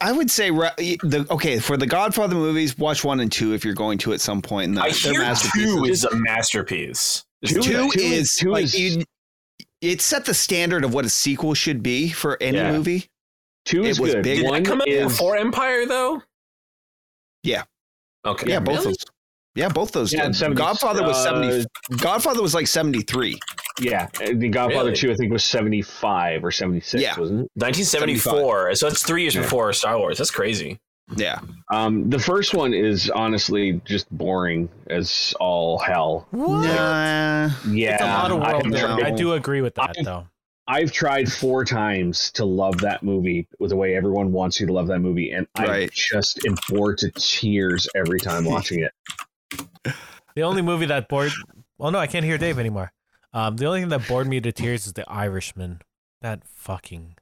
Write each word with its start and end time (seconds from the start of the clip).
I 0.00 0.08
I 0.08 0.12
would 0.12 0.30
say 0.30 0.50
the 0.50 1.26
okay 1.30 1.58
for 1.58 1.76
the 1.76 1.86
Godfather 1.86 2.34
movies, 2.34 2.76
watch 2.78 3.04
one 3.04 3.20
and 3.20 3.30
two 3.30 3.54
if 3.54 3.64
you're 3.64 3.74
going 3.74 3.98
to 3.98 4.12
at 4.12 4.20
some 4.20 4.40
point. 4.42 4.68
And 4.70 4.78
I 4.78 4.90
they're 4.90 5.12
hear 5.12 5.34
two 5.54 5.84
is 5.84 6.04
a 6.04 6.14
masterpiece. 6.14 7.24
two, 7.44 7.60
two 7.62 7.90
is, 7.94 8.02
is- 8.02 8.34
two 8.36 8.50
like 8.50 8.64
is- 8.64 8.78
you, 8.78 9.04
it 9.80 10.00
set 10.00 10.24
the 10.24 10.34
standard 10.34 10.84
of 10.84 10.94
what 10.94 11.04
a 11.04 11.10
sequel 11.10 11.54
should 11.54 11.82
be 11.82 12.08
for 12.10 12.38
any 12.42 12.56
Yeah. 12.58 12.72
movie. 12.72 13.06
Two 13.66 13.84
It 13.84 13.90
is 13.90 14.00
was 14.00 14.14
good. 14.14 14.24
big. 14.24 14.38
Did 14.40 14.46
One 14.46 14.62
that 14.62 14.68
come 14.68 14.80
out 14.80 14.88
is 14.88 15.04
before 15.12 15.36
Empire 15.36 15.86
though? 15.86 16.22
Yeah. 17.42 17.64
Okay. 18.24 18.50
Yeah, 18.50 18.60
both 18.60 18.74
Really? 18.78 18.84
those. 18.88 18.96
Yeah, 19.54 19.68
both 19.68 19.92
those. 19.92 20.12
Yeah, 20.12 20.26
did. 20.26 20.36
70 20.36 20.56
Godfather 20.56 21.02
was 21.02 21.16
uh, 21.16 21.24
seventy. 21.24 21.64
Godfather 21.98 22.42
was 22.42 22.54
like 22.54 22.66
seventy 22.66 23.02
three. 23.02 23.38
Yeah. 23.80 24.06
The 24.18 24.48
Godfather 24.48 24.86
Really? 24.90 24.96
two, 24.96 25.10
I 25.12 25.14
think, 25.14 25.32
was 25.32 25.44
seventy 25.44 25.82
five 25.82 26.44
or 26.44 26.50
seventy 26.50 26.80
six, 26.80 27.02
Yeah. 27.02 27.18
wasn't 27.18 27.40
it? 27.42 27.50
1974. 27.54 28.74
So 28.76 28.86
it's 28.88 29.02
three 29.02 29.22
years 29.22 29.34
Yeah. 29.34 29.42
before 29.42 29.72
Star 29.72 29.98
Wars. 29.98 30.18
That's 30.18 30.30
crazy. 30.30 30.78
Yeah, 31.16 31.38
Um, 31.70 32.08
the 32.08 32.18
first 32.18 32.54
one 32.54 32.72
is 32.72 33.10
honestly 33.10 33.78
just 33.84 34.10
boring 34.10 34.70
as 34.88 35.34
all 35.38 35.78
hell. 35.78 36.26
Nah. 36.32 37.50
Yeah, 37.68 37.92
It's 37.94 38.02
a 38.02 38.06
lot 38.06 38.30
of 38.30 38.40
I 38.40 38.52
world 38.52 38.62
have 38.64 38.72
building. 38.72 38.96
tried- 38.98 39.12
I 39.12 39.16
do 39.16 39.34
agree 39.34 39.60
with 39.60 39.74
that, 39.74 39.96
I- 39.98 40.02
though. 40.02 40.26
I've 40.66 40.92
tried 40.92 41.30
four 41.30 41.62
times 41.66 42.30
to 42.32 42.46
love 42.46 42.78
that 42.80 43.02
movie 43.02 43.46
with 43.58 43.68
the 43.68 43.76
way 43.76 43.94
everyone 43.94 44.32
wants 44.32 44.58
you 44.58 44.66
to 44.66 44.72
love 44.72 44.86
that 44.86 45.00
movie, 45.00 45.30
and 45.30 45.46
I 45.56 45.90
just 45.92 46.40
am 46.46 46.54
bored 46.70 46.96
to 46.98 47.10
tears 47.10 47.86
every 47.94 48.18
time 48.18 48.46
watching 48.46 48.80
it. 48.80 48.92
The 50.36 50.42
only 50.42 50.62
movie 50.62 50.86
that 50.86 51.08
bored. 51.08 51.30
Well, 51.78 51.90
no, 51.92 51.98
I 51.98 52.06
can't 52.08 52.24
hear 52.24 52.38
Dave 52.38 52.58
anymore. 52.58 52.92
Um, 53.34 53.56
the 53.56 53.66
only 53.66 53.80
thing 53.80 53.88
that 53.90 54.06
bored 54.08 54.26
me 54.26 54.40
to 54.40 54.52
tears 54.52 54.86
is 54.86 54.94
The 54.94 55.04
Irishman. 55.10 55.82
That 56.22 56.42
fucking 56.46 57.16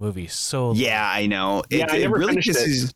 movie. 0.00 0.26
So 0.26 0.72
Yeah, 0.72 1.08
I 1.08 1.26
know. 1.26 1.62
It, 1.70 1.78
Yeah, 1.78 1.86
I 1.90 1.96
it 1.98 2.10
really 2.10 2.32
finished 2.32 2.48
it. 2.48 2.56
pisses. 2.56 2.92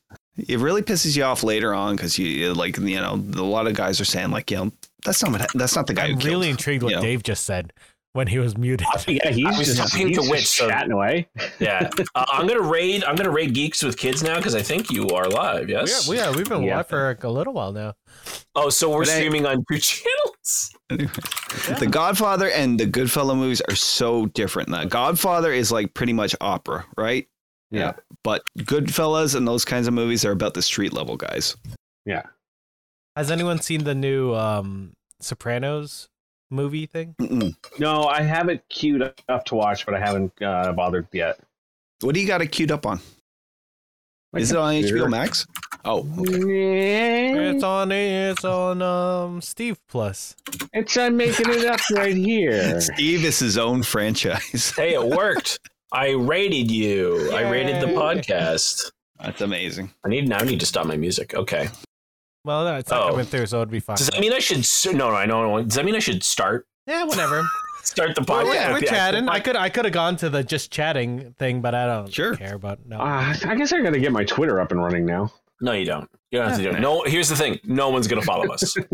It. 0.48 0.58
really 0.58 0.82
pisses 0.82 1.16
you 1.16 1.22
off 1.24 1.42
later 1.44 1.72
on 1.74 1.94
because 1.96 2.18
you 2.18 2.54
like 2.54 2.76
you 2.78 2.96
know 3.00 3.14
a 3.14 3.42
lot 3.44 3.66
of 3.66 3.74
guys 3.74 4.00
are 4.00 4.04
saying 4.04 4.30
like 4.30 4.50
you 4.50 4.56
know 4.56 4.72
that's 5.04 5.22
not 5.22 5.30
what, 5.32 5.46
that's 5.54 5.76
not 5.76 5.86
the 5.86 5.94
guy 5.94 6.04
I'm 6.06 6.14
who 6.14 6.16
killed. 6.20 6.24
really 6.32 6.50
intrigued 6.50 6.82
what 6.82 6.92
know. 6.94 7.00
Dave 7.02 7.22
just 7.22 7.44
said 7.44 7.72
when 8.14 8.26
he 8.28 8.38
was 8.38 8.56
muted. 8.56 8.86
yeah, 9.06 9.30
he's 9.30 9.46
I 9.46 9.58
was 9.58 9.66
just 9.76 9.92
talking 9.92 10.12
to 10.14 10.22
Witch. 10.30 10.46
So. 10.46 10.68
Chatting 10.68 10.92
away, 10.92 11.28
yeah. 11.60 11.88
Uh, 12.14 12.24
I'm 12.32 12.46
gonna 12.48 12.62
raid. 12.62 13.04
I'm 13.04 13.14
gonna 13.16 13.30
raid 13.30 13.52
geeks 13.54 13.82
with 13.82 13.96
kids 13.98 14.22
now 14.22 14.36
because 14.36 14.54
I 14.54 14.62
think 14.62 14.90
you 14.90 15.08
are 15.10 15.28
live. 15.28 15.68
Yeah, 15.68 15.80
Yes. 15.80 16.08
we 16.08 16.18
are. 16.20 16.32
We've 16.32 16.48
been 16.48 16.62
Yeah. 16.62 16.78
live 16.78 16.88
for 16.88 17.16
a 17.22 17.28
little 17.30 17.52
while 17.52 17.72
now. 17.72 17.94
Oh, 18.56 18.70
so 18.70 18.90
we're 18.90 19.00
But 19.02 19.08
I- 19.10 19.14
streaming 19.16 19.44
on 19.46 19.64
two 19.70 19.78
channels. 19.78 20.70
The 20.88 21.88
Godfather 21.90 22.50
and 22.50 22.80
the 22.80 22.86
Goodfellow 22.86 23.34
movies 23.34 23.60
are 23.62 23.74
so 23.74 24.26
different. 24.26 24.70
The 24.70 24.86
Godfather 24.86 25.52
is 25.52 25.70
like 25.70 25.92
pretty 25.94 26.12
much 26.12 26.34
opera, 26.40 26.86
right? 26.96 27.28
Yeah. 27.70 27.92
But 28.24 28.42
Goodfellas 28.58 29.34
and 29.34 29.46
those 29.46 29.64
kinds 29.64 29.86
of 29.86 29.94
movies 29.94 30.24
are 30.24 30.32
about 30.32 30.54
the 30.54 30.62
street 30.62 30.92
level 30.92 31.16
guys. 31.16 31.56
Yeah. 32.06 32.22
Has 33.16 33.30
anyone 33.30 33.60
seen 33.60 33.84
the 33.84 33.94
new 33.94 34.34
um, 34.34 34.94
Sopranos 35.20 36.08
movie 36.50 36.86
thing? 36.86 37.14
Mm-mm. 37.20 37.54
No, 37.78 38.04
I 38.04 38.22
have 38.22 38.48
it 38.48 38.64
queued 38.70 39.02
up 39.28 39.44
to 39.46 39.54
watch, 39.54 39.84
but 39.84 39.94
I 39.94 40.00
haven't 40.00 40.32
uh, 40.40 40.72
bothered 40.72 41.08
yet. 41.12 41.40
What 42.00 42.14
do 42.14 42.20
you 42.20 42.26
got 42.26 42.40
it 42.40 42.48
queued 42.48 42.70
up 42.70 42.86
on? 42.86 43.00
My 44.32 44.40
Is 44.40 44.52
it 44.52 44.56
on. 44.56 44.72
HBO 44.74 45.10
Max? 45.10 45.46
Oh, 45.84 46.06
okay. 46.18 47.50
It's 47.50 47.62
on. 47.62 47.92
It's 47.92 48.44
on. 48.44 48.82
Um, 48.82 49.40
Steve 49.40 49.78
Plus. 49.88 50.34
It's 50.72 50.96
I'm 50.96 51.16
making 51.16 51.46
it 51.50 51.64
up 51.66 51.80
right 51.92 52.16
here. 52.16 52.80
Steve 52.94 53.24
is 53.24 53.38
his 53.38 53.56
own 53.56 53.82
franchise. 53.82 54.72
Hey, 54.76 54.94
it 54.94 55.04
worked. 55.04 55.58
I 55.92 56.10
rated 56.10 56.70
you. 56.70 57.30
I 57.32 57.48
rated 57.50 57.80
the 57.80 57.86
podcast. 57.94 58.90
That's 59.20 59.40
amazing. 59.40 59.90
I 60.04 60.08
need 60.08 60.28
now. 60.28 60.38
I 60.38 60.44
need 60.44 60.60
to 60.60 60.66
stop 60.66 60.86
my 60.86 60.96
music. 60.96 61.34
Okay. 61.34 61.68
Well, 62.44 62.64
no, 62.64 62.76
it's 62.76 62.90
not 62.90 63.02
Oh. 63.06 63.10
coming 63.12 63.26
through, 63.26 63.46
so 63.46 63.58
it'd 63.58 63.70
be 63.70 63.80
fine. 63.80 63.96
Does 63.96 64.08
that 64.08 64.20
mean 64.20 64.32
I 64.32 64.38
should? 64.38 64.58
s- 64.58 64.86
No, 64.86 65.10
no, 65.10 65.14
I 65.16 65.26
know. 65.26 65.62
Does 65.62 65.74
that 65.74 65.84
mean 65.84 65.94
I 65.94 65.98
should 66.00 66.22
start 66.22 66.66
yeah, 66.86 67.04
whatever. 67.04 67.42
start 67.82 68.14
the 68.14 68.20
We're, 68.20 68.42
podcast? 68.44 68.72
we're 68.72 68.78
Yeah. 68.80 68.90
chatting. 68.90 69.28
I 69.28 69.40
could. 69.40 69.56
I 69.56 69.68
could 69.70 69.84
have 69.86 69.94
gone 69.94 70.16
to 70.16 70.28
the 70.30 70.42
just 70.44 70.70
chatting 70.70 71.34
thing, 71.38 71.60
but 71.62 71.74
I 71.74 71.86
don't 71.86 72.12
Sure. 72.12 72.36
care. 72.36 72.58
But 72.58 72.86
no. 72.86 72.98
Uh, 72.98 73.34
I 73.46 73.54
guess 73.54 73.72
I 73.72 73.80
got 73.80 73.92
to 73.94 74.00
get 74.00 74.12
my 74.12 74.24
Twitter 74.24 74.60
up 74.60 74.70
and 74.72 74.82
running 74.82 75.04
now. 75.06 75.32
No, 75.60 75.72
you 75.72 75.84
don't. 75.84 76.08
You 76.30 76.38
don't 76.40 76.48
have 76.48 76.58
to 76.58 76.62
do 76.62 76.70
it. 76.76 76.80
No. 76.80 77.02
Here's 77.04 77.28
the 77.28 77.36
thing. 77.36 77.58
No 77.64 77.88
one's 77.90 78.06
gonna 78.08 78.22
follow 78.22 78.46
us. 78.52 78.74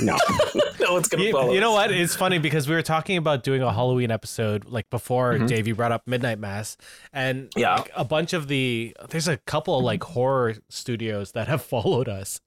No, 0.00 0.16
no 0.80 0.92
one's 0.94 1.06
gonna 1.06 1.22
You, 1.22 1.30
follow. 1.30 1.52
you 1.52 1.60
know 1.60 1.70
what? 1.70 1.92
It's 1.92 2.16
funny 2.16 2.38
because 2.40 2.68
we 2.68 2.74
were 2.74 2.82
talking 2.82 3.16
about 3.16 3.44
doing 3.44 3.62
a 3.62 3.72
Halloween 3.72 4.10
episode 4.10 4.64
like 4.64 4.90
before 4.90 5.34
Mhm. 5.34 5.46
Dave 5.46 5.68
you 5.68 5.76
brought 5.76 5.92
up 5.92 6.02
Midnight 6.04 6.40
Mass, 6.40 6.76
and 7.12 7.48
Yeah. 7.54 7.76
like, 7.76 7.92
a 7.94 8.04
bunch 8.04 8.32
of 8.32 8.48
the 8.48 8.96
there's 9.10 9.28
a 9.28 9.36
couple 9.36 9.80
like 9.82 10.02
horror 10.02 10.54
studios 10.68 11.30
that 11.32 11.46
have 11.46 11.62
followed 11.74 12.08
us, 12.08 12.40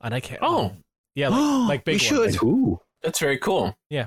and 0.00 0.14
I 0.14 0.20
can't. 0.20 0.40
Oh. 0.42 0.74
yeah, 1.14 1.28
like, 1.28 1.68
like 1.68 1.84
big 1.84 2.00
we 2.10 2.18
ones. 2.18 2.42
Ooh. 2.42 2.80
That's 3.02 3.18
very 3.20 3.36
cool. 3.36 3.76
Yeah. 3.90 4.06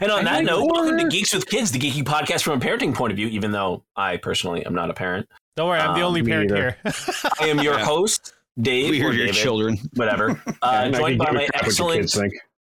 And 0.00 0.10
on 0.10 0.20
I 0.20 0.24
that 0.24 0.34
like 0.36 0.44
note, 0.46 0.66
welcome 0.72 0.98
to. 0.98 1.08
Geeks 1.08 1.34
with 1.34 1.46
Kids, 1.46 1.70
the 1.70 1.78
geeky 1.78 2.02
podcast 2.02 2.42
from 2.42 2.60
a 2.60 2.64
parenting 2.64 2.94
point 2.94 3.10
of 3.12 3.16
view. 3.16 3.28
Even 3.28 3.52
though 3.52 3.84
I 3.96 4.16
personally 4.16 4.64
am 4.66 4.74
not 4.74 4.90
a 4.90 4.94
parent, 4.94 5.28
Don't 5.56 5.68
worry, 5.68 5.80
I'm 5.80 5.94
the 5.94 6.00
Um, 6.00 6.06
only 6.08 6.22
parent 6.22 6.50
either. 6.50 6.76
here. 6.84 6.92
I 7.40 7.48
am 7.48 7.60
your 7.60 7.74
Yeah. 7.78 7.84
host, 7.84 8.32
Dave. 8.60 8.90
We 8.90 9.00
or 9.00 9.04
hear 9.04 9.12
your 9.12 9.26
David, 9.26 9.40
children. 9.40 9.78
Whatever. 9.94 10.30
Uh, 10.62 10.80
And 10.84 10.96
I 10.96 10.98
joined 10.98 11.18
can 11.18 11.18
by 11.18 11.24
give 11.26 11.34
my 11.34 11.42
a 11.42 11.46
crap 11.48 11.54
what 11.54 11.60
the 11.62 11.66
excellent 11.66 12.00
kids 12.00 12.14
think. 12.14 12.32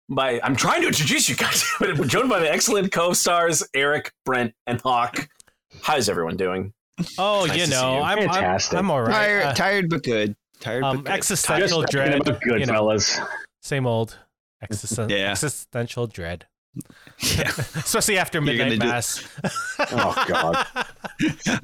by 0.09 0.41
I'm 0.43 0.55
trying 0.57 0.83
to 0.83 0.87
introduce 0.89 1.29
you 1.29 1.35
guys, 1.37 1.65
but 1.81 2.07
joined 2.07 2.29
by 2.29 2.39
my 2.41 2.47
excellent 2.49 2.93
co-stars 2.93 3.65
Eric, 3.75 4.13
Brent, 4.25 4.55
and 4.67 4.81
Hawk. 4.81 5.29
How's 5.83 6.09
everyone 6.09 6.37
doing? 6.37 6.73
oh, 7.19 7.47
Nice 7.47 7.57
you 7.59 7.67
know, 7.67 7.97
you. 7.97 8.03
I'm, 8.03 8.19
I'm 8.21 8.29
Fantastic. 8.29 8.79
I'm 8.79 8.91
all 8.91 9.03
right. 9.03 9.13
Tired, 9.13 9.43
Uh, 9.47 9.55
tired 9.55 9.91
but 9.91 10.03
good. 10.05 10.37
Tired 10.61 10.85
um, 10.85 10.99
but 10.99 11.05
good. 11.07 11.13
existential 11.15 11.81
Just 11.81 11.93
dread. 11.93 12.13
talking 12.13 12.29
about 12.29 12.61
you 12.61 12.67
know, 12.67 12.73
Goodfellas. 12.85 13.27
same 13.63 13.87
old 13.87 14.19
existen- 14.63 15.09
Yeah. 15.11 15.31
existential 15.33 16.07
dread, 16.07 16.47
Yeah. 17.37 17.49
especially 17.77 18.17
after 18.17 18.39
You're 18.39 18.67
midnight 18.67 18.79
gonna 18.81 19.03
do- 19.03 19.49
Oh, 19.93 20.25
God. 20.27 20.55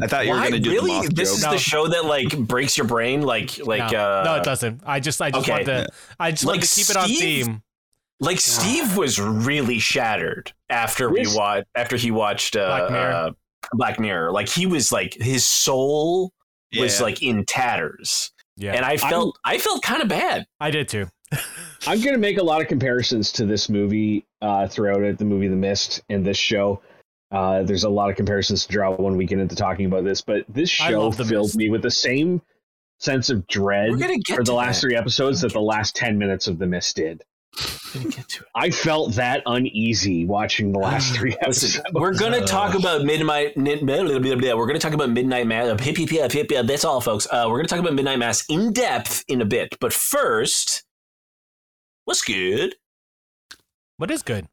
I 0.00 0.06
thought 0.06 0.26
you 0.26 0.32
were 0.32 0.38
going 0.40 0.52
to 0.52 0.58
do 0.58 0.70
really? 0.70 0.90
the 0.90 0.96
moth 0.98 1.14
this 1.14 1.30
joke. 1.30 1.36
is 1.38 1.44
No. 1.44 1.50
the 1.52 1.58
show 1.58 1.88
that 1.88 2.04
like 2.04 2.36
breaks 2.38 2.76
your 2.76 2.86
brain, 2.86 3.22
like 3.22 3.58
like 3.66 3.90
no, 3.92 3.98
uh, 3.98 4.22
no, 4.24 4.34
it 4.36 4.44
doesn't. 4.44 4.82
I 4.84 5.00
just, 5.00 5.22
I 5.22 5.30
just 5.30 5.44
okay. 5.48 5.52
want 5.52 5.66
to, 5.66 5.88
I 6.20 6.30
just 6.32 6.44
want 6.44 6.58
Like 6.58 6.68
to 6.68 6.74
keep 6.74 6.90
it 6.90 6.96
on 6.96 7.08
theme. 7.08 7.62
like 8.20 8.38
Steve 8.40 8.96
was 8.96 9.18
really 9.18 9.78
shattered 9.78 10.52
after 10.68 11.08
we 11.08 11.24
watched 11.34 11.66
after 11.74 11.96
he 11.96 12.10
watched 12.10 12.54
uh, 12.56 12.66
Black 12.66 12.90
Mirror. 12.90 13.12
Uh, 13.12 13.30
Black 13.72 14.00
Mirror. 14.00 14.32
Like 14.32 14.48
he 14.48 14.66
was 14.66 14.92
like 14.92 15.14
his 15.14 15.46
soul 15.46 16.32
was 16.78 16.98
Yeah. 16.98 17.04
like 17.04 17.22
in 17.22 17.44
tatters, 17.46 18.30
Yeah, 18.56 18.72
and 18.74 18.84
I 18.84 18.98
felt 18.98 19.38
I 19.44 19.56
felt 19.58 19.82
kind 19.82 20.02
of 20.02 20.08
bad. 20.08 20.46
I 20.60 20.70
did 20.70 20.88
too. 20.88 21.06
I'm 21.86 22.00
going 22.00 22.14
to 22.14 22.18
make 22.18 22.38
a 22.38 22.42
lot 22.42 22.60
of 22.60 22.68
comparisons 22.68 23.32
to 23.32 23.46
this 23.46 23.68
movie 23.68 24.24
uh, 24.42 24.66
throughout 24.68 25.02
it, 25.02 25.18
the 25.18 25.24
movie 25.24 25.48
The 25.48 25.56
Mist 25.56 26.02
and 26.08 26.24
this 26.24 26.36
show. 26.36 26.80
Uh, 27.32 27.62
there's 27.64 27.84
a 27.84 27.88
lot 27.90 28.08
of 28.10 28.16
comparisons 28.16 28.66
to 28.66 28.72
draw 28.72 28.94
when 28.94 29.16
we 29.16 29.26
get 29.26 29.38
into 29.40 29.56
talking 29.56 29.86
about 29.86 30.04
this, 30.04 30.20
but 30.20 30.44
this 30.48 30.70
show 30.70 31.08
love 31.08 31.16
filled 31.16 31.48
Mist. 31.48 31.56
me 31.56 31.70
with 31.70 31.82
the 31.82 31.90
same 31.90 32.40
sense 32.98 33.30
of 33.30 33.46
dread 33.46 33.90
We're 33.90 33.98
gonna 33.98 34.18
get 34.18 34.36
for 34.36 34.44
the 34.44 34.54
last 34.54 34.76
that. 34.76 34.80
three 34.86 34.96
episodes 34.96 35.40
that 35.42 35.52
the 35.52 35.60
last 35.60 35.96
10 35.96 36.16
minutes 36.18 36.46
of 36.46 36.58
The 36.58 36.66
Mist 36.66 36.96
did. 36.96 37.22
Get 37.94 38.28
to 38.28 38.42
it. 38.42 38.48
I 38.54 38.70
felt 38.70 39.14
that 39.14 39.42
uneasy 39.46 40.26
watching 40.26 40.72
the 40.72 40.78
last 40.78 41.14
three 41.16 41.34
episodes. 41.40 41.76
Listen, 41.78 41.84
we're 41.94 42.14
gonna 42.14 42.44
talk 42.44 42.74
about 42.78 43.04
midnight. 43.04 43.56
We're 43.56 44.66
gonna 44.66 44.78
talk 44.78 44.92
about 44.92 45.10
midnight 45.10 45.46
mass. 45.46 45.66
Uh. 45.68 46.62
That's 46.62 46.84
all, 46.84 47.00
folks. 47.00 47.26
Uh, 47.30 47.46
we're 47.48 47.58
gonna 47.58 47.68
talk 47.68 47.80
about 47.80 47.94
midnight 47.94 48.18
mass 48.18 48.44
in 48.48 48.72
depth 48.72 49.24
in 49.28 49.40
a 49.40 49.44
bit. 49.46 49.76
But 49.80 49.92
first, 49.92 50.84
what's 52.06 52.22
good? 52.22 52.74
What 53.98 54.10
is 54.10 54.22
good? 54.22 54.46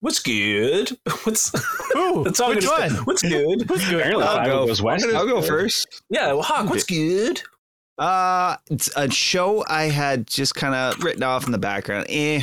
What's 0.00 0.18
good? 0.18 0.90
What's 1.22 1.54
Ooh, 1.96 2.22
that's 2.24 2.40
all 2.40 2.50
which 2.50 2.66
one? 2.66 2.90
say. 2.90 2.96
What's 3.04 3.22
good? 3.22 3.62
Who's 3.62 3.88
good? 3.88 4.00
Apparently, 4.00 4.24
I'll 4.24 4.36
Five 4.36 4.46
go. 4.46 4.66
goes 4.66 4.82
west. 4.82 5.06
I'll 5.06 5.26
go 5.26 5.40
first. 5.40 6.02
Yeah, 6.10 6.32
well, 6.32 6.42
Hawk, 6.42 6.68
what's 6.68 6.84
good? 6.84 7.40
Uh, 7.98 8.56
it's 8.68 8.90
a 8.96 9.08
show 9.10 9.64
I 9.68 9.84
had 9.84 10.26
just 10.26 10.54
kind 10.56 10.74
of 10.74 11.02
written 11.04 11.22
off 11.22 11.46
in 11.46 11.52
the 11.52 11.58
background. 11.58 12.06
Eh. 12.08 12.42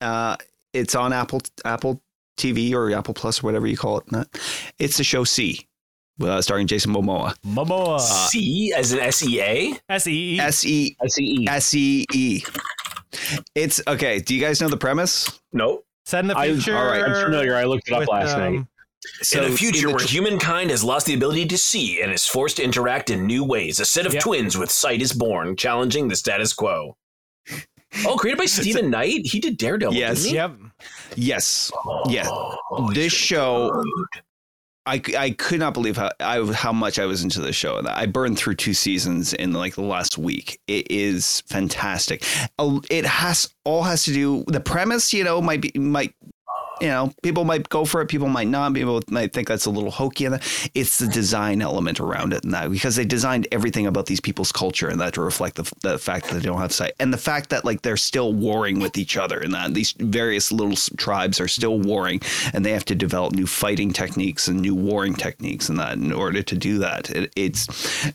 Uh, 0.00 0.36
it's 0.72 0.94
on 0.94 1.12
Apple 1.12 1.40
Apple 1.64 2.00
TV 2.38 2.72
or 2.74 2.92
Apple 2.92 3.14
Plus 3.14 3.42
or 3.42 3.46
whatever 3.46 3.66
you 3.66 3.76
call 3.76 3.98
it. 3.98 4.12
Not. 4.12 4.28
It's 4.78 4.96
the 4.96 5.02
show 5.04 5.24
See, 5.24 5.66
uh, 6.22 6.40
starring 6.40 6.68
Jason 6.68 6.92
Momoa. 6.92 7.34
Momoa. 7.44 7.98
C 8.00 8.72
as 8.76 8.92
in 8.92 9.00
S 9.00 9.26
E 9.26 9.40
A. 9.40 9.72
S 9.88 10.06
E 10.06 10.36
E. 10.36 10.40
S 10.40 10.64
E 10.64 10.96
SEE. 11.08 11.46
S 11.48 11.74
E 11.74 12.06
E. 12.14 12.42
It's 13.54 13.80
okay. 13.88 14.20
Do 14.20 14.34
you 14.34 14.40
guys 14.40 14.60
know 14.60 14.68
the 14.68 14.76
premise? 14.76 15.40
Nope. 15.52 15.84
Set 16.04 16.20
in 16.20 16.28
the 16.28 16.36
I, 16.38 16.48
future. 16.52 16.76
all 16.76 16.86
right, 16.86 17.02
I'm 17.02 17.24
familiar. 17.24 17.54
I 17.56 17.64
looked 17.64 17.88
it 17.88 17.92
up 17.94 18.00
with, 18.00 18.08
last 18.08 18.34
um, 18.34 18.40
night. 18.40 18.66
in 19.34 19.50
the 19.50 19.56
future, 19.56 19.88
the 19.88 19.92
where 19.94 19.98
tr- 20.04 20.08
humankind 20.08 20.70
has 20.70 20.82
lost 20.82 21.06
the 21.06 21.14
ability 21.14 21.46
to 21.46 21.58
see 21.58 22.00
and 22.02 22.10
is 22.12 22.26
forced 22.26 22.56
to 22.56 22.62
interact 22.64 23.10
in 23.10 23.26
new 23.26 23.44
ways, 23.44 23.80
a 23.80 23.84
set 23.84 24.06
of 24.06 24.14
Yep. 24.14 24.22
twins 24.22 24.56
with 24.58 24.70
sight 24.70 25.02
is 25.02 25.12
born, 25.12 25.56
challenging 25.56 26.08
the 26.08 26.16
status 26.16 26.52
quo. 26.52 26.96
Oh, 28.06 28.16
created 28.16 28.38
by 28.38 28.46
Steven 28.46 28.90
Knight. 28.90 29.26
He 29.26 29.40
did 29.40 29.56
Daredevil. 29.58 29.94
Yes. 29.94 30.22
didn't 30.22 30.30
he? 30.30 30.34
Yep. 30.36 30.56
yes, 31.16 31.70
Oh, 31.84 32.02
Yeah. 32.08 32.28
this 32.94 33.12
show 33.12 33.70
good. 33.72 34.22
I, 34.86 35.02
I 35.16 35.30
could 35.30 35.60
not 35.60 35.74
believe 35.74 35.96
how 35.96 36.10
I, 36.20 36.42
how 36.52 36.72
much 36.72 36.98
I 36.98 37.06
was 37.06 37.22
into 37.22 37.40
the 37.40 37.52
show. 37.52 37.82
I 37.86 38.06
burned 38.06 38.38
through 38.38 38.54
two 38.54 38.74
seasons 38.74 39.34
in 39.34 39.52
like 39.52 39.74
the 39.74 39.82
last 39.82 40.16
week. 40.16 40.60
It 40.66 40.90
is 40.90 41.42
fantastic. 41.42 42.24
It 42.58 43.04
has 43.04 43.52
all 43.64 43.82
has 43.82 44.04
to 44.04 44.12
do 44.12 44.44
the 44.46 44.60
premise. 44.60 45.12
You 45.12 45.24
know, 45.24 45.40
might 45.42 45.60
be 45.60 45.72
might 45.78 46.14
you 46.80 46.88
know 46.88 47.12
people 47.22 47.44
might 47.44 47.68
go 47.68 47.84
for 47.84 48.00
it, 48.00 48.06
people 48.06 48.28
might 48.28 48.48
not. 48.48 48.74
People 48.74 49.02
might 49.08 49.32
think 49.32 49.48
that's 49.48 49.66
a 49.66 49.70
little 49.70 49.90
hokey. 49.90 50.26
And 50.26 50.40
it's 50.74 50.98
the 50.98 51.06
design 51.06 51.62
element 51.62 52.00
around 52.00 52.32
it 52.32 52.44
and 52.44 52.52
that 52.54 52.70
because 52.70 52.96
they 52.96 53.04
designed 53.04 53.48
everything 53.52 53.86
about 53.86 54.06
these 54.06 54.20
people's 54.20 54.52
culture 54.52 54.88
and 54.88 55.00
that 55.00 55.14
to 55.14 55.20
reflect 55.20 55.56
the, 55.56 55.70
the 55.82 55.98
fact 55.98 56.26
that 56.26 56.34
they 56.34 56.40
don't 56.40 56.60
have 56.60 56.72
sight 56.72 56.92
and 56.98 57.12
the 57.12 57.18
fact 57.18 57.50
that 57.50 57.64
like 57.64 57.82
they're 57.82 57.96
still 57.96 58.32
warring 58.32 58.80
with 58.80 58.96
each 58.96 59.16
other 59.16 59.38
and 59.38 59.54
that 59.54 59.74
these 59.74 59.92
various 59.92 60.52
little 60.52 60.76
tribes 60.96 61.40
are 61.40 61.48
still 61.48 61.78
warring 61.78 62.20
and 62.52 62.64
they 62.64 62.72
have 62.72 62.84
to 62.84 62.94
develop 62.94 63.34
new 63.34 63.46
fighting 63.46 63.92
techniques 63.92 64.48
and 64.48 64.60
new 64.60 64.74
warring 64.74 65.14
techniques 65.14 65.68
and 65.68 65.78
that 65.78 65.94
in 65.94 66.12
order 66.12 66.42
to 66.42 66.56
do 66.56 66.78
that. 66.78 67.10
It, 67.10 67.32
it's 67.36 67.66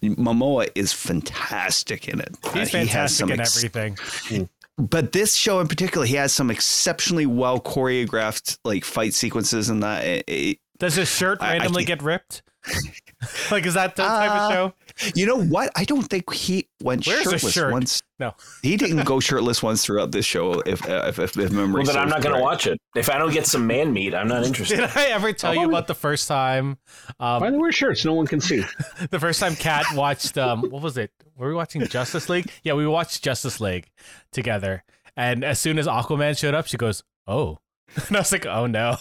Momoa 0.01 0.69
is 0.75 0.93
fantastic 0.93 2.07
in 2.07 2.19
it. 2.19 2.35
Uh, 2.43 2.59
He's 2.59 2.69
he 2.69 2.77
has 2.87 3.17
fantastic 3.17 3.17
some 3.17 3.31
in 3.31 3.39
ex- 3.39 3.57
everything. 3.63 4.49
But 4.77 5.11
this 5.11 5.35
show 5.35 5.59
in 5.59 5.67
particular, 5.67 6.05
he 6.05 6.15
has 6.15 6.33
some 6.33 6.49
exceptionally 6.51 7.25
well 7.25 7.59
choreographed 7.59 8.57
like 8.65 8.83
fight 8.83 9.13
sequences 9.13 9.69
and 9.69 9.83
that. 9.83 10.03
It, 10.05 10.23
it- 10.27 10.57
Does 10.79 10.95
his 10.95 11.09
shirt 11.09 11.39
I- 11.41 11.47
I 11.47 11.51
randomly 11.53 11.85
get 11.85 12.01
ripped? 12.03 12.41
like, 13.51 13.65
is 13.65 13.75
that 13.75 13.95
the 13.95 14.03
type 14.03 14.31
of 14.31 14.37
Uh, 14.37 14.51
show? 14.51 14.73
You 15.13 15.25
know 15.25 15.41
what? 15.43 15.71
I 15.75 15.83
don't 15.83 16.03
think 16.03 16.31
he 16.33 16.67
went 16.81 17.05
Where's 17.05 17.23
shirtless 17.23 17.51
shirt? 17.51 17.71
once. 17.73 18.01
No. 18.19 18.33
He 18.61 18.77
didn't 18.77 19.03
go 19.03 19.19
shirtless 19.19 19.61
once 19.61 19.83
throughout 19.85 20.11
this 20.11 20.25
show. 20.25 20.61
If 20.61 20.87
if 20.87 21.19
if, 21.19 21.37
if 21.37 21.51
memory 21.51 21.83
Well, 21.83 21.93
then 21.93 21.97
I'm 21.97 22.07
not 22.09 22.21
going 22.21 22.35
to 22.35 22.41
watch 22.41 22.65
it. 22.67 22.79
If 22.95 23.09
I 23.09 23.17
don't 23.17 23.33
get 23.33 23.45
some 23.45 23.67
man 23.67 23.91
meat, 23.91 24.13
I'm 24.15 24.27
not 24.27 24.43
interested. 24.47 24.77
Did 24.77 24.89
I 24.95 25.05
ever 25.07 25.33
tell 25.33 25.53
you 25.53 25.67
about 25.67 25.87
the 25.87 25.95
first 25.95 26.27
time? 26.27 26.77
Why 27.17 27.35
Um, 27.37 27.51
they 27.51 27.57
wear 27.57 27.71
shirts? 27.71 28.05
No 28.05 28.13
one 28.13 28.25
can 28.27 28.39
see. 28.39 28.63
the 29.09 29.19
first 29.19 29.39
time 29.39 29.55
Kat 29.55 29.85
watched 29.93 30.37
um, 30.37 30.61
what 30.69 30.81
was 30.81 30.97
it? 30.97 31.11
Were 31.35 31.49
we 31.49 31.53
watching 31.55 31.85
Justice 31.87 32.29
League? 32.29 32.49
Yeah, 32.63 32.73
we 32.73 32.87
watched 32.87 33.21
Justice 33.21 33.59
League 33.59 33.89
together. 34.31 34.83
And 35.17 35.43
as 35.43 35.59
soon 35.59 35.77
as 35.77 35.87
Aquaman 35.87 36.37
showed 36.37 36.53
up, 36.53 36.67
she 36.67 36.77
goes, 36.77 37.03
"Oh," 37.27 37.59
and 38.07 38.15
I 38.15 38.19
was 38.21 38.31
like, 38.31 38.45
"Oh 38.45 38.65
no." 38.67 38.95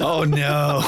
Oh 0.00 0.24
no! 0.24 0.80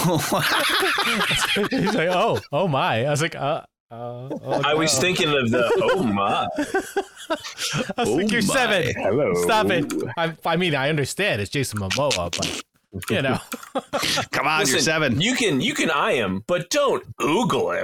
He's 1.71 1.95
like, 1.95 2.09
"Oh, 2.11 2.41
oh 2.53 2.69
my!" 2.69 3.05
I 3.07 3.11
was 3.11 3.23
like, 3.23 3.35
"Uh." 3.37 3.63
Uh, 3.93 4.29
oh, 4.43 4.63
I 4.65 4.73
was 4.73 4.99
thinking 4.99 5.29
of 5.29 5.51
the 5.51 5.71
oh 5.93 6.03
my. 6.03 6.49
I 6.49 8.01
was 8.01 8.09
Oh 8.09 8.15
like, 8.15 8.31
"You're 8.33 8.41
my. 8.43 8.55
seven. 8.55 8.95
Hello. 8.97 9.35
Stop 9.43 9.71
it." 9.71 9.93
I, 10.17 10.35
I 10.47 10.57
mean, 10.57 10.75
I 10.75 10.89
understand 10.89 11.43
it's 11.43 11.51
Jason 11.51 11.79
Momoa, 11.79 12.35
but 12.35 12.63
you 13.11 13.21
know, 13.21 13.39
Come 14.33 14.47
on, 14.47 14.67
you're 14.67 14.79
seven. 14.79 15.21
You 15.21 15.35
can 15.35 15.61
you 15.61 15.75
can 15.75 15.91
eye 15.91 16.15
him, 16.15 16.43
but 16.47 16.71
don't 16.71 17.05
oogle 17.19 17.77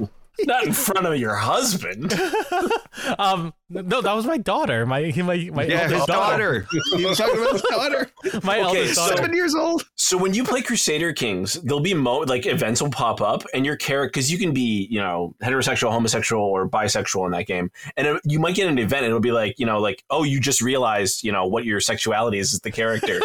him. 0.00 0.08
Not 0.46 0.64
in 0.64 0.72
front 0.72 1.06
of 1.06 1.16
your 1.16 1.34
husband. 1.34 2.14
um, 3.18 3.52
no, 3.68 4.00
that 4.00 4.14
was 4.14 4.26
my 4.26 4.38
daughter, 4.38 4.86
my 4.86 5.12
my 5.16 5.50
my 5.52 5.64
yeah, 5.64 5.84
his 5.84 5.92
eldest 5.92 6.06
daughter, 6.08 6.60
daughter. 6.60 6.66
He 6.96 7.04
was 7.04 7.18
talking 7.18 7.38
about 7.38 7.52
his 7.52 7.62
daughter. 7.62 8.10
my 8.42 8.60
Okay, 8.60 8.80
eldest 8.80 8.94
daughter. 8.96 9.16
Seven 9.16 9.34
years 9.34 9.54
old. 9.54 9.84
So 9.96 10.16
when 10.16 10.32
you 10.32 10.42
play 10.44 10.62
Crusader 10.62 11.12
Kings, 11.12 11.54
there'll 11.62 11.80
be 11.80 11.92
mo 11.92 12.20
like 12.20 12.46
events 12.46 12.80
will 12.80 12.90
pop 12.90 13.20
up, 13.20 13.44
and 13.52 13.66
your 13.66 13.76
character 13.76 14.08
because 14.08 14.32
you 14.32 14.38
can 14.38 14.54
be 14.54 14.86
you 14.90 15.00
know 15.00 15.34
heterosexual, 15.42 15.90
homosexual, 15.90 16.42
or 16.42 16.68
bisexual 16.68 17.26
in 17.26 17.32
that 17.32 17.46
game, 17.46 17.70
and 17.98 18.06
it, 18.06 18.20
you 18.24 18.38
might 18.40 18.54
get 18.54 18.68
an 18.68 18.78
event, 18.78 19.04
and 19.04 19.08
it'll 19.08 19.20
be 19.20 19.32
like 19.32 19.58
you 19.58 19.66
know 19.66 19.80
like 19.80 20.02
oh 20.08 20.22
you 20.22 20.40
just 20.40 20.62
realized 20.62 21.22
you 21.24 21.32
know 21.32 21.46
what 21.46 21.64
your 21.64 21.80
sexuality 21.80 22.38
is 22.38 22.54
as 22.54 22.60
the 22.60 22.70
character, 22.70 23.20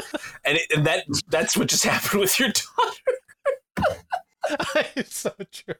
and, 0.46 0.58
it, 0.58 0.64
and 0.76 0.86
that 0.86 1.06
that's 1.30 1.56
what 1.56 1.68
just 1.70 1.86
happened 1.86 2.20
with 2.20 2.38
your 2.38 2.50
daughter. 2.50 3.12
it's 4.96 5.18
so 5.18 5.32
true. 5.52 5.76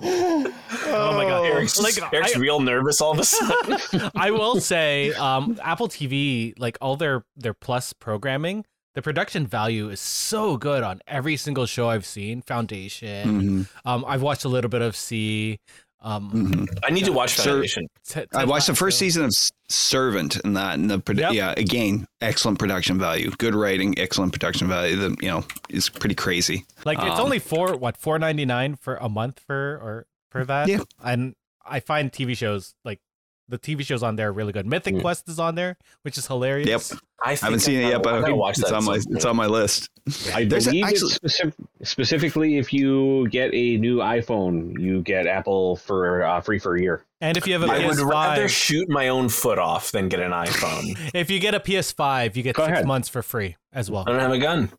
Oh 0.00 1.12
my 1.16 1.24
god, 1.24 1.44
Eric's, 1.44 1.80
Like, 1.80 2.12
Eric's 2.12 2.36
I- 2.36 2.38
real 2.38 2.60
nervous 2.60 3.00
all 3.00 3.12
of 3.12 3.18
a 3.18 3.24
sudden. 3.24 4.10
I 4.14 4.30
will 4.30 4.60
say, 4.60 5.12
um, 5.14 5.58
Apple 5.62 5.88
TV, 5.88 6.54
like 6.58 6.78
all 6.80 6.96
their 6.96 7.24
their 7.36 7.54
plus 7.54 7.92
programming, 7.92 8.64
the 8.94 9.02
production 9.02 9.46
value 9.46 9.88
is 9.88 10.00
so 10.00 10.56
good 10.56 10.82
on 10.82 11.00
every 11.06 11.36
single 11.36 11.66
show 11.66 11.88
I've 11.88 12.06
seen. 12.06 12.42
Foundation. 12.42 13.42
Mhm, 13.42 13.68
Um, 13.84 14.04
I've 14.06 14.22
watched 14.22 14.44
a 14.44 14.48
little 14.48 14.70
bit 14.70 14.82
of 14.82 14.94
See. 14.96 15.58
Um, 16.04 16.30
mhm. 16.32 16.78
I 16.84 16.90
need 16.90 17.04
to 17.04 17.12
watch 17.12 17.34
Sir- 17.34 17.52
Foundation. 17.52 17.86
Ted- 18.08 18.26
I 18.34 18.44
watched 18.44 18.66
the 18.66 18.74
first 18.74 18.96
Lasso. 18.96 19.04
season 19.04 19.24
of 19.26 19.32
Servant 19.68 20.36
and 20.44 20.56
that, 20.56 20.74
and 20.78 20.90
the 20.90 20.98
produ- 20.98 21.20
Yep. 21.20 21.32
yeah, 21.34 21.54
again, 21.56 22.06
excellent 22.20 22.58
production 22.58 22.98
value, 22.98 23.30
good 23.38 23.54
writing, 23.54 23.96
excellent 23.98 24.32
production 24.32 24.66
value. 24.68 24.96
The 24.96 25.16
you 25.20 25.28
know 25.28 25.44
is 25.70 25.88
pretty 25.88 26.14
crazy. 26.16 26.64
Like 26.84 26.98
it's 26.98 27.18
Um, 27.18 27.24
only 27.24 27.38
four 27.38 27.76
what 27.76 27.96
four 27.96 28.18
ninety 28.18 28.44
nine 28.44 28.74
for 28.76 28.96
a 28.96 29.08
month 29.08 29.40
for 29.46 29.54
or 29.54 30.06
for 30.30 30.44
that. 30.44 30.68
Yeah. 30.68 30.80
And 31.02 31.34
I 31.64 31.78
find 31.80 32.12
TV 32.12 32.36
shows 32.36 32.74
like 32.84 33.00
the 33.48 33.58
TV 33.58 33.84
shows 33.84 34.02
on 34.02 34.16
there 34.16 34.28
are 34.28 34.32
really 34.32 34.52
good. 34.52 34.66
Mythic 34.66 34.94
Mm. 34.94 35.00
Quest 35.02 35.28
is 35.28 35.38
on 35.38 35.54
there, 35.54 35.76
which 36.02 36.16
is 36.16 36.26
hilarious. 36.26 36.68
Yep. 36.90 37.00
I, 37.24 37.32
I 37.32 37.34
haven't 37.36 37.60
seen 37.60 37.80
it 37.80 37.88
yet, 37.90 38.02
but 38.02 38.24
it's 38.28 38.62
on 38.72 38.84
my 38.84 38.96
it's 38.96 39.24
on 39.24 39.36
my 39.36 39.46
list. 39.46 39.88
I 40.34 40.44
There's 40.44 40.64
believe 40.66 40.84
actually- 40.84 41.06
it's 41.06 41.14
specific, 41.14 41.54
specifically 41.82 42.58
if 42.58 42.72
you 42.72 43.28
get 43.28 43.50
a 43.54 43.76
new 43.76 43.98
iPhone, 43.98 44.78
you 44.80 45.02
get 45.02 45.26
Apple 45.26 45.76
for 45.76 46.24
uh, 46.24 46.40
free 46.40 46.58
for 46.58 46.76
a 46.76 46.80
year. 46.80 47.04
And 47.20 47.36
if 47.36 47.46
you 47.46 47.52
have 47.52 47.62
a 47.62 47.72
I 47.72 47.86
would 47.86 47.98
rather 48.00 48.48
shoot 48.48 48.88
my 48.88 49.08
own 49.08 49.28
foot 49.28 49.58
off 49.58 49.92
than 49.92 50.08
get 50.08 50.18
an 50.20 50.32
iPhone. 50.32 50.98
if 51.14 51.30
you 51.30 51.38
get 51.38 51.54
a 51.54 51.60
PS5, 51.60 52.34
you 52.34 52.42
get 52.42 52.56
Go 52.56 52.64
six 52.64 52.72
ahead. 52.72 52.86
months 52.86 53.08
for 53.08 53.22
free 53.22 53.56
as 53.72 53.90
well. 53.90 54.04
I 54.06 54.10
don't 54.10 54.20
have 54.20 54.32
a 54.32 54.38
gun. 54.38 54.72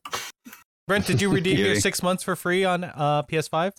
Brent, 0.88 1.06
did 1.06 1.22
you 1.22 1.30
redeem 1.34 1.58
your 1.58 1.76
six 1.76 2.04
months 2.04 2.24
for 2.24 2.36
free 2.36 2.66
on 2.66 2.84
uh, 2.84 3.24
PS5? 3.24 3.72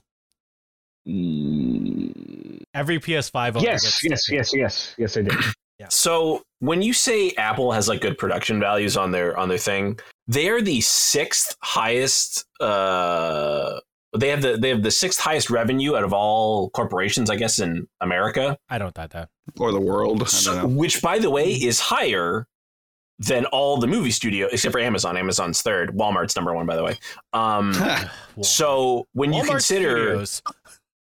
Every 2.75 2.99
PS5 2.99 3.56
owner 3.56 3.65
Yes, 3.65 3.82
gets 4.03 4.05
yes, 4.05 4.31
yes, 4.31 4.53
yes, 4.55 4.94
yes, 4.99 5.17
I 5.17 5.23
did. 5.23 5.35
So 5.91 6.43
when 6.61 6.81
you 6.81 6.94
say 6.94 7.32
Apple 7.32 7.71
has 7.73 7.88
like 7.88 8.00
good 8.00 8.17
production 8.17 8.59
values 8.59 8.97
on 8.97 9.11
their 9.11 9.37
on 9.37 9.50
their 9.50 9.59
thing, 9.59 9.99
they 10.26 10.49
are 10.49 10.62
the 10.62 10.81
sixth 10.81 11.56
highest. 11.61 12.47
Uh, 12.59 13.81
they 14.17 14.29
have 14.31 14.41
the 14.41 14.56
they 14.56 14.71
have 14.71 14.82
the 14.82 14.91
sixth 14.91 15.21
highest 15.21 15.50
revenue 15.50 15.94
out 15.94 16.03
of 16.05 16.15
all 16.15 16.71
corporations, 16.71 17.29
I 17.29 17.37
guess, 17.37 17.59
in 17.59 17.87
America. 18.00 18.56
I 18.71 18.79
don't 18.79 18.94
doubt 18.94 19.10
that. 19.10 19.29
Or 19.58 19.72
the 19.72 19.81
world. 19.81 20.27
So- 20.29 20.67
which, 20.67 21.03
by 21.03 21.19
the 21.19 21.29
way, 21.29 21.51
is 21.53 21.81
higher 21.81 22.46
than 23.19 23.44
all 23.46 23.77
the 23.77 23.87
movie 23.87 24.10
studio 24.10 24.49
except 24.51 24.72
for 24.72 24.81
Amazon. 24.81 25.17
Amazon's 25.17 25.60
third. 25.63 25.91
Walmart's 25.96 26.34
number 26.34 26.55
one, 26.55 26.67
by 26.67 26.77
the 26.77 26.82
way. 26.82 26.99
Um, 27.32 27.75
so 28.43 29.06
when 29.13 29.32
you 29.32 29.44
consider 29.44 30.27
Studios. 30.27 30.43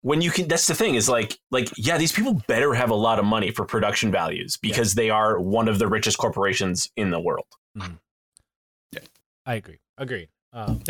When 0.03 0.21
you 0.21 0.31
can 0.31 0.47
that's 0.49 0.67
the 0.67 0.75
thing 0.75 0.95
is 0.95 1.09
like 1.09 1.39
like 1.51 1.69
yeah 1.77 1.97
these 1.97 2.13
people 2.13 2.35
better 2.47 2.75
have 2.75 2.91
a 2.91 2.95
lot 2.95 3.19
of 3.19 3.25
money 3.25 3.51
for 3.51 3.65
production 3.65 4.11
values 4.11 4.57
because 4.57 4.95
they 4.95 5.11
are 5.11 5.41
one 5.41 5.69
of 5.69 5.79
the 5.79 5.89
richest 5.89 6.19
corporations 6.19 6.91
in 6.97 7.11
the 7.11 7.21
world 7.21 7.47
Yeah. 7.77 9.01
I 9.47 9.55
agree. 9.55 9.79
Agreed. 9.99 10.29
Um, 10.53 10.83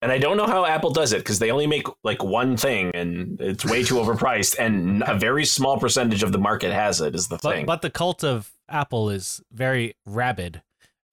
and 0.00 0.12
i 0.12 0.18
don't 0.18 0.36
know 0.36 0.46
how 0.46 0.64
apple 0.64 0.90
does 0.90 1.12
it 1.12 1.18
because 1.18 1.40
they 1.40 1.50
only 1.50 1.66
make 1.66 1.88
like 2.04 2.22
one 2.22 2.56
thing 2.56 2.92
and 2.94 3.40
it's 3.40 3.64
way 3.64 3.82
too 3.82 3.96
overpriced 3.96 4.56
and 4.60 5.02
a 5.08 5.18
very 5.18 5.44
small 5.44 5.76
percentage 5.76 6.22
of 6.22 6.30
the 6.30 6.38
market 6.38 6.72
has 6.72 7.00
it 7.00 7.16
is 7.16 7.26
the 7.26 7.38
but, 7.42 7.52
thing 7.52 7.66
but 7.66 7.82
the 7.82 7.90
cult 7.90 8.22
of 8.22 8.52
Apple 8.68 9.10
is 9.10 9.40
very 9.50 9.94
rabid. 10.04 10.62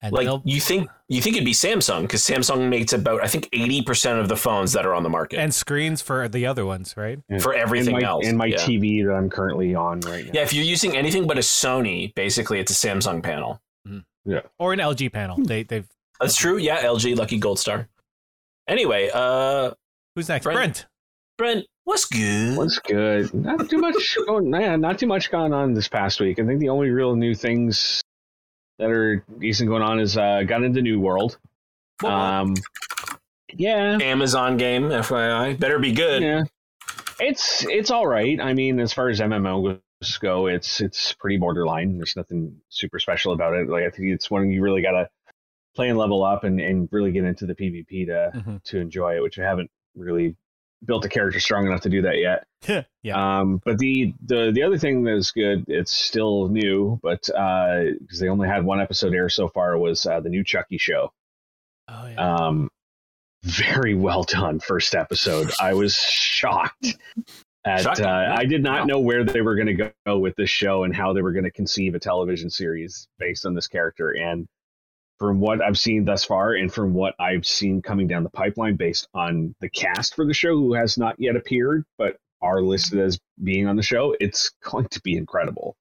And 0.02 0.12
like 0.12 0.24
they'll- 0.26 0.42
you 0.44 0.60
think 0.60 0.88
you 1.08 1.20
think 1.22 1.36
it'd 1.36 1.46
be 1.46 1.52
samsung 1.52 2.02
because 2.02 2.20
samsung 2.22 2.68
makes 2.68 2.92
about 2.92 3.22
i 3.24 3.26
think 3.26 3.48
80% 3.50 4.20
of 4.20 4.28
the 4.28 4.36
phones 4.36 4.72
that 4.74 4.84
are 4.84 4.92
on 4.94 5.02
the 5.02 5.08
market 5.08 5.38
and 5.38 5.54
screens 5.54 6.02
for 6.02 6.28
the 6.28 6.46
other 6.46 6.66
ones, 6.66 6.94
right? 6.96 7.18
for 7.40 7.54
everything 7.54 7.94
and 7.94 8.02
my, 8.02 8.08
else 8.08 8.26
and 8.26 8.36
my 8.36 8.46
yeah. 8.46 8.56
TV 8.58 9.04
that 9.06 9.14
I'm 9.14 9.30
currently 9.30 9.74
on 9.74 10.00
right 10.00 10.26
now. 10.26 10.30
yeah 10.34 10.42
if 10.42 10.52
you're 10.52 10.64
using 10.64 10.96
anything 10.96 11.26
but 11.26 11.38
a 11.38 11.40
sony 11.40 12.14
basically 12.14 12.58
it's 12.60 12.70
a 12.72 12.74
samsung 12.88 13.22
panel 13.22 13.60
Yeah. 14.26 14.40
Or 14.58 14.72
an 14.72 14.80
LG 14.80 15.12
panel. 15.12 15.36
They 15.42 15.62
they've 15.62 15.88
that's 16.20 16.36
true 16.36 16.58
yeah 16.58 16.82
lg 16.82 17.16
lucky 17.16 17.38
gold 17.38 17.58
star 17.58 17.88
anyway 18.68 19.10
uh 19.14 19.70
who's 20.14 20.28
next? 20.28 20.44
Brent. 20.44 20.56
Brent. 20.58 20.86
Brent, 21.38 21.66
what's 21.84 22.06
good? 22.06 22.56
What's 22.56 22.78
good? 22.78 23.32
Not 23.34 23.68
too 23.68 23.76
much. 23.78 24.16
going, 24.26 24.52
yeah, 24.54 24.74
not 24.76 24.98
too 24.98 25.06
much 25.06 25.30
going 25.30 25.52
on 25.52 25.74
this 25.74 25.86
past 25.86 26.18
week. 26.18 26.38
I 26.38 26.46
think 26.46 26.60
the 26.60 26.70
only 26.70 26.88
real 26.90 27.14
new 27.14 27.34
things 27.34 28.00
that 28.78 28.90
are 28.90 29.24
decent 29.38 29.68
going 29.68 29.82
on 29.82 30.00
is 30.00 30.16
uh, 30.16 30.42
got 30.46 30.62
into 30.62 30.82
New 30.82 31.00
World. 31.00 31.38
Um, 32.04 32.54
yeah, 33.52 33.98
Amazon 34.02 34.56
game, 34.56 34.84
FYI. 34.90 35.58
Better 35.58 35.78
be 35.78 35.92
good. 35.92 36.22
yeah. 36.22 36.44
It's 37.18 37.64
it's 37.66 37.90
all 37.90 38.06
right. 38.06 38.38
I 38.40 38.52
mean, 38.52 38.78
as 38.78 38.92
far 38.92 39.08
as 39.08 39.20
MMOs 39.20 39.80
go, 40.20 40.46
it's 40.48 40.80
it's 40.82 41.14
pretty 41.14 41.38
borderline. 41.38 41.96
There's 41.96 42.14
nothing 42.16 42.56
super 42.68 42.98
special 42.98 43.32
about 43.32 43.54
it. 43.54 43.68
Like 43.68 43.84
I 43.84 43.90
think 43.90 44.08
it's 44.12 44.30
one 44.30 44.50
you 44.50 44.60
really 44.60 44.82
gotta 44.82 45.08
play 45.74 45.88
and 45.88 45.96
level 45.98 46.22
up 46.24 46.44
and, 46.44 46.60
and 46.60 46.88
really 46.92 47.12
get 47.12 47.24
into 47.24 47.46
the 47.46 47.54
PvP 47.54 48.06
to 48.06 48.32
Mhm. 48.34 48.62
to 48.64 48.78
enjoy 48.80 49.16
it, 49.16 49.22
which 49.22 49.38
I 49.38 49.44
haven't 49.44 49.70
really 49.94 50.36
built 50.84 51.04
a 51.04 51.08
character 51.08 51.40
strong 51.40 51.66
enough 51.66 51.80
to 51.82 51.88
do 51.88 52.02
that 52.02 52.18
yet. 52.18 52.86
yeah. 53.02 53.38
Um, 53.40 53.60
but 53.64 53.78
the, 53.78 54.12
the 54.24 54.50
the 54.54 54.62
other 54.62 54.78
thing 54.78 55.02
that's 55.04 55.30
good, 55.30 55.64
it's 55.68 55.92
still 55.92 56.48
new, 56.48 56.98
but 57.02 57.22
because 57.24 58.18
they 58.20 58.28
only 58.28 58.48
had 58.48 58.64
one 58.64 58.80
episode 58.80 59.14
air 59.14 59.28
so 59.28 59.48
far, 59.48 59.78
was 59.78 60.04
uh, 60.06 60.20
the 60.20 60.28
new 60.28 60.44
Chucky 60.44 60.78
show. 60.78 61.12
oh 61.88 62.06
yeah. 62.08 62.34
Um, 62.34 62.68
very 63.44 63.94
well 63.94 64.24
done 64.24 64.58
first 64.60 64.94
episode. 64.94 65.50
I 65.60 65.74
was 65.74 65.94
shocked. 65.94 66.96
At, 67.64 68.00
uh, 68.00 68.34
I 68.36 68.44
did 68.44 68.62
not 68.62 68.80
Wow. 68.82 68.84
know 68.86 69.00
where 69.00 69.24
they 69.24 69.40
were 69.40 69.56
going 69.56 69.76
to 69.76 69.92
go 70.06 70.18
with 70.18 70.36
this 70.36 70.50
show 70.50 70.84
and 70.84 70.94
how 70.94 71.12
they 71.12 71.20
were 71.22 71.32
going 71.32 71.44
to 71.44 71.50
conceive 71.50 71.94
a 71.96 71.98
television 71.98 72.48
series 72.48 73.08
based 73.18 73.44
on 73.44 73.54
this 73.54 73.66
character. 73.66 74.10
And 74.12 74.46
from 75.18 75.40
what 75.40 75.62
I've 75.62 75.78
seen 75.78 76.04
thus 76.04 76.24
far, 76.24 76.54
and 76.54 76.72
from 76.72 76.92
what 76.92 77.14
I've 77.18 77.46
seen 77.46 77.82
coming 77.82 78.06
down 78.06 78.22
the 78.22 78.30
pipeline 78.30 78.76
based 78.76 79.08
on 79.14 79.54
the 79.60 79.68
cast 79.68 80.14
for 80.14 80.26
the 80.26 80.34
show, 80.34 80.54
who 80.56 80.74
has 80.74 80.98
not 80.98 81.16
yet 81.18 81.36
appeared 81.36 81.84
but 81.98 82.16
are 82.42 82.60
listed 82.60 82.98
as 82.98 83.18
being 83.42 83.66
on 83.66 83.76
the 83.76 83.82
show, 83.82 84.14
it's 84.20 84.50
going 84.64 84.88
to 84.88 85.00
be 85.02 85.16
incredible. 85.16 85.76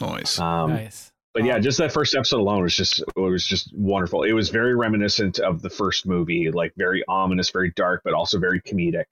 Nice. 0.00 0.38
Um, 0.38 0.70
nice. 0.70 1.12
but 1.34 1.44
yeah, 1.44 1.56
Um, 1.56 1.62
just 1.62 1.78
that 1.78 1.92
first 1.92 2.14
episode 2.14 2.40
alone 2.40 2.62
was 2.62 2.74
just 2.74 3.00
it 3.00 3.20
was 3.20 3.46
just 3.46 3.72
wonderful. 3.76 4.22
It 4.22 4.32
was 4.32 4.48
very 4.48 4.74
reminiscent 4.74 5.38
of 5.38 5.62
the 5.62 5.70
first 5.70 6.06
movie, 6.06 6.50
like 6.50 6.72
very 6.76 7.04
ominous, 7.08 7.50
very 7.50 7.72
dark, 7.76 8.02
but 8.04 8.14
also 8.14 8.38
very 8.38 8.60
comedic. 8.60 9.04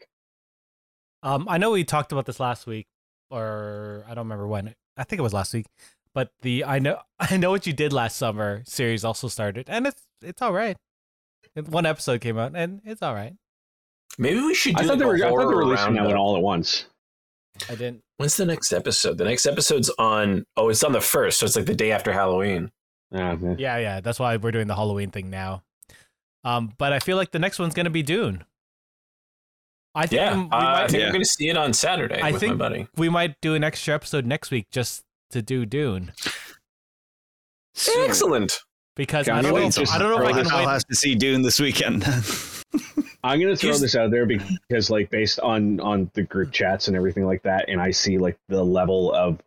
Um, 1.23 1.47
I 1.49 1.59
know 1.59 1.73
we 1.73 1.85
talked 1.85 2.13
about 2.13 2.25
this 2.25 2.41
last 2.41 2.67
week, 2.67 2.87
or 3.31 4.05
I 4.07 4.15
don't 4.15 4.25
remember 4.25 4.47
when. 4.47 4.75
I 4.97 5.05
think 5.05 5.19
it 5.19 5.23
was 5.23 5.35
last 5.35 5.53
week. 5.53 5.67
But 6.15 6.31
the 6.43 6.65
I 6.65 6.79
know 6.79 7.01
I 7.21 7.37
know 7.37 7.51
what 7.51 7.67
you 7.67 7.73
did 7.73 7.93
last 7.93 8.17
summer 8.17 8.63
series 8.67 9.05
also 9.05 9.29
started, 9.29 9.69
and 9.69 9.87
it's 9.87 10.03
it's 10.23 10.43
all 10.43 10.53
right. 10.53 10.77
One 11.67 11.87
episode 11.87 12.21
came 12.21 12.39
out, 12.39 12.53
and 12.55 12.81
it's 12.85 13.03
all 13.03 13.15
right. 13.15 13.35
Maybe 14.19 14.41
we 14.41 14.55
should 14.55 14.77
do 14.77 14.83
I 14.83 14.87
thought 14.87 14.91
like 14.93 14.99
they 14.99 15.05
a 15.05 15.09
were 15.09 15.15
I 15.15 15.19
thought 15.21 15.39
they 15.39 15.45
were 15.47 15.57
releasing 15.59 15.95
that 15.95 16.05
one 16.05 16.17
all 16.17 16.37
at 16.37 16.43
once. 16.43 16.87
I 17.69 17.75
didn't. 17.75 18.03
When's 18.17 18.37
the 18.37 18.47
next 18.47 18.73
episode? 18.73 19.19
The 19.19 19.25
next 19.25 19.47
episode's 19.47 19.91
on. 19.99 20.45
Oh, 20.57 20.69
it's 20.69 20.83
on 20.85 20.93
the 20.93 21.01
first, 21.01 21.39
so 21.41 21.47
it's 21.47 21.57
like 21.57 21.67
the 21.67 21.75
day 21.75 21.91
after 21.93 22.13
Halloween. 22.13 22.71
Yeah. 23.11 23.37
Yeah, 23.59 23.77
yeah. 23.79 24.01
That's 24.01 24.19
why 24.21 24.37
we're 24.37 24.51
doing 24.53 24.67
the 24.69 24.75
Halloween 24.77 25.11
thing 25.11 25.31
now. 25.31 25.63
Um, 26.45 26.73
but 26.79 26.93
I 26.93 27.01
feel 27.01 27.17
like 27.17 27.33
the 27.33 27.39
next 27.39 27.59
one's 27.59 27.75
gonna 27.75 27.91
be 27.91 28.03
Dune. 28.03 28.45
I 29.95 30.07
think 30.07 30.21
Yeah, 30.21 30.37
we, 30.37 30.43
uh, 30.43 30.47
I 30.53 30.63
might, 30.83 30.91
think 30.91 31.01
Yeah. 31.01 31.07
we're 31.09 31.13
going 31.15 31.25
to 31.25 31.29
see 31.29 31.49
it 31.49 31.57
on 31.57 31.73
Saturday 31.73 32.21
I 32.21 32.31
with 32.31 32.41
think- 32.41 32.53
my 32.57 32.69
buddy. 32.69 32.89
we 32.97 33.09
might 33.09 33.35
do 33.41 33.55
an 33.57 33.65
extra 33.65 33.93
episode 33.95 34.25
next 34.25 34.51
week 34.53 34.67
just 34.71 35.03
to 35.31 35.43
do 35.43 35.65
Dune 35.67 36.13
Excellent. 38.05 38.61
because 38.97 39.27
Can 39.27 39.35
I 39.35 39.39
you 39.39 39.43
don't 39.45 39.51
know. 39.53 39.61
wait 39.61 39.69
If, 39.69 39.75
just 39.77 39.93
I 39.95 39.99
don't 39.99 40.11
know 40.11 40.23
if 40.23 40.29
I 40.29 40.33
throw 40.33 40.43
can 40.43 40.53
I'll 40.53 40.67
wait. 40.67 40.73
have 40.73 40.87
to 40.87 40.95
see 40.95 41.15
Dune 41.15 41.43
this 41.43 41.61
weekend. 41.61 42.05
I'm 43.23 43.39
gonna 43.41 43.55
throw 43.57 43.69
Here's- 43.69 43.81
this 43.81 43.97
out 43.97 44.11
there 44.11 44.27
because, 44.27 44.91
like, 44.91 45.11
based 45.11 45.41
on 45.41 45.79
on 45.81 46.11
the 46.15 46.23
group 46.23 46.53
chats 46.53 46.89
and 46.89 46.97
everything 46.97 47.25
like 47.27 47.43
that, 47.43 47.67
and 47.69 47.81
I 47.81 47.91
see 47.91 48.19
like 48.19 48.39
the 48.49 48.63
level 48.65 49.13
of 49.13 49.39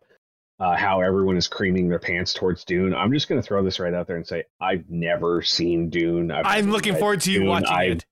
uh, 0.60 0.76
how 0.76 1.00
everyone 1.00 1.36
is 1.36 1.48
creaming 1.48 1.88
their 1.88 1.98
pants 1.98 2.32
towards 2.32 2.64
Dune. 2.64 2.94
I'm 2.94 3.12
just 3.12 3.28
gonna 3.28 3.42
throw 3.42 3.62
this 3.64 3.80
right 3.80 3.92
out 3.94 4.06
there 4.06 4.16
and 4.16 4.26
say 4.26 4.44
I've 4.60 4.88
never 4.88 5.42
seen 5.42 5.90
Dune. 5.90 6.30
I've 6.30 6.46
I'm 6.46 6.66
never 6.66 6.72
looking 6.72 6.92
read 6.94 7.00
forward 7.00 7.20
to 7.22 7.32
you 7.32 7.40
Dune. 7.40 7.48
watching 7.48 7.68
I, 7.76 7.84
it. 7.84 8.04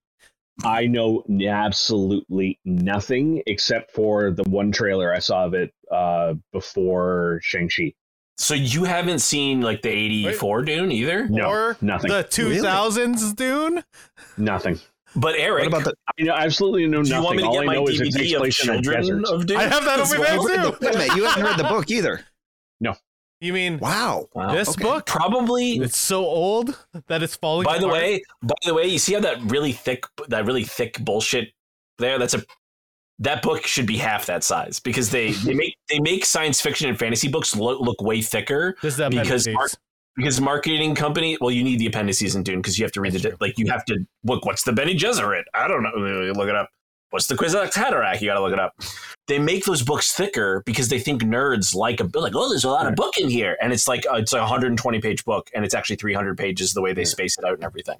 I 0.65 0.87
know 0.87 1.25
absolutely 1.49 2.59
nothing 2.65 3.43
except 3.47 3.93
for 3.93 4.31
the 4.33 4.43
one 4.45 4.71
trailer 4.73 5.15
I 5.15 5.19
saw 5.21 5.47
of 5.47 5.55
it 5.55 5.73
uh, 5.93 6.35
before 6.53 7.41
Shang 7.43 7.69
Chi. 7.69 7.93
So 8.39 8.55
you 8.55 8.85
haven't 8.85 9.21
seen 9.21 9.61
like 9.61 9.83
the 9.83 9.91
84 9.91 10.63
Dune 10.63 10.91
either? 10.91 11.29
No, 11.29 11.45
or 11.49 11.77
nothing. 11.81 12.11
the 12.11 12.25
2000s 12.25 13.37
Dune. 13.37 13.85
Nothing. 14.37 14.81
But 15.15 15.35
Eric, 15.37 15.71
what 15.71 15.81
about 15.83 15.85
the? 15.85 15.95
I 16.19 16.23
know 16.25 16.33
absolutely 16.35 16.87
know 16.87 17.03
do 17.03 17.11
nothing. 17.11 17.17
you 17.19 17.23
want 17.23 17.37
me 17.37 17.43
to 17.43 17.49
All 17.49 17.55
get 17.55 17.63
I 17.63 17.67
my 17.67 17.75
know 17.75 17.87
is 17.87 18.01
it 18.01 18.05
takes 18.05 18.17
DVD 18.17 18.35
of 18.35 18.39
place 18.41 18.65
in 18.65 18.71
a 18.71 18.73
Children 18.83 19.01
desert. 19.03 19.29
of 19.35 19.47
Dune? 19.47 19.57
I 19.59 19.63
have 19.65 19.85
that 19.85 20.01
as 20.01 20.13
over 20.13 20.21
well? 20.23 20.43
there 20.49 20.63
too. 20.63 20.77
Wait 20.81 20.95
a 20.95 20.99
minute, 20.99 21.17
you 21.17 21.25
haven't 21.25 21.45
read 21.45 21.59
the 21.59 21.65
book 21.65 21.91
either. 21.91 22.25
No. 22.81 22.95
You 23.43 23.53
mean 23.53 23.79
Wow. 23.79 24.29
Wow. 24.35 24.53
this 24.55 24.71
okay. 24.71 24.83
book? 24.83 25.05
Probably 25.07 25.73
It's 25.79 25.99
so 25.99 26.25
old 26.25 26.79
that 27.09 27.23
it's 27.23 27.37
falling. 27.37 27.65
By 27.65 27.79
the 27.79 27.89
way, 27.89 28.23
by 28.43 28.55
the 28.65 28.73
way, 28.73 28.87
you 28.87 28.99
see 28.99 29.13
how 29.15 29.21
that 29.21 29.43
really 29.43 29.73
thick, 29.73 30.05
that 30.29 30.47
really 30.47 30.65
thick 30.65 30.99
bullshit 31.01 31.53
there? 31.99 32.19
That's 32.19 32.35
a 32.35 32.43
that 33.19 33.43
book 33.43 33.67
should 33.67 33.87
be 33.87 33.97
half 33.99 34.27
that 34.27 34.43
size 34.45 34.81
because 34.81 35.11
they 35.11 35.33
they 35.33 35.55
make 35.55 35.77
they 35.89 36.01
make 36.01 36.25
science 36.25 36.61
fiction 36.61 36.89
and 36.89 36.99
fantasy 36.99 37.29
books 37.29 37.55
look 37.55 37.81
look 37.81 38.01
way 38.03 38.21
thicker 38.23 38.77
this 38.83 38.95
is 38.95 38.97
the 38.99 39.09
because 39.11 39.47
appendices. 39.47 39.55
Mark- 39.55 39.71
because 40.17 40.41
marketing 40.43 40.95
company. 40.95 41.39
Well, 41.41 41.51
you 41.51 41.65
need 41.65 41.79
the 41.79 41.87
appendices 41.87 42.35
in 42.35 42.43
Dune 42.43 42.59
because 42.61 42.79
you 42.79 42.85
have 42.85 42.93
to 42.93 43.01
read 43.01 43.13
That's 43.15 43.23
the 43.23 43.29
true. 43.31 43.39
like 43.41 43.59
you 43.59 43.71
have 43.71 43.83
to 43.87 43.99
look. 44.25 44.45
What's 44.45 44.63
the 44.63 44.73
Bene 44.73 44.93
Gesserit? 44.93 45.45
I 45.55 45.67
don't 45.69 45.83
know. 45.83 45.91
Look 46.37 46.49
it 46.51 46.55
up. 46.55 46.69
What's 47.11 47.29
the 47.29 47.35
Kwisatz 47.35 47.73
Haderach? 47.73 48.21
You 48.21 48.27
got 48.29 48.35
to 48.35 48.43
look 48.43 48.53
it 48.53 48.59
up. 48.59 48.75
They 49.27 49.39
make 49.39 49.65
those 49.65 49.83
books 49.83 50.13
thicker 50.13 50.63
because 50.67 50.89
they 50.91 50.99
think 50.99 51.23
nerds 51.23 51.75
like 51.75 52.01
a 52.01 52.05
like. 52.19 52.35
Oh, 52.37 52.49
there's 52.51 52.65
a 52.65 52.69
lot 52.69 52.87
of 52.87 52.95
book 52.95 53.17
in 53.17 53.31
here, 53.31 53.57
and 53.63 53.73
it's 53.73 53.89
like 53.89 54.05
uh, 54.07 54.17
it's 54.17 54.35
a 54.35 54.39
120 54.39 55.01
page 55.01 55.25
book, 55.25 55.49
and 55.55 55.65
it's 55.65 55.75
actually 55.75 55.97
300 55.97 56.37
pages 56.37 56.75
the 56.75 56.83
way 56.83 56.93
they 56.93 57.07
space 57.07 57.39
it 57.39 57.45
out 57.47 57.55
and 57.55 57.65
everything. 57.65 57.97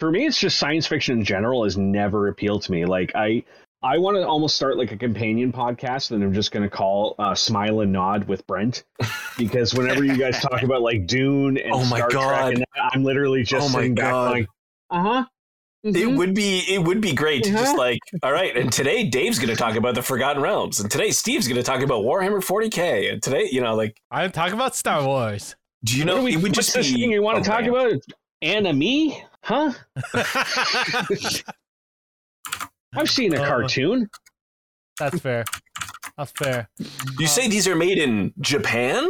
for 0.00 0.10
me 0.10 0.26
it's 0.26 0.38
just 0.40 0.58
science 0.58 0.86
fiction 0.88 1.18
in 1.18 1.24
general 1.24 1.62
has 1.64 1.76
never 1.78 2.26
appealed 2.28 2.62
to 2.62 2.72
me 2.72 2.84
like 2.84 3.12
i 3.14 3.42
i 3.82 3.98
want 3.98 4.16
to 4.16 4.26
almost 4.26 4.56
start 4.56 4.76
like 4.76 4.92
a 4.92 4.96
companion 4.96 5.52
podcast 5.52 6.08
that 6.08 6.16
i'm 6.16 6.32
just 6.32 6.50
going 6.52 6.62
to 6.62 6.68
call 6.70 7.14
uh, 7.18 7.34
smile 7.34 7.80
and 7.80 7.92
nod 7.92 8.26
with 8.28 8.46
brent 8.46 8.84
because 9.38 9.74
whenever 9.74 10.04
you 10.04 10.16
guys 10.16 10.40
talk 10.40 10.62
about 10.62 10.82
like 10.82 11.06
dune 11.06 11.56
and 11.58 11.72
Oh 11.72 11.84
my 11.86 11.98
Star 11.98 12.10
God. 12.10 12.28
Trek 12.28 12.54
and 12.54 12.60
that, 12.62 12.90
i'm 12.94 13.04
literally 13.04 13.42
just 13.42 13.66
Oh 13.66 13.68
my 13.72 13.80
sitting 13.80 13.94
back 13.94 14.10
God. 14.12 14.46
uh-huh 14.90 15.24
It 15.84 15.92
Mhm. 15.94 16.16
would 16.16 16.34
be 16.34 16.64
it 16.68 16.82
would 16.82 17.00
be 17.00 17.12
great 17.14 17.44
to 17.44 17.50
just 17.50 17.74
Uh-huh. 17.74 17.76
like 17.78 18.00
all 18.24 18.32
right. 18.32 18.56
And 18.56 18.72
today 18.72 19.04
Dave's 19.04 19.38
going 19.38 19.50
to 19.50 19.56
talk 19.56 19.76
about 19.76 19.94
the 19.94 20.02
Forgotten 20.02 20.42
Realms, 20.42 20.80
and 20.80 20.90
today 20.90 21.10
Steve's 21.12 21.46
going 21.46 21.58
to 21.58 21.62
talk 21.62 21.80
about 21.82 22.02
Warhammer 22.02 22.42
40k, 22.44 23.12
and 23.12 23.22
today 23.22 23.48
you 23.52 23.60
know 23.60 23.74
like 23.76 24.00
I'm 24.10 24.32
talking 24.32 24.54
about 24.54 24.74
Star 24.74 25.04
Wars. 25.06 25.54
do 25.84 25.96
you 25.96 26.04
know 26.04 26.22
we, 26.24 26.32
it 26.34 26.42
would 26.42 26.54
just 26.54 26.74
this 26.74 26.90
be 26.92 27.02
thing 27.02 27.12
you 27.12 27.22
want 27.22 27.38
a 27.38 27.42
to 27.42 27.48
talk 27.48 27.60
rant. 27.60 27.68
about 27.68 27.92
anime 28.42 29.12
huh 29.42 29.72
i've 32.96 33.10
seen 33.10 33.34
a 33.34 33.42
Uh, 33.42 33.46
cartoon 33.46 34.08
That's 34.98 35.20
fair. 35.20 35.44
That's 36.16 36.32
fair. 36.32 36.68
You 37.18 37.26
say 37.26 37.48
these 37.48 37.68
are 37.68 37.76
made 37.76 37.98
in 37.98 38.32
Japan? 38.40 39.06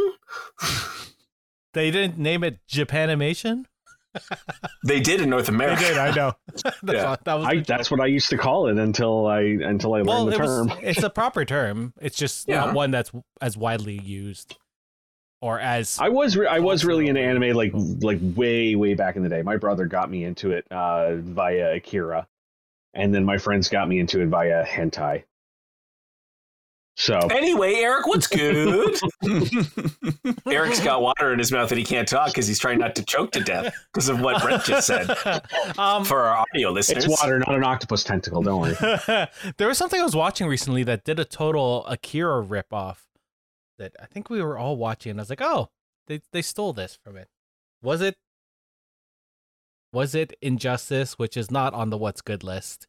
They 1.73 1.91
didn't 1.91 2.17
name 2.17 2.43
it 2.43 2.59
Japanimation. 2.69 3.65
They 4.83 4.99
did 4.99 5.21
in 5.21 5.29
North 5.29 5.45
They 5.45 5.53
America. 5.53 5.81
did. 5.83 5.97
I 5.97 6.13
know. 6.13 6.33
That's 6.63 6.75
Yeah. 6.83 7.03
all- 7.05 7.17
that 7.23 7.33
was 7.35 7.45
I, 7.47 7.59
that's 7.59 7.91
what 7.91 7.99
i 8.01 8.07
used 8.07 8.29
to 8.29 8.37
call 8.37 8.67
it 8.67 8.77
until 8.77 9.27
i 9.27 9.41
until 9.41 9.93
i 9.93 9.97
learned 9.99 10.07
well, 10.07 10.25
the 10.25 10.31
it 10.33 10.37
term 10.37 10.67
was, 10.67 10.77
it's 10.81 11.03
a 11.03 11.09
proper 11.09 11.45
term. 11.45 11.93
It's 12.01 12.17
just 12.17 12.47
Yeah. 12.47 12.65
not 12.65 12.73
one 12.73 12.91
that's 12.91 13.11
as 13.41 13.55
widely 13.55 13.99
used 14.01 14.57
or 15.39 15.59
as 15.59 15.99
I 15.99 16.09
was 16.09 16.35
re- 16.35 16.47
I 16.47 16.59
was 16.59 16.83
really 16.83 17.07
into 17.07 17.21
anime 17.21 17.55
like 17.55 17.71
like 18.01 18.19
way 18.35 18.75
way 18.75 18.95
back 18.95 19.15
in 19.17 19.23
the 19.23 19.29
day. 19.29 19.43
My 19.43 19.55
brother 19.57 19.85
got 19.85 20.09
me 20.09 20.23
into 20.23 20.51
it 20.51 20.65
uh, 20.71 21.15
via 21.17 21.75
Akira, 21.75 22.27
and 22.97 23.13
then 23.13 23.23
my 23.23 23.37
friends 23.37 23.69
got 23.69 23.87
me 23.87 23.99
into 23.99 24.21
it 24.21 24.27
via 24.27 24.65
hentai. 24.65 25.23
So 26.95 27.15
Anyway, 27.29 27.75
Eric, 27.75 28.07
what's 28.07 28.25
good? 28.27 28.97
Eric's 30.47 30.79
got 30.79 31.03
water 31.03 31.31
in 31.31 31.37
his 31.37 31.51
mouth 31.51 31.71
and 31.71 31.77
he 31.77 31.85
can't 31.85 32.07
talk 32.07 32.29
because 32.29 32.47
he's 32.47 32.57
trying 32.57 32.79
not 32.79 32.95
to 32.95 33.03
choke 33.05 33.31
to 33.33 33.39
death 33.39 33.71
because 33.93 34.09
of 34.09 34.19
what 34.19 34.41
Brent 34.41 34.63
just 34.63 34.87
said. 34.87 35.07
um, 35.77 36.03
For 36.03 36.21
our 36.21 36.37
audio 36.37 36.71
listeners, 36.71 37.05
it's 37.05 37.21
water, 37.21 37.37
not 37.37 37.53
an 37.53 37.63
octopus 37.63 38.03
tentacle. 38.03 38.41
Don't 38.41 38.61
worry. 38.61 39.27
there 39.57 39.67
was 39.67 39.77
something 39.77 40.01
I 40.01 40.03
was 40.03 40.15
watching 40.15 40.47
recently 40.47 40.83
that 40.85 41.03
did 41.03 41.19
a 41.19 41.25
total 41.25 41.85
Akira 41.85 42.43
ripoff 42.43 42.97
that 43.77 43.95
I 44.01 44.07
think 44.07 44.31
we 44.31 44.41
were 44.41 44.57
all 44.57 44.75
watching. 44.75 45.11
And 45.11 45.19
I 45.19 45.21
was 45.21 45.29
like, 45.29 45.41
oh, 45.41 45.69
they 46.07 46.21
they 46.31 46.41
stole 46.41 46.73
this 46.73 46.97
from 47.03 47.15
it. 47.15 47.27
Was 47.83 48.01
it? 48.01 48.15
Was 49.93 50.13
it 50.15 50.37
Injustice, 50.41 51.13
which 51.13 51.37
is 51.37 51.49
not 51.49 51.73
on 51.73 51.89
the 51.89 51.97
What's 51.97 52.21
Good 52.21 52.43
list? 52.43 52.87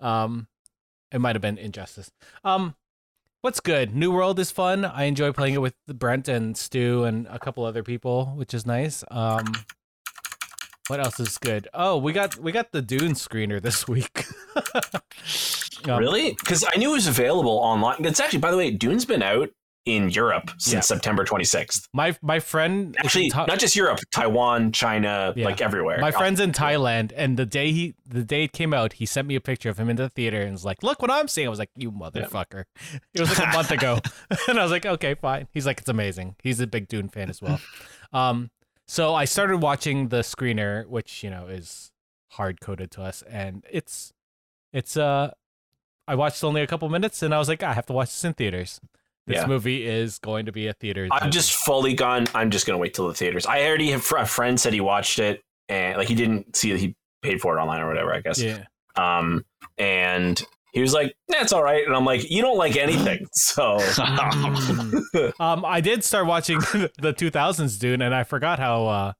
Um, 0.00 0.48
it 1.10 1.20
might 1.20 1.34
have 1.34 1.42
been 1.42 1.58
Injustice. 1.58 2.10
Um, 2.44 2.74
what's 3.40 3.60
good? 3.60 3.94
New 3.94 4.12
World 4.12 4.38
is 4.38 4.50
fun. 4.50 4.84
I 4.84 5.04
enjoy 5.04 5.32
playing 5.32 5.54
it 5.54 5.60
with 5.60 5.74
Brent 5.86 6.28
and 6.28 6.56
Stu 6.56 7.04
and 7.04 7.26
a 7.28 7.38
couple 7.38 7.64
other 7.64 7.82
people, 7.82 8.26
which 8.36 8.54
is 8.54 8.66
nice. 8.66 9.02
Um, 9.10 9.52
what 10.88 11.00
else 11.00 11.18
is 11.18 11.36
good? 11.38 11.68
Oh, 11.74 11.96
we 11.96 12.12
got 12.12 12.36
we 12.38 12.52
got 12.52 12.70
the 12.70 12.82
Dune 12.82 13.12
screener 13.12 13.60
this 13.60 13.88
week. 13.88 14.24
Um, 15.84 16.00
really? 16.00 16.32
Because 16.32 16.64
I 16.72 16.78
knew 16.78 16.90
it 16.90 16.94
was 16.94 17.06
available 17.06 17.58
online. 17.58 18.04
It's 18.04 18.18
actually, 18.18 18.40
by 18.40 18.50
the 18.50 18.56
way, 18.56 18.70
Dune's 18.70 19.04
been 19.04 19.22
out 19.22 19.50
in 19.86 20.10
Europe 20.10 20.50
since 20.58 20.72
Yeah. 20.74 20.80
September 20.80 21.24
26th. 21.24 21.86
My 21.94 22.16
my 22.20 22.40
friend 22.40 22.96
Actually, 22.98 23.30
Tha- 23.30 23.46
not 23.46 23.58
just 23.60 23.76
Europe, 23.76 24.00
Taiwan, 24.12 24.72
China, 24.72 25.32
Yeah. 25.36 25.44
like 25.46 25.60
everywhere. 25.60 25.98
my 26.00 26.10
friend's 26.10 26.40
in 26.40 26.50
Thailand, 26.52 27.12
and 27.16 27.36
the 27.36 27.46
day 27.46 27.70
he 27.72 27.94
the 28.04 28.24
day 28.24 28.44
it 28.44 28.52
came 28.52 28.74
out, 28.74 28.94
he 28.94 29.06
sent 29.06 29.28
me 29.28 29.36
a 29.36 29.40
picture 29.40 29.70
of 29.70 29.78
him 29.78 29.88
in 29.88 29.96
the 29.96 30.08
theater 30.08 30.40
and 30.42 30.52
was 30.52 30.64
like, 30.64 30.82
"Look 30.82 31.00
what 31.00 31.10
I'm 31.10 31.28
seeing." 31.28 31.46
I 31.46 31.50
was 31.50 31.60
like, 31.60 31.70
"You 31.76 31.92
motherfucker!" 31.92 32.64
It 33.14 33.20
was 33.20 33.30
like 33.38 33.48
a 33.48 33.52
month 33.52 33.70
ago, 33.70 34.00
and 34.48 34.58
I 34.58 34.62
was 34.64 34.72
like, 34.72 34.84
"Okay, 34.84 35.14
fine." 35.14 35.46
He's 35.52 35.66
like, 35.66 35.78
"It's 35.78 35.88
amazing." 35.88 36.34
He's 36.42 36.58
a 36.60 36.66
big 36.66 36.88
Dune 36.88 37.08
fan 37.08 37.30
as 37.30 37.40
well. 37.40 37.60
Um, 38.12 38.50
so 38.88 39.14
I 39.14 39.24
started 39.24 39.58
watching 39.58 40.08
the 40.08 40.20
screener, 40.22 40.86
which 40.88 41.22
you 41.22 41.30
know 41.30 41.46
is 41.46 41.92
hard 42.32 42.60
coded 42.60 42.90
to 42.92 43.02
us, 43.02 43.22
and 43.22 43.64
it's 43.70 44.12
it's 44.72 44.96
uh, 44.96 45.30
I 46.08 46.16
watched 46.16 46.42
only 46.42 46.60
a 46.62 46.66
couple 46.66 46.88
minutes, 46.88 47.22
and 47.22 47.32
I 47.32 47.38
was 47.38 47.48
like, 47.48 47.62
I 47.62 47.72
have 47.72 47.86
to 47.86 47.92
watch 47.92 48.08
this 48.08 48.24
in 48.24 48.34
theaters. 48.34 48.80
This 49.26 49.38
Yeah. 49.38 49.46
movie 49.46 49.84
is 49.86 50.18
going 50.18 50.46
to 50.46 50.52
be 50.52 50.68
a 50.68 50.72
theater. 50.72 51.08
I've 51.10 51.30
just 51.30 51.52
fully 51.52 51.94
gone. 51.94 52.26
I'm 52.34 52.50
just 52.50 52.66
gonna 52.66 52.78
wait 52.78 52.94
till 52.94 53.08
the 53.08 53.14
theaters. 53.14 53.44
I 53.46 53.64
already 53.66 53.90
have 53.90 54.00
a 54.12 54.24
friend 54.26 54.58
said 54.60 54.72
he 54.72 54.80
watched 54.80 55.18
it 55.18 55.42
and 55.68 55.96
like 55.98 56.08
he 56.08 56.14
didn't 56.14 56.54
see 56.56 56.70
that 56.72 56.78
he 56.78 56.94
paid 57.22 57.40
for 57.40 57.58
it 57.58 57.60
online 57.60 57.80
or 57.80 57.88
whatever. 57.88 58.14
I 58.14 58.20
guess. 58.20 58.40
yeah. 58.40 58.64
Um, 58.94 59.44
and 59.78 60.40
he 60.72 60.80
was 60.80 60.92
like, 60.94 61.14
"That's 61.28 61.52
all 61.52 61.62
right," 61.62 61.84
and 61.86 61.94
I'm 61.96 62.04
like, 62.04 62.30
"You 62.30 62.40
don't 62.42 62.56
like 62.58 62.76
anything, 62.76 63.26
so." 63.32 63.78
um, 65.40 65.64
I 65.64 65.80
did 65.82 66.04
start 66.04 66.26
watching 66.26 66.58
the 67.00 67.14
2000s 67.16 67.78
Dune, 67.78 68.02
and 68.02 68.14
I 68.14 68.24
forgot 68.24 68.58
how 68.58 68.86
uh, 68.86 69.12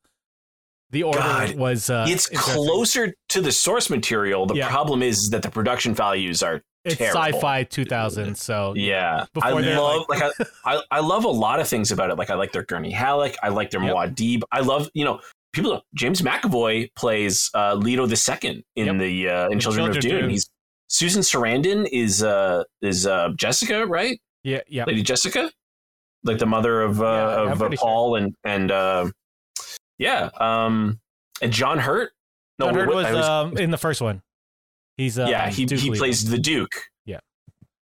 the 0.90 1.02
order 1.02 1.18
God, 1.18 1.56
was. 1.56 1.90
Uh, 1.90 2.06
it's 2.08 2.28
closer 2.28 3.12
to 3.30 3.40
the 3.40 3.52
source 3.52 3.90
material. 3.90 4.46
The 4.46 4.54
Yeah. 4.54 4.68
problem 4.68 5.02
is 5.02 5.30
that 5.30 5.42
the 5.42 5.50
production 5.50 5.94
values 5.94 6.42
are 6.42 6.62
It's 6.86 6.96
terrible. 6.96 7.20
sci-fi 7.20 7.64
2000 7.64 8.34
so 8.36 8.72
Yeah, 8.76 9.26
I 9.42 9.50
love 9.50 10.06
like, 10.08 10.22
I, 10.22 10.30
I 10.64 10.82
I 10.92 11.00
love 11.00 11.24
a 11.24 11.28
lot 11.28 11.60
of 11.60 11.68
things 11.68 11.90
about 11.92 12.10
it. 12.10 12.16
Like 12.16 12.30
I 12.30 12.34
like 12.34 12.52
their 12.52 12.62
Gurney 12.64 12.90
Halleck. 12.92 13.36
I 13.42 13.48
like 13.50 13.70
their 13.70 13.82
Yep. 13.82 13.94
Muad'Dib. 13.94 14.42
I 14.52 14.60
love 14.60 14.88
you 14.94 15.04
know 15.04 15.20
people. 15.52 15.82
James 15.94 16.22
McAvoy 16.22 16.88
plays 16.94 17.50
uh, 17.54 17.74
Leto 17.74 18.06
the 18.06 18.16
Second 18.16 18.62
in 18.76 18.86
Yep. 18.86 18.98
the 18.98 19.28
uh, 19.28 19.46
in 19.46 19.52
In 19.54 19.58
Children, 19.60 19.86
of 19.88 19.92
Children 19.94 19.96
of 19.96 20.02
Dune. 20.02 20.20
Dune. 20.22 20.30
He's 20.30 20.48
Susan 20.88 21.22
Sarandon 21.22 21.88
is 21.90 22.22
uh 22.22 22.62
is 22.82 23.06
uh 23.06 23.30
Jessica 23.36 23.84
right? 23.86 24.20
yeah, 24.44 24.60
yeah. 24.68 24.84
Lady 24.84 25.02
Jessica, 25.02 25.50
like 26.22 26.38
the 26.38 26.46
mother 26.46 26.82
of 26.82 27.02
uh, 27.02 27.04
Yeah, 27.04 27.52
of 27.52 27.52
uh, 27.52 27.64
pretty 27.64 27.76
sure. 27.76 27.84
Paul 27.88 28.14
and 28.16 28.34
and 28.44 28.70
uh, 28.70 29.10
yeah 29.98 30.30
um 30.38 31.00
and 31.42 31.52
John 31.52 31.78
Hurt. 31.78 32.12
John 32.60 32.74
Hurt 32.74 32.88
was, 32.88 33.12
was- 33.12 33.26
um, 33.26 33.58
in 33.58 33.70
the 33.70 33.76
first 33.78 34.00
one. 34.00 34.22
He's 34.96 35.18
um, 35.18 35.28
yeah, 35.28 35.50
he, 35.50 35.64
Duke 35.66 35.80
he 35.80 35.90
Leto. 35.90 36.00
plays 36.00 36.28
the 36.28 36.38
Duke. 36.38 36.72
Yeah. 37.04 37.20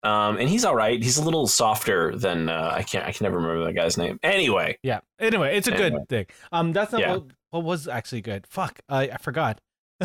Um, 0.03 0.39
and 0.39 0.49
he's 0.49 0.65
all 0.65 0.75
right. 0.75 1.01
He's 1.03 1.19
a 1.19 1.25
little 1.25 1.47
softer 1.47 2.17
than 2.17 2.49
uh, 2.49 2.73
I 2.75 2.83
can't. 2.83 3.07
I 3.07 3.13
can 3.13 3.25
never 3.25 3.37
remember 3.37 3.65
that 3.67 3.75
guy's 3.75 3.97
name. 3.99 4.19
Anyway, 4.23 4.79
Yeah. 4.83 5.01
Anyway, 5.21 5.57
it's 5.57 5.69
a 5.69 5.75
Anyway. 5.75 5.91
good 5.91 6.09
thing. 6.09 6.27
Um, 6.51 6.73
that's 6.73 6.91
not 6.93 7.01
Yeah. 7.01 7.11
what, 7.17 7.25
what 7.51 7.65
was 7.65 7.87
actually 7.89 8.23
good. 8.23 8.47
Fuck, 8.49 8.81
I 8.89 9.11
I 9.11 9.17
forgot 9.19 9.61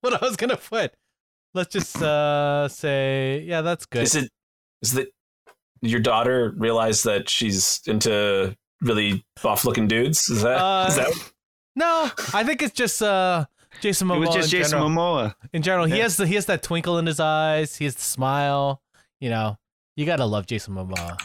what 0.00 0.22
I 0.22 0.24
was 0.24 0.36
gonna 0.36 0.56
put. 0.56 0.94
Let's 1.54 1.72
just 1.72 2.00
uh 2.00 2.68
say, 2.68 3.42
yeah, 3.46 3.62
that's 3.62 3.86
good. 3.86 4.02
is 4.02 4.14
it 4.14 4.30
is 4.82 4.92
that 4.92 5.08
your 5.82 6.00
daughter 6.00 6.52
realized 6.56 7.04
that 7.04 7.28
she's 7.28 7.80
into 7.86 8.54
really 8.82 9.24
buff 9.42 9.64
looking 9.64 9.88
dudes? 9.88 10.28
Is 10.28 10.42
that 10.42 10.58
Uh, 10.58 10.86
is 10.88 10.96
that 10.96 11.32
no, 11.76 12.10
I 12.34 12.44
think 12.44 12.62
it's 12.62 12.74
just 12.74 13.02
uh 13.02 13.46
Jason 13.80 14.08
Momoa. 14.08 14.16
it 14.16 14.18
was 14.20 14.34
just 14.34 14.52
in 14.52 14.58
Jason 14.60 14.70
general. 14.78 14.90
Momoa. 14.90 15.34
In 15.52 15.62
general, 15.62 15.86
he 15.86 15.96
Yeah. 15.96 16.02
has 16.04 16.16
the 16.16 16.26
he 16.26 16.34
has 16.34 16.46
that 16.46 16.62
twinkle 16.62 16.98
in 16.98 17.06
his 17.06 17.20
eyes. 17.20 17.76
He 17.76 17.84
has 17.84 17.94
the 17.94 18.02
smile. 18.02 18.82
You 19.20 19.30
know, 19.30 19.58
you 19.96 20.06
gotta 20.06 20.24
love 20.26 20.46
Jason 20.46 20.74
Momoa. 20.74 21.18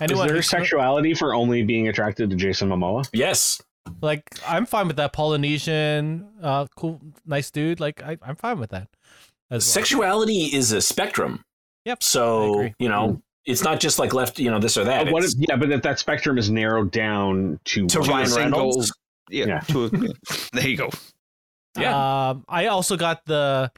Anyone 0.00 0.26
Is 0.26 0.32
there 0.32 0.42
sexuality 0.42 1.14
for 1.14 1.34
only 1.34 1.62
being 1.62 1.88
attracted 1.88 2.28
to 2.30 2.36
Jason 2.36 2.68
Momoa? 2.68 3.08
yes? 3.12 3.60
like 4.02 4.24
I'm 4.46 4.66
fine 4.66 4.88
with 4.88 4.96
that 4.96 5.12
Polynesian, 5.12 6.26
uh, 6.42 6.66
cool, 6.76 7.00
nice 7.24 7.50
dude. 7.52 7.78
Like 7.80 8.02
I, 8.02 8.18
I'm 8.22 8.34
fine 8.36 8.58
with 8.58 8.70
that. 8.70 8.88
well. 9.50 9.60
Sexuality 9.60 10.46
is 10.52 10.72
a 10.72 10.80
spectrum. 10.82 11.44
Yep, 11.84 12.02
So 12.02 12.68
you 12.80 12.88
know, 12.88 13.22
it's 13.44 13.62
not 13.62 13.78
just 13.78 13.98
like 14.00 14.12
left. 14.12 14.38
You 14.40 14.50
know, 14.50 14.58
this 14.58 14.76
or 14.76 14.82
that. 14.84 15.10
What 15.12 15.22
if, 15.24 15.30
yeah, 15.38 15.54
but 15.56 15.70
if 15.70 15.82
that 15.82 16.00
spectrum 16.00 16.36
is 16.36 16.50
narrowed 16.50 16.90
down 16.90 17.60
to, 17.66 17.86
to 17.86 18.00
To 18.02 18.10
Ryan 18.10 18.26
single- 18.26 18.58
Reynolds. 18.60 18.92
Yeah. 19.30 19.46
Yeah. 19.46 19.60
To 19.60 19.84
a, 19.84 19.90
there 20.52 20.68
you 20.68 20.76
go. 20.76 20.90
Yeah. 21.78 22.28
Um, 22.30 22.44
I 22.48 22.66
also 22.66 22.96
got 22.96 23.24
the 23.26 23.70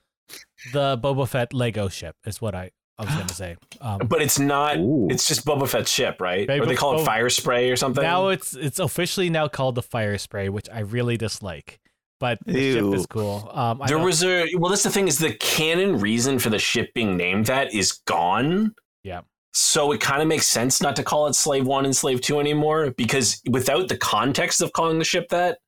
the 0.73 0.99
Boba 0.99 1.29
Fett 1.29 1.53
Lego 1.55 1.89
ship. 1.89 2.17
Is 2.27 2.41
what 2.41 2.55
I, 2.55 2.71
I 2.99 3.05
was 3.05 3.15
gonna 3.15 3.29
say. 3.35 3.57
Um, 3.81 3.99
But 4.07 4.23
it's 4.23 4.39
not. 4.39 4.77
Ooh. 4.79 5.09
It's 5.11 5.27
just 5.27 5.45
Boba 5.45 5.69
Fett's 5.69 5.91
ship, 5.91 6.21
right? 6.21 6.47
Baby- 6.47 6.61
or 6.63 6.67
they 6.67 6.75
call 6.77 7.01
it 7.01 7.05
fire 7.05 7.31
spray 7.31 7.71
or 7.71 7.77
something. 7.77 8.03
now 8.03 8.29
it's 8.29 8.55
it's 8.55 8.79
officially 8.79 9.31
now 9.31 9.49
called 9.49 9.75
the 9.75 9.83
Fire 9.83 10.19
Spray, 10.19 10.49
which 10.49 10.69
I 10.73 10.81
really 10.81 11.17
dislike. 11.17 11.79
But 12.21 12.39
the 12.45 12.73
ship 12.75 12.95
is 12.95 13.07
cool. 13.07 13.49
Um, 13.55 13.81
I 13.81 13.87
there 13.87 13.99
was 13.99 14.25
a 14.25 14.49
well. 14.57 14.71
That's 14.71 14.83
the 14.83 14.91
thing 14.91 15.07
is 15.07 15.19
the 15.19 15.35
canon 15.35 16.01
reason 16.01 16.41
for 16.41 16.51
the 16.51 16.59
ship 16.59 16.93
being 16.93 17.17
named 17.17 17.47
that 17.47 17.73
is 17.73 17.93
gone. 18.07 18.75
Yeah. 19.05 19.21
So 19.55 19.93
it 19.93 20.01
kind 20.01 20.21
of 20.21 20.27
makes 20.29 20.47
sense 20.47 20.83
not 20.83 20.95
to 20.97 21.03
call 21.05 21.27
it 21.29 21.35
Slave 21.35 21.65
One 21.67 21.85
and 21.85 21.95
Slave 21.97 22.21
Two 22.21 22.41
anymore 22.41 22.91
because 22.97 23.41
without 23.49 23.87
the 23.89 23.97
context 23.97 24.61
of 24.61 24.73
calling 24.73 24.99
the 24.99 25.05
ship 25.05 25.29
that, 25.31 25.59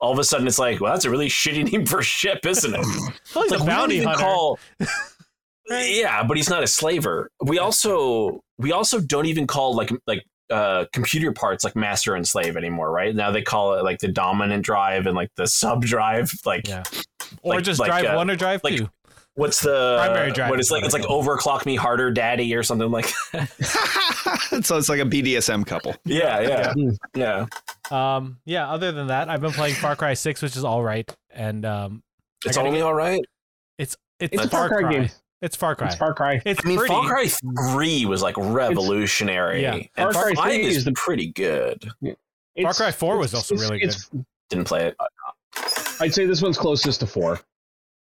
all 0.00 0.12
of 0.12 0.18
a 0.18 0.24
sudden 0.24 0.46
it's 0.46 0.58
like, 0.58 0.80
well, 0.80 0.92
that's 0.92 1.04
a 1.04 1.10
really 1.10 1.28
shitty 1.28 1.64
name 1.72 1.86
for 1.86 2.00
a 2.00 2.04
ship, 2.04 2.44
isn't 2.46 2.74
it? 2.74 2.80
like, 3.34 3.50
a 3.50 3.58
we 3.58 3.66
bounty 3.66 4.02
hunter. 4.02 4.18
call. 4.20 4.58
Yeah, 5.68 6.22
but 6.22 6.36
he's 6.36 6.48
not 6.48 6.62
a 6.62 6.66
slaver. 6.68 7.28
We 7.42 7.58
also 7.58 8.40
we 8.56 8.70
also 8.70 9.00
don't 9.00 9.26
even 9.26 9.48
call 9.48 9.74
like 9.74 9.90
like 10.06 10.24
uh 10.48 10.84
computer 10.92 11.32
parts 11.32 11.64
like 11.64 11.74
master 11.74 12.14
and 12.14 12.24
slave 12.24 12.56
anymore, 12.56 12.92
right? 12.92 13.12
Now 13.12 13.32
they 13.32 13.42
call 13.42 13.74
it 13.74 13.82
like 13.82 13.98
the 13.98 14.06
dominant 14.06 14.64
drive 14.64 15.06
and 15.06 15.16
like 15.16 15.30
the 15.36 15.48
sub 15.48 15.82
drive. 15.84 16.30
Like 16.44 16.68
Yeah. 16.68 16.84
Or 17.42 17.54
Like- 17.56 17.64
just 17.64 17.80
like, 17.80 17.88
drive 17.88 18.04
uh, 18.04 18.14
one 18.14 18.30
or 18.30 18.36
drive 18.36 18.60
like- 18.62 18.76
two. 18.76 18.88
What's 19.36 19.60
the 19.60 19.96
Primary 20.04 20.32
drive 20.32 20.50
What 20.50 20.58
is 20.60 20.66
is 20.66 20.70
like? 20.72 20.84
It's 20.84 20.92
like 20.92 21.04
overclock 21.04 21.64
me 21.64 21.76
harder, 21.76 22.10
daddy, 22.10 22.54
or 22.54 22.62
something 22.62 22.90
like. 22.90 23.10
that. 23.32 23.48
so 24.64 24.76
it's 24.76 24.88
like 24.88 25.00
a 25.00 25.04
BDSM 25.04 25.64
couple. 25.66 25.94
yeah, 26.04 26.40
yeah, 26.40 26.72
Yeah. 27.14 27.46
yeah. 27.90 28.16
Um, 28.16 28.38
yeah. 28.44 28.68
Other 28.68 28.90
than 28.92 29.06
that, 29.06 29.28
I've 29.30 29.40
been 29.40 29.52
playing 29.52 29.74
Far 29.76 29.94
Cry 29.96 30.14
Six, 30.14 30.42
which 30.42 30.56
is 30.56 30.64
all 30.64 30.82
right, 30.82 31.08
and 31.30 31.64
um, 31.64 32.02
I 32.46 32.58
only 32.60 32.78
get- 32.78 32.82
all 32.82 32.94
right. 32.94 33.20
it's 33.78 33.96
It's 34.18 34.34
it's 34.34 34.44
a 34.44 34.48
Far 34.48 34.68
Far 34.68 34.68
Cry 34.68 34.80
Cry. 34.80 34.92
game. 35.00 35.10
It's 35.42 35.54
Far 35.56 35.74
Cry. 35.76 35.86
It's 35.88 35.96
Far 35.96 36.14
Cry. 36.14 36.40
It's 36.44 36.60
I 36.64 36.68
mean, 36.68 36.78
pretty. 36.78 36.92
Far 36.94 37.06
Cry 37.06 37.28
Three 37.72 38.06
was 38.06 38.22
like 38.22 38.34
revolutionary. 38.38 39.62
Yeah. 39.62 39.74
and 39.96 40.12
Far 40.12 40.12
Cry 40.12 40.32
Five 40.34 40.52
3 40.54 40.62
is 40.64 40.76
is 40.78 40.84
the- 40.84 40.92
pretty 40.92 41.28
good. 41.32 41.90
Far 42.62 42.72
Cry 42.72 42.90
4 42.90 43.18
was 43.18 43.34
also 43.34 43.54
really 43.54 43.78
good. 43.80 43.94
Didn't 44.48 44.64
play 44.66 44.86
it. 44.86 44.96
I'd 46.00 46.14
say 46.14 46.24
this 46.26 46.40
one's 46.42 46.56
closest 46.58 47.00
to 47.00 47.06
four. 47.06 47.40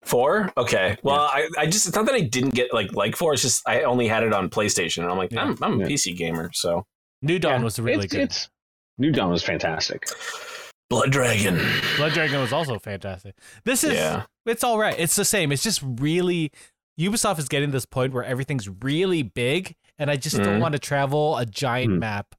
Four? 0.04 0.52
Okay. 0.58 0.98
Well, 1.04 1.20
I, 1.20 1.48
I 1.58 1.66
just 1.66 1.86
it's 1.88 1.96
not 1.96 2.06
that 2.06 2.16
I 2.16 2.22
didn't 2.22 2.54
get 2.54 2.74
like 2.74 2.94
like 2.94 3.16
four. 3.16 3.34
It's 3.34 3.42
just 3.42 3.68
I 3.68 3.84
only 3.84 4.08
had 4.08 4.24
it 4.24 4.34
on 4.34 4.50
PlayStation, 4.50 5.04
and 5.04 5.12
I'm 5.12 5.18
like, 5.18 5.32
Yeah. 5.32 5.44
I'm, 5.44 5.58
I'm 5.62 5.74
a 5.82 5.84
Yeah. 5.84 5.90
PC 5.90 6.16
gamer, 6.16 6.50
so 6.54 6.86
New 7.22 7.38
Dawn 7.40 7.60
Yeah, 7.60 7.66
was 7.66 7.80
really 7.80 8.06
it's, 8.06 8.14
good. 8.14 8.22
It's, 8.22 8.50
New 8.98 9.12
Dawn 9.12 9.30
was 9.30 9.44
fantastic. 9.44 10.08
Blood 10.90 11.12
Dragon. 11.12 11.60
Blood 11.98 12.14
Dragon 12.14 12.40
was 12.40 12.52
also 12.54 12.80
fantastic. 12.80 13.36
This 13.66 13.84
is 13.84 13.94
Yeah. 13.94 14.24
it's 14.46 14.64
all 14.64 14.80
right. 14.80 14.96
It's 14.98 15.16
the 15.16 15.26
same. 15.26 15.52
It's 15.52 15.64
just 15.64 15.82
really 15.84 16.52
Ubisoft 17.00 17.40
is 17.40 17.48
getting 17.48 17.70
to 17.70 17.74
this 17.74 17.86
point 17.86 18.12
where 18.14 18.24
everything's 18.24 18.68
really 18.84 19.22
big, 19.24 19.76
and 19.98 20.10
I 20.10 20.16
just 20.18 20.36
don't 20.38 20.58
Mhm. 20.58 20.62
want 20.62 20.74
to 20.74 20.80
travel 20.80 21.38
a 21.38 21.46
giant 21.46 21.94
Mm. 21.94 22.00
map, 22.00 22.36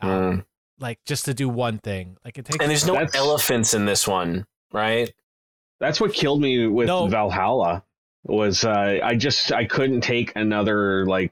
um, 0.00 0.10
Mm. 0.10 0.44
like 0.78 0.98
just 1.06 1.24
to 1.26 1.34
do 1.34 1.48
one 1.48 1.78
thing. 1.78 2.16
Like 2.24 2.38
it 2.38 2.44
takes. 2.44 2.58
And 2.60 2.70
there's 2.70 2.86
no 2.86 2.94
That's- 2.94 3.14
elephants 3.14 3.72
in 3.74 3.86
this 3.86 4.06
one, 4.06 4.46
right? 4.72 5.12
That's 5.84 6.00
what 6.00 6.12
killed 6.14 6.40
me 6.40 6.66
with 6.66 6.86
No. 6.86 7.06
Valhalla. 7.08 7.84
Was 8.26 8.64
uh, 8.64 9.00
I 9.02 9.16
just 9.16 9.52
I 9.52 9.66
couldn't 9.66 10.00
take 10.00 10.32
another 10.34 11.04
like 11.04 11.30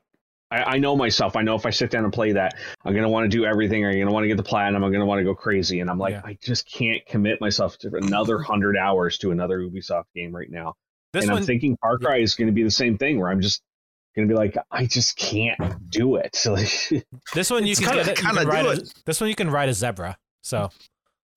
I, 0.50 0.74
I 0.74 0.78
know 0.78 0.94
myself. 0.94 1.36
I 1.36 1.40
know 1.42 1.54
if 1.54 1.64
I 1.64 1.70
sit 1.70 1.90
down 1.90 2.04
and 2.04 2.12
play 2.12 2.32
that, 2.32 2.52
I'm 2.84 2.94
gonna 2.94 3.08
want 3.08 3.24
to 3.24 3.34
do 3.34 3.46
everything. 3.46 3.82
I'm 3.86 3.98
gonna 3.98 4.12
want 4.12 4.24
to 4.24 4.28
get 4.28 4.36
the 4.36 4.42
platinum. 4.42 4.84
I'm 4.84 4.92
gonna 4.92 5.06
want 5.06 5.20
to 5.20 5.24
go 5.24 5.34
crazy, 5.34 5.80
and 5.80 5.88
I'm 5.88 5.98
like, 5.98 6.12
Yeah. 6.12 6.20
I 6.22 6.36
just 6.42 6.70
can't 6.70 7.00
commit 7.06 7.40
myself 7.40 7.78
to 7.78 7.90
another 7.96 8.40
hundred 8.40 8.76
hours 8.76 9.16
to 9.18 9.30
another 9.30 9.60
Ubisoft 9.60 10.04
game 10.14 10.36
right 10.36 10.50
now. 10.50 10.74
this 11.14 11.22
and 11.24 11.32
one, 11.32 11.40
I'm 11.40 11.46
thinking 11.46 11.78
Far 11.80 11.96
Cry 11.98 12.18
is 12.18 12.34
going 12.34 12.48
to 12.48 12.52
be 12.52 12.62
the 12.62 12.70
same 12.70 12.98
thing, 12.98 13.18
where 13.18 13.30
I'm 13.30 13.40
just 13.40 13.62
going 14.14 14.28
to 14.28 14.32
be 14.34 14.36
like, 14.36 14.54
I 14.70 14.84
just 14.84 15.16
can't 15.16 15.58
do 15.88 16.16
it. 16.16 16.36
So 16.36 16.56
this 17.34 17.50
one 17.50 17.66
you 17.66 17.74
can 17.74 17.86
kinda- 17.86 18.04
get 18.04 18.08
it, 18.08 18.18
you 18.18 18.26
kinda 18.26 18.40
can 18.42 18.48
ride 18.48 18.62
do 18.64 18.68
a, 18.68 18.72
it. 18.72 18.94
this 19.06 19.18
one 19.18 19.30
you 19.30 19.34
can 19.34 19.48
ride 19.48 19.70
a 19.70 19.74
zebra. 19.74 20.18
So 20.42 20.68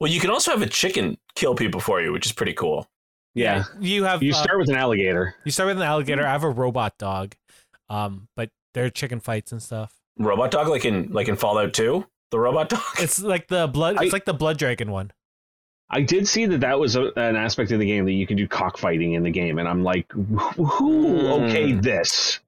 Well, 0.02 0.12
you 0.12 0.20
can 0.20 0.32
also 0.32 0.52
have 0.52 0.62
a 0.62 0.68
chicken 0.68 1.18
kill 1.36 1.56
people 1.56 1.80
for 1.80 2.02
you, 2.02 2.12
which 2.12 2.26
is 2.26 2.34
pretty 2.34 2.54
cool. 2.54 2.90
Yeah, 3.36 3.66
you 3.80 4.04
have 4.06 4.24
you 4.24 4.32
uh, 4.34 4.36
start 4.42 4.58
with 4.58 4.70
an 4.70 4.76
alligator. 4.76 5.36
you 5.44 5.52
start 5.52 5.68
with 5.68 5.78
an 5.78 5.84
alligator. 5.84 6.26
I 6.26 6.32
have 6.32 6.44
a 6.44 6.50
robot 6.50 6.98
dog, 6.98 7.36
um, 7.90 8.28
but 8.36 8.50
there 8.74 8.86
are 8.86 8.90
chicken 8.90 9.20
fights 9.20 9.52
and 9.52 9.62
stuff. 9.62 9.94
Robot 10.18 10.50
dog, 10.52 10.68
like 10.70 10.86
in 10.86 11.12
like 11.12 11.28
in 11.28 11.36
Fallout 11.36 11.74
Two, 11.74 12.06
the 12.32 12.40
robot 12.40 12.70
dog. 12.70 12.82
It's 13.00 13.22
like 13.22 13.48
the 13.48 13.68
blood. 13.68 14.02
It's 14.02 14.12
I- 14.14 14.16
like 14.16 14.26
the 14.26 14.34
blood 14.34 14.58
dragon 14.58 14.90
one. 14.92 15.12
I 15.88 16.02
did 16.02 16.28
see 16.28 16.48
that 16.48 16.62
that 16.62 16.80
was 16.80 16.96
a, 16.96 17.12
an 17.16 17.36
aspect 17.36 17.72
of 17.72 17.78
the 17.80 17.86
game 17.86 18.06
that 18.06 18.14
you 18.14 18.26
can 18.26 18.38
do 18.38 18.48
cockfighting 18.48 19.14
in 19.14 19.22
the 19.22 19.30
game, 19.30 19.60
and 19.60 19.68
I'm 19.70 19.84
like, 19.84 20.12
who 20.12 20.66
Hmm. 20.66 21.44
okayed 21.44 21.84
this? 21.84 22.40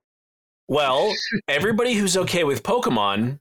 Well, 0.67 1.13
everybody 1.47 1.93
who's 1.93 2.17
okay 2.17 2.43
with 2.43 2.63
Pokemon, 2.63 3.39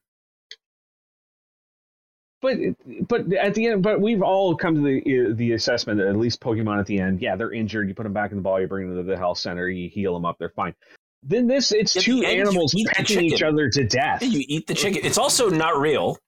But 2.46 3.08
but 3.08 3.32
at 3.32 3.54
the 3.54 3.66
end, 3.66 3.82
but 3.82 4.00
we've 4.00 4.22
all 4.22 4.54
come 4.56 4.74
to 4.76 4.80
the 4.80 5.32
the 5.34 5.52
assessment 5.52 5.98
that 5.98 6.06
at 6.08 6.16
least 6.16 6.40
Pokemon 6.40 6.78
at 6.78 6.86
the 6.86 6.98
end, 6.98 7.20
yeah, 7.20 7.36
they're 7.36 7.52
injured. 7.52 7.88
You 7.88 7.94
put 7.94 8.04
them 8.04 8.12
back 8.12 8.30
in 8.30 8.36
the 8.36 8.42
ball, 8.42 8.60
you 8.60 8.66
bring 8.66 8.88
them 8.88 8.96
to 8.96 9.02
the 9.02 9.16
health 9.16 9.38
center, 9.38 9.68
you 9.68 9.88
heal 9.88 10.14
them 10.14 10.24
up, 10.24 10.38
they're 10.38 10.50
fine. 10.50 10.74
Then 11.22 11.48
this, 11.48 11.72
it's 11.72 11.96
At 11.96 12.04
two 12.04 12.22
animals 12.22 12.74
pecking 12.88 13.22
each 13.22 13.42
other 13.42 13.68
to 13.70 13.84
death. 13.84 14.22
you 14.22 14.44
eat 14.46 14.66
the 14.66 14.74
chicken. 14.74 15.00
It's 15.04 15.18
also 15.18 15.50
not 15.50 15.80
real, 15.80 16.18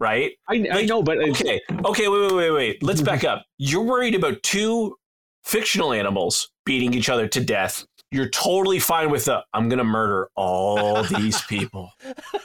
right? 0.00 0.32
I, 0.48 0.54
I 0.54 0.74
like, 0.74 0.88
know, 0.88 1.02
but 1.02 1.18
Okay, 1.18 1.60
okay, 1.84 2.08
wait, 2.08 2.20
wait, 2.20 2.34
wait, 2.34 2.50
wait. 2.50 2.82
Let's 2.82 3.00
back 3.00 3.22
up. 3.22 3.44
You're 3.58 3.84
worried 3.84 4.16
about 4.16 4.42
two 4.42 4.96
fictional 5.44 5.92
animals 5.92 6.50
beating 6.64 6.94
each 6.94 7.08
other 7.08 7.28
to 7.28 7.40
death. 7.40 7.86
You're 8.10 8.28
totally 8.28 8.80
fine 8.80 9.10
with 9.10 9.26
the 9.26 9.44
I'm 9.52 9.68
gonna 9.68 9.84
murder 9.84 10.30
all 10.34 11.02
these 11.18 11.40
people 11.42 11.92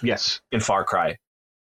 yes, 0.04 0.41
in 0.52 0.60
Far 0.60 0.84
Cry. 0.84 1.17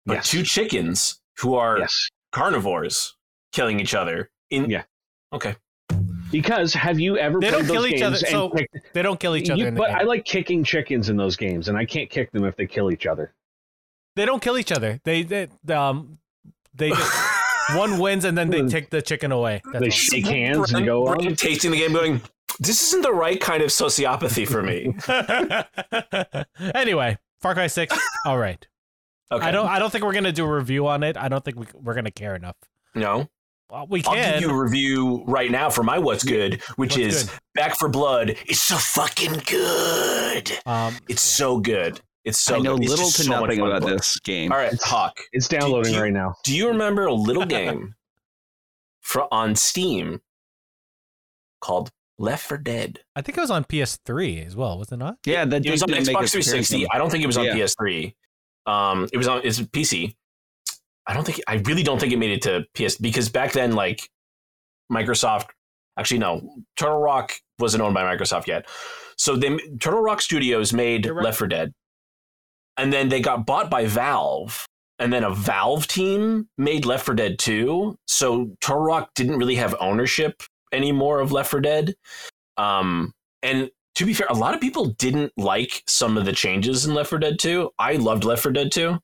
But 0.05 0.15
Yes. 0.15 0.29
two 0.29 0.43
chickens 0.43 1.19
who 1.39 1.55
are 1.55 1.79
yes. 1.79 2.09
carnivores 2.31 3.15
killing 3.51 3.79
each 3.79 3.93
other 3.95 4.29
in 4.49 4.69
Yeah. 4.69 4.83
Okay. 5.33 5.55
Because 6.31 6.73
have 6.73 6.99
you 6.99 7.17
ever 7.17 7.39
They 7.39 7.49
played 7.49 7.59
don't 7.59 7.67
those 7.67 7.75
kill 7.75 7.85
each 7.87 8.01
other, 8.01 8.17
games 8.17 8.29
so 8.29 8.49
kicked- 8.49 8.75
They 8.93 9.01
don't 9.01 9.19
kill 9.19 9.35
each 9.35 9.49
other 9.49 9.59
you- 9.61 9.67
in 9.67 9.73
the 9.75 9.79
but 9.79 9.87
game. 9.89 9.97
I 9.99 10.03
like 10.03 10.25
kicking 10.25 10.63
chickens 10.63 11.09
in 11.09 11.17
those 11.17 11.35
games, 11.35 11.67
and 11.69 11.77
I 11.77 11.85
can't 11.85 12.09
kick 12.09 12.31
them 12.31 12.43
if 12.45 12.55
they 12.55 12.65
kill 12.67 12.91
each 12.91 13.05
other. 13.05 13.33
They 14.15 14.25
don't 14.25 14.41
kill 14.41 14.57
each 14.57 14.71
other. 14.71 14.99
They, 15.03 15.23
they 15.23 15.47
um 15.73 16.19
they 16.73 16.91
one 17.75 17.99
wins 17.99 18.25
and 18.25 18.37
then 18.37 18.49
they 18.49 18.65
take 18.67 18.89
the 18.89 19.01
chicken 19.01 19.31
away. 19.31 19.61
That's 19.71 19.79
they 19.79 19.85
all. 19.87 19.91
shake 19.91 20.25
hands 20.27 20.57
Brian- 20.71 20.75
and 20.75 20.85
go 20.85 21.07
on. 21.07 21.17
Brian 21.17 21.35
tasting 21.35 21.71
the 21.71 21.77
game, 21.77 21.93
going, 21.93 22.21
"This 22.59 22.81
isn't 22.87 23.01
the 23.01 23.13
right 23.13 23.39
kind 23.39 23.61
of 23.63 23.69
sociopathy 23.69 24.47
for 24.47 24.61
me." 24.63 24.95
anyway, 26.75 27.17
Far 27.41 27.53
Cry 27.53 27.67
Six. 27.67 27.97
All 28.25 28.37
right. 28.37 28.65
Okay, 29.31 29.45
I 29.45 29.51
don't. 29.51 29.67
I 29.67 29.79
don't 29.79 29.89
think 29.91 30.03
we're 30.03 30.13
gonna 30.13 30.31
do 30.31 30.45
a 30.45 30.55
review 30.55 30.87
on 30.87 31.03
it. 31.03 31.17
I 31.17 31.27
don't 31.29 31.43
think 31.43 31.57
we, 31.59 31.65
we're 31.73 31.95
gonna 31.95 32.11
care 32.11 32.35
enough. 32.35 32.55
No, 32.93 33.27
Well, 33.71 33.87
we 33.89 34.01
can. 34.01 34.17
I'll 34.17 34.33
give 34.39 34.41
you 34.49 34.55
a 34.55 34.63
review 34.63 35.23
right 35.25 35.49
now 35.51 35.69
for 35.69 35.83
my 35.83 35.97
what's 35.99 36.23
good, 36.23 36.61
which 36.75 36.91
What's 36.97 36.97
is 37.15 37.23
good? 37.25 37.39
Back 37.55 37.77
4 37.77 37.89
Blood. 37.89 38.29
It's 38.45 38.61
so 38.61 38.75
fucking 38.77 39.41
good. 39.47 40.51
um, 40.65 40.95
It's 41.09 41.21
so 41.23 41.59
good. 41.59 41.99
It's 42.23 42.39
so. 42.39 42.55
I 42.55 42.59
know 42.59 42.77
good. 42.77 42.89
Little 42.89 43.05
to 43.09 43.23
so 43.23 43.41
nothing 43.41 43.59
about 43.61 43.81
play. 43.81 43.93
this 43.93 44.19
game. 44.19 44.51
All 44.51 44.57
right, 44.57 44.73
Hawk. 44.83 45.19
It's 45.33 45.47
downloading 45.47 45.91
do 45.93 45.97
you- 45.97 46.03
right 46.03 46.13
now. 46.13 46.35
Do 46.43 46.55
you 46.55 46.67
remember 46.69 47.05
a 47.07 47.13
little 47.13 47.45
game 47.57 47.95
for 49.01 49.31
on 49.33 49.55
Steam 49.55 50.21
called 51.61 51.91
Left 52.17 52.45
4 52.47 52.57
Dead? 52.59 52.99
I 53.15 53.21
think 53.21 53.37
it 53.37 53.41
was 53.41 53.51
on 53.51 53.63
PS3 53.65 54.45
as 54.45 54.55
well, 54.55 54.77
was 54.79 54.91
it 54.91 54.97
not? 54.97 55.17
Yeah, 55.25 55.45
that 55.45 55.65
It 55.65 55.71
was 55.71 55.81
on 55.83 55.89
did 55.89 55.97
make 55.97 56.07
a 56.07 56.11
Xbox 56.19 56.31
360. 56.31 56.87
I 56.91 56.97
don't 56.97 57.09
think 57.09 57.23
it 57.23 57.27
was 57.27 57.37
on 57.37 57.45
Yeah. 57.45 57.55
PS3. 57.55 58.15
Um, 58.65 59.07
it 59.13 59.17
was 59.17 59.27
on 59.27 59.41
it's 59.43 59.59
PC. 59.59 60.15
I 61.07 61.13
don't 61.13 61.23
think 61.23 61.41
I 61.47 61.55
really 61.65 61.83
don't 61.83 61.99
think 61.99 62.13
it 62.13 62.17
made 62.17 62.31
it 62.31 62.41
to 62.43 62.65
PS 62.73 62.97
because 62.97 63.29
back 63.29 63.51
then, 63.51 63.73
like 63.73 64.09
Microsoft, 64.91 65.47
actually 65.97 66.19
no, 66.19 66.49
Turtle 66.75 66.99
Rock 66.99 67.33
wasn't 67.59 67.83
owned 67.83 67.93
by 67.93 68.03
Microsoft 68.03 68.47
yet. 68.47 68.67
So 69.17 69.35
they 69.35 69.57
Turtle 69.79 70.01
Rock 70.01 70.21
Studios 70.21 70.73
made 70.73 71.05
right. 71.05 71.23
Left 71.25 71.37
4 71.37 71.47
Dead, 71.47 71.73
and 72.77 72.91
then 72.91 73.09
they 73.09 73.21
got 73.21 73.45
bought 73.45 73.69
by 73.69 73.85
Valve, 73.85 74.65
and 74.99 75.13
then 75.13 75.23
a 75.23 75.33
Valve 75.33 75.87
team 75.87 76.49
made 76.57 76.85
Left 76.85 77.05
4 77.05 77.15
Dead 77.15 77.39
2. 77.39 77.97
So 78.07 78.51
Turtle 78.61 78.83
Rock 78.83 79.11
didn't 79.15 79.37
really 79.37 79.55
have 79.55 79.75
ownership 79.79 80.41
anymore 80.71 81.19
of 81.19 81.31
Left 81.31 81.51
4 81.51 81.61
Dead. 81.61 81.95
Um, 82.57 83.13
and 83.43 83.69
to 83.95 84.05
be 84.05 84.13
fair, 84.13 84.27
a 84.29 84.33
lot 84.33 84.53
of 84.53 84.61
people 84.61 84.85
didn't 84.85 85.31
like 85.37 85.83
some 85.87 86.17
of 86.17 86.25
the 86.25 86.33
changes 86.33 86.85
in 86.85 86.93
Left 86.93 87.09
4 87.09 87.19
Dead 87.19 87.39
2. 87.39 87.71
I 87.79 87.93
loved 87.93 88.23
Left 88.23 88.43
4 88.43 88.51
Dead 88.51 88.71
2. 88.71 88.97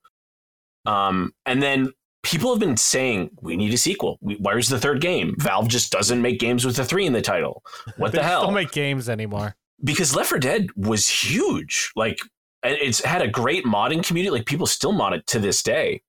Um, 0.86 1.34
and 1.46 1.62
then 1.62 1.92
people 2.24 2.52
have 2.52 2.60
been 2.60 2.78
saying 2.78 3.32
we 3.42 3.56
need 3.56 3.74
a 3.74 3.78
sequel. 3.78 4.18
Where's 4.22 4.70
the 4.70 4.80
third 4.80 5.02
game? 5.02 5.36
Valve 5.40 5.68
just 5.68 5.92
doesn't 5.92 6.22
make 6.22 6.40
games 6.40 6.66
with 6.66 6.78
a 6.80 6.86
three 6.86 7.06
in 7.06 7.14
the 7.14 7.22
title. 7.22 7.64
What 7.98 8.12
the 8.14 8.24
hell? 8.24 8.44
Don't 8.44 8.54
make 8.54 8.72
games 8.72 9.10
anymore. 9.10 9.56
because 9.84 10.16
Left 10.16 10.30
4 10.30 10.40
Dead 10.40 10.68
was 10.76 11.08
huge. 11.08 11.92
Like 11.96 12.20
it's 12.64 13.04
had 13.04 13.22
a 13.22 13.28
great 13.28 13.66
modding 13.66 14.04
community. 14.06 14.30
Like 14.32 14.46
people 14.46 14.68
still 14.68 14.92
mod 14.92 15.14
it 15.14 15.26
to 15.28 15.40
this 15.40 15.64
day. 15.64 16.02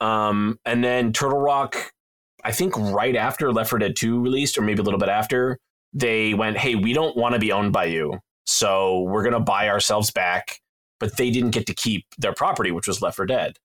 Um, 0.00 0.58
and 0.64 0.82
then 0.84 1.12
Turtle 1.12 1.38
Rock, 1.38 1.92
I 2.42 2.52
think 2.52 2.76
right 2.76 3.16
after 3.16 3.52
Left 3.52 3.70
4 3.70 3.78
Dead 3.78 3.96
2 3.96 4.20
released, 4.20 4.58
or 4.58 4.62
maybe 4.62 4.80
a 4.80 4.82
little 4.84 5.00
bit 5.00 5.08
after, 5.08 5.58
they 5.94 6.34
went, 6.34 6.58
"Hey, 6.58 6.74
we 6.74 6.92
don't 6.92 7.16
want 7.16 7.32
to 7.34 7.38
be 7.38 7.52
owned 7.52 7.72
by 7.72 7.86
you, 7.86 8.20
so 8.44 9.00
we're 9.02 9.22
gonna 9.24 9.40
buy 9.40 9.68
ourselves 9.68 10.10
back." 10.10 10.60
But 11.00 11.16
they 11.16 11.30
didn't 11.30 11.50
get 11.50 11.66
to 11.66 11.74
keep 11.74 12.06
their 12.18 12.32
property, 12.34 12.70
which 12.70 12.86
was 12.86 13.00
Left 13.02 13.16
4 13.16 13.26
Dead. 13.26 13.58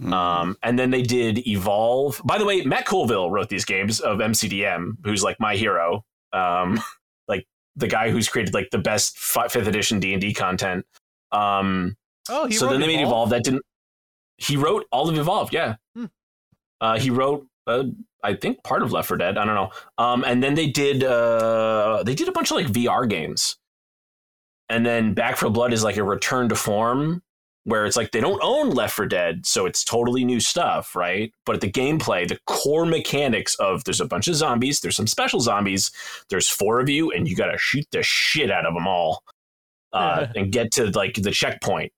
Hmm. 0.00 0.12
Um, 0.12 0.56
and 0.62 0.78
then 0.78 0.90
they 0.90 1.02
did 1.02 1.46
Evolve. 1.46 2.20
By 2.24 2.38
the 2.38 2.44
way, 2.44 2.62
Matt 2.62 2.86
Colville 2.86 3.30
wrote 3.30 3.48
these 3.48 3.64
games 3.64 4.00
of 4.00 4.18
MCDM, 4.18 4.96
who's 5.04 5.22
like 5.22 5.38
my 5.40 5.56
hero. 5.56 6.04
Um, 6.32 6.80
like 7.28 7.46
the 7.76 7.86
guy 7.86 8.10
who's 8.10 8.28
created 8.28 8.52
like 8.52 8.68
the 8.70 8.78
best 8.78 9.18
fi- 9.18 9.48
fifth 9.48 9.66
edition 9.68 10.00
D 10.00 10.12
and 10.12 10.20
D 10.20 10.34
content. 10.34 10.84
Um, 11.32 11.96
Oh, 12.28 12.46
he 12.46 12.54
so 12.54 12.66
wrote 12.66 12.72
then 12.72 12.80
they 12.80 12.88
made 12.88 13.02
Evolve. 13.02 13.30
That 13.30 13.44
didn't. 13.44 13.62
He 14.36 14.56
wrote 14.56 14.86
all 14.90 15.08
of 15.08 15.16
Evolve. 15.16 15.52
Yeah. 15.52 15.76
Hmm. 15.94 16.06
Uh, 16.80 16.98
he 16.98 17.08
wrote, 17.10 17.46
uh, 17.66 17.84
I 18.22 18.34
think, 18.34 18.62
part 18.64 18.82
of 18.82 18.92
Left 18.92 19.08
4 19.08 19.16
Dead. 19.16 19.38
I 19.38 19.44
don't 19.44 19.54
know. 19.54 19.70
Um, 19.98 20.24
and 20.24 20.42
then 20.42 20.54
they 20.54 20.66
did. 20.66 21.04
Uh, 21.04 22.02
they 22.04 22.14
did 22.14 22.28
a 22.28 22.32
bunch 22.32 22.50
of 22.50 22.56
like 22.56 22.66
VR 22.66 23.08
games. 23.08 23.56
And 24.68 24.84
then 24.84 25.14
Back 25.14 25.36
4 25.36 25.50
Blood 25.50 25.72
is 25.72 25.84
like 25.84 25.96
a 25.96 26.02
return 26.02 26.48
to 26.48 26.56
form, 26.56 27.22
where 27.64 27.84
it's 27.84 27.96
like 27.96 28.12
they 28.12 28.20
don't 28.20 28.40
own 28.42 28.70
Left 28.70 28.94
4 28.94 29.06
Dead, 29.06 29.46
so 29.46 29.66
it's 29.66 29.84
totally 29.84 30.24
new 30.24 30.40
stuff, 30.40 30.96
right? 30.96 31.32
But 31.44 31.60
the 31.60 31.70
gameplay, 31.70 32.26
the 32.26 32.38
core 32.46 32.86
mechanics 32.86 33.54
of 33.56 33.84
there's 33.84 34.00
a 34.00 34.06
bunch 34.06 34.28
of 34.28 34.34
zombies, 34.34 34.80
there's 34.80 34.96
some 34.96 35.06
special 35.06 35.40
zombies, 35.40 35.90
there's 36.30 36.48
four 36.48 36.80
of 36.80 36.88
you, 36.88 37.10
and 37.12 37.28
you 37.28 37.36
got 37.36 37.50
to 37.50 37.58
shoot 37.58 37.86
the 37.92 38.02
shit 38.02 38.50
out 38.50 38.66
of 38.66 38.74
them 38.74 38.86
all, 38.86 39.22
uh, 39.92 40.26
and 40.36 40.52
get 40.52 40.72
to 40.72 40.90
like 40.90 41.14
the 41.14 41.30
checkpoint. 41.30 41.92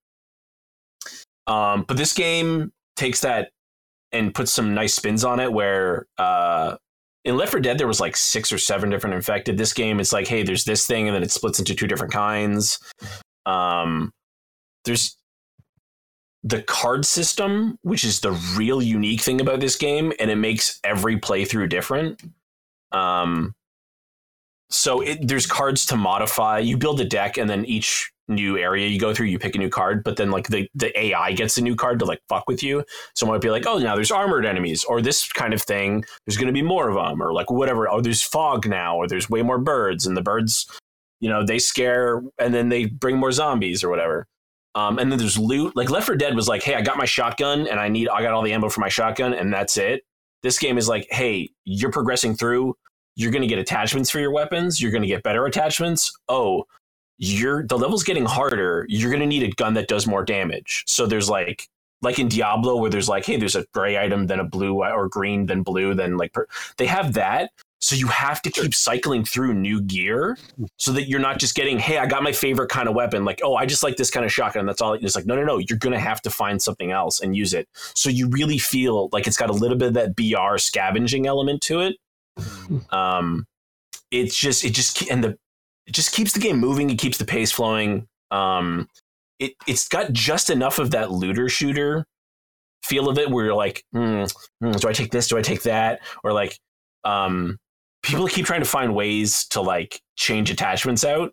Um, 1.47 1.85
but 1.89 1.97
this 1.97 2.13
game 2.13 2.73
takes 2.97 3.21
that 3.21 3.51
and 4.13 4.35
put 4.35 4.49
some 4.49 4.75
nice 4.75 4.95
spins 4.95 5.25
on 5.25 5.41
it. 5.41 5.53
Where 5.53 6.07
uh, 6.19 6.77
in 7.25 7.37
Left 7.37 7.53
4 7.53 7.61
Dead 7.61 7.79
there 7.79 7.87
was 7.87 8.01
like 8.01 8.17
six 8.17 8.53
or 8.53 8.59
seven 8.59 8.91
different 8.91 9.17
infected. 9.17 9.59
This 9.59 9.73
game 9.73 10.01
it's 10.01 10.13
like, 10.13 10.27
hey, 10.27 10.43
there's 10.43 10.65
this 10.65 10.87
thing, 10.87 11.09
and 11.09 11.15
then 11.15 11.23
it 11.23 11.31
splits 11.31 11.59
into 11.59 11.75
two 11.75 11.87
different 11.87 12.13
kinds. 12.13 12.79
Um, 13.47 14.13
there's 14.85 15.17
the 16.45 16.63
card 16.63 17.05
system, 17.05 17.79
which 17.83 18.05
is 18.05 18.21
the 18.21 18.33
real 18.57 18.81
unique 18.81 19.21
thing 19.21 19.41
about 19.41 19.61
this 19.61 19.77
game, 19.77 20.13
and 20.21 20.31
it 20.31 20.37
makes 20.37 20.81
every 20.85 21.19
playthrough 21.19 21.69
different. 21.69 22.23
Um, 22.93 23.55
so 24.71 25.01
it, 25.01 25.27
there's 25.27 25.47
cards 25.47 25.87
to 25.87 25.97
modify. 25.97 26.59
You 26.59 26.77
build 26.77 27.01
a 27.01 27.05
deck, 27.05 27.37
and 27.39 27.49
then 27.49 27.65
each 27.65 28.13
new 28.29 28.59
area 28.59 28.87
you 28.87 28.99
go 28.99 29.15
through, 29.15 29.27
you 29.27 29.39
pick 29.39 29.55
a 29.55 29.59
new 29.59 29.69
card. 29.69 30.05
But 30.05 30.17
then, 30.17 30.31
like 30.31 30.49
the 30.49 30.69
the 30.75 30.97
AI 30.99 31.33
gets 31.33 31.59
a 31.59 31.63
new 31.63 31.75
card 31.75 31.99
to 32.01 32.05
like 32.05 32.21
fuck 32.29 32.45
with 32.47 32.63
you. 32.63 32.85
Someone 33.15 33.37
might 33.37 33.43
be 33.43 33.51
like, 33.51 33.67
oh, 33.67 33.79
now 33.79 33.95
there's 33.95 34.11
armored 34.11 34.47
enemies, 34.47 34.85
or 34.85 35.01
this 35.01 35.31
kind 35.33 35.55
of 35.55 35.63
thing. 35.63 36.05
There's 36.27 36.37
going 36.37 36.49
to 36.49 36.53
be 36.53 36.63
more 36.63 36.89
of 36.89 36.95
them, 36.95 37.23
or 37.23 37.33
like 37.33 37.51
whatever. 37.51 37.89
Oh, 37.89 38.01
there's 38.01 38.23
fog 38.23 38.67
now, 38.67 38.97
or 38.97 39.09
there's 39.09 39.31
way 39.31 39.43
more 39.43 39.59
birds, 39.59 40.07
and 40.07 40.17
the 40.17 40.23
birds, 40.23 40.67
you 41.21 41.29
know, 41.29 41.45
they 41.45 41.59
scare, 41.59 42.23
and 42.39 42.55
then 42.55 42.69
they 42.69 42.87
bring 42.87 43.17
more 43.17 43.33
zombies 43.33 43.83
or 43.83 43.89
whatever. 43.89 44.27
Um, 44.75 44.99
and 44.99 45.11
then 45.11 45.19
there's 45.19 45.39
loot. 45.39 45.75
Like 45.75 45.91
Left 45.91 46.07
4 46.07 46.15
Dead 46.17 46.37
was 46.37 46.47
like, 46.47 46.63
hey, 46.63 46.75
I 46.75 46.83
got 46.83 46.99
my 46.99 47.07
shotgun, 47.07 47.67
and 47.67 47.81
I 47.81 47.89
need, 47.89 48.09
I 48.09 48.23
got 48.23 48.33
all 48.35 48.43
the 48.43 48.53
ammo 48.53 48.69
for 48.69 48.81
my 48.81 48.89
shotgun, 48.89 49.35
and 49.35 49.53
that's 49.53 49.77
it. 49.77 50.03
This 50.43 50.59
game 50.59 50.79
is 50.79 50.89
like, 50.89 51.09
hey, 51.11 51.51
you're 51.65 51.91
progressing 51.91 52.37
through 52.37 52.75
you're 53.19 53.33
going 53.33 53.43
to 53.43 53.49
get 53.49 53.59
attachments 53.59 54.09
for 54.09 54.21
your 54.21 54.31
weapons 54.31 54.81
you're 54.81 54.93
going 54.93 55.03
to 55.03 55.09
get 55.09 55.23
better 55.23 55.45
attachments 55.45 56.11
oh 56.29 56.65
you're 57.19 57.67
the 57.67 57.77
level's 57.77 58.05
getting 58.05 58.25
harder 58.25 58.87
you're 58.89 59.11
going 59.11 59.21
to 59.21 59.27
need 59.27 59.43
a 59.43 59.51
gun 59.57 59.75
that 59.75 59.89
does 59.89 60.07
more 60.07 60.25
damage. 60.25 60.85
So 60.87 61.07
there's 61.07 61.29
like 61.29 61.69
like 62.01 62.19
in 62.19 62.29
diablo 62.29 62.77
where 62.77 62.91
there's 62.91 63.09
like 63.09 63.27
hey 63.27 63.37
there's 63.37 63.57
a 63.57 63.67
gray 63.75 63.99
item 63.99 64.29
then 64.29 64.39
a 64.39 64.45
blue 64.45 64.83
or 64.85 65.09
green 65.09 65.47
then 65.47 65.63
blue 65.63 65.95
then 65.95 66.17
like 66.17 66.33
per- 66.33 66.47
they 66.77 66.87
have 66.87 67.15
that. 67.15 67.51
So 67.81 67.95
you 67.95 68.09
have 68.09 68.43
to 68.43 68.51
keep 68.51 68.75
cycling 68.75 69.25
through 69.25 69.55
new 69.55 69.81
gear 69.81 70.37
so 70.79 70.91
that 70.93 71.09
you're 71.09 71.21
not 71.21 71.39
just 71.39 71.55
getting 71.55 71.79
hey 71.79 71.99
i 71.99 72.07
got 72.07 72.23
my 72.23 72.33
favorite 72.33 72.71
kind 72.71 72.89
of 72.89 72.95
weapon. 72.95 73.25
Like 73.25 73.41
oh 73.43 73.57
i 73.57 73.67
just 73.67 73.83
like 73.83 73.97
this 73.97 74.11
kind 74.11 74.25
of 74.25 74.33
shotgun 74.33 74.67
that's 74.67 74.81
all 74.81 74.95
it's 74.95 75.17
like 75.17 75.27
no 75.27 75.35
no 75.35 75.45
no 75.45 75.59
you're 75.59 75.79
going 75.79 75.93
to 75.93 75.99
have 75.99 76.23
to 76.23 76.31
find 76.31 76.63
something 76.63 76.93
else 76.93 77.21
and 77.21 77.37
use 77.37 77.53
it. 77.53 77.69
So 77.75 78.11
you 78.11 78.29
really 78.29 78.59
feel 78.59 79.09
like 79.13 79.27
it's 79.27 79.37
got 79.37 79.51
a 79.51 79.55
little 79.55 79.77
bit 79.77 79.89
of 79.89 79.95
that 79.95 80.15
br 80.15 80.59
scavenging 80.59 81.27
element 81.27 81.63
to 81.63 81.81
it. 81.81 81.97
Um, 82.91 83.47
it's 84.11 84.37
just 84.37 84.65
it 84.65 84.71
just 84.71 85.11
and 85.11 85.23
the 85.23 85.37
it 85.89 85.95
just 85.95 86.13
keeps 86.13 86.33
the 86.33 86.39
game 86.39 86.59
moving. 86.59 86.91
It 86.91 86.99
keeps 86.99 87.17
the 87.17 87.25
pace 87.25 87.51
flowing. 87.51 88.07
Um, 88.31 88.89
it 89.39 89.55
it's 89.67 89.89
got 89.89 90.13
just 90.13 90.51
enough 90.51 90.79
of 90.79 90.91
that 90.91 91.11
looter 91.11 91.49
shooter 91.49 92.07
feel 92.85 93.09
of 93.09 93.19
it, 93.19 93.31
where 93.31 93.47
you're 93.47 93.55
like, 93.55 93.85
hmm, 93.93 94.25
hmm, 94.61 94.73
do 94.73 94.89
I 94.89 94.93
take 94.93 95.11
this? 95.11 95.29
Do 95.29 95.39
I 95.39 95.43
take 95.43 95.63
that? 95.63 96.01
Or 96.23 96.33
like, 96.33 96.59
um, 97.05 97.59
people 98.03 98.27
keep 98.29 98.45
trying 98.45 98.61
to 98.61 98.69
find 98.69 98.95
ways 98.95 99.47
to 99.49 99.63
like 99.63 100.01
change 100.17 100.51
attachments 100.51 101.05
out. 101.05 101.33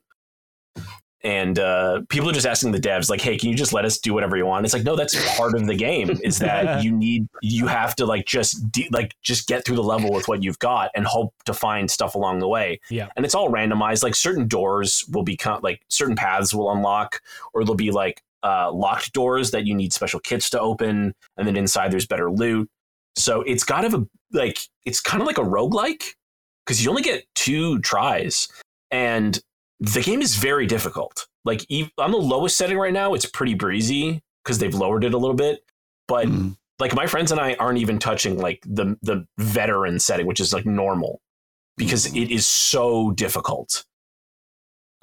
And 1.26 1.58
uh, 1.58 2.02
people 2.08 2.30
are 2.30 2.34
just 2.34 2.46
asking 2.46 2.72
the 2.72 2.80
devs, 2.80 3.10
like, 3.10 3.20
"Hey, 3.20 3.36
can 3.36 3.50
you 3.50 3.56
just 3.56 3.74
let 3.74 3.84
us 3.84 3.98
do 3.98 4.14
whatever 4.14 4.38
you 4.38 4.46
want?" 4.46 4.64
It's 4.64 4.76
like, 4.76 4.84
no, 4.84 4.96
that's 4.96 5.16
part 5.36 5.56
of 5.56 5.66
the 5.66 5.74
game. 5.74 6.20
Is 6.24 6.38
that 6.38 6.84
you 6.84 6.92
need, 6.92 7.28
you 7.42 7.66
have 7.66 7.96
to 7.96 8.06
like 8.06 8.28
just 8.28 8.72
de- 8.72 8.88
like 8.92 9.16
just 9.24 9.48
get 9.48 9.66
through 9.66 9.78
the 9.78 9.84
level 9.84 10.14
with 10.14 10.28
what 10.28 10.44
you've 10.44 10.60
got 10.60 10.92
and 10.94 11.04
hope 11.04 11.34
to 11.46 11.54
find 11.56 11.90
stuff 11.90 12.14
along 12.14 12.40
the 12.40 12.48
way. 12.48 12.80
Yeah. 12.92 13.08
and 13.16 13.26
it's 13.26 13.34
all 13.34 13.50
randomized. 13.50 14.04
Like 14.04 14.14
certain 14.14 14.48
doors 14.48 15.04
will 15.12 15.24
become 15.24 15.62
like 15.64 15.82
certain 15.88 16.16
paths 16.16 16.54
will 16.54 16.72
unlock, 16.72 17.20
or 17.56 17.64
there'll 17.64 17.76
be 17.76 17.90
like 17.90 18.22
uh, 18.44 18.72
locked 18.72 19.12
doors 19.14 19.50
that 19.50 19.66
you 19.66 19.74
need 19.74 19.94
special 19.94 20.20
kits 20.20 20.52
to 20.52 20.60
open, 20.60 21.16
and 21.38 21.48
then 21.48 21.58
inside 21.58 21.92
there's 21.92 22.06
better 22.06 22.30
loot. 22.30 22.70
So 23.16 23.42
it's 23.42 23.64
kind 23.64 23.88
of 23.88 23.96
a 23.96 24.08
like 24.32 24.60
it's 24.86 25.02
kind 25.02 25.22
of 25.22 25.26
like 25.26 25.40
a 25.40 25.44
roguelike 25.44 26.04
because 26.64 26.84
you 26.84 26.92
only 26.92 27.02
get 27.02 27.26
two 27.34 27.80
tries, 27.80 28.48
and 28.92 29.42
the 29.80 30.02
game 30.02 30.22
is 30.22 30.36
very 30.36 30.66
difficult. 30.66 31.28
Like 31.44 31.66
on 31.98 32.12
the 32.12 32.18
lowest 32.18 32.58
setting 32.58 32.78
right 32.78 32.94
now, 32.94 33.14
it's 33.14 33.26
pretty 33.26 33.54
breezy 33.54 34.22
because 34.44 34.58
they've 34.60 34.74
lowered 34.74 35.04
it 35.04 35.14
a 35.14 35.18
little 35.18 35.36
bit. 35.36 35.64
But 36.08 36.28
Hmm. 36.28 36.50
like 36.80 36.94
my 36.96 37.08
friends 37.08 37.32
and 37.32 37.40
I 37.40 37.56
aren't 37.56 37.78
even 37.80 38.00
touching 38.00 38.38
like 38.38 38.64
the 38.66 38.98
the 39.02 39.28
veteran 39.38 40.00
setting, 40.00 40.26
which 40.28 40.40
is 40.40 40.54
like 40.54 40.66
normal. 40.66 41.22
because 41.78 42.06
it 42.16 42.32
is 42.32 42.48
so 42.48 43.12
difficult. 43.12 43.84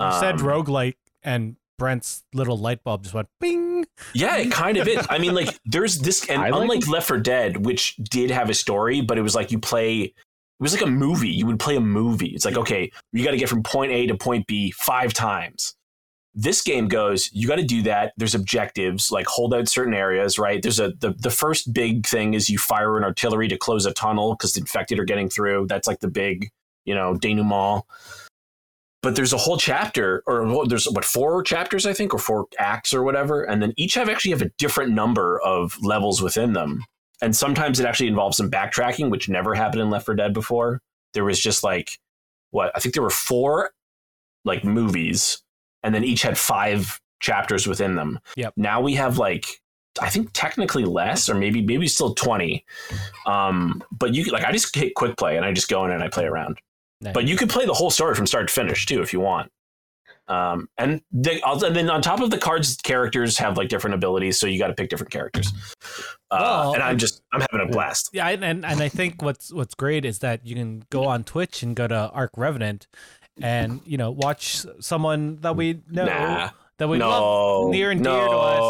You 0.01 0.11
said 0.13 0.37
Um, 0.37 0.47
roguelike 0.47 0.97
and 1.23 1.57
Brent's 1.79 2.25
little 2.33 2.57
light 2.57 2.83
bulb 2.83 3.03
just 3.03 3.15
went 3.15 3.29
bing. 3.41 3.85
Yeah, 4.15 4.39
it 4.39 4.51
kind 4.51 4.79
of 4.79 4.89
is. 4.89 5.07
I 5.11 5.19
mean, 5.19 5.35
like, 5.35 5.59
there's 5.67 5.99
this, 5.99 6.27
and 6.31 6.41
I 6.43 6.49
unlike 6.49 6.81
it. 6.83 6.89
Left 6.89 7.09
4 7.09 7.19
Dead, 7.19 7.67
which 7.67 7.97
did 7.97 8.31
have 8.31 8.49
a 8.49 8.55
story, 8.55 9.01
but 9.03 9.19
it 9.19 9.23
was 9.23 9.35
like 9.35 9.51
you 9.53 9.59
play, 9.59 10.15
it 10.63 10.67
was 10.67 10.75
like 10.75 10.83
a 10.83 10.87
movie. 10.87 11.29
You 11.29 11.47
would 11.47 11.59
play 11.59 11.75
a 11.75 11.81
movie. 11.81 12.29
It's 12.29 12.45
like, 12.45 12.57
okay, 12.57 12.93
you 13.13 13.25
got 13.25 13.33
to 13.33 13.37
get 13.37 13.49
from 13.49 13.65
point 13.65 13.91
A 13.91 14.07
to 14.07 14.17
point 14.17 14.47
B 14.47 14.71
five 14.71 15.13
times. 15.13 15.75
This 16.37 16.63
game 16.63 16.87
goes, 16.87 17.29
you 17.33 17.49
got 17.49 17.57
to 17.57 17.65
do 17.65 17.83
that. 17.83 18.13
There's 18.17 18.37
objectives, 18.37 19.11
like 19.11 19.27
hold 19.27 19.55
out 19.55 19.69
certain 19.69 19.93
areas, 19.93 20.39
right? 20.39 20.63
There's 20.63 20.79
a, 20.79 20.93
the, 21.01 21.17
the 21.19 21.33
first 21.33 21.73
big 21.73 22.07
thing 22.07 22.35
is 22.35 22.49
you 22.49 22.59
fire 22.59 22.97
an 22.97 23.03
artillery 23.03 23.49
to 23.49 23.59
close 23.59 23.87
a 23.87 23.93
tunnel 23.93 24.37
because 24.37 24.53
the 24.53 24.61
infected 24.61 25.01
are 25.01 25.05
getting 25.05 25.29
through. 25.29 25.67
That's 25.67 25.89
like 25.89 25.99
the 25.99 26.09
big, 26.09 26.49
you 26.85 26.95
know, 26.95 27.15
denouement 27.15 27.83
but 29.03 29.17
there's 29.17 29.33
a 29.33 29.37
whole 29.37 29.57
chapter 29.57 30.23
or 30.29 30.65
there's 30.69 30.89
what 30.89 31.05
four 31.05 31.43
chapters 31.43 31.87
i 31.87 31.93
think 31.93 32.15
or 32.15 32.19
four 32.19 32.47
acts 32.61 32.95
or 32.95 33.03
whatever 33.03 33.43
and 33.43 33.61
then 33.61 33.75
each 33.77 33.95
have 33.95 34.09
actually 34.09 34.31
have 34.31 34.43
a 34.43 34.51
different 34.59 34.93
number 34.93 35.41
of 35.41 35.77
levels 35.83 36.23
within 36.23 36.53
them 36.53 36.85
and 37.23 37.35
sometimes 37.35 37.81
it 37.81 37.87
actually 37.87 38.09
involves 38.09 38.37
some 38.37 38.51
backtracking 38.51 39.09
which 39.11 39.29
never 39.31 39.55
happened 39.55 39.81
in 39.81 39.89
left 39.89 40.05
4 40.07 40.15
dead 40.15 40.35
before 40.35 40.83
there 41.15 41.25
was 41.25 41.41
just 41.41 41.63
like 41.65 41.99
what 42.51 42.71
i 42.75 42.79
think 42.79 42.93
there 42.95 43.03
were 43.03 43.09
four 43.11 43.71
like 44.45 44.65
movies 44.65 45.43
and 45.83 45.95
then 45.95 46.05
each 46.05 46.21
had 46.23 46.37
five 46.37 47.01
chapters 47.21 47.67
within 47.67 47.95
them 47.95 48.19
Yep. 48.37 48.53
now 48.57 48.81
we 48.81 48.95
have 48.95 49.17
like 49.17 49.47
i 50.01 50.09
think 50.11 50.31
technically 50.33 50.85
less 50.85 51.29
or 51.31 51.35
maybe 51.35 51.63
maybe 51.63 51.87
still 51.87 52.15
20 52.15 52.65
um 53.27 53.83
but 53.91 54.15
you 54.15 54.25
like 54.25 54.45
i 54.45 54.53
just 54.53 54.75
hit 54.75 54.95
quick 54.95 55.17
play 55.17 55.37
and 55.37 55.47
i 55.47 55.53
just 55.53 55.69
go 55.69 55.85
in 55.85 55.91
and 55.93 56.03
i 56.03 56.09
play 56.09 56.25
around 56.25 56.59
Nice. 57.01 57.15
but 57.15 57.25
you 57.25 57.37
could 57.37 57.49
play 57.51 57.67
the 57.67 57.75
whole 57.75 57.91
story 57.91 58.15
from 58.15 58.27
start 58.27 58.49
to 58.49 58.55
finish 58.55 58.87
too 58.87 59.03
if 59.03 59.13
you 59.13 59.19
want. 59.21 59.51
Um, 60.29 60.69
and, 60.79 61.03
they, 61.11 61.41
also- 61.43 61.67
and 61.67 61.77
then 61.77 61.91
on 61.91 62.01
top 62.01 62.21
of 62.21 62.31
the 62.31 62.39
cards, 62.39 62.77
characters 62.77 63.37
have 63.39 63.57
like 63.57 63.69
different 63.69 63.95
abilities, 63.95 64.39
so 64.39 64.47
you 64.47 64.59
got 64.59 64.69
to 64.69 64.75
pick 64.75 64.89
different 64.89 65.11
characters. 65.13 65.53
Uh, 66.31 66.39
Well, 66.41 66.75
and 66.75 66.83
I'm 66.83 66.97
just 66.97 67.23
I'm 67.33 67.41
having 67.51 67.69
a 67.69 67.71
blast. 67.71 68.11
Yeah, 68.13 68.29
and, 68.29 68.43
and 68.45 68.65
and 68.65 68.81
I 68.81 68.89
think 68.89 69.21
what's 69.21 69.53
what's 69.53 69.75
great 69.75 70.05
is 70.05 70.21
that 70.21 70.47
you 70.47 70.55
can 70.55 70.85
go 70.91 71.05
on 71.07 71.25
Twitch 71.25 71.63
and 71.63 71.75
go 71.77 71.87
to 71.89 72.09
Arc 72.11 72.31
Revenant, 72.37 72.87
and 73.41 73.81
you 73.85 73.99
know 73.99 74.11
watch 74.11 74.65
someone 74.81 75.41
that 75.41 75.57
we 75.57 75.83
know 75.91 76.07
Nah, 76.07 76.51
that 76.79 76.89
we 76.89 76.99
no, 76.99 77.09
love 77.09 77.71
near 77.71 77.91
and 77.91 78.03
dear 78.03 78.13
to 78.29 78.31
us 78.31 78.63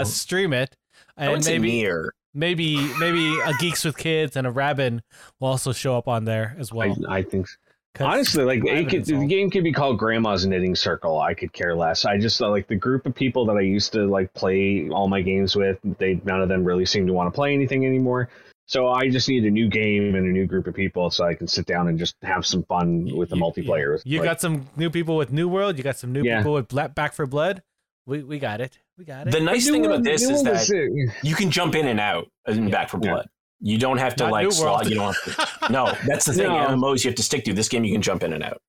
uh, 0.00 0.04
stream 0.04 0.52
it, 0.52 0.74
and 1.16 1.44
maybe 1.44 1.68
near. 1.70 2.14
maybe 2.32 2.76
maybe 2.98 3.38
a 3.44 3.52
geeks 3.60 3.84
with 3.84 3.96
kids 3.96 4.36
and 4.36 4.46
a 4.46 4.50
Rabin 4.50 5.02
will 5.38 5.48
also 5.48 5.72
show 5.72 5.96
up 5.96 6.08
on 6.08 6.24
there 6.24 6.56
as 6.58 6.72
well. 6.72 6.96
I, 7.08 7.18
I 7.18 7.22
think 7.22 7.46
so. 7.46 7.56
'Cause 7.94 8.06
honestly, 8.06 8.44
like 8.44 8.64
it 8.66 8.88
could, 8.88 9.04
the 9.04 9.24
game 9.26 9.50
could 9.50 9.62
be 9.62 9.72
called 9.72 9.98
Grandma's 9.98 10.44
Knitting 10.44 10.74
Circle. 10.74 11.20
I 11.20 11.32
could 11.34 11.52
care 11.52 11.76
less. 11.76 12.04
I 12.04 12.18
just 12.18 12.40
like 12.40 12.66
the 12.66 12.74
group 12.74 13.06
of 13.06 13.14
people 13.14 13.46
that 13.46 13.56
I 13.56 13.60
used 13.60 13.92
to 13.92 14.06
like 14.06 14.32
play 14.34 14.88
all 14.90 15.06
my 15.08 15.20
games 15.22 15.54
with. 15.54 15.78
They 15.98 16.20
none 16.24 16.42
of 16.42 16.48
them 16.48 16.64
really 16.64 16.86
seem 16.86 17.06
to 17.06 17.12
want 17.12 17.32
to 17.32 17.34
play 17.34 17.54
anything 17.54 17.86
anymore. 17.86 18.28
So 18.66 18.88
I 18.88 19.10
just 19.10 19.28
need 19.28 19.44
a 19.44 19.50
new 19.50 19.68
game 19.68 20.14
and 20.14 20.26
a 20.26 20.30
new 20.32 20.46
group 20.46 20.66
of 20.66 20.74
people 20.74 21.10
so 21.10 21.24
I 21.24 21.34
can 21.34 21.46
sit 21.46 21.66
down 21.66 21.86
and 21.86 21.98
just 21.98 22.16
have 22.22 22.44
some 22.46 22.62
fun 22.64 23.10
with 23.14 23.28
the 23.28 23.36
You- 23.36 23.42
multiplayer. 23.42 24.00
You 24.04 24.20
Like, 24.20 24.28
got 24.28 24.40
some 24.40 24.68
new 24.76 24.88
people 24.90 25.16
with 25.16 25.30
New 25.32 25.48
World. 25.48 25.76
You 25.76 25.84
got 25.84 25.96
some 25.98 26.12
new 26.12 26.22
Yeah. 26.24 26.38
people 26.38 26.54
with 26.54 26.68
Back 26.94 27.12
4 27.12 27.26
Blood. 27.26 27.62
We 28.06 28.22
we 28.22 28.38
got 28.38 28.60
it. 28.60 28.78
We 28.98 29.04
got 29.04 29.28
it. 29.28 29.30
The 29.32 29.40
nice 29.40 29.66
New 29.66 29.72
thing 29.72 29.86
about 29.86 30.02
this 30.02 30.22
is 30.22 30.42
World 30.42 30.46
that 30.46 30.70
uh, 30.70 31.12
you 31.22 31.34
can 31.34 31.50
jump 31.50 31.74
in 31.74 31.86
and 31.86 32.00
out 32.00 32.28
in 32.46 32.70
Back 32.70 32.88
4 32.90 32.98
Blood. 33.00 33.28
You 33.66 33.78
don't 33.78 33.96
have 33.96 34.14
to 34.16 34.24
Not 34.24 34.32
like 34.32 34.52
slot. 34.52 34.88
You 34.90 34.96
don't 34.96 35.16
have 35.16 35.58
to. 35.60 35.68
No, 35.72 35.92
that's 36.06 36.26
the 36.26 36.34
thing. 36.34 36.48
No. 36.48 36.66
MMOs 36.68 37.02
you 37.02 37.08
have 37.08 37.16
to 37.16 37.22
stick 37.22 37.44
to. 37.46 37.54
This 37.54 37.68
game 37.68 37.82
you 37.82 37.92
can 37.92 38.02
jump 38.02 38.22
in 38.22 38.34
and 38.34 38.44
out. 38.44 38.60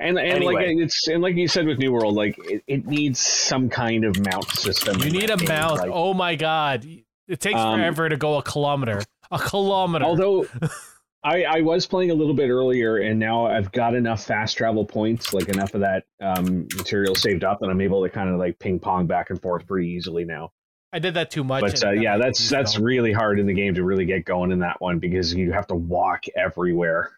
And 0.00 0.18
and 0.18 0.28
Anyway. 0.28 0.54
like 0.54 0.66
it's 0.78 1.06
and 1.06 1.22
like 1.22 1.36
you 1.36 1.46
said 1.46 1.66
with 1.66 1.78
New 1.78 1.92
World, 1.92 2.14
like 2.16 2.36
it, 2.48 2.62
it 2.66 2.86
needs 2.86 3.20
some 3.20 3.68
kind 3.68 4.04
of 4.04 4.18
mount 4.24 4.48
system. 4.50 5.00
you 5.02 5.10
need 5.10 5.30
a 5.30 5.36
game, 5.36 5.48
mount. 5.48 5.78
like- 5.78 5.90
oh 5.92 6.12
my 6.12 6.34
god! 6.34 6.84
It 7.28 7.38
takes 7.38 7.60
Um, 7.60 7.78
forever 7.78 8.08
to 8.08 8.16
go 8.16 8.36
a 8.38 8.42
kilometer. 8.42 9.02
A 9.30 9.38
kilometer. 9.38 10.04
Although 10.04 10.46
I, 11.22 11.44
I 11.44 11.60
was 11.60 11.86
playing 11.86 12.10
a 12.10 12.14
little 12.14 12.34
bit 12.34 12.48
earlier, 12.48 12.96
and 12.96 13.20
now 13.20 13.46
I've 13.46 13.70
got 13.70 13.94
enough 13.94 14.24
fast 14.24 14.56
travel 14.56 14.84
points, 14.86 15.32
like 15.34 15.48
enough 15.50 15.74
of 15.74 15.82
that 15.82 16.04
um, 16.20 16.66
material 16.76 17.14
saved 17.14 17.44
up, 17.44 17.60
that 17.60 17.68
I'm 17.68 17.80
able 17.82 18.02
to 18.02 18.08
kind 18.08 18.28
of 18.30 18.38
like 18.40 18.58
ping 18.58 18.80
pong 18.80 19.06
back 19.06 19.30
and 19.30 19.40
forth 19.40 19.66
pretty 19.68 19.88
easily 19.90 20.24
now. 20.24 20.50
I 20.92 20.98
did 20.98 21.14
that 21.14 21.30
too 21.30 21.44
much. 21.44 21.60
But 21.62 21.84
uh, 21.84 21.90
yeah, 21.92 22.16
that's 22.18 22.48
that's 22.48 22.74
going. 22.74 22.84
really 22.84 23.12
hard 23.12 23.38
in 23.38 23.46
the 23.46 23.54
game 23.54 23.74
to 23.74 23.84
really 23.84 24.04
get 24.06 24.24
going 24.24 24.50
in 24.50 24.58
that 24.60 24.80
one 24.80 24.98
because 24.98 25.32
you 25.34 25.52
have 25.52 25.66
to 25.68 25.74
walk 25.74 26.24
everywhere. 26.36 27.10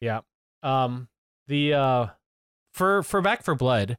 Yeah. 0.00 0.20
Um 0.62 1.08
the 1.46 1.74
uh 1.74 2.06
for 2.72 3.02
for 3.02 3.20
Back 3.20 3.42
4 3.44 3.54
Blood. 3.54 3.98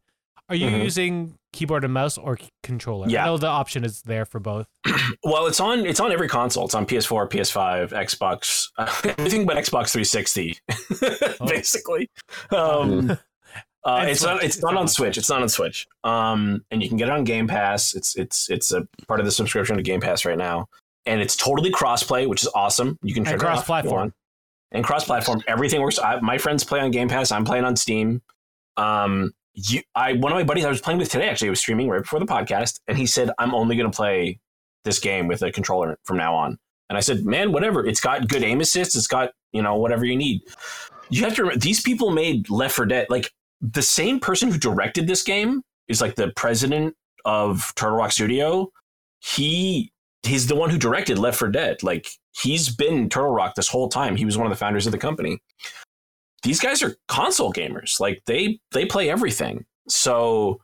Are 0.50 0.56
you 0.56 0.68
Mhm. 0.68 0.84
using 0.84 1.38
keyboard 1.54 1.84
and 1.84 1.94
mouse 1.94 2.18
or 2.18 2.40
controller? 2.64 3.08
Yeah. 3.08 3.22
I 3.24 3.26
know 3.28 3.38
the 3.38 3.46
option 3.48 3.84
is 3.84 4.02
there 4.02 4.26
for 4.26 4.40
both. 4.40 4.68
Well, 5.24 5.48
it's 5.48 5.60
on 5.60 5.86
it's 5.86 6.00
on 6.00 6.12
every 6.12 6.28
console. 6.30 6.66
It's 6.66 6.74
on 6.76 6.86
PS4, 6.86 7.30
PS5, 7.30 7.90
Xbox, 7.92 8.70
everything 9.18 9.46
but 9.46 9.58
Xbox 9.58 9.92
360, 9.92 10.58
basically. 11.48 12.10
Um, 12.52 13.18
uh. 13.84 14.06
It's 14.08 14.22
Switch. 14.22 14.30
not 14.30 14.44
it's 14.44 14.62
not 14.62 14.76
on 14.76 14.88
Switch. 14.88 15.18
It's 15.18 15.30
not 15.30 15.42
on 15.42 15.50
Switch. 15.50 15.88
Um, 16.04 16.64
and 16.72 16.82
you 16.82 16.90
can 16.90 16.98
get 16.98 17.08
it 17.08 17.12
on 17.12 17.24
Game 17.24 17.48
Pass. 17.48 17.94
It's 17.96 18.16
it's 18.18 18.50
it's 18.50 18.72
a 18.72 18.88
part 19.08 19.20
of 19.20 19.26
the 19.26 19.32
subscription 19.32 19.78
to 19.78 19.84
Game 19.84 20.02
Pass 20.02 20.26
right 20.26 20.38
now, 20.38 20.68
and 21.06 21.22
it's 21.22 21.36
totally 21.36 21.72
crossplay, 21.72 22.28
which 22.28 22.44
is 22.44 22.50
awesome. 22.54 22.98
You 23.02 23.14
can 23.14 23.26
And 23.28 23.40
turn 23.40 23.50
it 23.50 23.52
off 23.52 23.60
if 23.60 23.68
you 23.68 23.74
cross-platform. 23.74 24.14
And 24.72 24.84
cross-platform, 24.84 25.44
everything 25.48 25.82
works. 25.82 25.98
I, 25.98 26.20
my 26.20 26.38
friends 26.38 26.64
play 26.64 26.80
on 26.80 26.92
Game 26.92 27.10
Pass. 27.10 27.32
I'm 27.32 27.44
playing 27.44 27.66
on 27.66 27.76
Steam. 27.76 28.22
Um, 28.78 29.34
you, 29.56 29.82
I 29.96 30.14
one 30.14 30.32
of 30.32 30.38
my 30.38 30.44
buddies 30.44 30.66
I 30.66 30.70
was 30.70 30.82
playing 30.82 31.00
with 31.00 31.10
today 31.10 31.28
actually 31.28 31.50
was 31.50 31.60
streaming 31.60 31.90
right 31.90 32.02
before 32.02 32.20
the 32.20 32.26
podcast, 32.26 32.80
and 32.88 32.98
he 32.98 33.06
said, 33.06 33.32
"I'm 33.40 33.56
only 33.56 33.76
going 33.76 33.90
to 33.90 33.96
play 33.96 34.40
this 34.86 35.00
game 35.00 35.28
with 35.28 35.42
a 35.42 35.52
controller 35.52 35.98
from 36.04 36.18
now 36.18 36.36
on." 36.36 36.58
And 36.90 36.98
I 36.98 37.02
said, 37.02 37.26
"Man, 37.26 37.52
whatever. 37.52 37.86
It's 37.86 38.00
got 38.00 38.28
good 38.28 38.44
aim 38.44 38.62
assist. 38.62 38.96
It's 38.96 39.08
got 39.08 39.32
you 39.52 39.62
know 39.62 39.76
whatever 39.76 40.06
you 40.06 40.16
need." 40.16 40.42
You 41.10 41.24
have 41.24 41.34
to 41.36 41.42
remember 41.42 41.60
these 41.60 41.82
people 41.82 42.12
made 42.12 42.50
Left 42.52 42.76
4 42.76 42.86
Dead. 42.86 43.08
Like 43.10 43.32
the 43.62 43.82
same 43.82 44.20
person 44.20 44.52
who 44.52 44.58
directed 44.58 45.08
this 45.08 45.24
game 45.24 45.62
is 45.88 46.02
like 46.02 46.16
the 46.16 46.32
president 46.36 46.96
of 47.26 47.74
Turtle 47.76 47.98
Rock 47.98 48.12
Studio. 48.12 48.72
He 49.20 49.92
he's 50.24 50.48
the 50.48 50.56
one 50.56 50.70
who 50.70 50.78
directed 50.78 51.18
Left 51.18 51.40
4 51.40 51.50
Dead. 51.50 51.84
Like 51.84 52.08
he's 52.32 52.70
been 52.70 53.10
Turtle 53.10 53.32
Rock 53.32 53.56
this 53.56 53.68
whole 53.68 53.90
time. 53.90 54.16
He 54.16 54.26
was 54.26 54.38
one 54.38 54.48
of 54.48 54.52
the 54.52 54.58
founders 54.58 54.86
of 54.86 54.92
the 54.92 54.98
company. 54.98 55.40
These 56.44 56.60
guys 56.60 56.82
are 56.82 56.96
console 57.08 57.52
gamers. 57.52 58.00
Like 58.00 58.22
they 58.26 58.60
they 58.72 58.86
play 58.86 59.10
everything. 59.10 59.66
So 59.88 60.60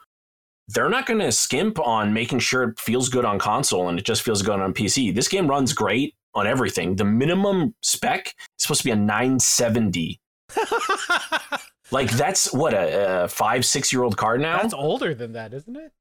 they're 0.69 0.89
not 0.89 1.05
going 1.05 1.19
to 1.19 1.31
skimp 1.31 1.79
on 1.79 2.13
making 2.13 2.39
sure 2.39 2.63
it 2.63 2.79
feels 2.79 3.09
good 3.09 3.25
on 3.25 3.37
console 3.37 3.87
and 3.87 3.99
it 3.99 4.05
just 4.05 4.23
feels 4.23 4.41
good 4.41 4.59
on 4.59 4.73
PC. 4.73 5.13
This 5.13 5.27
game 5.27 5.47
runs 5.47 5.73
great 5.73 6.15
on 6.33 6.47
everything. 6.47 6.95
The 6.95 7.05
minimum 7.05 7.75
spec 7.81 8.27
is 8.27 8.33
supposed 8.57 8.81
to 8.81 8.85
be 8.85 8.91
a 8.91 8.95
970. 8.95 10.19
Like 11.91 12.11
that's 12.11 12.51
what 12.53 12.73
a, 12.73 13.23
a 13.23 13.27
five 13.27 13.65
six 13.65 13.93
year 13.93 14.03
old 14.03 14.17
card 14.17 14.41
now. 14.41 14.61
That's 14.61 14.73
older 14.73 15.13
than 15.13 15.33
that, 15.33 15.53
isn't 15.53 15.75
it? 15.75 15.91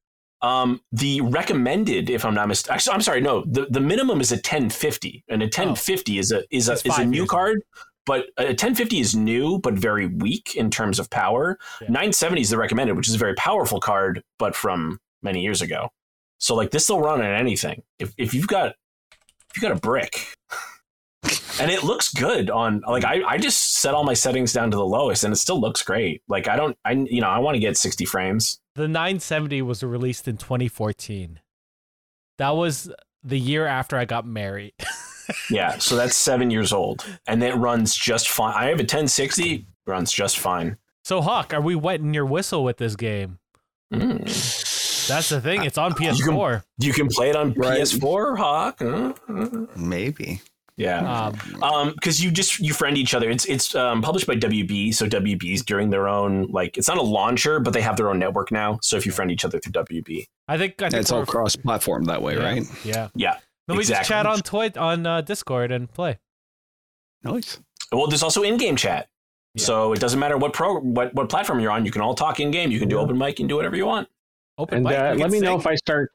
Um, 0.42 0.83
the 0.92 1.23
recommended, 1.23 2.11
if 2.11 2.25
I'm 2.25 2.35
not 2.35 2.49
mistaken, 2.49 2.92
I'm 2.92 3.01
sorry, 3.01 3.23
no, 3.23 3.44
the, 3.47 3.66
the 3.70 3.81
minimum 3.81 4.20
is 4.20 4.31
a 4.31 4.37
1050, 4.37 5.25
and 5.29 5.40
a 5.40 5.47
1050 5.47 6.18
is 6.18 6.33
a 6.33 6.44
is 6.51 6.68
a 6.68 6.73
It's 6.73 6.85
is 6.85 6.99
a 6.99 7.05
new 7.05 7.25
card, 7.27 7.62
but 8.05 8.27
a 8.37 8.49
1050 8.49 9.01
is 9.01 9.14
new 9.14 9.59
but 9.59 9.75
very 9.75 10.07
weak 10.07 10.55
in 10.55 10.70
terms 10.70 10.99
of 10.99 11.09
power. 11.09 11.59
Yeah. 11.81 11.88
970 11.88 12.42
is 12.42 12.51
the 12.51 12.59
recommended, 12.59 12.97
which 12.97 13.09
is 13.09 13.14
a 13.14 13.18
very 13.18 13.35
powerful 13.35 13.81
card, 13.81 14.23
but 14.38 14.55
from 14.55 14.99
many 15.23 15.40
years 15.40 15.62
ago. 15.62 15.88
So 16.38 16.55
like 16.55 16.70
this 16.70 16.90
will 16.90 17.01
run 17.01 17.20
on 17.20 17.27
anything. 17.27 17.83
If 17.99 18.12
if 18.18 18.35
you've 18.35 18.49
got 18.49 18.75
if 19.11 19.57
you've 19.57 19.62
got 19.62 19.73
a 19.73 19.81
brick. 19.81 20.35
And 21.61 21.71
it 21.71 21.85
looks 21.85 22.12
good 22.12 22.51
on 22.51 22.83
like 22.87 23.05
I, 23.05 23.23
I 23.25 23.38
just 23.38 23.77
set 23.77 23.95
all 23.95 24.05
my 24.05 24.14
settings 24.14 24.53
down 24.53 24.71
to 24.73 24.77
the 24.77 24.85
lowest 24.85 25.25
and 25.25 25.33
it 25.33 25.37
still 25.37 25.61
looks 25.61 25.83
great. 25.83 26.23
Like 26.29 26.49
I 26.49 26.57
don't 26.57 26.77
I 26.85 26.93
you 26.93 27.21
know 27.21 27.29
I 27.29 27.38
want 27.38 27.55
to 27.55 27.61
get 27.61 27.77
60 27.77 28.05
frames. 28.07 28.61
The 28.75 28.88
970 28.88 29.62
was 29.62 29.83
released 29.85 30.27
in 30.27 30.37
2014. 30.37 31.38
That 32.38 32.51
was 32.57 32.90
the 33.23 33.38
year 33.38 33.67
after 33.67 33.97
I 33.97 34.05
got 34.05 34.27
married. 34.27 34.73
Yeah, 35.49 35.79
so 35.79 35.97
that's 35.97 36.14
seven 36.14 36.51
years 36.51 36.71
old, 36.71 37.03
and 37.27 37.43
it 37.43 37.55
runs 37.55 37.97
just 37.97 38.29
fine. 38.29 38.53
I 38.55 38.64
have 38.67 38.79
a 38.79 38.83
1060, 38.83 39.67
runs 39.87 40.12
just 40.12 40.38
fine. 40.38 40.77
so 41.03 41.23
Hawk, 41.23 41.55
are 41.55 41.62
we 41.62 41.75
wetting 41.75 42.12
your 42.12 42.27
whistle 42.27 42.62
with 42.62 42.77
this 42.77 42.95
game? 42.95 43.38
Mm. 43.90 44.19
That's 45.09 45.31
the 45.31 45.40
thing. 45.40 45.64
It's 45.64 45.79
on 45.79 45.93
PS4. 45.93 46.62
You 46.77 46.93
can 46.93 47.09
play 47.09 47.31
it 47.31 47.37
on 47.37 47.55
Right. 47.55 47.81
PS4, 47.81 48.37
Hawk. 48.37 48.83
Uh, 48.83 49.14
uh, 49.29 49.67
Maybe. 49.77 50.43
Yeah, 50.76 51.26
Um, 51.26 51.62
um, 51.62 51.92
because 51.94 52.22
you 52.22 52.30
just 52.30 52.58
you 52.58 52.74
friend 52.74 52.98
each 52.98 53.14
other. 53.14 53.30
It's 53.30 53.44
it's 53.44 53.74
um, 53.74 54.02
published 54.02 54.26
by 54.26 54.34
WB, 54.34 54.92
so 54.94 55.06
WB's 55.06 55.62
doing 55.62 55.90
their 55.90 56.08
own 56.08 56.48
like 56.50 56.76
it's 56.76 56.88
not 56.88 56.98
a 56.98 57.02
launcher, 57.02 57.60
but 57.60 57.72
they 57.72 57.80
have 57.80 57.96
their 57.96 58.10
own 58.10 58.18
network 58.18 58.50
now. 58.50 58.78
So 58.82 58.96
if 58.96 59.06
you 59.06 59.12
friend 59.12 59.30
each 59.30 59.44
other 59.44 59.60
through 59.60 59.72
WB, 59.84 60.26
I 60.48 60.58
think 60.58 60.82
I 60.82 60.90
think 60.90 61.00
It's 61.00 61.12
all 61.12 61.24
cross 61.24 61.54
platform 61.54 62.04
that 62.06 62.22
way, 62.22 62.37
yeah, 62.37 62.44
right? 62.44 62.64
Yeah. 62.84 63.08
yeah. 63.14 63.38
Then 63.68 63.76
we 63.76 63.84
just 63.84 64.08
chat 64.08 64.26
on 64.26 64.40
Twit 64.40 64.76
on 64.76 65.06
uh, 65.06 65.20
Discord 65.20 65.70
and 65.70 65.90
play. 65.92 66.18
Nice. 67.22 67.58
Well, 67.92 68.08
there's 68.08 68.22
also 68.22 68.42
in-game 68.42 68.76
chat. 68.76 69.08
Yeah. 69.54 69.64
So 69.64 69.92
it 69.92 70.00
doesn't 70.00 70.18
matter 70.18 70.37
what 70.37 70.52
pro 70.52 70.80
what, 70.80 71.14
what 71.14 71.28
platform 71.28 71.60
you're 71.60 71.70
on. 71.70 71.84
You 71.87 71.92
can 71.92 72.02
all 72.02 72.14
talk 72.14 72.40
in 72.40 72.50
game. 72.50 72.72
You 72.72 72.80
can 72.80 72.88
do 72.88 72.96
Yeah. 72.96 73.02
open 73.02 73.16
mic. 73.16 73.38
You 73.38 73.44
can 73.44 73.46
do 73.46 73.56
whatever 73.56 73.76
you 73.76 73.87
want. 73.87 74.08
Open 74.58 74.78
And 74.78 74.87
mic, 74.87 74.98
uh, 74.98 75.02
let 75.14 75.18
can 75.18 75.30
me 75.30 75.40
know 75.40 75.56
if 75.56 75.66
I 75.66 75.76
start. 75.76 76.10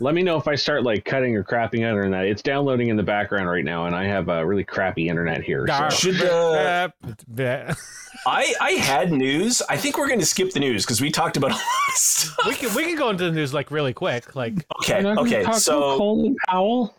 Let 0.00 0.14
me 0.14 0.22
know 0.22 0.36
if 0.36 0.48
I 0.48 0.56
start 0.56 0.82
like 0.82 1.04
cutting 1.04 1.36
or 1.36 1.44
crapping 1.44 1.84
out 1.84 1.90
internet. 1.90 2.26
It's 2.26 2.42
downloading 2.42 2.88
in 2.88 2.96
the 2.96 3.02
background 3.02 3.48
right 3.48 3.64
now, 3.64 3.86
and 3.86 3.94
I 3.94 4.04
have 4.04 4.28
a 4.28 4.44
really 4.44 4.64
crappy 4.64 5.08
internet 5.08 5.42
here. 5.42 5.66
So. 5.68 5.88
Should, 5.90 6.22
uh, 6.22 6.88
I 8.26 8.54
I 8.60 8.70
had 8.72 9.12
news. 9.12 9.62
I 9.68 9.76
think 9.76 9.98
we're 9.98 10.08
going 10.08 10.20
to 10.20 10.26
skip 10.26 10.50
the 10.50 10.60
news 10.60 10.84
because 10.84 11.00
we 11.00 11.10
talked 11.10 11.36
about 11.36 11.50
a 11.50 11.54
lot 11.54 11.62
of 11.88 11.94
stuff. 11.94 12.46
we 12.46 12.54
can 12.54 12.74
we 12.74 12.84
can 12.84 12.96
go 12.96 13.10
into 13.10 13.24
the 13.24 13.32
news 13.32 13.54
like 13.54 13.70
really 13.70 13.92
quick. 13.92 14.34
Like 14.34 14.54
Okay, 14.82 14.96
We're 14.96 15.14
not 15.14 15.24
gonna 15.24 15.36
okay. 15.38 15.52
So 15.52 15.96
Colin 15.96 16.36
Powell. 16.48 16.94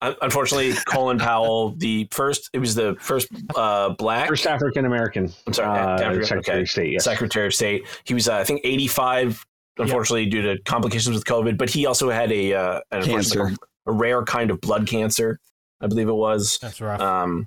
unfortunately, 0.00 0.74
Colin 0.86 1.18
Powell, 1.18 1.70
the 1.76 2.08
first, 2.10 2.50
it 2.52 2.58
was 2.58 2.74
the 2.74 2.96
first 3.00 3.28
uh, 3.56 3.90
black. 3.90 4.28
First 4.28 4.46
African 4.46 4.84
American. 4.84 5.32
I'm 5.46 5.52
sorry, 5.52 5.78
uh, 5.78 5.94
African- 5.94 6.24
Secretary 6.24 6.56
okay. 6.56 6.62
of 6.62 6.70
State. 6.70 6.92
Yes. 6.92 7.04
Secretary 7.04 7.46
of 7.46 7.54
State. 7.54 7.86
He 8.04 8.14
was, 8.14 8.28
uh, 8.28 8.36
I 8.36 8.44
think, 8.44 8.60
85, 8.64 9.46
unfortunately, 9.78 10.26
due 10.26 10.42
to 10.42 10.62
complications 10.64 11.14
with 11.14 11.24
COVID. 11.24 11.56
But 11.58 11.70
he 11.70 11.86
also 11.86 12.10
had 12.10 12.30
a, 12.32 12.54
uh, 12.54 12.80
an 12.90 13.02
unfortunate- 13.02 13.38
Cancer. 13.48 13.56
a 13.86 13.92
rare 13.92 14.22
kind 14.24 14.50
of 14.50 14.60
blood 14.60 14.86
cancer, 14.86 15.38
I 15.80 15.86
believe 15.88 16.08
it 16.08 16.12
was. 16.14 16.58
that's 16.60 16.80
rough. 16.80 17.00
Um, 17.00 17.46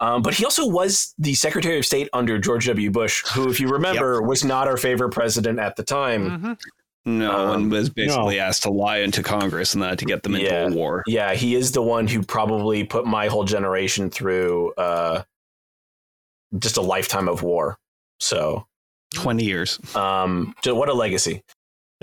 um, 0.00 0.22
but 0.22 0.34
he 0.34 0.44
also 0.44 0.66
was 0.66 1.14
the 1.18 1.34
Secretary 1.34 1.78
of 1.78 1.86
State 1.86 2.08
under 2.12 2.36
George 2.38 2.66
W. 2.66 2.90
Bush, 2.90 3.22
who, 3.34 3.48
if 3.48 3.60
you 3.60 3.68
remember, 3.68 4.20
was 4.22 4.44
not 4.44 4.66
our 4.66 4.76
favorite 4.76 5.10
president 5.10 5.60
at 5.60 5.76
the 5.76 5.84
time. 5.84 6.28
Mhm. 6.40 6.58
No, 7.04 7.32
Um, 7.50 7.62
and 7.64 7.70
was 7.72 7.88
basically 7.90 8.38
asked 8.40 8.62
to 8.64 8.70
lie 8.70 8.98
into 8.98 9.22
Congress 9.22 9.74
and 9.74 9.82
that 9.82 9.98
to 9.98 10.04
get 10.04 10.22
them 10.24 10.34
into 10.36 10.46
Yeah. 10.46 10.68
a 10.68 10.70
war. 10.70 11.02
Yeah, 11.06 11.34
he 11.34 11.54
is 11.56 11.70
the 11.72 11.82
one 11.82 12.06
who 12.08 12.22
probably 12.22 12.82
put 12.84 13.06
my 13.06 13.26
whole 13.28 13.44
generation 13.44 14.08
through 14.10 14.72
uh, 14.74 15.22
just 16.58 16.76
a 16.76 16.80
lifetime 16.82 17.28
of 17.28 17.42
war. 17.42 17.76
So, 18.20 18.66
Twenty 19.14 19.44
years. 19.44 19.78
um, 19.94 20.54
what 20.66 20.88
a 20.88 20.94
legacy. 20.94 21.42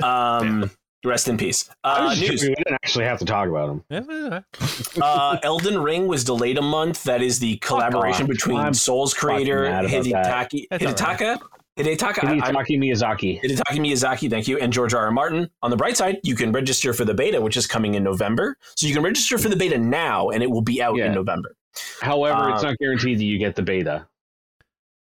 Um, 0.03 0.69
rest 1.05 1.27
in 1.27 1.37
peace. 1.37 1.69
I 1.83 2.05
Uh, 2.07 2.09
news. 2.09 2.19
joking. 2.19 2.49
we 2.49 2.55
didn't 2.55 2.73
actually 2.83 3.05
have 3.05 3.19
to 3.19 3.25
talk 3.25 3.47
about 3.47 3.69
him. 3.69 3.83
Yeah, 3.89 4.01
yeah, 4.09 4.39
uh, 5.01 5.37
Elden 5.43 5.81
Ring 5.81 6.07
was 6.07 6.23
delayed 6.23 6.57
a 6.57 6.61
month. 6.61 7.03
That 7.03 7.21
is 7.21 7.39
the 7.39 7.57
collaboration 7.57 8.23
off. 8.23 8.29
between 8.29 8.57
I'm 8.57 8.73
Souls 8.73 9.13
creator 9.13 9.65
fucking 9.69 9.89
Hidetaki 10.13 10.65
That's 10.69 10.83
all 10.83 10.89
Hidetaka 11.15 11.39
Hidetaka 11.77 12.23
I- 12.25 12.27
I'm- 12.31 12.55
Hidetaki 12.55 12.77
Miyazaki. 12.77 13.41
Hidetaki 13.41 13.79
Miyazaki, 13.79 14.29
thank 14.29 14.47
you, 14.49 14.57
and 14.59 14.73
George 14.73 14.93
R. 14.93 15.05
R. 15.05 15.11
Martin. 15.11 15.49
On 15.61 15.71
the 15.71 15.77
bright 15.77 15.95
side, 15.95 16.17
you 16.23 16.35
can 16.35 16.51
register 16.51 16.91
for 16.93 17.05
the 17.05 17.13
beta, 17.13 17.39
which 17.39 17.55
is 17.55 17.65
coming 17.67 17.93
in 17.95 18.03
November. 18.03 18.57
So 18.75 18.85
you 18.85 18.93
can 18.93 19.01
register 19.03 19.37
for 19.37 19.47
the 19.47 19.55
beta 19.55 19.77
now, 19.77 20.29
and 20.29 20.43
it 20.43 20.51
will 20.51 20.61
be 20.61 20.81
out 20.81 20.97
Yeah. 20.97 21.05
in 21.05 21.13
November. 21.13 21.55
However, 22.01 22.49
it's 22.49 22.63
Uh, 22.63 22.69
not 22.71 22.77
guaranteed 22.79 23.19
that 23.19 23.23
you 23.23 23.37
get 23.37 23.55
the 23.55 23.61
beta. 23.61 24.07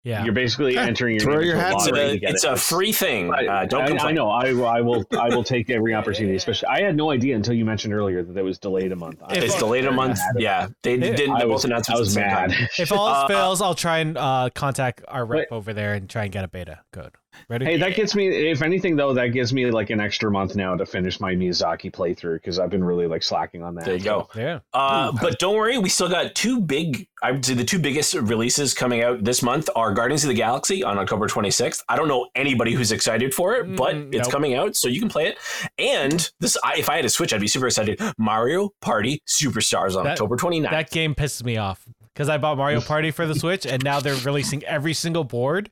Yeah. 0.07 0.23
You're 0.25 0.33
basically 0.33 0.75
Yeah. 0.75 0.85
entering 0.87 1.17
your 1.19 1.43
your 1.43 1.55
into 1.55 1.57
a 1.57 1.61
hats 1.61 1.75
It's 1.75 1.87
in 1.89 1.95
lottery 1.95 2.09
a, 2.09 2.13
to 2.13 2.19
get 2.21 2.31
it's 2.31 2.45
it. 2.45 2.53
a 2.53 2.57
free 2.57 2.93
thing. 2.93 3.35
Uh, 3.35 3.67
don't 3.67 4.01
I, 4.01 4.09
I 4.09 4.13
know. 4.13 4.31
I, 4.31 4.51
I 4.51 4.81
will. 4.81 5.05
I 5.19 5.29
will 5.35 5.43
take 5.45 5.69
every 5.69 5.95
opportunity. 5.95 6.37
Especially, 6.37 6.69
I 6.69 6.81
had 6.83 6.97
no 6.97 7.11
idea 7.11 7.35
until 7.35 7.55
you 7.55 7.65
mentioned 7.65 7.93
earlier 7.93 8.23
that 8.23 8.37
it 8.37 8.43
was 8.43 8.59
delayed 8.59 8.93
a 8.93 8.97
month. 8.97 9.21
If- 9.31 9.37
It's 9.43 9.55
was 9.55 9.63
delayed 9.63 9.85
a 9.87 9.93
month. 9.93 10.19
Yeah, 10.37 10.69
they 10.83 10.95
I 10.95 10.97
didn't. 10.99 11.31
I 11.33 11.41
They 11.41 11.47
was, 11.47 11.63
both 11.63 11.65
announced 11.65 11.91
I 11.91 11.99
was 11.99 12.15
mad. 12.17 12.55
If 12.79 12.93
all 12.93 13.09
else 13.09 13.25
Uh, 13.25 13.29
fails, 13.29 13.61
I'll 13.61 13.75
try 13.75 13.99
and 13.99 14.17
uh, 14.17 14.49
contact 14.55 15.03
our 15.09 15.25
rep 15.27 15.49
Wait. 15.51 15.57
over 15.57 15.75
there 15.75 15.95
and 15.95 16.09
try 16.09 16.23
and 16.25 16.33
get 16.33 16.45
a 16.45 16.49
beta. 16.49 16.81
Good. 16.93 17.11
Ready? 17.49 17.65
Hey, 17.65 17.77
that 17.79 17.95
gets 17.95 18.15
me. 18.15 18.29
If 18.51 18.63
anything, 18.63 18.97
though, 18.97 19.13
that 19.15 19.29
gives 19.29 19.53
me 19.53 19.71
like 19.71 19.91
an 19.91 20.01
extra 20.01 20.31
month 20.31 20.57
now 20.57 20.75
to 20.77 20.85
finish 20.87 21.21
my 21.21 21.35
Miyazaki 21.35 21.91
playthrough 21.93 22.35
because 22.37 22.59
I've 22.59 22.71
been 22.71 22.83
really 22.85 23.07
like 23.07 23.23
slacking 23.23 23.63
on 23.63 23.75
that. 23.77 23.85
There 23.85 23.95
you 23.97 24.03
go. 24.05 24.29
yeah. 24.35 24.61
Uh, 24.73 25.13
but 25.21 25.39
don't 25.39 25.55
worry, 25.57 25.79
we 25.79 25.89
still 25.89 26.09
got 26.09 26.35
two 26.35 26.61
big. 26.61 27.07
I 27.23 27.33
would 27.33 27.45
say 27.45 27.55
the 27.55 27.65
two 27.65 27.79
biggest 27.79 28.15
releases 28.15 28.75
coming 28.75 29.03
out 29.03 29.25
this 29.25 29.43
month 29.43 29.69
are 29.75 29.93
Guardians 29.95 30.23
of 30.25 30.29
the 30.29 30.35
Galaxy 30.35 30.85
on 30.85 30.99
October 30.99 31.27
26th. 31.29 31.83
I 31.89 31.97
don't 31.97 32.09
know 32.09 32.27
anybody 32.35 32.73
who's 32.73 32.93
excited 32.93 33.33
for 33.35 33.55
it, 33.55 33.75
but 33.77 33.95
Mm, 33.95 34.15
it's 34.15 34.25
nope. 34.29 34.33
coming 34.33 34.55
out, 34.55 34.77
so 34.77 34.89
you 34.89 35.01
can 35.01 35.09
play 35.09 35.27
it. 35.27 35.39
And 35.79 36.31
this, 36.41 36.57
I, 36.63 36.75
if 36.77 36.89
I 36.91 36.97
had 36.97 37.05
a 37.05 37.09
Switch, 37.09 37.33
I'd 37.33 37.41
be 37.41 37.49
super 37.49 37.67
excited. 37.67 38.01
Mario 38.19 38.71
Party 38.81 39.23
Superstars 39.27 39.97
on 39.97 40.05
That- 40.05 40.13
October 40.13 40.37
29th. 40.37 40.71
That 40.71 40.91
game 40.91 41.15
pisses 41.15 41.45
me 41.45 41.57
off 41.57 41.87
because 42.15 42.29
I 42.29 42.39
bought 42.39 42.59
Mario 42.59 42.81
Party 42.81 43.11
for 43.11 43.27
the 43.27 43.35
Switch 43.35 43.67
and 43.67 43.83
now 43.83 44.01
they're 44.01 44.15
releasing 44.17 44.63
every 44.65 44.93
single 44.95 45.25
board 45.25 45.71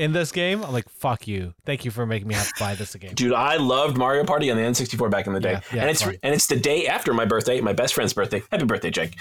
in 0.00 0.12
this 0.12 0.32
game. 0.32 0.64
I'm 0.64 0.72
like, 0.72 0.88
fuck 0.88 1.28
you. 1.28 1.54
Thank 1.64 1.84
you 1.84 1.90
for 1.90 2.06
making 2.06 2.26
me 2.26 2.34
have 2.34 2.48
to 2.48 2.54
buy 2.58 2.74
this 2.74 2.94
again. 2.94 3.14
Dude, 3.14 3.32
I 3.32 3.56
loved 3.56 3.96
Mario 3.96 4.24
Party 4.24 4.50
on 4.50 4.56
the 4.56 4.62
N64 4.62 5.10
back 5.10 5.26
in 5.26 5.32
the 5.34 5.40
day, 5.40 5.52
Yeah, 5.52 5.60
yeah, 5.72 5.80
and 5.82 5.90
it's 5.90 6.02
and 6.02 6.18
it's 6.34 6.46
the 6.46 6.56
day 6.58 6.86
after 6.86 7.12
my 7.14 7.24
birthday, 7.24 7.60
my 7.60 7.72
best 7.72 7.94
friend's 7.94 8.12
birthday. 8.12 8.42
Happy 8.50 8.64
birthday, 8.64 8.90
Jake! 8.90 9.14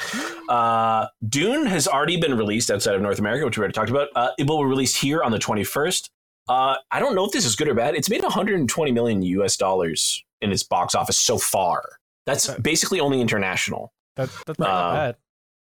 Uh, 0.48 1.08
Dune 1.28 1.66
has 1.66 1.88
already 1.88 2.18
been 2.20 2.36
released 2.38 2.72
outside 2.72 2.96
of 2.96 3.02
North 3.02 3.20
America, 3.20 3.46
which 3.46 3.58
we 3.58 3.62
already 3.62 3.74
talked 3.74 3.90
about. 3.90 4.08
Uh, 4.16 4.32
it 4.38 4.48
will 4.48 4.60
be 4.60 4.66
released 4.66 4.98
here 4.98 5.22
on 5.22 5.32
the 5.32 5.40
21st. 5.40 6.10
Uh, 6.48 6.76
I 6.92 7.00
don't 7.00 7.14
know 7.14 7.26
if 7.26 7.32
this 7.32 7.46
is 7.46 7.56
good 7.56 7.68
or 7.68 7.76
bad. 7.76 7.96
It's 7.96 8.10
made 8.10 8.24
120 8.24 8.92
million 8.92 9.22
U.S. 9.22 9.56
dollars 9.58 10.24
in 10.42 10.52
its 10.52 10.64
box 10.64 10.96
office 10.96 11.20
so 11.20 11.38
far. 11.38 11.84
That's 12.26 12.48
basically 12.60 13.00
only 13.00 13.22
international. 13.22 13.94
That, 14.16 14.30
that's 14.48 14.58
not 14.60 14.70
Uh, 14.70 14.94
bad. 14.94 15.16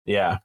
Yeah. 0.07 0.39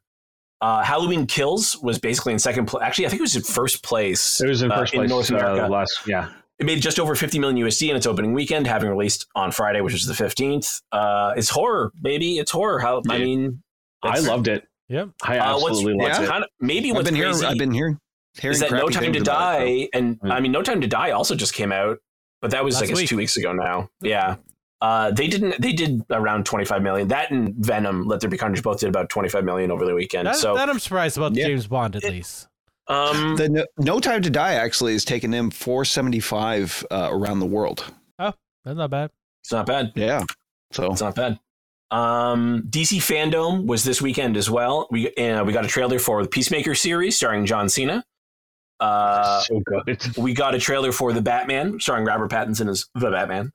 Uh, 0.61 0.83
Halloween 0.83 1.25
Kills 1.27 1.77
was 1.83 1.99
basically 1.99 2.33
in 2.33 2.39
second 2.39 2.65
place. 2.65 2.83
Actually, 2.83 3.05
I 3.05 3.09
think 3.09 3.19
it 3.19 3.23
was 3.23 3.35
in 3.35 3.43
first 3.43 3.83
place. 3.83 4.41
It 4.41 4.47
was 4.49 4.61
in 4.63 4.71
uh, 4.71 4.77
first 4.77 4.93
place 4.93 5.09
North 5.09 5.31
uh, 5.31 5.35
America. 5.37 5.67
last. 5.71 5.99
Yeah, 6.07 6.29
It 6.59 6.65
made 6.65 6.81
just 6.81 6.99
over 6.99 7.13
50 7.15 7.37
million 7.39 7.65
USD 7.67 7.89
in 7.89 7.95
its 7.95 8.07
opening 8.07 8.33
weekend, 8.33 8.65
having 8.65 8.89
released 8.89 9.27
on 9.35 9.51
Friday, 9.51 9.81
which 9.81 9.93
is 9.93 10.05
the 10.07 10.13
15th. 10.13 10.81
Uh, 10.91 11.33
it's 11.37 11.49
horror, 11.49 11.91
baby. 12.01 12.39
It's 12.39 12.49
horror. 12.51 12.79
How 12.79 13.01
I 13.09 13.19
mean, 13.19 13.61
I 14.01 14.19
loved 14.19 14.47
it. 14.47 14.67
Yep. 14.89 15.09
I 15.23 15.37
Uh, 15.37 15.53
absolutely 15.55 15.93
what's 15.95 16.13
loved 16.17 16.23
it. 16.25 16.31
kind 16.31 16.43
of 16.43 16.49
maybe 16.59 16.89
I've 16.89 16.95
what's 16.95 17.05
been 17.09 17.15
here. 17.15 17.27
I've 17.29 17.57
been 17.57 17.71
here. 17.71 17.99
Hearing 18.39 18.53
is 18.53 18.59
that 18.61 18.71
No 18.71 18.87
Time 18.89 19.03
to 19.03 19.11
things 19.11 19.21
about 19.27 19.61
it, 19.61 19.65
Die, 19.65 19.89
and 19.93 20.19
Mm. 20.21 20.31
I 20.31 20.39
mean, 20.39 20.51
No 20.51 20.61
Time 20.63 20.81
to 20.81 20.87
Die 20.87 21.11
also 21.11 21.35
just 21.35 21.53
came 21.53 21.71
out, 21.71 21.97
but 22.41 22.51
that 22.51 22.63
was 22.63 22.75
Last 22.75 22.83
I 22.83 22.87
guess 22.87 22.97
week. 22.97 23.09
two 23.09 23.17
weeks 23.17 23.35
ago 23.37 23.51
now. 23.51 23.89
Yeah. 24.01 24.35
Uh, 24.79 25.11
they 25.11 25.27
didn't. 25.27 25.59
They 25.59 25.73
did 25.73 26.03
around 26.11 26.45
25 26.45 26.81
million. 26.83 27.07
That 27.07 27.31
and 27.31 27.55
Venom, 27.55 28.05
Let 28.07 28.21
There 28.21 28.29
Be 28.29 28.37
Carnage, 28.37 28.61
both 28.61 28.79
did 28.79 28.89
about 28.89 29.09
25 29.09 29.43
million 29.43 29.71
over 29.71 29.85
the 29.85 29.95
weekend. 29.95 30.27
That, 30.27 30.35
so, 30.35 30.55
that 30.55 30.69
I'm 30.69 30.79
surprised 30.79 31.17
about 31.17 31.35
Yeah. 31.35 31.47
James 31.47 31.65
Bond 31.67 31.95
at 31.95 32.03
It- 32.03 32.11
least. 32.11 32.47
um, 32.87 33.35
The 33.37 33.49
no, 33.49 33.65
no 33.79 33.99
Time 33.99 34.21
to 34.21 34.29
Die 34.29 34.53
actually 34.53 34.93
is 34.93 35.03
taking 35.03 35.33
in 35.33 35.49
475 35.51 36.85
uh, 36.91 37.09
around 37.11 37.39
the 37.39 37.45
world. 37.47 37.85
Oh, 38.19 38.33
that's 38.63 38.77
not 38.77 38.89
bad. 38.91 39.09
it's 39.43 39.51
not 39.51 39.65
bad. 39.65 39.91
Yeah. 39.95 40.23
So 40.71 40.91
It's 40.91 41.01
not 41.01 41.15
bad. 41.15 41.39
Um, 41.89 42.63
DC 42.69 42.97
Fandom 42.99 43.65
was 43.65 43.83
this 43.85 44.01
weekend 44.01 44.35
as 44.37 44.49
well. 44.49 44.87
We 44.91 45.07
uh, 45.15 45.43
we 45.45 45.53
got 45.53 45.63
a 45.63 45.69
trailer 45.69 45.99
for 45.99 46.21
the 46.21 46.27
Peacemaker 46.29 46.75
series 46.75 47.15
starring 47.15 47.45
John 47.45 47.69
Cena. 47.69 48.03
Uh, 48.79 49.39
so 49.41 49.61
good. 49.65 50.17
we 50.17 50.33
got 50.33 50.53
a 50.53 50.59
trailer 50.59 50.91
for 50.91 51.13
the 51.13 51.21
Batman 51.21 51.79
starring 51.79 52.05
Robert 52.05 52.29
Pattinson 52.29 52.69
as 52.69 52.85
the 52.93 53.09
Batman. 53.09 53.51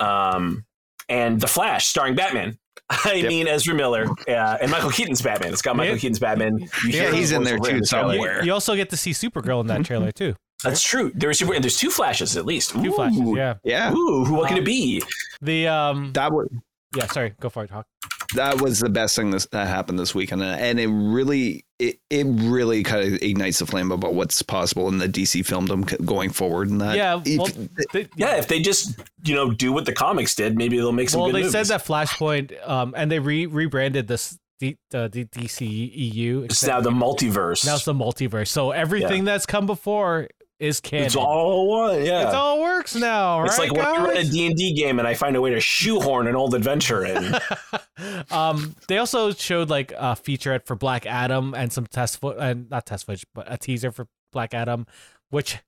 Um, 0.00 0.64
and 1.08 1.40
the 1.40 1.46
Flash 1.46 1.86
starring 1.86 2.14
Batman. 2.14 2.58
I 2.90 3.14
Yep. 3.14 3.28
mean 3.28 3.48
Ezra 3.48 3.74
Miller 3.74 4.06
uh, 4.28 4.58
and 4.60 4.70
Michael 4.70 4.90
Keaton's 4.90 5.20
Batman. 5.22 5.52
It's 5.52 5.62
got 5.62 5.76
Michael 5.76 5.94
Yeah. 5.94 6.00
Keaton's 6.00 6.18
Batman. 6.20 6.58
You 6.58 6.68
Yeah, 6.90 7.12
he's 7.12 7.32
in 7.32 7.42
there 7.42 7.58
too 7.58 7.70
in 7.70 7.80
the 7.80 7.86
trailer. 7.86 8.12
somewhere. 8.12 8.40
You, 8.40 8.46
you 8.46 8.52
also 8.52 8.76
get 8.76 8.90
to 8.90 8.96
see 8.96 9.10
Supergirl 9.12 9.60
in 9.60 9.66
that 9.68 9.84
trailer 9.84 10.12
too. 10.12 10.34
That's 10.64 10.82
true. 10.82 11.12
There's 11.14 11.38
super, 11.38 11.54
and 11.54 11.62
there's 11.64 11.78
two 11.78 11.90
flashes 11.90 12.36
at 12.36 12.46
least. 12.46 12.70
Two 12.70 12.92
flashes. 12.92 13.20
Yeah. 13.36 13.54
yeah, 13.64 13.92
Ooh, 13.92 14.24
who 14.24 14.34
what 14.34 14.48
could 14.48 14.58
Um, 14.58 14.62
it 14.62 14.66
be? 14.66 15.02
The 15.42 15.68
um. 15.68 16.12
that 16.14 16.32
was 16.32 16.48
Yeah. 16.96 17.06
Sorry. 17.06 17.34
Go 17.40 17.48
for 17.50 17.64
it. 17.64 17.70
Hawk. 17.70 17.86
That 18.34 18.60
was 18.60 18.80
the 18.80 18.88
best 18.88 19.14
thing 19.16 19.30
this, 19.30 19.46
that 19.52 19.68
happened 19.68 19.98
this 19.98 20.14
weekend, 20.14 20.42
and- 20.42 20.60
and 20.60 20.80
it 20.80 20.88
really 20.88 21.64
it, 21.78 21.98
it 22.08 22.24
really 22.26 22.82
kind 22.82 23.06
of 23.06 23.20
ignites 23.22 23.58
the 23.58 23.66
flame 23.66 23.92
about 23.92 24.14
what's 24.14 24.40
possible 24.40 24.88
in 24.88 24.96
the 24.96 25.06
DC 25.06 25.42
filmdom 25.44 25.88
c- 25.90 25.98
going 26.06 26.30
forward. 26.30 26.70
And 26.70 26.80
that 26.80 26.96
Yeah, 26.96 27.20
if- 27.22 27.38
well, 27.38 27.50
They, 27.92 28.08
Yeah, 28.16 28.36
if 28.36 28.48
they 28.48 28.60
just 28.60 28.98
you 29.24 29.34
know 29.34 29.50
do 29.52 29.72
what 29.74 29.84
the 29.84 29.92
comics 29.92 30.34
did, 30.34 30.56
maybe 30.56 30.78
they'll 30.78 30.92
make 30.92 31.10
some 31.10 31.20
well, 31.20 31.28
good 31.28 31.34
they 31.36 31.40
movies. 31.40 31.52
said 31.52 31.66
that 31.66 31.84
Flashpoint, 31.84 32.66
um, 32.66 32.94
and 32.96 33.10
they 33.12 33.18
re 33.18 33.44
rebranded 33.44 34.08
this 34.08 34.38
D, 34.58 34.78
the 34.90 35.10
D, 35.10 35.24
DC 35.26 35.66
EU. 35.94 36.44
it's 36.44 36.64
now 36.64 36.80
the 36.80 36.88
multiverse. 36.90 37.66
Now 37.66 37.74
it's 37.74 37.84
the 37.84 37.92
multiverse. 37.92 38.48
So 38.48 38.70
everything 38.70 39.24
that's 39.24 39.44
come 39.44 39.66
before 39.66 40.28
is 40.58 40.80
canon. 40.80 41.04
It's 41.04 41.14
all 41.16 41.68
one. 41.68 42.02
Yeah. 42.06 42.30
It 42.30 42.34
all 42.34 42.62
works 42.62 42.94
now, 42.94 43.42
It's 43.44 43.58
right? 43.58 43.70
like 43.70 43.76
when 43.76 43.86
I 43.86 43.98
run 44.02 44.10
a 44.16 44.22
guys? 44.22 44.30
D&D 44.30 44.72
game 44.72 44.98
and 44.98 45.06
I 45.06 45.12
find 45.12 45.36
a 45.36 45.42
way 45.42 45.50
to 45.50 45.60
shoehorn 45.60 46.26
an 46.26 46.34
old 46.34 46.54
adventure 46.54 47.04
in. 47.04 47.34
um, 48.30 48.74
they 48.88 48.98
also 48.98 49.32
showed 49.32 49.70
like 49.70 49.92
a 49.92 50.16
featurette 50.16 50.66
for 50.66 50.76
Black 50.76 51.06
Adam 51.06 51.54
and 51.54 51.72
some 51.72 51.86
test 51.86 52.20
foot, 52.20 52.36
and 52.38 52.68
not 52.70 52.86
test 52.86 53.06
footage, 53.06 53.26
but 53.34 53.50
a 53.50 53.56
teaser 53.56 53.90
for 53.90 54.08
Black 54.32 54.54
Adam, 54.54 54.86
which 55.30 55.58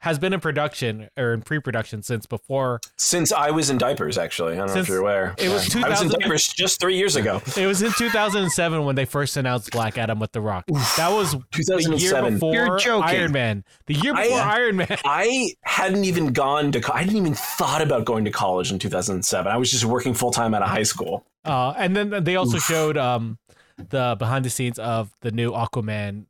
has 0.00 0.18
been 0.18 0.32
in 0.32 0.40
production 0.40 1.08
or 1.16 1.32
in 1.34 1.42
pre-production 1.42 2.02
since 2.02 2.24
before. 2.26 2.80
Since 2.96 3.32
I 3.32 3.50
was 3.50 3.68
in 3.68 3.78
diapers, 3.78 4.16
actually. 4.16 4.54
I 4.54 4.56
don't 4.58 4.68
know 4.68 4.76
if 4.80 4.88
you're 4.88 5.00
aware. 5.00 5.34
it 5.38 5.48
was 5.48 5.74
I 5.74 5.88
was 5.88 6.02
in 6.02 6.08
2000 6.10 6.20
diapers 6.20 6.46
just 6.48 6.80
three 6.80 6.96
years 6.96 7.16
ago. 7.16 7.42
It 7.56 7.66
was 7.66 7.82
in 7.82 7.92
2007 7.92 8.84
when 8.84 8.94
they 8.94 9.04
first 9.04 9.36
announced 9.36 9.72
Black 9.72 9.98
Adam 9.98 10.20
with 10.20 10.32
The 10.32 10.40
Rock. 10.40 10.66
That 10.96 11.10
was 11.10 11.32
the 11.32 11.38
year 11.38 11.64
2007. 11.80 12.34
before 12.34 12.54
You're 12.54 12.78
joking. 12.78 13.08
Iron 13.08 13.32
Man. 13.32 13.64
The 13.86 13.94
year 13.94 14.14
I- 14.14 14.22
before 14.24 14.40
Iron 14.40 14.76
Man. 14.76 14.98
I 15.04 15.52
hadn't 15.62 16.04
even 16.04 16.32
gone 16.32 16.70
to. 16.72 16.80
co- 16.80 16.92
I 16.92 17.02
didn't 17.02 17.16
even 17.18 17.34
thought 17.34 17.82
about 17.82 18.04
going 18.04 18.24
to 18.24 18.30
college 18.30 18.70
in 18.70 18.78
2007. 18.78 19.50
I 19.52 19.56
was 19.56 19.70
just 19.70 19.84
working 19.84 20.14
full 20.14 20.30
time 20.30 20.54
out 20.54 20.62
of 20.62 20.68
high 20.68 20.82
school. 20.84 21.24
Uh, 21.44 21.72
and 21.76 21.96
then 21.96 22.22
they 22.24 22.36
also 22.36 22.58
showed 22.58 22.96
um, 22.96 23.38
the 23.76 24.14
behind 24.18 24.44
the 24.44 24.50
scenes 24.50 24.78
of 24.78 25.10
the 25.22 25.30
new 25.32 25.50
Aquaman 25.52 26.26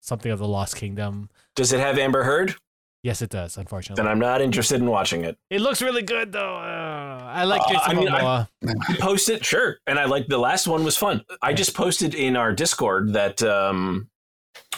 something 0.00 0.30
of 0.32 0.38
the 0.38 0.48
Lost 0.48 0.76
Kingdom. 0.76 1.30
Does 1.56 1.72
it 1.72 1.80
have 1.80 1.98
Amber 1.98 2.24
Heard? 2.24 2.56
Yes, 3.04 3.20
it 3.22 3.28
does. 3.30 3.58
Unfortunately, 3.58 4.02
Then 4.02 4.10
I'm 4.10 4.18
not 4.18 4.40
interested 4.40 4.80
in 4.80 4.86
watching 4.88 5.24
it. 5.24 5.36
it 5.50 5.60
looks 5.60 5.80
really 5.82 6.02
good 6.02 6.32
though. 6.32 6.56
Uh, 6.56 7.22
I 7.22 7.44
like 7.44 7.60
Uh, 7.60 7.72
Jason 7.74 7.82
I 7.90 7.94
mean, 7.94 8.08
I- 8.08 8.20
Momoa. 8.20 8.48
You 8.88 8.96
post 8.96 9.28
it, 9.28 9.44
sure. 9.44 9.76
And 9.86 9.98
I 9.98 10.06
like 10.06 10.26
the 10.26 10.38
last 10.38 10.66
one 10.66 10.82
was 10.84 10.96
fun. 10.96 11.22
I 11.42 11.52
just 11.52 11.74
posted 11.74 12.14
in 12.14 12.34
our 12.34 12.52
Discord 12.54 13.12
that 13.12 13.42
um 13.42 14.08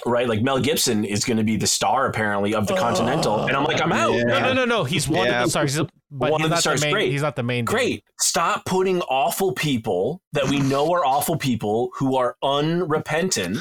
right, 0.04 0.28
like 0.28 0.42
Mel 0.42 0.58
Gibson 0.58 1.04
is 1.04 1.24
going 1.24 1.36
to 1.36 1.44
be 1.44 1.56
the 1.56 1.66
star 1.66 2.06
apparently 2.06 2.54
of 2.54 2.66
the 2.66 2.74
Continental, 2.74 3.46
and 3.46 3.56
I'm 3.56 3.64
like, 3.64 3.80
I'm 3.80 3.92
out. 3.92 4.12
Yeah. 4.14 4.24
no, 4.24 4.40
no, 4.40 4.52
no, 4.52 4.64
no. 4.64 4.84
He's 4.84 5.08
one 5.08 5.26
Yeah. 5.26 5.40
of 5.40 5.44
the 5.46 5.50
stars, 5.50 5.74
he's- 5.74 5.86
but 6.10 6.32
One 6.32 6.40
he's 6.40 6.46
of 6.46 6.50
the 6.50 6.56
stars, 6.60 6.80
the 6.80 6.86
main. 6.86 6.92
great. 6.94 7.10
He's 7.12 7.22
not 7.22 7.36
the 7.36 7.42
main. 7.42 7.64
dude. 7.64 7.74
Great. 7.74 8.04
Stop 8.20 8.64
putting 8.64 9.00
awful 9.02 9.52
people 9.52 10.20
that 10.32 10.48
we 10.48 10.58
know 10.60 10.90
are 10.92 11.04
awful 11.04 11.36
people 11.36 11.90
who 11.94 12.16
are 12.16 12.36
unrepentant 12.42 13.58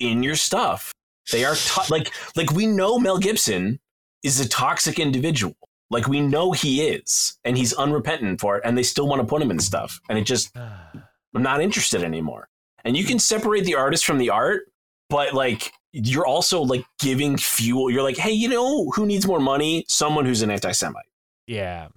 in 0.00 0.22
your 0.22 0.36
stuff. 0.36 0.92
They 1.32 1.44
are 1.44 1.54
to- 1.54 1.82
like 1.90 2.12
like 2.36 2.52
we 2.52 2.66
know 2.66 2.98
Mel 2.98 3.18
Gibson 3.18 3.80
is 4.24 4.40
a 4.40 4.48
toxic 4.48 4.98
individual. 4.98 5.54
Like 5.90 6.08
we 6.08 6.20
know 6.20 6.50
he 6.52 6.82
is, 6.88 7.38
and 7.44 7.56
he's 7.56 7.72
unrepentant 7.74 8.40
for 8.40 8.56
it, 8.56 8.62
and 8.64 8.76
they 8.76 8.82
still 8.82 9.06
want 9.06 9.20
to 9.20 9.26
put 9.26 9.40
him 9.40 9.50
in 9.52 9.60
stuff. 9.60 10.00
And 10.08 10.18
it 10.18 10.24
just 10.24 10.50
I'm 10.56 11.42
not 11.42 11.60
interested 11.60 12.02
anymore. 12.02 12.48
And 12.84 12.96
you 12.96 13.04
can 13.04 13.18
separate 13.18 13.64
the 13.64 13.76
artist 13.76 14.04
from 14.04 14.18
the 14.18 14.30
art, 14.30 14.64
but 15.08 15.34
like 15.34 15.72
you're 15.92 16.26
also 16.26 16.60
like 16.62 16.84
giving 16.98 17.36
fuel. 17.36 17.90
You're 17.90 18.02
like, 18.02 18.16
hey, 18.16 18.32
you 18.32 18.48
know 18.48 18.90
who 18.90 19.06
needs 19.06 19.26
more 19.26 19.38
money? 19.40 19.84
Someone 19.88 20.24
who's 20.26 20.42
an 20.42 20.50
anti-Semite. 20.50 21.04
yeah. 21.46 21.88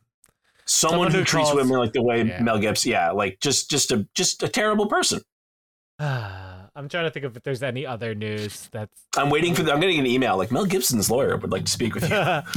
Someone, 0.70 0.98
Someone 1.08 1.12
who, 1.12 1.18
who 1.20 1.24
treats 1.24 1.48
calls- 1.50 1.56
women 1.56 1.78
like 1.80 1.94
the 1.94 2.04
way 2.04 2.24
Yeah. 2.24 2.42
Mel 2.42 2.60
Gibson. 2.60 2.92
Yeah, 2.92 3.12
like 3.12 3.40
just 3.40 3.70
just 3.72 3.90
a 3.94 4.06
just 4.16 4.44
a 4.44 4.50
terrible 4.50 4.88
person. 4.88 5.22
Ah. 6.00 6.57
I'm 6.78 6.88
trying 6.88 7.06
to 7.06 7.10
think 7.10 7.26
of 7.26 7.36
if 7.36 7.42
there's 7.42 7.64
any 7.64 7.88
other 7.88 8.14
news 8.14 8.70
that's 8.72 9.08
I'm 9.18 9.32
waiting 9.32 9.56
for. 9.56 9.64
The, 9.64 9.74
I'm 9.74 9.80
getting 9.80 9.98
an 9.98 10.06
email 10.06 10.38
like 10.38 10.52
Mel 10.52 10.64
Gibson's 10.64 11.10
lawyer 11.10 11.36
would 11.36 11.52
like 11.52 11.66
to 11.66 11.72
speak 11.72 11.96
with 11.96 12.08
you 12.08 12.16
uh, 12.16 12.42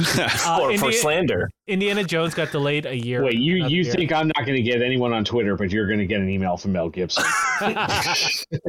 for, 0.59 0.77
for 0.77 0.91
slander. 0.91 1.49
Indiana 1.65 2.03
Jones 2.03 2.35
got 2.35 2.51
delayed 2.51 2.85
a 2.85 2.95
year. 2.95 3.23
Wait, 3.23 3.33
you 3.33 3.65
you 3.65 3.81
year. 3.81 3.91
think 3.91 4.11
I'm 4.11 4.27
not 4.27 4.45
going 4.45 4.57
to 4.57 4.61
get 4.61 4.83
anyone 4.83 5.11
on 5.11 5.25
Twitter, 5.25 5.55
but 5.55 5.71
you're 5.71 5.87
going 5.87 5.97
to 5.97 6.05
get 6.05 6.21
an 6.21 6.29
email 6.29 6.55
from 6.55 6.73
Mel 6.73 6.89
Gibson? 6.89 7.23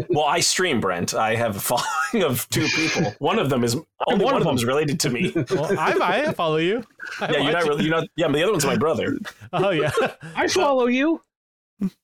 Well, 0.09 0.25
I 0.25 0.41
stream 0.41 0.81
Brent. 0.81 1.15
I 1.15 1.35
have 1.37 1.57
a 1.57 1.61
following 1.61 2.31
of 2.31 2.49
two 2.51 2.67
people. 2.69 3.15
One 3.19 3.39
of 3.39 3.49
them 3.49 3.65
is 3.65 3.75
only 4.07 4.25
one 4.25 4.35
one 4.35 4.35
of 4.35 4.41
of 4.43 4.47
them 4.47 4.57
is 4.57 4.65
related 4.65 5.01
to 5.01 5.11
me. 5.11 5.33
well, 5.51 5.79
I, 5.79 6.27
I 6.27 6.33
follow 6.33 6.57
you. 6.57 6.85
I 7.21 7.33
Yeah, 7.33 7.39
you're 7.39 7.53
not 7.53 7.65
really. 7.65 7.85
You're 7.85 7.95
not. 7.95 8.09
Yeah, 8.17 8.27
but 8.27 8.35
the 8.35 8.43
other 8.43 8.53
one's 8.53 8.67
my 8.67 8.77
brother. 8.77 9.19
Oh 9.53 9.71
yeah, 9.71 9.91
I 10.35 10.49
follow 10.49 10.87
you. 10.87 11.23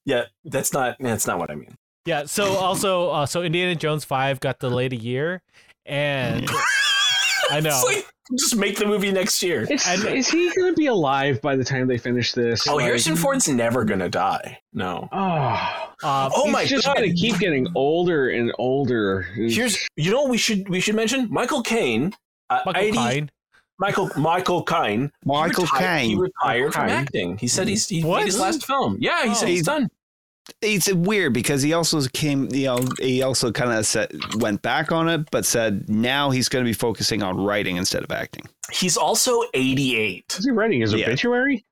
Yeah, 0.04 0.24
that's 0.44 0.72
not. 0.72 0.96
That's 1.00 1.26
not 1.26 1.38
what 1.38 1.50
I 1.50 1.54
mean. 1.54 1.76
Yeah. 2.08 2.24
So 2.24 2.54
also, 2.56 3.10
uh, 3.10 3.26
so 3.26 3.42
Indiana 3.42 3.74
Jones 3.74 4.04
Five 4.04 4.40
got 4.40 4.58
delayed 4.58 4.92
a 4.92 4.96
year, 4.96 5.42
and 5.86 6.48
I 7.50 7.60
know. 7.60 7.80
Like, 7.86 8.06
just 8.38 8.56
make 8.56 8.76
the 8.76 8.84
movie 8.84 9.10
next 9.10 9.42
year. 9.42 9.62
Is, 9.70 9.86
And- 9.88 10.04
is 10.16 10.28
he 10.28 10.50
going 10.54 10.74
to 10.74 10.76
be 10.76 10.84
alive 10.86 11.40
by 11.40 11.56
the 11.56 11.64
time 11.64 11.86
they 11.86 11.96
finish 11.96 12.32
this? 12.32 12.68
Oh, 12.68 12.76
Like- 12.76 12.84
Harrison 12.84 13.16
Ford's 13.16 13.48
never 13.48 13.84
gonna 13.86 14.10
die. 14.10 14.58
No. 14.74 15.08
Oh, 15.12 15.94
Uh, 16.02 16.28
Oh 16.34 16.44
he's 16.44 16.52
my 16.52 16.64
just 16.66 16.84
god. 16.86 16.98
going 16.98 17.08
to 17.08 17.16
keep 17.16 17.38
getting 17.38 17.66
older 17.74 18.28
and 18.28 18.52
older. 18.58 19.22
Here's. 19.34 19.78
You 19.96 20.10
know 20.10 20.20
what 20.22 20.30
we 20.30 20.36
should 20.38 20.68
we 20.68 20.78
should 20.80 20.94
mention 20.94 21.26
Michael 21.30 21.62
Caine. 21.62 22.12
Uh, 22.50 22.60
Michael 22.66 22.82
80 22.82 22.98
Caine. 22.98 23.30
Michael 23.78 24.10
Michael 24.16 24.62
Caine. 24.62 25.00
he 25.04 25.10
Michael 25.24 25.64
retired- 25.64 26.00
He 26.02 26.08
Caine. 26.08 26.18
retired 26.18 26.74
from 26.74 26.88
acting. 26.90 27.38
He 27.38 27.48
said 27.48 27.66
he's 27.66 27.88
he 27.88 28.02
What? 28.04 28.18
made 28.18 28.26
his 28.26 28.38
last 28.38 28.66
film. 28.66 28.98
Yeah, 29.00 29.22
he 29.24 29.30
Oh. 29.30 29.34
said 29.34 29.48
he's 29.48 29.62
done. 29.64 29.88
It's 30.62 30.92
weird 30.92 31.32
because 31.34 31.62
he 31.62 31.72
also 31.72 32.00
came, 32.12 32.48
you 32.52 32.66
know, 32.66 32.84
he 33.00 33.22
also 33.22 33.52
kind 33.52 33.72
of 33.72 33.86
said 33.86 34.10
went 34.36 34.62
back 34.62 34.90
on 34.92 35.08
it, 35.08 35.30
but 35.30 35.44
said 35.44 35.88
now 35.88 36.30
he's 36.30 36.48
going 36.48 36.64
to 36.64 36.68
be 36.68 36.72
focusing 36.74 37.22
on 37.22 37.36
writing 37.36 37.76
instead 37.76 38.02
of 38.02 38.10
acting. 38.10 38.44
He's 38.72 38.96
also 38.96 39.42
88. 39.54 40.24
Is 40.38 40.44
he 40.44 40.50
writing 40.50 40.80
his 40.80 40.92
Yeah. 40.92 41.06
obituary? 41.06 41.64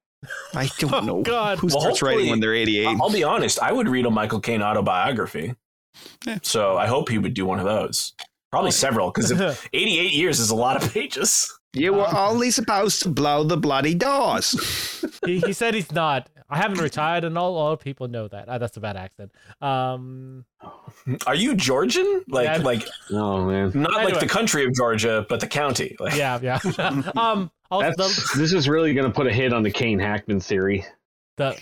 I 0.54 0.68
don't 0.78 0.92
Oh, 0.94 1.00
know 1.00 1.22
God. 1.22 1.58
who 1.58 1.68
Well, 1.68 1.80
starts 1.80 2.02
writing 2.02 2.30
when 2.30 2.40
they're 2.40 2.54
88. 2.54 2.98
I'll 3.00 3.10
be 3.10 3.22
honest. 3.24 3.58
I 3.60 3.72
would 3.72 3.88
read 3.88 4.06
a 4.06 4.10
Michael 4.10 4.40
Caine 4.40 4.62
autobiography. 4.62 5.54
Yeah. 6.26 6.38
So 6.42 6.76
I 6.76 6.86
hope 6.86 7.08
he 7.08 7.18
would 7.18 7.34
do 7.34 7.46
one 7.46 7.58
of 7.58 7.64
those. 7.64 8.12
Probably 8.50 8.68
oh, 8.68 8.70
several, 8.70 9.10
because 9.10 9.30
88 9.72 10.12
years 10.12 10.38
is 10.40 10.50
a 10.50 10.54
lot 10.54 10.82
of 10.82 10.92
pages. 10.92 11.52
you 11.74 11.92
were 11.92 12.06
um, 12.08 12.16
only 12.16 12.50
supposed 12.50 13.02
to 13.02 13.08
blow 13.08 13.44
the 13.44 13.56
bloody 13.56 13.94
doors. 13.94 15.04
he, 15.26 15.40
he 15.40 15.52
said 15.52 15.74
he's 15.74 15.92
not. 15.92 16.28
I 16.48 16.56
haven't 16.58 16.80
retired, 16.80 17.24
and 17.24 17.36
all, 17.36 17.56
all 17.56 17.76
people 17.76 18.06
know 18.08 18.28
that. 18.28 18.44
Ah, 18.48 18.58
that's 18.58 18.76
a 18.76 18.80
bad 18.80 18.96
accent. 18.96 19.32
Um, 19.60 20.44
Are 21.26 21.34
you 21.34 21.54
Georgian? 21.54 22.22
Like, 22.28 22.44
Yeah. 22.46 22.56
like 22.58 22.86
Oh 23.10 23.44
man, 23.44 23.72
not 23.74 24.04
like 24.04 24.20
the 24.20 24.28
country 24.28 24.64
of 24.64 24.72
Georgia, 24.74 25.26
but 25.28 25.40
the 25.40 25.46
county. 25.48 25.96
Like, 25.98 26.14
yeah, 26.14 26.38
yeah. 26.42 26.58
um, 27.16 27.50
also 27.70 27.90
the, 27.96 28.32
this 28.38 28.52
is 28.52 28.68
really 28.68 28.94
going 28.94 29.06
to 29.06 29.12
put 29.12 29.26
a 29.26 29.32
hit 29.32 29.52
on 29.52 29.62
the 29.62 29.70
Caine 29.70 29.98
Hackman 29.98 30.40
theory. 30.40 30.84
the 31.36 31.56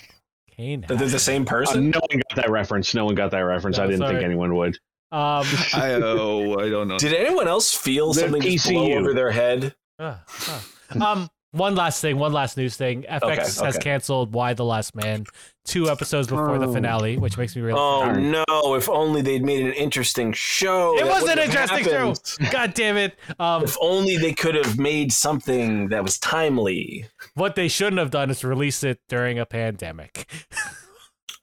Caine. 0.51 0.81
that 0.87 0.99
they're 0.99 1.07
the 1.07 1.17
same 1.19 1.41
Uh, 1.43 1.45
person. 1.45 1.89
no 1.89 1.99
one 1.99 2.21
got 2.29 2.35
that 2.43 2.49
reference. 2.51 2.93
No 2.93 3.05
one 3.05 3.15
got 3.15 3.31
that 3.31 3.39
reference. 3.39 3.77
No, 3.77 3.83
I 3.83 3.87
didn't 3.87 3.99
sorry. 4.01 4.13
think 4.15 4.23
anyone 4.25 4.55
would. 4.55 4.77
Um, 5.11 5.45
I, 5.73 5.99
oh, 6.03 6.59
I 6.59 6.69
don't 6.69 6.87
know. 6.87 6.97
Did 6.97 7.13
anyone 7.13 7.47
else 7.47 7.73
feel 7.73 8.13
The 8.13 8.21
something 8.21 8.41
just 8.41 8.69
blow 8.69 8.91
over 8.93 9.13
their 9.13 9.31
head? 9.31 9.75
uh, 9.99 10.17
uh. 10.49 10.59
um, 11.03 11.29
one 11.55 11.75
last 11.75 12.01
thing, 12.01 12.17
one 12.17 12.33
last 12.33 12.57
news 12.57 12.75
thing. 12.75 13.03
FX 13.03 13.23
Okay, 13.23 13.35
has 13.35 13.61
okay. 13.61 13.79
canceled 13.79 14.33
Why 14.33 14.53
the 14.53 14.65
Last 14.65 14.95
Man 14.95 15.25
two 15.65 15.89
episodes 15.89 16.27
before 16.27 16.59
the 16.59 16.67
Oh. 16.67 16.73
finale, 16.73 17.17
which 17.17 17.37
makes 17.37 17.55
me 17.55 17.61
really. 17.61 17.79
Oh 17.79 18.05
Darn. 18.05 18.31
no! 18.31 18.75
If 18.75 18.87
only 18.89 19.21
they'd 19.21 19.43
made 19.43 19.65
an 19.65 19.73
interesting 19.73 20.31
show. 20.33 20.97
it 20.97 21.05
was 21.05 21.23
an 21.23 21.29
wouldn't 21.29 21.39
have 21.39 21.69
interesting 21.69 21.93
happened. 21.93 22.19
show. 22.41 22.45
God 22.51 22.73
damn 22.73 22.97
it! 22.97 23.17
Um, 23.39 23.63
If 23.63 23.77
only 23.81 24.17
they 24.17 24.33
could 24.33 24.55
have 24.55 24.77
made 24.77 25.11
something 25.11 25.89
that 25.89 26.03
was 26.03 26.19
timely. 26.19 27.05
what 27.33 27.55
they 27.55 27.67
shouldn't 27.67 27.99
have 27.99 28.11
done 28.11 28.29
is 28.29 28.43
release 28.43 28.83
it 28.83 28.99
during 29.09 29.39
a 29.39 29.45
pandemic. 29.45 30.27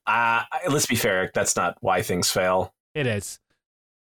Uh, 0.04 0.42
let's 0.68 0.86
be 0.86 0.96
fair. 0.96 1.30
That's 1.32 1.54
not 1.54 1.76
why 1.80 2.02
things 2.02 2.28
fail. 2.28 2.74
it 2.94 3.06
is. 3.06 3.38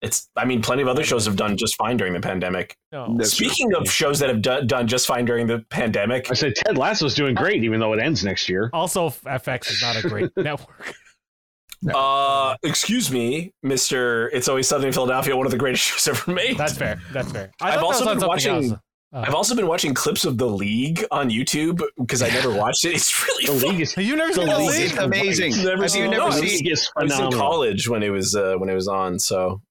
It's. 0.01 0.29
I 0.37 0.45
mean, 0.45 0.63
plenty 0.63 0.83
of 0.83 0.89
other 0.89 1.03
shows 1.05 1.27
have 1.27 1.35
done 1.37 1.57
just 1.57 1.75
fine 1.77 1.97
during 1.97 2.13
the 2.13 2.21
pandemic. 2.21 2.77
No. 2.93 3.15
That's 3.19 3.35
true. 3.37 3.49
Speaking 3.49 3.75
of 3.75 3.91
shows 3.91 4.19
that 4.21 4.29
have 4.29 4.43
done, 4.43 4.67
done 4.67 4.87
just 4.87 5.07
fine 5.07 5.25
during 5.25 5.47
the 5.47 5.61
pandemic, 5.71 6.31
I 6.31 6.35
said 6.35 6.55
Ted 6.55 6.79
Lasso's 6.79 7.15
doing 7.15 7.35
great, 7.35 7.65
even 7.65 7.81
though 7.81 7.93
it 7.95 8.01
ends 8.01 8.25
next 8.25 8.49
year. 8.49 8.71
Also, 8.73 9.11
FX 9.11 9.71
is 9.71 9.83
not 9.83 9.97
a 10.05 10.09
great 10.09 10.31
network. 10.37 10.95
uh, 11.95 12.57
excuse 12.63 13.11
me, 13.11 13.53
Mister. 13.63 14.29
It's 14.31 14.49
always 14.49 14.69
Sunny 14.69 14.87
in 14.89 14.93
Philadelphia, 14.93 15.37
one 15.37 15.47
of 15.47 15.53
the 15.53 15.59
greatest 15.59 15.85
shows 15.99 16.09
ever 16.09 16.31
made. 16.33 16.57
That's 16.59 16.77
fair. 16.77 17.01
That's 17.13 17.31
fair. 17.33 17.51
I 17.61 17.73
I've 17.75 17.83
also 17.83 18.05
been 18.05 18.27
watching- 18.27 18.71
else. 18.71 18.81
Uh, 19.11 19.21
I've 19.27 19.35
also 19.35 19.55
been 19.55 19.67
watching 19.67 19.95
clips 19.95 20.27
of 20.27 20.37
the 20.37 20.47
League 20.47 21.03
on 21.11 21.31
YouTube 21.31 21.81
because 21.97 22.21
I 22.21 22.29
never 22.29 22.53
watched 22.53 22.85
it. 22.85 22.95
It's 22.95 23.27
really 23.27 23.47
The 23.47 23.53
fun. 23.67 23.71
league 23.73 23.81
is 23.81 23.97
you 23.97 24.17
never 24.17 24.29
the 24.29 24.35
seen 24.35 24.47
the 24.49 24.59
league 24.59 24.69
league? 24.69 24.91
It's 24.91 24.99
amazing. 24.99 25.53
Never 25.65 25.83
Have 25.85 25.91
seen- 25.91 26.03
you 26.03 26.11
no, 26.11 26.17
never 26.19 26.23
I 26.25 26.27
was- 26.27 26.37
seen? 26.59 26.67
I 26.99 27.03
was 27.05 27.19
in 27.19 27.33
college 27.33 27.89
when 27.89 28.03
it 28.03 28.11
was 28.11 28.37
uh, 28.37 28.57
when 28.59 28.69
it 28.69 28.75
was 28.75 28.87
on. 28.87 29.19
So 29.19 29.63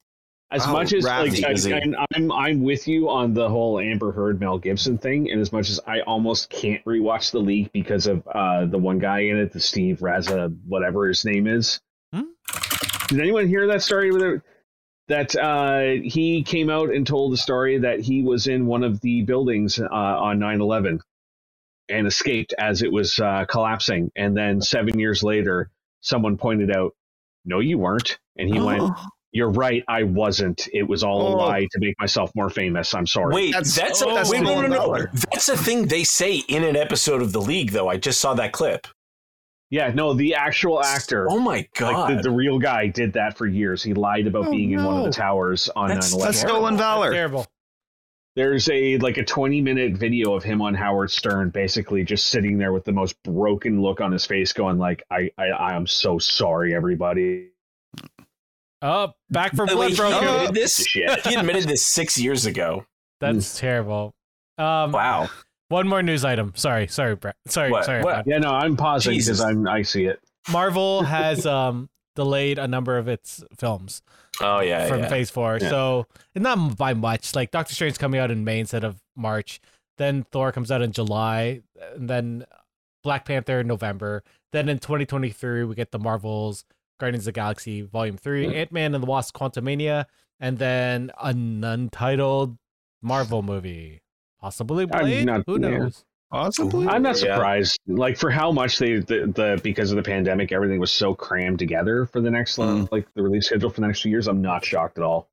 As 0.50 0.62
Oh, 0.66 0.72
much 0.72 0.93
as 0.93 1.04
like 1.04 1.43
I, 1.43 1.52
is 1.52 1.66
a- 1.68 1.76
I'm, 1.76 1.95
I'm 2.16 2.32
I'm 2.32 2.64
with 2.64 2.88
you 2.88 3.10
on 3.10 3.34
the 3.34 3.50
whole 3.50 3.80
Amber 3.80 4.14
Heard 4.14 4.39
Mel 4.39 4.58
Gibson 4.58 4.98
thing, 4.98 5.30
and 5.30 5.41
as 5.41 5.52
much 5.52 5.70
as 5.70 5.80
I 5.86 6.00
almost 6.02 6.50
can't 6.50 6.84
rewatch 6.86 7.32
the 7.32 7.39
league 7.39 7.70
because 7.74 8.08
of 8.08 8.26
uh, 8.34 8.66
the 8.66 8.78
one 8.78 8.98
guy 8.98 9.20
in 9.22 9.38
it, 9.38 9.52
the 9.52 9.60
Steve 9.60 10.00
Raza, 10.00 10.58
whatever 10.66 11.06
his 11.08 11.26
name 11.26 11.48
is. 11.48 11.82
Hmm? 12.14 12.22
Did 13.10 13.20
anyone 13.20 13.48
hear 13.48 13.68
that 13.68 13.82
story? 13.84 14.10
With? 14.12 14.41
That 15.10 15.36
uh, 15.36 16.02
he 16.04 16.43
came 16.43 16.70
out 16.70 16.93
and 16.93 17.06
told 17.06 17.34
the 17.34 17.38
story 17.38 17.80
that 17.80 18.00
he 18.00 18.24
was 18.24 18.48
in 18.48 18.68
one 18.68 18.84
of 18.84 19.02
the 19.02 19.24
buildings 19.24 19.80
uh, 19.80 19.86
on 19.86 20.39
9/11 20.39 21.00
and 21.89 22.08
escaped 22.08 22.54
as 22.58 22.82
it 22.84 22.91
was 22.91 23.20
uh, 23.20 23.43
collapsing, 23.50 24.12
and 24.16 24.36
then 24.36 24.62
seven 24.62 24.98
years 24.98 25.24
later, 25.24 25.72
someone 26.00 26.38
pointed 26.38 26.74
out, 26.74 26.93
"No, 27.43 27.60
you 27.60 27.78
weren't," 27.78 28.18
and 28.38 28.48
he 28.48 28.62
went. 28.62 28.89
You're 29.34 29.51
right. 29.51 29.84
I 29.88 30.03
wasn't. 30.03 30.67
It 30.73 30.84
was 30.84 31.03
all 31.03 31.21
a 31.28 31.32
Oh. 31.36 31.38
lie 31.38 31.67
to 31.71 31.80
make 31.80 31.95
myself 31.99 32.32
more 32.36 32.49
famous. 32.49 32.93
I'm 32.95 33.05
sorry. 33.05 33.36
wait, 33.36 33.53
that's, 33.53 33.75
That's- 33.75 34.01
a, 34.01 34.05
that's 34.05 34.30
wait, 34.30 34.41
no, 34.41 34.45
no, 34.45 34.51
stolen 34.51 34.69
no, 34.71 34.75
no. 34.78 34.82
valor. 34.84 35.11
That's 35.32 35.49
a 35.49 35.57
thing 35.57 35.88
they 35.88 36.03
say 36.03 36.38
in 36.47 36.63
an 36.63 36.75
episode 36.75 37.21
of 37.21 37.34
the 37.34 37.41
League, 37.41 37.71
though. 37.71 37.89
I 37.89 37.97
just 37.97 38.19
saw 38.21 38.34
that 38.36 38.51
clip. 38.53 38.88
Yeah, 39.69 39.91
no, 39.93 40.13
the 40.13 40.36
actual 40.36 40.82
actor, 40.82 41.28
Oh 41.30 41.39
my 41.39 41.67
god! 41.75 41.91
like 42.11 42.17
the, 42.23 42.30
the 42.30 42.32
real 42.36 42.57
guy, 42.57 42.88
did 42.88 43.11
that 43.13 43.38
for 43.38 43.45
years. 43.45 43.84
He 43.84 43.93
lied 43.93 44.25
about 44.25 44.47
Oh, 44.47 44.51
being 44.51 44.71
in 44.71 44.82
one 44.84 44.97
of 44.99 45.03
the 45.03 45.11
towers 45.11 45.67
on 45.75 45.89
That's- 45.89 46.13
9/11. 46.15 46.21
That's 46.23 46.39
stolen 46.39 46.73
That's 46.75 46.82
valor. 46.88 47.11
terrible. 47.11 47.45
There's 48.38 48.69
a 48.69 48.97
like 48.99 49.17
a 49.17 49.25
20 49.25 49.59
minute 49.61 49.97
video 49.97 50.34
of 50.36 50.43
him 50.43 50.61
on 50.61 50.73
Howard 50.73 51.11
Stern, 51.11 51.49
basically 51.49 52.03
just 52.05 52.28
sitting 52.28 52.57
there 52.59 52.71
with 52.71 52.86
the 52.86 52.91
most 52.93 53.21
broken 53.23 53.82
look 53.82 53.99
on 53.99 54.11
his 54.13 54.25
face, 54.25 54.53
going 54.53 54.78
like, 54.78 55.03
"I, 55.11 55.32
I, 55.38 55.47
I 55.47 55.73
am 55.75 55.86
so 55.86 56.17
sorry, 56.17 56.73
everybody." 56.73 57.49
Oh, 58.89 59.13
back 59.29 59.53
for 59.55 59.65
By 59.65 59.73
the 59.73 59.77
way, 59.79 59.91
he 59.91 60.01
admitted 60.01 60.55
this. 60.55 60.85
Shit. 60.85 61.25
He 61.27 61.35
admitted 61.35 61.65
this 61.65 61.85
six 61.85 62.17
years 62.17 62.45
ago. 62.45 62.85
That's 63.19 63.57
terrible. 63.59 64.13
Um, 64.57 64.91
Wow. 64.91 65.29
one 65.69 65.88
more 65.88 66.01
news 66.01 66.23
item. 66.23 66.53
Sorry, 66.55 66.88
sorry, 66.88 67.15
Brett. 67.15 67.35
Sorry, 67.47 67.69
What? 67.71 67.85
sorry. 67.85 68.01
What? 68.03 68.13
Brad. 68.13 68.27
Yeah, 68.27 68.38
no, 68.38 68.49
I'm 68.49 68.77
pausing 68.77 69.17
because 69.17 69.41
I'm 69.41 69.67
I 69.67 69.81
see 69.81 70.05
it. 70.05 70.19
Marvel 70.49 71.03
has 71.17 71.45
um 71.45 71.89
delayed 72.15 72.57
a 72.59 72.67
number 72.67 72.97
of 72.97 73.07
its 73.07 73.43
films 73.57 74.01
Oh 74.41 74.59
yeah, 74.61 74.88
from 74.88 74.99
yeah. 75.01 75.09
Phase 75.09 75.29
Four. 75.29 75.57
Yeah. 75.61 75.69
So 75.69 76.07
and 76.35 76.43
not 76.43 76.77
by 76.77 76.93
much. 76.93 77.35
Like 77.35 77.51
Doctor 77.51 77.73
Strange 77.75 77.99
coming 77.99 78.19
out 78.21 78.31
in 78.31 78.43
May 78.45 78.59
instead 78.59 78.83
of 78.83 79.01
March. 79.15 79.59
Then 79.97 80.23
Thor 80.31 80.51
comes 80.51 80.71
out 80.71 80.81
in 80.83 80.91
July, 80.91 81.61
and 81.95 82.07
then 82.09 82.45
Black 83.03 83.25
Panther 83.25 83.59
in 83.59 83.67
November. 83.67 84.23
Then 84.53 84.69
in 84.69 84.77
2023 84.79 85.63
we 85.65 85.75
get 85.75 85.91
the 85.91 85.99
Marvels 85.99 86.63
Guardians 87.00 87.24
of 87.24 87.34
the 87.34 87.39
Galaxy 87.39 87.82
Volume 87.82 88.18
Three, 88.18 88.54
Ant 88.56 88.72
Man 88.72 88.93
and 88.95 89.02
the 89.04 89.08
Wasp: 89.08 89.36
Quantumania, 89.36 90.06
and 90.39 90.58
then 90.58 91.12
an 91.22 91.64
untitled 91.64 92.58
Marvel 93.02 93.41
movie, 93.43 94.02
possibly 94.39 94.84
I'm 94.84 94.89
Blade. 94.89 95.26
not- 95.26 95.43
Who 95.48 95.62
yeah. 95.62 95.78
knows? 95.78 96.04
Possibly. 96.32 96.88
I'm 96.88 97.04
not 97.04 97.16
Yeah. 97.22 97.36
surprised. 97.36 97.80
Like 97.88 98.18
for 98.18 98.30
how 98.30 98.52
much 98.52 98.80
they 98.80 98.95
the, 99.00 99.32
the 99.34 99.62
because 99.64 99.91
of 99.91 99.95
the 99.95 100.04
pandemic, 100.04 100.52
everything 100.52 100.80
was 100.80 100.91
so 100.91 101.16
crammed 101.16 101.58
together 101.60 102.06
for 102.06 102.20
the 102.20 102.30
next 102.30 102.58
Mm. 102.58 102.91
like 102.91 103.08
the 103.14 103.24
release 103.24 103.45
schedule 103.45 103.70
for 103.70 103.80
the 103.80 103.88
next 103.88 104.02
few 104.02 104.12
years. 104.12 104.28
I'm 104.28 104.41
not 104.41 104.66
shocked 104.66 104.98
at 104.98 105.04
all. 105.06 105.30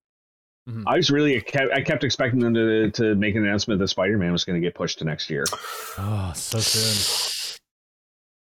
Mhm. 0.69 0.85
I 0.87 0.97
was 0.97 1.11
really 1.11 1.41
kept, 1.41 1.73
I 1.73 1.83
kept 1.83 2.05
expecting 2.05 2.39
them 2.41 2.55
to 2.55 2.91
to 2.93 3.15
make 3.17 3.35
an 3.35 3.45
announcement 3.45 3.81
that 3.81 3.89
Spider 3.89 4.17
Man 4.19 4.31
was 4.31 4.45
going 4.45 4.55
to 4.61 4.65
get 4.65 4.75
pushed 4.77 4.99
to 5.01 5.05
next 5.05 5.29
year. 5.31 5.45
Oh, 5.99 6.33
so 6.35 6.59
soon. 6.61 7.59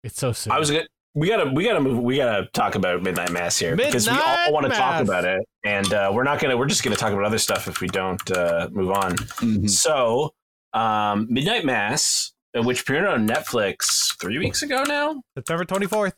It's 0.04 0.20
so 0.20 0.32
soon. 0.32 0.54
I 0.54 0.60
was 0.60 0.70
gonna. 0.70 0.86
We 1.16 1.28
gotta, 1.28 1.52
we 1.52 1.64
gotta 1.64 1.80
move. 1.80 2.00
We 2.00 2.18
gotta 2.18 2.48
talk 2.54 2.74
about 2.76 3.04
Midnight 3.04 3.32
Mass 3.32 3.58
here 3.60 3.76
because 3.76 4.10
we 4.10 4.18
all 4.18 4.52
want 4.52 4.66
to 4.66 4.72
talk 4.72 5.02
about 5.04 5.26
it, 5.26 5.48
and 5.64 5.94
uh, 5.94 6.12
we're 6.14 6.24
not 6.24 6.40
gonna. 6.40 6.58
We're 6.58 6.66
just 6.66 6.84
gonna 6.84 6.96
talk 6.96 7.14
about 7.14 7.24
other 7.24 7.38
stuff 7.38 7.68
if 7.68 7.82
we 7.82 7.88
don't 7.88 8.32
uh, 8.32 8.68
move 8.72 8.90
on. 8.90 9.16
Mhm. 9.16 9.70
So, 9.70 10.34
um, 10.74 11.28
Midnight 11.30 11.66
Mass, 11.66 12.34
uh, 12.58 12.64
which 12.64 12.84
premiered 12.86 13.12
on 13.14 13.28
Netflix 13.28 14.20
three 14.20 14.40
weeks 14.40 14.64
ago 14.64 14.84
now, 14.88 15.22
September 15.38 15.66
24th. 15.66 16.14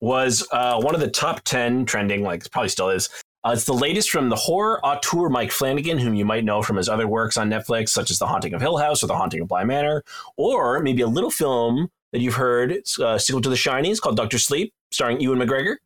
was 0.00 0.46
uh, 0.52 0.80
one 0.80 0.94
of 0.94 1.02
the 1.02 1.10
top 1.10 1.42
10 1.44 1.84
trending, 1.84 2.22
like 2.22 2.50
probably 2.50 2.70
still 2.70 2.88
is. 2.88 3.10
Uh, 3.44 3.50
it's 3.52 3.64
the 3.64 3.74
latest 3.74 4.10
from 4.10 4.30
the 4.30 4.36
horror 4.36 4.80
auteur 4.84 5.28
Mike 5.28 5.50
Flanagan, 5.50 5.98
whom 5.98 6.14
you 6.14 6.24
might 6.24 6.44
know 6.44 6.62
from 6.62 6.76
his 6.76 6.88
other 6.88 7.06
works 7.06 7.36
on 7.36 7.50
Netflix, 7.50 7.90
such 7.90 8.10
as 8.10 8.18
The 8.18 8.26
Haunting 8.26 8.54
of 8.54 8.62
Hill 8.62 8.78
House 8.78 9.02
or 9.02 9.06
The 9.06 9.16
Haunting 9.16 9.40
of 9.42 9.48
Bly 9.48 9.64
Manor, 9.64 10.02
or 10.38 10.80
maybe 10.80 11.02
a 11.02 11.06
little 11.06 11.30
film 11.30 11.90
that 12.12 12.20
you've 12.20 12.34
heard, 12.34 12.72
it's 12.72 12.98
uh, 12.98 13.18
sequel 13.18 13.40
to 13.42 13.48
The 13.48 13.56
Shining, 13.56 13.90
it's 13.90 14.00
called 14.00 14.16
Doctor 14.16 14.38
Sleep, 14.38 14.72
starring 14.90 15.20
Ewan 15.20 15.38
McGregor, 15.38 15.76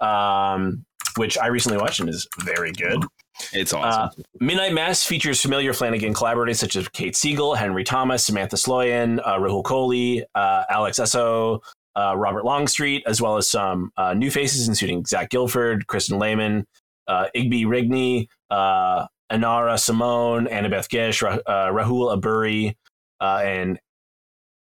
um, 0.00 0.84
which 1.16 1.38
I 1.38 1.46
recently 1.48 1.78
watched 1.78 2.00
and 2.00 2.08
is 2.08 2.26
very 2.40 2.72
good. 2.72 3.04
It's 3.52 3.72
awesome. 3.72 4.02
Uh, 4.02 4.22
Midnight 4.40 4.74
Mass 4.74 5.04
features 5.04 5.40
familiar 5.40 5.72
Flanagan 5.72 6.14
collaborators 6.14 6.60
such 6.60 6.76
as 6.76 6.88
Kate 6.88 7.16
Siegel, 7.16 7.54
Henry 7.54 7.84
Thomas, 7.84 8.24
Samantha 8.24 8.56
Sloyan, 8.56 9.20
uh, 9.24 9.38
Rahul 9.38 9.62
Kohli, 9.62 10.22
uh, 10.34 10.64
Alex 10.68 10.98
Esso, 10.98 11.60
uh, 11.96 12.14
Robert 12.16 12.44
Longstreet, 12.44 13.02
as 13.06 13.20
well 13.20 13.36
as 13.36 13.48
some 13.48 13.90
uh, 13.96 14.14
new 14.14 14.30
faces, 14.30 14.68
including 14.68 15.04
Zach 15.04 15.30
Gilford, 15.30 15.86
Kristin 15.86 16.20
Lehman, 16.20 16.66
uh, 17.08 17.26
Igby 17.34 17.64
Rigney, 17.64 18.28
uh, 18.50 19.06
Annarah 19.30 19.76
Cymone, 19.76 20.50
Annabeth 20.50 20.88
Gish, 20.88 21.22
Ra- 21.22 21.38
uh, 21.46 21.68
Rahul 21.68 22.16
Abburi, 22.16 22.74
uh, 23.20 23.40
and 23.42 23.78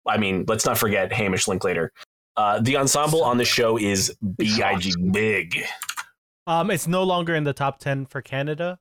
I 0.06 0.16
mean, 0.18 0.44
let's 0.48 0.64
not 0.64 0.78
forget 0.78 1.12
Hamish 1.12 1.46
Linklater. 1.48 1.92
Uh, 2.36 2.60
the 2.60 2.76
ensemble 2.76 3.22
on 3.22 3.36
the 3.36 3.44
show 3.44 3.76
is 3.76 4.16
big, 4.36 4.92
big. 5.12 5.62
Um, 6.46 6.70
it's 6.70 6.86
no 6.86 7.02
longer 7.02 7.34
in 7.34 7.44
the 7.44 7.52
top 7.52 7.78
10 7.80 8.06
for 8.06 8.22
Canada, 8.22 8.78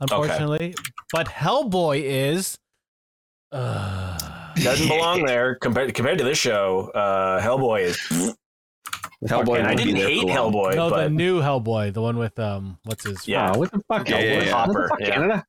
unfortunately. 0.00 0.74
But 1.12 1.28
Hellboy 1.28 2.02
is. 2.02 2.58
Uh, 3.52 4.18
doesn't 4.56 4.88
belong 4.88 5.24
there 5.24 5.54
compared 5.54 5.94
compared 5.94 6.18
to 6.18 6.24
this 6.24 6.38
show. 6.38 6.90
Uh, 6.94 7.40
Hellboy 7.40 7.82
is, 7.82 8.36
Hellboy. 9.24 9.64
I 9.64 9.74
didn't 9.74 9.96
hate. 9.96 10.24
Hellboy, 10.26 10.74
no, 10.74 10.90
the 10.90 11.08
new 11.08 11.40
Hellboy, 11.40 11.92
the 11.92 12.02
one 12.02 12.18
with 12.18 12.38
um, 12.38 12.78
what's 12.84 13.04
his? 13.04 13.26
Yeah. 13.26 13.52
Oh, 13.54 13.58
what 13.60 13.70
the 13.70 13.80
fuck, 13.88 14.08
Yeah, 14.08 14.18
yeah, 14.18 14.24
Hellboy? 14.24 14.32
yeah. 14.32 14.36
What 14.36 14.44
the 14.44 14.52
Hopper, 14.52 14.88
fuck, 14.88 15.00
yeah. 15.00 15.10
Canada? 15.10 15.46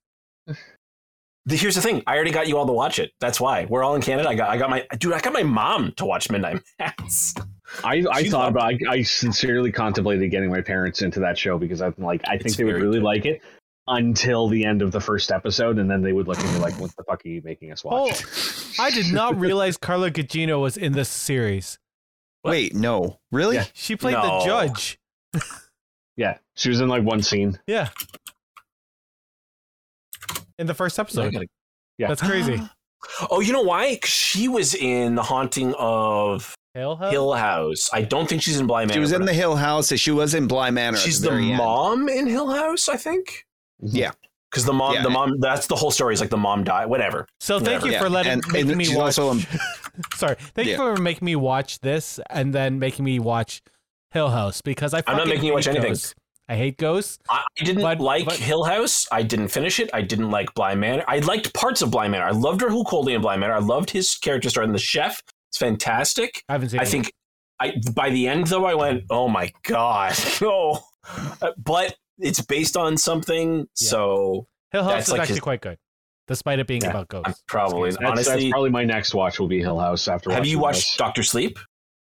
The- 1.49 1.55
here's 1.57 1.75
the 1.75 1.81
thing: 1.81 2.01
I 2.07 2.15
already 2.15 2.31
got 2.31 2.47
you 2.47 2.57
all 2.57 2.65
to 2.65 2.71
watch 2.73 2.99
it. 2.99 3.11
That's 3.19 3.39
why 3.41 3.65
we're 3.69 3.83
all 3.83 3.95
in 3.95 4.01
Canada. 4.01 4.29
I 4.29 4.35
got 4.35 4.49
I 4.49 4.57
got 4.57 4.69
my 4.69 4.85
dude. 4.97 5.13
I 5.13 5.19
got 5.19 5.33
my 5.33 5.43
mom 5.43 5.91
to 5.97 6.05
watch 6.05 6.29
Midnight 6.29 6.61
Mass. 6.79 7.33
I, 7.83 8.03
I 8.11 8.23
She 8.23 8.29
thought 8.29 8.49
about 8.49 8.73
I, 8.73 8.77
I 8.89 9.01
sincerely 9.03 9.71
contemplated 9.71 10.31
getting 10.31 10.49
my 10.49 10.61
parents 10.61 11.01
into 11.01 11.19
that 11.19 11.37
show 11.37 11.57
because 11.59 11.81
I'm 11.81 11.93
like 11.97 12.21
I 12.25 12.31
think 12.31 12.45
It's 12.47 12.55
they 12.57 12.63
would 12.63 12.75
really 12.75 12.97
good. 12.99 13.03
like 13.03 13.25
it 13.25 13.41
until 13.87 14.47
the 14.47 14.65
end 14.65 14.81
of 14.81 14.91
the 14.91 14.99
first 15.01 15.31
episode 15.31 15.77
and 15.79 15.89
then 15.89 16.01
they 16.01 16.11
would 16.13 16.27
look 16.27 16.37
at 16.39 16.53
me 16.53 16.59
like 16.59 16.79
what 16.79 16.95
the 16.95 17.03
fuck 17.03 17.25
are 17.25 17.29
you 17.29 17.41
making 17.43 17.71
us 17.71 17.81
Oh, 17.85 18.05
watch? 18.07 18.23
I 18.79 18.89
did 18.91 19.11
not 19.13 19.39
realize 19.39 19.77
Carla 19.77 20.09
Gugino 20.11 20.61
was 20.61 20.77
in 20.77 20.93
this 20.93 21.09
series. 21.09 21.77
Wait, 22.43 22.73
no, 22.73 23.19
really? 23.31 23.55
Yeah. 23.57 23.65
She 23.73 23.95
played 23.95 24.13
No. 24.13 24.39
the 24.39 24.45
judge. 24.45 24.99
Yeah, 26.17 26.37
she 26.55 26.67
was 26.69 26.81
in 26.81 26.89
like 26.89 27.03
one 27.03 27.21
scene. 27.21 27.57
Yeah. 27.65 27.89
In 30.59 30.67
the 30.67 30.73
first 30.73 30.99
I 30.99 31.01
episode. 31.03 31.33
gotta- 31.33 31.47
Yeah. 31.97 32.07
That's 32.09 32.21
crazy. 32.21 32.61
Oh, 33.31 33.39
you 33.39 33.53
know 33.53 33.61
why? 33.61 33.97
she 34.03 34.49
was 34.49 34.75
in 34.75 35.15
The 35.15 35.23
Haunting 35.23 35.73
of 35.79 36.53
Hill 36.73 36.97
House? 36.97 37.11
Hill 37.13 37.33
House. 37.33 37.89
I 37.93 38.01
don't 38.01 38.27
think 38.27 38.41
she's 38.41 38.59
in 38.59 38.67
Bly 38.67 38.81
Manor. 38.81 38.93
She 38.93 38.99
was 38.99 39.13
in 39.13 39.23
the 39.23 39.33
Hill 39.33 39.55
House. 39.55 39.87
She 39.97 40.11
was 40.11 40.33
in 40.33 40.47
Bly 40.47 40.69
Manor. 40.69 40.97
She's 40.97 41.21
the, 41.21 41.29
very 41.29 41.47
end. 41.47 41.57
mom 41.59 42.09
in 42.09 42.27
Hill 42.27 42.49
House, 42.51 42.89
I 42.89 42.97
think. 42.97 43.45
Mm-hmm. 43.81 43.95
Yeah. 43.95 44.11
Because 44.51 44.65
the 44.65 44.73
mom, 44.73 44.95
Yeah. 44.95 45.03
the 45.03 45.09
mom, 45.11 45.39
that's 45.39 45.67
the 45.67 45.77
whole 45.77 45.91
story. 45.91 46.13
Is 46.13 46.19
like 46.19 46.29
the 46.29 46.35
mom 46.35 46.65
died. 46.65 46.87
Whatever. 46.87 47.25
So 47.39 47.57
thank 47.57 47.67
Whatever. 47.83 47.85
you 47.87 47.91
Yeah, 47.93 47.99
for 48.01 48.09
letting 48.09 48.31
and- 48.33 48.43
making 48.51 48.69
and 48.71 48.77
me 48.77 48.83
she's 48.83 48.97
watch. 48.97 49.17
also 49.17 49.31
in- 49.31 49.45
Sorry, 50.15 50.35
thank 50.53 50.67
you 50.67 50.75
for 50.75 50.97
making 50.97 51.25
me 51.25 51.37
watch 51.37 51.79
this 51.79 52.19
and 52.29 52.53
then 52.53 52.79
making 52.79 53.05
me 53.05 53.19
watch 53.19 53.61
Hill 54.11 54.29
House 54.29 54.59
because 54.61 54.93
I. 54.93 55.03
I'm 55.07 55.15
not 55.15 55.27
making 55.27 55.45
you 55.45 55.53
watch 55.53 55.67
hate 55.67 55.77
anything. 55.77 55.95
Ghosts. 56.49 56.55
I 56.55 56.55
hate 56.55 56.77
ghosts. 56.77 57.19
I 57.29 57.43
I 57.59 57.63
didn't 57.63 57.81
But- 57.83 57.99
like 57.99 58.25
but- 58.25 58.35
Hill 58.37 58.63
House. 58.63 59.07
I 59.11 59.21
didn't 59.23 59.49
finish 59.49 59.79
it. 59.79 59.89
I 59.93 60.01
didn't 60.01 60.31
like 60.31 60.53
Bly 60.55 60.75
Manor. 60.75 61.03
I 61.07 61.19
liked 61.19 61.53
parts 61.53 61.81
of 61.81 61.91
Bly 61.91 62.07
Manor. 62.07 62.25
I 62.25 62.31
loved 62.31 62.61
Rahul 62.61 62.85
Kohli 62.85 63.13
in 63.15 63.21
Bly 63.21 63.37
Manor. 63.37 63.53
I 63.53 63.59
loved 63.59 63.89
his 63.91 64.15
character 64.15 64.49
starting 64.49 64.73
the 64.73 64.79
chef, 64.79 65.21
it's 65.49 65.57
fantastic. 65.57 66.43
I 66.49 66.53
haven't 66.53 66.69
seen. 66.69 66.79
I 66.79 66.83
it. 66.83 66.87
think 66.89 67.11
I 67.59 67.73
by 67.93 68.09
the 68.09 68.27
end 68.27 68.47
though, 68.47 68.65
I 68.65 68.73
went, 68.75 69.03
oh 69.09 69.27
my 69.27 69.51
god, 69.63 70.13
no. 70.41 70.79
Uh, 71.41 71.51
But 71.57 71.95
it's 72.19 72.41
based 72.41 72.75
on 72.77 72.97
something, 72.97 73.67
so 73.73 74.47
Hill 74.71 74.83
House 74.83 74.93
that's 74.93 75.07
is 75.07 75.11
like 75.13 75.21
actually 75.21 75.35
his- 75.35 75.41
quite 75.41 75.61
good, 75.61 75.77
despite 76.27 76.59
it 76.59 76.67
being 76.67 76.81
Yeah, 76.81 76.89
about 76.91 77.07
ghosts. 77.09 77.27
I'm 77.27 77.33
probably 77.47 77.91
That's, 77.91 77.99
that's 78.01 78.27
honestly. 78.29 78.49
probably 78.51 78.69
my 78.71 78.83
next 78.85 79.13
watch 79.13 79.39
will 79.39 79.47
be 79.47 79.59
Hill 79.59 79.79
House 79.79 80.07
after. 80.07 80.31
have 80.31 80.45
you 80.45 80.59
watched 80.59 80.79
this. 80.81 80.95
Doctor 80.97 81.23
Sleep? 81.23 81.57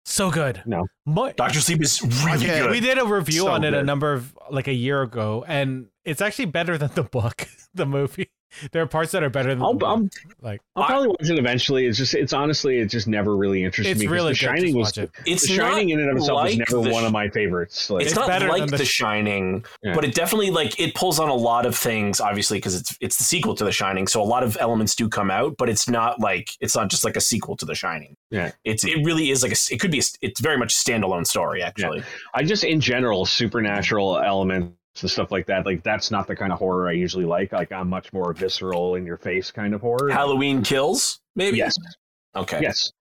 So 0.09 0.31
good. 0.31 0.63
No. 0.65 0.87
My- 1.05 1.33
Doctor 1.33 1.59
Sleep 1.61 1.83
is 1.83 2.01
really 2.25 2.37
Okay, 2.47 2.59
good. 2.61 2.71
we 2.71 2.79
did 2.79 2.97
a 2.97 3.05
review 3.05 3.41
So 3.43 3.49
on 3.51 3.63
it 3.63 3.75
a 3.75 3.83
number 3.83 4.11
of 4.11 4.35
like 4.49 4.67
a 4.67 4.73
year 4.73 5.03
ago, 5.03 5.45
and 5.47 5.85
it's 6.03 6.19
actually 6.19 6.45
better 6.45 6.79
than 6.79 6.89
the 6.95 7.03
book, 7.03 7.47
the 7.75 7.85
movie. 7.85 8.31
There 8.71 8.81
are 8.81 8.87
parts 8.87 9.11
that 9.11 9.23
are 9.23 9.29
better 9.29 9.49
than 9.53 9.61
I'll, 9.63 9.73
the 9.73 9.79
book. 9.79 9.89
I'll, 9.89 10.09
like 10.41 10.61
I'll 10.75 10.83
I- 10.83 10.87
probably 10.87 11.07
watch 11.09 11.29
it 11.29 11.37
eventually. 11.39 11.85
It's 11.85 11.97
just 11.97 12.13
it's 12.15 12.33
honestly 12.33 12.79
it 12.79 12.87
just 12.87 13.07
never 13.07 13.35
really 13.35 13.63
interested 13.63 13.89
me. 13.89 13.91
it's 13.91 13.99
me. 14.01 14.05
'cause 14.07 14.13
really 14.13 14.31
The. 14.31 14.35
Shining 14.35 14.75
was 14.75 14.97
it. 14.97 15.11
It's 15.25 15.47
The 15.47 15.55
Shining 15.55 15.89
in 15.89 15.99
and 15.99 16.09
of 16.11 16.17
itself 16.17 16.37
like 16.37 16.57
was 16.57 16.57
never 16.71 16.83
the 16.83 16.91
one 16.91 17.05
of 17.05 17.11
my 17.11 17.29
favorites. 17.29 17.89
Like, 17.89 18.01
It's, 18.03 18.11
It's 18.11 18.19
not 18.19 18.27
better 18.27 18.47
like 18.49 18.61
than 18.61 18.69
The, 18.71 18.77
The 18.77 18.85
Shining, 18.85 19.63
Yeah. 19.83 19.93
but 19.93 20.03
it 20.05 20.13
definitely 20.15 20.49
like 20.51 20.79
it 20.79 20.95
pulls 20.95 21.19
on 21.19 21.29
a 21.29 21.33
lot 21.35 21.65
of 21.65 21.75
things. 21.75 22.19
Obviously, 22.19 22.57
because 22.57 22.75
it's 22.75 22.97
it's 23.01 23.17
the 23.17 23.23
sequel 23.23 23.55
to 23.55 23.63
The 23.63 23.71
Shining, 23.71 24.07
so 24.07 24.21
a 24.21 24.23
lot 24.25 24.43
of 24.43 24.57
elements 24.59 24.95
do 24.95 25.07
come 25.09 25.29
out. 25.31 25.55
But 25.57 25.69
it's 25.69 25.87
not 25.89 26.19
like 26.19 26.51
it's 26.59 26.75
not 26.75 26.89
just 26.89 27.03
like 27.03 27.15
a 27.15 27.21
sequel 27.21 27.55
to 27.57 27.65
The 27.65 27.75
Shining. 27.75 28.15
Yeah. 28.31 28.51
it's 28.63 28.83
it 28.83 29.03
really 29.05 29.29
is 29.31 29.41
like 29.43 29.51
a 29.51 29.55
it 29.73 29.79
could 29.79 29.91
be 29.91 29.99
a, 29.99 30.03
it's 30.21 30.39
very 30.39 30.57
much 30.57 30.73
a 30.73 30.77
standalone 30.77 31.25
story 31.25 31.61
actually. 31.63 32.03
I 32.33 32.43
just 32.43 32.63
in 32.63 32.79
general 32.81 33.25
supernatural 33.25 34.19
elements 34.19 34.73
and 35.01 35.11
stuff 35.11 35.31
like 35.31 35.45
that. 35.47 35.65
Like 35.65 35.83
that's 35.83 36.11
not 36.11 36.27
the 36.27 36.35
kind 36.35 36.51
of 36.51 36.59
horror 36.59 36.89
I 36.89 36.93
usually 36.93 37.25
like. 37.25 37.51
Like 37.51 37.71
I'm 37.71 37.89
much 37.89 38.11
more 38.13 38.33
visceral 38.33 38.95
in 38.95 39.05
your 39.05 39.17
face 39.17 39.51
kind 39.51 39.73
of 39.73 39.81
horror. 39.81 40.09
Halloween 40.09 40.63
kills 40.63 41.19
maybe. 41.35 41.57
Yes. 41.57 41.75
Okay. 42.35 42.59
Yes. 42.61 42.91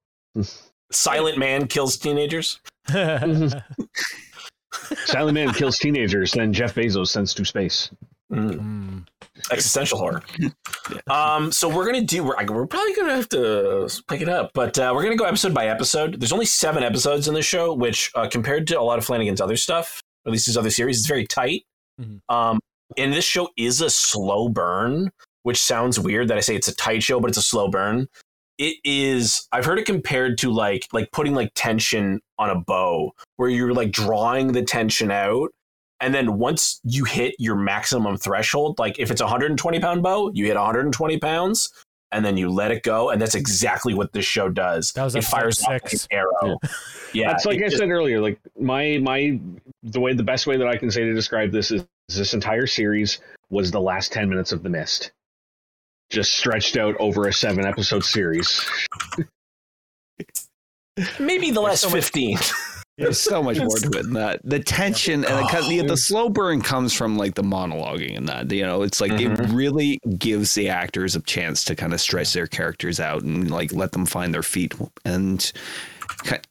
Silent 0.91 1.39
Man 1.39 1.67
kills 1.67 1.97
teenagers. 1.97 2.61
Silent 2.89 3.55
Man 5.35 5.53
kills 5.53 5.79
teenagers, 5.79 6.33
then 6.33 6.53
Jeff 6.53 6.75
Bezos 6.75 7.09
sends 7.09 7.35
to 7.35 7.45
space. 7.45 7.91
Mm. 8.33 8.59
Mm. 8.59 9.07
existential 9.51 9.99
horror. 9.99 10.23
Um, 11.07 11.53
so 11.53 11.69
we're 11.69 11.85
gonna 11.85 12.01
do. 12.01 12.25
We're, 12.25 12.37
we're 12.47 12.67
probably 12.67 12.95
gonna 12.95 13.15
have 13.15 13.29
to 13.31 13.91
pick 14.09 14.23
it 14.23 14.29
up, 14.29 14.53
but 14.55 14.79
uh, 14.79 14.93
we're 14.95 15.03
gonna 15.03 15.17
go 15.17 15.27
episode 15.27 15.53
by 15.53 15.69
episode. 15.69 16.19
There's 16.19 16.33
only 16.33 16.47
seven 16.47 16.83
episodes 16.83 17.29
in 17.29 17.35
the 17.35 17.43
show, 17.43 17.75
which 17.75 18.11
uh, 18.15 18.27
compared 18.27 18.67
to 18.69 18.81
a 18.81 18.81
lot 18.81 18.99
of 18.99 19.05
Flanagan's 19.05 19.41
other 19.41 19.59
stuff, 19.59 20.01
at 20.27 20.33
least 20.33 20.47
his 20.47 20.57
other 20.57 20.71
series, 20.71 20.99
it's 20.99 21.07
very 21.07 21.27
tight. 21.27 21.65
Mhm. 22.01 22.21
Um, 22.29 22.61
and 22.97 23.13
this 23.13 23.25
show 23.25 23.49
is 23.57 23.81
a 23.81 23.91
slow 23.91 24.49
burn, 24.49 25.11
which 25.43 25.61
sounds 25.61 25.99
weird 26.01 26.29
that 26.29 26.39
I 26.39 26.41
say 26.41 26.57
it's 26.57 26.69
a 26.69 26.75
tight 26.75 27.03
show, 27.03 27.21
but 27.21 27.29
it's 27.29 27.39
a 27.39 27.43
slow 27.43 27.69
burn. 27.69 28.07
It 28.59 28.77
is. 28.85 29.47
I've 29.53 29.65
heard 29.65 29.79
it 29.79 29.87
compared 29.87 30.37
to 30.39 30.51
like 30.51 30.87
like 30.93 31.11
putting 31.13 31.35
like 31.35 31.53
tension 31.55 32.21
on 32.39 32.51
a 32.51 32.57
bow, 32.57 33.13
where 33.37 33.49
you're 33.49 33.73
like 33.73 33.93
drawing 33.93 34.53
the 34.53 34.63
tension 34.63 35.11
out, 35.11 35.51
and 36.01 36.13
then 36.15 36.39
once 36.39 36.81
you 36.83 37.05
hit 37.05 37.35
your 37.39 37.57
maximum 37.57 38.17
threshold, 38.17 38.79
like 38.79 38.99
if 38.99 39.11
it's 39.11 39.21
a 39.21 39.25
120 39.25 39.79
pound 39.81 40.03
bow, 40.03 40.31
you 40.35 40.47
hit 40.47 40.57
120 40.57 41.19
pounds, 41.19 41.69
and 42.13 42.25
then 42.25 42.37
you 42.37 42.49
let 42.51 42.71
it 42.71 42.83
go, 42.83 43.11
and 43.11 43.21
that's 43.21 43.35
exactly 43.35 43.95
what 43.95 44.13
this 44.13 44.25
show 44.25 44.49
does. 44.49 44.93
That 44.93 45.05
was 45.05 45.15
it 45.15 45.19
episode 45.19 45.31
fires 45.37 45.63
off 45.65 45.73
six. 45.83 45.93
like 45.93 46.03
an 46.11 46.19
arrow. 46.19 46.59
Yeah, 47.13 47.29
That's 47.33 47.45
like 47.47 47.59
it 47.59 47.65
I 47.65 47.67
just- 47.69 47.79
said 47.79 47.91
earlier. 47.91 48.21
Like 48.21 48.39
my 48.59 48.99
my 49.03 49.39
the 49.83 50.01
way 50.01 50.13
the 50.15 50.23
best 50.23 50.47
way 50.47 50.57
that 50.57 50.67
I 50.67 50.77
can 50.77 50.91
say 50.91 51.03
to 51.05 51.15
describe 51.15 51.51
this 51.53 51.71
is 51.71 51.85
this 52.09 52.35
entire 52.35 52.67
series 52.67 53.21
was 53.51 53.71
the 53.71 53.81
last 53.81 54.13
ten 54.13 54.29
minutes 54.29 54.53
of 54.53 54.63
The 54.63 54.69
Mist, 54.71 55.13
just 56.11 56.33
stretched 56.35 56.77
out 56.77 56.95
over 56.99 57.27
a 57.29 57.33
seven 57.33 57.67
episode 57.67 58.05
series. 58.05 58.65
Maybe 61.21 61.51
the 61.53 61.61
last 61.61 61.81
so 61.83 61.89
much- 61.91 62.05
15. 62.05 62.39
There's 62.99 63.21
so 63.21 63.43
much 63.43 63.59
more 63.59 63.77
to 63.77 63.87
it 63.87 64.03
than 64.03 64.13
that. 64.15 64.41
The 64.45 64.59
tension 64.79 65.25
and 65.25 65.49
the, 65.49 65.67
the, 65.69 65.87
the 65.89 65.97
slow 65.97 66.29
burn 66.29 66.61
comes 66.61 66.93
from 66.93 67.17
like 67.17 67.35
the 67.35 67.43
monologuing 67.43 68.17
and 68.17 68.29
that. 68.29 68.51
You 68.51 68.67
know, 68.67 68.83
it's 68.83 69.01
like 69.01 69.13
it 69.13 69.31
Mhm. 69.31 69.55
really 69.55 70.01
gives 70.19 70.55
the 70.55 70.69
actors 70.69 71.15
a 71.17 71.21
chance 71.21 71.65
to 71.65 71.77
kind 71.77 71.93
of 71.95 72.01
stretch 72.01 72.33
their 72.33 72.47
characters 72.47 72.99
out 73.01 73.23
and 73.23 73.51
like 73.51 73.73
let 73.73 73.93
them 73.93 74.05
find 74.05 74.35
their 74.35 74.43
feet. 74.43 74.75
And 75.05 75.51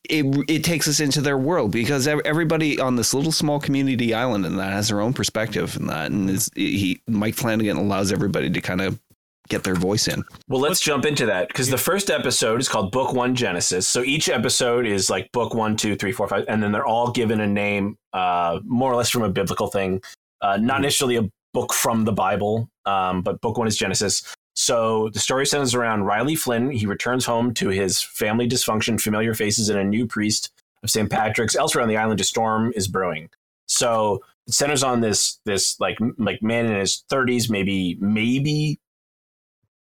it 0.10 0.26
it 0.50 0.64
takes 0.64 0.88
us 0.88 1.00
into 1.00 1.20
their 1.20 1.38
world 1.38 1.72
because 1.72 2.08
everybody 2.08 2.80
on 2.80 2.96
this 2.96 3.14
little 3.14 3.32
small 3.32 3.60
community 3.60 4.14
island 4.14 4.46
and 4.46 4.58
that 4.60 4.72
has 4.72 4.88
their 4.90 5.02
own 5.02 5.14
perspective 5.14 5.76
and 5.76 5.90
that. 5.90 6.12
And 6.12 6.30
is 6.30 6.50
he 6.56 7.02
Mike 7.08 7.36
Flanagan 7.36 7.76
allows 7.78 8.12
everybody 8.12 8.50
to 8.50 8.62
kind 8.62 8.82
of 8.82 9.00
get 9.48 9.64
their 9.64 9.76
voice 9.76 10.08
in. 10.08 10.24
Well, 10.48 10.62
let's 10.62 10.80
jump 10.80 11.06
into 11.06 11.26
that 11.26 11.48
because 11.48 11.70
the 11.70 11.78
first 11.78 12.10
episode 12.10 12.60
is 12.60 12.70
called 12.70 12.92
Book 12.92 13.14
One 13.14 13.36
Genesis. 13.36 13.88
So 13.88 14.04
each 14.04 14.30
episode 14.30 14.86
is 14.86 15.10
like 15.10 15.32
Book 15.32 15.54
One, 15.54 15.76
Two, 15.76 15.96
Three, 15.96 16.12
Four, 16.12 16.28
Five, 16.28 16.46
and 16.48 16.62
then 16.62 16.72
they're 16.72 16.86
all 16.86 17.12
given 17.12 17.40
a 17.42 17.48
name, 17.48 17.98
uh, 18.14 18.60
more 18.64 18.92
or 18.92 18.96
less 18.96 19.10
from 19.10 19.24
a 19.24 19.30
biblical 19.30 19.68
thing. 19.68 20.02
Uh, 20.42 20.58
not 20.58 20.82
necessarily 20.82 21.18
a 21.18 21.30
book 21.54 21.74
from 21.74 22.06
the 22.06 22.14
Bible, 22.14 22.70
um, 22.86 23.22
but 23.22 23.42
Book 23.42 23.58
One 23.58 23.68
is 23.68 23.78
Genesis. 23.78 24.24
So 24.56 25.10
the 25.10 25.20
story 25.20 25.46
centers 25.46 25.76
around 25.76 26.04
Riley 26.04 26.36
Flynn. 26.36 26.72
He 26.72 26.88
returns 26.88 27.26
home 27.26 27.54
to 27.56 27.70
his 27.70 28.02
family 28.02 28.48
dysfunction, 28.48 29.00
familiar 29.00 29.36
faces, 29.36 29.70
and 29.70 29.78
a 29.78 29.84
new 29.84 30.08
priest 30.08 30.52
of 30.84 30.90
St. 30.90 31.10
Patrick's. 31.10 31.56
Elsewhere 31.56 31.84
on 31.84 31.90
the 31.90 31.98
island, 31.98 32.20
a 32.20 32.24
storm 32.24 32.74
is 32.76 32.88
brewing. 32.88 33.30
So 33.68 34.24
it 34.48 34.54
centers 34.54 34.82
on 34.82 35.02
this 35.02 35.40
this 35.46 35.80
like 35.80 35.98
like 36.18 36.42
man 36.42 36.66
in 36.66 36.80
his 36.80 37.04
30s, 37.12 37.50
maybe 37.50 37.98
maybe 38.00 38.80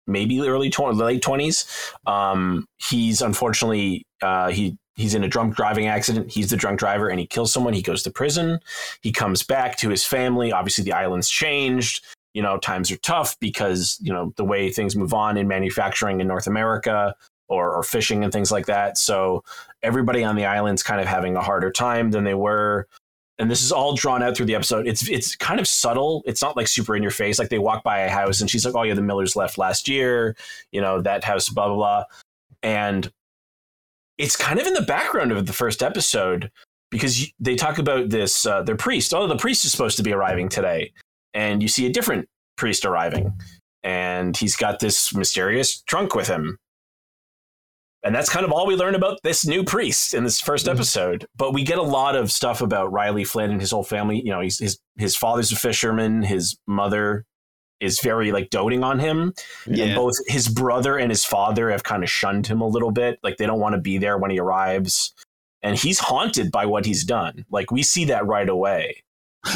maybe 0.08 0.39
early 0.41 0.70
20, 0.70 0.97
late 0.97 1.24
20s. 1.24 1.91
Um, 2.08 2.66
he's 2.78 3.22
unfortunately 3.22 4.06
uh, 4.22 4.49
he 4.49 4.78
he's 4.95 5.16
in 5.16 5.24
a 5.24 5.28
drunk 5.28 5.56
driving 5.56 5.88
accident. 5.88 6.32
He's 6.32 6.49
the 6.49 6.58
drunk 6.58 6.80
driver 6.80 7.10
and 7.10 7.20
he 7.20 7.26
kills 7.26 7.51
someone. 7.51 7.74
He 7.74 7.82
goes 7.82 8.04
to 8.04 8.12
prison. 8.12 8.60
He 9.01 9.12
comes 9.12 9.43
back 9.43 9.78
to 9.78 9.89
his 9.89 10.06
family. 10.06 10.51
Obviously, 10.51 10.84
the 10.84 10.93
island's 10.93 11.30
changed. 11.30 12.04
You 12.34 12.41
know, 12.41 12.58
times 12.58 12.91
are 12.91 12.97
tough 12.97 13.39
because 13.39 13.97
you 14.01 14.12
know 14.12 14.34
the 14.38 14.45
way 14.45 14.72
things 14.72 14.95
move 14.95 15.14
on 15.14 15.38
in 15.38 15.47
manufacturing 15.47 16.20
in 16.20 16.28
North 16.28 16.47
America 16.47 17.16
or, 17.47 17.72
or 17.72 17.84
fishing 17.84 18.24
and 18.24 18.34
things 18.34 18.51
like 18.51 18.66
that. 18.66 18.97
So 18.97 19.43
everybody 19.82 20.24
on 20.24 20.36
the 20.36 20.45
island's 20.45 20.82
kind 20.82 20.99
of 20.99 21.08
having 21.08 21.36
a 21.36 21.41
harder 21.41 21.72
time 21.72 22.12
than 22.12 22.24
they 22.24 22.34
were 22.34 22.88
and 23.39 23.49
this 23.49 23.63
is 23.63 23.71
all 23.71 23.95
drawn 23.95 24.21
out 24.21 24.38
through 24.38 24.45
the 24.45 24.55
episode. 24.55 24.88
It's 24.88 25.07
it's 25.09 25.36
kind 25.36 25.59
of 25.59 25.67
subtle. 25.67 26.23
It's 26.25 26.41
not 26.41 26.55
like 26.55 26.67
super 26.67 26.95
in 26.95 27.01
your 27.01 27.11
face. 27.11 27.39
Like 27.39 27.49
they 27.49 27.59
walk 27.59 27.84
by 27.84 27.99
a 27.99 28.09
house 28.09 28.41
and 28.41 28.49
she's 28.49 28.65
like, 28.65 28.75
"Oh 28.75 28.84
yeah, 28.84 28.93
the 28.93 29.01
Millers 29.01 29.36
left 29.36 29.57
last 29.57 29.88
year." 29.88 30.36
You 30.71 30.81
know 30.81 31.01
that 31.01 31.23
house, 31.23 31.49
blah 31.49 31.67
blah 31.67 31.75
blah, 31.75 32.03
and 32.61 33.11
it's 34.17 34.36
kind 34.36 34.59
of 34.59 34.67
in 34.67 34.73
the 34.73 34.81
background 34.81 35.31
of 35.31 35.45
the 35.45 35.53
first 35.53 35.81
episode 35.81 36.51
because 36.91 37.31
they 37.39 37.55
talk 37.55 37.79
about 37.79 38.09
this 38.09 38.45
uh, 38.45 38.61
their 38.61 38.75
priest. 38.75 39.13
Oh, 39.13 39.27
the 39.27 39.36
priest 39.36 39.65
is 39.65 39.71
supposed 39.71 39.97
to 39.97 40.03
be 40.03 40.13
arriving 40.13 40.47
today, 40.49 40.93
and 41.34 41.61
you 41.61 41.67
see 41.67 41.88
a 41.88 41.91
different 41.91 42.29
priest 42.55 42.86
arriving, 42.86 43.34
and 43.84 44.38
he's 44.38 44.55
got 44.55 44.79
this 44.79 45.13
mysterious 45.13 45.81
trunk 45.81 46.13
with 46.13 46.27
him. 46.27 46.57
And 48.04 48.14
that's 48.14 48.30
kind 48.30 48.45
of 48.45 48.51
all 48.51 48.68
we 48.68 48.76
learn 48.76 48.95
about 48.95 49.20
this 49.24 49.45
new 49.45 49.64
priest 49.64 50.14
in 50.14 50.24
this 50.26 50.41
1st 50.41 50.66
Mhm. 50.66 50.72
episode. 50.74 51.26
But 51.38 51.54
we 51.54 51.64
get 51.64 51.78
a 51.78 51.84
lot 51.84 52.16
of 52.16 52.32
stuff 52.32 52.62
about 52.62 52.91
Riley 52.91 53.24
Flynn 53.24 53.51
and 53.51 53.62
his 53.62 53.72
whole 53.72 53.84
family. 53.84 54.22
You 54.24 54.32
know, 54.32 54.41
he's, 54.41 54.60
his 54.60 54.80
his 54.97 55.16
father's 55.16 55.51
a 55.51 55.56
fisherman. 55.56 56.24
His 56.24 56.58
mother 56.68 57.26
is 57.80 57.99
very 58.01 58.32
like 58.32 58.49
doting 58.49 58.84
on 58.84 58.99
him. 58.99 59.34
And 59.66 59.95
both 59.95 60.16
his 60.28 60.47
brother 60.47 60.97
and 60.97 61.10
his 61.12 61.24
father 61.26 61.70
have 61.72 61.84
kind 61.84 62.04
of 62.04 62.10
shunned 62.10 62.47
him 62.47 62.62
a 62.62 62.68
little 62.68 62.91
bit. 62.91 63.20
Like 63.24 63.38
they 63.38 63.45
don't 63.45 63.60
want 63.60 63.74
to 63.76 63.82
be 63.82 63.97
there 63.97 64.18
when 64.18 64.32
he 64.32 64.39
arrives. 64.39 65.14
And 65.62 65.78
he's 65.78 65.99
haunted 65.99 66.51
by 66.51 66.66
what 66.66 66.86
he's 66.86 67.06
done. 67.06 67.45
Like 67.49 67.72
we 67.72 67.84
see 67.84 68.04
that 68.06 68.26
right 68.26 68.49
away. 68.49 69.04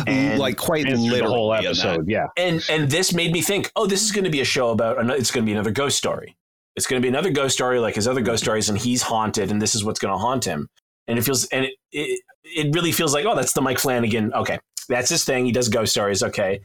And- 0.08 0.40
like 0.40 0.56
quite 0.58 0.86
And 0.86 0.96
through 0.96 1.04
literally 1.12 1.32
the 1.34 1.38
whole 1.38 1.54
episode, 1.54 2.10
yeah. 2.10 2.28
and 2.38 2.64
and 2.70 2.90
this 2.90 3.14
made 3.14 3.32
me 3.32 3.42
think, 3.42 3.72
oh, 3.78 3.88
this 3.88 4.04
is 4.04 4.12
going 4.12 4.26
to 4.26 4.30
be 4.30 4.42
a 4.42 4.46
show 4.46 4.72
about 4.72 5.00
ano- 5.00 5.14
it's 5.14 5.32
going 5.32 5.46
to 5.46 5.50
be 5.50 5.54
another 5.54 5.72
ghost 5.72 5.98
story. 5.98 6.36
It's 6.78 6.86
going 6.86 7.02
to 7.02 7.06
be 7.06 7.10
another 7.10 7.32
ghost 7.32 7.56
story 7.56 7.80
like 7.80 7.96
his 7.96 8.08
other 8.08 8.22
ghost 8.22 8.44
stories, 8.44 8.70
and 8.70 8.78
he's 8.78 9.02
haunted, 9.02 9.52
and 9.52 9.62
this 9.62 9.76
is 9.76 9.84
what's 9.84 10.00
going 10.00 10.14
to 10.14 10.18
haunt 10.18 10.46
him. 10.46 10.70
And 11.08 11.18
it 11.18 11.24
feels, 11.24 11.46
and 11.48 11.66
it, 11.66 11.74
it 11.92 12.22
it 12.44 12.74
really 12.74 12.92
feels 12.92 13.14
like, 13.14 13.26
oh, 13.26 13.36
that's 13.36 13.54
the 13.54 13.62
Mike 13.62 13.80
Flanagan. 13.80 14.32
Okay, 14.34 14.60
that's 14.88 15.10
his 15.10 15.26
thing. 15.26 15.46
He 15.46 15.52
does 15.52 15.70
ghost 15.70 15.92
stories. 15.92 16.22
Okay, 16.22 16.62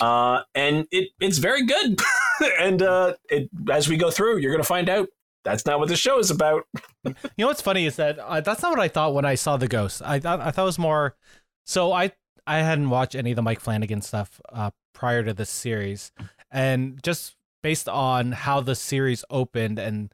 uh, 0.00 0.42
and 0.54 0.86
it 0.90 1.10
it's 1.20 1.38
very 1.38 1.66
good. 1.66 2.00
and 2.58 2.82
uh, 2.82 3.14
it, 3.28 3.50
as 3.70 3.88
we 3.88 3.96
go 3.96 4.10
through, 4.10 4.38
you're 4.38 4.50
going 4.50 4.62
to 4.62 4.68
find 4.68 4.88
out 4.88 5.08
that's 5.44 5.66
not 5.66 5.78
what 5.78 5.88
the 5.88 5.96
show 5.96 6.18
is 6.18 6.30
about. 6.30 6.64
You 7.04 7.14
know 7.38 7.46
what's 7.46 7.62
funny 7.62 7.86
is 7.86 7.96
that 7.96 8.18
uh, 8.18 8.42
that's 8.42 8.60
not 8.60 8.72
what 8.72 8.80
I 8.80 8.88
thought 8.88 9.14
when 9.14 9.24
I 9.24 9.34
saw 9.34 9.56
the 9.56 9.68
ghost. 9.68 10.02
I 10.04 10.20
thought 10.20 10.40
I 10.40 10.50
thought 10.50 10.62
it 10.62 10.66
was 10.66 10.78
more. 10.78 11.16
So 11.64 11.92
I 11.92 12.12
I 12.46 12.58
hadn't 12.58 12.90
watched 12.90 13.14
any 13.14 13.30
of 13.32 13.36
the 13.36 13.42
Mike 13.42 13.60
Flanagan 13.60 14.02
stuff 14.02 14.38
uh, 14.52 14.70
prior 14.92 15.22
to 15.24 15.32
this 15.32 15.48
series, 15.48 16.12
and 16.50 17.02
just 17.02 17.36
based 17.62 17.88
on 17.88 18.32
how 18.32 18.60
the 18.60 18.74
series 18.74 19.24
opened 19.30 19.78
and 19.78 20.12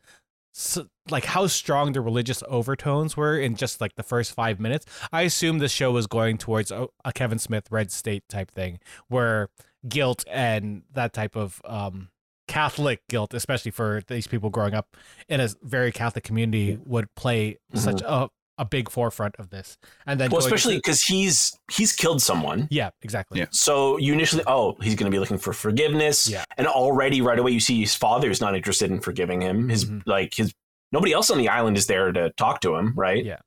s 0.55 0.78
like 1.11 1.26
how 1.26 1.47
strong 1.47 1.92
the 1.92 2.01
religious 2.01 2.42
overtones 2.49 3.16
were 3.16 3.38
in 3.38 3.55
just 3.55 3.80
like 3.80 3.94
the 3.94 4.03
first 4.03 4.32
five 4.32 4.59
minutes, 4.59 4.86
I 5.12 5.22
assume 5.22 5.59
the 5.59 5.68
show 5.68 5.92
was 5.92 6.07
going 6.07 6.38
towards 6.38 6.70
a, 6.70 6.88
a 7.05 7.12
Kevin 7.12 7.38
Smith 7.38 7.70
Red 7.70 7.92
State 7.92 8.28
type 8.28 8.51
thing, 8.51 8.80
where 9.09 9.49
guilt 9.88 10.24
and 10.30 10.82
that 10.92 11.12
type 11.12 11.36
of 11.36 11.61
um, 11.64 12.09
Catholic 12.49 13.07
guilt, 13.09 13.34
especially 13.34 13.70
for 13.70 14.03
these 14.09 14.26
people 14.26 14.51
growing 14.51 14.74
up 14.74 14.97
in 15.28 15.40
a 15.40 15.49
very 15.62 15.92
Catholic 15.92 16.24
community, 16.24 16.78
would 16.84 17.14
play 17.14 17.59
such 17.74 18.03
a, 18.03 18.28
a 18.59 18.64
big 18.64 18.90
forefront 18.90 19.34
of 19.38 19.50
this. 19.50 19.76
And 20.07 20.18
then 20.18 20.30
Well, 20.30 20.40
especially 20.40 20.76
because 20.76 21.02
he's 21.02 21.57
he's 21.70 21.92
killed 21.92 22.22
someone. 22.22 22.68
yeah, 22.70 22.90
exactly. 23.02 23.38
Yeah. 23.40 23.46
So 23.50 23.98
you 23.98 24.12
initially, 24.12 24.42
oh, 24.46 24.76
he's 24.80 24.94
going 24.94 25.11
to 25.11 25.14
be 25.14 25.18
looking 25.18 25.38
for 25.38 25.52
forgiveness. 25.52 26.28
Yeah. 26.28 26.44
And 26.57 26.66
already 26.66 27.20
right 27.20 27.38
away, 27.38 27.50
you 27.52 27.61
see 27.61 27.80
his 27.80 27.94
father 27.94 28.30
is 28.30 28.40
not 28.40 28.57
interested 28.57 28.90
in 28.90 29.00
forgiving 29.00 29.40
him. 29.42 29.68
His 29.68 29.84
Mhm. 29.84 30.02
like 30.07 30.34
his 30.34 30.52
nobody 30.92 31.12
else 31.12 31.30
on 31.30 31.38
the 31.38 31.48
island 31.48 31.76
is 31.76 31.86
there 31.86 32.12
to 32.12 32.30
talk 32.38 32.61
to 32.62 32.74
him, 32.76 32.94
right? 32.96 33.24
Yeah. 33.24 33.38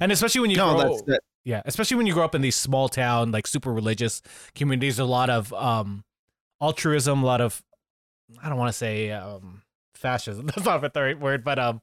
And 0.00 0.12
especially 0.12 0.42
when 0.42 0.50
you 0.50 0.56
No, 0.56 0.74
grow, 0.74 0.88
that's 0.90 1.02
that. 1.06 1.20
yeah, 1.44 1.62
especially 1.64 1.96
when 1.96 2.06
you 2.06 2.12
grow 2.12 2.24
up 2.24 2.34
in 2.34 2.42
these 2.42 2.56
small 2.56 2.88
town, 2.88 3.30
like 3.32 3.46
super 3.46 3.72
religious 3.72 4.20
communities, 4.54 4.98
a 4.98 5.04
lot 5.04 5.30
of 5.30 5.52
um 5.54 6.04
altruism, 6.60 7.22
a 7.22 7.26
lot 7.26 7.40
of 7.40 7.62
I 8.42 8.48
don't 8.48 8.58
want 8.58 8.68
to 8.70 8.76
say 8.76 9.10
um 9.12 9.62
fascism. 9.94 10.46
That's 10.54 10.64
not 10.64 10.92
the 10.92 11.02
right 11.02 11.18
word, 11.18 11.42
but 11.44 11.58
um 11.58 11.80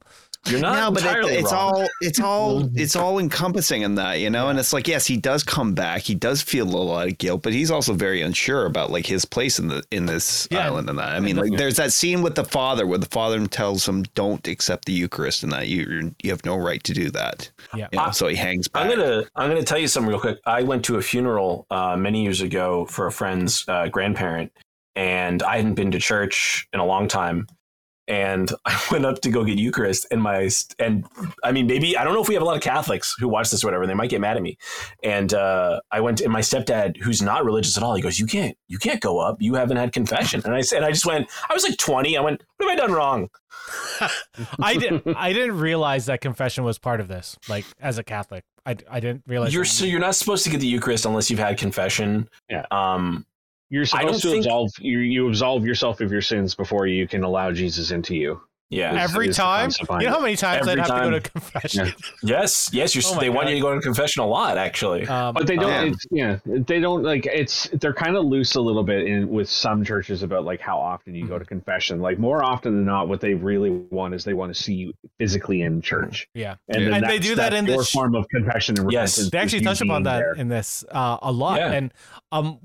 You're 0.48 0.60
not 0.60 0.76
no, 0.76 0.90
but 0.90 1.04
it, 1.04 1.24
it's 1.38 1.52
wrong. 1.52 1.74
all 1.74 1.88
it's 2.00 2.20
all 2.20 2.70
it's 2.74 2.96
all 2.96 3.18
encompassing 3.18 3.82
in 3.82 3.94
that, 3.96 4.20
you 4.20 4.30
know. 4.30 4.48
And 4.48 4.58
it's 4.58 4.72
like, 4.72 4.86
yes, 4.86 5.06
he 5.06 5.16
does 5.16 5.42
come 5.42 5.74
back. 5.74 6.02
He 6.02 6.14
does 6.14 6.42
feel 6.42 6.66
a 6.66 6.76
lot 6.76 7.08
of 7.08 7.18
guilt, 7.18 7.42
but 7.42 7.52
he's 7.52 7.70
also 7.70 7.94
very 7.94 8.22
unsure 8.22 8.66
about 8.66 8.90
like 8.90 9.06
his 9.06 9.24
place 9.24 9.58
in 9.58 9.68
the 9.68 9.82
in 9.90 10.06
this 10.06 10.46
Yeah. 10.50 10.66
island 10.66 10.88
and 10.88 10.98
that. 10.98 11.10
I 11.10 11.20
mean, 11.20 11.36
like 11.36 11.52
there's 11.56 11.76
that 11.76 11.92
scene 11.92 12.22
with 12.22 12.34
the 12.34 12.44
father 12.44 12.86
where 12.86 12.98
the 12.98 13.06
father 13.06 13.44
tells 13.46 13.86
him, 13.88 14.02
"Don't 14.14 14.46
accept 14.48 14.84
the 14.84 14.92
Eucharist," 14.92 15.42
and 15.42 15.52
that 15.52 15.68
you 15.68 16.14
you 16.22 16.30
have 16.30 16.44
no 16.44 16.56
right 16.56 16.82
to 16.84 16.92
do 16.92 17.10
that. 17.10 17.50
Yeah. 17.74 17.88
You 17.92 17.98
know, 17.98 18.10
so 18.12 18.28
he 18.28 18.36
hangs 18.36 18.68
back. 18.68 18.84
I'm 18.84 18.90
gonna 18.96 19.24
I'm 19.36 19.48
gonna 19.50 19.62
tell 19.64 19.78
you 19.78 19.88
something 19.88 20.08
real 20.10 20.20
quick. 20.20 20.38
I 20.46 20.62
went 20.62 20.84
to 20.86 20.96
a 20.96 21.02
funeral 21.02 21.66
uh, 21.70 21.96
many 21.96 22.22
years 22.22 22.40
ago 22.40 22.86
for 22.86 23.06
a 23.06 23.12
friend's 23.12 23.64
uh, 23.68 23.88
grandparent, 23.88 24.52
and 24.94 25.42
I 25.42 25.56
hadn't 25.56 25.74
been 25.74 25.90
to 25.90 25.98
church 25.98 26.68
in 26.72 26.80
a 26.80 26.84
long 26.86 27.08
time. 27.08 27.46
And 28.08 28.50
I 28.64 28.80
went 28.90 29.04
up 29.04 29.20
to 29.22 29.30
go 29.30 29.44
get 29.44 29.58
Eucharist, 29.58 30.06
and 30.10 30.22
my 30.22 30.48
and 30.78 31.06
I 31.42 31.52
mean 31.52 31.66
maybe 31.66 31.96
I 31.96 32.04
don't 32.04 32.14
know 32.14 32.22
if 32.22 32.28
we 32.28 32.34
have 32.34 32.42
a 32.42 32.46
lot 32.46 32.56
of 32.56 32.62
Catholics 32.62 33.14
who 33.18 33.28
watch 33.28 33.50
this 33.50 33.64
or 33.64 33.66
whatever. 33.66 33.86
They 33.86 33.94
might 33.94 34.10
get 34.10 34.20
mad 34.20 34.36
at 34.36 34.42
me. 34.42 34.58
And 35.02 35.32
uh, 35.34 35.80
I 35.90 36.00
went, 36.00 36.20
and 36.20 36.32
my 36.32 36.40
stepdad, 36.40 36.96
who's 36.98 37.20
not 37.22 37.44
religious 37.44 37.76
at 37.76 37.82
all, 37.82 37.94
he 37.94 38.02
goes, 38.02 38.18
"You 38.18 38.26
can't, 38.26 38.56
you 38.68 38.78
can't 38.78 39.00
go 39.00 39.18
up. 39.18 39.42
You 39.42 39.54
haven't 39.54 39.76
had 39.76 39.92
confession." 39.92 40.42
And 40.44 40.54
I 40.54 40.60
said, 40.60 40.82
I 40.82 40.90
just 40.90 41.06
went. 41.06 41.28
I 41.50 41.54
was 41.54 41.64
like 41.64 41.76
20. 41.78 42.16
I 42.16 42.20
went, 42.20 42.42
"What 42.58 42.68
have 42.70 42.78
I 42.78 42.80
done 42.86 42.92
wrong?" 42.92 43.28
I 44.60 44.76
didn't. 44.76 45.16
I 45.16 45.32
didn't 45.32 45.58
realize 45.58 46.06
that 46.06 46.20
confession 46.20 46.64
was 46.64 46.78
part 46.78 47.00
of 47.00 47.08
this. 47.08 47.36
Like 47.48 47.64
as 47.80 47.98
a 47.98 48.04
Catholic, 48.04 48.44
I, 48.64 48.76
I 48.90 49.00
didn't 49.00 49.22
realize. 49.26 49.52
You're 49.52 49.64
that- 49.64 49.70
so 49.70 49.84
you're 49.84 50.00
not 50.00 50.14
supposed 50.14 50.44
to 50.44 50.50
get 50.50 50.60
the 50.60 50.66
Eucharist 50.66 51.06
unless 51.06 51.30
you've 51.30 51.40
had 51.40 51.58
confession. 51.58 52.28
Yeah. 52.48 52.66
Um, 52.70 53.26
You're 53.68 53.84
supposed 53.84 54.22
to 54.22 54.30
think- 54.30 54.44
absolve 54.46 54.72
you. 54.78 54.98
You 54.98 55.28
absolve 55.28 55.66
yourself 55.66 56.00
of 56.00 56.12
your 56.12 56.22
sins 56.22 56.54
before 56.54 56.86
you 56.86 57.08
can 57.08 57.24
allow 57.24 57.52
Jesus 57.52 57.90
into 57.90 58.14
you. 58.14 58.40
Yeah. 58.68 59.00
Every 59.00 59.28
is 59.28 59.36
time, 59.36 59.70
you 60.00 60.06
know 60.06 60.10
how 60.10 60.20
many 60.20 60.34
times 60.34 60.66
Every 60.66 60.72
I'd 60.82 60.88
have 60.88 60.98
to 60.98 61.04
go 61.04 61.10
to 61.10 61.20
time. 61.20 61.30
confession. 61.32 61.92
Yes. 62.22 62.68
Yes. 62.72 62.94
You're, 62.96 63.04
Oh 63.06 63.14
my 63.14 63.20
they 63.20 63.30
want 63.30 63.46
God. 63.46 63.50
you 63.50 63.56
to 63.56 63.60
go 63.62 63.74
to 63.76 63.80
confession 63.80 64.22
a 64.22 64.26
lot, 64.26 64.58
actually. 64.58 65.06
Um, 65.06 65.34
But 65.34 65.46
they 65.46 65.54
don't. 65.56 65.70
Yeah. 65.70 65.82
It's, 65.92 66.06
yeah, 66.10 66.38
they 66.64 66.80
don't 66.80 67.04
like. 67.04 67.26
It's 67.26 67.68
they're 67.74 67.92
kind 67.94 68.16
of 68.16 68.24
loose 68.24 68.56
a 68.56 68.60
little 68.60 68.82
bit 68.82 69.06
in 69.06 69.28
with 69.28 69.48
some 69.48 69.84
churches 69.84 70.24
about 70.24 70.44
like 70.44 70.60
how 70.60 70.78
often 70.80 71.14
you 71.14 71.28
go 71.28 71.38
to 71.38 71.44
confession. 71.44 72.00
Like 72.00 72.18
more 72.18 72.42
often 72.42 72.74
than 72.74 72.84
not, 72.84 73.06
what 73.08 73.20
they 73.20 73.34
really 73.34 73.70
want 73.70 74.14
is 74.14 74.24
they 74.24 74.34
want 74.34 74.52
to 74.54 74.60
see 74.60 74.74
you 74.74 74.92
physically 75.18 75.62
in 75.62 75.80
church, 75.80 76.28
yeah, 76.34 76.56
and, 76.68 76.82
Yeah. 76.82 76.88
then 76.90 77.04
And 77.04 77.10
they 77.12 77.18
do 77.20 77.36
that 77.36 77.50
that's 77.50 77.60
in 77.60 77.66
your 77.66 77.78
this 77.78 77.90
form 77.92 78.16
of 78.16 78.28
confession 78.30 78.78
and 78.80 78.90
Yes. 78.90 79.16
they 79.30 79.38
actually 79.38 79.62
touch 79.62 79.80
upon 79.80 80.02
that 80.04 80.18
there. 80.18 80.32
in 80.32 80.48
this 80.48 80.84
uh, 80.90 81.18
a 81.22 81.30
lot. 81.30 81.58
Yeah. 81.60 81.70
And 81.72 81.94
um, 82.32 82.58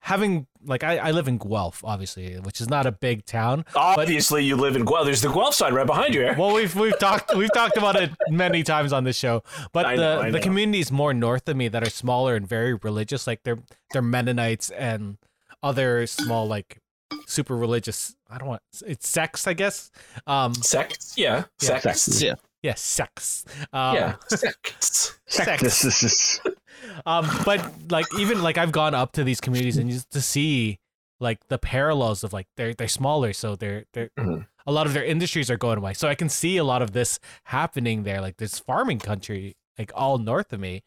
having 0.00 0.46
like 0.66 0.82
I, 0.84 0.98
I 0.98 1.10
live 1.10 1.28
in 1.28 1.38
Guelph, 1.38 1.82
obviously, 1.84 2.34
which 2.40 2.60
is 2.60 2.68
not 2.68 2.86
a 2.86 2.92
big 2.92 3.24
town. 3.24 3.64
Obviously, 3.74 4.44
you 4.44 4.56
live 4.56 4.76
in 4.76 4.84
Guelph. 4.84 5.04
There's 5.04 5.22
the 5.22 5.28
Guelph 5.32 5.54
side 5.54 5.72
right 5.72 5.86
behind 5.86 6.14
you. 6.14 6.22
Eric. 6.22 6.38
Well, 6.38 6.54
we've 6.54 6.74
we've 6.74 6.98
talked 6.98 7.34
we've 7.34 7.52
talked 7.52 7.76
about 7.76 7.96
it 7.96 8.10
many 8.28 8.62
times 8.62 8.92
on 8.92 9.04
this 9.04 9.16
show, 9.16 9.42
but 9.72 9.86
I 9.86 9.96
the 9.96 10.02
know, 10.02 10.20
I 10.22 10.30
the 10.30 10.38
know. 10.38 10.42
communities 10.44 10.90
more 10.92 11.12
north 11.14 11.48
of 11.48 11.56
me 11.56 11.68
that 11.68 11.82
are 11.82 11.90
smaller 11.90 12.34
and 12.36 12.46
very 12.46 12.74
religious, 12.74 13.26
like 13.26 13.42
they're 13.44 13.58
they're 13.92 14.02
Mennonites 14.02 14.70
and 14.70 15.18
other 15.62 16.06
small 16.06 16.46
like 16.46 16.78
super 17.26 17.56
religious. 17.56 18.14
I 18.30 18.38
don't 18.38 18.48
want 18.48 18.62
it's 18.86 19.08
sects, 19.08 19.46
I 19.46 19.52
guess. 19.54 19.90
Um, 20.26 20.54
Sects. 20.54 21.14
Yeah. 21.16 21.44
Yeah. 21.62 21.80
Sects. 21.80 22.02
Sects. 22.02 22.22
Yeah. 22.22 22.34
yeah, 22.62 22.74
sects. 22.74 23.44
Um, 23.72 23.94
Yeah. 23.94 24.14
Sects. 24.28 25.18
sects. 25.26 26.40
Um 27.06 27.28
but 27.44 27.64
like 27.90 28.06
even 28.18 28.42
like 28.42 28.58
i've 28.58 28.72
gone 28.72 28.94
up 28.94 29.12
to 29.12 29.24
these 29.24 29.40
communities 29.40 29.76
and 29.76 29.90
just 29.90 30.10
to 30.10 30.20
see 30.20 30.78
like 31.20 31.46
the 31.48 31.58
parallels 31.58 32.24
of 32.24 32.32
like 32.32 32.46
they're 32.56 32.74
they're 32.74 32.88
smaller 32.88 33.32
so 33.32 33.56
they're 33.56 33.84
they're 33.92 34.10
Mhm. 34.18 34.46
a 34.66 34.72
lot 34.72 34.86
of 34.86 34.92
their 34.94 35.04
industries 35.04 35.50
are 35.50 35.56
going 35.56 35.78
away. 35.78 35.94
So 35.94 36.08
i 36.08 36.14
can 36.14 36.28
see 36.28 36.56
a 36.56 36.64
lot 36.64 36.82
of 36.82 36.92
this 36.92 37.18
happening 37.44 38.02
there 38.02 38.20
like 38.20 38.36
this 38.38 38.58
farming 38.58 38.98
country 38.98 39.56
like 39.78 39.92
all 39.94 40.18
north 40.18 40.52
of 40.52 40.60
me. 40.60 40.82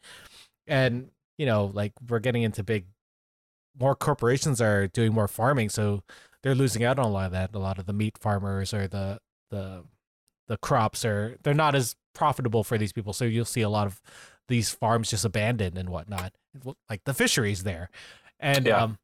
And 0.66 1.10
you 1.38 1.46
know 1.46 1.70
like 1.72 1.92
we're 2.08 2.18
getting 2.20 2.42
into 2.42 2.62
big 2.62 2.86
more 3.78 3.94
corporations 3.94 4.60
are 4.60 4.86
doing 4.88 5.12
more 5.14 5.28
farming 5.28 5.68
so 5.68 6.02
they're 6.42 6.54
losing 6.54 6.84
out 6.84 6.98
on 6.98 7.04
a 7.06 7.10
lot 7.10 7.26
of 7.26 7.32
that. 7.32 7.54
A 7.54 7.58
lot 7.58 7.78
of 7.78 7.86
the 7.86 7.92
meat 7.92 8.16
farmers 8.18 8.72
or 8.74 8.86
the 8.86 9.18
the 9.50 9.84
the 10.46 10.56
crops 10.58 11.04
are 11.04 11.36
they're 11.42 11.52
not 11.54 11.74
as 11.74 11.96
profitable 12.14 12.64
for 12.64 12.78
these 12.78 12.92
people. 12.92 13.12
So 13.12 13.24
you'll 13.24 13.44
see 13.44 13.60
a 13.62 13.68
lot 13.68 13.86
of 13.86 14.00
these 14.48 14.70
farms 14.70 15.10
just 15.10 15.24
abandoned 15.24 15.78
and 15.78 15.88
whatnot. 15.90 16.32
Like 16.90 17.04
the 17.04 17.14
fisheries 17.14 17.62
there. 17.62 17.90
And 18.40 18.66
Yeah. 18.66 18.82
um 18.84 18.98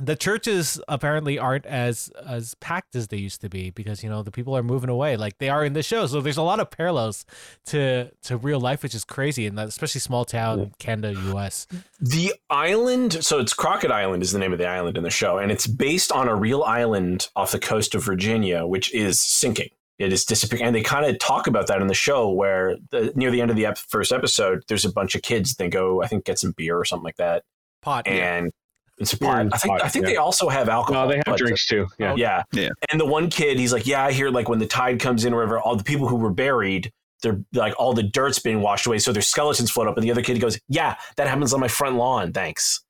the 0.00 0.14
churches 0.14 0.80
apparently 0.86 1.40
aren't 1.40 1.66
as 1.66 2.08
as 2.24 2.54
packed 2.60 2.94
as 2.94 3.08
they 3.08 3.16
used 3.16 3.40
to 3.40 3.48
be 3.48 3.70
because 3.70 4.04
you 4.04 4.08
know 4.08 4.22
the 4.22 4.30
people 4.30 4.56
are 4.56 4.62
moving 4.62 4.88
away. 4.88 5.16
Like 5.16 5.38
they 5.38 5.48
are 5.48 5.64
in 5.64 5.72
the 5.72 5.82
show. 5.82 6.06
So 6.06 6.20
there's 6.20 6.36
a 6.36 6.42
lot 6.42 6.60
of 6.60 6.70
parallels 6.70 7.26
to 7.66 8.12
to 8.22 8.36
real 8.36 8.60
life 8.60 8.84
which 8.84 8.94
is 8.94 9.04
crazy 9.04 9.44
and 9.48 9.58
especially 9.58 10.00
small 10.00 10.24
town 10.24 10.72
canada 10.78 11.18
us 11.36 11.66
The 11.98 12.32
island, 12.48 13.24
so 13.24 13.40
it's 13.40 13.52
Crockett 13.52 13.90
Island 13.90 14.22
is 14.22 14.30
the 14.30 14.38
name 14.38 14.52
of 14.52 14.58
the 14.60 14.68
island 14.68 14.96
in 14.96 15.02
the 15.02 15.10
show, 15.10 15.38
and 15.38 15.50
it's 15.50 15.66
based 15.66 16.12
on 16.12 16.28
a 16.28 16.34
real 16.36 16.62
island 16.62 17.28
off 17.34 17.50
the 17.50 17.58
coast 17.58 17.96
of 17.96 18.04
Virginia, 18.04 18.64
which 18.66 18.94
is 18.94 19.20
sinking. 19.20 19.70
It 19.98 20.12
is 20.12 20.24
disappearing, 20.24 20.64
and 20.64 20.74
they 20.76 20.82
kind 20.82 21.04
of 21.06 21.18
talk 21.18 21.46
about 21.48 21.66
that 21.66 21.80
in 21.80 21.88
the 21.88 21.94
show, 21.94 22.30
where 22.30 22.76
the, 22.90 23.12
near 23.16 23.30
the 23.32 23.40
end 23.40 23.50
of 23.50 23.56
the 23.56 23.66
ep- 23.66 23.78
first 23.78 24.12
episode, 24.12 24.62
there's 24.68 24.84
a 24.84 24.92
bunch 24.92 25.14
of 25.16 25.22
kids. 25.22 25.56
They 25.56 25.68
go, 25.68 26.02
I 26.02 26.06
think, 26.06 26.24
get 26.24 26.38
some 26.38 26.52
beer 26.56 26.78
or 26.78 26.84
something 26.84 27.04
like 27.04 27.16
that, 27.16 27.42
pot 27.82 28.06
and 28.06 28.52
it's 28.98 29.12
a 29.12 29.18
pot. 29.18 29.46
it's 29.46 29.54
I 29.54 29.58
think 29.58 29.72
pot, 29.78 29.84
I 29.84 29.88
think 29.88 30.04
yeah. 30.04 30.10
they 30.12 30.16
also 30.16 30.48
have 30.48 30.68
alcohol. 30.68 31.06
no, 31.06 31.12
they 31.12 31.22
have 31.26 31.36
drinks 31.36 31.66
too. 31.66 31.86
Yeah, 31.98 32.14
Yeah. 32.16 32.42
Yeah. 32.52 32.68
And 32.90 33.00
the 33.00 33.06
one 33.06 33.28
kid, 33.30 33.58
he's 33.58 33.72
like, 33.72 33.86
Yeah, 33.86 34.04
I 34.04 34.12
hear 34.12 34.30
like 34.30 34.48
when 34.48 34.58
the 34.60 34.66
tide 34.66 35.00
comes 35.00 35.24
in 35.24 35.32
or 35.32 35.36
whatever, 35.38 35.58
all 35.60 35.76
the 35.76 35.84
people 35.84 36.06
who 36.08 36.16
were 36.16 36.32
buried, 36.32 36.92
they're 37.22 37.40
like 37.52 37.74
all 37.78 37.92
the 37.92 38.02
dirt's 38.04 38.38
being 38.38 38.60
washed 38.60 38.86
away, 38.86 38.98
so 38.98 39.12
their 39.12 39.22
skeletons 39.22 39.70
float 39.70 39.88
up. 39.88 39.96
And 39.96 40.04
the 40.04 40.10
other 40.12 40.22
kid 40.22 40.40
goes, 40.40 40.58
Yeah, 40.68 40.96
that 41.16 41.26
happens 41.28 41.52
on 41.52 41.60
my 41.60 41.68
front 41.68 41.96
lawn. 41.96 42.32
Thanks. 42.32 42.80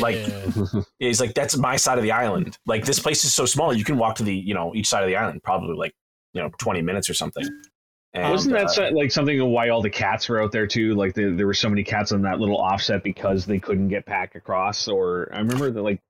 like- 0.00 0.16
Yeah. 0.16 0.82
He's 1.00 1.20
like, 1.20 1.34
That's 1.34 1.56
my 1.56 1.76
side 1.76 1.98
of 1.98 2.04
the 2.04 2.12
island. 2.12 2.56
Like 2.66 2.84
this 2.84 2.98
place 3.00 3.24
is 3.24 3.34
so 3.34 3.46
small, 3.46 3.72
you 3.72 3.84
can 3.84 3.98
walk 3.98 4.16
to 4.16 4.22
the, 4.22 4.34
you 4.34 4.54
know, 4.54 4.72
each 4.74 4.88
side 4.88 5.02
of 5.02 5.08
the 5.08 5.16
island, 5.16 5.42
probably 5.42 5.76
like, 5.76 5.92
you 6.32 6.42
know, 6.42 6.50
20 6.58 6.82
minutes 6.82 7.10
or 7.10 7.14
something. 7.14 7.46
And, 8.12 8.30
Wasn't 8.32 8.54
that 8.54 8.76
uh, 8.76 8.90
like 8.92 9.12
something 9.12 9.38
of 9.38 9.48
why 9.48 9.68
all 9.68 9.82
the 9.82 9.90
cats 9.90 10.28
were 10.28 10.42
out 10.42 10.50
there 10.50 10.66
too? 10.66 10.94
Like 10.94 11.14
the, 11.14 11.30
there 11.30 11.46
were 11.46 11.54
so 11.54 11.68
many 11.68 11.84
cats 11.84 12.10
on 12.10 12.22
that 12.22 12.40
little 12.40 12.56
offset 12.56 13.04
because 13.04 13.46
they 13.46 13.60
couldn't 13.60 13.88
get 13.88 14.04
back 14.04 14.34
across. 14.34 14.88
Or 14.88 15.30
I 15.32 15.38
remember 15.38 15.70
that 15.70 15.82
like 15.82 16.00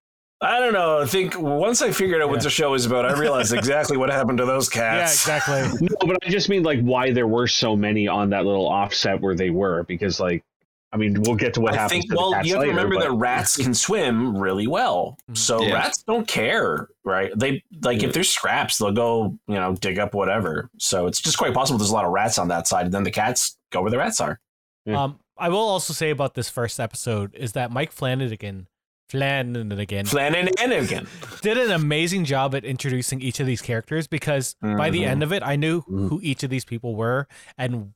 I 0.42 0.58
don't 0.58 0.72
know. 0.72 1.00
I 1.00 1.06
think 1.06 1.38
once 1.38 1.82
I 1.82 1.92
figured 1.92 2.22
out 2.22 2.30
what 2.30 2.42
the 2.42 2.48
show 2.48 2.72
is 2.72 2.86
about, 2.86 3.04
I 3.04 3.18
realized 3.18 3.52
exactly 3.52 3.98
what 3.98 4.08
happened 4.08 4.38
to 4.38 4.46
those 4.46 4.70
cats. 4.70 5.26
yeah 5.26 5.36
exactly 5.36 5.86
no, 5.90 5.96
but 6.00 6.16
I 6.26 6.30
just 6.30 6.48
mean 6.48 6.62
like 6.62 6.80
why 6.80 7.12
there 7.12 7.28
were 7.28 7.46
so 7.46 7.76
many 7.76 8.08
on 8.08 8.30
that 8.30 8.46
little 8.46 8.66
offset 8.66 9.20
where 9.20 9.34
they 9.34 9.50
were 9.50 9.82
because 9.82 10.18
like 10.18 10.42
I 10.93 10.97
mean 10.97 11.22
we'll 11.22 11.36
get 11.36 11.55
to 11.55 11.61
what 11.61 11.72
I 11.74 11.76
happens. 11.76 11.93
think, 11.93 12.05
to 12.07 12.09
the 12.11 12.16
well, 12.16 12.32
cats 12.32 12.49
you 12.49 12.55
have 12.55 12.64
to 12.64 12.68
remember 12.68 12.97
but- 12.97 13.05
that 13.05 13.12
rats 13.12 13.57
can 13.57 13.74
swim 13.74 14.36
really 14.36 14.66
well. 14.66 15.18
Mhm. 15.30 15.36
So 15.38 15.62
Yeah. 15.62 15.74
rats 15.74 16.03
don't 16.03 16.26
care, 16.26 16.88
right? 17.05 17.30
They 17.36 17.62
like 17.82 18.03
Yeah. 18.03 18.09
if 18.09 18.14
there's 18.14 18.28
scraps, 18.30 18.78
they'll 18.78 18.91
go, 18.93 19.38
you 19.47 19.55
know, 19.55 19.74
dig 19.74 19.99
up 19.99 20.14
whatever. 20.14 20.68
So 20.78 21.07
it's 21.07 21.20
just 21.20 21.38
quite 21.38 21.55
possible 21.55 21.78
there's 21.78 21.91
a 21.91 21.95
lot 21.95 22.05
of 22.05 22.11
rats 22.12 22.38
on 22.38 22.49
that 22.49 22.66
side, 22.66 22.86
and 22.86 22.95
then 22.95 23.05
the 23.05 23.11
cats 23.12 23.57
go 23.70 23.82
where 23.82 23.91
the 23.91 23.99
rats 23.99 24.20
are. 24.20 24.41
Yeah. 24.86 25.03
um 25.05 25.18
i 25.36 25.49
will 25.51 25.59
also 25.59 25.93
say 25.93 26.09
about 26.11 26.34
this 26.34 26.49
first 26.49 26.80
episode 26.80 27.34
is 27.34 27.53
that 27.53 27.70
mike 27.70 27.93
flanagan 27.93 28.66
flanagan 29.11 30.07
Flanagan 30.07 31.07
did 31.43 31.59
an 31.59 31.70
amazing 31.72 32.24
job 32.24 32.55
at 32.55 32.64
introducing 32.64 33.20
each 33.20 33.41
of 33.41 33.47
these 33.47 33.61
characters 33.61 34.07
because 34.07 34.55
by 34.62 34.88
the 34.91 35.03
Mhm. 35.03 35.07
end 35.07 35.22
of 35.22 35.32
it, 35.32 35.43
I 35.43 35.57
knew 35.57 35.82
Mhm. 35.82 36.09
who 36.09 36.20
each 36.22 36.43
of 36.43 36.51
these 36.51 36.64
people 36.64 36.95
were 36.95 37.26
and 37.59 37.93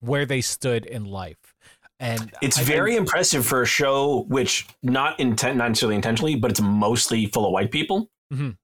where 0.00 0.26
they 0.26 0.40
stood 0.42 0.84
in 0.86 1.04
life. 1.06 1.54
And 2.02 2.32
It's 2.42 2.58
I- 2.58 2.64
very 2.64 2.96
impressive 2.96 3.46
for 3.46 3.62
a 3.62 3.66
show 3.66 4.24
which 4.28 4.66
not 4.82 5.18
intent, 5.20 5.56
not 5.56 5.68
necessarily 5.68 5.94
intentionally, 5.96 6.34
but 6.34 6.50
it's 6.50 6.60
mostly 6.60 7.26
full 7.26 7.46
of 7.46 7.52
white 7.52 7.70
people. 7.70 8.10
Mhm. 8.34 8.56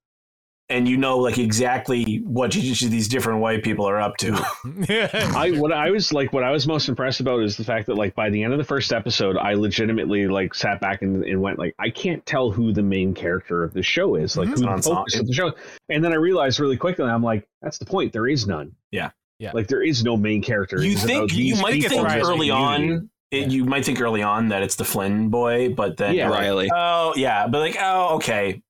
And 0.70 0.86
you 0.86 0.98
know, 0.98 1.16
like 1.16 1.38
exactly 1.38 2.16
what 2.26 2.54
each 2.54 2.82
of 2.82 2.90
these 2.90 3.08
different 3.08 3.40
white 3.40 3.62
people 3.62 3.88
are 3.88 3.98
up 3.98 4.18
to. 4.18 4.32
I 5.34 5.52
what 5.52 5.72
I 5.72 5.90
was 5.90 6.12
like 6.12 6.32
what 6.34 6.44
I 6.44 6.50
was 6.50 6.66
most 6.66 6.88
impressed 6.90 7.20
about 7.20 7.42
is 7.42 7.56
the 7.56 7.64
fact 7.64 7.86
that 7.86 7.94
like 7.94 8.14
by 8.14 8.28
the 8.28 8.42
end 8.42 8.52
of 8.52 8.58
the 8.58 8.64
first 8.64 8.92
episode 8.92 9.38
I 9.38 9.54
legitimately 9.54 10.28
like 10.28 10.52
sat 10.54 10.78
back 10.80 11.00
and, 11.00 11.24
and 11.24 11.40
went 11.40 11.58
like 11.58 11.74
I 11.78 11.88
can't 11.88 12.24
tell 12.26 12.50
who 12.50 12.72
the 12.72 12.82
main 12.82 13.14
character 13.14 13.64
of 13.64 13.72
the 13.72 13.82
show 13.82 14.14
is 14.16 14.36
like 14.36 14.48
Mhm. 14.48 14.58
who 14.58 14.76
the 14.76 14.82
focus 14.82 15.18
of 15.18 15.26
the 15.26 15.32
show 15.32 15.52
and 15.88 16.04
then 16.04 16.12
I 16.12 16.16
realized 16.16 16.60
really 16.60 16.76
quickly 16.76 17.06
I'm 17.06 17.22
like 17.22 17.48
that's 17.62 17.78
the 17.78 17.86
point 17.86 18.12
there 18.12 18.26
is 18.28 18.46
none 18.46 18.72
Yeah. 18.90 19.10
Yeah. 19.38 19.52
like 19.54 19.68
there 19.68 19.82
is 19.82 20.04
no 20.04 20.18
main 20.18 20.42
character 20.42 20.84
you 20.84 20.92
It's 20.92 21.04
think 21.04 21.32
you 21.32 21.56
might 21.62 21.74
people 21.74 21.88
think 21.90 22.06
right. 22.08 22.20
as 22.20 22.28
a 22.28 22.30
early 22.30 22.50
on 22.50 23.08
it, 23.30 23.42
Yeah. 23.42 23.46
you 23.48 23.64
might 23.64 23.84
think 23.84 24.00
early 24.00 24.22
on 24.22 24.48
that 24.48 24.62
it's 24.62 24.76
the 24.76 24.84
Flynn 24.84 25.28
boy, 25.28 25.68
but 25.74 25.96
then 25.96 26.14
Yeah. 26.14 26.22
you're 26.24 26.30
like, 26.30 26.40
Riley. 26.40 26.70
oh 26.74 27.12
yeah, 27.16 27.46
but 27.46 27.58
like 27.60 27.76
oh 27.80 28.16
okay, 28.16 28.62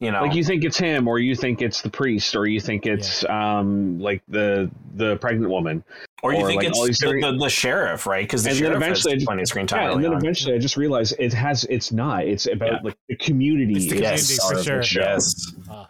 you 0.00 0.10
know, 0.10 0.22
like 0.22 0.34
you 0.34 0.44
think 0.44 0.64
it's 0.64 0.76
him 0.78 1.08
or 1.08 1.18
you 1.18 1.34
think 1.34 1.62
it's 1.62 1.80
the 1.82 1.90
priest 1.90 2.34
or 2.36 2.46
you 2.46 2.60
think 2.60 2.86
it's 2.86 3.24
um 3.28 3.98
like 3.98 4.22
the 4.28 4.70
the 4.94 5.16
pregnant 5.16 5.50
woman 5.50 5.82
or 6.22 6.32
you 6.32 6.40
or, 6.42 6.46
think 6.46 6.58
like, 6.62 6.68
it's 6.68 6.78
all 6.78 6.86
these 6.86 6.98
the, 6.98 7.06
different- 7.12 7.38
the, 7.38 7.44
the 7.44 7.50
sheriff, 7.50 8.06
right? 8.06 8.24
Because 8.24 8.44
the 8.44 8.50
And 8.50 8.56
then 8.58 8.64
sheriff 8.64 8.76
eventually 8.76 9.12
I 9.12 9.14
has 9.14 9.20
just- 9.22 9.26
plenty 9.26 9.42
of 9.42 9.48
screen 9.48 9.66
time 9.66 9.80
yeah, 9.82 9.86
early 9.88 9.94
and 9.96 10.04
then 10.04 10.12
on. 10.12 10.18
eventually 10.18 10.54
I 10.54 10.58
just 10.58 10.76
realized 10.76 11.14
it 11.18 11.32
has 11.34 11.64
it's 11.64 11.90
not 11.92 12.24
it's 12.26 12.46
about 12.46 12.72
Yeah. 12.72 12.78
like 12.84 12.96
the 13.08 13.16
community 13.16 13.74
It's 13.74 13.88
the 13.92 14.00
Yes. 14.00 14.38
community, 14.38 14.54
for 14.64 14.72
of 14.74 14.80
the 14.80 14.82
sure. 14.84 15.02
Yes, 15.02 15.54
Ah. 15.70 15.88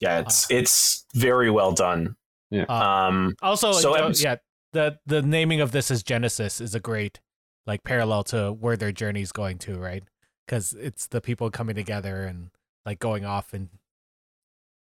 yeah, 0.00 0.18
it's 0.20 0.50
it's 0.50 1.06
very 1.14 1.50
well 1.50 1.72
done. 1.72 2.16
Yeah. 2.50 2.64
Uh, 2.68 2.74
Um, 3.08 3.34
also, 3.42 3.72
So 3.72 3.94
you 3.96 4.02
know, 4.02 4.12
yeah, 4.14 4.36
the 4.72 4.98
the 5.06 5.22
naming 5.22 5.60
of 5.60 5.72
this 5.72 5.90
as 5.90 6.02
Genesis 6.02 6.60
is 6.60 6.74
a 6.74 6.80
great 6.80 7.20
like 7.66 7.82
parallel 7.84 8.24
to 8.24 8.52
where 8.52 8.76
their 8.76 8.92
journey's 8.92 9.32
going 9.32 9.58
to, 9.58 9.78
right? 9.78 10.02
Because 10.46 10.72
it's 10.72 11.06
the 11.06 11.20
people 11.20 11.50
coming 11.50 11.74
together 11.76 12.24
and 12.24 12.50
like 12.86 12.98
going 12.98 13.24
off 13.24 13.52
and 13.52 13.68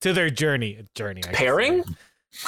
to 0.03 0.13
their 0.13 0.31
journey. 0.31 0.79
Journey 0.95 1.23
I 1.27 1.33
pairing, 1.33 1.85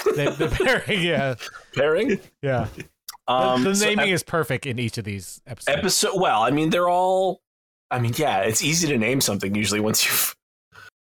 The, 0.04 0.34
the 0.38 0.48
pairing, 0.64 1.02
yeah, 1.02 1.34
pairing. 1.74 2.20
yeah. 2.42 2.66
The- 2.76 2.84
Um, 3.28 3.62
the, 3.62 3.74
so 3.74 3.84
naming 3.84 4.08
ep- 4.08 4.14
is 4.14 4.22
perfect 4.22 4.64
in 4.64 4.78
each 4.78 4.96
of 4.96 5.04
these 5.04 5.42
episodes. 5.46 5.76
episode. 5.78 6.18
Well, 6.20 6.42
I 6.42 6.50
mean, 6.50 6.70
they're 6.70 6.88
all. 6.88 7.42
I 7.90 7.98
mean, 7.98 8.12
yeah, 8.16 8.40
it's 8.40 8.62
easy 8.62 8.88
to 8.88 8.96
name 8.98 9.20
something 9.20 9.54
usually 9.54 9.80
once 9.80 10.04
you've 10.06 10.34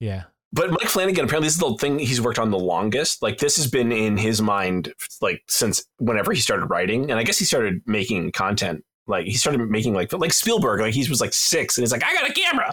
yeah. 0.00 0.24
But 0.52 0.70
Mike 0.70 0.88
Flanagan, 0.88 1.24
apparently, 1.24 1.46
this 1.46 1.54
is 1.54 1.60
the 1.60 1.74
thing 1.74 1.98
he's 1.98 2.20
worked 2.20 2.38
on 2.38 2.50
the 2.50 2.58
longest. 2.58 3.22
Like, 3.22 3.38
this 3.38 3.56
has 3.56 3.68
been 3.68 3.92
in 3.92 4.16
his 4.16 4.40
mind, 4.40 4.92
like, 5.20 5.42
since 5.48 5.84
whenever 5.98 6.32
he 6.32 6.40
started 6.40 6.66
writing. 6.66 7.10
And 7.10 7.18
I 7.18 7.24
guess 7.24 7.38
he 7.38 7.44
started 7.44 7.82
making 7.86 8.32
content. 8.32 8.84
Like, 9.06 9.26
he 9.26 9.34
started 9.34 9.60
making, 9.68 9.94
like, 9.94 10.12
like 10.12 10.32
Spielberg, 10.32 10.80
like, 10.80 10.94
he 10.94 11.08
was 11.08 11.20
like 11.20 11.32
six, 11.32 11.76
and 11.76 11.82
he's 11.82 11.92
like, 11.92 12.04
I 12.04 12.14
got 12.14 12.30
a 12.30 12.32
camera. 12.32 12.72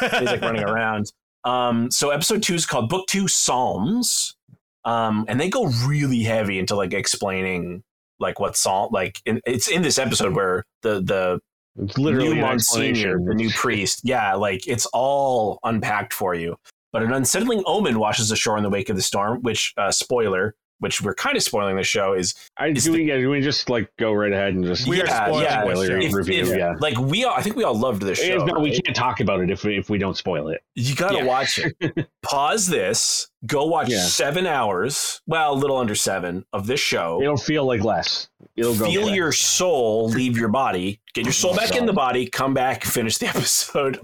And 0.00 0.12
he's 0.12 0.30
like 0.30 0.42
running 0.42 0.64
around. 0.68 1.12
Um, 1.44 1.90
so, 1.90 2.10
episode 2.10 2.42
two 2.42 2.54
is 2.54 2.66
called 2.66 2.88
Book 2.88 3.06
Two 3.06 3.28
Psalms. 3.28 4.36
Um, 4.84 5.26
and 5.28 5.38
they 5.38 5.50
go 5.50 5.66
really 5.86 6.22
heavy 6.22 6.58
into, 6.58 6.74
like, 6.74 6.94
explaining, 6.94 7.82
like, 8.18 8.40
what 8.40 8.56
psalm, 8.56 8.88
like, 8.92 9.20
in, 9.26 9.40
it's 9.46 9.68
in 9.68 9.82
this 9.82 9.98
episode 9.98 10.34
where 10.34 10.64
the, 10.82 11.00
the, 11.00 11.40
It's 11.78 11.96
literally 11.96 12.34
new 12.34 12.40
Monsignor, 12.40 13.18
the 13.24 13.34
new 13.34 13.50
priest. 13.50 14.00
Yeah, 14.04 14.34
like 14.34 14.66
it's 14.66 14.86
all 14.86 15.58
unpacked 15.62 16.12
for 16.12 16.34
you. 16.34 16.56
But 16.92 17.02
an 17.02 17.12
unsettling 17.12 17.62
omen 17.66 17.98
washes 17.98 18.30
ashore 18.32 18.56
in 18.56 18.62
the 18.64 18.70
wake 18.70 18.88
of 18.88 18.96
the 18.96 19.02
storm, 19.02 19.42
which, 19.42 19.72
uh, 19.76 19.90
spoiler, 19.92 20.54
which 20.80 21.02
we're 21.02 21.14
kind 21.14 21.36
of 21.36 21.42
spoiling 21.42 21.76
the 21.76 21.82
show, 21.84 22.14
is 22.14 22.34
I, 22.58 22.68
Is 22.68 22.84
do, 22.84 22.92
the- 22.92 22.98
we, 22.98 23.04
yeah, 23.08 23.18
do 23.18 23.28
we 23.28 23.40
just 23.42 23.68
like 23.68 23.92
go 23.98 24.12
right 24.14 24.32
ahead 24.32 24.54
and 24.54 24.64
just 24.64 24.88
We 24.88 25.00
are 25.02 25.04
Yeah, 25.06 25.26
spoiling 25.26 25.44
yeah. 25.44 25.64
the 25.64 25.70
spoiler 25.76 25.98
if, 25.98 26.14
review? 26.14 26.42
if- 26.42 26.56
yeah, 26.56 26.74
like 26.80 26.98
we 26.98 27.24
all, 27.24 27.34
I 27.36 27.42
think 27.42 27.54
we 27.56 27.64
all 27.64 27.78
loved 27.78 28.00
this 28.02 28.18
show. 28.18 28.44
no, 28.46 28.58
we 28.58 28.70
can't 28.80 28.96
talk 28.96 29.20
about 29.20 29.40
it 29.40 29.50
if 29.50 29.62
we, 29.62 29.76
if 29.78 29.90
we 29.90 29.98
don't 29.98 30.16
spoil 30.16 30.48
it. 30.48 30.62
You 30.74 30.94
got 30.96 31.10
to 31.10 31.18
Yeah. 31.18 31.24
watch 31.24 31.58
it. 31.60 32.08
Pause 32.22 32.66
this. 32.68 33.28
Go 33.46 33.66
watch 33.66 33.88
Yeah. 33.90 34.00
seven 34.02 34.46
hours. 34.46 35.20
Well, 35.26 35.52
a 35.52 35.54
little 35.54 35.76
under 35.76 35.94
seven 35.94 36.46
of 36.54 36.66
this 36.66 36.80
show. 36.80 37.20
It'll 37.22 37.36
feel 37.36 37.66
like 37.66 37.84
less. 37.84 38.28
It'll 38.56 38.74
go 38.74 38.86
Feel 38.86 39.02
quick. 39.02 39.14
your 39.14 39.32
soul 39.32 40.08
leave 40.08 40.36
your 40.38 40.48
body. 40.48 40.98
Get 41.14 41.24
your 41.24 41.32
soul 41.34 41.54
back 41.54 41.76
in 41.76 41.84
the 41.86 41.92
body. 41.92 42.26
Come 42.26 42.54
back. 42.54 42.84
Finish 42.84 43.18
the 43.18 43.26
episode. 43.34 44.00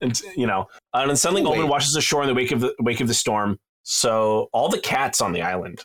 And 0.00 0.20
you 0.36 0.46
know, 0.46 0.66
an 0.94 1.16
suddenly 1.16 1.42
Oh, 1.42 1.48
omen 1.48 1.60
wait. 1.62 1.70
washes 1.70 1.96
ashore 1.96 2.22
in 2.22 2.28
the 2.28 2.34
wake 2.34 2.52
of 2.52 2.60
the 2.60 2.74
wake 2.80 3.00
of 3.00 3.08
the 3.08 3.14
storm. 3.14 3.58
So 3.82 4.48
all 4.52 4.68
the 4.68 4.80
cats 4.80 5.20
on 5.20 5.32
the 5.32 5.42
island 5.42 5.84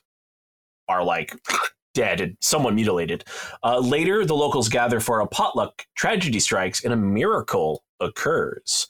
are 0.89 1.03
like 1.03 1.33
dead 1.93 2.21
and 2.21 2.37
somewhat 2.41 2.73
mutilated. 2.73 3.23
Uh, 3.63 3.79
later, 3.79 4.25
the 4.25 4.35
locals 4.35 4.67
gather 4.69 4.99
for 4.99 5.19
a 5.21 5.27
potluck. 5.27 5.83
Tragedy 5.95 6.39
strikes, 6.39 6.83
and 6.83 6.93
a 6.93 6.97
miracle 6.97 7.83
occurs. 7.99 8.87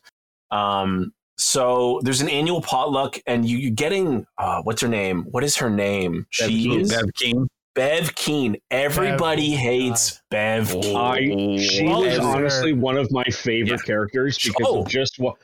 Um, 0.51 1.13
so 1.37 1.99
there's 2.03 2.21
an 2.21 2.29
annual 2.29 2.61
potluck, 2.61 3.19
and 3.27 3.45
you, 3.47 3.57
you're 3.57 3.71
getting 3.71 4.25
uh, 4.37 4.61
what's 4.63 4.81
her 4.81 4.87
name? 4.87 5.23
What 5.31 5.43
is 5.43 5.55
her 5.57 5.69
name? 5.69 6.27
Bev 6.39 6.49
She 6.49 6.63
Keane. 6.63 6.79
is 6.81 6.91
Bev 6.91 7.05
Keane. 7.15 7.47
Bev 7.75 8.13
Keane. 8.15 8.57
Everybody 8.69 9.51
Bev- 9.51 9.59
hates 9.59 10.21
Bev 10.29 10.69
Keane. 10.69 10.95
I, 10.95 11.17
she 11.57 11.83
Well, 11.85 12.01
was 12.03 12.13
sure. 12.15 12.23
honestly 12.35 12.73
one 12.73 12.97
of 12.97 13.11
my 13.11 13.23
favorite 13.25 13.79
Yeah. 13.81 13.85
characters 13.85 14.37
because 14.37 14.67
Oh. 14.69 14.81
of 14.81 14.87
just 14.87 15.17
what 15.17 15.35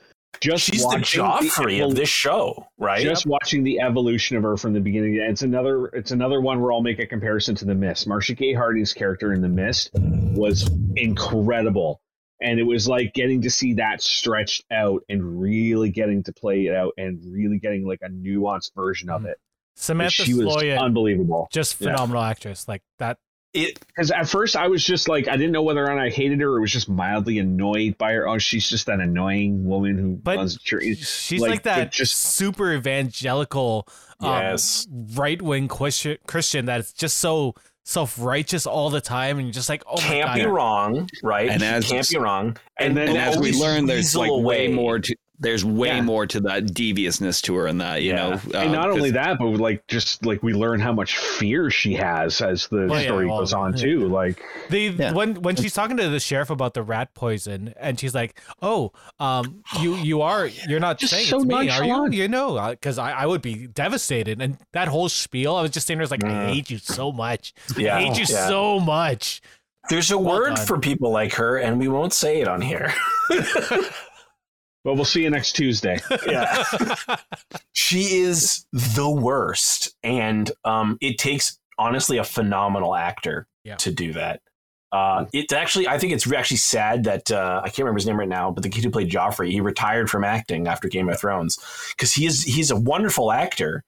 just 0.42 0.66
She's 0.66 0.82
the 0.82 0.88
watching 0.88 1.24
Joffrey 1.24 1.80
evol- 1.80 1.90
of 1.90 1.96
this 1.96 2.10
show, 2.10 2.66
right? 2.78 3.02
Just 3.02 3.26
watching 3.26 3.64
the 3.64 3.80
evolution 3.82 4.38
of 4.38 4.44
her 4.44 4.56
from 4.58 4.74
the 4.74 4.80
beginning. 4.80 5.16
It's 5.16 5.42
another 5.42 5.88
it's 5.88 6.12
another 6.12 6.40
one 6.40 6.62
where 6.62 6.72
I'll 6.72 6.82
make 6.82 7.00
a 7.00 7.06
comparison 7.06 7.56
to 7.56 7.66
the 7.66 7.76
Mist. 7.76 8.08
Marcia 8.08 8.36
Gay 8.36 8.54
Harden's 8.54 8.94
character 8.94 9.34
in 9.34 9.42
the 9.42 9.50
Mist 9.50 9.92
was 9.94 10.70
incredible. 10.96 12.02
And 12.42 12.58
it 12.58 12.64
was 12.64 12.88
like 12.88 13.14
getting 13.14 13.42
to 13.42 13.50
see 13.50 13.74
that 13.74 14.02
stretched 14.02 14.64
out 14.72 15.04
and 15.10 15.42
really 15.42 15.90
getting 15.90 16.24
to 16.24 16.32
play 16.32 16.68
it 16.68 16.74
out 16.74 16.94
and 16.98 17.22
really 17.34 17.60
getting 17.60 17.86
like 17.86 18.00
a 18.02 18.08
nuanced 18.08 18.74
version 18.76 19.10
of 19.10 19.22
mm-hmm. 19.22 19.32
it. 19.32 19.38
Samantha 19.76 20.24
she 20.24 20.34
was 20.34 20.46
Sloyan, 20.46 20.80
unbelievable. 20.80 21.50
just 21.52 21.82
Yeah. 21.82 21.92
phenomenal 21.92 22.24
actress. 22.24 22.66
Like 22.68 22.82
that. 23.00 23.18
It 23.54 23.80
Because 23.88 24.12
at 24.12 24.28
first 24.30 24.56
I 24.56 24.68
was 24.68 24.84
just 24.84 25.08
like 25.08 25.28
I 25.28 25.36
didn't 25.38 25.52
know 25.52 25.64
whether 25.64 25.84
or 25.84 25.90
not 25.96 26.00
I 26.04 26.10
hated 26.10 26.40
her 26.42 26.50
or 26.56 26.62
was 26.62 26.72
just 26.72 26.88
mildly 26.90 27.40
annoyed 27.40 27.98
by 27.98 28.14
her. 28.14 28.28
Oh, 28.28 28.38
she's 28.38 28.70
just 28.70 28.86
that 28.86 29.00
annoying 29.00 29.66
woman 29.66 29.98
who 29.98 30.16
But 30.16 30.38
runs 30.38 30.56
a 30.56 30.60
church. 30.60 30.84
She's 30.98 31.42
like, 31.42 31.50
like, 31.52 31.64
that 31.64 31.92
just- 31.92 32.16
super 32.16 32.74
evangelical, 32.74 33.88
um, 34.20 34.32
Yes. 34.34 34.88
right 35.14 35.42
wing 35.42 35.68
Christian, 35.68 36.18
Christian 36.28 36.66
that's 36.66 36.94
just 36.94 37.18
so 37.18 37.56
self 37.84 38.18
righteous 38.20 38.68
all 38.68 38.92
the 38.92 39.02
time, 39.02 39.40
and 39.40 39.48
you're 39.48 39.54
just 39.54 39.68
like, 39.70 39.82
oh 39.88 39.96
can't 39.98 40.28
god, 40.28 40.36
be 40.36 40.46
wrong, 40.46 41.10
right? 41.24 41.50
And 41.50 41.60
She 41.62 41.66
as- 41.68 41.88
can't 41.90 42.10
be 42.10 42.18
wrong. 42.18 42.58
and 42.78 42.96
then 42.96 43.10
And 43.10 43.18
as 43.18 43.38
we 43.40 43.52
learn, 43.54 43.88
there's 43.88 44.16
like 44.16 44.30
away. 44.30 44.68
way 44.68 44.74
more 44.74 45.00
to 45.00 45.16
there's 45.40 45.64
way 45.64 45.88
Yeah. 45.88 46.02
more 46.02 46.26
to 46.28 46.40
that 46.42 46.74
deviousness 46.74 47.42
to 47.44 47.56
her 47.56 47.68
in 47.68 47.78
that 47.78 48.02
you 48.02 48.12
Yeah. 48.12 48.30
know. 48.30 48.60
and 48.60 48.72
not 48.74 48.90
only 48.90 49.12
that, 49.12 49.38
but 49.40 49.46
like 49.52 49.88
just 49.88 50.26
like 50.26 50.44
we 50.44 50.54
learn 50.54 50.80
how 50.80 50.92
much 50.92 51.18
fear 51.18 51.70
she 51.72 51.94
has 51.94 52.42
as 52.42 52.68
the 52.68 52.88
Well, 52.90 53.00
yeah, 53.00 53.08
story 53.08 53.26
well, 53.28 53.40
goes 53.40 53.54
on 53.54 53.72
yeah. 53.78 53.84
too. 53.84 54.08
Like 54.10 54.42
The 54.70 54.94
Yeah. 54.98 55.14
when 55.14 55.36
when 55.42 55.56
she's 55.56 55.74
talking 55.74 55.98
to 55.98 56.10
the 56.10 56.20
sheriff 56.20 56.50
about 56.50 56.74
the 56.74 56.84
rat 56.84 57.14
poison, 57.14 57.74
and 57.80 58.00
she's 58.00 58.14
like, 58.14 58.40
"Oh, 58.62 58.92
um, 59.20 59.64
you 59.82 59.96
you 59.96 60.22
are 60.22 60.48
you're 60.68 60.80
not 60.80 61.00
Just 61.00 61.14
saying 61.14 61.28
so 61.28 61.38
it's 61.38 61.46
me, 61.46 61.70
are 61.70 61.84
you? 61.86 62.10
You 62.12 62.28
know, 62.28 62.68
because 62.72 62.98
I, 62.98 63.12
I 63.12 63.26
would 63.26 63.42
be 63.42 63.68
devastated." 63.68 64.42
And 64.42 64.58
that 64.74 64.88
whole 64.90 65.08
spiel, 65.10 65.56
I 65.56 65.62
was 65.62 65.72
just 65.72 65.88
sitting 65.88 66.00
there, 66.00 66.08
like, 66.08 66.24
"I 66.24 66.28
Mm. 66.28 66.48
hate 66.54 66.70
you 66.70 66.78
so 66.80 67.12
much. 67.12 67.54
Yeah, 67.78 67.96
I 67.96 68.02
hate 68.04 68.18
you 68.20 68.26
yeah. 68.28 68.48
so 68.48 68.80
much." 68.80 69.42
There's 69.90 70.12
a 70.12 70.18
Well 70.18 70.36
word 70.36 70.56
done. 70.58 70.66
for 70.68 70.78
people 70.78 71.12
like 71.12 71.34
her, 71.36 71.58
and 71.58 71.80
we 71.80 71.88
won't 71.88 72.14
say 72.14 72.42
it 72.42 72.48
on 72.48 72.62
here. 72.62 72.94
well, 74.84 74.96
we'll 74.96 75.06
see 75.06 75.24
you 75.24 75.30
next 75.30 75.54
Tuesday. 75.54 76.00
yeah, 76.28 76.64
she 77.74 78.18
is 78.22 78.66
the 78.72 79.10
worst, 79.10 79.96
and 80.04 80.52
um, 80.66 80.98
it 81.02 81.18
takes 81.18 81.60
honestly 81.78 82.18
a 82.18 82.24
phenomenal 82.24 82.96
actor 82.96 83.48
Yeah. 83.64 83.76
to 83.78 83.92
do 83.92 84.14
that. 84.14 84.42
Uh, 84.92 85.26
it's 85.34 85.54
actually, 85.54 85.88
I 85.88 86.00
think 86.00 86.14
it's 86.14 86.32
actually 86.32 86.58
sad 86.58 87.04
that 87.04 87.30
uh, 87.32 87.62
I 87.64 87.68
can't 87.68 87.80
remember 87.80 88.00
his 88.00 88.08
name 88.08 88.18
right 88.20 88.28
now, 88.28 88.50
but 88.52 88.64
the 88.64 88.70
kid 88.70 88.84
who 88.84 88.90
played 88.90 89.10
Joffrey, 89.10 89.52
he 89.52 89.62
retired 89.62 90.10
from 90.10 90.24
acting 90.24 90.68
after 90.68 90.88
Game 90.88 91.08
of 91.10 91.20
Thrones 91.20 91.60
because 91.96 92.12
he 92.14 92.26
is 92.26 92.44
he's 92.44 92.72
a 92.72 92.76
wonderful 92.76 93.32
actor. 93.32 93.84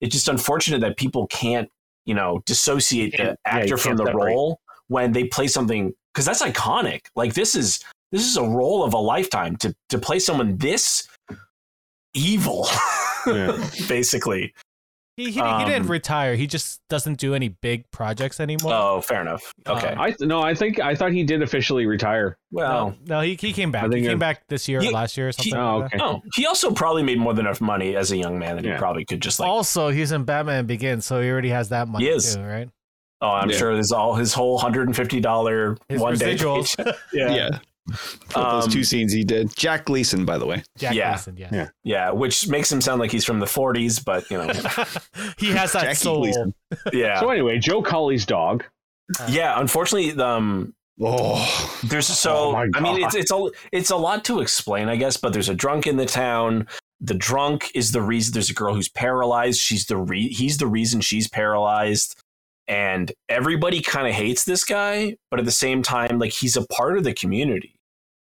It's 0.00 0.14
just 0.14 0.28
unfortunate 0.28 0.80
that 0.80 0.96
people 0.96 1.26
can't, 1.26 1.68
you 2.06 2.14
know, 2.14 2.42
dissociate 2.46 3.12
the 3.12 3.16
Can't- 3.18 3.38
yeah, 3.46 3.52
actor 3.58 3.76
from 3.76 3.96
the 3.98 4.06
separate. 4.06 4.24
role 4.24 4.60
when 4.88 5.12
they 5.12 5.24
play 5.24 5.46
something 5.46 5.92
because 6.14 6.24
that's 6.24 6.42
iconic. 6.42 7.02
Like 7.14 7.34
this 7.34 7.54
is 7.54 7.84
this 8.12 8.22
is 8.22 8.36
a 8.36 8.42
role 8.44 8.84
of 8.84 8.94
a 8.94 8.98
lifetime 8.98 9.56
to 9.56 9.74
to 9.90 9.98
play 9.98 10.18
someone 10.18 10.56
this 10.58 11.06
evil, 12.14 12.66
Yeah. 13.26 13.68
basically. 13.88 14.54
he, 15.16 15.24
he, 15.24 15.30
he 15.32 15.64
didn't 15.64 15.82
Um, 15.82 15.90
retire. 15.90 16.34
He 16.36 16.46
just 16.46 16.80
doesn't 16.88 17.18
do 17.18 17.34
any 17.34 17.48
big 17.48 17.90
projects 17.90 18.38
anymore. 18.40 18.72
Oh, 18.74 19.00
fair 19.00 19.20
enough. 19.22 19.52
Okay. 19.66 19.88
Uh, 19.94 20.02
I 20.02 20.14
no, 20.20 20.42
I 20.42 20.54
think 20.54 20.78
I 20.78 20.94
thought 20.94 21.12
he 21.12 21.24
did 21.24 21.42
officially 21.42 21.86
retire. 21.86 22.36
well, 22.50 22.90
no, 23.06 23.16
no, 23.16 23.20
he, 23.22 23.34
he 23.34 23.52
came 23.52 23.70
back. 23.72 23.84
I 23.84 23.96
He 23.96 24.02
came 24.02 24.12
it- 24.12 24.18
back 24.18 24.46
this 24.48 24.68
year, 24.68 24.78
or 24.80 24.82
He- 24.82 24.90
last 24.90 25.16
year, 25.16 25.28
or 25.28 25.32
something. 25.32 25.54
Oh, 25.54 25.78
like 25.78 25.90
that. 25.92 26.00
okay. 26.00 26.04
no. 26.12 26.22
He 26.34 26.46
also 26.46 26.70
probably 26.70 27.02
made 27.02 27.18
more 27.18 27.34
than 27.34 27.46
enough 27.46 27.60
money 27.60 27.96
as 27.96 28.12
a 28.12 28.16
young 28.16 28.38
man 28.38 28.56
that 28.56 28.64
he 28.64 28.72
probably 28.74 29.04
could 29.04 29.20
just 29.22 29.40
like. 29.40 29.48
also, 29.48 29.88
he's 29.88 30.12
in 30.12 30.24
Batman 30.24 30.66
Begins, 30.66 31.06
so 31.06 31.20
he 31.20 31.28
already 31.30 31.48
has 31.50 31.70
that 31.70 31.88
money 31.88 32.04
He 32.04 32.10
is. 32.10 32.34
too, 32.34 32.42
right? 32.42 32.68
oh, 33.22 33.30
I'm 33.30 33.48
Yeah. 33.50 33.56
sure 33.56 33.72
there's 33.74 33.92
all 33.92 34.14
his 34.14 34.34
whole 34.34 34.58
hundred 34.58 34.86
and 34.88 34.94
fifty 34.96 35.20
dollar 35.20 35.76
His 35.88 36.00
one 36.00 36.16
day. 36.16 36.36
residuals. 36.36 36.76
yeah. 37.12 37.58
For 37.94 38.38
those 38.40 38.64
Um, 38.64 38.70
two 38.70 38.84
scenes 38.84 39.12
he 39.12 39.22
did. 39.24 39.54
Jack 39.56 39.84
Gleeson, 39.84 40.24
by 40.24 40.38
the 40.38 40.46
way. 40.46 40.62
Jack 40.78 40.94
Yeah. 40.94 41.12
Mason, 41.12 41.36
yeah. 41.36 41.48
Yeah. 41.52 41.68
Yeah, 41.84 42.10
which 42.10 42.48
makes 42.48 42.70
him 42.70 42.80
sound 42.80 43.00
like 43.00 43.10
he's 43.12 43.24
from 43.24 43.38
the 43.40 43.46
40s, 43.46 44.04
but 44.04 44.28
you 44.30 44.38
know, 44.38 44.46
he 45.38 45.46
has 45.52 45.72
that 45.72 45.82
Jackie 45.82 45.94
soul. 45.96 46.20
Gleason. 46.22 46.54
yeah, 46.92 47.20
So 47.20 47.30
anyway, 47.30 47.58
Joe 47.58 47.82
Collie's 47.82 48.26
dog. 48.26 48.64
yeah. 49.28 49.58
Unfortunately, 49.60 50.12
um, 50.22 50.72
Oh, 50.98 51.78
there's 51.84 52.06
so 52.06 52.56
Oh 52.56 52.66
I 52.74 52.80
mean, 52.80 53.04
it's 53.04 53.14
it's 53.14 53.30
a 53.30 53.50
it's 53.70 53.90
a 53.90 53.96
lot 53.96 54.24
to 54.24 54.40
explain, 54.40 54.88
I 54.88 54.96
guess. 54.96 55.18
But 55.18 55.34
there's 55.34 55.50
a 55.50 55.54
drunk 55.54 55.86
in 55.86 55.98
the 55.98 56.06
town. 56.06 56.66
The 57.02 57.12
drunk 57.12 57.70
is 57.74 57.92
the 57.92 58.00
reason. 58.00 58.32
There's 58.32 58.48
a 58.48 58.54
girl 58.54 58.74
who's 58.74 58.88
paralyzed. 58.88 59.60
She's 59.60 59.84
the 59.84 59.98
re- 59.98 60.32
he's 60.32 60.56
the 60.56 60.66
reason 60.66 61.02
she's 61.02 61.28
paralyzed, 61.28 62.18
and 62.66 63.12
everybody 63.28 63.82
kind 63.82 64.08
of 64.08 64.14
hates 64.14 64.44
this 64.44 64.64
guy. 64.64 65.16
But 65.30 65.38
at 65.38 65.44
the 65.44 65.50
same 65.52 65.82
time, 65.82 66.18
like 66.18 66.32
he's 66.32 66.56
a 66.56 66.66
part 66.68 66.96
of 66.96 67.04
the 67.04 67.12
community. 67.12 67.75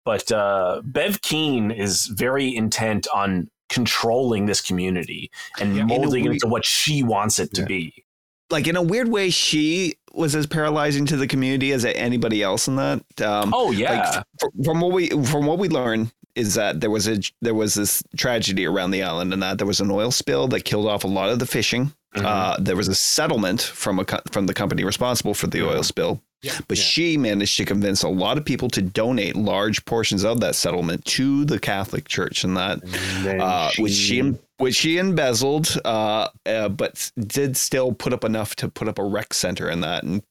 But 0.06 0.32
uh, 0.32 0.82
Bev 0.84 1.22
Keane 1.22 1.72
is 1.72 2.06
very 2.08 2.56
intent 2.56 3.08
on 3.14 3.50
controlling 3.70 4.46
this 4.48 4.62
community 4.62 5.30
and 5.60 5.76
Yeah. 5.76 5.84
Molding 5.86 6.26
it 6.26 6.32
into 6.34 6.48
what 6.48 6.66
she 6.66 7.04
wants 7.04 7.40
it 7.40 7.54
to 7.56 7.62
Yeah. 7.62 7.68
be. 7.68 8.06
like 8.52 8.66
in 8.68 8.76
a 8.76 8.82
weird 8.82 9.08
way, 9.10 9.30
she 9.30 9.94
was 10.12 10.34
as 10.36 10.48
paralyzing 10.48 11.06
to 11.06 11.16
the 11.16 11.28
community 11.28 11.72
as 11.72 11.86
anybody 11.86 12.42
else 12.42 12.68
in 12.68 12.78
that. 12.78 13.04
Um, 13.22 13.54
Oh 13.56 13.70
yeah, 13.70 14.24
fr- 14.40 14.48
from 14.66 14.82
what 14.82 14.92
we 14.92 15.10
from 15.10 15.46
what 15.46 15.60
we 15.60 15.70
learn 15.70 16.12
is 16.34 16.56
that 16.56 16.82
there 16.82 16.90
was 16.90 17.08
a 17.08 17.20
there 17.44 17.54
was 17.54 17.76
this 17.76 18.02
tragedy 18.18 18.66
around 18.66 18.90
the 18.90 19.04
island 19.04 19.34
and 19.34 19.44
that 19.44 19.60
there 19.60 19.68
was 19.68 19.80
an 19.82 19.92
oil 19.92 20.10
spill 20.10 20.48
that 20.48 20.62
killed 20.66 20.88
off 20.88 21.04
a 21.04 21.08
lot 21.08 21.30
of 21.30 21.38
the 21.38 21.46
fishing. 21.46 21.94
Mhm. 22.16 22.26
Uh, 22.26 22.58
there 22.60 22.76
was 22.76 22.88
a 22.88 22.96
settlement 22.96 23.62
from 23.62 24.00
a 24.00 24.06
co- 24.06 24.22
from 24.32 24.48
the 24.48 24.54
company 24.56 24.84
responsible 24.84 25.36
for 25.36 25.46
the 25.46 25.62
oil 25.64 25.84
spill, 25.84 26.20
Yeah. 26.42 26.58
but 26.68 26.78
Yeah. 26.78 26.84
she 26.84 27.18
managed 27.18 27.58
to 27.58 27.66
convince 27.66 28.02
a 28.04 28.08
lot 28.10 28.38
of 28.38 28.46
people 28.46 28.70
to 28.70 28.82
donate 28.82 29.36
large 29.36 29.84
portions 29.86 30.24
of 30.24 30.40
that 30.40 30.56
settlement 30.56 31.04
to 31.06 31.44
the 31.46 31.60
Catholic 31.60 32.08
Church, 32.08 32.44
and 32.46 32.56
that 32.56 32.82
And 32.84 33.26
then 33.26 33.42
uh, 33.42 33.72
which 33.78 33.94
she 33.94 34.22
which 34.58 34.76
she 34.76 34.98
embezzled, 34.98 35.78
uh, 35.86 36.28
uh, 36.46 36.70
but 36.70 37.12
did 37.18 37.56
still 37.58 37.92
put 37.94 38.14
up 38.14 38.24
enough 38.24 38.56
to 38.58 38.70
put 38.70 38.88
up 38.88 39.00
a 39.00 39.04
rec 39.04 39.34
center 39.34 39.70
in 39.70 39.82
that 39.82 40.04
and 40.04 40.22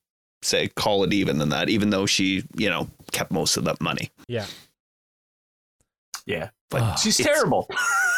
say 0.42 0.68
call 0.68 1.04
it 1.04 1.12
even 1.12 1.40
in 1.40 1.48
that, 1.50 1.68
even 1.68 1.90
though 1.90 2.06
she 2.06 2.42
you 2.56 2.70
know 2.70 2.88
kept 3.12 3.30
most 3.30 3.56
of 3.58 3.64
that 3.64 3.80
money. 3.80 4.10
Yeah. 4.28 4.46
yeah. 6.26 6.50
But. 6.70 6.96
She's 6.96 7.18
it's- 7.20 7.36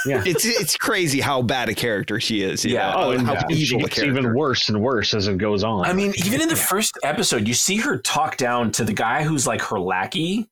terrible. 0.07 0.29
It's 0.31 0.45
it's 0.45 0.77
crazy 0.77 1.21
how 1.21 1.43
bad 1.43 1.69
a 1.69 1.75
character 1.75 2.21
she 2.21 2.43
is. 2.43 2.65
you 2.65 2.75
Yeah. 2.75 2.91
know, 2.91 2.97
Oh, 2.99 3.11
and 3.13 3.27
how 3.27 3.35
yeah, 3.35 3.43
evil 3.51 3.79
a 3.85 3.89
gets 3.89 3.99
even 4.03 4.35
worse 4.35 4.69
and 4.69 4.81
worse 4.81 5.15
as 5.15 5.29
it 5.29 5.39
goes 5.39 5.63
on. 5.65 5.85
I 5.87 5.93
mean, 5.93 6.13
even 6.25 6.41
in 6.41 6.49
the 6.49 6.57
first 6.57 6.99
episode, 7.05 7.47
you 7.49 7.55
see 7.55 7.77
her 7.79 7.99
talk 7.99 8.37
down 8.37 8.73
to 8.73 8.85
the 8.85 8.93
guy 8.93 9.23
who's 9.23 9.47
like 9.47 9.61
her 9.63 9.79
lackey, 9.81 10.49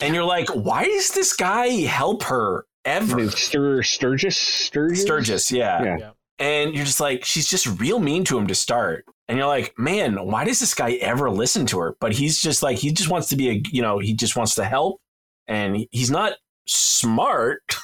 and 0.00 0.14
you're 0.14 0.24
like, 0.24 0.48
why 0.50 0.84
does 0.84 1.10
this 1.10 1.32
guy 1.34 1.68
help 1.82 2.22
her 2.24 2.66
ever? 2.84 3.16
Stur- 3.16 3.84
Sturgis, 3.84 4.36
Sturgis, 4.36 5.02
Sturgis, 5.02 5.50
yeah. 5.50 5.82
Yeah. 5.82 5.96
Yeah. 5.98 6.10
And 6.40 6.74
you're 6.74 6.84
just 6.84 6.98
like, 7.00 7.24
she's 7.24 7.48
just 7.48 7.78
real 7.80 8.00
mean 8.00 8.24
to 8.24 8.36
him 8.36 8.48
to 8.48 8.56
start. 8.56 9.04
And 9.28 9.38
you're 9.38 9.46
like, 9.46 9.72
man, 9.78 10.16
why 10.26 10.44
does 10.44 10.58
this 10.58 10.74
guy 10.74 10.94
ever 10.94 11.30
listen 11.30 11.64
to 11.66 11.78
her? 11.78 11.96
But 12.00 12.12
he's 12.12 12.42
just 12.42 12.60
like, 12.60 12.76
he 12.76 12.90
just 12.92 13.08
wants 13.08 13.28
to 13.28 13.36
be 13.36 13.48
a, 13.50 13.62
you 13.70 13.80
know, 13.80 14.00
he 14.00 14.14
just 14.14 14.34
wants 14.36 14.56
to 14.56 14.64
help. 14.64 15.00
And 15.46 15.86
he's 15.92 16.10
not 16.10 16.34
smart. 16.66 17.60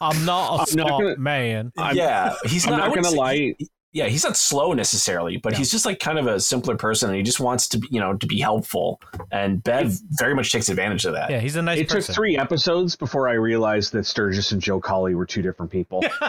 I'm 0.00 0.24
not 0.24 0.68
a 0.68 0.72
I'm 0.72 0.76
not 0.76 1.00
gonna- 1.00 1.16
man. 1.16 1.72
I'm- 1.78 1.96
yeah, 1.96 2.34
he's 2.44 2.66
I'm 2.66 2.72
not. 2.72 2.88
Not 2.88 2.94
gonna 2.94 3.08
say- 3.10 3.16
lie. 3.16 3.34
he- 3.34 3.68
yeah, 3.96 4.08
he's 4.08 4.24
not 4.24 4.36
slow 4.36 4.74
necessarily, 4.74 5.38
but 5.38 5.52
No. 5.52 5.58
he's 5.58 5.70
just 5.70 5.86
like 5.86 5.98
kind 6.00 6.18
of 6.18 6.26
a 6.26 6.38
simpler 6.38 6.76
person, 6.76 7.08
and 7.08 7.16
he 7.16 7.22
just 7.22 7.40
wants 7.40 7.66
to, 7.68 7.78
be, 7.78 7.88
you 7.90 7.98
know, 7.98 8.12
to 8.14 8.26
be 8.26 8.38
helpful. 8.38 9.00
And 9.32 9.64
Bev 9.64 9.98
very 10.18 10.34
much 10.34 10.52
takes 10.52 10.68
advantage 10.68 11.06
of 11.06 11.14
that. 11.14 11.30
Yeah, 11.30 11.40
he's 11.40 11.56
a 11.56 11.62
nice 11.62 11.78
it 11.78 11.88
person. 11.88 12.02
took 12.02 12.14
three 12.14 12.36
episodes 12.36 12.94
before 12.94 13.26
I 13.26 13.34
realized 13.34 13.92
that 13.92 14.04
Sturgis 14.04 14.52
and 14.52 14.60
Joe 14.60 14.80
Collie 14.80 15.14
were 15.14 15.24
two 15.24 15.40
different 15.40 15.72
people. 15.72 16.04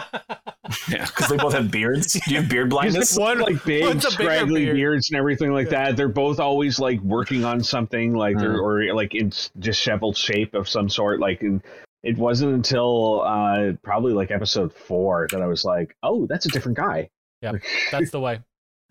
yeah, 0.88 1.04
because 1.04 1.28
they 1.28 1.36
both 1.36 1.52
have 1.52 1.70
beards. 1.70 2.14
Do 2.14 2.20
you 2.34 2.40
have 2.40 2.48
beard 2.48 2.70
blindness? 2.70 3.10
He's 3.10 3.18
one 3.18 3.40
like 3.40 3.62
big, 3.64 3.84
One's 3.84 4.04
a 4.06 4.08
bigger 4.12 4.22
scraggly 4.22 4.64
beard. 4.64 4.76
beards 4.76 5.10
and 5.10 5.18
everything 5.18 5.52
like 5.52 5.68
that. 5.68 5.94
They're 5.94 6.08
both 6.08 6.40
always 6.40 6.78
like 6.78 7.00
working 7.02 7.44
on 7.44 7.62
something, 7.62 8.14
like 8.14 8.38
they're 8.38 8.54
hmm. 8.54 8.64
or 8.64 8.94
like 8.94 9.14
in 9.14 9.30
disheveled 9.58 10.16
shape 10.16 10.54
of 10.54 10.70
some 10.70 10.88
sort. 10.88 11.20
Like, 11.20 11.42
and 11.42 11.62
it 12.02 12.16
wasn't 12.16 12.52
until 12.54 13.22
uh 13.22 13.72
probably 13.82 14.12
like 14.12 14.30
episode 14.30 14.72
four 14.72 15.26
that 15.32 15.42
I 15.42 15.46
was 15.46 15.64
like, 15.64 15.96
oh, 16.02 16.26
that's 16.26 16.46
a 16.46 16.48
different 16.48 16.76
guy. 16.78 17.10
Yeah, 17.42 17.52
that's 17.90 18.10
the 18.10 18.20
way. 18.20 18.40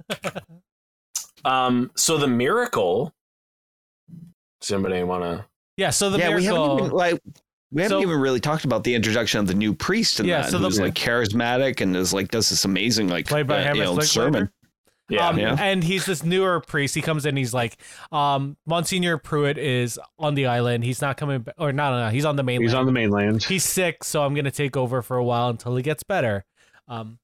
Um, 1.45 1.91
so 1.95 2.17
the 2.17 2.27
miracle. 2.27 3.13
Does 4.59 4.71
anybody 4.71 5.03
want 5.03 5.23
to? 5.23 5.45
Yeah. 5.77 5.91
So 5.91 6.09
the 6.09 6.17
yeah, 6.17 6.35
we 6.35 6.43
haven't 6.43 6.71
even 6.79 6.89
like 6.91 7.19
we 7.71 7.83
haven't 7.83 7.97
So- 7.97 8.01
even 8.01 8.19
really 8.19 8.39
talked 8.39 8.65
about 8.65 8.83
the 8.83 8.95
introduction 8.95 9.39
of 9.39 9.47
the 9.47 9.53
new 9.53 9.73
priest 9.73 10.19
and 10.19 10.27
Yeah, 10.27 10.41
that, 10.41 10.51
so 10.51 10.57
the- 10.57 10.65
who's 10.65 10.79
like 10.79 10.95
charismatic 10.95 11.79
and 11.81 11.95
is 11.95 12.13
like 12.13 12.29
does 12.29 12.49
this 12.49 12.65
amazing 12.65 13.07
like 13.07 13.27
Played 13.27 13.47
by 13.47 13.65
uh, 13.65 13.73
you 13.75 13.83
know, 13.83 13.93
Slick 13.93 14.07
sermon. 14.07 14.51
Yeah, 15.09 15.29
Um, 15.29 15.39
Yeah. 15.39 15.55
And 15.59 15.83
he's 15.83 16.05
this 16.05 16.23
newer 16.23 16.59
priest. 16.59 16.93
He 16.95 17.01
comes 17.01 17.25
in. 17.25 17.37
He's 17.37 17.53
like, 17.53 17.77
um, 18.11 18.57
Monsignor 18.65 19.17
Pruitt 19.17 19.57
is 19.57 19.97
on 20.19 20.35
the 20.35 20.47
island. 20.47 20.83
He's 20.83 21.01
not 21.01 21.15
coming, 21.17 21.39
ba- 21.43 21.53
or 21.57 21.71
not. 21.71 21.91
No, 21.91 22.05
no, 22.05 22.09
he's 22.11 22.25
on 22.25 22.35
the 22.35 22.43
mainland. 22.43 22.69
He's 22.69 22.73
on 22.73 22.85
the 22.85 22.91
mainland. 22.91 23.43
He's 23.43 23.63
sick, 23.63 24.03
so 24.03 24.23
I'm 24.23 24.33
gonna 24.35 24.51
take 24.51 24.75
over 24.75 25.01
for 25.01 25.15
a 25.17 25.23
while 25.23 25.49
until 25.49 25.75
he 25.75 25.83
gets 25.83 26.03
better. 26.03 26.43
Um, 26.87 27.19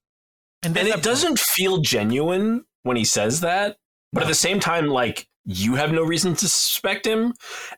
and, 0.62 0.76
and 0.76 0.88
it 0.88 1.02
doesn't 1.02 1.38
feel 1.38 1.78
genuine 1.78 2.64
when 2.84 2.96
he 2.96 3.04
says 3.04 3.40
that, 3.40 3.76
but 4.12 4.22
at 4.22 4.28
the 4.28 4.34
same 4.34 4.60
time, 4.60 4.86
like 4.86 5.26
you 5.44 5.74
have 5.74 5.92
no 5.92 6.02
reason 6.02 6.32
to 6.36 6.48
suspect 6.48 7.06
him, 7.06 7.34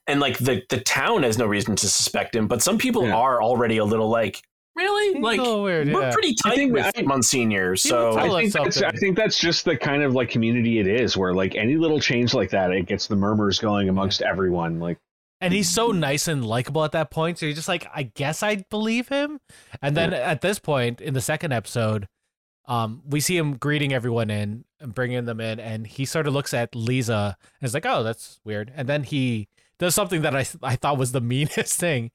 and 0.06 0.20
like 0.20 0.38
the 0.38 0.62
the 0.68 0.78
town 0.80 1.24
has 1.24 1.36
no 1.36 1.46
reason 1.46 1.74
to 1.76 1.88
suspect 1.88 2.36
him. 2.36 2.46
But 2.46 2.62
some 2.62 2.78
people 2.78 3.06
Yeah. 3.08 3.16
are 3.16 3.42
already 3.42 3.78
a 3.78 3.84
little 3.84 4.08
like, 4.08 4.40
really, 4.76 5.20
like 5.20 5.38
a 5.38 5.42
little 5.42 5.62
weird, 5.62 5.92
we're 5.92 6.02
yeah. 6.02 6.12
pretty 6.12 6.36
I 6.44 6.48
tight 6.50 6.56
think 6.56 6.72
with 6.72 6.92
I- 6.96 7.02
Monsignor. 7.02 7.76
So 7.76 8.16
I 8.18 8.28
think, 8.28 8.52
that's, 8.52 8.82
I 8.82 8.90
think 8.92 9.16
that's 9.16 9.38
just 9.38 9.64
the 9.64 9.76
kind 9.76 10.02
of 10.02 10.14
like 10.14 10.30
community 10.30 10.78
it 10.78 10.86
is, 10.86 11.16
where 11.16 11.34
like 11.34 11.54
any 11.54 11.76
little 11.76 12.00
change 12.00 12.34
like 12.34 12.50
that, 12.50 12.70
it 12.72 12.86
gets 12.86 13.06
the 13.06 13.16
murmurs 13.16 13.58
going 13.58 13.88
amongst 13.88 14.22
everyone. 14.22 14.78
Like, 14.78 14.98
and 15.40 15.52
he's 15.52 15.68
so 15.68 15.92
nice 15.92 16.28
and 16.28 16.44
likable 16.44 16.84
at 16.84 16.92
that 16.92 17.10
point. 17.10 17.38
So 17.38 17.46
you're 17.46 17.54
just 17.54 17.68
like, 17.68 17.86
I 17.94 18.04
guess 18.04 18.42
I 18.42 18.64
believe 18.70 19.08
him. 19.08 19.40
And 19.82 19.96
then 19.96 20.14
at 20.14 20.40
this 20.40 20.58
point 20.58 21.00
in 21.00 21.14
the 21.14 21.20
second 21.20 21.52
episode, 21.52 22.08
um, 22.66 23.02
we 23.06 23.20
see 23.20 23.36
him 23.36 23.56
greeting 23.56 23.92
everyone 23.92 24.30
in 24.30 24.64
and 24.80 24.94
bringing 24.94 25.24
them 25.24 25.40
in, 25.40 25.60
and 25.60 25.86
he 25.86 26.04
sort 26.04 26.26
of 26.26 26.34
looks 26.34 26.52
at 26.52 26.74
Lisa 26.74 27.36
and 27.60 27.66
is 27.66 27.74
like, 27.74 27.86
"Oh, 27.86 28.02
that's 28.02 28.40
weird." 28.44 28.72
And 28.74 28.88
then 28.88 29.04
he 29.04 29.48
does 29.78 29.94
something 29.94 30.22
that 30.22 30.34
I 30.34 30.44
I 30.62 30.76
thought 30.76 30.98
was 30.98 31.12
the 31.12 31.20
meanest 31.34 31.78
thing 31.78 32.10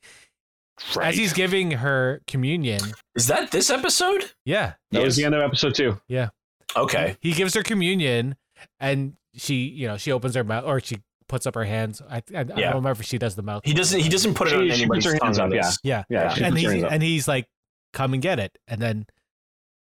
as 1.01 1.15
he's 1.15 1.33
giving 1.33 1.71
her 1.71 2.21
communion. 2.27 2.81
is 3.15 3.27
that 3.27 3.51
this 3.51 3.69
episode? 3.69 4.31
Yeah, 4.45 4.73
that 4.91 5.03
was 5.03 5.15
the 5.15 5.25
end 5.25 5.35
of 5.35 5.41
episode 5.41 5.75
two. 5.75 5.99
Yeah. 6.07 6.29
Okay. 6.75 7.17
he 7.21 7.33
gives 7.33 7.53
her 7.53 7.63
communion, 7.63 8.35
and 8.79 9.13
she, 9.35 9.55
you 9.65 9.87
know, 9.87 9.97
she 9.97 10.11
opens 10.11 10.35
her 10.35 10.43
mouth 10.43 10.63
or 10.65 10.79
she 10.79 10.97
puts 11.27 11.45
up 11.45 11.55
her 11.55 11.63
hands. 11.65 12.01
I, 12.09 12.17
I, 12.17 12.21
I 12.35 12.43
don't 12.43 12.57
Yeah. 12.57 12.67
remember 12.69 12.91
if 13.01 13.03
she 13.03 13.17
does 13.17 13.35
the 13.35 13.41
mouth. 13.41 13.61
He 13.65 13.73
doesn't. 13.73 13.99
He 13.99 14.09
doesn't 14.09 14.33
put 14.33 14.47
it 14.47 14.51
She- 14.51 14.55
on 14.57 14.61
she 14.63 14.69
puts 14.69 14.79
anybody's 14.81 15.05
her 15.05 15.17
hands 15.25 15.39
up, 15.39 15.45
on 15.45 15.51
yeah. 15.51 15.71
Yeah, 15.83 16.03
Yeah, 16.09 16.21
Yeah. 16.37 16.45
and 16.45 16.53
puts 16.53 16.57
he 16.59 16.65
her 16.65 16.71
hands 16.71 16.83
up. 16.85 16.91
and 16.91 17.03
he's 17.03 17.27
like, 17.27 17.47
"Come 17.93 18.13
and 18.13 18.21
get 18.21 18.39
it," 18.39 18.57
and 18.67 18.81
then 18.81 19.05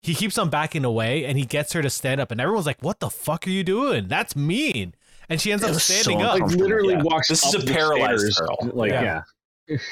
he 0.03 0.14
keeps 0.14 0.37
on 0.39 0.51
backing 0.51 0.85
away, 0.85 1.24
and 1.24 1.39
he 1.39 1.45
gets 1.45 1.72
her 1.72 1.83
to 1.83 1.91
stand 1.91 2.20
up, 2.20 2.30
and 2.33 2.41
everyone's 2.41 2.66
like, 2.66 2.83
"What 2.83 2.99
the 3.01 3.11
fuck 3.11 3.47
are 3.47 3.51
you 3.51 3.62
doing? 3.64 4.09
That's 4.09 4.35
mean." 4.37 4.95
And 5.28 5.41
she 5.41 5.53
ends 5.53 5.62
up 5.64 5.70
was 5.70 5.85
so 5.85 5.95
standing 6.03 6.24
up. 6.26 6.41
like 6.41 6.51
literally 6.51 6.95
Yeah. 6.95 7.03
walks. 7.03 7.28
This 7.28 7.45
is 7.45 7.55
a 7.55 7.64
paralyzed 7.72 8.20
stairs. 8.33 8.39
girl. 8.39 8.70
Like, 8.74 8.91
Yeah. 8.91 9.22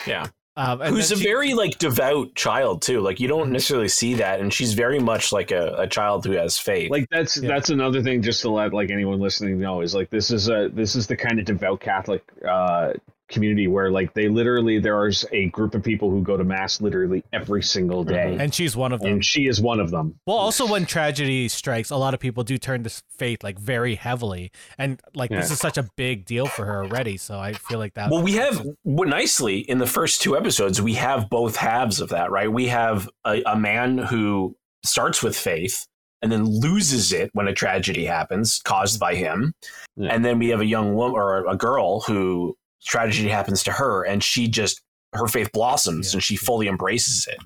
yeah. 0.07 0.27
Um, 0.57 0.81
and 0.83 0.95
Who's 0.95 1.11
a 1.13 1.17
she- 1.17 1.23
very 1.25 1.55
like 1.55 1.79
devout 1.79 2.35
child 2.35 2.83
too. 2.83 3.01
Like 3.01 3.21
you 3.21 3.29
don't 3.29 3.53
necessarily 3.53 3.89
see 3.89 4.15
that, 4.15 4.41
and 4.41 4.53
she's 4.53 4.75
very 4.75 4.99
much 4.99 5.33
like 5.33 5.51
a, 5.53 5.75
a 5.79 5.87
child 5.87 6.27
who 6.27 6.33
has 6.33 6.59
faith. 6.59 6.91
like 6.91 7.09
that's 7.11 7.37
Yeah. 7.37 7.49
that's 7.49 7.71
another 7.71 8.03
thing 8.03 8.21
just 8.23 8.41
to 8.43 8.51
let 8.51 8.73
like 8.75 8.91
anyone 8.91 9.21
listening 9.21 9.61
know 9.61 9.81
is 9.81 9.95
like 9.95 10.11
this 10.11 10.31
is 10.31 10.49
a 10.49 10.69
this 10.73 10.97
is 10.97 11.07
the 11.07 11.17
kind 11.17 11.39
of 11.39 11.45
devout 11.47 11.81
catholic 11.81 12.23
uh 12.47 12.93
community 13.31 13.67
where 13.67 13.91
like 13.91 14.13
they 14.15 14.29
literally 14.29 14.79
there 14.79 15.07
is 15.07 15.25
a 15.33 15.47
group 15.51 15.75
of 15.75 15.83
people 15.83 16.11
who 16.11 16.23
go 16.23 16.37
to 16.37 16.45
mass 16.45 16.81
literally 16.81 17.23
every 17.33 17.63
single 17.63 18.05
day 18.05 18.33
mm-hmm. 18.33 18.41
and 18.41 18.55
she's 18.55 18.77
one 18.77 18.93
of 18.93 19.01
them. 19.01 19.13
and 19.13 19.25
she 19.25 19.47
is 19.47 19.61
one 19.61 19.81
of 19.81 19.91
them 19.91 20.19
Well, 20.27 20.37
also 20.37 20.67
when 20.67 20.87
tragedy 20.87 21.49
strikes, 21.49 21.91
a 21.91 21.97
lot 21.97 22.15
of 22.15 22.21
people 22.21 22.45
do 22.45 22.59
turn 22.59 22.85
to 22.85 22.91
faith 23.17 23.43
like 23.43 23.59
very 23.59 23.95
heavily, 23.95 24.51
and 24.79 25.01
like 25.15 25.31
this 25.31 25.49
Yeah. 25.49 25.53
is 25.55 25.59
such 25.61 25.79
a 25.79 25.89
big 25.97 26.25
deal 26.25 26.47
for 26.47 26.65
her 26.65 26.85
already. 26.85 27.17
So 27.17 27.39
I 27.39 27.53
feel 27.53 27.79
like 27.79 27.95
that. 27.95 28.11
Well, 28.11 28.23
we 28.23 28.33
have 28.33 28.67
well, 28.85 29.09
nicely 29.09 29.59
in 29.61 29.79
the 29.79 29.87
first 29.87 30.21
two 30.21 30.37
episodes, 30.37 30.81
we 30.83 30.95
have 30.95 31.29
both 31.31 31.57
halves 31.57 32.01
of 32.01 32.09
that, 32.11 32.31
right? 32.31 32.51
We 32.51 32.69
have 32.69 33.09
a, 33.25 33.43
a 33.47 33.57
man 33.57 33.99
who 33.99 34.57
starts 34.85 35.23
with 35.23 35.37
faith 35.37 35.87
and 36.23 36.31
then 36.31 36.45
loses 36.45 37.13
it 37.13 37.31
when 37.33 37.49
a 37.49 37.55
tragedy 37.55 38.05
happens 38.05 38.61
caused 38.65 39.01
by 39.01 39.15
him, 39.15 39.53
Yeah. 39.97 40.11
and 40.15 40.25
then 40.25 40.39
we 40.39 40.49
have 40.51 40.61
a 40.61 40.67
young 40.67 40.95
woman 40.95 41.17
or 41.17 41.47
a 41.49 41.57
girl 41.57 42.01
who 42.01 42.57
tragedy 42.85 43.29
happens 43.29 43.63
to 43.65 43.73
her, 43.73 44.05
and 44.05 44.23
she 44.23 44.49
just 44.49 44.81
her 45.13 45.27
faith 45.27 45.51
blossoms 45.53 46.13
Yeah. 46.13 46.17
and 46.19 46.23
she 46.23 46.37
fully 46.37 46.69
embraces 46.69 47.27
it. 47.27 47.39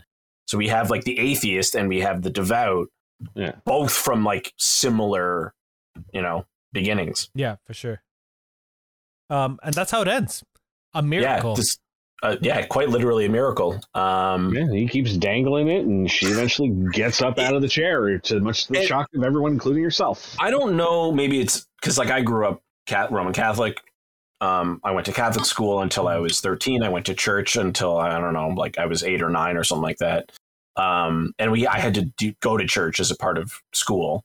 So 0.46 0.58
we 0.58 0.68
have 0.68 0.90
like 0.90 1.04
the 1.04 1.18
atheist 1.18 1.74
and 1.74 1.88
we 1.88 2.00
have 2.00 2.20
the 2.22 2.28
devout, 2.30 2.88
Yeah. 3.34 3.52
both 3.64 3.92
from 3.92 4.22
like 4.24 4.52
similar, 4.58 5.54
you 6.12 6.20
know, 6.20 6.44
beginnings. 6.72 7.30
yeah, 7.34 7.56
for 7.64 7.72
sure. 7.72 8.02
Um, 9.30 9.58
and 9.62 9.74
that's 9.74 9.90
how 9.90 10.02
it 10.02 10.08
ends. 10.08 10.44
A 10.92 11.02
miracle. 11.02 11.50
Yeah, 11.52 11.56
this, 11.56 11.78
uh, 12.22 12.36
yeah, 12.42 12.64
quite 12.66 12.88
literally 12.90 13.24
a 13.24 13.28
miracle. 13.30 13.80
Um, 13.94 14.54
yeah 14.54 14.70
he 14.70 14.86
keeps 14.86 15.16
dangling 15.16 15.68
it 15.68 15.84
and 15.86 16.10
she 16.10 16.26
eventually 16.26 16.68
gets 16.92 17.22
up 17.22 17.38
out 17.38 17.54
of 17.54 17.62
the 17.62 17.68
chair 17.68 18.18
to 18.18 18.40
much 18.40 18.66
the 18.68 18.80
It- 18.80 18.86
shock 18.88 19.08
of 19.14 19.24
everyone 19.24 19.52
including 19.52 19.82
herself 19.82 20.36
I 20.38 20.50
don't 20.50 20.76
know. 20.76 21.10
Maybe 21.10 21.40
it's 21.40 21.66
because 21.80 21.96
like 21.98 22.10
I 22.10 22.20
grew 22.20 22.46
up 22.46 22.60
cat 22.86 23.10
Roman 23.10 23.32
Catholic. 23.32 23.80
Um, 24.40 24.80
I 24.84 24.90
went 24.90 25.06
to 25.06 25.12
Catholic 25.12 25.46
school 25.46 25.80
until 25.80 26.08
I 26.08 26.18
was 26.18 26.40
13. 26.40 26.82
I 26.82 26.88
went 26.88 27.06
to 27.06 27.14
church 27.14 27.56
until 27.56 27.96
I 27.96 28.18
don't 28.18 28.34
know, 28.34 28.48
like 28.48 28.78
I 28.78 28.86
was 28.86 29.02
eight 29.02 29.22
or 29.22 29.30
nine 29.30 29.56
or 29.56 29.64
something 29.64 29.82
like 29.82 29.98
that. 29.98 30.30
Um, 30.76 31.34
and 31.38 31.52
we 31.52 31.66
I 31.66 31.78
had 31.78 31.94
to 31.94 32.02
do, 32.02 32.32
go 32.40 32.56
to 32.56 32.66
church 32.66 33.00
as 33.00 33.10
a 33.10 33.16
part 33.16 33.38
of 33.38 33.60
school. 33.72 34.24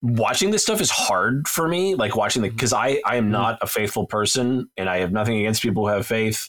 Watching 0.00 0.50
this 0.50 0.62
stuff 0.62 0.80
is 0.80 0.90
hard 0.90 1.46
for 1.48 1.68
me. 1.68 1.94
Like 1.94 2.16
watching 2.16 2.42
the 2.42 2.50
because 2.50 2.72
I 2.72 3.00
I 3.04 3.16
am 3.16 3.30
not 3.30 3.58
a 3.60 3.66
faithful 3.66 4.06
person 4.06 4.68
and 4.76 4.88
I 4.88 4.98
have 4.98 5.12
nothing 5.12 5.38
against 5.38 5.62
people 5.62 5.86
who 5.86 5.94
have 5.94 6.06
faith. 6.06 6.48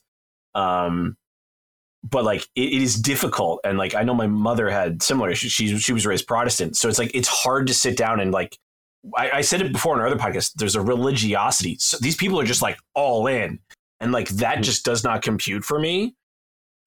Um, 0.56 1.18
but 2.04 2.24
like 2.24 2.48
it, 2.56 2.74
it 2.74 2.82
is 2.82 2.96
difficult 2.96 3.62
and 3.64 3.78
like 3.78 3.96
I 3.96 4.04
know 4.04 4.14
my 4.14 4.28
mother 4.28 4.70
had 4.70 5.02
similar 5.02 5.30
issues. 5.30 5.52
She 5.52 5.78
she 5.80 5.94
was 5.94 6.06
raised 6.06 6.28
Protestant, 6.28 6.76
so 6.78 6.90
it's 6.90 7.00
like 7.00 7.12
it's 7.14 7.28
hard 7.28 7.68
to 7.68 7.74
sit 7.74 7.98
down 7.98 8.20
and 8.20 8.32
like 8.32 8.58
I, 9.18 9.32
I 9.32 9.42
said 9.42 9.62
it 9.62 9.72
before 9.74 9.96
in 9.96 10.02
our 10.02 10.08
other 10.08 10.16
podcast. 10.18 10.54
There's 10.56 10.76
a 10.76 10.82
religiosity. 10.82 11.78
So 11.80 11.98
these 12.00 12.16
people 12.16 12.40
are 12.40 12.46
just 12.46 12.62
like 12.62 12.78
all 12.94 13.28
in, 13.28 13.60
and 14.00 14.12
like 14.12 14.30
that 14.30 14.60
Mhm. 14.60 14.64
just 14.64 14.86
does 14.86 15.04
not 15.04 15.22
compute 15.22 15.64
for 15.66 15.80
me. 15.80 16.16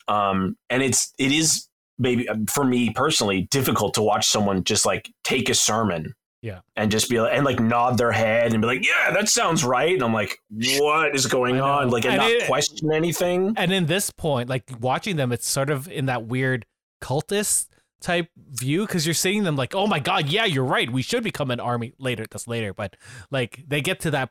Um, 0.08 0.56
and 0.70 0.82
it's 0.82 1.12
it 1.18 1.32
is 1.32 1.68
maybe 1.98 2.28
um, 2.28 2.46
for 2.46 2.64
me 2.64 2.90
personally 2.90 3.42
difficult 3.50 3.94
to 3.94 4.02
watch 4.02 4.26
someone 4.28 4.62
just 4.64 4.86
like 4.86 5.10
take 5.24 5.48
a 5.48 5.54
sermon. 5.54 6.14
Yeah. 6.42 6.60
And 6.76 6.90
just 6.92 7.08
be 7.10 7.20
like, 7.20 7.32
and 7.34 7.44
like 7.44 7.58
nod 7.58 7.98
their 7.98 8.12
head 8.12 8.52
and 8.52 8.60
be 8.60 8.66
like, 8.68 8.86
yeah, 8.86 9.10
that 9.12 9.28
sounds 9.28 9.64
right. 9.64 9.94
And 9.94 10.02
I'm 10.04 10.12
like, 10.12 10.38
what 10.78 11.16
is 11.16 11.26
going 11.26 11.60
on? 11.60 11.90
Like, 11.90 12.04
and, 12.04 12.12
And 12.14 12.22
not 12.22 12.30
it- 12.30 12.46
question 12.46 12.92
anything. 12.92 13.54
and 13.56 13.72
in 13.72 13.86
this 13.86 14.10
point, 14.10 14.48
like 14.48 14.70
watching 14.78 15.16
them, 15.16 15.32
it's 15.32 15.48
sort 15.48 15.70
of 15.70 15.88
in 15.88 16.06
that 16.06 16.26
weird 16.26 16.64
cultist 17.02 17.66
type 18.00 18.28
view 18.52 18.86
because 18.86 19.06
you're 19.06 19.14
seeing 19.14 19.42
them 19.44 19.56
like, 19.56 19.74
oh 19.74 19.86
my 19.86 19.98
god, 19.98 20.28
yeah, 20.28 20.44
you're 20.44 20.64
right. 20.64 20.90
We 20.90 21.02
should 21.02 21.24
become 21.24 21.50
an 21.50 21.60
army 21.60 21.92
later. 21.98 22.24
That's 22.30 22.46
later, 22.46 22.72
but 22.74 22.96
like 23.30 23.64
they 23.66 23.80
get 23.80 24.00
to 24.00 24.10
that. 24.12 24.30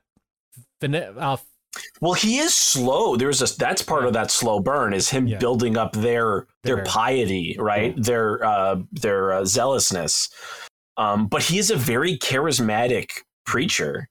Fini- 0.82 0.99
uh, 0.99 1.38
Well, 2.01 2.13
he 2.13 2.38
is 2.38 2.53
slow. 2.53 3.16
There's 3.18 3.41
a 3.41 3.57
that's 3.57 3.82
part 3.82 4.05
of 4.05 4.13
that 4.13 4.32
slow 4.32 4.59
burn 4.59 4.93
is 4.93 5.09
him 5.09 5.28
Yeah. 5.28 5.38
building 5.39 5.78
up 5.78 5.93
their 5.93 6.47
their 6.63 6.78
Their- 6.78 6.86
piety, 6.86 7.55
right? 7.59 7.93
Their 8.01 8.43
uh, 8.43 8.78
their 8.91 9.34
uh, 9.34 9.45
zealousness. 9.45 10.30
Um, 10.97 11.28
but 11.28 11.43
he 11.43 11.57
is 11.57 11.72
a 11.72 11.76
very 11.76 12.18
charismatic 12.18 13.09
preacher, 13.45 14.07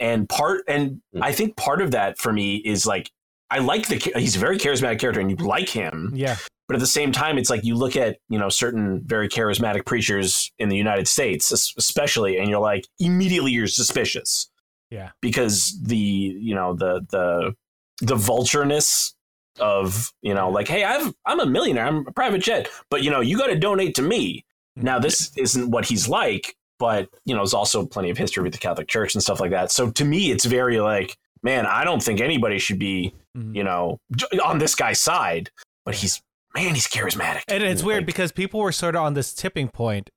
and 0.00 0.28
part 0.28 0.62
and 0.68 1.00
Mm. 1.14 1.20
I 1.22 1.32
think 1.32 1.56
part 1.56 1.82
of 1.82 1.90
that 1.90 2.18
for 2.18 2.32
me 2.32 2.56
is 2.56 2.86
like 2.86 3.10
I 3.50 3.58
like 3.58 3.86
the 3.88 3.96
he's 4.18 4.36
a 4.36 4.38
very 4.38 4.56
charismatic 4.58 4.98
character, 4.98 5.20
and 5.20 5.30
you 5.30 5.36
like 5.36 5.68
him. 5.68 6.12
yeah, 6.14 6.36
But 6.68 6.76
at 6.76 6.80
the 6.80 6.86
same 6.86 7.12
time, 7.12 7.38
it's 7.38 7.50
like 7.50 7.64
you 7.64 7.74
look 7.74 7.96
at 7.96 8.18
you 8.28 8.38
know 8.38 8.48
certain 8.48 9.02
very 9.04 9.28
charismatic 9.28 9.84
preachers 9.84 10.50
in 10.58 10.68
the 10.68 10.76
United 10.76 11.06
States, 11.08 11.50
especially, 11.52 12.38
and 12.38 12.48
you're 12.48 12.60
like 12.60 12.86
immediately 12.98 13.50
you're 13.52 13.66
suspicious. 13.66 14.48
Yeah, 14.90 15.10
because 15.20 15.78
the 15.82 15.96
you 15.96 16.54
know 16.54 16.74
the 16.74 17.04
the 17.10 17.54
the 18.00 18.14
vultureness 18.16 19.14
of 19.60 20.12
you 20.22 20.32
know 20.34 20.48
like 20.50 20.66
hey 20.68 20.82
I've 20.84 21.12
I'm 21.26 21.40
a 21.40 21.46
millionaire 21.46 21.86
I'm 21.86 22.06
a 22.06 22.12
private 22.12 22.40
jet 22.42 22.68
but 22.90 23.02
you 23.02 23.10
know 23.10 23.20
you 23.20 23.36
got 23.36 23.48
to 23.48 23.58
donate 23.58 23.94
to 23.96 24.02
me. 24.02 24.44
Now 24.76 24.98
this 24.98 25.30
isn't 25.36 25.70
what 25.70 25.84
he's 25.84 26.08
like 26.08 26.56
but 26.78 27.08
you 27.26 27.34
know 27.34 27.40
there's 27.40 27.52
also 27.54 27.84
plenty 27.86 28.08
of 28.10 28.16
history 28.16 28.42
with 28.42 28.52
the 28.52 28.58
Catholic 28.58 28.88
Church 28.88 29.14
and 29.14 29.22
stuff 29.22 29.40
like 29.40 29.50
that. 29.50 29.70
So 29.70 29.90
to 29.90 30.04
me 30.04 30.30
it's 30.30 30.46
very 30.46 30.80
like 30.80 31.16
man 31.42 31.66
I 31.66 31.84
don't 31.84 32.02
think 32.02 32.20
anybody 32.20 32.58
should 32.58 32.78
be 32.78 33.14
Mhm. 33.36 33.54
you 33.56 33.64
know 33.64 33.98
on 34.44 34.58
this 34.58 34.74
guy's 34.74 35.00
side 35.00 35.50
but 35.86 35.94
he's 35.94 36.20
man 36.54 36.74
he's 36.74 36.86
charismatic 36.86 37.42
And 37.48 37.62
it's 37.62 37.82
weird 37.82 38.00
Like, 38.00 38.06
because 38.06 38.32
people 38.32 38.60
were 38.60 38.72
sort 38.72 38.94
of 38.96 39.02
on 39.02 39.14
this 39.14 39.32
tipping 39.34 39.68
point 39.68 40.10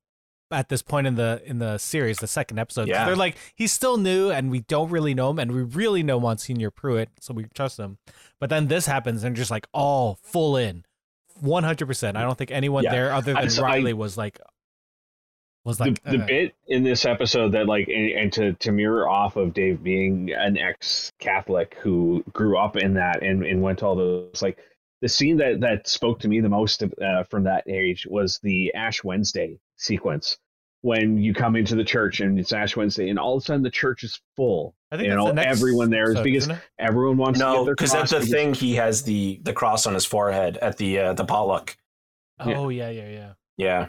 at 0.51 0.69
this 0.69 0.81
point 0.83 1.07
in 1.07 1.15
the 1.15 1.41
in 1.43 1.57
the 1.57 1.77
series, 1.79 2.19
the 2.19 2.27
second 2.27 2.59
episode. 2.59 2.88
Yeah. 2.88 3.05
They're 3.05 3.15
like, 3.15 3.36
he's 3.55 3.71
still 3.71 3.97
new 3.97 4.29
and 4.29 4.51
we 4.51 4.59
don't 4.61 4.89
really 4.91 5.13
know 5.15 5.31
him 5.31 5.39
and 5.39 5.51
we 5.51 5.63
really 5.63 6.03
know 6.03 6.19
Monsignor 6.19 6.69
Pruitt, 6.69 7.09
so 7.19 7.33
we 7.33 7.45
trust 7.55 7.79
him. 7.79 7.97
But 8.39 8.51
then 8.51 8.67
this 8.67 8.86
happens 8.86 9.23
and 9.23 9.36
just 9.36 9.49
like 9.49 9.67
all 9.73 10.19
full 10.21 10.55
in. 10.55 10.86
One 11.41 11.63
hundred 11.63 11.88
percent. 11.88 12.15
I 12.15 12.21
don't 12.21 12.38
think 12.38 12.51
anyone 12.51 12.83
Yeah. 12.83 12.91
there 12.91 13.11
other 13.11 13.36
I- 13.36 13.41
than 13.41 13.49
so 13.49 13.63
I- 13.63 13.69
Riley 13.69 13.93
was 13.93 14.17
like 14.17 14.39
was 15.65 15.79
the, 15.79 15.86
like 15.86 16.03
the 16.03 16.21
uh, 16.21 16.25
bit 16.27 16.55
in 16.67 16.83
this 16.83 17.05
episode 17.05 17.53
that 17.53 17.65
like 17.65 17.88
and, 17.88 18.11
and 18.11 18.33
to 18.33 18.53
to 18.53 18.71
mirror 18.71 19.09
off 19.09 19.36
of 19.36 19.51
Dave 19.53 19.81
being 19.83 20.31
an 20.31 20.57
ex 20.59 21.11
Catholic 21.19 21.75
who 21.81 22.23
grew 22.31 22.57
up 22.57 22.77
in 22.77 22.93
that 22.93 23.23
and 23.23 23.43
and 23.43 23.61
went 23.63 23.79
to 23.79 23.86
all 23.88 23.95
those 23.95 24.41
like 24.43 24.59
the 25.01 25.09
scene 25.09 25.37
that 25.37 25.59
that 25.61 25.87
spoke 25.87 26.19
to 26.21 26.27
me 26.27 26.39
the 26.39 26.49
most 26.49 26.81
uh, 26.83 27.23
from 27.23 27.43
that 27.43 27.67
age 27.67 28.07
was 28.09 28.39
the 28.43 28.73
Ash 28.73 29.03
Wednesday 29.03 29.59
sequence 29.77 30.37
when 30.81 31.17
you 31.17 31.33
come 31.33 31.55
into 31.55 31.75
the 31.75 31.83
church 31.83 32.19
and 32.19 32.39
it's 32.39 32.53
Ash 32.53 32.75
Wednesday 32.77 33.09
and 33.09 33.17
all 33.17 33.35
of 33.37 33.41
a 33.43 33.45
sudden 33.45 33.63
the 33.63 33.69
church 33.71 34.03
is 34.03 34.19
full. 34.35 34.75
I 34.91 34.97
think 34.97 35.05
you 35.07 35.11
that's 35.11 35.19
know 35.23 35.27
the 35.29 35.33
next 35.33 35.57
everyone 35.59 35.89
there 35.89 36.03
is 36.03 36.09
episode, 36.11 36.23
because 36.23 36.49
everyone 36.79 37.17
wants 37.17 37.39
to 37.39 37.45
no 37.45 37.53
get 37.57 37.65
their 37.65 37.75
because 37.75 37.91
that's 37.91 38.11
the 38.11 38.17
cross 38.17 38.29
thing 38.29 38.53
he 38.53 38.75
has 38.75 39.03
the 39.03 39.39
the 39.43 39.53
cross 39.53 39.87
on 39.87 39.93
his 39.93 40.05
forehead 40.05 40.57
at 40.57 40.77
the 40.77 40.99
uh, 40.99 41.13
the 41.13 41.25
potluck 41.25 41.75
Yeah. 42.45 42.57
Oh 42.57 42.69
yeah, 42.69 42.89
yeah, 42.89 43.09
yeah. 43.09 43.33
yeah 43.57 43.87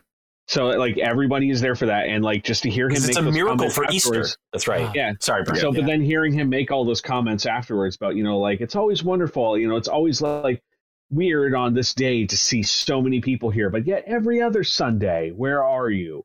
So 0.48 0.66
like 0.68 0.96
everybody 0.98 1.50
is 1.50 1.60
there 1.60 1.76
for 1.76 1.86
that 1.86 2.08
and 2.08 2.24
like 2.24 2.44
just 2.44 2.62
to 2.64 2.70
hear 2.70 2.86
him 2.88 2.94
make 2.94 3.08
it's 3.10 3.18
a 3.18 3.22
those 3.22 3.34
miracle 3.34 3.68
for 3.70 3.84
Easter 3.90 4.24
that's 4.52 4.66
right 4.66 4.86
Ah. 4.88 4.92
Yeah. 4.94 5.12
sorry 5.20 5.44
Brent. 5.44 5.60
So, 5.60 5.72
Yeah. 5.72 5.80
but 5.80 5.86
then 5.86 6.00
hearing 6.00 6.32
him 6.32 6.48
make 6.48 6.70
all 6.70 6.84
those 6.84 7.00
comments 7.02 7.44
afterwards 7.46 7.96
about, 7.96 8.16
you 8.16 8.24
know, 8.24 8.38
like 8.38 8.60
it's 8.60 8.74
always 8.74 9.04
wonderful, 9.04 9.58
you 9.58 9.68
know, 9.68 9.76
it's 9.76 9.88
always 9.88 10.20
like 10.22 10.62
weird 11.10 11.54
on 11.54 11.74
this 11.74 11.94
day 11.94 12.26
to 12.26 12.36
see 12.36 12.62
so 12.62 13.00
many 13.00 13.20
people 13.20 13.50
here, 13.50 13.70
but 13.70 13.86
yet 13.86 14.04
every 14.06 14.40
other 14.40 14.64
Sunday, 14.64 15.30
where 15.30 15.62
are 15.64 15.90
you? 15.90 16.24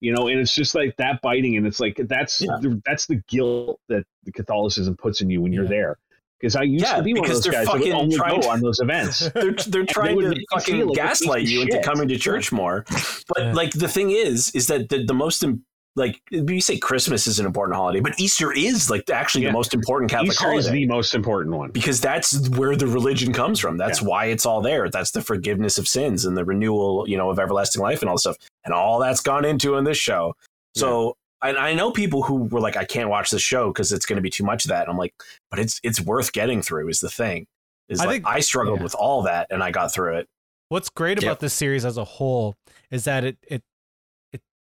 You 0.00 0.12
know, 0.12 0.26
and 0.28 0.40
it's 0.40 0.54
just 0.54 0.74
like 0.74 0.96
that 0.98 1.20
biting, 1.22 1.56
and 1.56 1.66
it's 1.66 1.78
like 1.80 1.96
that's 2.08 2.40
Yeah. 2.40 2.58
the, 2.60 2.80
that's 2.84 3.06
the 3.06 3.22
guilt 3.28 3.80
that 3.88 4.04
the 4.24 4.32
Catholicism 4.32 4.96
puts 4.96 5.20
in 5.20 5.30
you 5.30 5.40
when 5.40 5.52
you're 5.52 5.64
Yeah. 5.64 5.70
there. 5.70 5.98
Because 6.40 6.56
I 6.56 6.62
used 6.62 6.84
Yeah, 6.84 6.96
to 6.96 7.02
be 7.04 7.14
one 7.14 7.22
of 7.24 7.28
those 7.30 7.46
guys 7.46 7.66
that 7.68 7.78
would 7.78 7.88
only 7.92 8.16
go 8.16 8.40
to- 8.40 8.48
on 8.48 8.60
those 8.60 8.80
events. 8.80 9.20
they're 9.34 9.52
they're 9.52 9.86
trying 9.86 10.16
would 10.16 10.34
to 10.34 10.44
fucking 10.50 10.74
feel 10.76 10.88
like 10.88 10.98
a 10.98 11.02
piece 11.02 11.20
gaslight 11.20 11.42
of 11.44 11.48
you 11.50 11.60
into 11.60 11.74
shit. 11.74 11.84
coming 11.84 12.08
to 12.08 12.16
church 12.18 12.50
more. 12.50 12.84
But 13.28 13.38
Yeah. 13.38 13.52
like 13.52 13.70
the 13.74 13.86
thing 13.86 14.10
is, 14.10 14.50
is 14.52 14.66
that 14.66 14.88
the, 14.88 15.04
the 15.04 15.14
most 15.14 15.44
im- 15.44 15.64
like 15.94 16.20
you 16.30 16.60
say 16.60 16.78
Christmas 16.78 17.26
is 17.26 17.38
an 17.38 17.44
important 17.46 17.76
holiday, 17.76 18.00
but 18.00 18.18
Easter 18.18 18.52
is 18.52 18.88
like 18.90 19.08
actually 19.10 19.44
Yeah. 19.44 19.50
the 19.50 19.52
most 19.54 19.74
important 19.74 20.10
Catholic 20.10 20.32
Easter 20.32 20.52
is 20.54 20.70
the 20.70 20.86
most 20.86 21.14
important 21.14 21.54
one. 21.56 21.70
because 21.70 22.00
that's 22.00 22.48
where 22.50 22.76
the 22.76 22.86
religion 22.86 23.32
comes 23.32 23.60
from. 23.60 23.76
That's 23.76 24.00
why 24.00 24.26
it's 24.26 24.46
all 24.46 24.62
there. 24.62 24.88
That's 24.88 25.10
the 25.10 25.20
forgiveness 25.22 25.76
of 25.78 25.86
sins 25.86 26.24
and 26.24 26.36
the 26.36 26.44
renewal, 26.44 27.04
you 27.06 27.16
know, 27.18 27.28
of 27.30 27.38
everlasting 27.38 27.82
life 27.82 28.00
and 28.00 28.08
all 28.08 28.14
this 28.14 28.22
stuff, 28.22 28.36
and 28.64 28.72
all 28.72 28.98
that's 29.00 29.20
gone 29.20 29.44
into 29.44 29.76
in 29.76 29.84
this 29.84 29.98
show. 29.98 30.34
So. 30.74 31.16
And 31.44 31.58
I 31.58 31.74
know 31.74 31.90
people 31.90 32.22
who 32.22 32.44
were 32.44 32.60
like, 32.60 32.76
I 32.76 32.84
can't 32.84 33.08
watch 33.08 33.30
this 33.30 33.42
show 33.42 33.66
because 33.72 33.90
it's 33.92 34.06
going 34.06 34.14
to 34.16 34.22
be 34.22 34.30
too 34.30 34.44
much 34.44 34.64
of 34.64 34.68
that. 34.68 34.82
And 34.82 34.90
I'm 34.92 34.96
like, 34.96 35.12
but 35.50 35.58
it's 35.58 35.80
it's 35.82 36.00
worth 36.00 36.32
getting 36.32 36.62
through. 36.62 36.88
Is 36.88 37.00
the 37.00 37.10
thing. 37.10 37.46
Is 37.88 38.00
I 38.00 38.04
like 38.04 38.12
think- 38.22 38.28
I 38.28 38.38
struggled 38.38 38.78
yeah. 38.78 38.84
with 38.84 38.94
all 38.94 39.22
that 39.22 39.48
and 39.50 39.60
I 39.60 39.72
got 39.72 39.92
through 39.92 40.18
it. 40.18 40.28
What's 40.68 40.88
great 40.88 41.20
Yep. 41.20 41.24
about 41.24 41.40
this 41.40 41.52
series 41.52 41.84
as 41.84 41.96
a 41.96 42.04
whole 42.04 42.54
is 42.92 43.02
that 43.06 43.24
it 43.24 43.38
it 43.42 43.54
it 43.54 43.62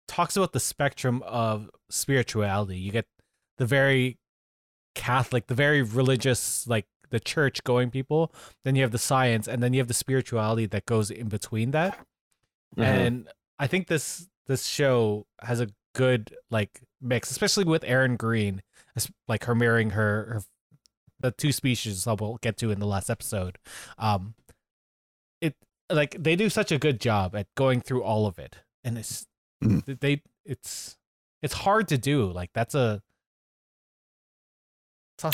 talks 0.07 0.35
about 0.37 0.53
the 0.53 0.59
spectrum 0.59 1.23
of 1.25 1.69
spirituality. 1.89 2.77
You 2.77 2.91
get 2.91 3.07
the 3.57 3.65
very 3.65 4.17
Catholic, 4.93 5.47
the 5.47 5.55
very 5.55 5.81
religious, 5.81 6.67
like 6.67 6.85
the 7.09 7.19
church 7.19 7.63
going 7.63 7.91
people. 7.91 8.33
Then 8.63 8.75
you 8.75 8.81
have 8.81 8.91
the 8.91 8.97
science, 8.97 9.47
and 9.47 9.61
then 9.61 9.73
you 9.73 9.79
have 9.79 9.87
the 9.87 9.93
spirituality 9.93 10.65
that 10.67 10.85
goes 10.85 11.11
in 11.11 11.27
between 11.29 11.71
that. 11.71 11.97
Mhm. 12.77 12.83
And 12.83 13.29
I 13.59 13.67
think 13.67 13.87
this 13.87 14.27
this 14.47 14.65
show 14.65 15.25
has 15.41 15.59
a 15.59 15.69
good 15.93 16.35
like 16.49 16.81
mix, 17.01 17.31
especially 17.31 17.63
with 17.63 17.83
Erin 17.83 18.15
Greene, 18.15 18.61
like 19.27 19.45
her 19.45 19.55
mirroring 19.55 19.91
her, 19.91 20.25
her 20.25 20.43
the 21.19 21.31
two 21.31 21.51
species 21.51 22.03
that 22.03 22.19
we'll 22.19 22.37
get 22.41 22.57
to 22.57 22.71
in 22.71 22.79
the 22.79 22.85
last 22.85 23.09
episode. 23.09 23.57
Um, 23.97 24.35
it 25.41 25.55
like 25.89 26.21
they 26.21 26.35
do 26.35 26.49
such 26.49 26.71
a 26.71 26.77
good 26.77 26.99
job 26.99 27.35
at 27.35 27.47
going 27.55 27.81
through 27.81 28.03
all 28.03 28.27
of 28.27 28.37
it, 28.37 28.57
and 28.83 28.97
it's 28.97 29.25
Mhm. 29.65 29.99
they 29.99 30.21
it's 30.45 30.97
it's 31.41 31.53
hard 31.53 31.87
to 31.89 31.97
do. 31.97 32.31
Like 32.31 32.51
that's 32.53 32.75
a. 32.75 33.01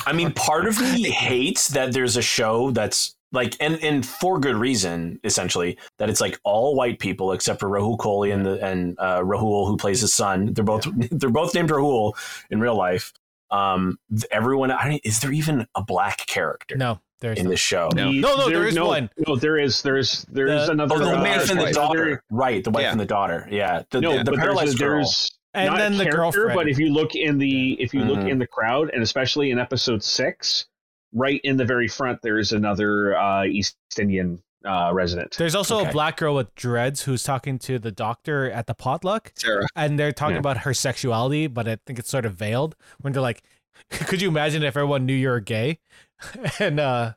I 0.06 0.14
mean, 0.14 0.32
part 0.34 0.68
of 0.68 0.80
me 0.80 1.10
hates 1.10 1.70
that 1.70 1.92
there's 1.94 2.16
a 2.16 2.22
show 2.22 2.70
that's 2.72 3.16
like, 3.32 3.56
and 3.60 3.82
and 3.84 4.06
for 4.06 4.40
good 4.40 4.56
reason, 4.56 5.20
essentially, 5.24 5.78
that 5.98 6.10
it's 6.10 6.22
like 6.22 6.40
all 6.44 6.76
white 6.76 7.00
people 7.00 7.32
except 7.32 7.60
for 7.60 7.68
Rahul 7.70 7.98
Kohli 7.98 8.34
and 8.34 8.46
the 8.46 8.64
and 8.64 8.96
uh, 9.00 9.22
Rahul 9.22 9.68
who 9.68 9.78
plays 9.78 10.02
his 10.02 10.14
son. 10.14 10.54
They're 10.54 10.64
both 10.64 10.86
they're 11.12 11.30
both 11.30 11.56
named 11.56 11.70
Rahul 11.70 12.14
in 12.52 12.60
real 12.60 12.76
life. 12.78 13.12
Um, 13.52 13.97
everyone, 14.32 14.72
I 14.72 14.99
is 15.04 15.20
there 15.20 15.32
even 15.32 15.68
a 15.76 15.84
black 15.84 16.26
character 16.26 16.78
no, 16.78 16.99
there's 17.20 17.38
in 17.38 17.47
this 17.49 17.60
show? 17.60 17.89
No. 17.93 18.10
No, 18.12 18.36
no, 18.36 18.49
there 18.49 18.66
is 18.68 18.76
no, 18.76 18.88
one. 18.88 19.10
No, 19.28 19.36
there 19.36 19.58
is. 19.58 19.82
There's 19.82 20.24
there 20.32 20.47
is 20.47 20.68
The- 20.68 20.72
another. 20.74 20.95
Oh, 20.95 20.99
the 20.99 21.18
wife 21.18 21.49
and 21.49 21.60
the 21.60 21.72
daughter, 21.72 22.24
right? 22.32 22.64
The 22.64 22.70
wife 22.72 22.84
Yeah. 22.84 22.91
and 22.91 22.99
the 22.99 23.06
daughter, 23.06 23.47
yeah. 23.52 23.84
The, 23.91 23.99
No, 24.02 24.12
the, 24.14 24.18
the 24.20 24.24
but 24.24 24.32
there's, 24.32 24.39
paralyzed 24.43 24.80
girl. 24.80 24.89
there's 24.97 25.32
and 25.54 25.68
not 25.68 25.78
then 25.80 25.93
a 25.95 25.97
the 25.97 26.06
girlfriend. 26.06 26.56
But 26.56 26.70
if 26.70 26.80
you 26.80 26.93
look 26.93 27.14
in 27.16 27.38
the 27.38 27.74
if 27.82 27.93
you 27.93 28.02
look 28.06 28.20
Mhm. 28.20 28.30
in 28.32 28.39
the 28.39 28.47
crowd, 28.47 28.89
and 28.93 29.04
especially 29.04 29.52
in 29.52 29.60
episode 29.60 30.02
six, 30.02 30.66
right 31.14 31.41
in 31.43 31.58
the 31.58 31.66
very 31.66 31.89
front, 31.89 32.20
there 32.24 32.39
is 32.39 32.54
another 32.54 33.18
uh, 33.18 33.43
East 33.43 33.76
Indian 33.99 34.41
uh, 34.66 34.91
resident. 34.93 35.36
There's 35.38 35.55
also 35.55 35.80
Okay. 35.80 35.89
a 35.89 35.91
black 35.91 36.18
girl 36.18 36.36
with 36.36 36.53
dreads 36.55 37.03
who's 37.03 37.24
talking 37.24 37.57
to 37.59 37.80
the 37.80 37.91
doctor 37.91 38.49
at 38.51 38.68
the 38.68 38.74
potluck, 38.74 39.32
Sarah. 39.36 39.66
and 39.76 39.97
they're 39.99 40.12
talking 40.12 40.36
Yeah. 40.36 40.39
about 40.39 40.57
her 40.59 40.74
sexuality, 40.74 41.47
but 41.47 41.68
I 41.68 41.78
think 41.86 41.97
it's 41.99 42.09
sort 42.09 42.26
of 42.26 42.34
veiled 42.36 42.76
when 43.01 43.14
they're 43.14 43.22
like, 43.22 43.41
"Could 43.89 44.22
you 44.22 44.28
imagine 44.30 44.62
if 44.64 44.78
everyone 44.78 45.05
knew 45.05 45.14
you're 45.16 45.39
gay?" 45.39 45.80
and 46.59 46.80
uh, 46.80 47.14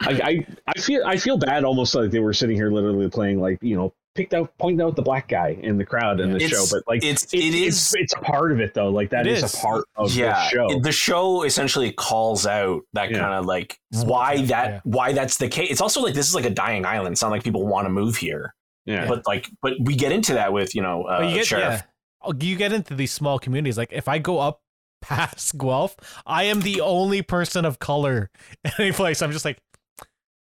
I, 0.00 0.10
I 0.22 0.46
I 0.76 0.80
feel 0.80 1.02
I 1.04 1.16
feel 1.16 1.36
bad, 1.38 1.64
almost 1.64 1.94
like 1.94 2.10
they 2.12 2.20
were 2.20 2.32
sitting 2.32 2.54
here 2.56 2.70
literally 2.70 3.08
playing 3.10 3.40
like 3.40 3.58
you 3.62 3.76
know 3.76 3.92
picked 4.14 4.34
out 4.34 4.56
pointed 4.58 4.82
out 4.84 4.96
the 4.96 5.02
black 5.02 5.28
guy 5.28 5.56
in 5.62 5.78
the 5.78 5.84
crowd 5.84 6.18
in 6.20 6.30
the 6.30 6.36
It's- 6.36 6.50
show, 6.50 6.64
but 6.76 6.82
like 6.88 7.04
it's- 7.04 7.32
it, 7.32 7.38
it 7.38 7.54
it's, 7.66 7.94
it's 7.94 8.12
a 8.14 8.18
part 8.20 8.50
of 8.52 8.60
it 8.60 8.74
though. 8.74 8.88
Like 8.88 9.10
that 9.10 9.26
It 9.26 9.32
is, 9.34 9.44
is. 9.44 9.54
a 9.54 9.56
part 9.58 9.84
of 9.96 10.12
yeah, 10.14 10.34
the 10.34 10.48
show. 10.50 10.80
the 10.80 10.92
show 10.92 11.42
essentially 11.44 11.92
calls 11.92 12.46
out 12.46 12.82
that 12.94 13.10
Yeah. 13.10 13.18
kind 13.20 13.34
of 13.34 13.46
like 13.46 13.78
why 14.04 14.36
town, 14.36 14.46
that 14.46 14.70
yeah. 14.70 14.80
why 14.84 15.12
that's 15.12 15.36
the 15.36 15.48
case. 15.48 15.70
It's 15.70 15.80
also 15.80 16.00
like 16.00 16.14
this 16.14 16.28
is 16.28 16.34
like 16.34 16.46
a 16.46 16.50
dying 16.50 16.84
island. 16.84 17.12
It's 17.12 17.22
not 17.22 17.30
like 17.30 17.44
people 17.44 17.66
want 17.66 17.84
to 17.86 17.90
move 17.90 18.16
here, 18.16 18.54
yeah. 18.86 19.06
but 19.06 19.26
like 19.26 19.48
but 19.62 19.74
we 19.80 19.94
get 19.94 20.10
into 20.12 20.34
that 20.34 20.52
with 20.52 20.74
you 20.74 20.82
know 20.82 21.04
uh, 21.04 21.20
but 21.20 21.28
you 21.28 21.34
get 21.34 21.46
sheriff. 21.46 21.64
yeah, 21.64 21.82
Oh, 22.22 22.34
you 22.40 22.56
get 22.56 22.72
into 22.72 22.94
these 22.96 23.12
small 23.12 23.38
communities. 23.38 23.78
Like 23.78 23.92
if 23.92 24.08
I 24.08 24.18
go 24.18 24.40
up 24.40 24.60
past 25.00 25.56
Guelph, 25.56 25.94
I 26.26 26.42
am 26.44 26.60
the 26.62 26.80
only 26.80 27.22
person 27.22 27.64
of 27.64 27.78
color 27.78 28.30
in 28.64 28.72
any 28.80 28.90
place. 28.92 29.22
I'm 29.22 29.30
just 29.30 29.44
like, 29.44 29.58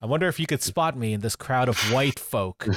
I 0.04 0.06
wonder 0.06 0.28
if 0.28 0.38
you 0.38 0.44
could 0.46 0.62
spot 0.62 0.98
me 0.98 1.14
in 1.14 1.22
this 1.22 1.34
crowd 1.34 1.70
of 1.70 1.78
white 1.90 2.18
folk. 2.18 2.66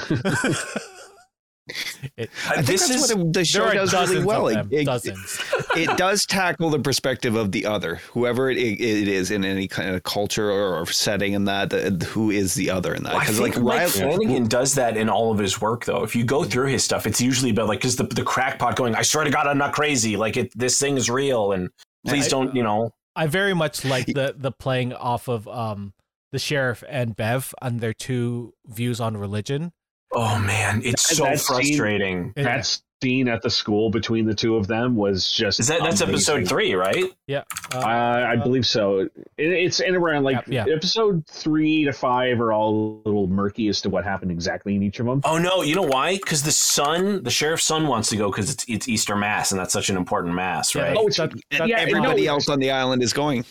It- 2.16 2.30
Uh, 2.48 2.52
I 2.52 2.54
think 2.54 2.66
this 2.66 2.88
that's 2.88 3.02
is 3.02 3.14
what 3.14 3.26
it, 3.26 3.32
the 3.34 3.44
show 3.44 3.64
are 3.66 3.74
does 3.74 3.92
really 3.92 4.24
well. 4.24 4.48
of 4.48 4.52
It- 4.52 4.54
them, 4.54 4.68
it, 4.72 4.84
dozens. 4.86 5.38
it 5.76 5.98
does 5.98 6.24
tackle 6.24 6.70
the 6.70 6.78
perspective 6.78 7.34
of 7.34 7.52
the 7.52 7.66
other, 7.66 7.96
whoever 8.12 8.50
it, 8.50 8.56
it 8.56 9.06
is 9.06 9.30
in 9.30 9.44
any 9.44 9.68
kind 9.68 9.94
of 9.94 10.02
culture 10.04 10.50
or, 10.50 10.78
or 10.80 10.86
setting, 10.86 11.34
in 11.34 11.44
that 11.44 11.68
the, 11.68 11.90
who 12.06 12.30
is 12.30 12.54
the 12.54 12.70
other 12.70 12.94
in 12.94 13.02
that. 13.02 13.20
Because 13.20 13.38
think 13.38 13.56
like 13.56 13.62
Mike 13.62 13.78
Riley, 13.80 13.90
Flanagan 14.16 14.48
does 14.48 14.74
that 14.76 14.96
in 14.96 15.10
all 15.10 15.30
of 15.30 15.38
his 15.38 15.60
work, 15.60 15.84
though. 15.84 16.02
If 16.04 16.16
you 16.16 16.24
go 16.24 16.42
through 16.44 16.68
his 16.68 16.82
stuff, 16.82 17.06
it's 17.06 17.20
usually 17.20 17.50
about 17.50 17.68
like 17.68 17.80
because 17.80 17.96
the 17.96 18.04
the 18.04 18.22
crackpot 18.24 18.74
going, 18.76 18.94
"I 18.94 19.02
swear 19.02 19.24
to 19.24 19.30
God, 19.30 19.46
I'm 19.46 19.58
not 19.58 19.74
crazy. 19.74 20.16
Like 20.16 20.38
it, 20.38 20.50
this 20.56 20.78
thing 20.80 20.96
is 20.96 21.10
real, 21.10 21.52
and 21.52 21.68
please 22.06 22.24
I- 22.28 22.30
don't, 22.30 22.56
you 22.56 22.62
know." 22.62 22.92
I 23.14 23.26
very 23.26 23.52
much 23.52 23.84
like 23.84 24.06
the 24.06 24.34
the 24.38 24.52
playing 24.52 24.94
off 24.94 25.28
of 25.28 25.46
um 25.48 25.92
the 26.32 26.38
sheriff 26.38 26.82
and 26.88 27.16
Bev 27.16 27.54
and 27.62 27.80
their 27.80 27.94
two 27.94 28.54
views 28.66 29.00
on 29.00 29.16
religion. 29.16 29.72
Oh 30.12 30.38
man, 30.38 30.80
it's 30.84 31.08
That- 31.08 31.14
so 31.16 31.24
that 31.24 31.38
scene- 31.40 31.56
frustrating. 31.56 32.32
Yeah. 32.36 32.42
that 32.44 32.80
scene 33.02 33.28
at 33.28 33.42
the 33.42 33.50
school 33.50 33.90
between 33.90 34.26
the 34.26 34.34
two 34.34 34.56
of 34.56 34.66
them 34.66 34.96
was 34.96 35.30
just 35.30 35.60
Is 35.60 35.68
that 35.68 35.80
that's 35.82 36.00
episode 36.00 36.48
three, 36.48 36.74
right? 36.74 37.04
Yeah, 37.28 37.42
Uh, 37.72 37.78
I 37.78 38.34
believe 38.36 38.66
so. 38.66 39.00
It, 39.00 39.12
it's 39.36 39.78
in 39.80 39.94
around 39.94 40.24
like 40.24 40.44
Yeah, 40.48 40.64
yeah. 40.66 40.74
episode 40.74 41.24
three 41.28 41.84
to 41.84 41.92
five 41.92 42.40
are 42.40 42.52
all 42.52 43.00
a 43.04 43.08
little 43.08 43.28
murky 43.28 43.68
as 43.68 43.80
to 43.82 43.90
what 43.90 44.02
happened 44.02 44.32
exactly 44.32 44.74
in 44.74 44.82
each 44.82 44.98
of 44.98 45.06
them. 45.06 45.20
Oh 45.24 45.38
no, 45.38 45.62
you 45.62 45.76
know 45.76 45.82
why? 45.82 46.16
Because 46.16 46.42
the 46.42 46.50
son, 46.50 47.22
the 47.22 47.30
sheriff's 47.30 47.64
son, 47.64 47.86
wants 47.86 48.08
to 48.08 48.16
go 48.16 48.30
because 48.32 48.50
it's 48.50 48.64
it's 48.66 48.88
Easter 48.88 49.14
Mass, 49.14 49.52
and 49.52 49.60
that's 49.60 49.72
such 49.72 49.90
an 49.90 49.96
important 49.96 50.34
mass, 50.34 50.74
Yeah, 50.74 50.82
right? 50.88 50.96
Oh, 50.98 51.06
it's- 51.06 51.16
that- 51.18 51.32
yeah, 51.52 51.58
that- 51.58 51.68
no, 51.68 51.74
everybody 51.76 52.22
it's- 52.22 52.28
else 52.28 52.48
on 52.48 52.58
the 52.58 52.70
island 52.72 53.02
is 53.04 53.12
going. 53.12 53.44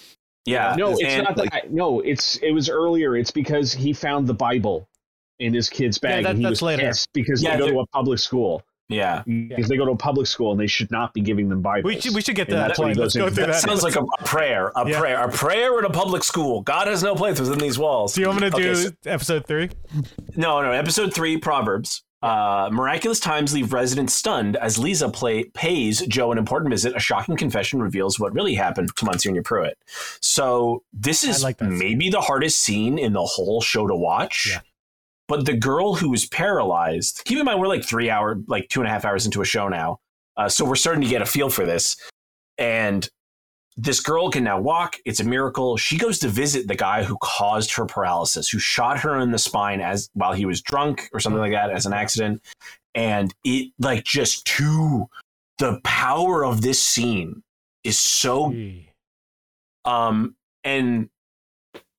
Yeah. 0.48 0.76
No, 0.78 0.92
it's 0.94 1.04
and, 1.04 1.24
not 1.24 1.38
like- 1.38 1.52
that. 1.52 1.72
No, 1.72 2.00
it's 2.00 2.38
it 2.38 2.52
was 2.52 2.70
earlier. 2.70 3.16
It's 3.16 3.32
because 3.32 3.72
he 3.74 3.94
found 3.94 4.28
the 4.28 4.34
Bible 4.34 4.88
in 5.40 5.54
his 5.54 5.70
kid's 5.70 5.98
bag, 6.00 6.24
that- 6.24 6.32
and 6.32 6.40
he 6.40 6.44
that's 6.44 6.62
was 6.62 6.62
later. 6.64 6.92
because 7.14 7.44
Yeah, 7.44 7.58
they 7.58 7.68
go 7.68 7.72
to 7.72 7.80
a 7.82 7.88
public 7.88 8.20
school. 8.20 8.64
Yeah. 8.90 9.24
Because 9.28 9.68
they 9.68 9.76
go 9.76 9.84
to 9.84 9.92
a 9.92 9.98
public 9.98 10.28
school 10.28 10.52
and 10.54 10.60
they 10.60 10.66
should 10.68 10.90
not 10.92 11.14
be 11.14 11.20
giving 11.20 11.50
them 11.50 11.62
Bibles. 11.62 11.84
We 11.94 12.00
should 12.00 12.16
we 12.16 12.22
should 12.22 12.38
get 12.38 12.48
to 12.48 12.56
that 12.56 12.70
that's 12.70 12.80
what 12.80 12.88
he 12.88 12.94
point. 12.94 13.00
Let's 13.02 13.16
go 13.18 13.26
through 13.30 13.48
That 13.48 13.52
that. 13.52 13.62
sounds 13.62 13.84
like 13.84 13.98
a, 13.98 14.02
a 14.02 14.24
prayer, 14.24 14.72
a 14.78 14.90
Yeah. 14.90 14.98
prayer, 15.00 15.24
a 15.26 15.30
prayer 15.30 15.78
in 15.80 15.84
a 15.84 15.90
public 15.90 16.24
school. 16.24 16.62
God 16.62 16.88
has 16.88 17.04
no 17.04 17.14
place 17.14 17.38
within 17.38 17.60
these 17.60 17.78
walls. 17.78 18.14
Do 18.14 18.22
you 18.22 18.28
want 18.30 18.40
me 18.40 18.50
to 18.50 18.56
do 18.56 18.76
so- 18.76 18.90
episode 19.06 19.46
three? 19.46 19.70
No, 20.38 20.62
no. 20.62 20.72
Episode 20.72 21.14
three, 21.14 21.36
Proverbs. 21.38 22.04
Uh, 22.24 22.70
miraculous 22.72 23.20
times 23.20 23.54
leave 23.54 23.74
residents 23.74 24.14
stunned 24.14 24.56
as 24.58 24.80
Lisa 24.80 25.08
play, 25.10 25.44
pays 25.44 26.06
Joe 26.08 26.32
an 26.32 26.38
important 26.38 26.72
visit. 26.72 26.96
A 26.96 27.00
shocking 27.00 27.38
confession 27.38 27.82
reveals 27.82 28.20
what 28.20 28.34
really 28.34 28.56
happened 28.56 28.96
to 28.96 29.06
Monsignor 29.06 29.44
Pruitt. 29.44 29.78
So 30.20 30.84
this 30.92 31.24
is 31.24 31.44
like 31.44 31.60
that 31.60 31.66
scene. 31.66 31.78
maybe 31.78 32.10
the 32.10 32.22
hardest 32.22 32.60
scene 32.60 32.98
in 32.98 33.14
the 33.14 33.24
whole 33.24 33.62
show 33.62 33.88
to 33.88 33.96
watch. 33.96 34.50
Yeah. 34.52 34.62
But 35.28 35.46
the 35.46 35.54
girl 35.56 35.96
who 35.96 36.10
was 36.10 36.26
paralyzed. 36.26 37.22
Keep 37.26 37.40
in 37.40 37.46
mind, 37.46 37.60
we're 37.60 37.68
like 37.68 37.84
three 37.84 38.10
hour, 38.10 38.40
like 38.48 38.70
two 38.70 38.80
and 38.80 38.88
a 38.88 38.92
half 38.92 39.06
hours 39.06 39.26
into 39.26 39.42
a 39.42 39.46
show 39.46 39.68
now, 39.68 40.00
uh, 40.38 40.48
so 40.48 40.66
we're 40.66 40.76
starting 40.76 41.04
to 41.04 41.10
get 41.10 41.22
a 41.22 41.26
feel 41.26 41.50
for 41.50 41.66
this. 41.66 41.98
And 42.58 43.08
this 43.78 44.00
girl 44.00 44.32
can 44.32 44.44
now 44.44 44.60
walk. 44.60 44.96
It's 45.06 45.20
a 45.20 45.24
miracle. 45.24 45.78
She 45.78 45.98
goes 45.98 46.18
to 46.20 46.28
visit 46.28 46.68
the 46.68 46.76
guy 46.76 47.04
who 47.04 47.16
caused 47.22 47.72
her 47.76 47.86
paralysis, 47.86 48.50
who 48.50 48.58
shot 48.58 49.00
her 49.00 49.20
in 49.20 49.32
the 49.32 49.38
spine 49.38 49.82
as 49.82 50.10
while 50.14 50.34
he 50.34 50.46
was 50.46 50.62
drunk 50.62 51.08
or 51.14 51.20
something 51.20 51.40
like 51.40 51.52
that 51.52 51.70
as 51.70 51.86
an 51.86 51.94
accident. 51.94 52.42
And 52.96 53.34
it 53.44 53.72
like 53.78 54.04
just 54.04 54.46
to 54.46 55.08
the 55.60 55.80
power 55.84 56.44
of 56.44 56.62
this 56.62 56.84
scene 56.84 57.44
is 57.84 58.00
so 58.00 58.54
um 59.86 60.36
and 60.64 61.10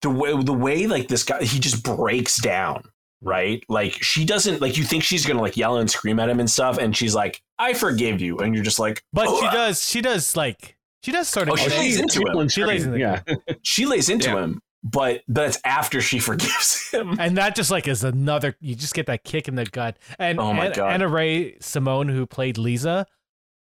the 0.03 0.11
way 0.11 0.43
the 0.43 0.53
way 0.53 0.87
like 0.87 1.09
this 1.09 1.25
guy 1.25 1.43
he 1.43 1.59
just 1.59 1.83
breaks 1.83 2.37
down 2.41 2.83
right 3.23 3.65
like 3.69 3.93
she 4.03 4.25
doesn't 4.25 4.61
like 4.61 4.77
you 4.77 4.85
think 4.85 5.03
she's 5.03 5.27
gonna 5.27 5.41
like 5.41 5.57
yell 5.57 5.77
and 5.79 5.91
scream 5.91 6.21
at 6.21 6.29
him 6.29 6.39
and 6.39 6.49
stuff 6.49 6.79
and 6.79 6.97
she's 6.97 7.15
like 7.15 7.41
i 7.59 7.73
forgive 7.73 8.21
you 8.21 8.39
and 8.39 8.55
you're 8.55 8.63
just 8.63 8.79
like 8.79 9.03
But 9.13 9.27
"Oh, 9.29 9.41
she 9.41 9.47
uh," 9.47 9.53
does. 9.53 9.89
She 9.89 10.01
does 10.01 10.37
like 10.37 10.77
she 11.03 11.13
does 11.13 11.29
sort 11.29 11.49
of. 11.49 11.55
Oh, 11.55 11.57
she 11.57 11.69
get- 11.69 11.79
lays 11.79 12.01
into 12.01 12.21
him. 12.27 12.49
She 12.49 12.65
lays 12.65 12.85
in 12.85 12.93
the- 12.93 12.99
yeah. 12.99 13.23
she 13.63 13.87
lays 13.87 14.09
into 14.09 14.31
Yeah. 14.31 14.41
him 14.45 14.61
but 14.85 15.23
that's 15.27 15.59
after 15.65 16.01
she 16.01 16.19
forgives 16.21 16.89
him 16.93 17.19
and 17.19 17.37
that 17.37 17.57
just 17.57 17.71
like 17.71 17.89
is 17.89 18.05
another. 18.05 18.55
You 18.61 18.77
just 18.77 18.95
get 18.95 19.07
that 19.07 19.25
kick 19.25 19.49
in 19.49 19.57
the 19.57 19.65
gut. 19.65 19.97
And 20.21 20.39
Oh 20.39 20.53
my 20.53 20.67
An- 20.67 20.73
God. 20.73 21.01
Annarah 21.01 21.59
Cymone, 21.61 22.09
who 22.11 22.27
played 22.27 22.59
Lisa, 22.59 23.05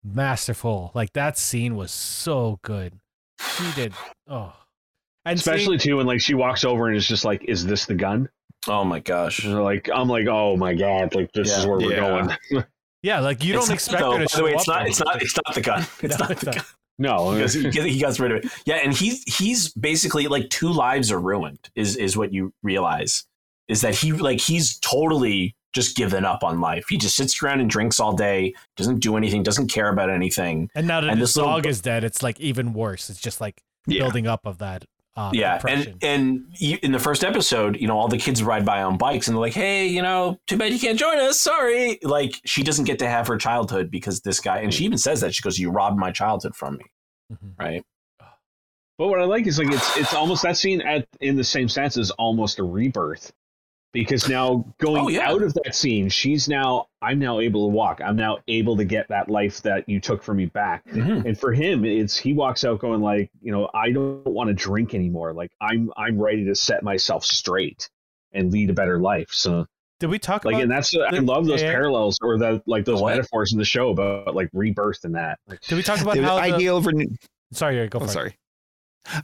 masterful. 0.03 0.91
Like 0.93 1.13
that 1.13 1.37
scene 1.37 1.75
was 1.75 1.91
so 1.91 2.59
good. 2.63 2.99
She 3.57 3.71
did. 3.75 3.93
Oh, 4.27 4.53
and 5.25 5.37
Especially 5.37 5.77
too 5.77 5.97
when 5.97 6.05
like 6.05 6.21
she 6.21 6.33
walks 6.33 6.63
over 6.63 6.87
and 6.87 6.95
is 6.95 7.07
just 7.07 7.25
like, 7.25 7.43
"Is 7.45 7.65
this 7.65 7.85
the 7.85 7.95
gun?" 7.95 8.29
oh 8.69 8.85
my 8.85 8.99
gosh 8.99 9.43
like 9.43 9.89
I'm 9.93 10.07
like, 10.07 10.27
"Oh 10.27 10.55
my 10.55 10.73
god!" 10.73 11.13
Like 11.15 11.31
this 11.33 11.55
is 11.57 11.63
Yeah. 11.65 11.69
where 11.69 11.79
we're 11.79 11.95
going. 11.97 12.29
yeah, 13.03 13.19
like 13.19 13.43
you 13.43 13.55
It's 13.55 13.63
don't 13.63 13.69
not, 13.69 13.73
expect 13.75 13.99
though, 14.01 14.11
her 14.11 14.17
to 14.19 14.23
by 14.23 14.27
show 14.27 14.37
the 14.37 14.43
way 14.45 14.53
up. 14.53 14.59
it's 14.59 14.67
not 14.67 14.87
it's 14.87 14.99
not 15.03 15.21
it's 15.21 15.35
not 15.35 15.55
the 15.55 15.61
gun 15.61 15.85
it's 16.01 16.17
No, 16.19 16.23
not 16.25 16.31
it's 16.31 16.41
the 16.41 16.45
not. 16.47 16.55
gun 16.55 16.65
no, 16.97 17.33
because 17.33 17.53
he, 17.53 17.69
he 17.71 17.99
gets 17.99 18.19
rid 18.19 18.31
of 18.31 18.43
it. 18.45 18.51
Yeah, 18.65 18.75
and 18.75 18.93
he's 18.93 19.23
he's 19.37 19.69
basically 19.73 20.27
like 20.27 20.49
two 20.49 20.69
lives 20.71 21.11
are 21.11 21.19
ruined. 21.19 21.69
Is 21.75 21.95
is 21.95 22.15
what 22.17 22.33
you 22.33 22.53
realize 22.63 23.25
is 23.67 23.81
that 23.81 23.95
he 23.95 24.11
like 24.11 24.39
he's 24.39 24.77
totally 24.79 25.55
just 25.73 25.95
given 25.97 26.23
up 26.23 26.43
on 26.43 26.61
life. 26.61 26.85
He 26.89 26.97
just 26.97 27.15
sits 27.15 27.41
around 27.41 27.59
and 27.59 27.69
drinks 27.69 27.99
all 27.99 28.13
day, 28.13 28.53
doesn't 28.77 28.99
do 28.99 29.17
anything, 29.17 29.41
doesn't 29.41 29.69
care 29.69 29.89
about 29.89 30.09
anything. 30.11 30.69
And 30.75 30.85
now 30.87 31.01
that 31.01 31.09
and 31.09 31.19
his 31.19 31.29
this 31.29 31.35
little- 31.37 31.51
dog 31.53 31.65
is 31.65 31.81
dead, 31.81 32.03
it's 32.03 32.21
like 32.21 32.39
even 32.39 32.73
worse. 32.73 33.09
It's 33.09 33.19
just 33.19 33.41
like 33.41 33.63
Yeah. 33.87 34.01
building 34.03 34.27
up 34.27 34.45
of 34.45 34.59
that. 34.59 34.85
Uh, 35.15 35.29
yeah, 35.33 35.57
depression. 35.57 35.97
and 36.01 36.03
and 36.03 36.45
you, 36.57 36.77
in 36.81 36.91
the 36.91 36.97
first 36.99 37.23
episode, 37.23 37.79
you 37.79 37.87
know, 37.87 37.95
all 37.97 38.07
the 38.07 38.17
kids 38.17 38.41
ride 38.41 38.65
by 38.65 38.81
on 38.81 38.97
bikes, 38.97 39.27
and 39.27 39.35
they're 39.35 39.41
like, 39.41 39.53
"Hey, 39.53 39.85
you 39.85 40.01
know, 40.01 40.39
too 40.47 40.57
bad 40.57 40.73
you 40.73 40.79
can't 40.79 40.97
join 40.97 41.19
us. 41.19 41.39
Sorry." 41.39 41.99
Like 42.01 42.41
she 42.45 42.63
doesn't 42.63 42.85
get 42.85 42.97
to 42.99 43.07
have 43.07 43.27
her 43.27 43.37
childhood 43.37 43.91
because 43.91 44.21
this 44.21 44.39
guy, 44.39 44.59
and 44.59 44.73
she 44.73 44.85
even 44.85 44.97
says 44.97 45.21
that 45.21 45.35
she 45.35 45.43
goes, 45.43 45.59
"You 45.59 45.69
robbed 45.69 45.99
my 45.99 46.11
childhood 46.11 46.55
from 46.55 46.77
me." 46.77 46.85
Mhm. 47.31 47.59
Right? 47.59 47.83
But 48.97 49.07
what 49.07 49.19
I 49.19 49.25
like 49.25 49.45
is 49.45 49.59
like 49.59 49.71
it's 49.71 49.97
it's 49.97 50.13
almost 50.15 50.41
that 50.43 50.57
scene 50.57 50.81
at 50.81 51.07
in 51.21 51.35
the 51.35 51.43
same 51.43 51.69
sense 51.69 51.95
is 51.97 52.09
almost 52.11 52.57
a 52.57 52.63
rebirth. 52.63 53.31
Because 53.93 54.27
now 54.27 54.65
going 54.79 55.01
Oh, 55.03 55.07
yeah. 55.07 55.29
out 55.29 55.43
of 55.43 55.53
that 55.53 55.75
scene, 55.75 56.09
she's 56.09 56.49
now 56.49 56.87
I'm 57.01 57.19
now 57.19 57.39
able 57.39 57.69
to 57.69 57.73
walk. 57.73 58.01
I'm 58.03 58.15
now 58.15 58.39
able 58.47 58.75
to 58.77 58.83
get 58.85 59.07
that 59.09 59.29
life 59.29 59.61
that 59.61 59.87
you 59.87 59.99
took 59.99 60.23
from 60.23 60.37
me 60.37 60.47
back. 60.47 60.83
Mhm. 60.87 61.25
And 61.25 61.37
for 61.39 61.53
him, 61.53 61.85
it's 61.85 62.17
he 62.17 62.33
walks 62.33 62.63
out 62.65 62.79
going 62.79 63.01
like, 63.01 63.29
you 63.41 63.51
know, 63.51 63.69
I 63.73 63.91
don't 63.91 64.25
want 64.25 64.47
to 64.47 64.53
drink 64.55 64.95
anymore. 64.95 65.31
Like 65.33 65.51
I'm 65.61 65.91
I'm 65.95 66.19
ready 66.19 66.43
to 66.45 66.55
set 66.55 66.81
myself 66.83 67.23
straight 67.23 67.87
and 68.31 68.51
lead 68.51 68.71
a 68.71 68.73
better 68.73 68.99
life. 68.99 69.29
So 69.31 69.67
Did 69.99 70.09
we 70.09 70.17
talk 70.17 70.43
like 70.43 70.53
about? 70.55 70.63
and 70.63 70.71
that's 70.71 70.91
I 70.95 71.19
love 71.19 71.45
those 71.45 71.61
yeah. 71.61 71.69
parallels 71.71 72.17
or 72.23 72.39
the 72.39 72.63
like 72.65 72.85
those 72.85 72.99
What? 72.99 73.15
metaphors 73.15 73.53
in 73.53 73.59
the 73.59 73.65
show 73.65 73.91
about 73.91 74.33
like 74.33 74.49
rebirth 74.53 75.05
and 75.05 75.13
that. 75.13 75.37
Like, 75.47 75.61
Did 75.61 75.75
we 75.75 75.83
talk 75.83 76.01
about 76.01 76.15
The 76.15 76.23
how? 76.23 76.37
idea 76.39 76.73
of 76.73 76.87
renew- 76.87 77.05
The, 77.51 77.55
sorry, 77.57 77.87
go 77.89 77.99
for 77.99 78.05
oh, 78.05 78.07
it. 78.07 78.11
sorry. 78.11 78.35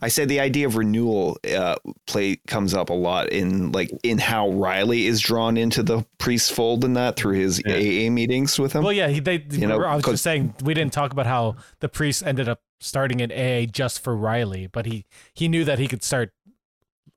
I 0.02 0.08
said 0.08 0.28
the 0.28 0.40
idea 0.40 0.66
of 0.66 0.76
renewal 0.76 1.38
uh, 1.56 1.76
play 2.06 2.36
comes 2.46 2.74
up 2.74 2.90
a 2.90 2.94
lot 2.94 3.30
in 3.30 3.72
like 3.72 3.90
in 4.02 4.18
how 4.18 4.50
Riley 4.50 5.06
is 5.06 5.20
drawn 5.20 5.56
into 5.56 5.82
the 5.82 6.04
priest 6.18 6.52
fold 6.52 6.84
and 6.84 6.96
that 6.96 7.16
through 7.16 7.34
his 7.34 7.62
Yeah. 7.64 7.74
AA 7.74 8.10
meetings 8.10 8.58
with 8.58 8.72
him. 8.74 8.82
Well, 8.84 8.92
yeah, 8.92 9.08
he, 9.08 9.20
they. 9.20 9.44
You 9.50 9.66
know, 9.66 9.82
I 9.82 9.96
was 9.96 10.04
just 10.04 10.22
saying 10.22 10.54
we 10.62 10.74
didn't 10.74 10.92
talk 10.92 11.12
about 11.12 11.26
how 11.26 11.56
the 11.80 11.88
priest 11.88 12.22
ended 12.24 12.48
up 12.48 12.60
starting 12.80 13.20
an 13.20 13.32
AA 13.32 13.66
just 13.66 14.02
for 14.02 14.16
Riley, 14.16 14.66
but 14.66 14.86
he 14.86 15.06
he 15.34 15.48
knew 15.48 15.64
that 15.64 15.78
he 15.78 15.88
could 15.88 16.02
start, 16.02 16.32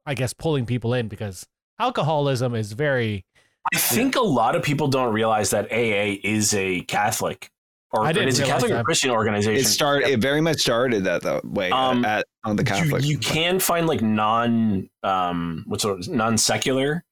I 0.06 0.14
guess, 0.14 0.34
pulling 0.34 0.66
people 0.66 0.94
in 0.94 1.08
because 1.08 1.46
alcoholism 1.80 2.56
is 2.56 2.74
very. 2.74 3.26
I 3.74 3.78
think 3.78 4.16
a 4.18 4.22
lot 4.22 4.56
of 4.56 4.64
people 4.64 4.90
don't 4.90 5.14
realize 5.14 5.52
that 5.52 5.72
AA 5.72 6.20
is 6.24 6.54
a 6.54 6.82
Catholic 6.82 7.50
or 7.94 8.06
I 8.06 8.12
didn't 8.12 8.30
it's 8.30 8.40
a 8.40 8.44
realize 8.44 8.62
Catholic 8.64 8.80
or. 8.80 8.84
Christian 8.84 9.12
organization. 9.12 9.62
it 9.62 9.68
started. 9.68 10.10
It 10.10 10.20
very 10.20 10.42
much 10.42 10.60
started 10.60 11.04
that 11.06 11.22
that 11.24 11.46
way 11.46 11.70
Um, 11.72 12.04
at 12.06 12.26
on 12.44 12.56
the 12.56 12.64
You- 12.64 12.68
Catholic. 12.68 13.04
You, 13.06 13.18
can 13.18 13.60
find 13.60 13.88
like 13.88 14.02
non 14.02 14.90
um 15.04 15.64
what's 15.68 15.86
it 15.86 16.10
non 16.10 16.38
secular 16.38 17.04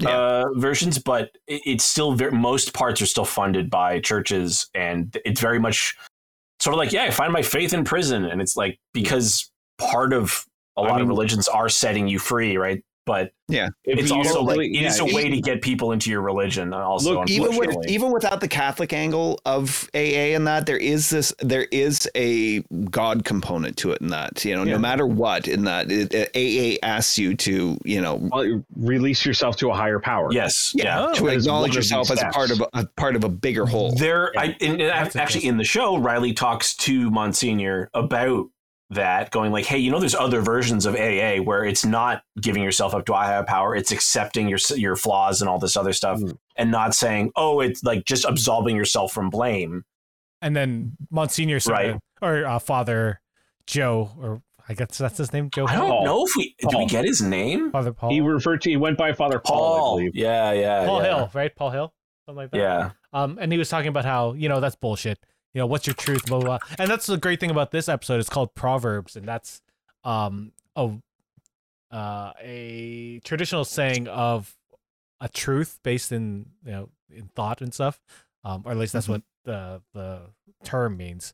Yeah. 0.00 0.10
uh, 0.10 0.44
versions, 0.56 0.98
but 0.98 1.30
it, 1.46 1.62
it's 1.64 1.84
still 1.84 2.12
very, 2.12 2.30
most 2.32 2.72
parts 2.74 3.00
are 3.02 3.06
still 3.06 3.24
funded 3.24 3.70
by 3.70 4.00
churches, 4.00 4.68
and 4.74 5.16
it's 5.24 5.40
very 5.40 5.58
much 5.58 5.94
sort 6.60 6.74
of 6.74 6.78
like 6.78 6.92
yeah, 6.92 7.04
I 7.04 7.10
find 7.10 7.32
my 7.32 7.42
faith 7.42 7.72
in 7.72 7.84
prison, 7.84 8.24
and 8.24 8.40
it's 8.40 8.56
like 8.56 8.78
because 8.94 9.50
part 9.78 10.12
of 10.12 10.44
a 10.76 10.82
lot 10.82 11.00
of 11.00 11.06
mean- 11.06 11.08
religions 11.08 11.48
are 11.48 11.68
setting 11.68 12.06
you 12.06 12.18
free, 12.18 12.56
right? 12.56 12.82
But 13.08 13.32
if 13.48 13.70
it's 13.86 14.10
you 14.10 14.16
also 14.16 14.42
like 14.42 14.58
really- 14.58 14.76
it 14.76 14.84
is 14.84 14.98
yeah, 14.98 15.04
a 15.04 15.08
if- 15.08 15.14
way 15.14 15.30
to 15.30 15.40
get 15.40 15.62
people 15.62 15.92
into 15.92 16.10
your 16.10 16.20
religion. 16.20 16.74
Uh, 16.74 16.78
also, 16.78 17.14
Look, 17.20 17.30
even 17.30 17.56
with 17.56 17.74
even 17.88 18.12
without 18.12 18.40
the 18.42 18.48
Catholic 18.48 18.92
angle 18.92 19.40
of 19.46 19.88
AA 19.94 20.34
and 20.36 20.46
that, 20.46 20.66
there 20.66 20.76
is 20.76 21.08
this 21.08 21.32
there 21.40 21.66
is 21.72 22.06
a 22.14 22.60
God 22.90 23.24
component 23.24 23.78
to 23.78 23.92
it 23.92 24.02
in 24.02 24.08
that. 24.08 24.44
You 24.44 24.54
know, 24.54 24.64
Yeah. 24.64 24.72
no 24.74 24.78
matter 24.78 25.06
what 25.06 25.48
in 25.48 25.64
that, 25.64 25.90
it, 25.90 26.12
it- 26.12 26.30
AA 26.36 26.86
asks 26.86 27.16
you 27.18 27.34
to 27.36 27.78
you 27.84 28.00
know 28.02 28.16
well, 28.30 28.62
release 28.76 29.24
yourself 29.24 29.56
to 29.56 29.70
a 29.70 29.74
higher 29.74 29.98
power. 29.98 30.28
yes, 30.30 30.72
yeah, 30.74 30.84
yeah. 30.84 31.06
Oh. 31.06 31.14
to 31.14 31.24
That 31.24 31.34
is 31.36 31.46
acknowledge 31.46 31.60
one 31.60 31.64
of 31.70 31.72
the 31.72 31.78
yourself 31.78 32.10
as 32.10 32.22
a 32.22 32.26
part 32.26 32.50
of 32.50 32.60
a, 32.60 32.68
a 32.74 32.86
part 32.98 33.16
of 33.16 33.24
a 33.24 33.28
bigger 33.30 33.64
whole. 33.64 33.92
There, 33.94 34.30
Yeah. 34.34 34.40
I 34.42 34.56
and, 34.60 34.82
and 34.82 35.16
actually 35.16 35.46
in 35.46 35.56
the 35.56 35.64
show, 35.64 35.96
Riley 35.96 36.34
talks 36.34 36.74
to 36.76 37.10
Monsignor 37.10 37.88
about 37.94 38.48
that, 38.90 39.30
going 39.30 39.52
like, 39.52 39.66
"Hey, 39.66 39.78
you 39.78 39.90
know, 39.90 39.98
there's 40.00 40.14
other 40.14 40.40
versions 40.40 40.86
of 40.86 40.94
AA 40.94 41.38
where 41.40 41.64
it's 41.64 41.84
not 41.84 42.22
giving 42.40 42.62
yourself 42.62 42.94
up 42.94 43.04
to 43.06 43.12
a 43.12 43.16
higher 43.16 43.44
power; 43.44 43.74
it's 43.76 43.92
accepting 43.92 44.48
your 44.48 44.58
your 44.76 44.96
flaws 44.96 45.40
and 45.42 45.48
all 45.48 45.58
this 45.58 45.76
other 45.76 45.92
stuff, 45.92 46.18
Mm. 46.20 46.38
and 46.56 46.70
not 46.70 46.94
saying, 46.94 47.30
oh, 47.36 47.60
it's 47.60 47.82
like 47.84 48.04
just 48.04 48.24
absolving 48.24 48.76
yourself 48.76 49.12
from 49.12 49.28
blame." 49.30 49.84
And 50.40 50.54
then 50.56 50.96
Monsignor 51.10 51.60
said, 51.60 51.72
Right. 51.72 51.96
or 52.22 52.46
uh, 52.46 52.58
Father 52.60 53.20
Joe, 53.66 54.10
or 54.20 54.42
I 54.68 54.74
guess 54.74 54.96
that's 54.98 55.18
his 55.18 55.32
name, 55.32 55.50
Joe. 55.50 55.66
I 55.66 55.76
don't 55.76 55.88
Paul. 55.90 56.04
know 56.04 56.24
if 56.26 56.30
we 56.36 56.54
did 56.58 56.74
we 56.78 56.86
get 56.86 57.04
his 57.04 57.20
name. 57.20 57.70
Father 57.72 57.92
Paul. 57.92 58.10
He 58.10 58.20
referred 58.20 58.60
to 58.62 58.70
he 58.70 58.76
went 58.76 58.96
by 58.96 59.12
Father 59.12 59.38
Paul, 59.40 59.56
I 59.74 59.78
Paul, 59.78 59.96
believe. 59.98 60.14
yeah, 60.14 60.52
yeah, 60.52 60.86
Paul 60.86 61.02
yeah. 61.02 61.06
Hill, 61.16 61.30
right? 61.34 61.54
Paul 61.56 61.70
Hill, 61.70 61.92
something 62.26 62.36
like 62.44 62.50
that. 62.52 62.58
Yeah, 62.58 62.90
Um, 63.12 63.38
and 63.40 63.50
he 63.52 63.58
was 63.58 63.68
talking 63.68 63.88
about 63.88 64.04
how 64.04 64.32
you 64.34 64.48
know 64.48 64.60
that's 64.60 64.76
bullshit. 64.76 65.18
You 65.54 65.60
know 65.60 65.66
what's 65.66 65.86
your 65.86 65.94
truth, 65.94 66.26
blah 66.26 66.40
blah. 66.40 66.58
blah. 66.58 66.76
And 66.78 66.90
that's 66.90 67.06
the 67.06 67.16
great 67.16 67.40
thing 67.40 67.50
about 67.50 67.70
this 67.70 67.88
episode. 67.88 68.20
It's 68.20 68.28
called 68.28 68.54
Proverbs, 68.54 69.16
and 69.16 69.26
that's 69.26 69.60
um 70.04 70.52
a 70.76 70.90
uh, 71.90 72.32
a 72.40 73.20
traditional 73.24 73.64
saying 73.64 74.08
of 74.08 74.54
a 75.20 75.28
truth 75.28 75.78
based 75.82 76.12
in 76.12 76.46
you 76.64 76.72
know 76.72 76.88
in 77.10 77.28
thought 77.34 77.60
and 77.62 77.72
stuff. 77.72 78.00
Um, 78.44 78.62
or 78.64 78.72
at 78.72 78.78
least 78.78 78.92
that's 78.92 79.06
Mm-hmm. 79.06 79.12
what 79.14 79.22
the 79.44 79.82
the 79.94 80.20
term 80.64 80.96
means. 80.96 81.32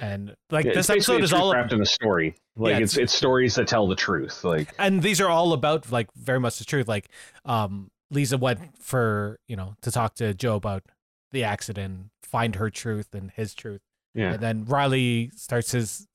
And 0.00 0.36
like 0.50 0.66
Yeah, 0.66 0.74
this 0.74 0.90
episode 0.90 1.22
is 1.24 1.32
all 1.32 1.52
wrapped 1.54 1.72
in 1.72 1.80
a 1.80 1.86
story. 1.86 2.34
Like 2.56 2.72
Yeah, 2.72 2.78
it's 2.80 2.92
it's- 2.94 3.04
it's 3.04 3.14
stories 3.14 3.54
that 3.54 3.66
tell 3.66 3.86
the 3.88 3.96
truth. 3.96 4.44
Like 4.44 4.72
and 4.78 5.02
these 5.02 5.20
are 5.20 5.28
all 5.30 5.52
about 5.54 5.90
like 5.90 6.08
very 6.14 6.38
much 6.40 6.58
the 6.58 6.64
truth 6.64 6.86
like 6.88 7.08
um 7.46 7.90
lisa 8.10 8.36
went 8.38 8.60
for 8.80 9.40
you 9.48 9.56
know 9.56 9.74
to 9.82 9.90
talk 9.90 10.14
to 10.14 10.32
joe 10.32 10.54
about 10.54 10.84
the 11.32 11.42
accident 11.42 12.08
find 12.36 12.56
her 12.56 12.70
truth 12.70 13.14
and 13.14 13.30
his 13.30 13.54
truth 13.54 13.80
yeah. 14.14 14.32
and 14.32 14.42
then 14.42 14.64
riley 14.66 15.30
starts 15.36 15.70
his 15.72 16.06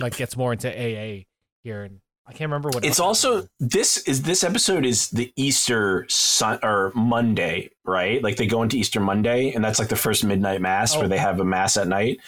like 0.00 0.16
gets 0.16 0.36
more 0.36 0.52
into 0.52 0.68
aa 0.68 1.24
here, 1.62 1.82
and 1.82 2.00
I 2.26 2.32
can't 2.32 2.50
remember 2.50 2.70
what. 2.70 2.84
It's 2.84 3.00
also 3.00 3.46
this 3.58 3.96
is 4.08 4.22
this 4.22 4.44
episode 4.44 4.84
is 4.84 5.10
the 5.10 5.32
Easter 5.36 6.06
sun 6.08 6.58
or 6.62 6.92
Monday, 6.94 7.70
right? 7.84 8.22
Like 8.22 8.36
they 8.36 8.46
go 8.46 8.62
into 8.62 8.76
Easter 8.76 9.00
Monday, 9.00 9.52
and 9.52 9.64
that's 9.64 9.78
like 9.78 9.88
the 9.88 9.96
first 9.96 10.24
midnight 10.24 10.60
mass 10.60 10.94
Oh. 10.94 11.00
where 11.00 11.08
they 11.08 11.18
have 11.18 11.40
a 11.40 11.44
mass 11.44 11.76
at 11.76 11.88
night. 11.88 12.20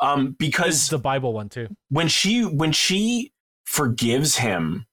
Um, 0.00 0.32
because 0.38 0.88
the 0.88 0.98
Bible 0.98 1.32
one 1.32 1.48
too. 1.48 1.68
when 1.88 2.08
she 2.08 2.44
when 2.44 2.72
she 2.72 3.32
forgives 3.64 4.36
him, 4.36 4.86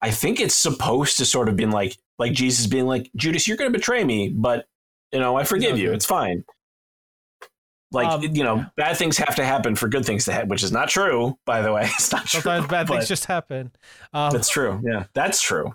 I 0.00 0.10
think 0.10 0.40
it's 0.40 0.56
supposed 0.56 1.18
to 1.18 1.24
sort 1.24 1.48
of 1.48 1.56
be 1.56 1.66
like 1.66 1.96
like 2.18 2.32
Jesus 2.32 2.66
being 2.66 2.86
like 2.86 3.10
Judas, 3.16 3.48
you're 3.48 3.56
going 3.56 3.72
to 3.72 3.78
betray 3.78 4.04
me, 4.04 4.28
but 4.28 4.66
you 5.12 5.18
know 5.18 5.36
I 5.36 5.44
forgive 5.44 5.78
you. 5.78 5.92
It's 5.92 6.06
fine. 6.06 6.44
Like 7.94 8.08
Um, 8.08 8.22
you 8.34 8.42
know, 8.44 8.56
yeah. 8.56 8.66
bad 8.76 8.96
things 8.96 9.16
have 9.18 9.34
to 9.36 9.44
happen 9.44 9.74
for 9.76 9.88
good 9.88 10.04
things 10.04 10.24
to 10.26 10.32
happen, 10.32 10.48
which 10.48 10.62
is 10.62 10.72
not 10.72 10.88
true, 10.88 11.38
by 11.46 11.62
the 11.62 11.72
way. 11.72 11.84
It's 11.94 12.12
not 12.12 12.28
Sometimes 12.28 12.64
true. 12.66 12.70
bad 12.70 12.88
things 12.88 13.08
just 13.08 13.24
happen. 13.26 13.72
Um, 14.12 14.30
That's 14.32 14.48
true. 14.48 14.80
Yeah, 14.84 15.04
that's 15.14 15.40
true. 15.40 15.74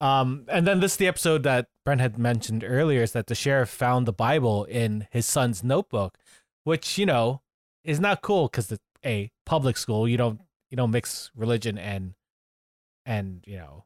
Um, 0.00 0.44
and 0.48 0.66
then 0.66 0.80
this 0.80 0.92
is 0.92 0.96
the 0.98 1.06
episode 1.06 1.42
that 1.44 1.68
Brent 1.84 2.00
had 2.00 2.18
mentioned 2.18 2.64
earlier 2.66 3.02
is 3.02 3.12
that 3.12 3.26
the 3.26 3.34
sheriff 3.34 3.68
found 3.70 4.06
the 4.06 4.12
Bible 4.12 4.64
in 4.64 5.06
his 5.10 5.26
son's 5.26 5.62
notebook, 5.62 6.16
which 6.64 6.96
you 6.98 7.06
know 7.06 7.42
is 7.84 8.00
not 8.00 8.22
cool 8.22 8.48
because 8.48 8.70
it's 8.72 8.82
a 9.04 9.30
public 9.46 9.76
school. 9.76 10.08
You 10.08 10.16
don't 10.16 10.40
you 10.70 10.76
don't 10.76 10.90
mix 10.90 11.30
religion 11.36 11.76
and 11.78 12.14
and 13.06 13.42
you 13.46 13.56
know 13.58 13.84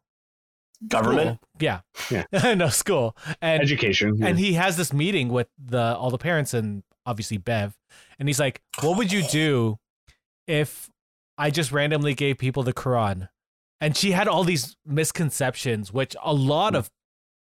Government. 0.86 1.38
school. 1.38 1.48
Yeah, 1.60 1.80
Yeah. 2.10 2.54
no 2.54 2.68
school. 2.68 3.16
And 3.40 3.62
Education. 3.62 4.22
and 4.22 4.38
he 4.38 4.52
has 4.54 4.76
this 4.76 4.92
meeting 4.92 5.28
with 5.30 5.48
the 5.58 5.96
all 5.96 6.10
the 6.10 6.18
parents 6.18 6.52
and 6.54 6.82
obviously 7.06 7.36
Bev, 7.38 7.76
and 8.18 8.28
he's 8.28 8.40
like, 8.40 8.60
"What 8.80 8.96
would 8.98 9.12
you 9.12 9.22
do 9.28 9.78
if 10.46 10.90
I 11.38 11.50
just 11.50 11.72
randomly 11.72 12.14
gave 12.14 12.38
people 12.38 12.62
the 12.62 12.72
Quran?" 12.72 13.28
And 13.80 13.96
she 13.96 14.12
had 14.12 14.28
all 14.28 14.44
these 14.44 14.76
misconceptions, 14.86 15.92
which 15.92 16.16
a 16.22 16.32
lot 16.32 16.74
of 16.74 16.90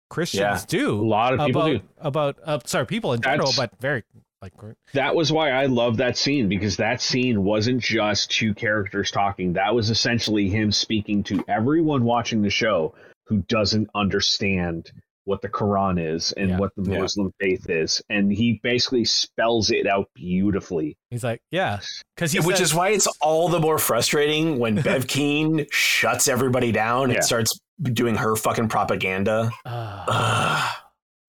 Christians 0.09 0.65
Yeah. 0.71 0.79
a 0.87 0.91
lot 0.91 1.33
of 1.33 1.45
people 1.45 1.61
about 1.61 1.71
do. 1.71 1.81
about 1.99 2.37
uh, 2.43 2.59
sorry 2.65 2.85
people 2.85 3.13
in 3.13 3.21
general, 3.21 3.51
but 3.55 3.71
very 3.79 4.03
like 4.41 4.53
That 4.93 5.15
was 5.15 5.31
why 5.31 5.51
I 5.51 5.65
love 5.65 5.97
that 5.97 6.17
scene 6.17 6.47
because 6.47 6.77
that 6.77 7.01
scene 7.01 7.43
wasn't 7.43 7.81
just 7.81 8.31
two 8.31 8.53
characters 8.53 9.11
talking. 9.11 9.53
That 9.53 9.75
was 9.75 9.89
essentially 9.89 10.49
him 10.49 10.71
speaking 10.71 11.23
to 11.23 11.43
everyone 11.47 12.05
watching 12.05 12.41
the 12.41 12.49
show 12.49 12.95
who 13.25 13.39
doesn't 13.49 13.89
understand 13.93 14.91
what 15.29 15.41
the 15.43 15.47
Quran 15.49 16.01
is 16.15 16.31
and 16.33 16.49
Yeah. 16.49 16.57
what 16.57 16.71
the 16.75 16.91
Yeah. 16.91 16.99
Muslim 17.01 17.31
faith 17.39 17.69
is, 17.69 18.01
and 18.09 18.31
he 18.33 18.59
basically 18.63 19.05
spells 19.05 19.69
it 19.69 19.85
out 19.87 20.07
beautifully. 20.15 20.97
he's 21.11 21.23
like, 21.23 21.41
yeah, 21.51 21.79
because 22.15 22.31
he 22.31 22.39
which 22.39 22.57
says- 22.57 22.69
is 22.69 22.75
why 22.75 22.89
it's 22.89 23.07
all 23.21 23.47
the 23.47 23.59
more 23.59 23.77
frustrating 23.77 24.57
when 24.59 24.75
Bev 24.81 25.07
Keane 25.07 25.67
shuts 25.71 26.27
everybody 26.27 26.71
down 26.71 27.09
Yeah. 27.09 27.15
and 27.15 27.23
starts 27.23 27.59
doing 27.81 28.15
her 28.15 28.35
fucking 28.35 28.69
propaganda. 28.69 29.51
uh, 29.65 30.05
Ugh, 30.07 30.75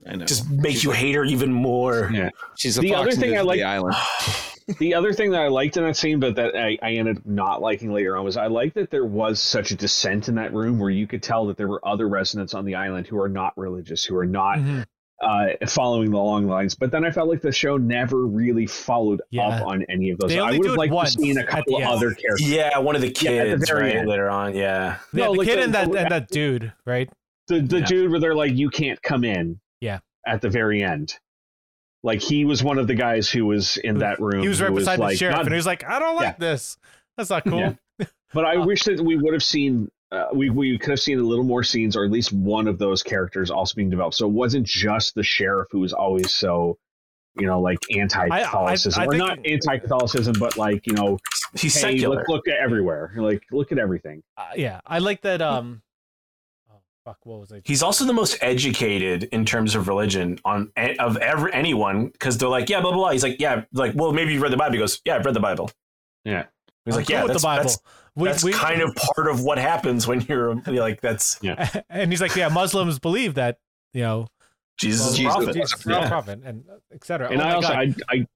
I 0.08 0.16
know. 0.16 0.24
just 0.24 0.48
make 0.50 0.82
you 0.82 0.90
hate 0.92 1.14
her 1.14 1.24
even 1.24 1.52
more. 1.52 2.10
Yeah. 2.12 2.30
She's 2.56 2.78
a 2.78 2.80
The 2.80 2.90
fox 2.90 3.00
other 3.00 3.12
thing 3.12 3.36
I 3.36 3.42
like- 3.42 3.58
the 3.58 3.64
island. 3.64 3.94
the 4.78 4.94
other 4.94 5.12
thing 5.12 5.30
that 5.32 5.42
I 5.42 5.48
liked 5.48 5.76
in 5.76 5.84
that 5.84 5.96
scene, 5.96 6.20
but 6.20 6.36
that 6.36 6.56
I, 6.56 6.78
I 6.82 6.92
ended 6.92 7.18
up 7.18 7.26
not 7.26 7.60
liking 7.60 7.92
later 7.92 8.16
on, 8.16 8.24
was 8.24 8.36
I 8.36 8.46
liked 8.46 8.74
that 8.74 8.90
there 8.90 9.04
was 9.04 9.40
such 9.40 9.70
a 9.70 9.76
dissent 9.76 10.28
in 10.28 10.34
that 10.36 10.52
room 10.52 10.78
where 10.78 10.90
you 10.90 11.06
could 11.06 11.22
tell 11.22 11.46
that 11.46 11.56
there 11.56 11.68
were 11.68 11.86
other 11.86 12.08
residents 12.08 12.54
on 12.54 12.64
the 12.64 12.74
island 12.74 13.06
who 13.06 13.20
are 13.20 13.28
not 13.28 13.52
religious, 13.56 14.04
who 14.04 14.16
are 14.16 14.26
not 14.26 14.58
mhm. 14.58 14.84
uh, 15.22 15.66
following 15.66 16.10
the 16.10 16.18
long 16.18 16.46
lines. 16.46 16.74
But 16.74 16.90
then 16.90 17.04
I 17.04 17.10
felt 17.10 17.28
like 17.28 17.42
the 17.42 17.52
show 17.52 17.76
never 17.76 18.26
really 18.26 18.66
followed 18.66 19.22
Yeah. 19.30 19.48
up 19.48 19.66
on 19.66 19.84
any 19.88 20.10
of 20.10 20.18
those. 20.18 20.34
I 20.36 20.52
would 20.52 20.62
do 20.62 20.68
have 20.68 20.74
it 20.76 20.78
liked 20.78 20.90
to 20.90 20.94
once 20.96 21.14
seen 21.14 21.38
a 21.38 21.46
couple 21.46 21.76
of 21.76 21.82
other 21.84 22.14
characters. 22.14 22.50
Yeah, 22.50 22.78
one 22.78 22.96
of 22.96 23.02
the 23.02 23.08
Yeah, 23.20 23.30
at 23.32 23.44
the 23.44 23.56
kids, 23.56 23.70
very 23.70 23.82
right? 23.84 23.96
end. 23.96 24.08
Later 24.08 24.30
on, 24.30 24.54
yeah. 24.54 24.98
yeah, 25.12 25.24
No, 25.24 25.32
the 25.32 25.38
like 25.38 25.48
kid 25.48 25.58
the- 25.58 25.62
and 25.64 25.74
that 25.74 25.90
the- 25.92 25.98
and 25.98 26.10
that 26.10 26.28
dude, 26.28 26.72
right? 26.86 27.08
The 27.48 27.60
the 27.60 27.80
Yeah. 27.80 27.86
dude 27.86 28.10
where 28.10 28.20
they're 28.20 28.34
like, 28.34 28.54
you 28.54 28.70
can't 28.70 29.00
come 29.02 29.24
in. 29.24 29.60
Yeah. 29.80 29.98
At 30.26 30.40
the 30.42 30.48
very 30.50 30.82
end. 30.82 31.18
Like 32.02 32.22
he 32.22 32.44
was 32.44 32.62
one 32.64 32.78
of 32.78 32.86
the 32.86 32.94
guys 32.94 33.28
who 33.28 33.44
was 33.46 33.76
in 33.76 33.98
that 33.98 34.20
room. 34.20 34.42
He 34.42 34.48
was 34.48 34.60
right 34.62 34.74
beside 34.74 34.96
the 34.98 35.02
like, 35.02 35.18
sheriff, 35.18 35.36
not- 35.36 35.46
and 35.46 35.52
he 35.52 35.56
was 35.56 35.66
like, 35.66 35.84
"I 35.84 35.98
don't 35.98 36.16
like 36.16 36.38
this. 36.38 36.78
That's 37.16 37.28
not 37.30 37.44
cool." 37.44 37.58
Yeah. 37.98 38.06
But 38.32 38.44
I 38.46 38.56
wish 38.64 38.84
that 38.84 39.00
we 39.00 39.16
would 39.16 39.32
have 39.34 39.42
seen. 39.42 39.90
Uh, 40.12 40.26
we 40.32 40.50
we 40.50 40.76
could 40.78 40.90
have 40.90 40.98
seen 41.00 41.20
a 41.20 41.22
little 41.22 41.44
more 41.44 41.62
scenes, 41.62 41.96
or 41.96 42.04
at 42.04 42.10
least 42.10 42.32
one 42.32 42.66
of 42.66 42.78
those 42.78 43.02
characters 43.02 43.50
also 43.50 43.74
being 43.76 43.90
developed. 43.90 44.16
So 44.16 44.26
it 44.26 44.32
wasn't 44.32 44.66
just 44.66 45.14
the 45.14 45.22
sheriff 45.22 45.68
who 45.70 45.78
was 45.80 45.92
always 45.92 46.32
so, 46.32 46.78
you 47.38 47.46
know, 47.46 47.60
like 47.60 47.78
anti-Catholicism, 47.96 49.00
I- 49.00 49.04
I 49.04 49.06
or 49.06 49.10
think- 49.12 49.18
not 49.18 49.38
anti-Catholicism, 49.46 50.34
but 50.40 50.56
like 50.56 50.86
you 50.86 50.94
know, 50.94 51.18
He's 51.54 51.74
hey, 51.74 51.80
secular. 51.92 52.16
let's 52.16 52.28
look 52.28 52.48
at 52.48 52.56
everywhere. 52.56 53.12
Like 53.16 53.42
look 53.52 53.70
at 53.72 53.78
everything. 53.78 54.22
Uh, 54.36 54.46
yeah, 54.56 54.80
I 54.86 54.98
like 54.98 55.20
that. 55.22 55.42
Um, 55.42 55.82
fuck, 57.04 57.18
what 57.24 57.40
was 57.40 57.52
I? 57.52 57.60
He's 57.64 57.82
also 57.82 58.04
the 58.04 58.12
most 58.12 58.38
educated 58.42 59.24
in 59.32 59.44
terms 59.44 59.74
of 59.74 59.88
religion 59.88 60.38
on 60.44 60.72
of 60.98 61.16
ever 61.18 61.48
anyone 61.50 62.08
because 62.08 62.38
they're 62.38 62.48
like, 62.48 62.68
yeah, 62.68 62.80
blah 62.80 62.90
blah 62.92 62.98
blah. 63.00 63.10
He's 63.10 63.22
like, 63.22 63.40
yeah, 63.40 63.64
like, 63.72 63.92
well, 63.94 64.12
maybe 64.12 64.32
you've 64.32 64.42
read 64.42 64.52
the 64.52 64.56
Bible. 64.56 64.72
He 64.74 64.78
goes, 64.78 65.00
yeah, 65.04 65.16
I've 65.16 65.24
read 65.24 65.34
the 65.34 65.40
Bible. 65.40 65.70
Yeah. 66.24 66.44
He's 66.84 66.94
I'm 66.94 66.98
like, 67.00 67.06
cool 67.08 67.14
yeah, 67.16 67.22
with 67.24 67.32
that's, 67.32 67.42
the 67.42 67.46
Bible. 67.46 67.62
that's, 67.64 67.78
We- 68.16 68.28
that's 68.28 68.44
we- 68.44 68.52
kind 68.52 68.82
of 68.82 68.94
part 68.94 69.28
of 69.28 69.42
what 69.42 69.58
happens 69.58 70.06
when 70.06 70.20
you're 70.22 70.60
you're 70.66 70.80
like, 70.80 71.00
that's 71.00 71.38
yeah. 71.42 71.68
and 71.90 72.10
he's 72.12 72.20
like, 72.20 72.34
yeah, 72.36 72.48
Muslims 72.48 72.98
believe 72.98 73.34
that 73.34 73.58
you 73.94 74.02
know 74.02 74.26
Jesus 74.78 75.08
is 75.08 75.14
a 75.14 75.16
Jesus 75.18 75.34
prophet. 75.34 75.54
Jesus 75.54 75.84
Yeah. 75.86 76.04
a 76.04 76.08
prophet, 76.08 76.40
and 76.44 76.64
etc. 76.92 77.30
And 77.30 77.40
oh 77.42 77.44
I 77.44 77.52
also 77.54 77.68
God. 77.68 77.94
I, 78.08 78.14
I 78.14 78.26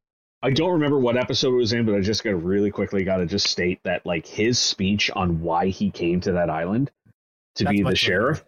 I 0.43 0.51
don't 0.51 0.73
remember 0.73 0.99
what 0.99 1.17
episode 1.17 1.55
it 1.55 1.57
was 1.57 1.73
in, 1.73 1.87
but 1.87 1.95
I 1.95 2.01
just 2.01 2.23
got 2.23 2.43
really 2.43 2.71
quickly 2.71 3.03
got 3.03 3.17
to 3.17 3.25
just 3.27 3.47
state 3.47 3.81
that 3.85 4.05
like 4.05 4.27
his 4.27 4.59
speech 4.59 5.11
on 5.17 5.41
why 5.41 5.69
he 5.69 5.91
came 5.91 6.21
to 6.21 6.33
that 6.33 6.51
island 6.51 6.91
to 7.55 7.65
That's 7.65 7.73
be 7.73 7.79
the 7.79 7.85
much 7.85 8.07
later. 8.07 8.41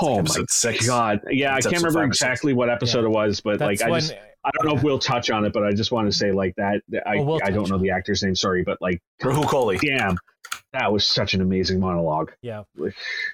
Sheriff. 0.00 0.18
Oh 0.18 0.22
my 0.40 0.44
six. 0.48 0.86
god! 0.86 1.20
Yeah, 1.30 1.56
It's 1.56 1.66
I 1.66 1.70
can't 1.70 1.82
remember 1.82 2.00
five 2.00 2.08
or 2.10 2.12
six. 2.12 2.22
exactly 2.22 2.52
what 2.52 2.70
episode 2.70 3.04
it 3.04 3.10
was, 3.10 3.40
but 3.40 3.58
That's 3.58 3.80
like 3.80 3.88
I 3.88 3.90
when 3.90 4.00
just 4.00 4.14
I 4.44 4.50
don't 4.54 4.66
know 4.70 4.76
if 4.76 4.82
we'll 4.84 4.98
touch 4.98 5.30
on 5.30 5.44
it, 5.44 5.52
but 5.52 5.64
I 5.64 5.72
just 5.72 5.90
want 5.92 6.10
to 6.10 6.16
say 6.16 6.30
like 6.32 6.54
that. 6.56 6.80
that 6.90 7.06
I 7.08 7.16
Oh, 7.18 7.22
we'll 7.22 7.40
I 7.44 7.50
don't 7.50 7.68
know 7.68 7.78
the 7.78 7.90
actor's 7.90 8.22
name. 8.22 8.34
Sorry, 8.36 8.62
but 8.62 8.78
like 8.80 9.00
Rahul 9.22 9.44
Kohli. 9.44 9.80
damn, 9.80 10.16
that 10.72 10.92
was 10.92 11.04
such 11.06 11.34
an 11.34 11.40
amazing 11.40 11.80
monologue. 11.80 12.32
yeah, 12.42 12.62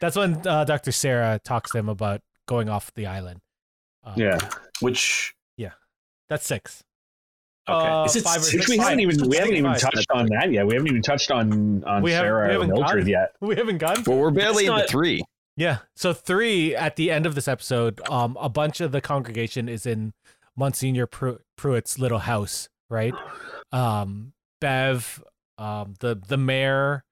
that's 0.00 0.16
when 0.16 0.46
uh, 0.46 0.64
Dr. 0.64 0.92
Sarah 0.92 1.38
talks 1.44 1.70
to 1.72 1.78
him 1.78 1.88
about 1.88 2.20
going 2.46 2.68
off 2.68 2.92
the 2.94 3.06
island. 3.06 3.40
Um, 4.04 4.14
Yeah, 4.16 4.38
Which 4.80 5.34
yeah, 5.56 5.72
that's 6.28 6.46
six. 6.46 6.82
okay, 7.68 7.88
Uh, 7.88 8.04
is 8.04 8.16
it 8.16 8.24
five 8.24 8.38
or 8.38 8.44
six? 8.44 8.54
which 8.56 8.68
we 8.68 8.76
Five. 8.78 8.84
haven't 8.88 9.00
even 9.00 9.28
we 9.28 9.36
haven't 9.36 9.54
even 9.54 9.74
touched 9.74 10.10
on 10.12 10.26
that 10.26 10.50
yet. 10.50 10.66
We 10.66 10.74
haven't 10.74 10.88
even 10.88 11.02
touched 11.02 11.30
on 11.30 11.84
on 11.84 12.02
We 12.02 12.10
Sarah 12.12 12.46
we 12.46 12.48
or 12.48 12.52
haven't 12.52 12.68
Mildred 12.68 12.88
gotten- 12.88 13.08
yet. 13.08 13.32
We 13.40 13.54
haven't 13.56 13.78
gone. 13.78 14.02
Well, 14.06 14.18
we're 14.18 14.30
barely 14.30 14.64
It's 14.66 14.72
into 14.74 14.86
three. 14.88 15.22
Yeah. 15.56 15.78
So 15.96 16.12
three 16.12 16.74
at 16.74 16.96
the 16.96 17.10
end 17.10 17.26
of 17.26 17.34
this 17.34 17.46
episode, 17.48 18.00
um, 18.08 18.36
a 18.40 18.48
bunch 18.48 18.80
of 18.80 18.92
the 18.92 19.00
congregation 19.00 19.68
is 19.68 19.84
in 19.86 20.12
Monsignor 20.56 21.06
Pru- 21.06 21.40
Pruitt's 21.56 21.98
little 21.98 22.20
house, 22.20 22.68
right? 22.90 23.14
Um, 23.70 24.32
Bev, 24.60 25.22
um, 25.58 25.94
the 26.00 26.14
the 26.14 26.36
mayor, 26.36 27.04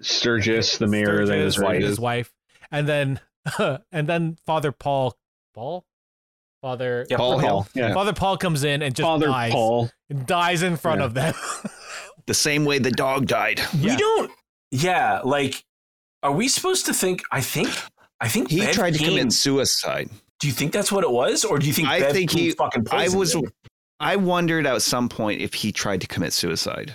Sturgis, 0.00 0.78
the 0.78 0.86
mayor, 0.86 1.24
then 1.26 1.38
his 1.40 1.58
wife. 1.58 1.74
and 1.76 1.84
his 1.84 2.00
wife, 2.00 2.32
and 2.70 2.88
then 2.88 3.20
and 3.58 4.06
then 4.08 4.36
Father 4.46 4.72
Paul, 4.72 5.16
Paul, 5.54 5.84
Father 6.62 7.06
Yeah, 7.08 7.16
Paul 7.16 7.38
Hill. 7.38 7.68
Yeah. 7.74 7.94
Father 7.94 8.12
Paul 8.12 8.36
comes 8.36 8.64
in 8.64 8.82
and 8.82 8.94
just 8.94 9.06
Father 9.06 9.26
dies, 9.26 9.52
Paul. 9.52 9.90
dies 10.26 10.62
in 10.62 10.76
front 10.76 11.00
Yeah. 11.00 11.06
of 11.06 11.14
them. 11.14 11.34
The 12.26 12.34
same 12.34 12.64
way 12.64 12.78
the 12.78 12.90
dog 12.90 13.26
died. 13.26 13.60
Yeah. 13.74 13.92
We 13.92 13.96
don't. 13.96 14.30
Yeah, 14.70 15.20
like, 15.24 15.64
are 16.22 16.32
we 16.32 16.48
supposed 16.48 16.86
to 16.86 16.94
think? 16.94 17.22
I 17.32 17.40
think. 17.40 17.68
I 18.20 18.28
think 18.28 18.50
He 18.50 18.60
Bev 18.60 18.74
tried 18.74 18.92
to 18.94 18.98
Keane- 18.98 19.16
commit 19.18 19.32
suicide. 19.32 20.10
Do 20.40 20.46
you 20.48 20.52
think 20.52 20.72
that's 20.72 20.90
what 20.92 21.04
it 21.04 21.10
was, 21.10 21.44
or 21.44 21.58
do 21.58 21.66
you 21.66 21.72
think 21.72 21.88
I 21.88 22.00
Bev 22.00 22.12
think 22.12 22.30
Keane 22.30 22.44
he- 22.44 22.50
fucking 22.52 22.86
I 22.90 23.08
was. 23.08 23.34
him? 23.34 23.44
I 24.00 24.16
wondered 24.16 24.66
at 24.66 24.82
some 24.82 25.08
point 25.08 25.40
if 25.40 25.54
he 25.54 25.72
tried 25.72 26.00
to 26.02 26.06
commit 26.06 26.32
suicide. 26.32 26.94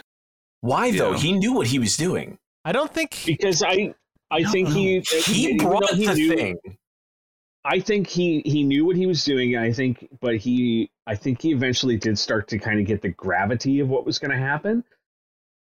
Why 0.62 0.92
though? 0.92 1.12
Yeah. 1.12 1.18
He 1.18 1.32
knew 1.34 1.54
what 1.54 1.68
he 1.68 1.80
was 1.80 1.98
doing. 1.98 2.38
I 2.66 2.72
don't 2.72 2.94
think 2.94 3.24
Because 3.26 3.62
I 3.62 3.94
I 4.32 4.40
No, 4.40 4.52
think 4.52 4.70
he 4.70 5.00
He 5.02 5.58
brought 5.58 5.90
he 5.92 6.06
the 6.08 6.14
knew- 6.16 6.36
thing. 6.36 6.58
I 7.66 7.80
think 7.80 8.08
he 8.08 8.42
he 8.46 8.64
knew 8.64 8.86
what 8.86 8.96
he 8.98 9.06
was 9.06 9.24
doing. 9.24 9.56
I 9.58 9.72
think, 9.72 10.08
but 10.22 10.36
he 10.38 10.90
I 11.08 11.16
think 11.16 11.42
he 11.42 11.52
eventually 11.52 11.98
did 11.98 12.18
start 12.20 12.48
to 12.50 12.58
kind 12.60 12.80
of 12.80 12.86
get 12.86 13.02
the 13.02 13.10
gravity 13.10 13.80
of 13.80 13.90
what 13.90 14.06
was 14.06 14.20
going 14.20 14.32
to 14.32 14.38
happen, 14.38 14.84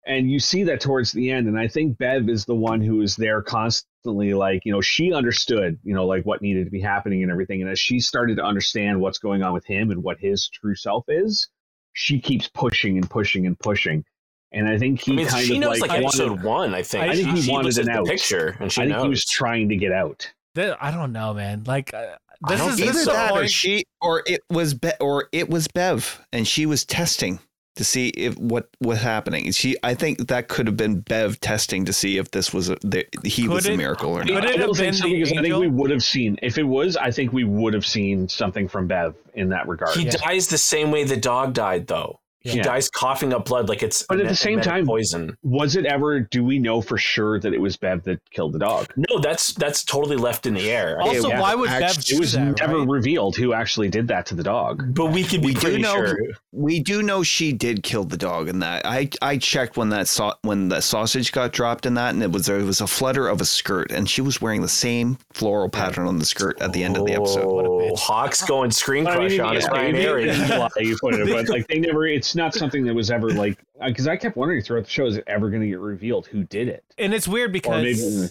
and 0.06 0.30
you 0.30 0.38
see 0.38 0.62
that 0.64 0.80
towards 0.80 1.12
the 1.12 1.30
end. 1.30 1.48
And 1.48 1.58
I 1.58 1.68
think 1.68 1.98
Bev 1.98 2.28
is 2.28 2.44
the 2.44 2.54
one 2.54 2.80
who 2.80 3.00
is 3.02 3.16
there 3.16 3.42
constantly, 3.42 4.34
like 4.34 4.62
you 4.64 4.72
know, 4.72 4.80
she 4.80 5.12
understood, 5.12 5.78
you 5.82 5.94
know, 5.94 6.06
like 6.06 6.24
what 6.24 6.42
needed 6.42 6.64
to 6.64 6.70
be 6.70 6.80
happening 6.80 7.22
and 7.22 7.30
everything. 7.30 7.60
And 7.62 7.70
as 7.70 7.78
she 7.78 8.00
started 8.00 8.36
to 8.36 8.44
understand 8.44 9.00
what's 9.00 9.18
going 9.18 9.42
on 9.42 9.52
with 9.52 9.66
him 9.66 9.90
and 9.90 10.02
what 10.02 10.18
his 10.20 10.48
true 10.48 10.74
self 10.74 11.04
is, 11.08 11.48
she 11.92 12.20
keeps 12.20 12.48
pushing 12.48 12.96
and 12.96 13.08
pushing 13.10 13.46
and 13.46 13.58
pushing. 13.58 14.04
And 14.52 14.68
I 14.68 14.78
think 14.78 15.00
he 15.00 15.12
I 15.12 15.16
mean, 15.16 15.26
kind 15.26 15.46
she 15.46 15.54
of 15.54 15.60
knows 15.60 15.80
like, 15.80 15.90
like, 15.90 16.02
wanted- 16.04 16.20
episode 16.20 16.42
one. 16.42 16.74
I 16.74 16.82
think. 16.82 17.04
I 17.04 17.14
think 17.16 17.28
he 17.30 17.42
she 17.42 17.50
wanted 17.50 17.64
looks 17.76 17.78
an 17.78 17.88
out. 17.90 18.06
picture, 18.06 18.56
and 18.60 18.70
she 18.72 18.80
I 18.82 18.84
think 18.84 18.96
knows. 18.96 19.02
he 19.04 19.08
was 19.10 19.24
trying 19.24 19.68
to 19.70 19.76
get 19.76 19.92
out. 19.92 20.32
that, 20.54 20.78
I 20.82 20.90
don't 20.92 21.12
know, 21.12 21.34
man. 21.34 21.64
Like 21.66 21.92
uh, 21.92 22.14
this 22.48 22.60
is 22.64 22.76
this 22.76 22.88
Either 22.90 22.98
so. 23.00 23.12
that, 23.12 23.32
or 23.32 23.48
she, 23.48 23.84
or 24.00 24.22
it 24.26 24.42
was, 24.48 24.72
Be- 24.74 24.92
or 25.00 25.28
it 25.32 25.50
was 25.50 25.66
Bev, 25.68 26.20
and 26.32 26.46
she 26.46 26.64
was 26.64 26.84
testing 26.84 27.40
to 27.76 27.84
see 27.84 28.08
if 28.08 28.36
what 28.38 28.68
was 28.80 29.00
happening. 29.00 29.52
She, 29.52 29.76
I 29.82 29.94
think 29.94 30.28
that 30.28 30.48
could 30.48 30.66
have 30.66 30.76
been 30.76 31.00
Bev 31.00 31.38
testing 31.40 31.84
to 31.84 31.92
see 31.92 32.18
if 32.18 32.30
this 32.30 32.52
was 32.52 32.70
a, 32.70 32.76
the, 32.82 33.06
he 33.24 33.42
Could 33.42 33.50
was 33.52 33.66
it- 33.66 33.74
a 33.74 33.76
miracle 33.76 34.10
or 34.16 34.22
could 34.24 34.32
not. 34.32 34.44
it 34.44 34.48
I 34.48 34.50
have 34.52 34.60
don't 34.60 34.74
think 34.76 34.86
been 34.88 34.94
so 34.94 35.06
the 35.06 35.14
because 35.14 35.32
I 35.38 35.42
think 35.42 35.56
we 35.56 35.68
would 35.68 35.90
have 35.90 36.02
seen 36.02 36.38
if 36.42 36.58
it 36.58 36.62
was. 36.64 36.96
I 36.96 37.10
think 37.10 37.32
we 37.32 37.44
would 37.44 37.74
have 37.74 37.86
seen 37.86 38.28
something 38.28 38.66
from 38.68 38.86
Bev 38.86 39.14
in 39.34 39.50
that 39.50 39.68
regard. 39.68 39.94
He 39.96 40.04
Yeah. 40.04 40.12
dies 40.12 40.48
the 40.48 40.58
same 40.58 40.90
way 40.90 41.04
the 41.04 41.16
dog 41.16 41.52
died, 41.54 41.86
though. 41.86 42.20
He 42.46 42.58
Yeah. 42.58 42.62
dies 42.62 42.88
coughing 42.88 43.32
up 43.32 43.46
blood 43.46 43.68
like 43.68 43.82
it's 43.82 44.04
But 44.08 44.20
at 44.20 44.28
the 44.28 44.36
same 44.36 44.60
time- 44.60 44.86
poison. 44.86 45.36
was 45.42 45.74
it 45.76 45.84
ever? 45.86 46.20
Do 46.20 46.44
we 46.44 46.58
know 46.58 46.80
for 46.80 46.96
sure 46.98 47.40
that 47.40 47.52
it 47.52 47.60
was 47.60 47.76
Bev 47.76 48.04
that 48.04 48.20
killed 48.30 48.52
the 48.52 48.58
dog? 48.58 48.92
No, 48.96 49.18
that's 49.18 49.52
that's 49.54 49.82
totally 49.84 50.16
left 50.16 50.46
in 50.46 50.54
the 50.54 50.70
air. 50.70 50.98
Also, 51.00 51.28
yeah, 51.28 51.40
why 51.40 51.54
would 51.54 51.68
Bev 51.70 51.82
actually, 51.82 52.02
do 52.04 52.16
It 52.16 52.20
was 52.20 52.32
that? 52.32 52.58
never 52.60 52.78
right? 52.78 52.88
revealed 52.88 53.36
who 53.36 53.52
actually 53.52 53.88
did 53.88 54.08
that 54.08 54.26
to 54.26 54.34
the 54.34 54.42
dog. 54.44 54.94
but 54.94 55.06
we 55.06 55.24
could 55.24 55.40
be 55.40 55.48
We 55.48 55.54
do 55.54 55.78
know- 55.78 55.94
sure. 55.94 56.18
We 56.52 56.80
do 56.80 57.02
know 57.02 57.22
she 57.22 57.52
did 57.52 57.82
kill 57.82 58.04
the 58.04 58.16
dog 58.16 58.48
in 58.48 58.60
that. 58.60 58.86
I 58.86 59.10
I 59.20 59.36
checked 59.36 59.76
when 59.76 59.90
that 59.90 60.08
saw 60.08 60.34
when 60.42 60.68
the 60.68 60.80
sausage 60.80 61.32
got 61.32 61.52
dropped 61.52 61.84
in 61.86 61.94
that, 61.94 62.14
and 62.14 62.22
it 62.22 62.30
was 62.32 62.46
there 62.46 62.58
was 62.64 62.80
a 62.80 62.86
flutter 62.86 63.28
of 63.28 63.40
a 63.40 63.44
skirt, 63.44 63.90
and 63.92 64.08
she 64.08 64.20
was 64.22 64.40
wearing 64.40 64.62
the 64.62 64.68
same 64.68 65.18
floral 65.34 65.68
pattern 65.68 66.06
on 66.06 66.18
the 66.18 66.24
skirt 66.24 66.60
at 66.62 66.72
the 66.72 66.82
end 66.84 66.96
of 66.96 67.04
the 67.06 67.12
episode. 67.14 67.44
What 67.46 67.64
a 67.66 67.68
Oh, 67.68 67.78
bitch. 67.92 67.98
Hawks 67.98 68.42
going 68.44 68.70
screen 68.70 69.04
But 69.04 69.14
I 69.14 69.16
crush 69.16 69.30
mean, 69.32 69.40
on 69.42 69.54
his 69.56 69.64
yeah, 69.64 69.70
Ryan 69.70 69.92
maybe- 69.92 70.04
Airy. 70.06 70.24
you 70.86 70.96
put 71.00 71.14
it, 71.14 71.28
but 71.28 71.48
like 71.48 71.66
they 71.68 71.78
never. 71.80 72.06
It's 72.06 72.34
not 72.36 72.54
something 72.54 72.84
that 72.84 72.94
was 72.94 73.10
ever 73.10 73.30
like 73.30 73.58
because 73.84 74.06
I 74.06 74.16
kept 74.16 74.36
wondering 74.36 74.62
throughout 74.62 74.84
the 74.84 74.90
show 74.90 75.06
is 75.06 75.16
it 75.16 75.24
ever 75.26 75.50
going 75.50 75.62
to 75.62 75.68
get 75.68 75.78
revealed 75.80 76.26
who 76.26 76.44
did 76.44 76.68
it? 76.68 76.84
And 76.98 77.12
it's 77.12 77.26
weird 77.26 77.52
because 77.52 77.82
maybe 77.82 78.28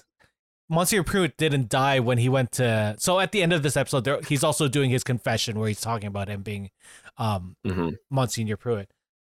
Monsieur 0.70 1.04
Pruitt 1.04 1.38
didn't 1.38 1.70
die 1.70 2.00
when 2.00 2.18
he 2.18 2.28
went 2.30 2.52
to. 2.54 2.96
So 2.98 3.20
at 3.20 3.32
the 3.32 3.44
end 3.44 3.54
of 3.54 3.62
this 3.62 3.78
episode, 3.78 4.04
there, 4.04 4.20
he's 4.28 4.44
also 4.44 4.68
doing 4.68 4.90
his 4.90 5.04
confession 5.04 5.60
where 5.60 5.68
he's 5.68 5.82
talking 5.82 6.08
about 6.08 6.28
him 6.28 6.42
being 6.42 6.72
um, 7.18 7.56
Mhm. 7.66 7.98
Monsignor 8.10 8.58
Pruitt. 8.58 8.90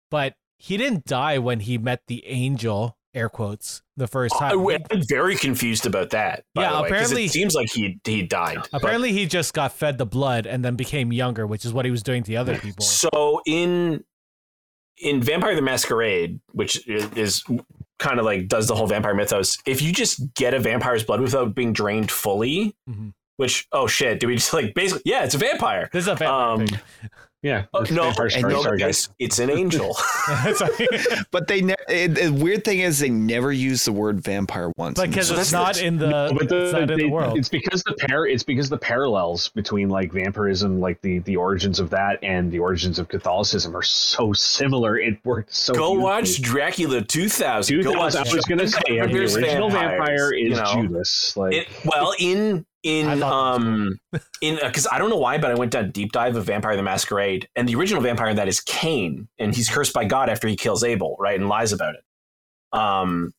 But 0.10 0.36
he 0.58 0.76
didn't 0.78 1.06
die 1.06 1.38
when 1.38 1.62
he 1.62 1.78
met 1.78 2.02
the 2.08 2.26
angel, 2.28 2.98
air 3.14 3.30
quotes, 3.30 3.82
the 3.96 4.08
first 4.08 4.36
time. 4.38 4.60
I, 4.60 4.72
time. 4.78 4.86
am 4.92 5.02
very 5.08 5.36
confused 5.38 5.86
about 5.86 6.10
that. 6.10 6.44
by 6.54 6.64
Yeah, 6.64 6.70
the 6.76 6.82
way, 6.84 6.90
'cause 6.90 6.92
apparently- 6.98 7.26
it 7.26 7.32
seems 7.32 7.56
like 7.56 7.72
he 7.72 7.98
he 8.04 8.24
died. 8.24 8.58
but- 8.72 8.82
Apparently, 8.84 9.14
he 9.14 9.26
just 9.26 9.54
got 9.54 9.72
fed 9.72 9.98
the 9.98 10.06
blood 10.06 10.46
and 10.46 10.66
then 10.66 10.76
became 10.76 11.14
younger, 11.14 11.48
which 11.48 11.64
is 11.66 11.72
what 11.74 11.86
he 11.86 11.92
was 11.92 12.04
doing 12.04 12.24
to 12.24 12.28
the 12.28 12.38
other 12.38 12.58
people. 12.60 12.84
So 12.86 13.42
in 13.46 14.04
in 15.02 15.22
Vampire 15.22 15.56
the 15.56 15.62
Masquerade, 15.62 16.40
which 16.54 16.88
is, 16.88 17.44
kind 18.00 18.18
of 18.20 18.26
like 18.26 18.48
does 18.48 18.68
the 18.68 18.74
whole 18.76 18.88
vampire 18.88 19.14
mythos, 19.14 19.58
if 19.66 19.82
you 19.82 19.92
just 19.94 20.34
get 20.34 20.54
a 20.56 20.60
vampire's 20.60 21.04
blood 21.04 21.22
without 21.22 21.54
being 21.54 21.72
drained 21.74 22.10
fully, 22.10 22.76
Mhm. 22.90 23.14
which 23.38 23.68
oh 23.72 23.86
shit, 23.88 24.20
do 24.20 24.28
we 24.28 24.36
just 24.36 24.54
like 24.54 24.74
basically 24.74 25.04
yeah, 25.06 25.24
it's 25.24 25.36
a 25.36 25.38
vampire. 25.38 25.90
This 25.94 26.04
is 26.04 26.08
a 26.08 26.16
vampire 26.16 26.54
Um. 26.54 26.68
Yeah. 27.42 27.66
Oh, 27.74 27.82
no, 27.92 28.04
Vampire 28.06 28.26
and 28.26 28.34
Story, 28.34 28.54
no, 28.54 28.62
sorry, 28.64 28.78
guys. 28.78 29.08
guys, 29.08 29.16
it's 29.20 29.40
an 29.40 29.50
angel. 29.50 29.96
But 31.32 31.48
they 31.48 31.62
ne- 31.62 31.76
it, 31.88 32.10
the 32.16 32.30
weird 32.30 32.64
thing 32.64 32.80
is 32.80 33.00
they 33.00 33.10
never 33.10 33.52
use 33.52 33.86
the 33.86 33.92
word 33.92 34.22
vampire 34.22 34.72
once. 34.78 35.00
in 35.00 35.10
because 35.10 35.30
the 35.30 35.36
it's 35.40 35.52
that's 35.52 35.78
not 35.78 35.82
in 35.82 35.98
the, 35.98 36.34
but 36.38 36.50
the, 36.50 36.64
it's 36.66 36.74
not 36.74 36.82
in 36.84 36.88
they- 36.90 36.96
the 37.04 37.10
world. 37.10 37.38
it's 37.38 37.50
because 37.50 37.84
the 37.84 37.94
pair 37.94 38.26
it's 38.26 38.44
because 38.44 38.70
the 38.70 38.78
parallels 38.78 39.50
between 39.50 39.90
like 39.90 40.12
vampirism 40.12 40.80
like 40.80 41.02
the 41.02 41.20
the 41.20 41.36
origins 41.36 41.80
of 41.80 41.90
that 41.90 42.20
and 42.24 42.52
the 42.52 42.60
origins 42.60 43.00
of 43.00 43.08
catholicism 43.08 43.76
are 43.76 43.82
so 43.84 44.34
similar 44.34 44.98
it 44.98 45.18
worked 45.24 45.54
so 45.54 45.74
Go 45.74 45.92
beautifully. 45.92 46.04
watch 46.04 46.42
Dracula 46.42 47.02
2000. 47.02 47.82
Go 47.82 47.92
watch 47.94 48.16
I 48.16 48.22
was 48.34 48.46
gonna 48.46 48.64
John 48.64 48.70
say 48.88 49.00
the 49.00 49.00
original 49.02 49.70
Vampires, 49.70 49.98
vampire 49.98 50.34
is 50.34 50.42
you 50.42 50.56
know? 50.56 50.74
Judas 50.74 51.38
like 51.38 51.54
It, 51.54 51.68
well, 51.86 52.14
in 52.20 52.66
in 52.84 53.22
um 53.22 54.00
in 54.42 54.60
because 54.64 54.88
I 54.92 54.98
don't 54.98 55.10
know 55.10 55.18
why, 55.18 55.38
but 55.38 55.52
I 55.52 55.56
went 55.56 55.72
down 55.72 55.92
deep 55.92 56.12
dive 56.12 56.36
of 56.36 56.46
Vampire 56.46 56.76
the 56.76 56.84
Masquerade, 56.84 57.48
and 57.56 57.68
the 57.68 57.76
original 57.76 58.02
vampire 58.02 58.30
in 58.30 58.36
that 58.38 58.48
is 58.48 58.60
Cain, 58.62 59.28
and 59.38 59.56
he's 59.56 59.70
cursed 59.70 59.94
by 59.94 60.06
God 60.06 60.30
after 60.30 60.48
he 60.48 60.56
kills 60.56 60.84
Abel, 60.84 61.16
right, 61.20 61.40
and 61.40 61.48
lies 61.48 61.74
about 61.74 61.96
it. 61.96 62.04
Um, 62.78 63.34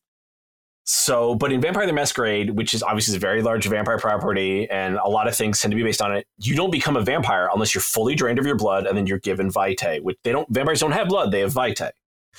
so, 0.85 1.35
but 1.35 1.51
in 1.51 1.61
Vampire 1.61 1.85
the 1.85 1.93
Masquerade, 1.93 2.51
which 2.51 2.73
is 2.73 2.83
obviously 2.83 3.15
a 3.15 3.19
very 3.19 3.41
large 3.41 3.65
vampire 3.65 3.97
property, 3.97 4.69
and 4.69 4.95
a 4.95 5.07
lot 5.07 5.27
of 5.27 5.35
things 5.35 5.59
tend 5.59 5.71
to 5.71 5.75
be 5.75 5.83
based 5.83 6.01
on 6.01 6.13
it, 6.15 6.27
you 6.37 6.55
don't 6.55 6.71
become 6.71 6.97
a 6.97 7.01
vampire 7.01 7.49
unless 7.53 7.73
you're 7.73 7.81
fully 7.81 8.15
drained 8.15 8.39
of 8.39 8.45
your 8.45 8.57
blood, 8.57 8.85
and 8.85 8.97
then 8.97 9.07
you're 9.07 9.19
given 9.19 9.49
vitae. 9.49 9.99
Which 9.99 10.17
they 10.23 10.31
don't. 10.31 10.47
Vampires 10.49 10.79
don't 10.79 10.91
have 10.91 11.07
blood; 11.07 11.31
they 11.31 11.39
have 11.41 11.53
vitae. 11.53 11.91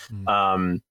Hmm. 0.09 0.28
Um, 0.28 0.82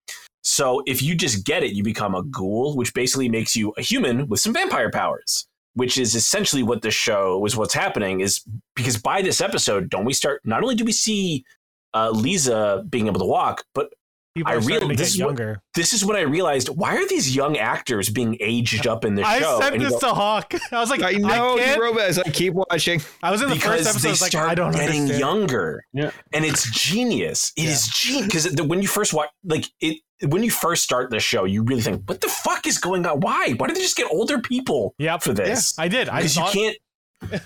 so 0.44 0.84
if 0.86 1.02
you 1.02 1.16
just 1.16 1.46
get 1.46 1.64
it, 1.64 1.74
you 1.74 1.84
become 1.84 2.16
a 2.16 2.24
ghoul, 2.24 2.76
which 2.76 2.94
basically 2.94 3.30
makes 3.30 3.56
you 3.56 3.74
a 3.78 3.82
human 3.82 4.28
with 4.28 4.40
some 4.40 4.54
vampire 4.54 4.92
powers. 4.92 5.48
Which 5.76 5.98
is 5.98 6.14
essentially 6.14 6.62
what 6.64 6.82
this 6.84 6.94
show 6.94 7.40
was. 7.40 7.58
What's 7.58 7.74
happening 7.74 8.22
is 8.22 8.44
because 8.76 8.98
by 8.98 9.22
this 9.22 9.42
episode, 9.42 9.90
don't 9.90 10.06
we 10.06 10.14
start? 10.14 10.42
Not 10.46 10.62
only 10.62 10.76
do 10.76 10.86
we 10.86 10.92
see 10.92 11.46
uh, 11.94 12.12
Lisa 12.12 12.86
being 12.90 13.08
able 13.08 13.20
to 13.20 13.26
walk, 13.26 13.64
but 13.74 13.92
People 14.36 14.52
I 14.52 14.56
are 14.56 14.62
starting 14.64 14.88
real- 14.88 14.98
this 14.98 15.10
get 15.12 15.16
is 15.16 15.22
what- 15.22 15.28
younger. 15.28 15.62
this 15.76 15.94
is 15.94 16.04
when 16.04 16.18
I 16.18 16.22
realized 16.22 16.70
why 16.70 16.96
are 16.96 17.08
these 17.08 17.36
young 17.36 17.56
actors 17.58 18.10
being 18.10 18.36
aged 18.40 18.88
up 18.88 19.06
in 19.06 19.14
this 19.14 19.26
I 19.28 19.40
show? 19.40 19.60
said 19.62 19.74
And 19.74 19.82
this 19.84 19.92
go, 19.92 20.00
to 20.00 20.08
Hawk. 20.08 20.54
I 20.72 20.80
was 20.80 20.90
like, 20.90 21.04
I 21.04 21.12
know 21.12 21.56
can't- 21.58 21.78
you 21.78 21.84
wrote 21.84 22.00
as 22.00 22.18
I 22.18 22.24
keep 22.32 22.54
watching. 22.56 23.00
I 23.22 23.30
was 23.30 23.44
in 23.44 23.50
the 23.50 23.56
because 23.56 23.86
first 23.86 23.90
episode. 23.90 24.02
they 24.02 24.10
I 24.10 24.12
was 24.12 24.22
like, 24.24 24.32
start 24.32 24.50
I 24.50 24.56
don't 24.56 24.72
getting 24.72 25.02
understand. 25.02 25.20
younger. 25.20 25.86
Yeah. 25.94 26.10
and 26.34 26.46
it's 26.46 26.70
genius. 26.72 27.54
It 27.56 27.66
Yeah. 27.66 27.70
is 27.72 27.88
genius 27.90 28.48
because 28.48 28.68
when 28.68 28.82
you 28.82 28.88
first 28.88 29.14
watch, 29.14 29.30
like 29.44 29.66
it, 29.82 30.00
when 30.28 30.42
you 30.44 30.50
first 30.50 30.84
start 30.84 31.12
the 31.12 31.20
show, 31.20 31.44
you 31.44 31.64
really 31.64 31.82
think, 31.82 32.08
"What 32.10 32.22
the 32.22 32.30
fuck 32.30 32.66
is 32.66 32.78
going 32.80 33.06
on? 33.06 33.20
Why? 33.20 33.52
Why 33.58 33.68
did 33.68 33.76
they 33.76 33.82
just 33.82 33.98
get 33.98 34.08
older 34.10 34.40
people 34.40 34.96
Yep. 34.98 35.22
for 35.22 35.34
this? 35.34 35.78
I 35.78 35.88
did. 35.90 36.10
I 36.10 36.22
Because 36.24 36.38
you 36.38 36.44
can't." 36.52 36.78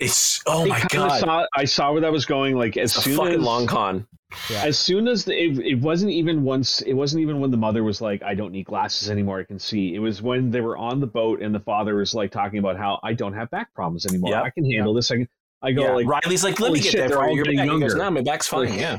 It's 0.00 0.40
oh 0.46 0.62
I 0.62 0.68
my 0.68 0.84
god, 0.90 1.18
saw, 1.20 1.46
I 1.56 1.64
saw 1.64 1.90
where 1.92 2.00
that 2.02 2.12
was 2.12 2.24
going 2.24 2.56
like 2.56 2.76
as 2.76 2.92
it's 2.92 2.98
a 2.98 3.02
soon 3.02 3.16
fucking 3.16 3.34
as 3.34 3.40
long 3.40 3.66
con. 3.66 4.06
As 4.54 4.78
soon 4.78 5.08
as 5.08 5.24
the, 5.24 5.32
it, 5.32 5.58
it 5.58 5.80
wasn't 5.80 6.10
even 6.10 6.42
once 6.42 6.82
it 6.82 6.92
wasn't 6.92 7.20
even 7.22 7.40
when 7.40 7.50
the 7.50 7.56
mother 7.56 7.82
was 7.82 8.00
like 8.00 8.22
i 8.22 8.34
don't 8.34 8.52
need 8.52 8.66
glasses 8.66 9.08
anymore 9.10 9.40
i 9.40 9.44
can 9.44 9.58
see 9.58 9.94
it 9.94 9.98
was 10.00 10.20
when 10.20 10.50
they 10.50 10.60
were 10.60 10.76
on 10.76 11.00
the 11.00 11.06
boat 11.06 11.40
and 11.40 11.54
the 11.54 11.60
father 11.60 11.94
was 11.96 12.14
like 12.14 12.30
talking 12.30 12.58
about 12.58 12.76
how 12.76 13.00
i 13.02 13.12
don't 13.14 13.32
have 13.32 13.50
back 13.50 13.72
problems 13.74 14.04
anymore 14.06 14.30
Yep. 14.32 14.44
i 14.44 14.50
can 14.50 14.70
handle 14.70 14.92
this 14.92 15.10
i 15.10 15.16
can 15.16 15.28
i 15.62 15.72
go 15.72 15.82
Yeah, 15.82 15.92
like 15.92 16.06
Riley's 16.06 16.44
like, 16.44 16.60
"Let 16.60 16.72
me 16.72 16.80
get 16.80 16.92
shit, 16.92 17.00
that 17.00 17.08
they're 17.08 17.22
all 17.22 17.34
getting 17.34 17.56
back. 17.56 17.64
He 17.64 17.70
goes, 17.70 17.80
younger. 17.80 17.96
"No, 17.96 18.10
my 18.10 18.20
back's 18.22 18.46
fine." 18.46 18.68
Like- 18.68 18.78
yeah, 18.78 18.98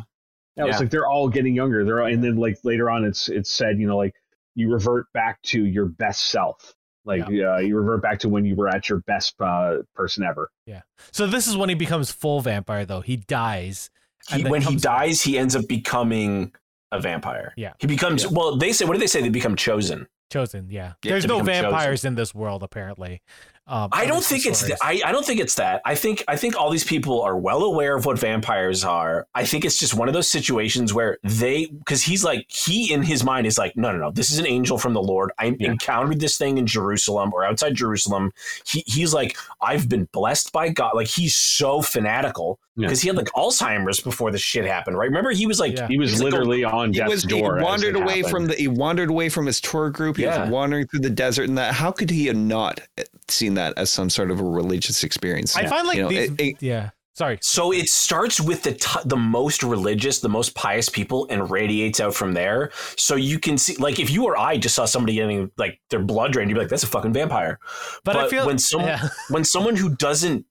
Yeah, 0.57 0.65
it's 0.65 0.73
Yeah. 0.73 0.80
like 0.80 0.89
they're 0.89 1.07
all 1.07 1.30
getting 1.30 1.53
younger. 1.56 1.85
They're 1.85 1.99
and 1.99 2.23
then 2.23 2.35
like 2.35 2.57
later 2.64 2.89
on, 2.89 3.06
it's 3.06 3.30
it's 3.30 3.49
said 3.53 3.80
you 3.80 3.88
know 3.88 3.95
like 3.97 4.14
you 4.56 4.73
revert 4.73 5.06
back 5.14 5.41
to 5.43 5.64
your 5.64 5.85
best 5.85 6.26
self. 6.27 6.73
Like 7.06 7.22
uh, 7.22 7.57
you 7.60 7.77
revert 7.77 8.01
back 8.01 8.19
to 8.19 8.30
when 8.30 8.43
you 8.45 8.56
were 8.56 8.68
at 8.68 8.89
your 8.89 8.99
best 9.07 9.35
uh, 9.39 9.77
person 9.95 10.23
ever. 10.23 10.49
Yeah. 10.65 10.81
So. 11.11 11.27
This 11.27 11.47
is 11.47 11.56
when 11.56 11.69
he 11.69 11.76
becomes 11.76 12.11
full 12.11 12.41
vampire, 12.41 12.85
though. 12.85 12.99
He 13.01 13.15
dies. 13.15 13.89
He, 14.30 14.43
when 14.43 14.61
he 14.61 14.76
dies, 14.76 15.22
he 15.22 15.38
ends 15.38 15.56
up 15.56 15.68
becoming 15.68 16.53
a 16.91 16.99
vampire. 16.99 17.53
Yeah. 17.57 17.73
he 17.80 17.88
becomes. 17.88 18.23
Yeah. 18.23 18.30
Well, 18.34 18.57
they 18.57 18.72
say, 18.73 18.85
what 18.85 18.93
do 18.93 18.99
they 18.99 19.07
say? 19.07 19.22
They 19.22 19.30
become 19.30 19.56
chosen. 19.56 20.07
Chosen, 20.31 20.68
yeah. 20.69 20.93
Yeah, 21.03 21.11
There's 21.11 21.26
no 21.26 21.35
become 21.39 21.47
chosen. 21.47 21.61
vampires 21.72 22.06
in 22.06 22.15
this 22.15 22.35
world, 22.35 22.61
apparently. 22.64 23.22
Um, 23.65 23.89
I 23.91 24.07
don't 24.07 24.23
think 24.23 24.47
it's. 24.47 24.60
stories. 24.60 24.80
I, 24.81 24.99
I 25.06 25.11
don't 25.11 25.23
think 25.23 25.39
it's 25.39 25.53
that. 25.56 25.84
I 25.85 25.93
think. 25.93 26.23
I 26.27 26.35
think 26.35 26.56
all 26.60 26.72
these 26.72 26.84
people 26.84 27.22
are 27.22 27.38
well 27.38 27.61
aware 27.64 27.95
of 27.95 28.03
what 28.03 28.18
vampires 28.18 28.84
are. 28.84 29.27
I 29.35 29.45
think 29.45 29.64
it's 29.64 29.77
just 29.77 29.93
one 29.93 30.07
of 30.07 30.15
those 30.15 30.27
situations 30.27 30.91
where 30.91 31.19
they, 31.23 31.68
because 31.68 32.01
he's 32.01 32.23
like, 32.23 32.45
he 32.49 32.91
in 32.91 33.03
his 33.03 33.23
mind 33.23 33.45
is 33.45 33.60
like, 33.60 33.77
no, 33.77 33.91
no, 33.91 33.99
no. 33.99 34.10
This 34.11 34.31
is 34.31 34.39
an 34.39 34.47
angel 34.47 34.80
from 34.80 34.93
the 34.93 35.03
Lord. 35.03 35.31
I 35.38 35.56
Yeah. 35.60 35.69
encountered 35.69 36.19
this 36.19 36.35
thing 36.35 36.57
in 36.57 36.65
Jerusalem 36.65 37.31
or 37.31 37.45
outside 37.45 37.76
Jerusalem. 37.76 38.31
He, 38.65 38.84
he's 38.88 39.14
like, 39.14 39.38
I've 39.61 39.88
been 39.88 40.06
blessed 40.14 40.51
by 40.51 40.69
God. 40.69 40.93
Like 40.95 41.07
he's 41.07 41.35
so 41.35 41.84
fanatical 41.84 42.60
Yeah. 42.80 42.88
because 42.88 43.01
he 43.01 43.07
had 43.10 43.18
like 43.18 43.27
Alzheimer's 43.35 43.99
before 43.99 44.31
this 44.31 44.41
shit 44.41 44.65
happened. 44.65 44.97
Right? 44.97 45.06
Remember, 45.10 45.31
he 45.31 45.45
was 45.45 45.60
like, 45.60 45.76
Yeah. 45.77 45.88
He 45.88 45.97
was 45.99 46.11
He's 46.11 46.22
like 46.23 46.31
a- 46.31 46.35
literally 46.38 46.64
on 46.64 46.93
He 46.93 46.99
death's 46.99 47.10
was 47.11 47.23
he 47.23 47.30
door. 47.39 47.57
as 47.60 47.64
wandered 47.64 47.95
it 47.95 48.01
away 48.01 48.18
happened. 48.18 48.31
from 48.31 48.45
the 48.47 48.56
he 48.56 48.68
wandered 48.68 49.10
away 49.10 49.30
from 49.30 49.45
his 49.45 49.60
tour 49.61 49.89
group. 49.89 50.18
He 50.18 50.23
Yeah. 50.23 50.41
was 50.43 50.49
wandering 50.49 50.88
through 50.88 51.01
the 51.01 51.10
desert 51.10 51.49
and 51.49 51.57
that. 51.57 51.73
How 51.73 51.91
could 51.91 52.10
he 52.10 52.27
have 52.27 52.35
not 52.38 52.80
eh, 52.97 53.03
seen 53.27 53.53
that 53.56 53.73
as 53.77 53.89
some 53.89 54.10
sort 54.10 54.31
of 54.31 54.39
a 54.39 54.43
religious 54.43 55.03
experience? 55.03 55.56
I 55.56 55.65
find 55.68 55.88
like 55.88 55.97
You 55.97 56.03
know, 56.03 56.10
these. 56.10 56.30
it- 56.31 56.39
it- 56.41 56.56
yeah. 56.61 56.89
Sorry. 57.15 57.38
So 57.41 57.73
it 57.73 57.89
starts 57.89 58.39
with 58.39 58.64
the 58.64 58.72
t- 58.76 58.99
the 59.03 59.18
most 59.18 59.61
religious, 59.61 60.19
the 60.22 60.30
most 60.30 60.56
pious 60.56 60.88
people, 60.88 61.27
and 61.30 61.51
radiates 61.51 61.99
out 61.99 62.15
from 62.15 62.31
there. 62.31 62.72
So 62.95 63.15
you 63.15 63.39
can 63.39 63.57
see, 63.57 63.76
like, 63.76 63.99
if 63.99 64.10
you 64.10 64.23
or 64.23 64.39
I 64.39 64.56
just 64.56 64.73
saw 64.73 64.85
somebody 64.85 65.15
getting 65.15 65.51
like 65.57 65.81
their 65.89 65.99
blood 65.99 66.31
drained, 66.31 66.49
you'd 66.49 66.56
be 66.56 66.61
like, 66.61 66.69
"That's 66.69 66.84
a 66.84 66.88
fucking 66.88 67.11
vampire." 67.11 67.60
But, 68.06 68.15
I 68.15 68.30
feel 68.30 68.45
when 68.45 68.57
some- 68.57 68.81
yeah. 68.81 69.10
When 69.30 69.43
someone 69.43 69.76
who 69.76 69.89
doesn't, 69.97 70.45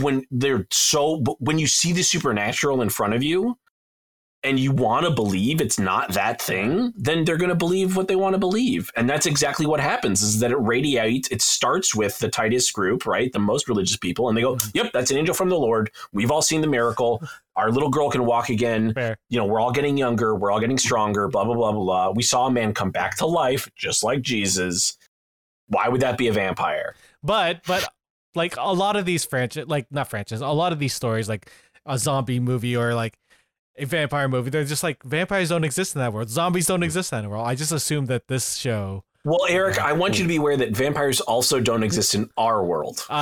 when 0.00 0.24
they're 0.30 0.66
so, 0.70 1.22
when 1.38 1.58
you 1.58 1.66
see 1.66 1.92
the 1.92 2.02
supernatural 2.02 2.82
in 2.82 2.88
front 2.88 3.14
of 3.14 3.22
you, 3.22 3.56
and 4.44 4.58
you 4.58 4.72
want 4.72 5.06
to 5.06 5.10
believe 5.12 5.60
it's 5.60 5.78
not 5.78 6.12
that 6.14 6.42
thing, 6.42 6.92
then 6.96 7.24
they're 7.24 7.36
going 7.36 7.48
to 7.48 7.54
believe 7.54 7.96
what 7.96 8.08
they 8.08 8.16
want 8.16 8.34
to 8.34 8.38
believe, 8.38 8.90
and 8.96 9.08
that's 9.08 9.26
exactly 9.26 9.66
what 9.66 9.80
happens. 9.80 10.22
Is 10.22 10.40
that 10.40 10.50
it 10.50 10.56
radiates? 10.56 11.28
It 11.30 11.42
starts 11.42 11.94
with 11.94 12.18
the 12.18 12.28
tightest 12.28 12.72
group, 12.72 13.06
right, 13.06 13.32
the 13.32 13.38
most 13.38 13.68
religious 13.68 13.96
people, 13.96 14.28
and 14.28 14.36
they 14.36 14.42
go, 14.42 14.56
mm-hmm. 14.56 14.70
"Yep, 14.74 14.92
that's 14.92 15.10
an 15.10 15.18
angel 15.18 15.34
from 15.34 15.48
the 15.48 15.58
Lord. 15.58 15.90
We've 16.12 16.30
all 16.30 16.42
seen 16.42 16.60
the 16.60 16.66
miracle. 16.66 17.22
Our 17.54 17.70
little 17.70 17.90
girl 17.90 18.10
can 18.10 18.24
walk 18.26 18.48
again." 18.48 18.94
fair. 18.94 19.16
you 19.28 19.38
know, 19.38 19.46
we're 19.46 19.60
all 19.60 19.72
getting 19.72 19.96
younger, 19.96 20.34
we're 20.34 20.50
all 20.50 20.60
getting 20.60 20.78
stronger, 20.78 21.28
blah, 21.28 21.44
blah, 21.44 21.54
blah, 21.54 21.72
blah, 21.72 21.82
blah. 21.82 22.10
We 22.10 22.22
saw 22.22 22.46
a 22.46 22.50
man 22.50 22.74
come 22.74 22.90
back 22.90 23.16
to 23.18 23.26
life 23.26 23.70
just 23.76 24.02
like 24.02 24.22
Jesus. 24.22 24.96
Why 25.68 25.88
would 25.88 26.00
that 26.00 26.18
be 26.18 26.28
a 26.28 26.32
vampire? 26.32 26.96
But 27.22 27.62
but 27.66 27.88
like 28.34 28.56
a 28.56 28.72
lot 28.72 28.96
of 28.96 29.04
these 29.04 29.24
franchise, 29.24 29.66
like 29.66 29.86
not 29.90 30.08
franchise, 30.08 30.40
a 30.40 30.48
lot 30.48 30.72
of 30.72 30.78
these 30.78 30.94
stories, 30.94 31.28
like 31.28 31.50
a 31.86 31.98
zombie 31.98 32.40
movie 32.40 32.76
or 32.76 32.94
like 32.94 33.18
a 33.78 33.84
vampire 33.84 34.28
movie. 34.28 34.50
They're 34.50 34.64
just 34.64 34.82
like 34.82 35.02
vampires 35.02 35.48
don't 35.48 35.64
exist 35.64 35.94
in 35.94 36.00
that 36.00 36.12
world. 36.12 36.28
Zombies 36.30 36.66
don't 36.66 36.82
exist 36.82 37.12
in 37.12 37.22
that 37.22 37.28
world. 37.28 37.46
I 37.46 37.54
just 37.54 37.72
assumed 37.72 38.08
that 38.08 38.28
this 38.28 38.56
show. 38.56 39.04
Well, 39.24 39.46
Eric, 39.48 39.78
I 39.78 39.92
want 39.92 40.18
you 40.18 40.24
to 40.24 40.28
be 40.28 40.36
aware 40.36 40.56
that 40.56 40.76
vampires 40.76 41.20
also 41.20 41.60
don't 41.60 41.84
exist 41.84 42.14
in 42.16 42.28
our 42.36 42.64
world. 42.64 43.04
Uh, 43.08 43.14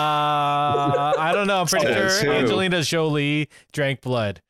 I 1.19 1.33
don't 1.35 1.47
know. 1.47 1.61
I'm 1.61 1.67
pretty 1.67 1.87
sure 1.87 2.09
who? 2.09 2.31
Angelina 2.31 2.83
Jolie 2.83 3.49
drank 3.73 4.01
blood. 4.01 4.41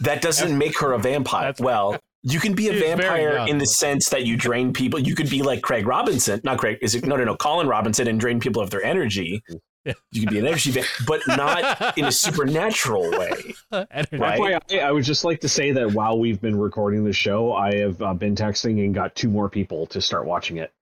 That 0.00 0.20
doesn't 0.20 0.56
make 0.56 0.78
her 0.80 0.92
a 0.92 0.98
vampire. 0.98 1.44
That's- 1.44 1.60
Well, 1.64 1.98
you 2.22 2.38
can 2.38 2.52
be 2.52 2.68
a 2.68 2.74
vampire 2.74 3.46
in 3.48 3.56
the 3.56 3.64
sense 3.66 4.10
that 4.10 4.26
you 4.26 4.36
drain 4.36 4.74
people. 4.74 4.98
You 5.00 5.14
could 5.14 5.30
be 5.30 5.40
like 5.40 5.62
Craig 5.62 5.86
Robinson, 5.86 6.38
not 6.44 6.58
Craig. 6.58 6.76
Is 6.82 6.94
it 6.94 7.06
no, 7.06 7.16
no, 7.16 7.24
no? 7.24 7.34
Colin 7.34 7.66
Robinson 7.66 8.06
and 8.06 8.20
drain 8.20 8.38
people 8.40 8.60
of 8.60 8.68
their 8.68 8.82
energy. 8.84 9.42
Yeah. 9.84 9.94
You 10.12 10.20
could 10.22 10.30
be 10.30 10.38
an 10.38 10.46
energy, 10.46 10.70
va- 10.72 10.82
but 11.06 11.20
not 11.26 11.96
in 11.96 12.04
a 12.04 12.12
supernatural 12.12 13.10
way. 13.10 13.54
Right. 13.72 13.88
FYI, 14.10 14.82
I 14.82 14.90
would 14.90 15.04
just 15.04 15.24
like 15.24 15.40
to 15.40 15.48
say 15.48 15.70
that 15.72 15.92
while 15.92 16.18
we've 16.18 16.40
been 16.40 16.58
recording 16.58 17.04
the 17.04 17.12
show, 17.12 17.52
I 17.52 17.76
have 17.76 18.02
uh, 18.02 18.12
been 18.14 18.34
texting 18.34 18.84
and 18.84 18.92
got 18.94 19.14
two 19.14 19.28
more 19.30 19.48
people 19.48 19.86
to 19.86 20.00
start 20.00 20.26
watching 20.26 20.56
it. 20.58 20.72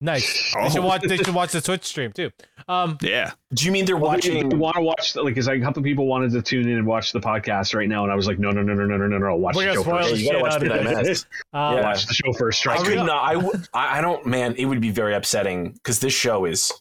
Nice. 0.00 0.52
They 0.54 0.60
Oh. 0.60 0.68
should 0.70 0.84
watch. 0.84 1.02
They 1.02 1.16
should 1.16 1.34
watch 1.34 1.52
the 1.52 1.60
Twitch 1.60 1.84
stream 1.84 2.12
too. 2.12 2.30
Um, 2.68 2.96
Yeah. 3.02 3.32
Do 3.52 3.64
you 3.66 3.72
mean 3.72 3.84
they're 3.84 3.96
watching? 3.96 4.48
They 4.48 4.56
want 4.56 4.76
to 4.76 4.82
watch 4.82 5.16
like 5.16 5.26
because 5.34 5.48
a 5.48 5.58
couple 5.60 5.82
people 5.82 6.06
wanted 6.06 6.30
to 6.32 6.42
tune 6.42 6.68
in 6.68 6.78
and 6.78 6.86
watch 6.86 7.12
the 7.12 7.20
podcast 7.20 7.74
right 7.74 7.88
now, 7.88 8.04
and 8.04 8.12
I 8.12 8.14
was 8.14 8.26
like, 8.26 8.38
no, 8.38 8.50
no, 8.50 8.62
no, 8.62 8.74
no, 8.74 8.84
no, 8.86 8.96
no, 8.96 9.06
no, 9.06 9.18
no, 9.18 9.34
watch 9.36 9.56
We're 9.56 9.66
the 9.66 9.74
show 9.74 9.82
first. 9.84 10.10
the 10.10 10.18
you 10.18 10.26
gotta 10.26 10.38
shit 10.38 10.42
watch 10.42 10.52
out 10.54 10.62
of 10.62 10.84
Midnight. 10.84 11.06
Mass. 11.06 11.26
um, 11.52 11.74
Yeah. 11.76 11.82
Watch 11.82 12.06
the 12.06 12.14
show 12.14 12.32
first. 12.32 12.60
I 12.60 12.62
Trust 12.74 12.84
could 12.86 12.98
me. 12.98 13.04
not. 13.04 13.22
I, 13.24 13.34
w- 13.34 13.52
I 13.74 13.98
I 13.98 14.00
don't. 14.00 14.24
Man, 14.26 14.54
it 14.56 14.66
would 14.66 14.80
be 14.80 14.90
very 14.90 15.14
upsetting 15.14 15.72
because 15.72 15.98
this 16.00 16.12
show 16.14 16.44
is 16.44 16.72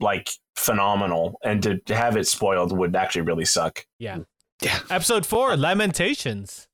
like 0.00 0.30
phenomenal, 0.56 1.38
and 1.44 1.62
to, 1.62 1.78
to 1.78 1.94
have 1.94 2.16
it 2.16 2.26
spoiled 2.26 2.76
would 2.76 2.94
actually 2.96 3.22
really 3.22 3.44
suck. 3.44 3.86
Yeah. 3.98 4.18
Yeah. 4.60 4.78
Episode 4.90 5.24
four, 5.24 5.56
Lamentations. 5.56 6.68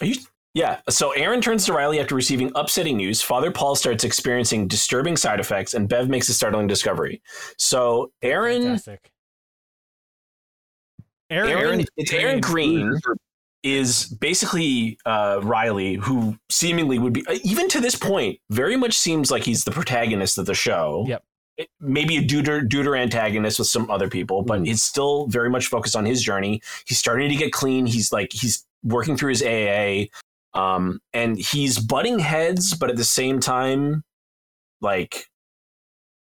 Are 0.00 0.06
you? 0.06 0.16
Yeah. 0.54 0.80
So 0.88 1.12
Erin 1.12 1.40
turns 1.40 1.66
to 1.66 1.72
Riley 1.72 2.00
after 2.00 2.14
receiving 2.14 2.50
upsetting 2.54 2.96
news. 2.96 3.20
Father 3.20 3.50
Paul 3.50 3.76
starts 3.76 4.02
experiencing 4.02 4.66
disturbing 4.66 5.16
side 5.16 5.40
effects, 5.40 5.74
and 5.74 5.88
Bev 5.88 6.08
makes 6.08 6.28
a 6.28 6.34
startling 6.34 6.66
discovery. 6.66 7.22
So 7.58 8.12
Erin, 8.22 8.62
Fantastic. 8.62 9.10
Erin, 11.30 11.50
Erin, 11.50 11.84
it's 11.96 12.12
Erin 12.12 12.40
Greene 12.40 12.98
is 13.62 14.06
basically 14.06 14.98
uh, 15.04 15.40
Riley, 15.42 15.94
who 15.94 16.36
seemingly 16.48 16.98
would 16.98 17.12
be, 17.12 17.24
even 17.44 17.68
to 17.68 17.80
this 17.80 17.96
point, 17.96 18.38
very 18.50 18.76
much 18.76 18.96
seems 18.96 19.30
like 19.30 19.42
he's 19.42 19.64
the 19.64 19.70
protagonist 19.70 20.38
of 20.38 20.46
the 20.46 20.54
show. 20.54 21.04
Yep. 21.06 21.22
It- 21.58 21.68
Maybe 21.80 22.16
a 22.16 22.22
duder, 22.22 22.66
duder 22.66 22.98
antagonist 22.98 23.58
with 23.58 23.68
some 23.68 23.90
other 23.90 24.08
people, 24.08 24.42
but 24.42 24.64
he's 24.64 24.82
still 24.82 25.26
very 25.26 25.50
much 25.50 25.66
focused 25.66 25.96
on 25.96 26.04
his 26.06 26.22
journey. 26.22 26.62
He's 26.86 26.98
starting 26.98 27.28
to 27.28 27.36
get 27.36 27.52
clean. 27.52 27.84
He's 27.86 28.12
like, 28.12 28.32
he's 28.32 28.64
working 28.84 29.16
through 29.16 29.30
his 29.30 29.42
AA. 29.42 30.06
Um, 30.54 31.00
and 31.12 31.36
he's 31.38 31.78
butting 31.78 32.20
heads, 32.20 32.74
but 32.74 32.88
at 32.90 32.96
the 32.96 33.04
same 33.04 33.40
time, 33.40 34.04
like, 34.80 35.26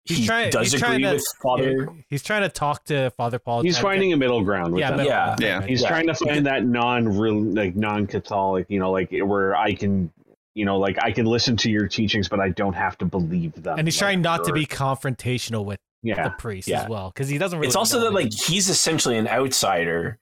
He's 0.06 0.18
he 0.18 0.26
trying- 0.26 0.50
does 0.50 0.72
he's 0.72 0.82
agree 0.82 1.02
to- 1.02 1.12
with 1.12 1.24
Father. 1.42 1.88
He's 2.08 2.22
trying 2.22 2.40
to 2.42 2.48
talk 2.48 2.84
to 2.86 3.10
Father 3.10 3.38
Paul. 3.38 3.60
He's 3.62 3.74
trying 3.78 3.82
to 3.82 3.96
finding 3.98 4.12
a 4.14 4.16
middle 4.16 4.42
ground 4.42 4.72
with 4.72 4.80
yeah, 4.80 4.90
middle 4.92 5.04
Yeah. 5.06 5.24
ground, 5.26 5.40
Yeah. 5.42 5.58
right. 5.58 5.68
He's 5.68 5.82
Yeah. 5.82 5.88
trying 5.88 6.06
to 6.06 6.14
find 6.14 6.46
that 6.46 6.64
non 6.64 7.54
like 7.54 7.76
non-Catholic, 7.76 8.64
you 8.70 8.78
know, 8.78 8.90
like 8.90 9.10
where 9.12 9.54
I 9.54 9.74
can, 9.74 10.10
you 10.58 10.64
know, 10.64 10.78
like 10.78 10.96
I 11.02 11.12
can 11.12 11.24
listen 11.26 11.56
to 11.58 11.70
your 11.70 11.86
teachings, 11.88 12.28
but 12.28 12.40
I 12.40 12.48
don't 12.50 12.74
have 12.74 12.98
to 12.98 13.04
believe 13.06 13.54
them. 13.62 13.78
and 13.78 13.86
he's 13.86 13.96
Like, 13.96 14.00
trying 14.00 14.22
not 14.22 14.44
to 14.44 14.52
be 14.52 14.66
confrontational 14.66 15.64
with 15.64 15.78
the 16.02 16.34
priest 16.38 16.68
Yeah. 16.68 16.82
as 16.82 16.88
well 16.88 17.10
because 17.10 17.28
he 17.28 17.38
doesn't 17.38 17.58
really. 17.58 17.68
it's 17.68 17.76
also 17.76 17.98
know 17.98 18.04
that 18.04 18.12
like 18.14 18.32
he's 18.32 18.68
essentially 18.68 19.16
an 19.18 19.26
outsider 19.28 20.18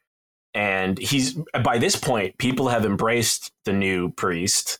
and 0.54 0.98
he's 0.98 1.36
by 1.64 1.78
this 1.78 1.96
point 1.96 2.36
people 2.38 2.68
have 2.68 2.84
embraced 2.86 3.52
the 3.66 3.72
new 3.72 4.10
priest 4.12 4.78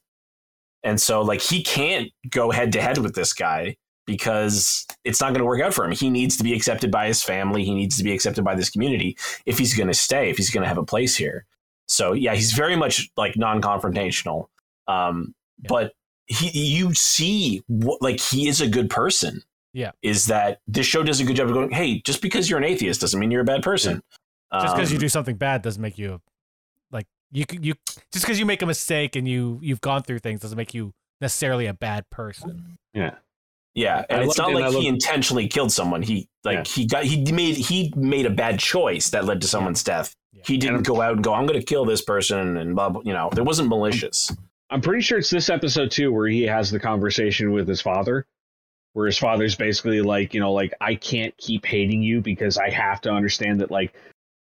and 0.82 1.00
so 1.00 1.20
like 1.22 1.40
he 1.42 1.62
can't 1.62 2.10
go 2.30 2.50
head 2.50 2.72
to 2.72 2.80
head 2.80 2.98
with 2.98 3.14
this 3.14 3.32
guy 3.34 3.76
because 4.06 4.86
it's 5.04 5.20
not 5.20 5.28
going 5.28 5.40
to 5.40 5.44
work 5.44 5.60
out 5.60 5.74
for 5.74 5.84
him 5.84 5.92
he 5.92 6.08
needs 6.08 6.36
to 6.38 6.44
be 6.44 6.54
accepted 6.54 6.90
by 6.90 7.06
his 7.06 7.22
family 7.22 7.62
he 7.64 7.74
needs 7.74 7.96
to 7.98 8.04
be 8.04 8.12
accepted 8.12 8.42
by 8.44 8.54
this 8.54 8.70
community 8.70 9.16
if 9.44 9.58
he's 9.58 9.74
going 9.76 9.88
to 9.88 9.94
stay 9.94 10.30
if 10.30 10.36
he's 10.38 10.50
going 10.50 10.62
to 10.62 10.68
have 10.68 10.78
a 10.78 10.84
place 10.84 11.14
here 11.16 11.44
so 11.88 12.14
yeah 12.14 12.34
he's 12.34 12.52
very 12.52 12.74
much 12.76 13.10
like 13.18 13.36
non-confrontational 13.36 14.46
um 14.88 15.34
Yeah. 15.62 15.66
but 15.68 15.92
he 16.26 16.50
you 16.50 16.92
see 16.94 17.62
what 17.68 18.02
like 18.02 18.20
he 18.20 18.48
is 18.48 18.60
a 18.60 18.68
good 18.68 18.90
person 18.90 19.42
Yeah. 19.72 19.92
is 20.02 20.26
that 20.26 20.60
this 20.66 20.86
show 20.86 21.02
does 21.02 21.20
a 21.20 21.24
good 21.24 21.36
job 21.36 21.48
of 21.48 21.54
going 21.54 21.70
hey 21.70 22.00
just 22.02 22.20
because 22.22 22.50
you're 22.50 22.58
an 22.58 22.64
atheist 22.64 23.00
doesn't 23.00 23.18
mean 23.20 23.30
you're 23.30 23.42
a 23.42 23.44
bad 23.44 23.62
person 23.62 24.02
just 24.52 24.74
because 24.74 24.90
you 24.90 24.96
Um, 24.96 25.00
do 25.00 25.08
something 25.08 25.36
bad 25.36 25.62
doesn't 25.62 25.80
make 25.82 25.98
you 25.98 26.20
like 26.90 27.06
you 27.32 27.44
c- 27.50 27.58
you 27.62 27.74
just 28.12 28.24
because 28.24 28.38
you 28.38 28.46
make 28.46 28.62
a 28.62 28.66
mistake 28.66 29.16
and 29.16 29.26
you 29.28 29.58
you've 29.62 29.80
gone 29.80 30.02
through 30.02 30.18
things 30.20 30.40
doesn't 30.40 30.56
make 30.56 30.74
you 30.74 30.92
necessarily 31.20 31.66
a 31.66 31.72
bad 31.74 32.08
person. 32.10 32.76
yeah. 32.92 33.14
yeah 33.74 34.04
and 34.10 34.20
I 34.20 34.24
it's 34.24 34.36
not 34.38 34.50
it, 34.50 34.54
like 34.54 34.68
he 34.70 34.74
loved- 34.74 34.86
intentionally 34.86 35.46
killed 35.48 35.72
someone 35.72 36.02
he 36.02 36.28
like 36.44 36.66
he 36.66 36.86
got 36.86 37.04
he 37.04 37.30
made 37.32 37.56
he 37.56 37.92
made 37.96 38.26
a 38.26 38.30
bad 38.30 38.58
choice 38.58 39.10
that 39.10 39.24
led 39.24 39.40
to 39.42 39.48
someone's 39.48 39.82
death 39.84 40.14
Yeah. 40.32 40.42
he 40.46 40.58
didn't 40.58 40.82
go 40.82 41.00
out 41.00 41.12
and 41.14 41.22
go 41.24 41.32
i'm 41.34 41.46
going 41.46 41.58
to 41.60 41.64
kill 41.64 41.84
this 41.84 42.02
person 42.02 42.56
and 42.56 42.74
blah, 42.74 42.88
blah 42.90 43.02
you 43.04 43.12
know 43.12 43.30
there 43.32 43.44
wasn't 43.44 43.68
malicious 43.68 44.34
I'm 44.70 44.80
pretty 44.80 45.02
sure 45.02 45.18
it's 45.18 45.30
this 45.30 45.48
episode 45.48 45.90
too 45.90 46.12
where 46.12 46.28
he 46.28 46.42
has 46.42 46.70
the 46.70 46.80
conversation 46.80 47.52
with 47.52 47.68
his 47.68 47.80
father, 47.80 48.26
where 48.92 49.06
his 49.06 49.18
father's 49.18 49.54
basically 49.54 50.00
like, 50.00 50.34
you 50.34 50.40
know, 50.40 50.52
like 50.52 50.74
I 50.80 50.94
can't 50.94 51.36
keep 51.36 51.64
hating 51.64 52.02
you 52.02 52.20
because 52.20 52.58
I 52.58 52.70
have 52.70 53.00
to 53.02 53.10
understand 53.10 53.60
that 53.60 53.70
like 53.70 53.94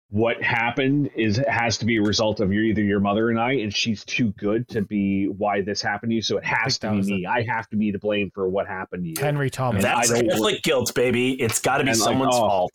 what 0.09 0.41
happened 0.41 1.09
is 1.15 1.41
has 1.47 1.77
to 1.79 1.85
be 1.85 1.97
a 1.97 2.01
result 2.01 2.39
of 2.39 2.53
your 2.53 2.63
either 2.63 2.83
your 2.83 2.99
mother 2.99 3.29
and 3.29 3.39
I, 3.39 3.53
and 3.53 3.75
she's 3.75 4.05
too 4.05 4.31
good 4.37 4.67
to 4.69 4.81
be 4.81 5.25
why 5.25 5.61
this 5.61 5.81
happened 5.81 6.11
to 6.11 6.15
you. 6.15 6.21
So 6.21 6.37
it 6.37 6.45
has 6.45 6.77
to 6.79 6.91
be 6.91 7.01
me. 7.01 7.25
I 7.25 7.41
have 7.41 7.67
to 7.69 7.75
be 7.75 7.91
to 7.91 7.99
blame 7.99 8.31
for 8.33 8.47
what 8.47 8.67
happened 8.67 9.03
to 9.03 9.09
you. 9.09 9.15
Henry 9.19 9.49
Thomas. 9.49 9.83
That's 9.83 10.11
I 10.11 10.21
catholic 10.21 10.61
guilt 10.61 10.93
baby 10.95 11.33
it's 11.41 11.59
got 11.59 11.79
to 11.79 11.83
be 11.83 11.89
And, 11.89 11.99
like, 11.99 12.05
someone's 12.05 12.35
oh. 12.35 12.47
fault 12.47 12.73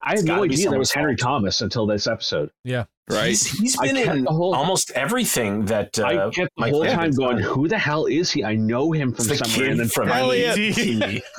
I 0.00 0.16
had 0.16 0.24
no 0.24 0.44
idea 0.44 0.70
that 0.70 0.78
was 0.78 0.92
Henry 0.92 1.16
fault. 1.16 1.42
Thomas 1.42 1.60
until 1.60 1.84
this 1.86 2.06
episode. 2.06 2.50
Right. 3.10 3.28
he's, 3.28 3.46
he's 3.50 3.78
I 3.78 3.86
been 3.86 3.96
kept 3.96 4.16
in 4.18 4.24
the 4.24 4.30
whole- 4.32 4.54
almost 4.54 4.90
everything 4.92 5.64
that 5.66 5.98
uh, 5.98 6.04
I 6.04 6.30
kept 6.30 6.54
the 6.56 6.60
Mike 6.60 6.72
whole 6.72 6.84
time 6.84 7.10
going, 7.12 7.38
"Who 7.38 7.66
the 7.68 7.78
hell 7.78 8.06
is 8.06 8.30
he? 8.30 8.44
I 8.44 8.54
know 8.54 8.92
him 8.92 9.12
from 9.12 9.26
it's 9.30 9.40
the 9.40 9.48
somewhere." 9.48 9.70
And 9.70 9.80
then 9.80 9.88
from 9.88 10.08
finally- 10.08 10.44
Elliot. 10.46 11.22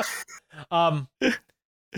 Um, 0.72 1.08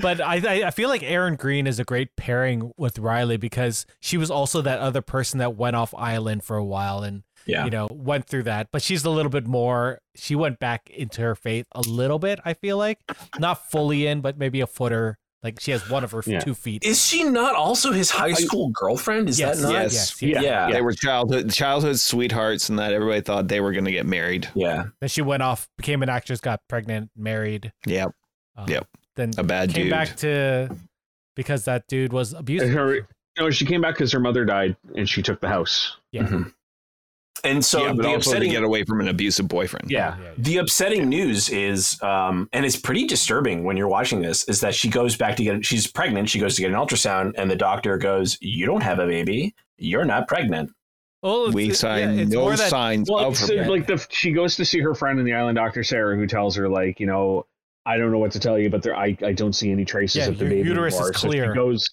but 0.02 0.22
I, 0.22 0.35
I 0.35 0.68
I 0.68 0.72
feel 0.72 0.88
like 0.88 1.02
Erin 1.03 1.35
Greene 1.35 1.65
is 1.68 1.80
a 1.80 1.84
great 1.84 2.15
pairing 2.15 2.72
with 2.77 2.99
Riley 2.99 3.38
because 3.38 3.85
she 3.99 4.18
was 4.18 4.30
also 4.30 4.61
that 4.61 4.80
other 4.80 5.02
person 5.02 5.39
that 5.39 5.56
went 5.56 5.76
off 5.76 5.93
island 5.95 6.43
for 6.43 6.57
a 6.57 6.64
while 6.64 7.02
and 7.03 7.23
yeah 7.48 7.65
you 7.65 7.72
know 7.72 7.88
went 7.91 8.27
through 8.27 8.43
that. 8.43 8.68
But 8.72 8.84
she's 8.84 9.03
a 9.03 9.10
little 9.10 9.31
bit 9.31 9.48
more. 9.48 9.99
She 10.15 10.35
went 10.35 10.60
back 10.60 10.89
into 10.91 11.22
her 11.22 11.34
faith 11.35 11.65
a 11.72 11.81
little 11.81 12.19
bit. 12.19 12.39
I 12.45 12.53
feel 12.53 12.77
like 12.77 12.99
not 13.39 13.69
fully 13.72 14.06
in, 14.06 14.22
but 14.22 14.38
maybe 14.38 14.61
a 14.61 14.68
footer. 14.68 15.18
Like 15.44 15.60
she 15.60 15.72
has 15.72 15.90
one 15.90 16.04
of 16.04 16.12
her 16.12 16.22
Yeah. 16.26 16.40
two 16.40 16.54
feet. 16.54 16.84
is 16.84 17.04
she 17.04 17.24
not 17.24 17.56
also 17.56 17.92
his 17.92 18.12
high 18.12 18.34
school 18.34 18.70
girlfriend 18.70 19.28
is 19.28 19.40
yes, 19.40 19.58
that 19.60 19.64
not 19.64 19.74
Yes. 19.74 19.94
yes, 19.94 20.22
yes. 20.22 20.44
yeah 20.44 20.72
They 20.72 20.82
were 20.82 20.94
childhood 20.94 21.52
childhood 21.52 22.00
sweethearts, 22.00 22.70
and 22.70 22.78
that 22.78 22.94
everybody 22.94 23.22
thought 23.22 23.48
they 23.48 23.60
were 23.60 23.72
going 23.72 23.86
to 23.86 23.92
get 23.92 24.06
married. 24.06 24.48
yeah 24.54 24.86
Then 25.00 25.10
she 25.10 25.22
went 25.24 25.42
off, 25.42 25.68
became 25.78 26.04
an 26.04 26.10
actress, 26.10 26.40
got 26.42 26.62
pregnant, 26.70 27.10
married. 27.16 27.72
Yep. 27.88 28.12
Um, 28.56 28.66
Yep. 28.70 28.88
Then 29.16 29.32
A 29.38 29.44
bad 29.44 29.74
came 29.74 29.86
dude. 29.86 29.92
back 29.92 30.16
to 30.18 30.70
because 31.36 31.66
that 31.66 31.88
dude 31.88 32.14
was 32.14 32.34
abusive. 32.34 32.70
her, 32.72 33.08
no, 33.40 33.50
she 33.50 33.66
came 33.66 33.82
back 33.82 33.96
because 33.96 34.12
her 34.12 34.20
mother 34.20 34.46
died, 34.46 34.76
and 34.96 35.08
she 35.10 35.22
took 35.22 35.40
the 35.42 35.48
house. 35.48 35.98
Yeah. 36.12 36.24
Mhm. 36.24 36.54
And 37.44 37.66
so 37.66 37.88
yeah, 37.88 37.94
but 37.94 38.03
the 38.03 38.10
also 38.10 38.40
to 38.40 38.48
get 38.48 38.62
away 38.64 38.84
from 38.84 39.02
an 39.02 39.08
abusive 39.08 39.48
boyfriend. 39.48 39.90
Yeah. 39.90 40.16
the 40.38 40.58
upsetting 40.58 41.10
news 41.10 41.49
is, 41.49 41.99
um, 42.03 42.48
and 42.53 42.64
it's 42.66 42.76
pretty 42.76 43.08
disturbing 43.08 43.64
when 43.64 43.78
you're 43.78 43.88
watching 43.88 44.22
this, 44.22 44.44
is 44.48 44.62
that 44.62 44.76
she 44.76 44.90
goes 44.90 45.18
back 45.18 45.38
to 45.38 45.44
get, 45.44 45.66
she's 45.66 45.88
pregnant. 45.88 46.30
She 46.30 46.40
goes 46.40 46.56
to 46.56 46.62
get 46.62 46.70
an 46.70 46.78
ultrasound, 46.78 47.34
and 47.38 47.49
the 47.49 47.56
doctor 47.56 47.98
goes, 47.98 48.38
"You 48.41 48.68
don't 48.68 48.84
have 48.84 48.99
a 48.99 49.08
baby. 49.08 49.56
You're 49.78 50.06
not 50.06 50.28
pregnant." 50.28 50.72
Well, 51.24 51.52
We 51.52 51.66
yeah, 51.66 51.74
sign 51.74 52.20
it's 52.20 52.32
no 52.32 52.49
that- 52.49 52.70
signs 52.70 53.10
Well, 53.10 53.26
of 53.26 53.34
it's 53.34 53.49
her. 53.49 53.66
like 53.70 53.88
the 53.88 54.03
she 54.10 54.32
goes 54.34 54.56
to 54.58 54.66
see 54.66 54.80
her 54.80 54.94
friend 54.94 55.18
in 55.20 55.26
the 55.26 55.34
island, 55.34 55.56
Doctor 55.56 55.84
Sarah, 55.84 56.16
who 56.16 56.28
tells 56.28 56.56
her 56.56 56.68
like, 56.70 56.99
you 56.99 57.08
know, 57.08 57.45
I 57.86 57.98
don't 57.98 58.12
know 58.12 58.18
what 58.20 58.32
to 58.34 58.40
tell 58.40 58.58
you, 58.60 58.70
but 58.70 58.84
there, 58.84 58.95
I, 58.95 59.18
I 59.24 59.32
don't 59.34 59.53
see 59.53 59.72
any 59.72 59.86
traces 59.86 60.18
Yeah, 60.18 60.28
of 60.28 60.38
the 60.38 60.45
your 60.45 60.53
baby. 60.56 60.70
uterus 60.70 60.94
is 60.95 60.99
anymore. 60.99 61.14
So 61.14 61.28
clear. 61.28 61.52
she 61.52 61.56
goes, 61.56 61.90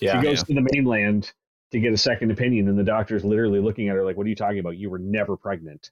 Yeah, 0.00 0.20
she 0.20 0.26
goes 0.26 0.42
to 0.44 0.54
the 0.54 0.66
mainland 0.72 1.32
to 1.72 1.80
get 1.80 1.92
a 1.92 1.98
second 1.98 2.30
opinion, 2.30 2.68
and 2.68 2.78
the 2.78 2.84
doctor's 2.84 3.24
literally 3.24 3.60
looking 3.60 3.88
at 3.88 3.96
her 3.96 4.04
like, 4.04 4.16
"What 4.16 4.26
are 4.26 4.30
you 4.30 4.36
talking 4.36 4.58
about? 4.58 4.76
You 4.76 4.90
were 4.90 4.98
never 4.98 5.36
pregnant." 5.36 5.90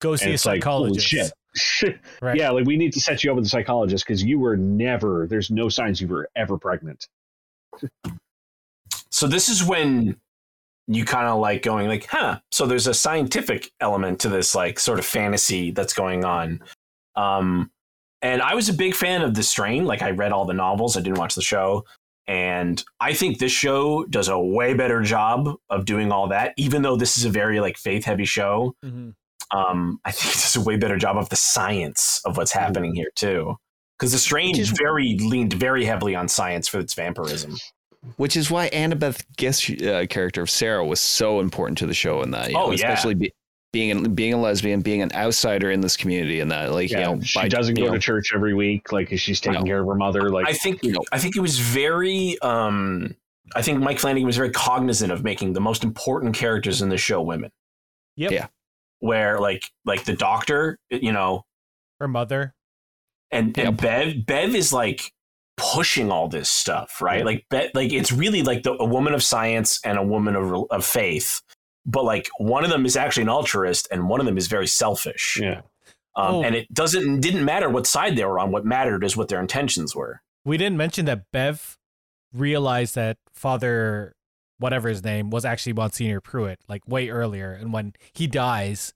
Go 0.00 0.16
see 0.16 0.24
and 0.24 0.30
a 0.32 0.34
it's 0.34 0.46
like, 0.46 0.62
psychologist. 0.62 1.06
shit. 1.06 1.32
Right. 2.22 2.36
Yeah, 2.36 2.50
like 2.50 2.64
we 2.64 2.76
need 2.76 2.92
to 2.92 3.00
set 3.00 3.24
you 3.24 3.30
up 3.30 3.36
with 3.36 3.44
a 3.44 3.48
psychologist 3.48 4.04
because 4.06 4.22
you 4.22 4.38
were 4.38 4.56
never. 4.56 5.26
There's 5.26 5.50
no 5.50 5.68
signs 5.68 6.00
you 6.00 6.06
were 6.06 6.28
ever 6.36 6.56
pregnant. 6.56 7.08
So 9.10 9.26
this 9.26 9.48
is 9.48 9.64
when 9.64 10.16
you 10.86 11.04
kind 11.04 11.26
of 11.26 11.40
like 11.40 11.62
going 11.62 11.88
like, 11.88 12.06
huh. 12.06 12.38
So 12.52 12.66
there's 12.66 12.86
a 12.86 12.94
scientific 12.94 13.72
element 13.80 14.20
to 14.20 14.28
this 14.28 14.54
like 14.54 14.78
sort 14.78 14.98
of 14.98 15.04
fantasy 15.04 15.70
that's 15.72 15.92
going 15.92 16.24
on. 16.24 16.62
Um, 17.16 17.70
and 18.22 18.42
I 18.42 18.54
was 18.54 18.68
a 18.68 18.74
big 18.74 18.94
fan 18.94 19.22
of 19.22 19.34
The 19.34 19.42
Strain. 19.42 19.86
Like 19.86 20.02
I 20.02 20.10
read 20.10 20.32
all 20.32 20.44
the 20.44 20.54
novels. 20.54 20.96
I 20.96 21.00
didn't 21.00 21.18
watch 21.18 21.34
the 21.34 21.42
show. 21.42 21.84
And 22.30 22.82
I 23.00 23.12
think 23.12 23.38
this 23.38 23.50
show 23.50 24.04
does 24.04 24.28
a 24.28 24.38
way 24.38 24.72
better 24.72 25.02
job 25.02 25.48
of 25.68 25.84
doing 25.84 26.12
all 26.12 26.28
that, 26.28 26.54
even 26.56 26.82
though 26.82 26.94
this 26.96 27.18
is 27.18 27.24
a 27.24 27.28
very 27.30 27.58
like 27.58 27.76
faith 27.76 28.04
heavy 28.04 28.24
show. 28.24 28.74
Mhm. 28.84 29.14
Um, 29.52 29.98
I 30.04 30.12
think 30.12 30.32
it 30.34 30.38
does 30.38 30.54
a 30.54 30.60
way 30.60 30.76
better 30.76 30.96
job 30.96 31.16
of 31.16 31.28
the 31.28 31.34
science 31.34 32.20
of 32.24 32.36
what's 32.36 32.52
happening 32.52 32.94
here 32.94 33.10
too. 33.16 33.56
Because 33.98 34.12
the 34.12 34.18
Strange 34.18 34.60
is- 34.60 34.70
very 34.70 35.18
leaned 35.18 35.54
very 35.54 35.84
heavily 35.84 36.14
on 36.14 36.28
science 36.28 36.68
for 36.68 36.78
its 36.78 36.94
vampirism. 36.94 37.56
Which 38.16 38.36
is 38.36 38.48
why 38.48 38.70
Annabeth 38.70 39.24
Gish 39.36 39.68
uh, 39.82 40.06
character 40.06 40.40
of 40.40 40.48
Sarah 40.50 40.84
was 40.86 41.00
so 41.00 41.40
important 41.40 41.78
to 41.78 41.86
the 41.86 41.94
show 41.94 42.22
in 42.22 42.30
that. 42.30 42.50
You 42.50 42.56
Oh, 42.56 42.66
know, 42.66 42.70
yeah. 42.70 42.74
especially 42.92 43.14
be, 43.16 43.32
being 43.72 44.06
a, 44.06 44.08
being 44.08 44.34
a 44.34 44.36
lesbian, 44.40 44.80
being 44.80 45.00
an 45.02 45.12
outsider 45.14 45.70
in 45.70 45.80
this 45.80 45.96
community, 45.96 46.40
and 46.40 46.50
that 46.50 46.72
like 46.72 46.90
Yeah, 46.90 47.10
you 47.10 47.16
know 47.16 47.20
she 47.22 47.38
by- 47.40 47.48
doesn't 47.48 47.74
go 47.74 47.86
know, 47.86 47.92
to 47.92 47.98
church 47.98 48.32
every 48.34 48.54
week. 48.54 48.92
Like 48.92 49.16
she's 49.18 49.40
taking 49.40 49.60
No. 49.60 49.64
care 49.66 49.80
of 49.80 49.86
her 49.86 49.94
mother. 49.94 50.28
Like 50.30 50.48
I 50.48 50.52
think 50.52 50.82
you 50.82 50.92
know. 50.92 51.02
I 51.12 51.18
think 51.18 51.36
it 51.36 51.40
was 51.40 51.58
very 51.58 52.38
um 52.42 53.14
I 53.54 53.62
think 53.62 53.80
Mike 53.80 53.98
Flanagan 53.98 54.26
was 54.26 54.36
very 54.36 54.50
cognizant 54.50 55.12
of 55.12 55.24
making 55.24 55.52
the 55.54 55.60
most 55.60 55.82
important 55.84 56.34
characters 56.36 56.82
in 56.82 56.88
the 56.88 56.96
show 56.98 57.20
women. 57.22 57.50
Yep. 58.16 58.30
Yeah. 58.32 58.46
Where 59.00 59.40
like 59.40 59.64
like 59.84 60.04
the 60.04 60.14
doctor, 60.14 60.78
you 60.90 61.12
know, 61.12 61.44
Her 62.00 62.08
mother. 62.08 62.54
and 63.30 63.56
and 63.58 63.76
Bev 63.76 64.26
Bev 64.26 64.54
is 64.54 64.72
like 64.72 65.12
pushing 65.56 66.10
all 66.10 66.26
this 66.28 66.48
stuff, 66.50 67.00
right? 67.00 67.18
Yeah. 67.20 67.24
Like 67.24 67.46
Bev, 67.50 67.70
like 67.74 67.92
it's 67.92 68.10
really 68.12 68.42
like 68.42 68.62
the, 68.62 68.72
a 68.72 68.84
woman 68.84 69.14
of 69.14 69.22
science 69.22 69.78
and 69.84 69.96
a 69.98 70.02
woman 70.02 70.34
of 70.36 70.66
of 70.70 70.84
faith, 70.84 71.40
but 71.86 72.04
like 72.04 72.28
one 72.38 72.64
of 72.64 72.70
them 72.70 72.84
is 72.86 72.96
actually 72.96 73.22
an 73.24 73.28
altruist 73.28 73.88
and 73.90 74.08
one 74.08 74.20
of 74.20 74.26
them 74.26 74.36
is 74.38 74.46
very 74.48 74.66
selfish. 74.66 75.38
yeah, 75.40 75.60
Um, 76.16 76.34
Oh. 76.36 76.42
and 76.42 76.54
it 76.54 76.72
doesn't 76.72 77.20
didn't 77.20 77.44
matter 77.44 77.68
what 77.68 77.86
side 77.86 78.16
they 78.16 78.24
were 78.24 78.38
on. 78.38 78.50
What 78.52 78.64
mattered 78.64 79.04
is 79.04 79.16
what 79.16 79.28
their 79.28 79.40
intentions 79.40 79.94
were. 79.96 80.20
We 80.44 80.56
didn't 80.56 80.76
mention 80.76 81.04
that 81.06 81.30
Bev 81.32 81.76
realized 82.32 82.94
that 82.94 83.18
Father, 83.32 84.14
whatever 84.58 84.88
his 84.88 85.02
name, 85.04 85.30
was 85.30 85.44
actually 85.44 85.72
Monsignor 85.74 86.20
Pruitt, 86.20 86.60
like 86.68 86.86
way 86.86 87.08
earlier. 87.08 87.52
And 87.52 87.72
when 87.72 87.92
he 88.12 88.26
dies, 88.26 88.92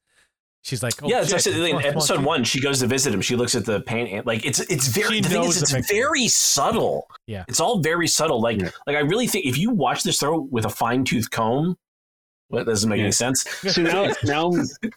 she's 0.62 0.82
like, 0.82 1.02
oh, 1.02 1.08
yeah, 1.08 1.20
it's 1.22 1.28
shit, 1.30 1.46
actually 1.54 1.70
in 1.70 1.76
episode 1.76 1.94
Monsignor. 1.94 2.26
one. 2.26 2.44
She 2.44 2.60
goes 2.60 2.80
to 2.80 2.86
visit 2.86 3.12
him. 3.14 3.20
She 3.20 3.36
looks 3.36 3.54
at 3.54 3.64
the 3.64 3.80
paint. 3.80 4.26
Like 4.26 4.44
it's 4.44 4.60
it's 4.60 4.88
very. 4.88 5.16
She 5.16 5.20
the 5.22 5.28
thing 5.30 5.42
knows 5.42 5.56
is, 5.56 5.70
the 5.70 5.78
it's 5.78 5.88
picture. 5.88 6.02
very 6.02 6.28
subtle. 6.28 7.06
Yeah. 7.26 7.44
it's 7.48 7.60
all 7.60 7.80
very 7.80 8.06
subtle. 8.08 8.40
Like 8.40 8.60
Yeah. 8.60 8.70
like 8.86 8.96
I 8.96 9.00
really 9.00 9.26
think 9.26 9.46
if 9.46 9.58
you 9.58 9.70
watch 9.70 10.02
this 10.02 10.18
throw 10.20 10.40
with 10.50 10.64
a 10.64 10.70
fine 10.70 11.04
tooth 11.04 11.30
comb, 11.30 11.76
what 12.48 12.66
doesn't 12.66 12.88
make 12.88 12.98
Yeah. 12.98 13.04
any 13.04 13.12
sense. 13.12 13.44
So 13.72 13.82
now, 13.82 14.12
now, 14.24 14.52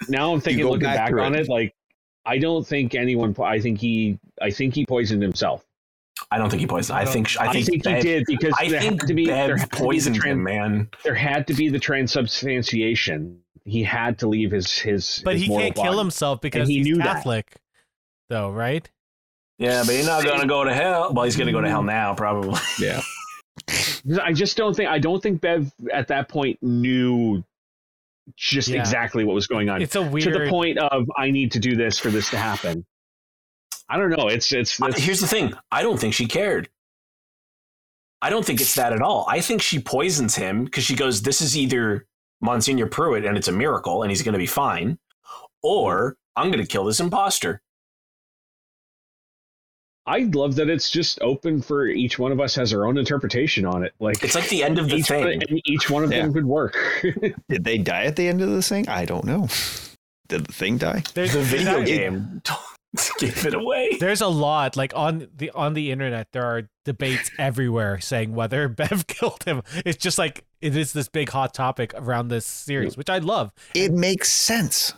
now 0.09 0.33
I'm 0.33 0.41
thinking, 0.41 0.65
looking 0.65 0.81
back 0.81 1.11
back, 1.11 1.13
on 1.19 1.35
it. 1.35 1.41
it, 1.41 1.49
like 1.49 1.73
I 2.25 2.37
don't 2.37 2.65
think 2.67 2.93
anyone. 2.95 3.35
I 3.41 3.59
think 3.59 3.79
he. 3.79 4.19
I 4.41 4.49
think 4.51 4.75
he 4.75 4.85
poisoned 4.85 5.21
himself. 5.21 5.63
I 6.31 6.37
don't 6.37 6.49
think 6.49 6.59
he 6.61 6.67
poisoned. 6.67 6.97
I 6.99 7.05
think 7.05 7.29
I 7.39 7.47
I 7.47 7.53
think, 7.53 7.65
think, 7.67 7.83
Bev, 7.83 7.95
he 7.97 8.01
did 8.01 8.23
because 8.27 8.53
I 8.59 8.67
there 8.69 8.81
think 8.81 9.01
had 9.01 9.07
to 9.07 9.13
be 9.13 9.25
there 9.27 9.47
Bev 9.49 9.59
had 9.59 9.71
to 9.71 9.77
be 9.77 9.77
the 9.77 9.85
poisoned 9.85 10.23
him, 10.23 10.43
man. 10.43 10.89
There 11.03 11.15
had 11.15 11.47
to 11.47 11.53
be 11.53 11.69
the 11.69 11.79
transubstantiation. 11.79 13.39
He 13.65 13.83
had 13.83 14.17
to 14.19 14.27
leave 14.27 14.51
his 14.51 14.77
his. 14.77 15.21
But 15.23 15.35
his 15.35 15.43
he 15.43 15.49
can't 15.49 15.75
kill 15.75 15.97
himself 15.97 16.41
because 16.41 16.67
he 16.67 16.77
he's 16.77 16.85
knew 16.87 16.95
that. 16.97 17.17
Catholic, 17.17 17.55
though, 18.29 18.49
right? 18.49 18.89
Yeah, 19.59 19.83
but 19.85 19.95
he's 19.95 20.05
not 20.07 20.23
gonna 20.23 20.47
go 20.47 20.63
to 20.63 20.73
hell. 20.73 21.13
Well, 21.13 21.25
he's 21.25 21.35
gonna 21.35 21.51
go 21.51 21.61
to 21.61 21.69
hell 21.69 21.83
now, 21.83 22.13
probably. 22.13 22.59
yeah. 22.79 23.01
I 24.23 24.33
just 24.33 24.57
don't 24.57 24.75
think. 24.75 24.89
I 24.89 24.99
don't 24.99 25.21
think 25.21 25.41
Bev 25.41 25.71
at 25.91 26.07
that 26.07 26.29
point 26.29 26.57
knew 26.61 27.43
just 28.35 28.67
Yeah. 28.67 28.79
exactly 28.79 29.23
what 29.23 29.33
was 29.33 29.47
going 29.47 29.69
on 29.69 29.81
It's 29.81 29.95
a 29.95 30.01
weird 30.01 30.33
to 30.33 30.39
the 30.39 30.49
point 30.49 30.77
of 30.77 31.09
I 31.17 31.31
need 31.31 31.51
to 31.53 31.59
do 31.59 31.75
this 31.75 31.97
for 31.97 32.09
this 32.09 32.29
to 32.31 32.37
happen. 32.37 32.85
I 33.89 33.97
don't 33.97 34.09
know. 34.09 34.27
It's 34.27 34.51
it's, 34.51 34.79
it's 34.81 34.99
Here's 34.99 35.21
the 35.21 35.27
thing. 35.27 35.53
I 35.71 35.81
don't 35.81 35.99
think 35.99 36.13
she 36.13 36.25
cared. 36.25 36.69
I 38.21 38.29
don't 38.29 38.45
think 38.45 38.59
it's 38.59 38.75
that 38.75 38.93
at 38.93 39.01
all. 39.01 39.25
I 39.29 39.41
think 39.41 39.61
she 39.61 39.79
poisons 39.79 40.35
him 40.35 40.65
because 40.65 40.83
she 40.83 40.95
goes, 40.95 41.21
"This 41.21 41.41
is 41.41 41.55
either 41.55 42.05
Monsignor 42.41 42.87
Pruitt, 42.87 43.25
and 43.25 43.37
it's 43.37 43.47
a 43.47 43.51
miracle, 43.51 44.01
and 44.03 44.11
he's 44.11 44.23
going 44.23 44.33
to 44.33 44.39
be 44.39 44.47
fine, 44.47 44.97
or 45.61 46.17
I'm 46.35 46.51
going 46.51 46.63
to 46.63 46.67
kill 46.67 46.83
this 46.85 46.99
imposter." 46.99 47.61
I 50.07 50.19
love 50.33 50.55
that 50.55 50.69
it's 50.69 50.89
just 50.89 51.21
open 51.21 51.61
for 51.61 51.85
each 51.87 52.17
one 52.17 52.31
of 52.31 52.39
us 52.39 52.55
has 52.55 52.73
our 52.73 52.87
own 52.87 52.97
interpretation 52.97 53.65
on 53.65 53.83
it. 53.83 53.93
Like 53.99 54.23
It's 54.23 54.35
like 54.35 54.47
the 54.49 54.63
end 54.63 54.79
of 54.79 54.87
the 54.89 54.95
each, 54.97 55.07
thing. 55.07 55.43
and 55.47 55.61
each 55.65 55.89
one 55.89 56.03
of 56.03 56.09
them 56.09 56.33
could 56.33 56.45
work. 56.45 56.77
Did 57.49 57.63
they 57.63 57.77
die 57.77 58.05
at 58.05 58.15
the 58.15 58.27
end 58.27 58.41
of 58.41 58.49
the 58.49 58.61
thing? 58.61 58.87
I 58.87 59.05
don't 59.05 59.25
know. 59.25 59.49
Did 60.29 60.45
the 60.45 60.53
thing 60.53 60.77
die? 60.77 61.03
there's 61.13 61.33
The 61.33 61.41
video 61.41 61.79
that- 61.79 61.85
game 61.85 62.41
Give 63.19 63.45
it 63.45 63.53
away. 63.53 63.97
There's 63.99 64.21
a 64.21 64.27
lot 64.27 64.75
like 64.77 64.93
on 64.95 65.27
the 65.35 65.51
on 65.51 65.73
the 65.75 65.91
internet. 65.91 66.29
There 66.31 66.45
are 66.45 66.63
debates 66.85 67.29
everywhere 67.37 67.99
saying 67.99 68.33
whether 68.33 68.67
Bev 68.69 69.05
killed 69.07 69.43
him. 69.43 69.61
It's 69.85 69.97
just 70.01 70.17
like 70.17 70.45
it 70.61 70.75
is 70.75 70.93
this 70.93 71.07
big 71.09 71.29
hot 71.29 71.53
topic 71.53 71.93
around 71.95 72.29
this 72.29 72.45
series, 72.45 72.95
which 72.97 73.09
I 73.09 73.17
love. 73.19 73.51
It 73.75 73.91
makes 73.91 74.31
sense. 74.31 74.93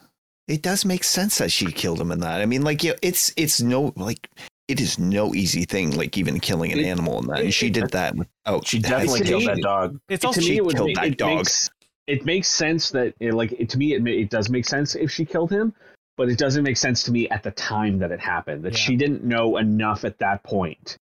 It 0.48 0.62
does 0.62 0.86
make 0.86 1.04
sense 1.04 1.40
that 1.40 1.52
she 1.52 1.72
killed 1.72 2.00
him 2.00 2.12
in 2.12 2.20
that. 2.22 2.42
I 2.42 2.46
mean, 2.46 2.62
like, 2.62 2.84
yeah, 2.84 2.94
it's 3.02 3.34
it's 3.36 3.60
no 3.60 3.92
like 3.98 4.30
it 4.70 4.80
is 4.80 4.98
no 5.00 5.34
easy 5.34 5.66
thing, 5.66 5.98
like 5.98 6.18
even 6.18 6.40
killing 6.40 6.72
an 6.72 6.80
It- 6.80 6.86
animal 6.86 7.20
in 7.20 7.28
that. 7.28 7.42
And 7.42 7.54
she 7.54 7.70
did 7.70 7.90
that. 7.92 8.16
Oh, 8.46 8.62
She 8.64 8.80
definitely 8.80 9.22
killed 9.22 9.46
that 9.48 9.62
dog. 9.62 10.00
It's 10.10 10.22
to 10.22 10.28
also 10.28 10.42
me, 10.42 10.48
she 10.48 10.58
it 10.58 10.66
would 10.66 10.76
killed 10.76 10.88
make, 10.88 10.96
that 10.96 11.08
it 11.08 11.18
dog. 11.18 11.38
makes 11.38 11.70
it 12.08 12.26
makes 12.26 12.48
sense 12.48 12.90
that 12.92 13.14
it, 13.20 13.34
like 13.34 13.52
it, 13.52 13.70
to 13.70 13.78
me 13.78 13.94
it, 13.94 14.08
it 14.08 14.30
does 14.30 14.50
make 14.50 14.66
sense 14.66 14.96
if 14.96 15.12
she 15.12 15.26
killed 15.26 15.52
him, 15.52 15.74
but 16.18 16.28
it 16.30 16.38
doesn't 16.40 16.64
make 16.64 16.78
sense 16.78 17.04
to 17.04 17.12
me 17.12 17.28
at 17.30 17.44
the 17.44 17.52
time 17.52 18.00
that 18.00 18.12
it 18.12 18.20
happened 18.20 18.64
that 18.64 18.74
Yeah. 18.74 18.80
she 18.80 18.96
didn't 18.96 19.24
know 19.24 19.58
enough 19.58 20.04
at 20.06 20.18
that 20.20 20.44
point 20.44 20.98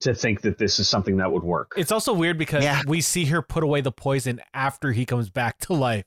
to 0.00 0.14
think 0.14 0.42
that 0.42 0.58
this 0.58 0.78
is 0.78 0.88
something 0.88 1.16
that 1.16 1.32
would 1.32 1.42
work. 1.42 1.72
It's 1.76 1.90
also 1.92 2.12
weird 2.12 2.36
because 2.38 2.62
Yeah. 2.62 2.82
we 2.86 3.00
see 3.00 3.24
her 3.26 3.42
put 3.42 3.62
away 3.64 3.80
the 3.80 3.90
poison 3.92 4.40
after 4.52 4.92
he 4.92 5.06
comes 5.06 5.30
back 5.30 5.58
to 5.60 5.72
life. 5.72 6.04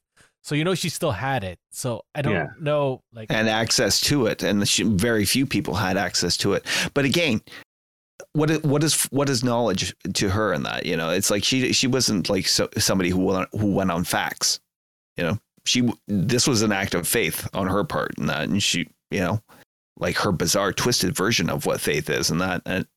So 0.47 0.55
you 0.55 0.63
know 0.63 0.75
she 0.75 0.87
still 0.87 1.11
had 1.11 1.43
it. 1.43 1.59
So 1.71 2.05
I 2.15 2.21
don't 2.21 2.33
Yeah. 2.33 2.47
know 2.57 3.01
like 3.11 3.29
and 3.29 3.49
access 3.49 3.99
to 4.01 4.27
it, 4.27 4.43
and 4.43 4.65
she, 4.65 4.83
very 4.83 5.25
few 5.25 5.45
people 5.45 5.73
had 5.73 5.97
access 5.97 6.37
to 6.37 6.53
it. 6.53 6.65
But 6.93 7.03
again, 7.03 7.41
what 8.31 8.49
is 8.49 8.63
what 8.63 8.81
is 8.81 9.03
what 9.11 9.29
is 9.29 9.43
knowledge 9.43 9.93
to 10.13 10.29
her 10.29 10.53
in 10.53 10.63
that? 10.63 10.85
You 10.85 10.95
know, 10.95 11.09
it's 11.09 11.29
like 11.29 11.43
she 11.43 11.73
she 11.73 11.85
wasn't 11.85 12.29
like 12.29 12.47
so, 12.47 12.69
somebody 12.77 13.09
who 13.09 13.19
went 13.19 13.39
on, 13.53 13.59
who 13.59 13.73
went 13.73 13.91
on 13.91 14.05
facts. 14.05 14.61
You 15.17 15.25
know, 15.25 15.39
she 15.65 15.91
this 16.07 16.47
was 16.47 16.61
an 16.61 16.71
act 16.71 16.95
of 16.95 17.05
faith 17.05 17.45
on 17.53 17.67
her 17.67 17.83
part, 17.83 18.17
and 18.17 18.29
that, 18.29 18.47
and 18.47 18.63
she 18.63 18.87
you 19.11 19.19
know, 19.19 19.41
like 19.97 20.15
her 20.15 20.31
bizarre 20.31 20.71
twisted 20.71 21.13
version 21.13 21.49
of 21.49 21.65
what 21.65 21.81
faith 21.81 22.09
is, 22.09 22.29
and 22.29 22.39
that, 22.39 22.61
and 22.65 22.87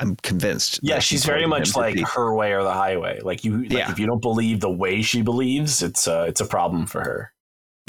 I'm 0.00 0.16
convinced. 0.16 0.80
Yeah, 0.82 0.94
that 0.96 1.02
she 1.02 1.14
she's 1.16 1.24
very 1.24 1.46
much 1.46 1.76
like 1.76 1.94
be- 1.94 2.02
her 2.02 2.34
way 2.34 2.52
or 2.52 2.62
the 2.62 2.72
highway. 2.72 3.20
Like 3.22 3.44
you, 3.44 3.62
like 3.62 3.70
Yeah. 3.72 3.90
if 3.92 3.98
you 3.98 4.06
don't 4.06 4.22
believe 4.22 4.60
the 4.60 4.70
way 4.70 5.02
she 5.02 5.22
believes, 5.22 5.82
it's 5.82 6.08
uh, 6.08 6.24
it's 6.26 6.40
a 6.40 6.46
problem 6.46 6.86
for 6.86 7.00
her. 7.02 7.32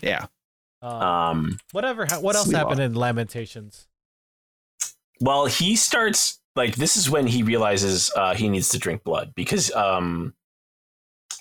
yeah. 0.03 0.25
uh, 0.81 0.87
Um, 0.87 1.57
whatever. 1.71 2.05
ha- 2.05 2.19
What 2.19 2.35
else 2.35 2.45
Sleep 2.45 2.57
happened 2.57 2.81
in 2.81 2.93
Lamentations? 2.95 3.87
well, 5.19 5.45
he 5.45 5.75
starts 5.75 6.39
like 6.55 6.75
this 6.75 6.97
is 6.97 7.09
when 7.09 7.27
he 7.27 7.43
realizes 7.43 8.11
uh, 8.15 8.33
he 8.35 8.49
needs 8.49 8.69
to 8.69 8.79
drink 8.79 9.03
blood 9.03 9.31
because 9.35 9.71
um, 9.73 10.33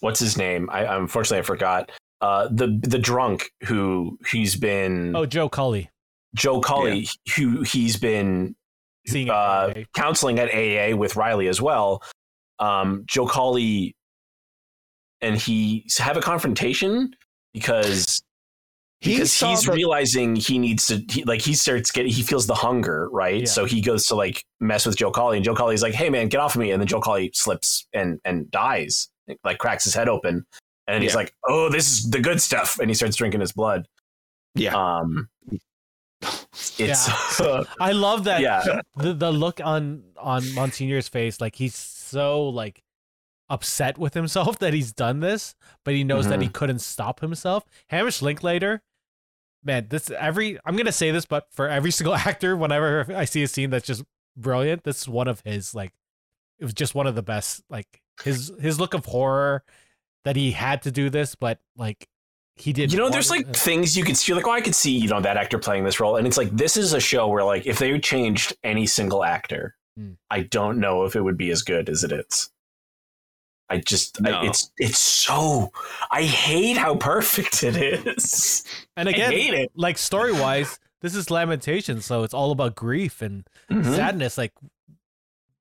what's 0.01 0.21
his 0.21 0.37
name? 0.37 0.69
I 0.71 0.97
unfortunately 0.97 1.39
I 1.39 1.43
forgot. 1.43 1.91
Uh, 2.21 2.49
the 2.51 2.79
the 2.83 2.99
drunk 2.99 3.51
who 3.65 4.19
he's 4.31 4.55
been 4.55 5.17
Oh, 5.17 5.25
Joe 5.25 5.49
Collie 5.49 5.89
Joe 6.35 6.61
Collie 6.61 7.09
who 7.37 7.63
he's 7.63 7.97
been 7.97 8.55
seeing 9.07 9.31
uh, 9.31 9.69
today. 9.69 9.87
counseling 9.95 10.39
at 10.39 10.49
AA 10.55 10.97
with 10.97 11.17
Riley 11.17 11.49
as 11.49 11.61
well. 11.61 12.03
Um, 12.59 13.05
Joe 13.07 13.27
Collie 13.27 13.95
and 15.21 15.37
he 15.37 15.87
have 15.99 16.17
a 16.17 16.21
confrontation 16.21 17.11
because 17.53 18.23
He 19.01 19.15
because 19.15 19.39
he's 19.39 19.63
the- 19.65 19.73
realizing 19.73 20.37
he 20.37 20.59
needs 20.59 20.87
to 20.89 21.03
he, 21.11 21.25
like 21.25 21.41
he 21.43 21.55
starts 21.55 21.91
getting 21.91 22.13
he 22.13 22.23
feels 22.23 22.47
the 22.47 22.55
hunger 22.55 23.09
right 23.13 23.41
Yeah. 23.41 23.47
so 23.47 23.65
he 23.65 23.81
goes 23.81 24.07
to 24.07 24.15
like 24.15 24.45
mess 24.61 24.87
with 24.87 24.97
Joe 24.97 25.11
Collie 25.11 25.37
and 25.37 25.45
Joe 25.45 25.55
Collie's 25.55 25.83
like 25.83 25.95
hey 25.95 26.09
man 26.11 26.29
get 26.29 26.41
off 26.41 26.55
of 26.55 26.61
me 26.61 26.71
and 26.71 26.81
then 26.81 26.87
Joe 26.87 27.01
Collie 27.01 27.31
slips 27.35 27.87
and 27.93 28.19
and 28.25 28.51
dies 28.51 29.09
like 29.45 29.59
cracks 29.59 29.85
his 29.85 29.95
head 29.95 30.09
open 30.09 30.45
and 30.87 30.95
then 30.95 31.03
he's 31.03 31.13
Yeah. 31.13 31.17
like 31.17 31.33
oh 31.49 31.69
this 31.71 31.91
is 31.91 32.11
the 32.11 32.21
good 32.21 32.41
stuff 32.41 32.79
and 32.79 32.89
he 32.91 32.95
starts 32.95 33.17
drinking 33.17 33.41
his 33.41 33.53
blood 33.53 33.87
Yeah. 34.55 34.75
um 34.75 35.29
it's 36.79 37.41
uh, 37.41 37.65
I 37.81 37.93
love 37.93 38.25
that. 38.25 38.41
yeah 38.41 38.81
The 38.97 39.15
the 39.15 39.31
look 39.31 39.61
on 39.63 40.05
on 40.17 40.43
Monsignor's 40.55 41.09
face, 41.09 41.41
like 41.41 41.57
he's 41.57 41.75
so 41.75 42.49
like 42.49 42.83
upset 43.49 43.99
with 43.99 44.15
himself 44.15 44.59
that 44.61 44.75
he's 44.75 44.93
done 44.93 45.21
this, 45.21 45.55
but 45.85 45.95
he 45.95 46.05
knows 46.05 46.29
that 46.29 46.41
he 46.41 46.47
mm-hmm. 46.47 46.53
couldn't 46.53 46.79
stop 46.81 47.21
himself. 47.21 47.65
Hamish 47.89 48.23
Linklater, 48.23 48.83
man, 49.65 49.87
this 49.89 50.11
every 50.11 50.59
I'm 50.65 50.77
gonna 50.77 50.93
say 50.93 51.11
this, 51.11 51.27
but 51.27 51.47
for 51.51 51.69
every 51.69 51.91
single 51.91 52.15
actor, 52.15 52.57
whenever 52.57 53.07
I 53.15 53.25
see 53.25 53.43
a 53.43 53.49
scene 53.49 53.71
that's 53.71 53.87
just 53.87 54.05
brilliant, 54.37 54.85
this 54.85 55.03
is 55.03 55.09
one 55.09 55.29
of 55.29 55.41
his 55.45 55.75
like 55.75 55.93
it 56.59 56.65
was 56.65 56.75
just 56.75 56.95
one 56.95 57.07
of 57.07 57.15
the 57.15 57.23
best. 57.23 57.63
Like 57.69 58.03
his 58.23 58.53
his 58.61 58.79
look 58.79 58.95
of 58.95 59.07
horror 59.07 59.65
that 60.25 60.37
he 60.37 60.53
had 60.53 60.83
to 60.83 60.91
do 60.91 61.11
this, 61.11 61.35
but 61.35 61.59
like 61.77 62.09
he 62.61 62.73
did. 62.73 62.93
You 62.93 62.99
know, 62.99 63.09
there's 63.11 63.31
want- 63.31 63.47
like 63.47 63.57
things 63.57 63.97
you 63.97 64.05
could 64.05 64.17
see. 64.17 64.35
Like, 64.35 64.47
oh, 64.47 64.51
I 64.53 64.61
could 64.61 64.75
see, 64.75 64.93
you 64.97 65.09
know, 65.09 65.21
that 65.21 65.37
actor 65.37 65.59
playing 65.59 65.85
this 65.85 65.99
role. 66.01 66.17
And 66.17 66.27
it's 66.27 66.37
like, 66.37 66.51
this 66.51 66.77
is 66.77 66.93
a 66.93 67.01
show 67.01 67.29
where, 67.29 67.43
like, 67.45 67.67
if 67.67 67.79
they 67.79 67.99
changed 67.99 68.55
any 68.63 68.87
single 68.87 69.25
actor, 69.25 69.75
Hmm. 69.97 70.13
I 70.31 70.43
don't 70.43 70.79
know 70.79 71.05
if 71.05 71.17
it 71.17 71.21
would 71.23 71.37
be 71.37 71.51
as 71.51 71.63
good 71.63 71.89
as 71.89 72.05
it 72.05 72.13
is. 72.13 72.51
I 73.69 73.79
just 73.79 74.21
No. 74.21 74.31
I, 74.41 74.47
it's 74.47 74.71
it's 74.79 74.99
so 74.99 75.73
I 76.11 76.23
hate 76.23 76.77
how 76.77 76.95
perfect 76.97 77.63
it 77.65 77.77
is. 77.77 78.65
And 78.97 79.09
I 79.09 79.13
again, 79.13 79.33
hate 79.33 79.55
it. 79.55 79.73
like 79.75 79.97
story 79.99 80.33
wise, 80.33 80.79
this 81.03 81.15
is 81.15 81.31
lamentation, 81.31 82.01
so 82.03 82.23
it's 82.25 82.35
all 82.35 82.51
about 82.53 82.75
grief 82.77 83.21
and 83.23 83.45
Mhm. 83.71 83.85
sadness. 83.97 84.37
Like 84.39 84.53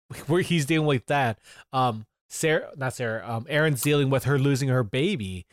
where 0.27 0.41
he's 0.41 0.65
dealing 0.65 0.87
with 0.87 1.05
that. 1.07 1.39
Um, 1.73 2.05
Sarah, 2.29 2.69
not 2.77 2.93
Sarah. 2.93 3.23
Um, 3.27 3.45
Erin's 3.49 3.81
dealing 3.81 4.09
with 4.11 4.25
her 4.25 4.37
losing 4.37 4.69
her 4.69 4.83
baby 4.83 5.45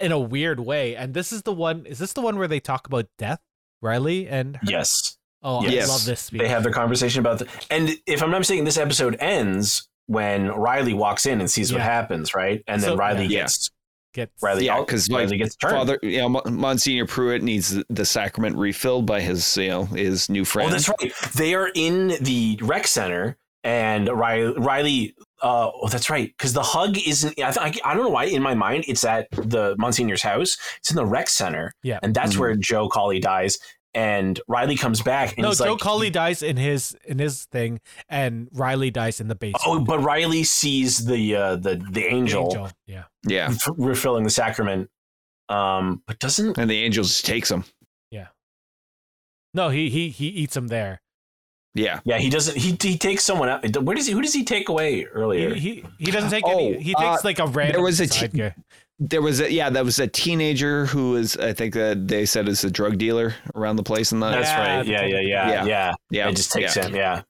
in 0.00 0.12
a 0.12 0.18
weird 0.18 0.60
way. 0.60 0.94
And 0.96 1.14
this 1.14 1.32
is 1.32 1.42
the 1.42 1.52
one. 1.52 1.86
Is 1.86 1.98
this 1.98 2.12
the 2.12 2.20
one 2.20 2.38
where 2.38 2.48
they 2.48 2.60
talk 2.60 2.86
about 2.86 3.06
death, 3.18 3.40
Riley 3.82 4.28
and 4.28 4.56
her? 4.56 4.62
Yes, 4.66 5.16
Oh, 5.42 5.62
Yes. 5.64 5.88
I 5.88 5.92
love 5.92 6.04
this 6.06 6.20
speech. 6.22 6.40
they 6.40 6.48
have 6.48 6.62
their 6.64 6.72
conversation 6.72 7.20
about 7.20 7.38
the, 7.38 7.48
and 7.70 7.90
if 8.06 8.22
I'm 8.22 8.30
not 8.30 8.38
mistaken, 8.38 8.64
this 8.64 8.78
episode 8.78 9.16
ends 9.20 9.88
when 10.06 10.48
Riley 10.48 10.94
walks 10.94 11.26
in 11.26 11.40
and 11.40 11.48
sees 11.50 11.72
what 11.72 11.82
happens, 11.82 12.34
right? 12.34 12.62
And 12.66 12.82
then 12.82 12.90
So- 12.90 12.96
Riley 12.96 13.26
Yeah. 13.26 13.40
gets 13.42 13.70
Gets 14.14 14.42
Riley. 14.42 14.64
Yeah, 14.64 14.76
out- 14.78 14.88
'cause, 14.88 15.08
like, 15.10 15.24
Riley 15.24 15.36
gets 15.36 15.56
turned. 15.56 15.74
Father, 15.74 15.98
you 16.02 16.16
know, 16.26 16.40
Monsignor 16.46 17.04
Pruitt 17.06 17.42
needs 17.42 17.68
the- 17.74 17.84
the 17.90 18.06
sacrament 18.06 18.56
refilled 18.56 19.04
by 19.04 19.20
his, 19.20 19.56
you 19.58 19.68
know, 19.68 19.84
his 19.84 20.30
new 20.30 20.40
oh, 20.40 20.44
friend. 20.46 20.70
Oh, 20.70 20.72
that's 20.72 20.88
right. 20.88 21.12
They 21.36 21.52
are 21.54 21.70
in 21.74 22.16
the 22.22 22.58
rec 22.62 22.86
center, 22.86 23.36
and 23.62 24.08
Riley. 24.08 24.54
Riley 24.56 25.14
uh, 25.42 25.70
oh, 25.74 25.88
that's 25.88 26.08
right. 26.10 26.32
Because 26.36 26.52
the 26.52 26.62
hug 26.62 26.96
isn't. 27.06 27.38
I, 27.40 27.50
th- 27.52 27.80
I 27.84 27.94
don't 27.94 28.04
know 28.04 28.08
why. 28.10 28.24
In 28.24 28.42
my 28.42 28.54
mind, 28.54 28.84
it's 28.88 29.04
at 29.04 29.30
the 29.32 29.76
Monsignor's 29.78 30.22
house. 30.22 30.56
It's 30.78 30.90
in 30.90 30.96
the 30.96 31.06
rec 31.06 31.28
center. 31.28 31.72
Yeah. 31.82 31.98
and 32.02 32.14
that's 32.14 32.34
Mhm. 32.36 32.38
where 32.40 32.54
Joe 32.56 32.88
Collie 32.88 33.20
dies. 33.20 33.58
And 33.94 34.38
Riley 34.46 34.76
comes 34.76 35.00
back, 35.00 35.38
and 35.38 35.42
no, 35.44 35.48
he's 35.48 35.58
Joe 35.58 35.70
like, 35.72 35.80
Collie 35.80 36.10
dies 36.10 36.42
in 36.42 36.58
his 36.58 36.94
in 37.06 37.18
his 37.18 37.44
thing, 37.46 37.80
and 38.10 38.46
Riley 38.52 38.90
dies 38.90 39.22
in 39.22 39.28
the 39.28 39.34
basement. 39.34 39.62
"Oh, 39.66 39.78
but 39.80 40.00
Riley 40.00 40.44
sees 40.44 41.06
the 41.06 41.34
uh, 41.34 41.56
the 41.56 41.76
the 41.92 42.04
angel, 42.04 42.44
Angel. 42.44 42.70
Yeah. 42.86 43.04
Yeah, 43.26 43.48
f- 43.52 43.68
refilling 43.78 44.24
the 44.24 44.30
sacrament." 44.30 44.90
Um, 45.48 46.02
but 46.06 46.18
doesn't 46.18 46.58
and 46.58 46.68
the 46.68 46.82
angel 46.84 47.04
just 47.04 47.24
takes 47.24 47.50
him. 47.50 47.64
Yeah. 48.10 48.26
No, 49.54 49.70
he 49.70 49.88
he 49.88 50.10
he 50.10 50.26
eats 50.26 50.54
him 50.58 50.66
there. 50.68 51.00
Yeah, 51.76 52.00
yeah 52.04 52.18
he 52.18 52.30
doesn't 52.30 52.56
he 52.56 52.76
he 52.80 52.96
takes 52.98 53.22
someone 53.22 53.48
out. 53.48 53.76
Where 53.82 53.94
does 53.94 54.06
he? 54.06 54.12
Who 54.12 54.22
does 54.22 54.32
he 54.32 54.44
take 54.44 54.68
away 54.68 55.04
earlier? 55.04 55.54
He, 55.54 55.60
he 55.60 55.84
he 56.06 56.10
doesn't 56.10 56.30
take 56.30 56.44
Oh, 56.46 56.52
any. 56.58 56.82
He 56.82 56.94
takes 56.94 56.98
uh, 57.00 57.18
like 57.22 57.38
a 57.38 57.46
random. 57.46 57.74
There 57.74 57.82
was 57.84 58.00
a 58.00 58.08
side 58.08 58.32
t- 58.32 58.38
guy. 58.38 58.54
there 58.98 59.20
was 59.20 59.40
a 59.40 59.52
yeah, 59.52 59.68
that 59.70 59.84
was 59.84 59.98
a 59.98 60.06
teenager 60.06 60.86
who 60.86 61.10
was, 61.12 61.36
I 61.36 61.52
think 61.52 61.74
that 61.74 62.08
they 62.08 62.24
said 62.24 62.48
is 62.48 62.64
a 62.64 62.70
drug 62.70 62.96
dealer 62.98 63.34
around 63.54 63.76
the 63.76 63.82
place 63.82 64.10
and 64.10 64.22
that. 64.22 64.30
That's 64.30 64.48
Yeah, 64.48 64.76
right. 64.76 64.86
Yeah, 64.86 65.04
yeah, 65.04 65.20
yeah, 65.20 65.48
Yeah. 65.50 65.64
yeah. 65.66 65.92
yeah, 66.10 66.28
It 66.30 66.36
just 66.36 66.50
takes 66.52 66.76
yeah. 66.76 66.86
him. 66.86 66.94
Yeah. 66.96 67.22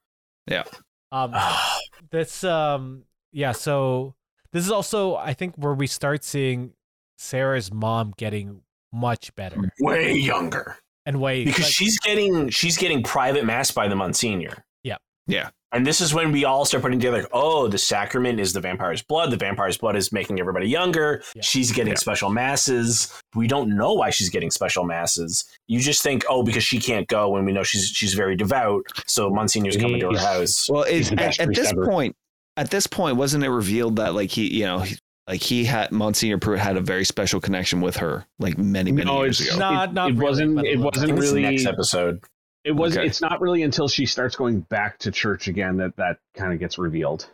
Yeah. 0.49 0.65
Um, 1.13 1.35
this 2.13 2.45
um 2.45 3.03
yeah. 3.33 3.51
So 3.53 4.15
this 4.53 4.65
is 4.65 4.71
also 4.71 5.17
I 5.17 5.35
think 5.35 5.57
where 5.57 5.75
we 5.75 5.89
start 5.89 6.23
seeing 6.23 6.73
Sarah's 7.19 7.73
mom 7.73 8.15
getting 8.17 8.61
much 8.93 9.35
better 9.35 9.73
way 9.81 10.15
younger 10.15 10.79
and 11.07 11.21
way 11.21 11.45
because 11.45 11.65
like, 11.65 11.73
she's 11.73 11.99
getting 12.01 12.51
she's 12.51 12.77
getting 12.77 13.03
private 13.03 13.45
mass 13.45 13.71
by 13.71 13.89
the 13.89 13.97
Monsignor. 13.97 14.65
Yeah. 14.83 14.97
Yeah. 15.27 15.51
And 15.73 15.87
this 15.87 16.01
is 16.01 16.15
when 16.15 16.31
we 16.33 16.45
all 16.45 16.65
start 16.65 16.83
putting 16.83 16.99
together, 16.99 17.19
like, 17.23 17.31
oh, 17.33 17.67
the 17.69 17.77
sacrament 17.77 18.39
is 18.41 18.53
the 18.53 18.61
vampire's 18.61 19.03
blood. 19.03 19.31
The 19.31 19.37
vampire's 19.37 19.77
blood 19.77 19.97
is 19.97 20.13
making 20.13 20.39
everybody 20.41 20.69
younger. 20.69 21.23
Yeah. 21.35 21.43
She's 21.43 21.73
getting 21.73 21.93
Yeah. 21.93 21.99
special 21.99 22.31
masses. 22.31 23.13
We 23.35 23.47
don't 23.47 23.77
know 23.77 23.93
why 23.93 24.11
she's 24.11 24.31
getting 24.31 24.51
special 24.51 24.85
masses. 24.85 25.45
You 25.67 25.81
just 25.81 26.03
think, 26.03 26.25
oh, 26.31 26.43
because 26.43 26.63
she 26.65 26.79
can't 26.79 27.07
go, 27.09 27.29
when 27.31 27.45
we 27.45 27.53
know 27.53 27.63
she's 27.65 27.89
she's 27.89 28.15
very 28.15 28.37
devout. 28.37 28.87
So 29.07 29.29
Monsignor's 29.29 29.77
coming 29.77 30.01
to 30.01 30.11
her 30.13 30.19
house. 30.19 30.69
Well, 30.71 30.85
He's 30.85 31.09
it, 31.09 31.11
the 31.11 31.17
best 31.17 31.41
at, 31.41 31.49
at 31.49 31.55
this 31.55 31.59
priest 31.59 31.73
ever. 31.73 31.87
point, 31.87 32.17
at 32.57 32.71
this 32.71 32.87
point, 32.87 33.17
wasn't 33.17 33.45
it 33.45 33.51
revealed 33.51 33.97
that 33.97 34.15
like 34.15 34.31
he, 34.31 34.47
you 34.55 34.65
know, 34.65 34.79
he, 34.79 34.97
like 35.29 35.43
he 35.43 35.65
had 35.65 35.91
Monsignor 35.93 36.39
Pruitt 36.39 36.61
had 36.61 36.77
a 36.77 36.81
very 36.81 37.05
special 37.05 37.41
connection 37.41 37.81
with 37.81 37.97
her, 37.97 38.25
like 38.39 38.57
many 38.59 38.93
many 38.93 39.07
No, 39.07 39.23
years 39.25 39.41
it's 39.41 39.51
ago. 39.51 39.59
Not- 39.59 39.89
it, 39.91 39.93
not 39.95 40.11
it 40.11 40.15
really, 40.15 40.25
wasn't. 40.25 40.55
but 40.57 40.65
a 40.65 40.71
It 40.73 40.79
wasn't 40.79 41.13
really. 41.19 41.43
next 41.43 41.67
episode. 41.67 42.21
It 42.65 42.73
was. 42.73 42.97
Okay. 42.97 43.07
It's 43.07 43.21
not 43.21 43.41
really 43.41 43.63
until 43.63 43.87
she 43.89 44.07
starts 44.07 44.35
going 44.37 44.61
back 44.61 44.99
to 45.01 45.11
church 45.13 45.47
again 45.49 45.77
that 45.79 45.97
that 45.97 46.19
kind 46.35 46.53
of 46.53 46.59
gets 46.59 46.79
revealed. 46.79 47.29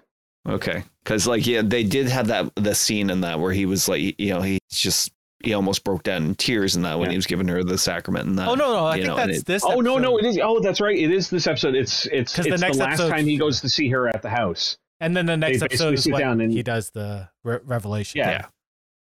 Okay, 0.49 0.83
because 1.05 1.27
like 1.27 1.47
yeah, 1.47 1.63
they 1.63 1.85
did 1.85 2.09
have 2.09 2.27
that 2.29 2.53
the 2.57 2.75
scene 2.75 3.11
in 3.11 3.21
that 3.23 3.39
where 3.39 3.53
he 3.53 3.65
was 3.65 3.89
like, 3.89 4.19
you 4.21 4.35
know, 4.35 4.43
he 4.43 4.59
just 4.71 5.13
he 5.45 5.55
almost 5.55 5.85
broke 5.85 6.03
down 6.03 6.25
in 6.25 6.35
tears 6.35 6.77
in 6.77 6.83
that 6.83 6.99
when 6.99 7.07
Yeah. 7.07 7.13
he 7.13 7.17
was 7.19 7.27
giving 7.27 7.49
her 7.49 7.63
the 7.65 7.79
sacrament 7.79 8.27
and 8.29 8.39
that. 8.39 8.49
Oh 8.49 8.55
no 8.55 8.73
no 8.75 8.87
I 8.87 8.95
think 8.95 9.07
know, 9.07 9.17
that's 9.17 9.39
it- 9.39 9.47
this. 9.47 9.65
Oh 9.65 9.81
no, 9.81 9.99
no, 9.99 10.19
it 10.19 10.25
is. 10.27 10.39
Oh, 10.43 10.61
that's 10.61 10.81
right. 10.81 10.99
It 10.99 11.11
is 11.13 11.31
this 11.31 11.47
episode. 11.47 11.75
It's 11.77 12.07
it's 12.07 12.35
'Cause 12.35 12.47
it's 12.47 12.55
the 12.55 12.61
the, 12.61 12.67
next 12.67 12.79
last 12.79 12.89
episode- 13.01 13.11
time 13.11 13.25
he 13.27 13.37
goes 13.39 13.61
to 13.61 13.69
see 13.69 13.89
her 13.89 14.09
at 14.09 14.21
the 14.23 14.31
house. 14.31 14.77
And 15.03 15.17
then 15.17 15.27
the 15.27 15.37
next 15.37 15.59
They 15.59 15.65
episode 15.65 15.95
is 15.95 16.07
when 16.07 16.41
and- 16.41 16.53
he 16.53 16.63
does 16.63 16.91
the 16.91 17.29
re- 17.45 17.59
revelation. 17.65 18.19
Yeah. 18.19 18.31
Yeah. 18.31 18.47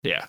Yeah. 0.03 0.25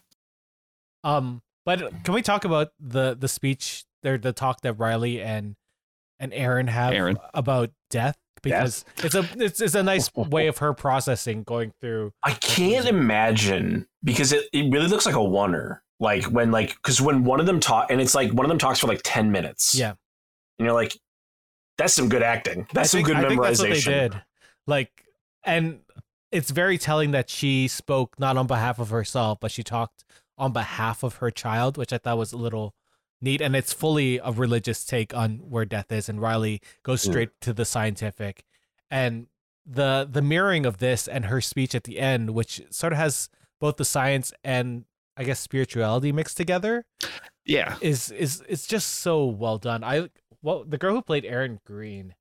Um, 1.05 1.43
but 1.65 2.05
can 2.05 2.15
we 2.15 2.23
talk 2.23 2.45
about 2.45 2.69
the 2.81 3.17
the 3.19 3.29
speech 3.29 3.85
there, 4.03 4.19
the 4.19 4.33
talk 4.33 4.61
that 4.63 4.75
Riley 4.75 5.21
and 5.21 5.57
and 6.19 6.33
Erin 6.33 6.69
have 6.69 6.93
Erin. 6.93 7.19
about 7.35 7.71
death? 7.91 8.17
Because 8.43 8.85
it's 8.99 9.15
a 9.17 9.29
it's, 9.37 9.61
it's 9.61 9.75
a 9.75 9.83
nice 9.83 10.11
way 10.17 10.47
of 10.47 10.59
her 10.59 10.73
processing 10.73 11.43
going 11.43 11.73
through. 11.81 12.13
I 12.23 12.33
can't 12.33 12.87
imagine 12.87 13.87
because 14.05 14.33
it, 14.33 14.45
it 14.53 14.73
really 14.73 14.87
looks 14.87 15.07
like 15.07 15.17
a 15.17 15.19
oneer. 15.19 15.81
Like 16.01 16.25
when 16.27 16.53
like 16.53 16.75
because 16.77 17.01
when 17.01 17.25
one 17.25 17.41
of 17.41 17.47
them 17.47 17.59
talk 17.59 17.91
and 17.91 18.01
it's 18.01 18.15
like 18.15 18.33
one 18.33 18.47
of 18.47 18.49
them 18.49 18.59
talks 18.59 18.79
for 18.79 18.87
like 18.87 19.01
ten 19.05 19.33
minutes. 19.33 19.75
Yeah. 19.75 19.91
and 20.59 20.67
you're 20.67 20.73
like, 20.73 20.97
that's 21.79 21.93
some 21.95 22.09
good 22.09 22.23
acting. 22.23 22.67
That's 22.73 22.95
I 22.95 22.99
some 22.99 23.07
good 23.07 23.17
I 23.17 23.29
think 23.29 23.43
that's 23.43 23.59
what 23.59 23.71
they 23.71 23.77
memorization. 23.77 24.11
did. 24.13 24.23
Like, 24.69 24.91
and 25.45 25.81
it's 26.31 26.51
very 26.51 26.79
telling 26.79 27.13
that 27.13 27.31
she 27.31 27.69
spoke 27.69 28.19
not 28.19 28.37
on 28.37 28.47
behalf 28.47 28.79
of 28.79 28.91
herself, 28.91 29.39
but 29.41 29.51
she 29.51 29.63
talked 29.63 30.05
on 30.37 30.53
behalf 30.53 31.03
of 31.03 31.17
her 31.17 31.31
child, 31.31 31.77
which 31.77 31.93
I 31.93 31.99
thought 31.99 32.19
was 32.19 32.33
a 32.33 32.37
little 32.37 32.75
neat. 33.21 33.41
And 33.41 33.57
it's 33.57 33.73
fully 33.73 34.19
a 34.19 34.31
religious 34.31 34.85
take 34.85 35.15
on 35.15 35.39
where 35.51 35.65
death 35.65 35.91
is. 35.91 36.09
And 36.09 36.21
Riley 36.21 36.61
goes 36.83 37.05
Yeah. 37.05 37.11
straight 37.13 37.31
to 37.43 37.53
the 37.53 37.65
scientific, 37.65 38.45
and 38.91 39.27
the 39.67 40.09
the 40.11 40.23
mirroring 40.23 40.65
of 40.65 40.79
this 40.79 41.07
and 41.09 41.27
her 41.27 41.41
speech 41.41 41.75
at 41.75 41.85
the 41.85 41.99
end, 41.99 42.31
which 42.31 42.63
sort 42.71 42.93
of 42.93 42.99
has 42.99 43.29
both 43.61 43.77
the 43.77 43.85
science 43.85 44.33
and 44.45 44.85
I 45.17 45.25
guess 45.25 45.41
spirituality 45.41 46.13
mixed 46.13 46.37
together 46.37 46.87
Yeah. 47.45 47.77
is 47.81 48.11
is 48.11 48.43
it's 48.49 48.67
just 48.67 48.89
so 48.89 49.27
well 49.27 49.59
done. 49.59 49.83
I 49.83 50.09
well 50.43 50.65
the 50.65 50.79
girl 50.79 50.95
who 50.95 51.03
played 51.03 51.25
Erin 51.25 51.61
Greene, 51.67 52.15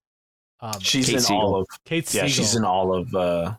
um, 0.61 0.79
She's 0.79 1.05
Kate 1.07 1.15
in 1.15 1.21
Siegel. 1.21 1.41
all 1.41 1.55
of 1.61 1.67
Kate 1.85 2.03
yeah, 2.13 2.21
Siegel. 2.21 2.29
she's 2.29 2.55
in 2.55 2.63
all 2.65 2.93
of 2.95 3.13
uh, 3.15 3.53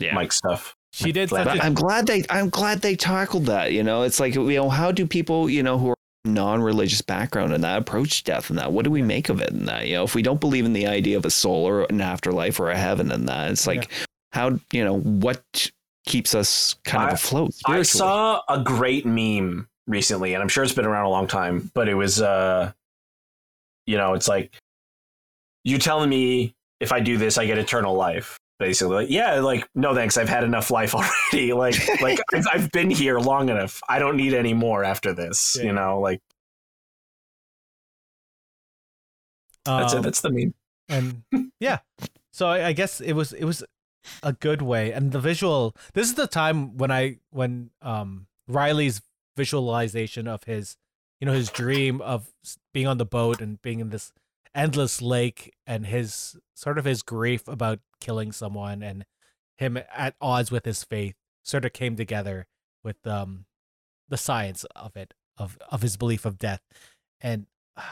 Yeah. 0.00 0.14
Mike's 0.14 0.36
stuff. 0.36 0.74
She 0.92 1.10
did 1.12 1.30
But 1.30 1.44
such 1.44 1.46
But 1.46 1.56
a 1.58 1.64
I'm 1.64 1.74
glad 1.74 2.06
they 2.06 2.24
I'm 2.30 2.48
glad 2.50 2.80
they 2.82 2.94
tackled 2.96 3.46
that. 3.46 3.72
You 3.72 3.82
know, 3.82 4.02
it's 4.02 4.20
like 4.20 4.34
you 4.34 4.54
know, 4.54 4.70
how 4.70 4.92
do 4.92 5.06
people, 5.06 5.50
you 5.50 5.62
know, 5.62 5.78
who 5.78 5.90
are 5.90 5.94
non-religious 6.24 7.02
background 7.02 7.52
and 7.52 7.62
that 7.64 7.78
approach 7.78 8.24
death 8.24 8.48
and 8.48 8.58
that? 8.58 8.72
What 8.72 8.84
do 8.84 8.90
we 8.90 9.02
make 9.02 9.28
of 9.28 9.40
it 9.40 9.50
and 9.50 9.66
that? 9.68 9.86
You 9.88 9.94
know, 9.96 10.04
if 10.04 10.14
we 10.14 10.22
don't 10.22 10.40
believe 10.40 10.64
in 10.64 10.72
the 10.72 10.86
idea 10.86 11.16
of 11.16 11.24
a 11.24 11.30
soul 11.30 11.66
or 11.66 11.82
an 11.84 12.00
afterlife 12.00 12.58
or 12.60 12.70
a 12.70 12.76
heaven 12.78 13.10
and 13.10 13.28
that, 13.28 13.50
it's 13.50 13.66
like 13.66 13.90
how 14.32 14.58
you 14.72 14.84
know 14.84 15.00
what 15.00 15.70
keeps 16.06 16.34
us 16.34 16.74
kind 16.84 17.08
of 17.08 17.14
afloat 17.14 17.50
I 17.66 17.82
saw 17.82 18.42
a 18.48 18.60
great 18.60 19.06
meme 19.06 19.66
recently, 19.86 20.34
and 20.34 20.42
I'm 20.42 20.48
sure 20.48 20.62
it's 20.64 20.72
been 20.74 20.86
around 20.86 21.06
a 21.06 21.10
long 21.10 21.26
time, 21.26 21.70
but 21.74 21.88
it 21.88 21.94
was 21.94 22.22
uh 22.22 22.72
you 23.86 23.96
know, 23.96 24.14
it's 24.14 24.28
like 24.28 24.52
you 25.64 25.78
telling 25.78 26.10
me 26.10 26.54
if 26.80 26.92
I 26.92 27.00
do 27.00 27.16
this 27.16 27.38
I 27.38 27.46
get 27.46 27.58
eternal 27.58 27.94
life. 27.94 28.38
Basically, 28.60 28.94
like, 28.94 29.10
yeah, 29.10 29.40
like 29.40 29.68
no 29.74 29.96
thanks, 29.96 30.16
I've 30.16 30.28
had 30.28 30.44
enough 30.44 30.70
life 30.70 30.94
already. 31.32 31.52
Like, 31.52 31.74
like 32.00 32.20
I've, 32.32 32.46
I've 32.52 32.70
been 32.70 32.88
here 32.88 33.18
long 33.18 33.48
enough. 33.48 33.80
I 33.88 33.98
don't 33.98 34.16
need 34.16 34.32
any 34.32 34.54
more 34.54 34.84
after 34.84 35.12
this. 35.12 35.56
Yeah. 35.58 35.64
You 35.64 35.72
know, 35.72 35.98
like 35.98 36.20
that's 39.64 39.92
um, 39.92 39.98
it. 39.98 40.02
That's 40.02 40.20
the 40.20 40.30
meme. 40.30 40.54
and 40.88 41.22
yeah. 41.60 41.78
So 42.32 42.48
I, 42.48 42.68
I 42.68 42.72
guess 42.72 43.00
it 43.00 43.12
was 43.14 43.32
it 43.32 43.44
was 43.44 43.64
a 44.22 44.32
good 44.32 44.62
way, 44.62 44.92
and 44.92 45.12
the 45.12 45.20
visual. 45.20 45.74
This 45.94 46.08
is 46.08 46.14
the 46.14 46.26
time 46.26 46.76
when 46.76 46.90
I 46.90 47.18
when 47.30 47.70
um 47.82 48.26
Riley's 48.46 49.00
visualization 49.36 50.28
of 50.28 50.44
his, 50.44 50.76
you 51.20 51.26
know, 51.26 51.32
his 51.32 51.50
dream 51.50 52.00
of 52.00 52.28
being 52.72 52.86
on 52.86 52.98
the 52.98 53.06
boat 53.06 53.40
and 53.40 53.60
being 53.62 53.80
in 53.80 53.90
this 53.90 54.12
endless 54.54 55.02
lake, 55.02 55.54
and 55.66 55.86
his 55.86 56.36
sort 56.54 56.78
of 56.78 56.84
his 56.84 57.02
grief 57.02 57.48
about 57.48 57.80
killing 58.00 58.32
someone, 58.32 58.82
and 58.82 59.04
him 59.58 59.78
at 59.94 60.14
odds 60.20 60.50
with 60.50 60.64
his 60.64 60.84
faith, 60.84 61.14
sort 61.42 61.64
of 61.64 61.72
came 61.72 61.96
together 61.96 62.46
with 62.82 63.06
um 63.06 63.46
the 64.08 64.16
science 64.16 64.64
of 64.76 64.96
it 64.96 65.14
of 65.38 65.58
of 65.70 65.82
his 65.82 65.96
belief 65.96 66.24
of 66.24 66.38
death, 66.38 66.60
and. 67.20 67.46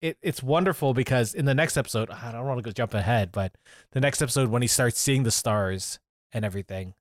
it, 0.00 0.16
it's 0.22 0.42
wonderful 0.42 0.94
because 0.94 1.34
in 1.34 1.44
the 1.44 1.54
next 1.54 1.76
episode, 1.76 2.08
I 2.10 2.32
don't 2.32 2.46
want 2.46 2.56
to 2.56 2.62
go 2.62 2.70
jump 2.70 2.94
ahead, 2.94 3.30
but 3.32 3.54
the 3.92 4.00
next 4.00 4.22
episode 4.22 4.48
when 4.48 4.62
he 4.62 4.68
starts 4.68 4.98
seeing 4.98 5.24
the 5.24 5.30
stars 5.30 5.98
and 6.32 6.42
everything, 6.42 6.94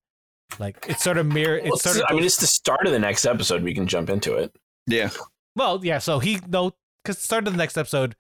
like 0.58 0.86
it's 0.90 1.04
sort 1.04 1.18
of 1.18 1.26
mirror. 1.26 1.62
Well, 1.64 1.74
It's 1.74 1.84
sort 1.84 1.98
of 1.98 2.04
I 2.10 2.14
mean, 2.14 2.24
it's 2.24 2.38
the 2.38 2.48
start 2.48 2.86
of 2.86 2.92
the 2.92 3.00
next 3.00 3.26
episode. 3.26 3.64
We 3.64 3.74
can 3.74 3.88
jump 3.88 4.10
into 4.10 4.36
it. 4.36 4.54
yeah. 4.88 5.10
well, 5.56 5.84
yeah. 5.84 6.00
So 6.00 6.20
he 6.20 6.40
no, 6.48 6.74
because 7.04 7.20
start 7.20 7.48
of 7.48 7.54
the 7.54 7.58
next 7.58 7.78
episode, 7.78 8.16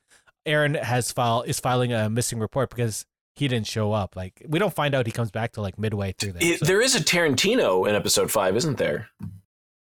Erin 0.49 0.73
has 0.75 1.11
file 1.11 1.43
is 1.43 1.59
filing 1.59 1.93
a 1.93 2.09
missing 2.09 2.39
report 2.39 2.69
because 2.69 3.05
he 3.35 3.47
didn't 3.47 3.67
show 3.67 3.93
up. 3.93 4.15
Like 4.15 4.43
we 4.47 4.59
don't 4.59 4.73
find 4.73 4.93
out 4.95 5.05
he 5.05 5.11
comes 5.11 5.31
back 5.31 5.53
to 5.53 5.61
like 5.61 5.77
midway 5.79 6.13
through 6.13 6.33
the 6.33 6.43
It, 6.45 6.61
there 6.61 6.81
is 6.81 6.95
a 6.95 6.99
Tarantino 6.99 7.87
in 7.87 7.95
episode 7.95 8.31
five, 8.31 8.55
isn't 8.57 8.77
there? 8.77 9.09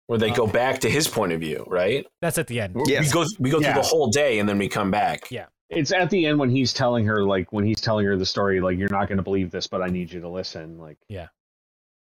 Where 0.07 0.17
they 0.17 0.31
go 0.31 0.45
uh, 0.47 0.51
back 0.51 0.80
to 0.80 0.89
his 0.89 1.07
point 1.07 1.31
of 1.34 1.39
view, 1.39 1.63
right? 1.67 2.05
That's 2.21 2.38
at 2.39 2.47
the 2.47 2.59
end. 2.59 2.76
Yes. 2.88 3.05
We 3.05 3.11
go 3.13 3.26
we 3.39 3.49
go 3.51 3.59
Yeah. 3.59 3.73
through 3.73 3.84
the 3.84 3.88
whole 3.88 4.07
day 4.09 4.39
and 4.39 4.49
then 4.49 4.57
we 4.57 4.67
come 4.67 4.89
back. 4.91 5.30
Yeah. 5.30 5.45
It's 5.69 5.91
at 5.91 6.09
the 6.09 6.26
end 6.26 6.39
when 6.39 6.49
he's 6.49 6.73
telling 6.73 7.05
her, 7.05 7.23
like, 7.23 7.53
when 7.53 7.63
he's 7.63 7.80
telling 7.80 8.03
her 8.07 8.17
the 8.17 8.26
story, 8.26 8.59
like, 8.59 8.80
you're 8.80 8.89
not 8.89 9.07
going 9.07 9.17
to 9.17 9.23
believe 9.23 9.51
this, 9.51 9.67
but 9.67 9.84
I 9.84 9.85
need 9.85 10.11
you 10.11 10.19
to 10.21 10.27
listen. 10.27 10.80
Like, 10.80 10.97
Yeah. 11.07 11.27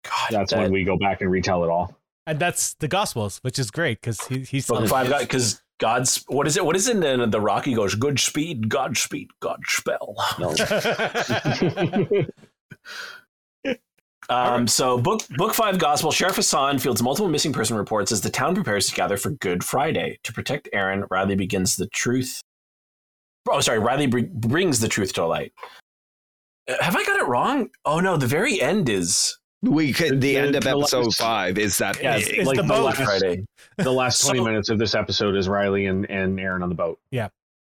God, 0.06 0.30
that's 0.32 0.54
that, 0.54 0.62
when 0.62 0.72
we 0.72 0.86
go 0.86 0.96
back 0.98 1.20
and 1.20 1.30
retell 1.30 1.66
it 1.66 1.70
all. 1.70 1.94
And 2.26 2.40
that's 2.40 2.76
the 2.76 2.88
Gospels, 2.88 3.40
which 3.40 3.60
is 3.60 3.70
great 3.70 4.00
because 4.00 4.26
he, 4.28 4.40
he's 4.40 4.66
book 4.68 4.78
telling 4.78 4.90
five 4.90 5.08
his- 5.08 5.22
because 5.22 5.62
God's 5.80 6.24
what 6.28 6.48
is 6.48 6.58
it? 6.58 6.66
What 6.66 6.76
is 6.76 6.88
it 6.88 7.04
in 7.04 7.30
the 7.30 7.42
Rocky 7.42 7.74
goes? 7.74 7.96
Good 7.96 8.20
speed, 8.20 8.70
God 8.70 8.98
speed, 8.98 9.30
God 9.40 9.62
spell. 9.68 10.16
No. 10.40 10.56
Um, 14.30 14.68
so 14.68 14.98
book 14.98 15.22
book 15.38 15.54
five 15.54 15.80
gospel 15.80 16.12
Sheriff 16.12 16.36
Hassan 16.36 16.80
fields 16.80 17.02
multiple 17.02 17.30
missing 17.30 17.54
person 17.54 17.78
reports 17.78 18.12
as 18.12 18.20
the 18.22 18.30
town 18.30 18.56
prepares 18.56 18.88
to 18.88 18.96
gather 18.96 19.16
for 19.16 19.30
Good 19.30 19.64
Friday 19.64 20.20
to 20.24 20.34
protect 20.34 20.68
Erin. 20.74 21.06
Riley 21.10 21.36
begins 21.36 21.78
the 21.78 21.88
truth. 21.88 22.42
Oh, 23.50 23.62
sorry. 23.62 23.80
Riley 23.80 24.08
br- 24.08 24.20
brings 24.34 24.82
the 24.82 24.90
truth 24.90 25.14
to 25.14 25.26
light. 25.26 25.54
Uh, 26.68 26.76
Have 26.82 26.98
I 26.98 27.06
got 27.06 27.22
it 27.22 27.28
wrong? 27.28 27.70
Oh 27.86 28.02
no, 28.02 28.18
the 28.18 28.28
very 28.28 28.62
end 28.62 28.90
is 28.90 29.38
We 29.68 29.94
could, 29.94 30.22
the, 30.22 30.34
The- 30.34 30.38
end 30.38 30.56
of 30.56 30.64
the 30.64 30.70
episode 30.72 31.06
last- 31.06 31.20
five 31.20 31.58
is 31.58 31.78
that 31.80 32.02
Yeah, 32.02 32.18
It's- 32.18 32.30
it's 32.32 32.48
like 32.48 32.58
the 32.58 32.64
the 32.64 32.82
last- 32.82 32.98
Friday. 33.02 33.46
the 33.78 33.92
last 33.92 34.22
20 34.24 34.40
So- 34.40 34.46
minutes 34.46 34.70
of 34.70 34.80
this 34.80 34.96
episode 34.96 35.36
is 35.36 35.48
Riley 35.48 35.86
and, 35.88 36.10
and 36.10 36.40
Erin 36.40 36.64
on 36.64 36.70
the 36.70 36.76
boat. 36.76 37.00
Yeah. 37.12 37.30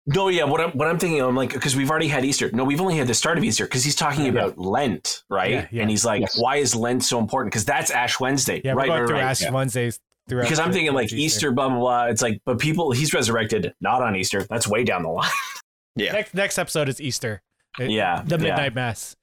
No, 0.06 0.28
yeah. 0.28 0.44
What 0.44 0.60
I'm 0.60 0.70
what 0.72 0.88
I'm 0.88 0.98
thinking, 0.98 1.20
I'm 1.20 1.36
like, 1.36 1.52
because 1.52 1.76
we've 1.76 1.90
already 1.90 2.08
had 2.08 2.24
Easter. 2.24 2.50
No, 2.52 2.64
we've 2.64 2.80
only 2.80 2.96
had 2.96 3.06
the 3.06 3.14
start 3.14 3.36
of 3.38 3.44
Easter 3.44 3.64
because 3.66 3.84
he's 3.84 3.94
talking 3.94 4.24
Yeah. 4.24 4.30
about 4.30 4.58
Lent, 4.58 5.22
right? 5.28 5.50
Yeah, 5.50 5.66
yeah. 5.70 5.82
And 5.82 5.90
he's 5.90 6.04
like, 6.04 6.22
Yes. 6.22 6.38
why 6.40 6.56
is 6.56 6.74
Lent 6.74 7.04
so 7.04 7.18
important? 7.18 7.52
Because 7.52 7.66
that's 7.66 7.90
Ash 7.90 8.18
Wednesday, 8.18 8.62
yeah, 8.64 8.72
we're 8.72 8.78
right? 8.80 8.86
going 8.88 9.00
right, 9.02 9.06
through 9.08 9.16
right. 9.18 9.24
Ash 9.24 9.42
yeah. 9.42 9.50
Wednesdays 9.50 10.00
throughout. 10.28 10.44
Because 10.44 10.58
I'm 10.58 10.72
thinking 10.72 10.94
like 10.94 11.10
towards 11.10 11.22
Easter, 11.22 11.52
blah 11.52 11.68
blah 11.68 11.78
blah. 11.78 12.04
It's 12.06 12.22
like, 12.22 12.40
but 12.46 12.58
people, 12.58 12.90
he's 12.92 13.12
resurrected 13.12 13.74
not 13.82 14.02
on 14.02 14.16
Easter. 14.16 14.42
That's 14.44 14.66
way 14.66 14.84
down 14.84 15.02
the 15.02 15.10
line. 15.10 15.30
yeah. 15.96 16.12
Next 16.12 16.34
next 16.34 16.58
episode 16.58 16.88
is 16.88 17.00
Easter. 17.00 17.42
It- 17.78 17.90
Yeah, 17.90 18.22
the 18.24 18.36
yeah. 18.36 18.42
midnight 18.42 18.74
mass. 18.74 19.16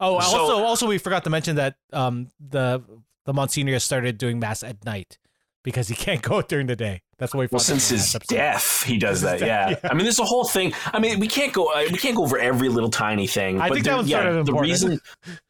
Oh, 0.00 0.18
So- 0.20 0.38
also 0.38 0.64
also 0.64 0.86
we 0.88 0.98
forgot 0.98 1.24
to 1.24 1.30
mention 1.30 1.56
that 1.56 1.76
um 1.92 2.28
the 2.40 2.82
the 3.26 3.32
Monsignor 3.34 3.78
started 3.78 4.16
doing 4.18 4.38
mass 4.38 4.62
at 4.62 4.84
night 4.84 5.18
because 5.62 5.88
he 5.88 5.94
can't 6.06 6.22
go 6.22 6.40
during 6.42 6.66
the 6.66 6.76
day. 6.76 7.02
That's 7.18 7.34
why. 7.34 7.40
we 7.40 7.48
Well, 7.52 7.58
found 7.60 7.82
since 7.82 7.90
in 7.90 7.96
the 7.98 8.02
his 8.02 8.28
death, 8.28 8.82
he 8.84 8.96
does 8.96 9.20
Since 9.20 9.30
that. 9.30 9.40
his 9.40 9.46
Yeah. 9.46 9.68
yeah. 9.70 9.90
I 9.90 9.92
mean, 9.94 10.04
there's 10.04 10.18
a 10.18 10.24
whole 10.24 10.44
thing. 10.44 10.72
I 10.86 10.98
mean, 10.98 11.20
we 11.20 11.28
can't 11.28 11.52
go. 11.52 11.66
uh, 11.66 11.84
We 11.92 11.98
can't 11.98 12.16
go 12.16 12.22
over 12.22 12.38
every 12.38 12.70
little 12.70 12.88
tiny 12.88 13.26
thing. 13.26 13.60
I 13.60 13.68
but 13.68 13.74
think 13.74 13.84
there- 13.84 13.92
that 13.92 13.96
one's 13.98 14.08
yeah, 14.08 14.16
sort 14.22 14.26
of 14.28 14.34
the 14.34 14.40
important. 14.52 14.70
reason. 14.70 15.00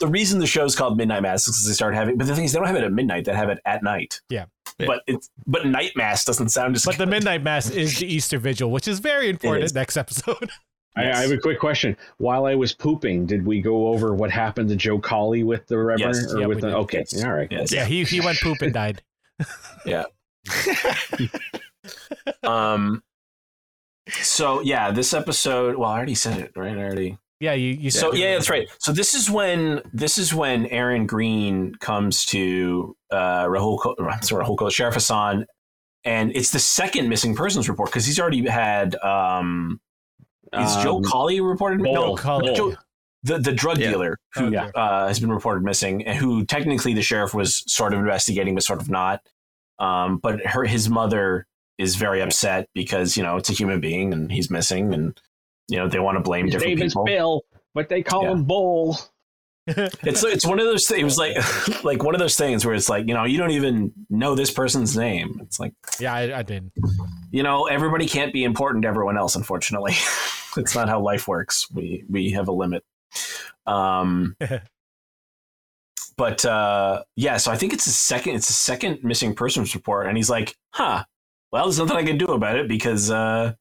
The 0.00 0.08
reason 0.08 0.40
the 0.40 0.48
show's 0.48 0.74
called 0.74 0.96
Midnight 0.96 1.22
Mass 1.22 1.46
is 1.46 1.54
because 1.54 1.68
they 1.68 1.74
start 1.74 1.94
having. 1.94 2.18
But 2.18 2.26
the 2.26 2.34
thing 2.34 2.44
is, 2.44 2.52
they 2.52 2.58
don't 2.58 2.66
have 2.66 2.74
it 2.76 2.82
at 2.82 2.92
midnight. 2.92 3.24
They 3.26 3.34
have 3.36 3.50
it 3.50 3.60
at 3.64 3.84
night. 3.84 4.20
Yeah. 4.28 4.46
Yeah. 4.80 4.86
But 4.86 5.02
it's 5.06 5.30
but 5.46 5.64
night 5.66 5.92
mass 5.94 6.24
doesn't 6.24 6.48
sound 6.48 6.74
as. 6.74 6.84
But 6.86 6.96
the 6.98 7.06
midnight 7.06 7.42
mass 7.44 7.70
is 7.70 7.98
the 8.00 8.06
Easter 8.14 8.38
vigil, 8.38 8.70
which 8.72 8.88
is 8.88 8.98
very 8.98 9.28
important 9.28 9.64
is. 9.64 9.74
next 9.74 9.96
episode. 9.96 10.50
I, 11.00 11.04
Yes. 11.04 11.16
I 11.18 11.22
have 11.22 11.30
a 11.32 11.38
quick 11.38 11.58
question. 11.58 11.96
While 12.18 12.46
I 12.46 12.54
was 12.54 12.72
pooping, 12.72 13.26
did 13.26 13.44
we 13.44 13.60
go 13.60 13.88
over 13.88 14.14
what 14.14 14.30
happened 14.30 14.68
to 14.70 14.76
Joe 14.76 14.98
Collie 14.98 15.42
with 15.44 15.66
the 15.66 15.78
Reverend? 15.78 16.00
Yes. 16.00 16.32
or 16.32 16.40
Yeah, 16.40 16.46
with 16.46 16.60
the, 16.60 16.76
okay, 16.76 16.98
Yes. 16.98 17.24
all 17.24 17.32
right. 17.32 17.48
Yes. 17.50 17.72
yeah, 17.72 17.84
he 17.84 18.04
he 18.04 18.20
went 18.20 18.38
poop 18.40 18.58
and 18.62 18.72
died. 18.72 19.02
Yeah. 19.86 20.04
um. 22.42 23.02
So 24.10 24.60
yeah, 24.60 24.90
this 24.90 25.14
episode. 25.14 25.76
Well, 25.76 25.88
I 25.90 25.96
already 25.96 26.14
said 26.14 26.38
it, 26.40 26.52
right? 26.56 26.76
I 26.76 26.82
already. 26.82 27.18
Yeah, 27.40 27.54
you 27.54 27.72
you 27.72 27.90
So 27.90 28.12
yeah, 28.12 28.34
that's 28.34 28.50
right. 28.50 28.68
So 28.78 28.92
this 28.92 29.14
is 29.14 29.30
when 29.30 29.80
this 29.94 30.18
is 30.18 30.34
when 30.34 30.66
Erin 30.66 31.06
Greene 31.06 31.74
comes 31.76 32.26
to 32.26 32.94
uh, 33.10 33.44
Rahul, 33.46 33.80
Ko- 33.80 33.96
I'm 34.10 34.22
sorry, 34.22 34.44
Rahul 34.44 34.70
Sheriff 34.70 34.94
Hassan, 34.94 35.46
and 36.04 36.32
it's 36.36 36.50
the 36.50 36.58
second 36.58 37.08
missing 37.08 37.34
persons 37.34 37.68
report 37.68 37.90
because 37.90 38.04
he's 38.06 38.20
already 38.20 38.46
had. 38.46 38.94
Um, 38.96 39.80
is 40.52 40.76
Joe 40.82 40.96
Um, 40.96 41.04
Collie 41.04 41.40
reported? 41.40 41.82
Bull. 41.82 41.94
No, 41.94 42.14
Collie. 42.16 42.54
Joe, 42.54 42.74
the 43.22 43.38
the 43.38 43.52
drug 43.52 43.78
Yeah. 43.78 43.90
dealer 43.90 44.18
who 44.34 44.46
Oh, 44.46 44.50
Yeah. 44.50 44.70
uh, 44.74 45.08
has 45.08 45.20
been 45.20 45.30
reported 45.32 45.62
missing, 45.64 46.06
and 46.06 46.16
who 46.18 46.44
technically 46.44 46.94
the 46.94 47.02
sheriff 47.02 47.34
was 47.34 47.62
sort 47.66 47.92
of 47.92 48.00
investigating, 48.00 48.54
but 48.54 48.62
sort 48.64 48.80
of 48.80 48.88
not. 48.90 49.20
Um, 49.78 50.18
but 50.18 50.44
her 50.46 50.64
his 50.64 50.88
mother 50.88 51.46
is 51.78 51.96
very 51.96 52.20
upset 52.20 52.68
because 52.74 53.16
you 53.16 53.22
know 53.22 53.36
it's 53.36 53.48
a 53.50 53.52
human 53.54 53.80
being 53.80 54.12
and 54.12 54.30
he's 54.32 54.50
missing, 54.50 54.92
and 54.94 55.18
you 55.68 55.76
know 55.78 55.88
they 55.88 55.98
want 55.98 56.16
to 56.18 56.22
blame 56.22 56.46
His 56.46 56.54
different 56.54 56.78
name 56.78 56.86
is 56.86 56.92
people. 56.92 57.04
Bill, 57.04 57.42
but 57.74 57.88
they 57.88 58.02
call 58.02 58.24
Yeah. 58.24 58.32
him 58.32 58.44
Bull. 58.44 58.98
It's 60.02 60.24
it's 60.24 60.44
one 60.46 60.58
of 60.58 60.64
those 60.66 60.88
things. 60.88 61.00
It 61.00 61.04
was 61.04 61.18
like 61.18 61.84
like 61.84 62.02
one 62.02 62.14
of 62.14 62.18
those 62.18 62.36
things 62.36 62.64
where 62.66 62.74
it's 62.74 62.88
like 62.88 63.06
you 63.06 63.14
know 63.14 63.24
you 63.24 63.38
don't 63.38 63.52
even 63.52 63.92
know 64.08 64.34
this 64.34 64.50
person's 64.50 64.96
name. 64.96 65.38
It's 65.42 65.60
like 65.60 65.74
yeah, 66.00 66.12
I, 66.14 66.38
I 66.38 66.42
did. 66.42 66.72
you 67.30 67.42
know 67.42 67.66
everybody 67.66 68.06
can't 68.08 68.32
be 68.32 68.42
important 68.44 68.82
to 68.82 68.88
everyone 68.88 69.16
else. 69.16 69.36
Unfortunately, 69.36 69.92
it's 70.56 70.74
not 70.74 70.88
how 70.88 71.00
life 71.00 71.28
works. 71.28 71.70
We 71.70 72.04
we 72.08 72.30
have 72.32 72.48
a 72.48 72.52
limit. 72.52 72.84
Um, 73.66 74.36
but 76.16 76.44
uh, 76.44 77.02
yeah, 77.16 77.36
so 77.36 77.50
I 77.50 77.56
think 77.56 77.72
it's 77.72 77.86
a 77.86 77.92
second. 77.92 78.34
It's 78.36 78.50
a 78.50 78.54
second 78.54 79.02
missing 79.02 79.34
persons 79.34 79.74
report, 79.74 80.06
and 80.06 80.16
he's 80.16 80.30
like, 80.30 80.56
huh. 80.72 81.04
Well, 81.52 81.64
there's 81.64 81.78
nothing 81.80 81.96
I 81.96 82.04
can 82.04 82.16
do 82.16 82.26
about 82.26 82.56
it 82.56 82.68
because 82.68 83.10
uh, 83.10 83.54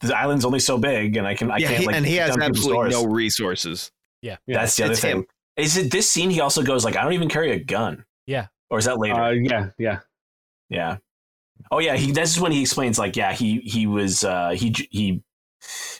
the 0.00 0.16
island's 0.16 0.44
only 0.44 0.60
so 0.60 0.78
big, 0.78 1.16
and 1.16 1.26
I 1.26 1.34
can 1.34 1.50
I 1.50 1.56
yeah, 1.58 1.68
can't 1.68 1.80
he- 1.80 1.86
like 1.86 1.96
and 1.96 2.06
he 2.06 2.16
has 2.16 2.36
absolutely 2.36 2.90
no 2.90 3.04
resources. 3.06 3.90
Yeah. 4.22 4.36
That's 4.46 4.76
the 4.76 4.84
other 4.84 4.92
It's 4.92 5.00
thing. 5.00 5.18
him. 5.18 5.26
Is 5.56 5.76
it 5.76 5.90
this 5.90 6.08
scene? 6.08 6.30
He 6.30 6.40
also 6.40 6.62
goes 6.62 6.84
like, 6.84 6.96
"I 6.96 7.02
don't 7.02 7.12
even 7.12 7.28
carry 7.28 7.50
a 7.52 7.58
gun." 7.58 8.04
Yeah. 8.26 8.46
Or 8.70 8.78
is 8.78 8.84
that 8.84 8.98
later? 8.98 9.14
Uh, 9.20 9.30
yeah, 9.30 9.70
yeah. 9.78 10.00
yeah. 10.68 10.98
Oh 11.72 11.78
yeah. 11.80 11.96
He. 11.96 12.12
This 12.12 12.34
is 12.36 12.40
when 12.40 12.52
he 12.52 12.60
explains 12.60 12.98
like, 12.98 13.16
yeah, 13.16 13.32
he 13.32 13.58
he 13.60 13.86
was 13.88 14.22
uh, 14.22 14.50
he 14.50 14.74
he 14.90 15.22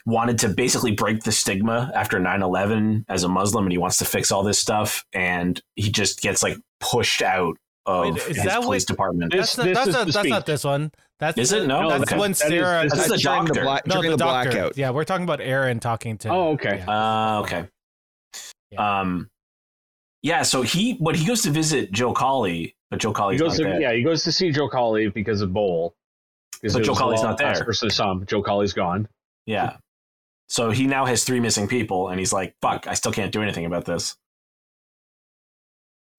wanted 0.06 0.38
to 0.40 0.48
basically 0.48 0.92
break 0.92 1.22
the 1.22 1.32
stigma 1.32 1.90
after 1.94 2.18
9-11 2.18 3.04
as 3.08 3.24
a 3.24 3.28
Muslim, 3.28 3.64
and 3.64 3.72
he 3.72 3.78
wants 3.78 3.98
to 3.98 4.04
fix 4.04 4.30
all 4.32 4.42
this 4.42 4.58
stuff, 4.58 5.04
and 5.12 5.60
he 5.76 5.90
just 5.90 6.20
gets 6.20 6.42
like 6.42 6.56
pushed 6.80 7.22
out 7.22 7.56
of 7.86 8.14
Wait, 8.14 8.22
his 8.22 8.36
police 8.38 8.66
what- 8.66 8.86
department. 8.86 9.32
This- 9.32 9.56
That's 9.56 9.58
not, 9.58 9.74
that's, 9.74 9.88
is 9.88 9.94
not, 9.94 10.06
that's 10.12 10.28
not 10.28 10.46
this 10.46 10.64
one. 10.64 10.90
That's 11.20 11.36
Is 11.38 11.52
it? 11.52 11.66
No? 11.66 11.88
That's 11.88 12.02
Okay. 12.12 12.16
when 12.20 12.30
That 12.30 12.36
is- 12.36 12.38
Sarah. 12.38 12.82
this 12.84 12.92
That's 12.92 13.08
That's 13.08 13.22
the 13.22 13.28
during 13.28 13.44
doctor. 13.46 13.54
The 13.54 13.64
black, 13.64 13.86
no, 13.88 13.94
during 13.96 14.10
the, 14.10 14.16
the, 14.16 14.24
doctor. 14.24 14.50
blackout. 14.50 14.78
Yeah, 14.78 14.90
we're 14.90 15.04
talking 15.04 15.24
about 15.24 15.40
Erin 15.40 15.80
talking 15.80 16.16
to. 16.18 16.28
Oh, 16.28 16.48
okay. 16.52 16.76
yeah. 16.86 17.36
Uh, 17.36 17.40
okay. 17.40 17.64
Um, 18.76 19.28
yeah. 20.22 20.42
So 20.42 20.62
he, 20.62 20.94
but 21.00 21.16
he 21.16 21.26
goes 21.26 21.42
to 21.42 21.50
visit 21.50 21.90
Joe 21.90 22.12
Collie, 22.12 22.76
but 22.90 23.00
Joe 23.00 23.10
He 23.10 23.14
Collie's 23.14 23.40
goes 23.40 23.58
not 23.58 23.64
to 23.64 23.70
there. 23.72 23.80
yeah, 23.80 23.92
he 23.94 24.02
goes 24.02 24.22
to 24.24 24.32
see 24.32 24.50
Joe 24.52 24.68
Collie 24.68 25.08
because 25.08 25.40
of 25.40 25.52
Bowl. 25.52 25.94
Because 26.60 26.74
But 26.74 26.84
Joe 26.84 26.92
was 26.92 26.98
Collie's 26.98 27.22
not 27.22 27.38
there. 27.38 27.64
Person 27.64 27.90
some. 27.90 28.24
Joe 28.26 28.42
Collie's 28.42 28.72
gone. 28.72 29.08
Yeah. 29.48 29.78
So 30.48 30.70
he 30.70 30.86
now 30.86 31.06
has 31.06 31.24
three 31.24 31.40
missing 31.40 31.66
people, 31.68 32.08
and 32.08 32.18
he's 32.18 32.32
like, 32.32 32.54
"Fuck, 32.62 32.86
I 32.86 32.94
still 32.94 33.12
can't 33.12 33.32
do 33.32 33.42
anything 33.42 33.64
about 33.64 33.84
this." 33.86 34.16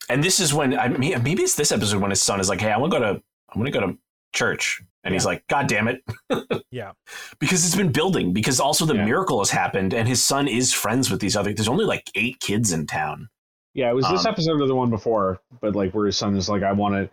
And 0.10 0.23
this 0.23 0.39
is 0.39 0.53
when 0.53 0.77
I 0.77 0.88
mean, 0.89 1.22
maybe 1.23 1.43
it's 1.43 1.56
this 1.56 1.72
episode 1.72 2.01
when 2.01 2.10
his 2.10 2.22
son 2.22 2.39
is 2.39 2.49
like, 2.49 2.60
"Hey, 2.61 2.72
I 2.72 2.77
want 2.77 2.91
to 2.91 2.99
go 2.99 3.14
to, 3.14 3.22
I 3.53 3.57
want 3.60 3.68
to 3.68 3.72
go 3.72 3.85
to 3.85 3.97
church," 4.34 4.81
and 5.03 5.14
he's 5.14 5.26
like, 5.26 5.45
"God 5.47 5.68
damn 5.68 5.88
it!" 5.88 6.01
Yeah. 6.72 6.91
because 7.39 7.65
it's 7.65 7.76
been 7.76 7.91
building. 7.91 8.34
Because 8.34 8.60
also 8.60 8.85
the 8.85 8.95
Yeah. 8.95 9.06
miracle 9.06 9.39
has 9.39 9.51
happened, 9.51 9.93
and 9.93 10.07
his 10.07 10.23
son 10.23 10.47
is 10.47 10.73
friends 10.73 11.11
with 11.11 11.19
these 11.22 11.35
other. 11.35 11.53
There's 11.53 11.68
only 11.68 11.85
like 11.85 12.10
eight 12.15 12.39
kids 12.39 12.72
in 12.72 12.88
town. 12.88 13.30
Yeah, 13.76 13.91
it 13.91 13.93
was 13.95 14.07
this 14.10 14.26
Um, 14.26 14.31
episode 14.34 14.60
or 14.61 14.68
the 14.68 14.76
one 14.76 14.89
before, 14.89 15.39
but 15.61 15.76
like 15.76 15.93
where 15.93 16.07
his 16.07 16.18
son 16.18 16.35
is 16.35 16.49
like, 16.49 16.64
I 16.64 16.72
want 16.72 16.95
to, 16.95 17.10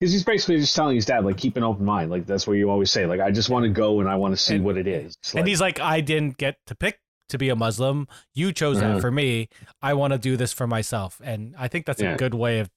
because 0.00 0.12
he's 0.12 0.24
basically 0.24 0.56
just 0.58 0.74
telling 0.74 0.96
his 0.96 1.04
dad 1.06 1.24
like, 1.24 1.36
keep 1.36 1.56
an 1.56 1.62
open 1.62 1.84
mind. 1.84 2.10
Like 2.10 2.26
that's 2.26 2.46
what 2.46 2.54
you 2.54 2.70
always 2.70 2.90
say. 2.90 3.06
Like 3.06 3.20
I 3.20 3.30
just 3.30 3.50
want 3.50 3.64
to 3.64 3.68
go 3.68 4.00
and 4.00 4.08
I 4.08 4.16
want 4.16 4.32
to 4.32 4.36
see 4.42 4.56
And- 4.56 4.64
what 4.64 4.76
it 4.78 4.86
is. 4.88 5.14
It's 5.22 5.32
and 5.34 5.42
like- 5.42 5.48
he's 5.48 5.60
like, 5.60 5.78
I 5.80 6.00
didn't 6.00 6.38
get 6.38 6.56
to 6.66 6.74
pick 6.74 7.00
to 7.28 7.38
be 7.38 7.48
a 7.50 7.56
Muslim. 7.56 8.08
You 8.34 8.52
chose 8.52 8.78
Mhm. 8.78 8.80
that 8.94 9.00
for 9.00 9.10
me. 9.10 9.48
I 9.82 9.94
want 9.94 10.12
to 10.14 10.18
do 10.18 10.36
this 10.36 10.52
for 10.52 10.66
myself, 10.66 11.20
and 11.22 11.54
I 11.58 11.68
think 11.68 11.86
that's 11.86 12.00
a 12.02 12.16
good 12.16 12.34
way 12.34 12.58
of, 12.60 12.70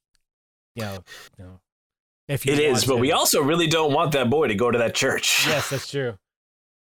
you 0.76 0.84
know, 0.84 1.00
you 1.40 1.46
know, 1.46 1.60
if 2.28 2.46
you 2.46 2.54
It 2.54 2.60
is, 2.60 2.86
but 2.86 2.96
to. 2.96 3.00
we 3.02 3.12
also 3.12 3.42
really 3.42 3.68
don't 3.68 3.94
want 3.94 4.12
that 4.12 4.30
boy 4.30 4.48
to 4.50 4.56
go 4.56 4.70
to 4.70 4.78
that 4.78 4.94
church. 4.94 5.46
yes, 5.48 5.70
that's 5.72 5.90
true. 5.90 6.18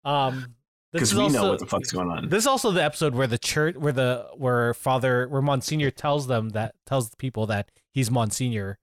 Um, 0.05 0.55
because 0.93 1.15
we 1.15 1.20
also, 1.24 1.43
know 1.43 1.51
what 1.51 1.59
the 1.61 1.66
fuck's 1.66 1.93
going 1.93 2.09
on. 2.11 2.28
This 2.31 2.44
is 2.44 2.47
also 2.48 2.73
the 2.73 2.82
episode 2.82 3.15
where 3.15 3.27
the 3.27 3.39
church, 3.39 3.77
where 3.77 3.93
the 3.93 4.27
where 4.36 4.73
Father, 4.74 5.28
where 5.28 5.43
Monsignor 5.43 5.90
tells 5.90 6.27
them 6.27 6.48
that 6.51 6.74
tells 6.86 7.11
the 7.11 7.16
people 7.16 7.47
that 7.47 7.70
he's 7.93 8.11
Monsignor, 8.11 8.78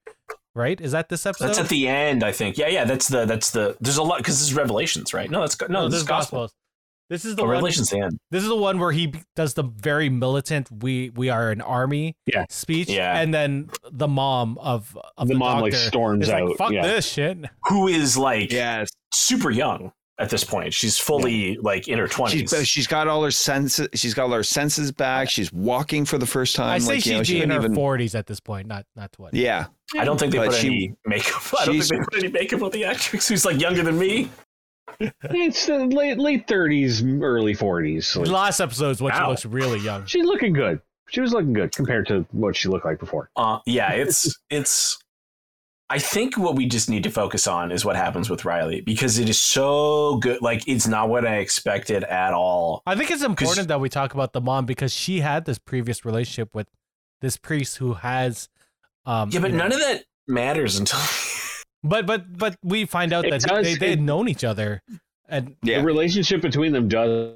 right? 0.58 0.80
Is 0.82 0.92
that 0.92 1.08
this 1.10 1.26
episode? 1.26 1.48
That's 1.48 1.60
at 1.60 1.70
the 1.70 1.88
end, 1.88 2.24
I 2.24 2.32
think. 2.32 2.58
Yeah, 2.58 2.68
yeah. 2.68 2.84
That's 2.84 3.08
the 3.08 3.26
that's 3.26 3.52
the. 3.52 3.78
There's 3.80 3.98
a 3.98 4.04
lot 4.04 4.18
because 4.18 4.40
this 4.40 4.48
is 4.50 4.54
Revelations, 4.54 5.14
right? 5.14 5.30
No, 5.32 5.40
that's 5.42 5.56
go- 5.56 5.68
no, 5.68 5.88
this, 5.88 6.00
is 6.02 6.04
gospel. 6.08 6.40
Gospels. 6.42 6.54
This 7.10 7.24
is 7.24 7.36
the 7.38 7.44
Oh, 7.44 7.46
one. 7.46 7.52
Revelations 7.54 7.90
the 7.90 8.02
end. 8.02 8.20
This 8.32 8.44
is 8.44 8.50
the 8.50 8.56
one 8.58 8.80
where 8.80 8.92
he 8.92 9.14
does 9.36 9.54
the 9.54 9.64
very 9.64 10.10
militant 10.10 10.70
"we 10.82 11.10
we 11.12 11.30
are 11.30 11.52
an 11.52 11.62
army" 11.62 12.18
Yeah. 12.26 12.44
speech, 12.50 12.90
Yeah. 12.90 13.18
and 13.18 13.34
then 13.34 13.70
the 13.90 14.10
mom 14.10 14.58
of 14.58 14.98
of 15.18 15.28
the, 15.30 15.34
the, 15.34 15.40
mom 15.40 15.62
like 15.62 15.72
doctor 15.72 15.88
storms 15.88 16.28
is 16.28 16.34
out. 16.34 16.50
like, 16.50 16.58
"Fuck 16.58 16.72
yeah. 16.74 16.82
this 16.82 17.08
shit." 17.10 17.38
Who 17.70 17.88
is 17.88 18.18
like 18.18 18.52
Yes. 18.52 18.90
super 19.14 19.50
young? 19.52 19.94
At 20.20 20.30
this 20.30 20.44
point. 20.44 20.74
She's 20.74 20.98
fully 20.98 21.58
like 21.58 21.88
in 21.88 22.00
her 22.00 22.08
twenties. 22.08 22.50
She's, 22.50 22.68
she's 22.68 22.88
got 22.88 23.08
all 23.08 23.24
her 23.24 23.32
senses. 23.32 23.88
She's 23.94 24.14
got 24.14 24.24
all 24.24 24.32
her 24.32 24.44
senses 24.44 24.92
back. 24.92 25.30
She's 25.30 25.52
walking 25.54 26.06
for 26.06 26.18
the 26.18 26.26
first 26.26 26.56
time. 26.56 26.70
I 26.70 26.80
say 26.80 26.96
like, 26.96 27.06
you 27.06 27.14
know, 27.14 27.18
she'd 27.20 27.28
she 27.28 27.34
be 27.36 27.42
in 27.44 27.50
didn't 27.50 27.62
her 27.62 27.66
even- 27.68 27.76
forties 27.76 28.16
at 28.16 28.26
this 28.28 28.40
point, 28.40 28.68
not 28.68 28.86
not 28.96 29.12
twenty. 29.12 29.40
Yeah, 29.44 29.68
I 29.96 30.06
don't 30.06 30.20
think 30.20 30.32
they 30.32 30.40
But 30.40 30.48
put 30.50 30.56
she- 30.56 30.68
any 30.68 30.96
makeup. 31.06 31.42
I 31.60 31.66
don't 31.66 31.80
think 31.82 31.90
they 31.90 31.98
put 31.98 32.24
any 32.24 32.32
makeup 32.32 32.62
on 32.64 32.72
the 32.72 32.86
actress 32.86 33.28
who's 33.28 33.46
like 33.46 33.60
younger 33.62 33.84
than 33.84 33.98
me. 34.00 34.30
It's 35.00 35.66
the 35.68 35.86
late 35.86 36.18
late 36.18 36.48
thirties, 36.48 37.04
early 37.04 37.54
forties. 37.54 38.14
The 38.14 38.22
last 38.22 38.60
episode's 38.60 39.02
when 39.02 39.14
she 39.14 39.20
Wow. 39.20 39.30
looks 39.30 39.46
really 39.46 39.80
young. 39.80 40.06
she's 40.06 40.26
looking 40.26 40.54
good. 40.54 40.82
She 41.10 41.22
was 41.22 41.34
looking 41.34 41.54
good 41.54 41.74
compared 41.76 42.08
to 42.08 42.26
what 42.32 42.56
she 42.56 42.68
looked 42.68 42.86
like 42.86 42.98
before. 43.00 43.30
Uh, 43.36 43.60
yeah, 43.66 43.92
it's 43.92 44.40
it's. 44.50 44.98
I 45.90 46.00
think 46.00 46.38
what 46.38 46.56
we 46.56 46.66
just 46.66 46.90
need 46.90 47.04
to 47.04 47.10
focus 47.10 47.48
on 47.48 47.72
is 47.72 47.86
what 47.86 47.96
happens 47.96 48.30
with 48.30 48.44
Riley 48.44 48.82
because 48.82 49.20
it 49.20 49.30
is 49.30 49.40
so 49.40 50.18
good. 50.18 50.42
Like 50.42 50.68
it's 50.68 50.86
not 50.88 51.08
what 51.08 51.26
I 51.26 51.38
expected 51.38 52.04
at 52.04 52.34
all. 52.34 52.84
I 52.86 52.96
think 52.96 53.10
it's 53.10 53.24
important 53.24 53.70
that 53.70 53.80
we 53.80 53.88
talk 53.88 54.14
about 54.14 54.34
the 54.34 54.42
mom 54.42 54.66
because 54.66 54.94
she 54.94 55.22
had 55.22 55.46
this 55.46 55.58
previous 55.58 56.04
relationship 56.04 56.54
with 56.54 56.68
this 57.22 57.38
priest 57.38 57.78
who 57.78 57.94
has 57.94 58.50
um 59.06 59.30
Yeah, 59.32 59.40
but 59.40 59.52
you 59.52 59.58
know- 59.58 59.64
none 59.64 59.72
of 59.74 59.80
that 59.80 60.04
matters 60.28 60.78
until 60.78 61.00
but 61.84 62.06
but 62.06 62.38
but 62.38 62.58
we 62.64 62.86
find 62.86 63.14
out 63.14 63.24
It 63.26 63.32
that 63.32 63.42
does- 63.44 63.64
they, 63.66 63.76
they 63.76 63.90
had 63.92 64.02
known 64.02 64.28
each 64.28 64.44
other 64.44 64.82
and 65.30 65.56
yeah. 65.64 65.80
The 65.80 65.86
relationship 65.86 66.42
between 66.42 66.74
them 66.74 66.90
does 66.90 67.34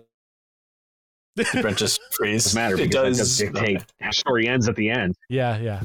Brent 1.62 1.78
just 1.78 2.02
freeze. 2.12 2.54
matter 2.54 2.76
It 2.76 2.90
because 2.90 3.18
does 3.18 3.38
that 3.38 3.54
does 3.54 3.62
dictate 3.62 3.84
how 4.02 4.12
story 4.12 4.48
ends 4.50 4.68
at 4.68 4.76
the 4.76 4.90
end. 4.90 5.16
yeah 5.30 5.58
yeah 5.58 5.82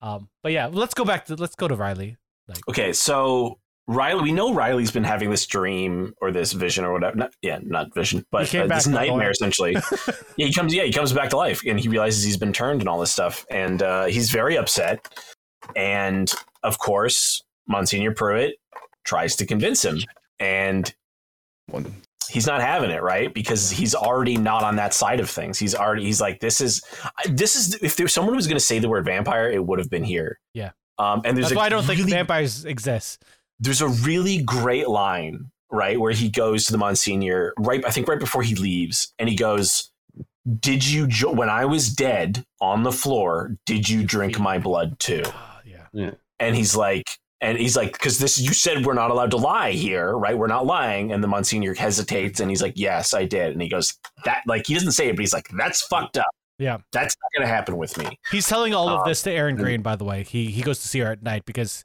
um 0.00 0.28
but 0.42 0.52
yeah 0.52 0.66
let's 0.66 0.94
go 0.94 1.04
back 1.04 1.24
to 1.26 1.34
let's 1.34 1.54
go 1.54 1.68
to 1.68 1.74
riley 1.74 2.16
Okay, 2.68 2.92
so 2.92 3.58
Riley, 3.86 4.22
we 4.22 4.32
know 4.32 4.52
Riley's 4.52 4.90
been 4.90 5.04
having 5.04 5.30
this 5.30 5.46
dream 5.46 6.12
or 6.20 6.30
this 6.30 6.52
vision 6.52 6.84
or 6.84 6.92
whatever. 6.92 7.16
Not, 7.16 7.34
yeah, 7.40 7.58
not 7.62 7.94
vision, 7.94 8.24
but 8.30 8.54
uh, 8.54 8.66
this 8.66 8.86
nightmare 8.86 9.30
essentially. 9.30 9.72
yeah, 10.36 10.46
he 10.46 10.52
comes. 10.52 10.74
Yeah, 10.74 10.84
he 10.84 10.92
comes 10.92 11.12
back 11.12 11.30
to 11.30 11.36
life, 11.36 11.62
and 11.66 11.80
he 11.80 11.88
realizes 11.88 12.22
he's 12.22 12.36
been 12.36 12.52
turned 12.52 12.82
and 12.82 12.88
all 12.88 13.00
this 13.00 13.10
stuff, 13.10 13.46
and 13.50 13.82
uh, 13.82 14.04
he's 14.04 14.30
very 14.30 14.58
upset. 14.58 15.06
And 15.74 16.30
of 16.62 16.78
course, 16.78 17.42
Monsignor 17.66 18.12
Pruitt 18.12 18.56
tries 19.04 19.36
to 19.36 19.46
convince 19.46 19.84
him, 19.84 20.00
and 20.38 20.94
One- 21.68 22.02
he's 22.28 22.46
not 22.46 22.60
having 22.60 22.90
it 22.90 23.02
right? 23.02 23.32
Because 23.32 23.70
he's 23.70 23.94
already 23.94 24.36
not 24.36 24.62
on 24.62 24.76
that 24.76 24.94
side 24.94 25.20
of 25.20 25.28
things. 25.30 25.58
He's 25.58 25.74
already 25.74 26.04
he's 26.04 26.20
like 26.20 26.40
this 26.40 26.60
is 26.60 26.82
this 27.28 27.56
is 27.56 27.74
if 27.82 27.96
there 27.96 28.08
someone 28.08 28.36
was 28.36 28.46
going 28.46 28.58
to 28.58 28.64
say 28.64 28.78
the 28.78 28.88
word 28.88 29.04
vampire, 29.04 29.50
it 29.50 29.64
would 29.64 29.78
have 29.78 29.90
been 29.90 30.04
here. 30.04 30.38
Yeah. 30.54 30.70
Um, 30.98 31.22
and 31.24 31.36
there's 31.36 31.46
that's 31.46 31.52
a 31.52 31.56
why 31.56 31.66
i 31.66 31.68
don't 31.68 31.84
think 31.84 32.00
vampires 32.10 32.64
exist. 32.64 33.24
there's 33.60 33.80
a 33.80 33.88
really 33.88 34.42
great 34.42 34.88
line 34.88 35.50
right 35.70 36.00
where 36.00 36.10
he 36.10 36.28
goes 36.28 36.64
to 36.64 36.72
the 36.72 36.78
monsignor 36.78 37.52
right 37.56 37.84
i 37.86 37.90
think 37.90 38.08
right 38.08 38.18
before 38.18 38.42
he 38.42 38.56
leaves 38.56 39.14
and 39.16 39.28
he 39.28 39.36
goes 39.36 39.92
did 40.58 40.84
you 40.84 41.06
jo- 41.06 41.30
when 41.30 41.48
i 41.48 41.64
was 41.64 41.88
dead 41.90 42.44
on 42.60 42.82
the 42.82 42.90
floor 42.90 43.56
did 43.64 43.88
you 43.88 44.02
drink 44.02 44.40
my 44.40 44.58
blood 44.58 44.98
too? 44.98 45.22
Ah, 45.26 45.60
yeah. 45.92 46.10
And 46.40 46.56
he's 46.56 46.74
like 46.74 47.06
and 47.40 47.58
he's 47.58 47.76
like 47.76 47.92
because 47.92 48.18
this 48.18 48.38
you 48.38 48.52
said 48.52 48.84
we're 48.84 48.94
not 48.94 49.10
allowed 49.10 49.30
to 49.30 49.36
lie 49.36 49.70
here 49.72 50.16
right 50.16 50.36
we're 50.36 50.46
not 50.46 50.66
lying 50.66 51.12
and 51.12 51.22
the 51.22 51.28
monsignor 51.28 51.74
hesitates 51.74 52.40
and 52.40 52.50
he's 52.50 52.60
like 52.62 52.72
yes 52.76 53.14
i 53.14 53.24
did 53.24 53.52
and 53.52 53.62
he 53.62 53.68
goes 53.68 53.94
that 54.24 54.42
like 54.46 54.66
he 54.66 54.74
doesn't 54.74 54.92
say 54.92 55.08
it 55.08 55.12
but 55.16 55.20
he's 55.20 55.32
like 55.32 55.46
that's 55.56 55.82
fucked 55.86 56.18
up 56.18 56.26
Yeah. 56.58 56.78
that's 56.92 57.14
not 57.22 57.38
gonna 57.40 57.52
happen 57.52 57.76
with 57.76 57.96
me 57.98 58.06
he's 58.32 58.46
telling 58.48 58.74
all 58.74 58.88
of 58.88 59.00
Uh, 59.00 59.04
this 59.04 59.22
to 59.22 59.32
erin 59.32 59.56
greene 59.56 59.82
by 59.82 59.94
the 59.96 60.04
way 60.04 60.24
he 60.24 60.46
he 60.50 60.62
goes 60.62 60.80
to 60.80 60.88
see 60.88 60.98
her 61.00 61.12
at 61.12 61.22
night 61.22 61.44
because 61.46 61.84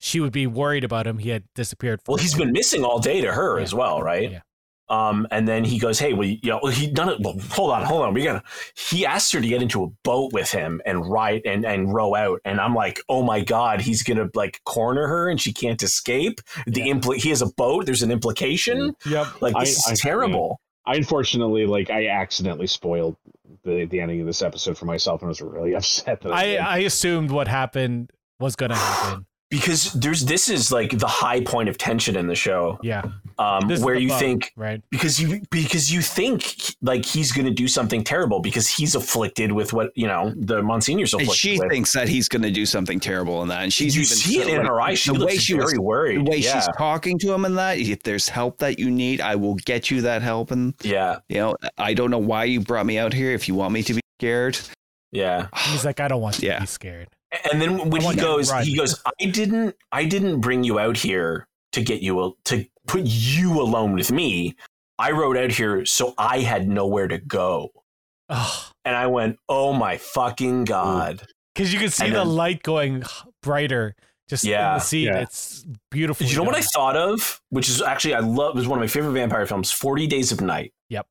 she 0.00 0.20
would 0.20 0.32
be 0.32 0.46
worried 0.46 0.84
about 0.84 1.06
him 1.06 1.18
he 1.18 1.30
had 1.30 1.44
disappeared 1.54 2.00
Well, 2.06 2.18
he's 2.18 2.34
been 2.34 2.52
missing 2.52 2.84
all 2.84 2.98
day 2.98 3.20
to 3.22 3.32
her 3.32 3.58
Yeah. 3.58 3.62
as 3.64 3.72
well, 3.74 4.02
right? 4.02 4.30
Yeah. 4.30 4.40
Um, 4.88 5.26
and 5.30 5.48
then 5.48 5.64
he 5.64 5.78
goes, 5.78 5.98
"Hey, 5.98 6.12
well, 6.12 6.26
you 6.28 6.38
know, 6.44 6.60
he 6.68 6.86
done 6.86 7.08
it. 7.08 7.18
Well, 7.20 7.36
hold 7.50 7.70
on, 7.70 7.84
hold 7.84 8.02
on. 8.02 8.14
We 8.14 8.22
gotta." 8.24 8.42
He 8.76 9.06
asked 9.06 9.32
her 9.32 9.40
to 9.40 9.46
get 9.48 9.62
into 9.62 9.82
a 9.82 9.88
boat 10.04 10.32
with 10.32 10.50
him 10.50 10.82
and 10.84 11.08
ride 11.10 11.42
and 11.46 11.64
and 11.64 11.92
row 11.94 12.14
out. 12.14 12.40
And 12.44 12.60
I'm 12.60 12.74
like, 12.74 13.00
"Oh 13.08 13.22
my 13.22 13.40
god, 13.40 13.80
he's 13.80 14.02
gonna 14.02 14.28
like 14.34 14.60
corner 14.64 15.06
her 15.06 15.28
and 15.30 15.40
she 15.40 15.52
can't 15.52 15.82
escape." 15.82 16.40
The 16.66 16.82
Yeah. 16.82 16.94
impl- 16.94 17.16
he 17.16 17.30
has 17.30 17.40
a 17.42 17.46
boat. 17.56 17.86
There's 17.86 18.02
an 18.02 18.10
implication. 18.10 18.94
yep 19.06 19.26
Like 19.40 19.54
this 19.58 19.88
I- 19.88 19.92
is 19.92 20.00
terrible. 20.00 20.60
I 20.86 20.96
unfortunately 20.96 21.64
like 21.64 21.88
I 21.88 22.08
accidentally 22.08 22.66
spoiled 22.66 23.16
the 23.62 23.86
the 23.86 24.00
ending 24.00 24.20
of 24.20 24.26
this 24.26 24.42
episode 24.42 24.76
for 24.76 24.84
myself 24.84 25.22
and 25.22 25.28
I 25.28 25.30
was 25.30 25.40
really 25.40 25.74
upset 25.80 26.20
that 26.20 26.30
I, 26.32 26.56
i 26.56 26.74
i 26.74 26.78
assumed 26.80 27.30
what 27.30 27.48
happened 27.48 28.10
was 28.38 28.54
gonna 28.54 28.76
happen 28.76 29.24
Because 29.54 29.92
there's 29.92 30.24
this 30.24 30.48
is 30.48 30.72
like 30.72 30.98
the 30.98 31.06
high 31.06 31.40
point 31.40 31.68
of 31.68 31.78
tension 31.78 32.16
in 32.16 32.26
the 32.26 32.34
show, 32.34 32.76
yeah 32.82 33.02
um, 33.38 33.68
where 33.80 33.94
you 33.94 34.08
bug, 34.08 34.18
think 34.18 34.52
right 34.56 34.82
because 34.90 35.20
you 35.20 35.40
because 35.50 35.92
you 35.92 36.02
think 36.02 36.54
like 36.82 37.04
he's 37.04 37.30
going 37.30 37.46
to 37.46 37.52
do 37.52 37.68
something 37.68 38.02
terrible 38.02 38.40
because 38.40 38.66
he's 38.68 38.96
afflicted 38.96 39.52
with 39.52 39.72
what 39.72 39.90
you 39.94 40.08
know 40.08 40.32
the 40.36 40.60
Monsignor's 40.60 41.12
And 41.12 41.22
afflicted 41.22 41.36
she 41.38 41.58
with. 41.60 41.70
thinks 41.70 41.92
that 41.92 42.08
he's 42.08 42.28
going 42.28 42.42
to 42.42 42.50
do 42.50 42.66
something 42.66 42.98
terrible 42.98 43.42
in 43.42 43.48
that, 43.48 43.62
and 43.62 43.72
she's 43.72 43.94
you 43.94 44.02
even 44.02 44.16
see 44.16 44.38
it 44.40 44.48
in 44.48 44.66
her 44.66 44.80
eyes. 44.80 44.98
She 44.98 45.12
the 45.12 45.18
looks 45.20 45.32
way 45.34 45.38
she 45.38 45.52
very 45.52 45.64
was- 45.78 45.78
worried. 45.78 46.18
the 46.26 46.30
way 46.30 46.36
yeah, 46.38 46.54
she's 46.60 46.68
talking 46.76 47.16
to 47.20 47.32
him 47.32 47.44
in 47.44 47.54
that. 47.54 47.78
If 47.78 48.02
there's 48.02 48.28
help 48.28 48.58
that 48.58 48.80
you 48.80 48.90
need, 48.90 49.20
I 49.20 49.36
will 49.36 49.54
get 49.54 49.88
you 49.88 50.00
that 50.02 50.22
help. 50.22 50.50
And 50.50 50.74
yeah, 50.82 51.18
you 51.28 51.36
know, 51.38 51.56
I 51.78 51.94
don't 51.94 52.10
know 52.10 52.18
why 52.18 52.44
you 52.44 52.60
brought 52.60 52.86
me 52.86 52.98
out 52.98 53.12
here. 53.12 53.30
If 53.32 53.46
you 53.46 53.54
want 53.54 53.72
me 53.72 53.84
to 53.84 53.94
be 53.94 54.00
scared, 54.20 54.58
yeah. 55.12 55.46
he's 55.70 55.84
like 55.84 56.00
i 56.00 56.08
don't 56.08 56.20
want 56.20 56.40
you 56.42 56.48
Yeah. 56.48 56.56
to 56.56 56.60
be 56.62 56.66
scared 56.66 57.08
And 57.50 57.60
then 57.60 57.90
when 57.90 58.02
he 58.02 58.14
goes, 58.16 58.50
run. 58.50 58.64
he 58.64 58.76
goes, 58.76 59.00
I 59.20 59.26
didn't, 59.26 59.76
I 59.92 60.04
didn't 60.04 60.40
bring 60.40 60.64
you 60.64 60.78
out 60.78 60.96
here 60.96 61.46
to 61.72 61.82
get 61.82 62.02
you 62.02 62.36
to 62.44 62.64
put 62.86 63.02
you 63.04 63.60
alone 63.60 63.92
with 63.94 64.12
me. 64.12 64.54
I 64.98 65.10
rode 65.10 65.36
out 65.36 65.50
here 65.50 65.84
so 65.84 66.14
I 66.18 66.40
had 66.40 66.68
nowhere 66.68 67.08
to 67.08 67.18
go. 67.18 67.70
oh 68.28 68.70
And 68.84 68.94
I 68.94 69.06
went, 69.08 69.38
oh 69.48 69.72
my 69.72 69.96
fucking 69.96 70.64
god. 70.64 71.22
because 71.54 71.72
you 71.72 71.78
can 71.80 71.90
see 71.90 72.04
And 72.06 72.14
the 72.14 72.18
then- 72.20 72.28
light 72.34 72.62
going 72.62 73.02
brighter 73.42 73.96
just 74.28 74.44
in 74.44 74.50
Yeah. 74.50 74.74
the 74.74 74.80
scene 74.80 75.06
Yeah. 75.06 75.18
it's 75.20 75.64
beautiful 75.90 76.26
You 76.26 76.36
know 76.36 76.44
what 76.44 76.54
I 76.54 76.60
thought 76.62 76.96
of, 76.96 77.40
which 77.50 77.68
is 77.68 77.82
actually 77.82 78.14
I 78.14 78.20
love 78.20 78.54
was 78.54 78.68
one 78.68 78.78
of 78.78 78.82
my 78.82 78.86
favorite 78.86 79.12
vampire 79.12 79.44
films, 79.46 79.70
Forty 79.72 80.06
Days 80.06 80.30
of 80.32 80.40
Night. 80.40 80.72
Yep. 80.90 81.06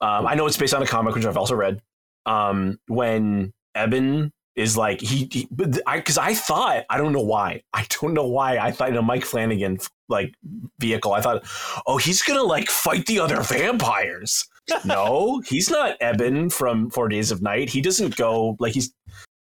Um, 0.00 0.26
I 0.26 0.34
know 0.34 0.46
it's 0.46 0.56
based 0.56 0.74
on 0.74 0.82
a 0.82 0.86
comic, 0.86 1.14
which 1.14 1.24
I've 1.24 1.36
also 1.38 1.54
read. 1.54 1.80
Um, 2.26 2.78
when 2.88 3.52
Eben 3.74 4.32
is 4.56 4.76
like 4.76 5.00
he, 5.00 5.28
he 5.32 5.48
I 5.86 5.96
because 5.98 6.16
I 6.18 6.34
thought 6.34 6.84
I 6.88 6.96
don't 6.98 7.12
know 7.12 7.20
why 7.22 7.62
I 7.72 7.86
don't 8.00 8.14
know 8.14 8.26
why 8.26 8.58
I 8.58 8.70
thought 8.70 8.90
in 8.90 8.96
a 8.96 9.02
Mike 9.02 9.24
Flanagan 9.24 9.78
like 10.08 10.32
vehicle 10.78 11.12
I 11.12 11.20
thought 11.20 11.44
oh 11.86 11.96
he's 11.98 12.22
gonna 12.22 12.42
like 12.42 12.68
fight 12.68 13.06
the 13.06 13.18
other 13.20 13.40
vampires. 13.40 14.46
no, 14.86 15.42
he's 15.46 15.70
not 15.70 15.96
Eben 16.00 16.48
from 16.48 16.88
Four 16.88 17.08
Days 17.08 17.30
of 17.30 17.42
Night. 17.42 17.68
He 17.68 17.80
doesn't 17.82 18.16
go 18.16 18.56
like 18.60 18.72
he's 18.72 18.94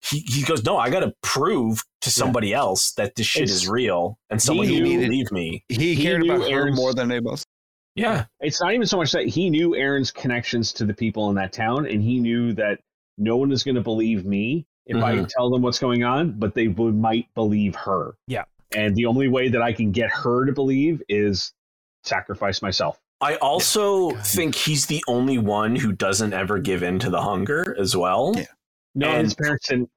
he, 0.03 0.21
he 0.21 0.43
goes, 0.45 0.65
No, 0.65 0.77
I 0.79 0.89
gotta 0.89 1.13
prove 1.23 1.83
to 2.03 2.11
somebody 2.11 2.55
else 2.55 2.93
that 2.93 3.17
this 3.17 3.27
shit 3.27 3.43
It's- 3.45 3.57
is 3.63 3.69
real 3.69 4.19
and 4.31 4.41
someone 4.41 4.67
He 4.67 4.77
will 4.81 4.89
needed- 4.89 5.09
believe 5.09 5.33
me. 5.33 5.65
he, 5.69 5.95
He 5.95 6.03
cared 6.03 6.23
knew 6.23 6.35
about 6.37 6.51
her 6.51 6.73
more 6.73 6.95
than 6.95 7.11
anybody 7.11 7.33
else. 7.33 7.45
Yeah. 7.97 8.25
it's 8.41 8.61
not 8.63 8.73
even 8.73 8.87
so 8.87 8.97
much 8.97 9.11
that 9.13 9.27
he 9.27 9.51
knew 9.51 9.75
Erin's 9.75 10.11
connections 10.13 10.73
to 10.75 10.85
the 10.87 10.95
people 10.95 11.29
in 11.29 11.35
that 11.37 11.53
town, 11.53 11.87
and 11.87 12.01
he 12.03 12.19
knew 12.21 12.53
that 12.55 12.79
no 13.19 13.37
one 13.37 13.51
is 13.53 13.63
going 13.65 13.75
to 13.75 13.81
believe 13.83 14.25
me 14.25 14.65
if 14.87 14.97
I 15.03 15.17
Mhm. 15.17 15.29
tell 15.29 15.51
them 15.51 15.63
what's 15.63 15.79
going 15.79 16.05
on, 16.05 16.33
but 16.33 16.55
they 16.55 16.69
would 16.69 16.95
might 16.95 17.33
believe 17.35 17.75
her. 17.77 18.15
Yeah. 18.27 18.45
And 18.73 18.95
the 18.97 19.07
only 19.07 19.29
way 19.29 19.49
that 19.49 19.63
I 19.63 19.73
can 19.73 19.93
get 19.93 20.11
her 20.11 20.45
to 20.47 20.53
believe 20.53 21.03
is 21.09 21.53
sacrifice 22.05 22.63
myself. 22.63 23.01
I 23.21 23.35
also 23.37 24.13
God. 24.13 24.27
think 24.27 24.55
he's 24.55 24.87
the 24.87 25.05
only 25.07 25.39
one 25.39 25.77
who 25.77 25.93
doesn't 25.93 26.33
ever 26.33 26.59
give 26.59 26.83
in 26.83 26.99
to 27.01 27.11
the 27.11 27.21
hunger 27.21 27.77
as 27.79 27.97
well. 27.97 28.33
Yeah. 28.37 28.47
No, 28.95 29.09
And- 29.09 29.25
his 29.25 29.35
parents 29.35 29.69
didn't. 29.69 29.91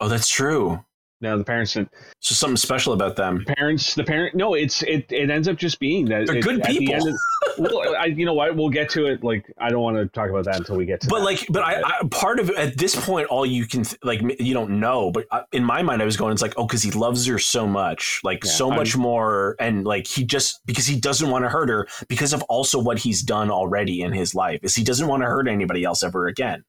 Oh, 0.00 0.08
that's 0.08 0.28
true. 0.28 0.84
No, 1.24 1.38
the 1.38 1.42
parents 1.44 1.72
didn't. 1.72 1.90
So 2.20 2.34
something 2.34 2.56
special 2.56 2.92
about 2.92 3.16
them. 3.16 3.44
Parents, 3.56 3.94
the 3.94 4.04
parent. 4.04 4.34
No, 4.36 4.54
it's 4.54 4.82
it. 4.82 5.10
It 5.10 5.30
ends 5.30 5.48
up 5.48 5.56
just 5.56 5.80
being 5.80 6.04
that 6.06 6.26
They're 6.26 6.36
it- 6.36 6.42
good 6.44 6.60
at 6.60 6.68
the 6.68 6.78
people. 6.78 7.08
of- 7.08 7.14
well, 7.58 7.94
I, 7.98 8.06
you 8.06 8.24
know 8.24 8.34
what? 8.34 8.54
We'll 8.56 8.68
get 8.68 8.88
to 8.90 9.06
it. 9.06 9.24
Like 9.24 9.44
I 9.58 9.70
don't 9.70 9.80
want 9.82 9.96
to 9.96 10.06
talk 10.06 10.28
about 10.28 10.44
that 10.44 10.56
until 10.56 10.76
we 10.76 10.84
get 10.86 11.00
to. 11.00 11.08
But 11.08 11.20
that. 11.20 11.24
like, 11.24 11.46
but 11.48 11.62
I, 11.62 11.80
I 11.82 12.06
part 12.10 12.40
of 12.40 12.50
at 12.50 12.76
this 12.76 12.94
point, 13.04 13.26
all 13.28 13.46
you 13.46 13.66
can 13.66 13.84
like, 14.02 14.20
you 14.40 14.52
don't 14.54 14.78
know. 14.80 15.10
But 15.10 15.26
I- 15.32 15.44
in 15.52 15.64
my 15.64 15.82
mind, 15.82 16.02
I 16.02 16.04
was 16.04 16.16
going, 16.16 16.32
it's 16.32 16.42
like, 16.42 16.54
oh, 16.56 16.66
because 16.66 16.82
he 16.82 16.90
loves 16.90 17.26
her 17.26 17.38
so 17.38 17.66
much, 17.66 18.20
like 18.22 18.44
Yeah, 18.44 18.50
so 18.50 18.68
I'm- 18.68 18.76
much 18.76 18.96
more, 18.96 19.56
and 19.58 19.84
like 19.84 20.06
he 20.06 20.24
just 20.24 20.60
because 20.66 20.86
he 20.86 21.00
doesn't 21.00 21.30
want 21.30 21.44
to 21.44 21.48
hurt 21.48 21.68
her 21.70 21.88
because 22.08 22.32
of 22.32 22.42
also 22.44 22.78
what 22.78 22.98
he's 22.98 23.22
done 23.22 23.50
already 23.50 24.02
in 24.02 24.12
his 24.12 24.34
life 24.34 24.60
is 24.62 24.74
he 24.74 24.84
doesn't 24.84 25.06
want 25.08 25.22
to 25.22 25.26
hurt 25.26 25.48
anybody 25.48 25.84
else 25.84 26.02
ever 26.02 26.26
again. 26.26 26.64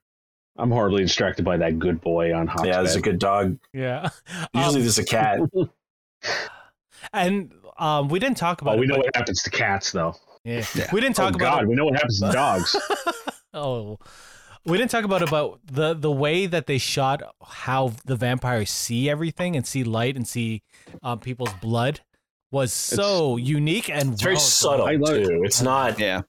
I'm 0.58 0.72
horribly 0.72 1.04
distracted 1.04 1.44
by 1.44 1.58
that 1.58 1.80
good 1.80 2.00
boy 2.02 2.34
on 2.34 2.48
Hop's 2.48 2.66
yeah, 2.66 2.78
there's 2.82 2.96
a 2.96 3.02
good 3.02 3.20
dog. 3.20 3.58
yeah 3.74 4.10
Usually 4.54 4.76
Um, 4.76 4.82
there's 4.82 4.98
a 5.00 5.04
cat. 5.06 5.40
and 7.14 7.52
um 7.78 8.08
we 8.08 8.20
didn't 8.20 8.38
talk 8.38 8.62
about 8.62 8.76
Oh, 8.76 8.78
we 8.80 8.86
it, 8.86 8.90
know 8.90 8.96
but- 8.96 9.06
what 9.06 9.16
happens 9.16 9.42
to 9.44 9.50
cats, 9.50 9.92
though. 9.92 10.16
yeah. 10.44 10.64
Yeah. 10.76 10.90
we 10.94 11.02
didn't 11.02 11.20
Oh 11.20 11.24
talk 11.26 11.36
about 11.36 11.56
God, 11.56 11.64
it 11.64 11.68
we 11.70 11.76
know 11.76 11.86
what 11.86 11.96
happens 11.96 12.20
to 12.20 12.32
dogs. 12.32 12.76
oh 13.54 13.98
we 14.66 14.78
didn't 14.78 14.90
talk 14.92 15.04
about 15.06 15.22
about 15.22 15.60
the 15.66 15.94
the 15.94 16.12
way 16.12 16.46
that 16.48 16.66
they 16.68 16.78
shot 16.78 17.22
how 17.44 17.94
the 18.06 18.16
vampires 18.16 18.70
see 18.72 19.10
everything 19.10 19.56
and 19.56 19.66
see 19.68 19.84
light 19.84 20.16
and 20.16 20.28
see 20.28 20.64
um, 21.04 21.20
people's 21.20 21.54
blood 21.62 22.02
was 22.52 22.72
so 22.72 23.38
unique 23.38 23.90
and 23.90 24.14
It's 24.14 24.22
very 24.22 24.38
subtle 24.38 24.86
I 24.88 24.96
love- 24.96 25.16
too. 25.18 25.42
It's 25.44 25.62
not. 25.62 26.00
Yeah. 26.00 26.22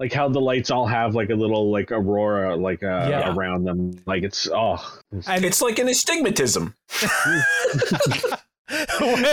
Like 0.00 0.12
how 0.12 0.28
the 0.28 0.40
lights 0.40 0.70
all 0.70 0.86
have 0.86 1.14
like 1.14 1.30
a 1.30 1.34
little 1.34 1.70
like 1.70 1.92
aurora 1.92 2.56
like 2.56 2.82
uh, 2.82 3.06
Yeah. 3.08 3.32
around 3.34 3.64
them. 3.64 3.92
Like 4.06 4.22
it's 4.24 4.48
oh, 4.52 4.78
And 5.28 5.44
It's 5.44 5.60
like 5.62 5.78
an 5.78 5.88
astigmatism. 5.88 6.74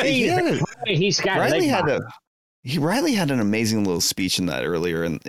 He 0.04 0.28
had 0.28 0.46
a- 0.88 0.96
he's 0.96 1.20
got 1.20 1.38
Riley 1.40 1.68
had 1.68 1.88
a 1.88 2.00
he 2.64 2.80
Riley 2.80 3.14
had 3.14 3.32
an 3.32 3.40
amazing 3.40 3.84
little 3.86 4.02
speech 4.02 4.40
in 4.40 4.48
that 4.48 4.66
earlier 4.66 5.04
and 5.04 5.22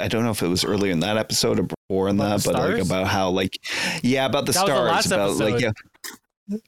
I 0.00 0.08
don't 0.08 0.24
know 0.24 0.30
if 0.30 0.42
it 0.42 0.48
was 0.48 0.64
earlier 0.64 0.92
in 0.92 1.00
that 1.00 1.16
episode 1.16 1.58
or 1.60 1.62
before 1.64 2.08
in 2.08 2.16
About 2.16 2.40
that, 2.40 2.44
the 2.44 2.52
but 2.52 2.70
like 2.74 2.82
about 2.84 3.06
how 3.06 3.30
like 3.30 3.56
yeah, 4.02 4.26
about 4.26 4.46
the 4.46 4.52
That 4.52 4.62
was 4.62 4.68
the 4.70 4.74
stars. 4.76 4.90
last 4.90 5.06
about 5.06 5.36
like 5.36 5.60
yeah. 5.60 5.70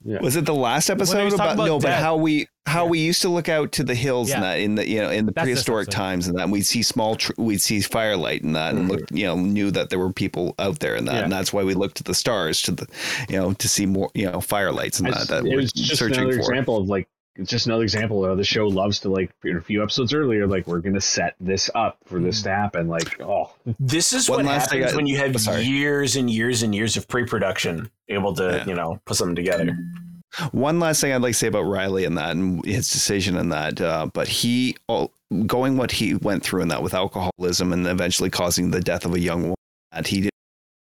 Yeah. 0.04 0.20
Was 0.22 0.36
it 0.36 0.46
the 0.46 0.54
last 0.54 0.88
episode 0.88 1.32
about, 1.34 1.54
about 1.54 1.66
no, 1.66 1.78
but 1.78 1.92
how 1.92 2.16
we 2.16 2.46
how 2.66 2.84
Yeah. 2.84 2.90
we 2.90 2.98
used 2.98 3.22
to 3.22 3.28
look 3.28 3.48
out 3.48 3.72
to 3.72 3.84
the 3.84 3.94
hills 3.94 4.30
and 4.30 4.42
that 4.42 4.58
in 4.58 4.74
the 4.74 4.88
you 4.88 5.00
know 5.00 5.10
in 5.10 5.26
the 5.26 5.32
That's 5.32 5.44
prehistoric 5.44 5.88
times 5.88 6.26
and 6.26 6.36
that 6.38 6.42
and 6.44 6.52
we'd 6.52 6.66
see 6.66 6.82
small 6.82 7.16
tr- 7.16 7.32
we'd 7.38 7.60
see 7.60 7.80
firelight 7.80 8.42
and 8.42 8.56
that 8.56 8.74
and 8.74 8.88
look 8.88 9.02
you 9.10 9.24
know 9.26 9.36
knew 9.36 9.70
that 9.70 9.90
there 9.90 9.98
were 9.98 10.12
people 10.12 10.54
out 10.58 10.80
there 10.80 10.94
and 10.96 11.06
that 11.08 11.14
Yeah. 11.14 11.22
and 11.22 11.32
that's 11.32 11.52
why 11.52 11.62
we 11.64 11.74
looked 11.74 12.00
at 12.00 12.06
the 12.06 12.14
stars 12.14 12.60
to 12.62 12.72
the 12.72 12.86
you 13.28 13.36
know 13.38 13.52
to 13.52 13.68
see 13.68 13.86
more 13.86 14.10
you 14.14 14.26
know 14.26 14.38
firelights 14.38 14.98
and 14.98 15.08
It's- 15.08 15.26
that 15.28 15.42
that 15.42 15.46
it 15.46 15.50
we're 15.50 15.62
was 15.62 15.72
just 15.72 15.96
searching 15.98 16.18
another 16.24 16.34
for. 16.34 16.38
example 16.40 16.76
of 16.78 16.88
like 16.88 17.08
it's 17.38 17.50
just 17.50 17.66
another 17.66 17.82
example 17.82 18.24
of 18.24 18.38
the 18.38 18.44
show 18.44 18.66
loves 18.66 18.98
to 19.00 19.10
like 19.10 19.30
a 19.44 19.60
few 19.60 19.82
episodes 19.82 20.14
earlier 20.14 20.46
like 20.46 20.66
we're 20.66 20.80
gonna 20.80 21.00
set 21.00 21.34
this 21.38 21.68
up 21.74 21.98
for 22.06 22.18
this 22.18 22.40
to 22.42 22.48
happen 22.50 22.88
like 22.88 23.20
oh 23.20 23.50
This 23.78 24.12
is 24.14 24.28
One 24.28 24.46
what 24.46 24.54
happens 24.60 24.92
I- 24.92 24.96
when 24.96 25.06
you 25.06 25.18
have 25.18 25.34
oh, 25.34 25.38
sorry. 25.38 25.62
years 25.64 26.16
and 26.16 26.30
years 26.30 26.62
and 26.62 26.74
years 26.74 26.96
of 26.96 27.06
pre-production 27.08 27.90
able 28.08 28.34
to, 28.36 28.42
Yeah. 28.44 28.66
you 28.66 28.74
know, 28.74 29.00
put 29.04 29.16
something 29.18 29.34
together. 29.36 29.76
One 30.52 30.78
last 30.80 31.00
thing 31.00 31.12
I'd 31.12 31.22
like 31.22 31.32
to 31.32 31.38
say 31.38 31.46
about 31.48 31.62
Riley 31.62 32.04
and 32.04 32.18
that 32.18 32.30
and 32.32 32.64
his 32.64 32.90
decision 32.90 33.36
and 33.36 33.50
that, 33.52 33.80
uh, 33.80 34.06
but 34.12 34.28
he 34.28 34.76
all, 34.86 35.12
going 35.46 35.76
what 35.76 35.90
he 35.92 36.14
went 36.14 36.42
through 36.42 36.62
in 36.62 36.68
that 36.68 36.82
with 36.82 36.94
alcoholism 36.94 37.72
and 37.72 37.86
eventually 37.86 38.28
causing 38.30 38.70
the 38.70 38.80
death 38.80 39.04
of 39.04 39.14
a 39.14 39.20
young 39.20 39.42
woman, 39.42 39.56
that 39.92 40.06
he 40.08 40.16
didn't 40.22 40.30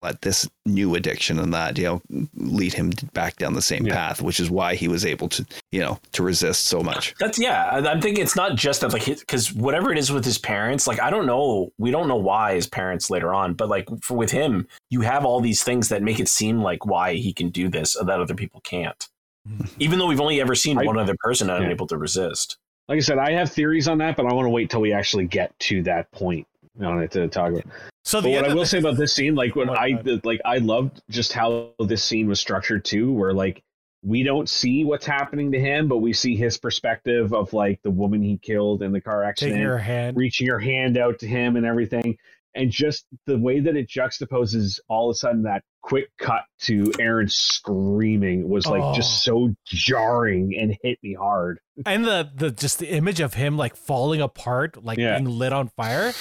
let 0.01 0.21
this 0.21 0.49
new 0.65 0.95
addiction 0.95 1.39
and 1.39 1.53
that 1.53 1.77
you 1.77 1.85
know 1.85 2.01
lead 2.35 2.73
him 2.73 2.89
back 3.13 3.37
down 3.37 3.53
the 3.53 3.61
same 3.61 3.85
Yeah. 3.85 3.93
path, 3.95 4.21
which 4.21 4.39
is 4.39 4.49
why 4.49 4.75
he 4.75 4.87
was 4.89 5.05
able 5.05 5.29
to 5.29 5.45
you 5.71 5.79
know 5.79 5.99
to 6.13 6.23
resist 6.23 6.65
so 6.65 6.81
much. 6.81 7.13
That's 7.19 7.39
yeah. 7.39 7.69
I- 7.71 7.87
I'm 7.89 8.01
thinking 8.01 8.23
it's 8.23 8.35
not 8.35 8.55
just 8.57 8.81
that 8.81 8.91
like 8.91 9.05
because 9.05 9.53
whatever 9.53 9.91
it 9.93 9.97
is 9.97 10.11
with 10.11 10.25
his 10.25 10.37
parents, 10.39 10.87
like 10.87 10.99
I 10.99 11.09
don't 11.09 11.25
know, 11.27 11.71
we 11.77 11.91
don't 11.91 12.07
know 12.09 12.17
why 12.17 12.55
his 12.55 12.67
parents 12.67 13.09
later 13.09 13.33
on, 13.33 13.53
but 13.53 13.69
like 13.69 13.87
for, 14.01 14.17
with 14.17 14.31
him, 14.31 14.67
you 14.89 15.01
have 15.01 15.23
all 15.25 15.39
these 15.39 15.63
things 15.63 15.87
that 15.89 16.01
make 16.01 16.19
it 16.19 16.27
seem 16.27 16.61
like 16.61 16.85
why 16.85 17.13
he 17.13 17.31
can 17.31 17.49
do 17.49 17.69
this 17.69 17.93
that 17.93 18.09
other 18.19 18.35
people 18.35 18.59
can't. 18.61 19.07
Even 19.79 19.99
though 19.99 20.07
we've 20.07 20.21
only 20.21 20.41
ever 20.41 20.55
seen 20.55 20.77
I- 20.77 20.83
one 20.83 20.97
other 20.97 21.15
person 21.19 21.47
Yeah. 21.47 21.57
unable 21.57 21.87
to 21.87 21.97
resist. 21.97 22.57
like 22.87 22.97
I 22.97 23.01
said 23.01 23.17
I 23.17 23.31
have 23.33 23.51
theories 23.51 23.87
on 23.87 23.97
that 23.99 24.15
but 24.17 24.25
I 24.25 24.33
want 24.33 24.45
to 24.45 24.49
wait 24.49 24.69
till 24.69 24.81
we 24.81 24.93
actually 24.93 25.25
get 25.25 25.57
to 25.59 25.83
that 25.83 26.11
point 26.11 26.47
on 26.81 27.01
it 27.03 27.11
to 27.11 27.27
talk 27.27 27.51
about 27.51 27.65
so 28.03 28.19
But 28.19 28.27
the 28.27 28.33
what 28.35 28.45
I 28.45 28.53
will 28.53 28.61
the- 28.61 28.65
say 28.67 28.79
about 28.79 28.97
this 28.97 29.13
scene, 29.13 29.35
like 29.35 29.55
when 29.55 29.69
Oh, 29.69 29.73
I 29.75 29.91
go 29.93 30.19
like, 30.25 30.41
I 30.43 30.57
loved 30.57 31.01
just 31.09 31.31
how 31.33 31.69
this 31.79 32.03
scene 32.03 32.27
was 32.27 32.39
structured 32.39 32.83
too, 32.83 33.11
where 33.13 33.33
like 33.33 33.63
we 34.05 34.23
don't 34.23 34.49
see 34.49 34.83
what's 34.83 35.05
happening 35.05 35.53
to 35.53 35.59
him, 35.59 35.87
but 35.87 35.99
we 35.99 36.11
see 36.11 36.35
his 36.35 36.57
perspective 36.57 37.33
of 37.33 37.53
like 37.53 37.81
the 37.83 37.89
woman 37.91 38.21
he 38.21 38.37
killed 38.37 38.81
in 38.83 38.91
the 38.91 38.99
car 38.99 39.23
accident, 39.23 39.61
her 39.63 39.77
hand. 39.77 40.17
reaching 40.17 40.47
her 40.47 40.59
hand 40.59 40.97
out 40.97 41.19
to 41.19 41.27
him 41.27 41.55
and 41.55 41.65
everything, 41.65 42.17
and 42.55 42.71
just 42.71 43.05
the 43.25 43.37
way 43.37 43.59
that 43.59 43.75
it 43.75 43.89
juxtaposes 43.89 44.79
all 44.87 45.09
of 45.09 45.13
a 45.15 45.17
sudden 45.17 45.43
that 45.43 45.63
quick 45.81 46.09
cut 46.19 46.43
to 46.61 46.91
Erin 46.99 47.27
screaming 47.27 48.47
was 48.49 48.65
like 48.67 48.81
Oh. 48.83 48.93
just 48.93 49.23
so 49.23 49.53
jarring 49.65 50.55
and 50.59 50.77
hit 50.81 50.97
me 51.03 51.13
hard. 51.13 51.59
and 51.85 52.05
the 52.05 52.29
the 52.35 52.51
just 52.51 52.79
the 52.79 52.89
image 52.89 53.19
of 53.19 53.33
him 53.33 53.57
like 53.57 53.75
falling 53.75 54.21
apart 54.21 54.83
like 54.83 54.97
Yeah. 54.97 55.17
being 55.19 55.29
lit 55.29 55.51
on 55.53 55.69
fire 55.69 56.13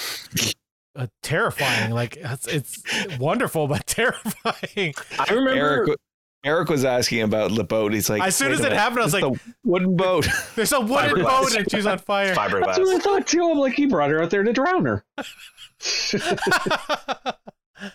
uh, 0.95 1.07
terrifying 1.21 1.91
like 1.91 2.17
it's, 2.19 2.47
it's 2.47 2.83
wonderful 3.19 3.67
but 3.67 3.85
terrifying 3.87 4.93
I 5.19 5.25
remember 5.33 5.49
Eric 5.87 5.99
Eric 6.43 6.69
was 6.69 6.83
asking 6.83 7.21
about 7.21 7.55
the 7.55 7.63
boat. 7.63 7.93
He's 7.93 8.09
like, 8.09 8.21
As 8.21 8.35
soon 8.35 8.51
as 8.51 8.59
it 8.59 8.63
minute, 8.63 8.77
happened, 8.77 8.99
I 8.99 9.03
was 9.05 9.13
like- 9.13 9.23
the 9.23 9.39
wooden 9.63 9.95
boat. 9.95 10.27
there's 10.55 10.73
a 10.73 10.81
wooden 10.81 11.11
Fiberglass. 11.15 11.41
boat 11.41 11.55
and 11.55 11.71
she's 11.71 11.85
on 11.85 11.99
fire 11.99 12.35
That's 12.35 12.79
what 12.79 12.95
I 12.95 12.99
thought 12.99 13.27
too. 13.27 13.49
I'm 13.49 13.57
like, 13.57 13.73
he 13.73 13.85
brought 13.85 14.09
her 14.09 14.21
out 14.21 14.29
there 14.29 14.43
to 14.43 14.51
drown 14.51 14.85
her. 14.85 15.05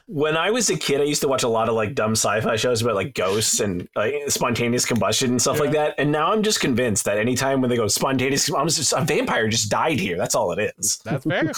when 0.06 0.36
I 0.36 0.50
was 0.50 0.68
a 0.70 0.76
kid, 0.76 1.00
I 1.00 1.04
used 1.04 1.22
to 1.22 1.28
watch 1.28 1.42
a 1.42 1.48
lot 1.48 1.68
of 1.68 1.74
like 1.74 1.94
dumb 1.94 2.12
sci-fi 2.12 2.56
shows 2.56 2.82
about 2.82 2.94
like 2.94 3.14
ghosts 3.14 3.60
and 3.60 3.88
like 3.94 4.14
spontaneous 4.28 4.84
combustion 4.84 5.30
and 5.30 5.40
stuff 5.42 5.60
like 5.60 5.72
that. 5.72 5.94
And 5.98 6.12
now 6.12 6.32
I'm 6.32 6.42
just 6.42 6.60
convinced 6.60 7.04
that 7.04 7.18
anytime 7.18 7.60
when 7.60 7.70
they 7.70 7.76
go 7.76 7.88
spontaneous, 7.88 8.52
I'm 8.52 8.68
just, 8.68 8.92
a 8.92 9.02
vampire 9.02 9.48
just 9.48 9.70
died 9.70 9.98
here. 10.00 10.16
That's 10.16 10.34
all 10.34 10.52
it 10.52 10.72
is. 10.78 10.98
that's 11.04 11.24
fair 11.24 11.52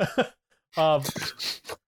um 0.76 1.02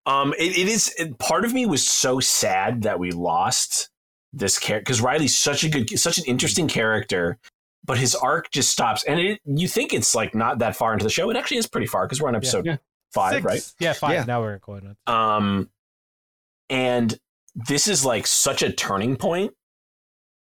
Um, 0.04 0.34
it, 0.36 0.58
it 0.58 0.68
is. 0.68 0.92
It, 0.98 1.16
part 1.18 1.44
of 1.44 1.54
me 1.54 1.66
was 1.66 1.88
so 1.88 2.18
sad 2.18 2.82
that 2.82 2.98
we 2.98 3.12
lost 3.12 3.88
this 4.32 4.58
character 4.58 4.84
because 4.84 5.00
Riley's 5.00 5.36
such 5.36 5.64
a 5.64 5.68
good, 5.68 5.98
such 5.98 6.18
an 6.18 6.24
interesting 6.26 6.68
character, 6.68 7.38
but 7.84 7.98
his 7.98 8.14
arc 8.14 8.50
just 8.50 8.70
stops. 8.70 9.04
And 9.04 9.18
it, 9.20 9.40
you 9.44 9.68
think 9.68 9.92
it's 9.92 10.14
like 10.14 10.34
not 10.34 10.58
that 10.60 10.76
far 10.76 10.92
into 10.92 11.04
the 11.04 11.10
show. 11.10 11.30
It 11.30 11.36
actually 11.36 11.58
is 11.58 11.66
pretty 11.66 11.86
far 11.86 12.06
because 12.06 12.20
we're 12.20 12.28
on 12.28 12.36
episode 12.36 12.64
Yeah. 12.66 12.76
five, 13.12 13.34
six. 13.34 13.44
right? 13.44 13.72
yeah 13.80 13.92
five 13.92 14.12
Yeah. 14.14 14.24
now 14.24 14.40
we're 14.40 14.58
going 14.58 14.96
on 15.06 15.14
Um, 15.36 15.70
and 16.70 17.18
this 17.54 17.86
is 17.88 18.04
like 18.04 18.26
such 18.26 18.62
a 18.62 18.72
turning 18.72 19.16
point, 19.16 19.52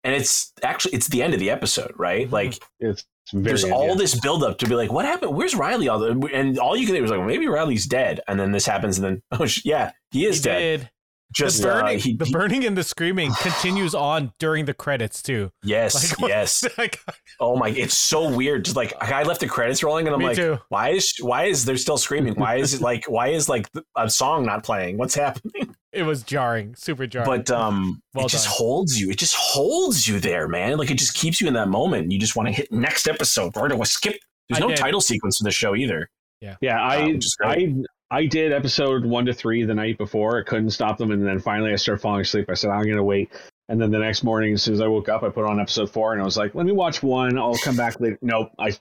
and 0.03 0.13
it's 0.13 0.51
actually 0.63 0.93
it's 0.93 1.07
the 1.07 1.23
end 1.23 1.33
of 1.33 1.39
the 1.39 1.49
episode, 1.49 1.93
right? 1.97 2.29
Like 2.29 2.61
It's 2.79 3.03
very 3.33 3.43
there's 3.43 3.63
all 3.63 3.89
yeah. 3.89 3.95
this 3.95 4.19
buildup 4.19 4.57
to 4.59 4.67
be 4.67 4.75
like, 4.75 4.91
what 4.91 5.05
happened? 5.05 5.33
Where's 5.35 5.55
Riley? 5.55 5.87
All 5.87 5.97
the, 5.99 6.29
and 6.33 6.59
all 6.59 6.75
you 6.75 6.85
can 6.85 6.93
think 6.93 7.01
was 7.01 7.11
like, 7.11 7.19
well, 7.19 7.27
maybe 7.27 7.47
Riley's 7.47 7.85
dead, 7.87 8.19
and 8.27 8.39
then 8.39 8.51
this 8.51 8.65
happens, 8.65 8.97
and 8.99 9.05
then 9.05 9.21
oh 9.39 9.45
sh- 9.45 9.61
yeah, 9.65 9.91
he 10.11 10.25
is 10.25 10.37
he 10.37 10.43
dead. 10.43 10.79
did. 10.81 10.89
Just 11.31 11.61
the 11.61 11.71
uh, 11.73 11.81
burning, 11.81 11.99
he, 11.99 12.15
the 12.15 12.25
burning 12.25 12.65
and 12.65 12.77
the 12.77 12.83
screaming 12.83 13.31
continues 13.39 13.95
on 13.95 14.33
during 14.39 14.65
the 14.65 14.73
credits 14.73 15.21
too. 15.23 15.51
yes, 15.63 16.19
Like, 16.21 16.29
yes. 16.29 16.63
like, 16.77 16.99
Oh 17.39 17.55
my, 17.55 17.69
it's 17.69 17.97
so 17.97 18.29
weird. 18.29 18.65
Just 18.65 18.75
like 18.77 18.93
I 19.01 19.23
left 19.23 19.39
the 19.41 19.47
credits 19.47 19.81
rolling, 19.83 20.07
and 20.07 20.13
I'm 20.13 20.19
Me 20.19 20.27
like, 20.27 20.35
too. 20.37 20.59
why 20.69 20.89
is 20.89 21.13
why 21.21 21.45
is 21.45 21.65
there 21.65 21.77
still 21.77 21.97
screaming? 21.97 22.35
Why 22.35 22.55
is 22.57 22.73
it 22.73 22.81
like 22.89 23.05
why 23.09 23.29
is 23.29 23.47
like 23.49 23.67
a 23.97 24.09
song 24.09 24.45
not 24.45 24.63
playing? 24.63 24.97
What's 24.97 25.15
happening? 25.15 25.75
it 25.91 26.03
was 26.03 26.23
jarring, 26.23 26.75
super 26.75 27.05
jarring. 27.07 27.25
But 27.29 27.49
um, 27.51 28.01
Well 28.13 28.25
it 28.25 28.29
just 28.29 28.45
done. 28.45 28.53
holds 28.57 28.99
you. 28.99 29.09
It 29.09 29.17
just 29.17 29.35
holds 29.35 30.07
you 30.07 30.19
there, 30.19 30.47
man. 30.47 30.77
Like 30.77 30.91
it 30.91 30.97
just 30.97 31.13
keeps 31.15 31.39
you 31.41 31.47
in 31.47 31.53
that 31.55 31.67
moment. 31.69 32.11
You 32.11 32.19
just 32.19 32.35
want 32.35 32.47
to 32.47 32.53
hit 32.53 32.71
next 32.71 33.07
episode. 33.07 33.55
Or 33.57 33.67
to 33.67 33.85
skip. 33.85 34.17
There's 34.49 34.57
I 34.57 34.61
no 34.61 34.69
did. 34.69 34.77
title 34.77 35.01
sequence 35.01 35.37
for 35.37 35.43
the 35.45 35.51
show 35.51 35.75
either. 35.75 36.09
Yeah, 36.41 36.55
yeah. 36.61 36.81
I 36.81 37.05
which 37.07 37.25
is 37.25 37.35
great. 37.39 37.69
I 37.69 37.73
I 38.11 38.25
did 38.25 38.51
episode 38.51 39.05
one 39.05 39.25
to 39.25 39.33
three 39.33 39.63
the 39.63 39.73
night 39.73 39.97
before. 39.97 40.39
I 40.39 40.43
couldn't 40.43 40.71
stop 40.71 40.97
them, 40.97 41.11
and 41.11 41.25
then 41.25 41.39
finally 41.39 41.71
I 41.71 41.77
started 41.77 42.01
falling 42.01 42.21
asleep. 42.21 42.47
I 42.49 42.53
said 42.55 42.69
I'm 42.69 42.83
gonna 42.87 43.03
wait, 43.03 43.31
and 43.69 43.81
then 43.81 43.89
the 43.89 43.99
next 43.99 44.23
morning, 44.23 44.53
as 44.53 44.61
soon 44.63 44.73
as 44.73 44.81
I 44.81 44.87
woke 44.87 45.07
up, 45.07 45.23
I 45.23 45.29
put 45.29 45.45
on 45.45 45.59
episode 45.59 45.89
four, 45.89 46.11
and 46.11 46.21
I 46.21 46.25
was 46.25 46.35
like, 46.37 46.53
let 46.53 46.65
me 46.65 46.73
watch 46.73 47.01
one. 47.01 47.37
I'll 47.39 47.57
come 47.57 47.77
back 47.77 47.99
later. 48.01 48.19
Nope, 48.21 48.51
I 48.59 48.77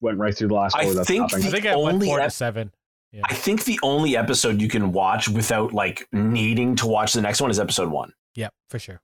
went 0.00 0.18
right 0.18 0.36
through 0.36 0.48
the 0.48 0.54
last 0.54 0.76
I 0.76 0.84
four 0.84 1.04
think 1.04 1.30
stopping. 1.30 1.46
I 1.46 1.50
think 1.50 1.62
the 1.62 1.70
I 1.70 1.76
went 1.76 1.94
only 1.94 2.06
four 2.06 2.18
to 2.18 2.24
ep- 2.24 2.32
seven. 2.32 2.72
I 3.24 3.34
think 3.34 3.64
the 3.64 3.78
only 3.82 4.16
episode 4.16 4.60
you 4.60 4.68
can 4.68 4.90
watch 4.90 5.28
without 5.28 5.72
like 5.72 6.08
needing 6.12 6.74
to 6.76 6.86
watch 6.86 7.12
the 7.12 7.20
next 7.20 7.40
one 7.40 7.50
is 7.50 7.60
episode 7.60 7.90
one. 7.90 8.14
Yeah, 8.34 8.48
for 8.68 8.78
sure. 8.78 9.00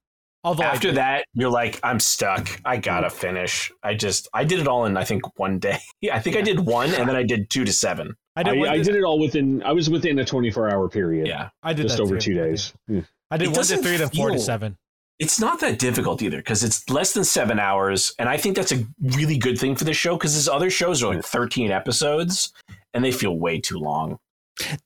Although 0.49 0.65
After 0.65 0.93
that, 0.93 1.27
you're 1.35 1.51
like, 1.51 1.79
I'm 1.83 2.01
stuck. 2.01 2.49
I 2.65 2.79
gotta 2.79 3.09
mm-hmm. 3.09 3.17
finish. 3.19 3.71
I 3.83 3.93
just 3.93 4.29
I 4.33 4.45
did 4.45 4.61
it 4.61 4.67
all 4.67 4.87
in 4.87 4.97
I 4.97 5.05
think 5.05 5.39
one 5.39 5.59
day. 5.59 5.79
Yeah, 6.01 6.17
I 6.17 6.21
think 6.21 6.37
I 6.37 6.43
did 6.43 6.61
one, 6.61 6.95
and 6.95 7.07
then 7.07 7.17
I 7.17 7.23
did 7.23 7.51
two 7.51 7.65
to 7.67 7.73
seven. 7.73 8.15
I 8.35 8.41
I, 8.41 8.43
did, 8.45 8.59
one 8.61 8.69
I 8.69 8.79
did 8.79 8.95
it 8.95 9.03
all 9.03 9.19
within. 9.19 9.63
I 9.63 9.73
was 9.73 9.91
within 9.91 10.19
a 10.21 10.25
24 10.25 10.71
hour 10.73 10.89
period. 10.89 11.27
Yeah, 11.27 11.51
I 11.63 11.75
did 11.75 11.83
just 11.83 11.99
that 11.99 12.03
over 12.03 12.15
too. 12.15 12.33
two 12.33 12.35
days. 12.35 12.73
Yeah. 12.87 13.03
I 13.31 13.37
did 13.37 13.49
It 13.49 13.57
one 13.57 13.67
to 13.67 13.77
three 13.77 13.99
to 13.99 14.09
four 14.09 14.31
to 14.31 14.39
seven. 14.39 14.79
it's 15.19 15.39
not 15.39 15.61
that 15.61 15.79
difficult 15.79 16.23
either 16.23 16.39
because 16.39 16.65
it's 16.65 16.89
less 16.89 17.13
than 17.13 17.25
seven 17.25 17.59
hours, 17.59 18.15
and 18.19 18.27
I 18.27 18.39
think 18.39 18.57
that's 18.57 18.73
a 18.73 18.87
really 19.03 19.37
good 19.37 19.59
thing 19.59 19.77
for 19.77 19.85
this 19.85 19.99
show 19.99 20.17
because 20.17 20.33
his 20.33 20.49
other 20.49 20.71
shows 20.71 21.03
are 21.03 21.15
like 21.15 21.25
13 21.25 21.71
episodes, 21.71 22.55
and 22.95 23.05
they 23.05 23.13
feel 23.13 23.37
way 23.37 23.61
too 23.61 23.79
long. 23.79 24.19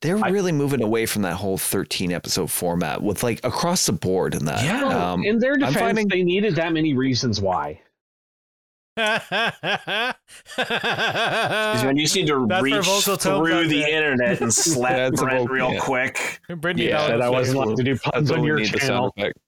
They're 0.01 0.23
I- 0.23 0.29
really 0.29 0.51
moving 0.51 0.81
away 0.83 1.05
from 1.05 1.21
that 1.23 1.35
whole 1.35 1.57
13 1.57 2.11
episode 2.11 2.51
format 2.51 3.01
with 3.01 3.23
like 3.23 3.43
across 3.43 3.85
the 3.85 3.93
board 3.93 4.35
and 4.35 4.47
that. 4.47 4.63
Yeah. 4.63 4.83
Well, 4.83 5.13
Um, 5.13 5.23
in 5.23 5.39
their 5.39 5.55
defense, 5.55 5.77
finding- 5.77 6.07
they 6.07 6.23
needed 6.23 6.55
that 6.55 6.73
many 6.73 6.93
reasons 6.93 7.41
why. 7.41 7.81
Because 8.95 10.13
when 11.83 11.97
you 11.97 12.03
just 12.03 12.15
need 12.15 12.27
to 12.27 12.45
That's 12.49 12.61
reach 12.63 12.85
through 12.85 13.13
are 13.53 13.63
the 13.67 13.79
there. 13.81 13.89
internet 13.89 14.39
and 14.41 14.53
slap 14.53 14.91
Yeah, 14.91 15.09
Brent 15.09 15.39
vocal- 15.41 15.47
real 15.47 15.73
yeah. 15.73 15.79
quick 15.79 16.39
Brittany, 16.57 16.89
Yeah, 16.89 16.97
that 17.01 17.07
Said 17.07 17.21
I 17.21 17.29
was 17.29 17.39
wasn't 17.39 17.57
allowed 17.57 17.77
to 17.77 17.83
do 17.83 17.93
That's 17.95 18.03
puns 18.03 18.31
all 18.31 18.37
on 18.39 18.43
your 18.43 18.59
need, 18.59 18.73
channel. 18.75 19.11
effect. 19.17 19.39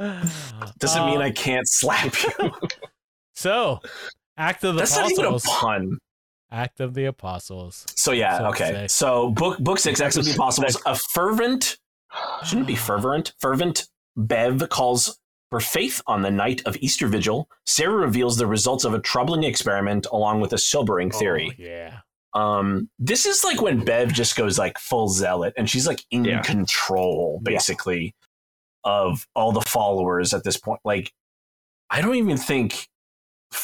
doesn't 0.78 1.06
mean 1.06 1.20
I 1.22 1.30
can't 1.30 1.68
slap 1.68 2.14
you. 2.22 2.50
So, 3.34 3.78
Act 4.36 4.64
of 4.64 4.74
the 4.74 4.80
That's 4.80 4.96
not 4.96 5.12
even 5.12 5.26
a 5.26 5.38
pun. 5.38 5.98
Act 6.50 6.80
of 6.80 6.94
the 6.94 7.04
Apostles. 7.04 7.84
So 7.96 8.12
yeah, 8.12 8.38
So 8.38 8.46
okay. 8.46 8.70
say. 8.72 8.88
So 8.88 9.30
book 9.30 9.58
book 9.58 9.78
six, 9.78 10.00
Acts 10.00 10.16
of 10.16 10.24
the 10.24 10.32
Apostles, 10.34 10.80
a 10.86 10.94
fervent 10.94 11.78
shouldn't 12.44 12.64
it 12.66 12.68
be 12.68 12.76
fervent. 12.76 13.34
Fervent 13.38 13.86
Bev 14.16 14.66
calls 14.70 15.18
for 15.50 15.60
faith 15.60 16.00
on 16.06 16.22
the 16.22 16.30
night 16.30 16.62
of 16.66 16.76
Easter 16.78 17.06
Vigil, 17.06 17.48
Sarah 17.66 17.94
reveals 17.96 18.36
the 18.36 18.46
results 18.46 18.84
of 18.84 18.92
a 18.94 18.98
troubling 18.98 19.44
experiment 19.44 20.06
along 20.12 20.40
with 20.40 20.52
a 20.52 20.58
sobering 20.58 21.10
theory. 21.10 21.50
Oh, 21.50 21.62
yeah. 21.62 21.98
Um, 22.34 22.90
this 22.98 23.24
is 23.26 23.44
like 23.44 23.62
when 23.62 23.84
Bev 23.84 24.12
just 24.12 24.36
goes 24.36 24.58
like 24.58 24.78
full 24.78 25.08
zealot 25.08 25.54
and 25.56 25.68
she's 25.68 25.86
like 25.86 26.02
in 26.10 26.24
Yeah. 26.24 26.42
control 26.42 27.40
basically 27.42 28.14
of 28.84 29.26
all 29.34 29.52
the 29.52 29.62
followers 29.62 30.34
at 30.34 30.44
this 30.44 30.56
point. 30.58 30.80
Like, 30.84 31.12
I 31.90 32.00
don't 32.02 32.16
even 32.16 32.36
think 32.36 32.88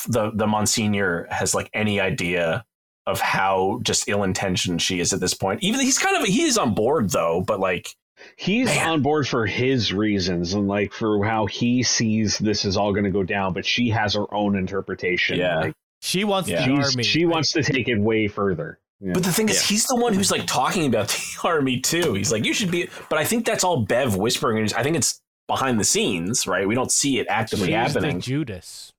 the 0.09 0.31
the 0.35 0.47
Monsignor 0.47 1.27
has 1.31 1.55
like 1.55 1.69
any 1.75 2.01
idea 2.01 2.65
of 3.07 3.21
how 3.21 3.81
just 3.83 4.09
ill 4.09 4.23
intentioned 4.23 4.81
she 4.81 5.01
is 5.01 5.13
at 5.13 5.21
this 5.21 5.35
point. 5.35 5.63
Even 5.63 5.81
he's 5.81 5.99
kind 5.99 6.17
of 6.17 6.25
he 6.25 6.43
is 6.45 6.57
on 6.59 6.75
board 6.75 7.11
though, 7.11 7.43
but 7.47 7.61
like 7.61 7.89
He's 8.37 8.67
Man. 8.67 8.89
on 8.89 9.03
board 9.03 9.29
for 9.29 9.45
his 9.45 9.93
reasons 9.93 10.55
and 10.55 10.67
like 10.67 10.93
for 10.95 11.23
how 11.25 11.45
he 11.47 11.83
sees 11.83 12.39
this 12.39 12.65
is 12.65 12.77
all 12.77 12.93
going 12.93 13.05
to 13.05 13.11
go 13.11 13.23
down, 13.23 13.53
but 13.53 13.67
she 13.67 13.91
has 13.91 14.15
her 14.15 14.33
own 14.33 14.57
interpretation. 14.57 15.39
Yeah. 15.39 15.57
Like, 15.61 15.75
She 16.01 16.25
wants 16.25 16.49
Yeah. 16.49 16.61
the 16.67 16.75
she's- 16.75 16.91
army. 16.93 17.03
she 17.05 17.27
wants 17.27 17.53
to 17.53 17.63
take 17.63 17.89
it 17.89 17.99
way 17.99 18.29
further. 18.29 18.79
Yeah. 19.01 19.13
But 19.13 19.25
the 19.25 19.33
thing 19.33 19.49
is, 19.51 19.57
Yeah. 19.57 19.67
he's 19.75 19.85
the 19.87 19.97
one 19.97 20.15
who's 20.15 20.31
like 20.31 20.47
talking 20.47 20.87
about 20.87 21.09
the 21.43 21.49
army 21.49 21.81
too. 21.81 22.15
He's 22.15 22.33
like, 22.33 22.47
you 22.47 22.55
should 22.55 22.71
be. 22.71 22.89
But 23.11 23.19
I 23.19 23.25
think 23.25 23.45
that's 23.45 23.65
all 23.65 23.83
Bev 23.83 24.17
whispering. 24.17 24.65
I 24.75 24.83
think 24.83 24.97
it's 24.97 25.21
behind 25.47 25.79
the 25.79 25.85
scenes, 25.85 26.47
right? 26.47 26.67
We 26.67 26.75
don't 26.75 26.91
see 26.93 27.19
it 27.19 27.27
actively 27.29 27.67
She's 27.67 27.75
happening. 27.75 28.17
the 28.17 28.23
Judas. 28.23 28.93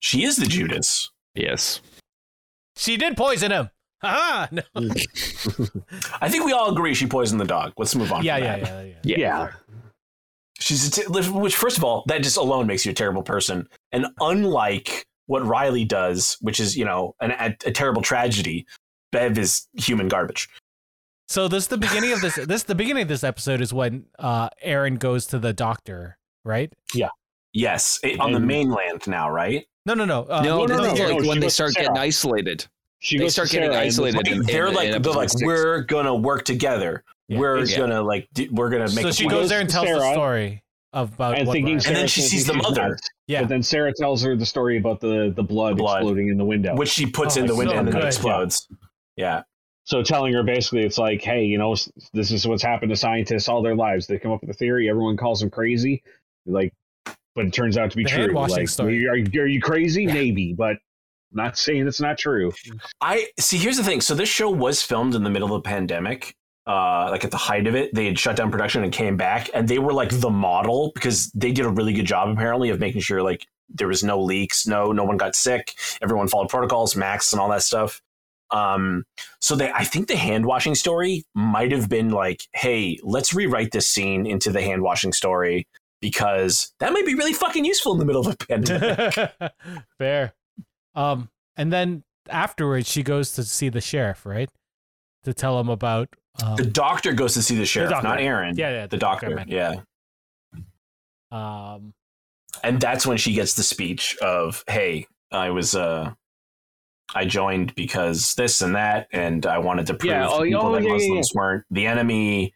she 0.00 0.24
is 0.24 0.36
the 0.36 0.46
Judas. 0.46 1.10
Yes. 1.36 1.80
She 2.80 2.96
did 2.96 3.16
poison 3.16 3.52
him. 3.52 3.70
Ha 4.02 4.48
no. 4.50 4.62
I 6.22 6.30
think 6.30 6.46
we 6.46 6.52
all 6.52 6.72
agree 6.72 6.94
she 6.94 7.06
poisoned 7.06 7.38
the 7.38 7.44
dog. 7.44 7.74
Let's 7.76 7.94
move 7.94 8.10
on. 8.10 8.24
Yeah, 8.24 8.36
from 8.36 8.44
yeah, 8.44 8.56
that. 8.56 8.86
yeah, 8.86 8.94
yeah. 9.02 9.18
yeah. 9.18 9.50
She's 10.58 10.88
a 10.88 10.90
t- 10.90 11.28
which, 11.28 11.54
first 11.54 11.76
of 11.76 11.84
all, 11.84 12.04
that 12.06 12.22
just 12.22 12.38
alone 12.38 12.66
makes 12.66 12.86
you 12.86 12.92
a 12.92 12.94
terrible 12.94 13.22
person. 13.22 13.68
And 13.92 14.06
unlike 14.20 15.04
what 15.26 15.44
Riley 15.44 15.84
does, 15.84 16.38
which 16.40 16.60
is 16.60 16.78
you 16.78 16.86
know 16.86 17.14
an, 17.20 17.32
a, 17.32 17.54
a 17.66 17.72
terrible 17.72 18.00
tragedy, 18.00 18.66
Bev 19.12 19.36
is 19.36 19.68
human 19.74 20.08
garbage. 20.08 20.48
So 21.28 21.46
this 21.46 21.66
the 21.66 21.76
beginning 21.76 22.12
of 22.12 22.22
this. 22.22 22.36
This 22.36 22.62
the 22.62 22.74
beginning 22.74 23.02
of 23.02 23.08
this 23.08 23.22
episode 23.22 23.60
is 23.60 23.70
when 23.70 24.06
uh 24.18 24.48
Erin 24.62 24.96
goes 24.96 25.26
to 25.26 25.38
the 25.38 25.52
doctor, 25.52 26.16
right? 26.42 26.72
Yes, 27.52 27.98
it- 28.02 28.20
on 28.20 28.32
the 28.32 28.40
mainland 28.40 29.06
now, 29.06 29.30
right? 29.30 29.66
No, 29.86 29.94
no, 29.94 30.04
no. 30.04 30.24
Uh, 30.24 30.42
no, 30.42 30.66
no, 30.66 30.66
this 30.66 30.98
no, 30.98 31.06
no, 31.08 31.14
like 31.14 31.22
no, 31.22 31.28
when 31.28 31.40
they 31.40 31.48
start 31.48 31.74
getting 31.74 31.96
isolated. 31.96 32.66
She 33.00 33.16
They 33.18 33.28
start 33.30 33.48
getting 33.48 33.70
Sarah 33.70 33.76
and 33.80 33.86
isolated 33.86 34.28
in- 34.28 34.42
they're 34.42 34.66
in 34.66 34.74
like 34.74 34.90
they're 35.02 35.12
like 35.12 35.30
we're 35.42 35.80
gonna 35.84 36.14
work 36.14 36.44
together. 36.44 37.02
Yeah. 37.28 37.38
We're 37.38 37.64
Yeah. 37.64 37.78
gonna 37.78 38.02
like 38.02 38.28
do, 38.34 38.48
we're 38.52 38.68
gonna 38.68 38.84
make. 38.94 39.00
so 39.02 39.08
a 39.08 39.12
she 39.12 39.24
plan. 39.24 39.36
goes 39.38 39.48
there 39.48 39.60
and 39.60 39.68
to 39.68 39.72
tells 39.72 39.86
the 39.88 39.98
Sarah 40.00 40.12
story 40.12 40.62
about 40.92 41.38
and 41.38 41.46
what 41.48 41.54
thinking 41.54 41.76
Riley- 41.76 41.86
And 41.88 41.96
then 41.96 42.08
she 42.08 42.20
sees 42.20 42.46
the 42.46 42.52
mother. 42.54 42.88
nuts. 42.90 43.08
Yeah. 43.26 43.40
But 43.40 43.48
then 43.48 43.62
Sarah 43.62 43.92
tells 43.96 44.22
her 44.22 44.36
the 44.36 44.44
story 44.44 44.76
about 44.76 45.00
the 45.00 45.32
the 45.34 45.42
blood, 45.42 45.78
Blood. 45.78 45.98
exploding 46.02 46.28
in 46.28 46.36
the 46.36 46.44
window. 46.44 46.74
which 46.76 46.90
she 46.90 47.06
puts 47.06 47.36
Oh, 47.38 47.40
in 47.40 47.46
the 47.46 47.54
window 47.56 47.72
so 47.72 47.78
and 47.78 47.88
then 47.88 47.96
it 47.96 48.04
explodes. 48.04 48.68
Yeah. 49.16 49.42
So 49.84 50.02
telling 50.02 50.34
her 50.34 50.42
basically, 50.42 50.82
it's 50.84 50.98
like, 50.98 51.22
hey, 51.22 51.44
you 51.44 51.56
know, 51.56 51.74
this 52.12 52.30
is 52.30 52.46
what's 52.46 52.62
happened 52.62 52.90
to 52.90 52.96
scientists 52.96 53.48
all 53.48 53.62
their 53.62 53.74
lives. 53.74 54.06
They 54.06 54.18
come 54.18 54.30
up 54.30 54.42
with 54.42 54.50
a 54.50 54.54
theory, 54.54 54.90
everyone 54.90 55.16
calls 55.16 55.40
them 55.40 55.48
crazy, 55.50 56.02
like, 56.46 56.74
but 57.34 57.46
it 57.46 57.52
turns 57.52 57.76
out 57.78 57.90
to 57.90 57.96
be 57.96 58.04
The 58.04 58.10
true. 58.10 58.20
hand-washing 58.22 58.56
Like, 58.56 58.68
story. 58.68 59.06
Are, 59.08 59.16
you- 59.16 59.42
are 59.42 59.46
you 59.46 59.60
crazy? 59.60 60.06
Maybe, 60.20 60.52
but 60.52 60.76
not 61.32 61.56
saying 61.56 61.86
it's 61.86 62.00
not 62.00 62.18
true. 62.18 62.52
I 63.00 63.28
see. 63.38 63.56
Here's 63.56 63.76
the 63.76 63.84
thing. 63.84 64.00
So 64.00 64.14
this 64.14 64.28
show 64.28 64.50
was 64.50 64.82
filmed 64.82 65.14
in 65.14 65.22
the 65.22 65.30
middle 65.30 65.54
of 65.54 65.62
the 65.62 65.68
pandemic. 65.68 66.34
Uh, 66.66 67.08
like 67.10 67.24
at 67.24 67.30
the 67.30 67.36
height 67.36 67.66
of 67.66 67.74
it, 67.74 67.92
they 67.94 68.04
had 68.04 68.18
shut 68.18 68.36
down 68.36 68.50
production 68.50 68.84
and 68.84 68.92
came 68.92 69.16
back, 69.16 69.48
and 69.54 69.66
they 69.66 69.78
were 69.78 69.92
like 69.92 70.10
the 70.20 70.30
model 70.30 70.92
because 70.94 71.30
they 71.32 71.52
did 71.52 71.64
a 71.66 71.68
really 71.70 71.92
good 71.92 72.04
job 72.04 72.28
apparently 72.28 72.68
of 72.70 72.78
making 72.78 73.00
sure 73.00 73.22
like 73.22 73.46
there 73.68 73.88
was 73.88 74.04
no 74.04 74.20
leaks, 74.20 74.66
no 74.66 74.92
no 74.92 75.04
one 75.04 75.16
got 75.16 75.34
sick, 75.34 75.74
everyone 76.02 76.28
followed 76.28 76.48
protocols, 76.48 76.94
masks, 76.96 77.32
and 77.32 77.40
all 77.40 77.48
that 77.48 77.62
stuff. 77.62 78.02
Um, 78.50 79.04
so 79.40 79.54
they, 79.54 79.70
I 79.70 79.84
think 79.84 80.08
the 80.08 80.16
hand 80.16 80.44
washing 80.44 80.74
story 80.74 81.24
might 81.34 81.70
have 81.70 81.88
been 81.88 82.10
like, 82.10 82.42
hey, 82.52 82.98
let's 83.04 83.32
rewrite 83.32 83.70
this 83.70 83.88
scene 83.88 84.26
into 84.26 84.50
the 84.50 84.60
hand 84.60 84.82
washing 84.82 85.12
story 85.12 85.66
because 86.00 86.72
that 86.80 86.92
might 86.92 87.06
be 87.06 87.14
really 87.14 87.32
fucking 87.32 87.64
useful 87.64 87.92
in 87.92 87.98
the 87.98 88.04
middle 88.04 88.26
of 88.26 88.32
a 88.34 88.36
pandemic. 88.46 89.14
Fair. 89.98 90.34
Um, 90.94 91.28
and 91.56 91.72
then 91.72 92.02
afterwards, 92.28 92.88
she 92.88 93.02
goes 93.02 93.32
to 93.32 93.44
see 93.44 93.68
the 93.68 93.80
sheriff, 93.80 94.24
right? 94.26 94.48
To 95.24 95.34
tell 95.34 95.58
him 95.60 95.68
about. 95.68 96.08
Um, 96.42 96.56
the 96.56 96.64
doctor 96.64 97.12
goes 97.12 97.34
to 97.34 97.42
see 97.42 97.56
the 97.56 97.66
sheriff, 97.66 97.90
doctor. 97.90 98.08
not 98.08 98.20
Aaron. 98.20 98.56
yeah, 98.56 98.70
yeah, 98.70 98.86
the 98.86 98.96
doctor, 98.96 99.26
doctor. 99.28 99.36
man. 99.36 99.46
Yeah. 99.48 99.80
Um, 101.30 101.94
and 102.62 102.80
that's 102.80 103.06
when 103.06 103.16
she 103.16 103.32
gets 103.32 103.54
the 103.54 103.62
speech 103.62 104.16
of 104.20 104.64
hey 104.68 105.06
i 105.32 105.50
was 105.50 105.74
uh 105.74 106.10
i 107.14 107.24
joined 107.24 107.74
because 107.74 108.34
this 108.34 108.60
and 108.60 108.74
that 108.74 109.06
and 109.12 109.46
i 109.46 109.58
wanted 109.58 109.86
to 109.86 109.94
prove 109.94 110.10
Yeah, 110.10 110.22
to 110.26 110.30
oh, 110.32 110.42
people 110.42 110.66
oh, 110.66 110.72
that 110.72 110.82
yeah, 110.82 110.88
yeah, 110.88 110.94
muslims 110.94 111.32
weren't 111.34 111.64
the 111.70 111.86
enemy 111.86 112.52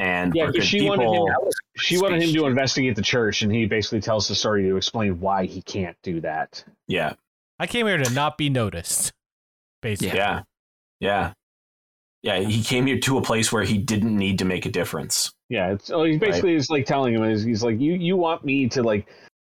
and 0.00 0.34
Yeah, 0.34 0.46
were 0.46 0.48
good 0.48 0.54
because 0.54 0.68
she 0.68 0.88
wanted 0.88 1.12
him. 1.12 1.34
She 1.76 1.98
wanted 1.98 2.22
him 2.22 2.34
to 2.34 2.46
investigate 2.46 2.96
the 2.96 3.02
church, 3.02 3.42
and 3.42 3.52
he 3.52 3.66
basically 3.66 4.00
tells 4.00 4.26
the 4.26 4.34
story 4.34 4.62
to 4.64 4.76
explain 4.76 5.20
why 5.20 5.46
he 5.46 5.62
can't 5.62 5.96
do 6.02 6.20
that. 6.22 6.64
yeah 6.88 7.14
I 7.58 7.66
came 7.66 7.86
here 7.86 7.98
to 7.98 8.10
not 8.12 8.38
be 8.38 8.48
noticed. 8.48 9.12
Basically. 9.82 10.18
yeah 10.18 10.42
yeah 11.00 11.32
yeah 12.22 12.38
he 12.40 12.62
came 12.62 12.84
here 12.84 12.98
to 12.98 13.16
a 13.16 13.22
place 13.22 13.50
where 13.50 13.62
he 13.62 13.78
didn't 13.78 14.14
need 14.14 14.38
to 14.40 14.44
make 14.44 14.66
a 14.66 14.70
difference 14.70 15.32
Yeah, 15.48 15.72
it's 15.72 15.90
oh, 15.90 16.04
he's 16.04 16.18
basically 16.18 16.54
is 16.54 16.68
like 16.68 16.84
telling 16.84 17.14
him 17.14 17.24
is 17.24 17.42
he's 17.42 17.62
like 17.62 17.80
you 17.80 17.94
you 17.94 18.16
want 18.16 18.44
me 18.44 18.68
to 18.68 18.82
like 18.82 19.06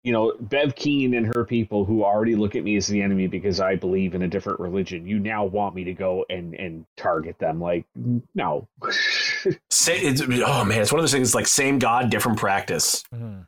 you 0.03 0.11
know 0.11 0.33
Bev 0.39 0.75
Keane 0.75 1.13
and 1.13 1.33
her 1.33 1.45
people 1.45 1.85
who 1.85 2.03
already 2.03 2.35
look 2.35 2.57
at 2.57 2.63
me 2.63 2.75
as 2.75 2.87
the 2.87 3.01
enemy 3.01 3.27
because 3.27 3.61
I 3.61 3.75
believe 3.75 4.15
in 4.15 4.21
a 4.21 4.27
different 4.27 4.59
religion. 4.59 5.07
You 5.07 5.19
now 5.19 5.45
want 5.45 5.75
me 5.75 5.85
to 5.85 5.93
go 5.93 6.25
and 6.29 6.53
and 6.55 6.85
target 6.97 7.39
them 7.39 7.61
like 7.61 7.85
no. 8.35 8.67
Say, 9.69 9.99
it's, 9.99 10.21
oh 10.21 10.63
man 10.65 10.81
it's 10.81 10.91
one 10.91 10.99
of 10.99 11.03
those 11.03 11.11
things 11.11 11.33
like 11.35 11.47
same 11.47 11.79
god 11.79 12.09
different 12.09 12.37
practice 12.37 13.03
Mhm. 13.13 13.45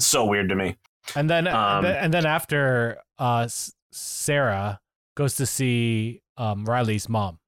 so 0.00 0.24
weird 0.24 0.48
to 0.50 0.54
me 0.54 0.76
And 1.16 1.28
then, 1.30 1.46
Um, 1.46 1.84
and 1.86 2.12
then 2.12 2.26
after 2.26 2.98
uh, 3.18 3.48
Sarah 3.92 4.80
goes 5.16 5.36
to 5.36 5.46
see 5.46 6.20
um, 6.36 6.64
Riley's 6.64 7.08
mom, 7.08 7.38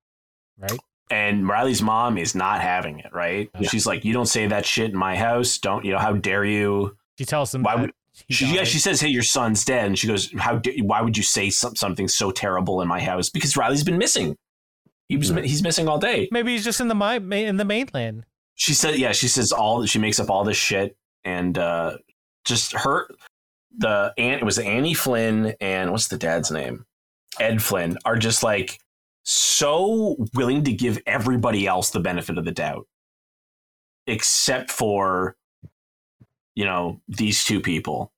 right? 0.58 0.78
and 1.10 1.46
Riley's 1.48 1.82
mom 1.82 2.16
is 2.18 2.34
not 2.34 2.60
having 2.60 2.98
it, 3.00 3.12
right? 3.12 3.50
Yeah. 3.58 3.68
She's 3.68 3.86
like, 3.86 4.04
"You 4.04 4.12
don't 4.12 4.26
say 4.26 4.46
that 4.46 4.64
shit 4.64 4.90
in 4.90 4.96
my 4.96 5.16
house. 5.16 5.58
Don't 5.58 5.84
you 5.84 5.92
know? 5.92 5.98
How 5.98 6.12
dare 6.14 6.44
you?" 6.44 6.96
She 7.18 7.24
tells 7.24 7.54
him 7.54 7.62
Why 7.62 7.74
would- 7.76 7.92
She, 8.28 8.46
yeah, 8.46 8.64
she 8.64 8.78
says, 8.78 9.00
"Hey, 9.00 9.08
your 9.08 9.22
son's 9.22 9.64
dead," 9.64 9.86
and 9.86 9.98
she 9.98 10.06
goes, 10.08 10.30
"How? 10.38 10.60
Why 10.82 11.00
would 11.00 11.16
you 11.16 11.22
say 11.22 11.48
some, 11.50 11.74
something 11.76 12.08
so 12.08 12.30
terrible 12.30 12.80
in 12.82 12.88
my 12.88 13.00
house?" 13.00 13.28
Because 13.30 13.56
Riley's 13.56 13.84
been 13.84 13.98
missing. 13.98 14.36
He 15.10 15.16
was 15.16 15.30
Yeah. 15.30 15.40
he's 15.42 15.62
missing 15.62 15.88
all 15.88 15.98
day. 15.98 16.28
Maybe 16.30 16.52
he's 16.52 16.64
just 16.64 16.80
in 16.80 16.86
the 16.88 16.94
mi- 16.94 17.18
ma- 17.18 17.36
in 17.36 17.56
the 17.56 17.64
mainland. 17.64 18.24
She 18.54 18.72
said, 18.74 18.96
"Yeah." 18.96 19.10
She 19.12 19.26
says 19.28 19.50
all. 19.52 19.80
That 19.80 19.88
she 19.88 19.98
makes 19.98 20.20
up 20.20 20.30
all 20.30 20.44
this 20.44 20.56
shit, 20.56 20.96
and 21.24 21.58
uh, 21.58 21.98
just 22.44 22.72
her. 22.72 23.10
The 23.76 24.14
aunt 24.18 24.40
it 24.42 24.44
was 24.44 24.58
Annie 24.58 24.94
Flynn 24.94 25.54
and 25.60 25.90
what's 25.92 26.08
the 26.08 26.16
dad's 26.18 26.50
name? 26.50 26.86
Ed 27.38 27.62
Flynn 27.62 27.96
are 28.04 28.16
just 28.16 28.42
like 28.42 28.78
so 29.24 30.16
willing 30.34 30.64
to 30.64 30.72
give 30.72 30.98
everybody 31.06 31.66
else 31.66 31.90
the 31.90 32.00
benefit 32.00 32.38
of 32.38 32.44
the 32.44 32.52
doubt, 32.52 32.86
except 34.06 34.70
for 34.70 35.36
you 36.54 36.64
know 36.64 37.00
these 37.08 37.44
two 37.44 37.60
people. 37.60 38.12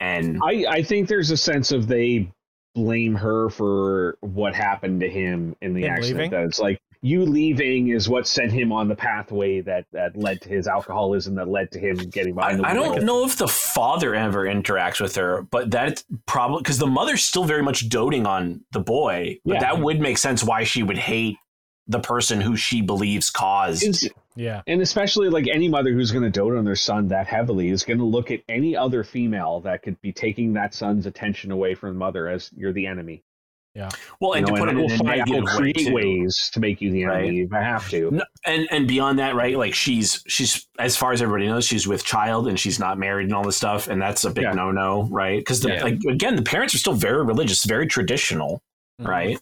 And 0.00 0.38
I 0.42 0.64
I 0.68 0.82
think 0.82 1.08
there's 1.08 1.30
a 1.30 1.36
sense 1.36 1.72
of 1.72 1.86
they 1.86 2.30
blame 2.76 3.14
her 3.14 3.48
for 3.48 4.18
what 4.20 4.54
happened 4.54 5.00
to 5.00 5.08
him 5.08 5.56
in 5.62 5.72
the 5.74 5.84
Him 5.84 5.90
accident. 5.92 6.16
leaving? 6.18 6.30
That 6.30 6.44
it's 6.44 6.60
like 6.60 6.80
you 7.02 7.24
leaving 7.24 7.88
is 7.88 8.08
what 8.08 8.28
sent 8.28 8.52
him 8.52 8.70
on 8.70 8.86
the 8.88 8.94
pathway 8.94 9.60
that 9.62 9.86
that 9.92 10.16
led 10.16 10.40
to 10.42 10.48
his 10.50 10.66
alcoholism, 10.68 11.34
that 11.36 11.48
led 11.48 11.70
to 11.72 11.78
him 11.80 11.96
getting 11.96 12.34
I, 12.38 12.54
behind 12.54 12.58
the 12.58 12.62
wheel. 12.62 12.70
I 12.70 12.74
don't 12.96 13.04
know 13.04 13.24
if 13.24 13.36
the 13.36 13.48
father 13.48 14.14
ever 14.14 14.44
interacts 14.44 15.00
with 15.00 15.16
her, 15.16 15.42
but 15.50 15.70
that's 15.70 16.04
probably 16.26 16.58
because 16.58 16.78
the 16.78 16.86
mother's 16.86 17.24
still 17.24 17.44
very 17.44 17.62
much 17.62 17.88
doting 17.88 18.26
on 18.26 18.60
the 18.72 18.80
boy. 18.80 19.38
But 19.44 19.54
Yeah. 19.54 19.60
that 19.60 19.80
would 19.80 20.00
make 20.00 20.18
sense 20.18 20.44
why 20.44 20.64
she 20.64 20.82
would 20.82 20.98
hate 20.98 21.36
the 21.88 22.00
person 22.00 22.40
who 22.40 22.56
she 22.56 22.82
believes 22.82 23.30
caused. 23.30 23.82
It's- 23.84 24.04
Yeah. 24.36 24.62
And 24.66 24.82
especially 24.82 25.28
like 25.30 25.48
any 25.48 25.68
mother 25.68 25.92
who's 25.92 26.12
going 26.12 26.24
to 26.24 26.30
dote 26.30 26.56
on 26.56 26.64
their 26.64 26.76
son 26.76 27.08
that 27.08 27.26
heavily 27.26 27.70
is 27.70 27.82
going 27.84 27.98
to 27.98 28.04
look 28.04 28.30
at 28.30 28.42
any 28.48 28.76
other 28.76 29.02
female 29.02 29.60
that 29.60 29.82
could 29.82 30.00
be 30.02 30.12
taking 30.12 30.52
that 30.52 30.74
son's 30.74 31.06
attention 31.06 31.50
away 31.50 31.74
from 31.74 31.90
the 31.94 31.98
mother 31.98 32.28
as 32.28 32.50
you're 32.54 32.72
the 32.72 32.86
enemy. 32.86 33.22
Yeah. 33.74 33.90
Well, 34.20 34.32
and 34.32 34.46
You 34.48 34.54
know, 34.54 34.56
to 34.56 34.60
put 34.62 34.68
and 34.70 34.78
it 34.78 34.80
I 34.80 34.84
in 34.84 34.86
will 34.88 34.94
a 34.94 34.98
find, 34.98 35.10
I 35.10 35.24
will 35.24 35.42
negative 35.42 35.60
way 35.60 35.72
create 35.72 35.92
ways 35.92 36.50
to 36.54 36.60
make 36.60 36.80
you 36.80 36.90
the 36.90 37.04
enemy 37.04 37.40
if 37.40 37.52
I 37.52 37.60
have 37.60 37.88
to. 37.90 38.10
No, 38.10 38.24
and 38.46 38.66
and 38.70 38.88
beyond 38.88 39.18
that, 39.18 39.34
right? 39.34 39.56
Like 39.58 39.74
she's 39.74 40.22
she's 40.26 40.66
as 40.78 40.96
far 40.96 41.12
as 41.12 41.20
everybody 41.20 41.46
knows, 41.46 41.66
she's 41.66 41.86
with 41.86 42.02
child 42.02 42.48
and 42.48 42.58
she's 42.58 42.78
not 42.78 42.98
married 42.98 43.24
and 43.24 43.34
all 43.34 43.44
this 43.44 43.58
stuff, 43.58 43.88
and 43.88 44.00
that's 44.00 44.24
a 44.24 44.30
big 44.30 44.44
Yeah. 44.44 44.52
no 44.52 44.70
no, 44.70 45.02
right? 45.10 45.38
Because 45.40 45.62
Yeah. 45.62 45.82
like 45.82 45.98
again, 46.08 46.36
the 46.36 46.42
parents 46.42 46.74
are 46.74 46.78
still 46.78 46.94
very 46.94 47.22
religious, 47.22 47.64
very 47.66 47.86
traditional, 47.86 48.62
Mhm. 49.00 49.08
right? 49.08 49.38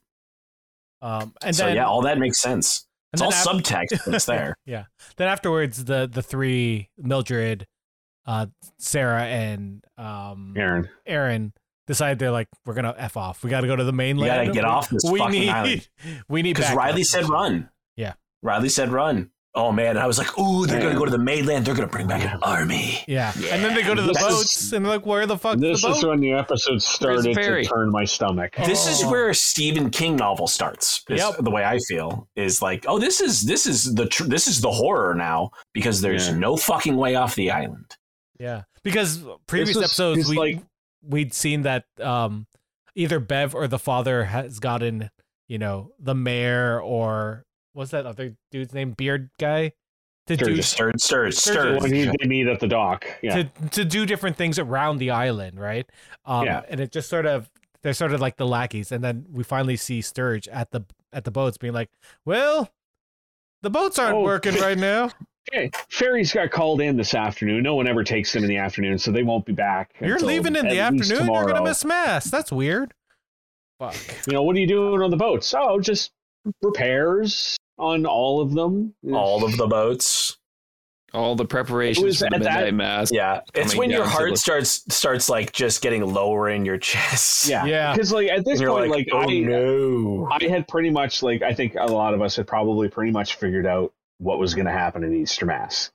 Um, 1.01 1.33
and 1.45 1.55
so 1.55 1.67
then 1.67 1.77
yeah, 1.77 1.87
all 1.87 2.03
that 2.03 2.19
makes 2.19 2.41
sense. 2.41 2.84
And 3.15 3.21
It's 3.33 3.47
all 3.47 3.53
then 3.53 3.61
af- 3.61 3.65
subtext, 3.65 4.01
but 4.05 4.15
it's 4.15 4.25
there. 4.27 4.57
yeah. 4.67 4.85
Then 5.17 5.29
afterwards, 5.29 5.85
the 5.85 6.09
the 6.11 6.23
three 6.23 6.91
Mildred, 6.99 7.67
uh, 8.27 8.47
Sarah 8.79 9.25
and 9.25 9.85
um, 9.99 10.55
Erin. 10.57 10.89
Erin 11.07 11.53
decide 11.87 12.19
they're 12.19 12.31
like, 12.31 12.49
we're 12.65 12.75
gonna 12.75 12.95
f 12.97 13.17
off. 13.17 13.45
We 13.45 13.51
got 13.51 13.61
to 13.61 13.67
go 13.67 13.77
to 13.77 13.85
the 13.85 13.93
mainland. 13.93 14.31
gotta 14.49 14.53
get 14.53 14.65
off 14.65 14.89
this 14.89 15.03
we 15.11 15.19
fucking 15.19 15.33
need, 15.41 15.49
island. 15.51 15.89
We 16.29 16.43
need 16.43 16.57
Because. 16.57 16.75
Riley 16.75 17.05
said 17.05 17.29
run. 17.29 17.69
Yeah. 17.97 18.15
Riley 18.43 18.69
said 18.69 18.91
run. 18.91 19.31
Oh 19.57 19.71
man, 19.71 19.91
and 19.91 19.99
I 20.01 20.07
was 20.09 20.19
like, 20.19 20.37
ooh, 20.37 20.67
they're 20.67 20.81
gonna 20.81 20.99
go 20.99 21.05
to 21.05 21.11
the 21.13 21.19
mainland. 21.19 21.65
They're 21.65 21.77
gonna 21.77 21.87
bring 21.87 22.09
back 22.09 22.25
an 22.25 22.41
army. 22.43 23.05
Yeah. 23.07 23.33
and 23.37 23.63
then 23.65 23.73
they 23.75 23.83
go 23.85 23.95
to 23.95 24.03
the 24.03 24.09
This 24.13 24.17
is- 24.23 24.29
boats, 24.29 24.73
and 24.73 24.85
they're 24.85 24.93
like, 24.95 25.07
where 25.07 25.27
the 25.27 25.39
fuck 25.39 25.59
This 25.59 25.81
the 25.83 25.89
boat? 25.89 25.97
is 25.99 26.05
when 26.05 26.21
the 26.21 26.33
episode 26.33 26.83
started 26.83 27.23
to 27.23 27.35
ferry? 27.35 27.65
turn 27.65 27.91
my 27.93 28.05
stomach. 28.05 28.55
This 28.67 28.89
is 28.89 29.05
Oh. 29.05 29.11
where 29.13 29.29
a 29.29 29.35
Stephen 29.35 29.91
King 29.91 30.17
novel 30.17 30.49
starts. 30.49 31.05
Is 31.09 31.21
Yep. 31.21 31.37
The 31.45 31.51
way 31.53 31.65
I 31.65 31.79
feel 31.79 32.29
is 32.35 32.63
like, 32.63 32.85
oh, 32.89 32.99
this 32.99 33.21
is 33.21 33.43
this 33.43 33.67
is 33.67 33.95
the 33.95 34.07
tr- 34.07 34.25
this 34.25 34.49
is 34.49 34.61
the 34.61 34.73
horror 34.73 35.15
now 35.15 35.51
because 35.73 36.01
there's 36.01 36.29
Yeah. 36.29 36.35
no 36.37 36.57
fucking 36.57 36.97
way 36.97 37.15
off 37.15 37.37
the 37.37 37.53
island. 37.53 37.97
Yeah, 38.41 38.63
because 38.83 39.23
previous 39.47 39.77
was- 39.77 39.85
episodes 39.85 40.21
it's 40.23 40.29
we 40.31 40.37
like- 40.37 40.63
we'd 41.07 41.33
seen 41.33 41.63
that 41.63 41.85
um, 42.01 42.47
either 42.97 43.21
Bev 43.21 43.55
or 43.55 43.69
the 43.69 43.79
father 43.79 44.25
has 44.25 44.59
gotten 44.59 45.11
you 45.47 45.59
know 45.59 45.93
the 46.01 46.15
mayor 46.15 46.81
or 46.81 47.45
what's 47.75 47.91
that 47.91 48.07
other 48.07 48.35
dude's 48.51 48.73
name 48.73 48.93
Beard 48.93 49.29
guy 49.39 49.73
to 50.27 50.37
do 50.37 50.45
Sturgis. 50.63 50.69
Stirred, 50.69 51.01
stirred, 51.03 51.35
Sturgis. 51.35 51.43
stirred. 51.45 51.83
when 51.83 51.93
he, 51.93 52.05
they 52.21 52.27
meet 52.27 52.47
at 52.47 52.59
the 52.61 52.67
dock. 52.67 53.05
Yeah. 53.23 53.43
to 53.43 53.69
to 53.73 53.85
do 53.85 54.07
different 54.07 54.37
things 54.39 54.59
around 54.59 54.97
the 54.99 55.11
island, 55.11 55.61
right? 55.61 55.87
Um, 56.25 56.47
Yeah. 56.47 56.63
and 56.69 56.81
it 56.81 56.91
just 56.93 57.09
sort 57.11 57.27
of 57.27 57.51
they're 57.83 57.93
sort 57.93 58.13
of 58.13 58.21
like 58.23 58.39
the 58.39 58.47
lackeys, 58.47 58.91
and 58.91 59.05
then 59.05 59.27
we 59.31 59.45
finally 59.45 59.77
see 59.77 60.01
Sturge 60.01 60.49
at 60.49 60.71
the 60.71 60.85
at 61.13 61.25
the 61.25 61.31
boats 61.31 61.59
being 61.59 61.75
like, 61.75 61.91
well. 62.25 62.71
The 63.63 63.71
boats 63.71 63.99
aren't 63.99 64.17
Oh, 64.17 64.23
working 64.23 64.55
right 64.57 64.77
now. 64.79 65.11
Okay. 65.53 65.71
Ferries 65.91 66.33
got 66.33 66.51
called 66.51 66.81
in 66.81 66.97
this 66.97 67.13
afternoon. 67.13 67.63
No 67.63 67.75
one 67.75 67.87
ever 67.87 68.03
takes 68.03 68.33
them 68.33 68.43
in 68.45 68.49
the 68.49 68.57
afternoon, 68.57 68.97
so 68.97 69.13
they 69.13 69.23
won't 69.23 69.45
be 69.45 69.53
back. 69.53 69.95
You're 70.01 70.19
leaving 70.19 70.57
in 70.57 70.67
the 70.67 70.79
at 70.81 70.95
least 70.95 71.13
afternoon. 71.13 71.35
You're 71.35 71.45
gonna 71.45 71.63
miss 71.63 71.85
mass. 71.85 72.31
That's 72.31 72.51
weird. 72.51 72.95
Fuck. 73.79 73.95
You 74.27 74.33
know, 74.33 74.43
what 74.43 74.57
are 74.57 74.59
you 74.59 74.67
doing 74.67 75.03
on 75.03 75.11
the 75.11 75.19
boats? 75.19 75.53
Oh, 75.57 75.79
just 75.81 76.13
repairs 76.63 77.59
on 77.79 78.07
all 78.07 78.41
of 78.41 78.55
them. 78.55 78.95
all 79.13 79.45
of 79.45 79.57
the 79.57 79.67
boats. 79.67 80.39
All 81.13 81.37
the 81.37 81.45
preparations 81.45 82.19
for 82.19 82.29
the 82.29 82.35
at 82.37 82.43
that- 82.43 82.75
mass. 82.75 83.13
Yeah, 83.13 83.41
it's 83.55 83.77
when 83.77 83.89
your 83.89 84.05
heart 84.05 84.33
the- 84.33 84.37
starts 84.37 84.85
starts 84.93 85.29
like 85.29 85.53
just 85.53 85.81
getting 85.81 86.05
lower 86.13 86.49
in 86.49 86.65
your 86.65 86.77
chest. 86.79 87.49
Yeah. 87.49 87.65
Yeah. 87.67 87.93
Because 87.93 88.11
like 88.13 88.29
at 88.31 88.45
this 88.45 88.61
point, 88.61 88.91
like, 88.91 89.07
like, 89.07 89.09
oh 89.13 89.21
I, 89.31 89.39
no. 89.39 90.29
I 90.29 90.45
had 90.49 90.67
pretty 90.67 90.91
much 90.91 91.23
like 91.23 91.41
I 91.43 91.55
think 91.55 91.77
a 91.79 91.87
lot 91.87 92.15
of 92.15 92.21
us 92.23 92.35
had 92.35 92.49
probably 92.49 92.89
pretty 92.89 93.13
much 93.13 93.37
figured 93.37 93.65
out 93.65 93.93
what 94.19 94.39
was 94.41 94.55
going 94.55 94.67
to 94.67 94.73
happen 94.73 95.05
in 95.05 95.15
Easter 95.15 95.47
Mass. 95.47 95.93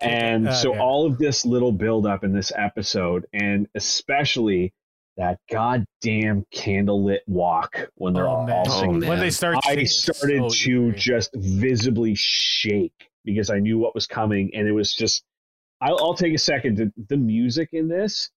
And 0.00 0.48
Uh, 0.48 0.54
so 0.54 0.72
yeah. 0.74 0.80
all 0.80 1.04
of 1.06 1.18
this 1.18 1.44
little 1.44 1.72
build 1.72 2.06
up 2.06 2.24
in 2.24 2.32
this 2.32 2.50
episode, 2.56 3.26
and 3.34 3.68
especially 3.74 4.72
that 5.16 5.38
goddamn 5.50 6.44
candlelit 6.54 7.20
walk 7.26 7.88
when 7.94 8.12
they're 8.12 8.28
Oh, 8.28 8.36
all, 8.36 8.46
man. 8.46 8.56
all 8.56 8.64
Oh, 8.72 8.80
singing. 8.80 9.08
When 9.08 9.18
they 9.18 9.30
start, 9.30 9.56
I 9.66 9.84
started 9.84 10.50
so 10.50 10.64
to 10.64 10.70
eerie. 10.88 10.92
just 10.96 11.30
visibly 11.34 12.14
shake 12.16 13.08
because 13.24 13.50
I 13.50 13.58
knew 13.58 13.78
what 13.78 13.94
was 13.94 14.06
coming, 14.06 14.50
and 14.54 14.68
it 14.68 14.72
was 14.72 14.94
just. 14.94 15.24
I'll, 15.80 15.98
I'll 15.98 16.14
take 16.14 16.34
a 16.34 16.38
second. 16.38 16.76
The, 16.78 16.92
the 17.08 17.16
music 17.18 17.70
in 17.72 17.86
this, 17.88 18.30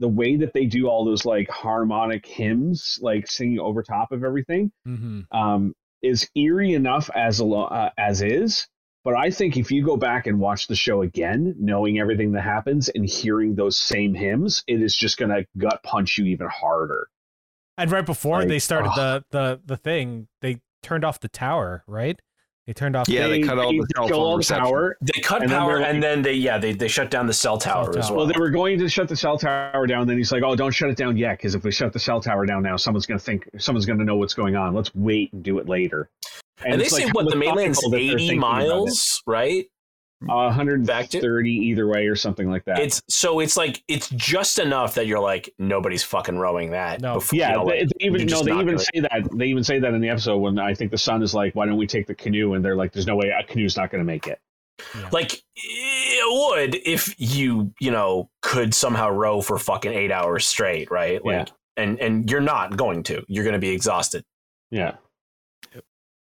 the 0.00 0.08
way 0.08 0.36
that 0.36 0.52
they 0.52 0.66
do 0.66 0.86
all 0.86 1.04
those 1.04 1.24
like 1.24 1.48
harmonic 1.48 2.26
hymns, 2.26 2.98
like 3.00 3.26
singing 3.26 3.58
over 3.58 3.82
top 3.82 4.12
of 4.12 4.22
everything, 4.24 4.70
Mhm. 4.86 5.24
um, 5.32 5.74
is 6.02 6.28
eerie 6.36 6.74
enough 6.74 7.08
as 7.14 7.40
a 7.40 7.46
uh, 7.46 7.90
as 7.96 8.20
is. 8.22 8.66
But 9.04 9.14
I 9.16 9.30
think 9.30 9.56
if 9.58 9.70
you 9.70 9.84
go 9.84 9.96
back 9.98 10.26
and 10.26 10.40
watch 10.40 10.66
the 10.66 10.74
show 10.74 11.02
again, 11.02 11.54
knowing 11.58 11.98
everything 11.98 12.32
that 12.32 12.42
happens 12.42 12.88
and 12.88 13.06
hearing 13.08 13.54
those 13.54 13.76
same 13.76 14.14
hymns, 14.14 14.64
it 14.66 14.80
is 14.80 14.96
just 14.96 15.18
going 15.18 15.30
to 15.30 15.44
gut 15.58 15.82
punch 15.82 16.16
you 16.16 16.24
even 16.26 16.48
harder. 16.48 17.08
And 17.76 17.90
right 17.90 18.06
before 18.06 18.38
Like, 18.38 18.48
they 18.48 18.58
started 18.58 18.90
ugh. 18.96 19.24
the, 19.30 19.38
the 19.38 19.60
the 19.66 19.76
thing, 19.76 20.28
they 20.40 20.60
turned 20.82 21.04
off 21.04 21.20
the 21.20 21.28
tower, 21.28 21.82
right? 21.86 22.18
They 22.66 22.72
turned 22.72 22.96
off. 22.96 23.10
Yeah, 23.10 23.28
they 23.28 23.42
cut 23.42 23.58
all 23.58 23.72
the 23.72 23.86
kill 23.94 24.08
telephone 24.08 24.18
all 24.24 24.38
the 24.38 24.44
power. 24.54 24.96
They 25.02 25.20
cut 25.20 25.42
And 25.42 25.50
then 25.50 25.58
power 25.58 25.72
they're 25.72 25.80
like- 25.82 25.94
and 25.94 26.02
then 26.02 26.22
they 26.22 26.32
yeah 26.32 26.56
they, 26.56 26.72
they 26.72 26.88
shut 26.88 27.10
down 27.10 27.26
the 27.26 27.32
cell 27.34 27.58
tower 27.58 27.90
as 27.90 28.06
tower. 28.08 28.16
well. 28.16 28.24
Well, 28.24 28.32
they 28.34 28.40
were 28.40 28.48
going 28.48 28.78
to 28.78 28.88
shut 28.88 29.06
the 29.06 29.16
cell 29.16 29.36
tower 29.36 29.86
down. 29.86 30.06
Then 30.06 30.16
he's 30.16 30.32
like, 30.32 30.42
"Oh, 30.42 30.56
don't 30.56 30.72
shut 30.72 30.88
it 30.88 30.96
down 30.96 31.18
yet, 31.18 31.36
because 31.36 31.54
if 31.54 31.62
we 31.62 31.70
shut 31.72 31.92
the 31.92 31.98
cell 31.98 32.22
tower 32.22 32.46
down 32.46 32.62
now, 32.62 32.78
someone's 32.78 33.04
going 33.04 33.18
to 33.18 33.24
think 33.24 33.46
someone's 33.58 33.84
going 33.84 33.98
to 33.98 34.04
know 34.06 34.16
what's 34.16 34.32
going 34.32 34.56
on. 34.56 34.72
Let's 34.72 34.94
wait 34.94 35.30
and 35.34 35.42
do 35.42 35.58
it 35.58 35.68
later." 35.68 36.08
And 36.64 36.80
they 36.80 36.84
say 36.88 37.04
like 37.06 37.14
what 37.14 37.28
the 37.30 37.36
mainland's 37.36 37.78
methodical 37.82 37.98
eighty 38.14 38.28
thinking 38.28 38.38
about 38.38 38.62
it. 38.62 38.68
miles, 38.68 39.22
right? 39.26 39.66
Uh, 40.22 40.46
130 40.48 40.86
Back 40.86 41.10
to- 41.10 41.18
either 41.44 41.86
way 41.86 42.06
or 42.06 42.16
something 42.16 42.48
like 42.48 42.64
that. 42.64 42.78
It's 42.78 43.02
so 43.10 43.40
it's 43.40 43.58
like 43.58 43.82
it's 43.88 44.08
just 44.10 44.58
enough 44.58 44.94
that 44.94 45.06
you're 45.06 45.20
like 45.20 45.52
nobody's 45.58 46.02
fucking 46.02 46.38
rowing 46.38 46.70
that. 46.70 47.02
No. 47.02 47.14
before- 47.14 47.38
yeah, 47.38 47.50
you 47.50 47.54
know, 47.56 47.68
they, 47.68 47.80
like, 47.80 47.88
they 47.98 48.06
even 48.06 48.26
no, 48.28 48.42
they 48.42 48.52
even 48.52 48.66
gonna- 48.66 48.78
say 48.78 49.00
that. 49.00 49.28
They 49.34 49.46
even 49.46 49.64
say 49.64 49.78
that 49.80 49.92
in 49.92 50.00
the 50.00 50.08
episode 50.08 50.38
when 50.38 50.58
I 50.58 50.72
think 50.72 50.92
the 50.92 50.98
son 50.98 51.22
is 51.22 51.34
like, 51.34 51.54
"Why 51.54 51.66
don't 51.66 51.76
we 51.76 51.86
take 51.86 52.06
the 52.06 52.14
canoe?" 52.14 52.54
And 52.54 52.64
they're 52.64 52.76
like, 52.76 52.92
"There's 52.92 53.06
no 53.06 53.16
way 53.16 53.28
a 53.38 53.42
canoe's 53.44 53.76
not 53.76 53.90
going 53.90 54.00
to 54.00 54.06
make 54.06 54.26
it." 54.26 54.38
like 55.12 55.42
it 55.56 56.50
would 56.50 56.74
if 56.86 57.14
you 57.18 57.72
you 57.78 57.90
know 57.90 58.28
could 58.42 58.72
somehow 58.74 59.10
row 59.10 59.40
for 59.42 59.58
fucking 59.58 59.92
eight 59.92 60.10
hours 60.10 60.46
straight, 60.46 60.90
right? 60.90 61.22
Like, 61.24 61.48
and 61.76 62.00
and 62.00 62.30
you're 62.30 62.40
not 62.40 62.76
going 62.78 63.02
to. 63.04 63.22
You're 63.28 63.44
going 63.44 63.52
to 63.54 63.58
be 63.60 63.70
exhausted. 63.70 64.24
Yeah. 64.70 64.94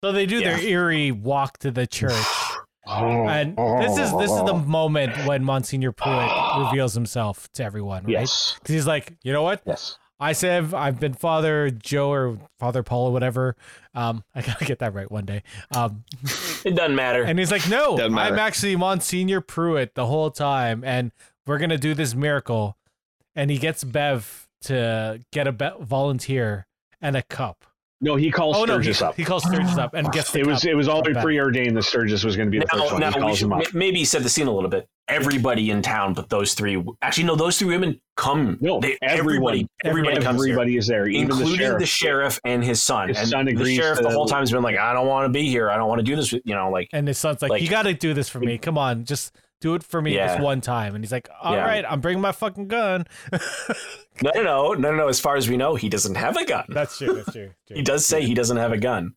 So 0.02 0.10
they 0.12 0.26
do 0.26 0.40
their 0.40 0.58
eerie 0.58 1.12
walk 1.12 1.58
to 1.58 1.70
the 1.70 1.86
church, 1.86 2.12
Oh, 2.86 3.28
and 3.28 3.56
this 3.56 3.96
is 3.96 4.10
this 4.18 4.30
is 4.32 4.42
the 4.44 4.54
moment 4.66 5.16
when 5.26 5.44
Monsignor 5.44 5.92
Pruitt 5.92 6.28
reveals 6.66 6.94
himself 6.94 7.48
to 7.52 7.62
everyone, 7.64 8.02
right? 8.04 8.12
yes, 8.12 8.56
Because 8.58 8.74
he's 8.74 8.86
like, 8.86 9.14
you 9.22 9.32
know 9.32 9.42
what? 9.42 9.62
yes. 9.64 9.96
I 10.18 10.32
said 10.34 10.58
I've, 10.64 10.74
I've 10.74 11.00
been 11.00 11.14
Father 11.14 11.70
Joe 11.70 12.10
or 12.12 12.38
Father 12.60 12.82
Paul 12.84 13.08
or 13.08 13.12
whatever. 13.12 13.56
Um, 13.94 14.22
I 14.34 14.42
gotta 14.42 14.64
get 14.64 14.80
that 14.80 14.94
right 14.94 15.10
one 15.10 15.24
day. 15.24 15.42
Um, 15.74 16.04
It 16.64 16.74
doesn't 16.76 16.94
matter. 16.96 17.22
and 17.24 17.38
he's 17.40 17.50
like, 17.52 17.68
no, 17.68 17.98
I'm 18.00 18.38
actually 18.38 18.74
Monsignor 18.76 19.40
Pruitt 19.40 19.94
the 19.94 20.06
whole 20.06 20.30
time, 20.30 20.82
and 20.84 21.10
we're 21.46 21.58
gonna 21.58 21.78
do 21.78 21.94
this 21.94 22.14
miracle. 22.14 22.76
And 23.36 23.50
he 23.50 23.58
gets 23.58 23.82
Bev 23.84 24.48
to 24.62 25.20
get 25.32 25.46
a 25.46 25.52
be- 25.52 25.70
volunteer 25.80 26.66
and 27.00 27.16
a 27.16 27.22
cup. 27.22 27.64
No, 28.04 28.16
he 28.16 28.32
calls 28.32 28.56
Oh 28.56 28.64
no, 28.64 28.78
he, 28.78 28.82
Sturgis 28.92 29.00
up. 29.02 29.14
he 29.16 29.24
calls 29.24 29.44
Sturgis 29.44 29.78
up 29.78 29.94
and 29.94 30.10
gets 30.10 30.32
the 30.32 30.40
It 30.40 30.46
was 30.46 30.62
cup 30.62 30.70
it 30.70 30.74
was 30.74 30.88
already 30.88 31.14
back. 31.14 31.22
preordained 31.22 31.76
that 31.76 31.84
Sturgis 31.84 32.24
was 32.24 32.36
going 32.36 32.48
to 32.48 32.50
be 32.50 32.58
the 32.58 32.66
now, 32.72 32.80
first 32.80 32.92
one. 32.92 33.00
now 33.00 33.10
he 33.12 33.16
we 33.18 33.22
calls 33.22 33.38
should 33.38 33.44
him 33.46 33.52
up. 33.52 33.58
ma- 33.60 33.78
maybe 33.78 34.04
set 34.04 34.24
the 34.24 34.28
scene 34.28 34.48
a 34.48 34.52
little 34.52 34.68
bit. 34.68 34.88
Everybody 35.08 35.70
in 35.70 35.82
town, 35.82 36.12
but 36.14 36.28
those 36.28 36.54
three. 36.54 36.82
Actually, 37.02 37.24
no, 37.24 37.36
those 37.36 37.58
three 37.58 37.68
women 37.68 38.00
come. 38.16 38.58
No, 38.60 38.80
they, 38.80 38.98
everyone. 39.02 39.54
everybody, 39.54 39.68
everybody 39.84 40.20
comes. 40.20 40.40
Everybody 40.40 40.76
is 40.76 40.86
there, 40.88 41.06
even 41.06 41.30
including 41.30 41.50
the 41.52 41.56
sheriff. 41.58 41.78
the 41.80 41.86
sheriff 41.86 42.40
and 42.44 42.64
his 42.64 42.82
son. 42.82 43.08
His 43.08 43.18
and 43.18 43.28
son 43.28 43.44
the 43.46 43.74
sheriff 43.74 44.00
the 44.00 44.10
whole 44.10 44.26
time 44.26 44.40
has 44.40 44.50
been 44.50 44.62
like, 44.62 44.78
"I 44.78 44.92
don't 44.92 45.06
want 45.06 45.26
to 45.26 45.28
be 45.32 45.48
here. 45.48 45.70
I 45.70 45.76
don't 45.76 45.88
want 45.88 45.98
to 46.00 46.04
do 46.04 46.16
this." 46.16 46.32
You 46.32 46.40
know, 46.46 46.70
like 46.70 46.88
And 46.92 47.06
his 47.06 47.18
son's 47.18 47.40
like, 47.42 47.50
Like- 47.52 47.62
you 47.62 47.68
got 47.68 47.82
to 47.82 47.94
do 47.94 48.14
this 48.14 48.28
for 48.28 48.40
me. 48.40 48.58
Come 48.58 48.78
on, 48.78 49.04
just 49.04 49.32
do 49.62 49.74
it 49.74 49.82
for 49.82 50.02
me 50.02 50.14
Yeah. 50.14 50.34
this 50.34 50.42
one 50.42 50.60
time. 50.60 50.94
And 50.94 51.02
he's 51.02 51.12
like, 51.12 51.28
all 51.40 51.54
Yeah. 51.54 51.64
right, 51.64 51.84
I'm 51.88 52.00
bringing 52.00 52.20
my 52.20 52.32
fucking 52.32 52.68
gun. 52.68 53.06
no, 54.22 54.30
no, 54.34 54.42
no, 54.42 54.72
no, 54.74 54.90
no, 54.90 54.96
no. 54.96 55.08
As 55.08 55.20
far 55.20 55.36
as 55.36 55.48
we 55.48 55.56
know, 55.56 55.74
he 55.76 55.88
doesn't 55.88 56.16
have 56.16 56.36
a 56.36 56.44
gun. 56.44 56.64
That's 56.68 56.98
true. 56.98 57.14
That's 57.14 57.32
true. 57.32 57.50
true. 57.68 57.76
He 57.76 57.82
does 57.82 58.04
say 58.04 58.22
he 58.26 58.34
doesn't 58.34 58.58
have 58.58 58.72
a 58.72 58.78
gun. 58.78 59.14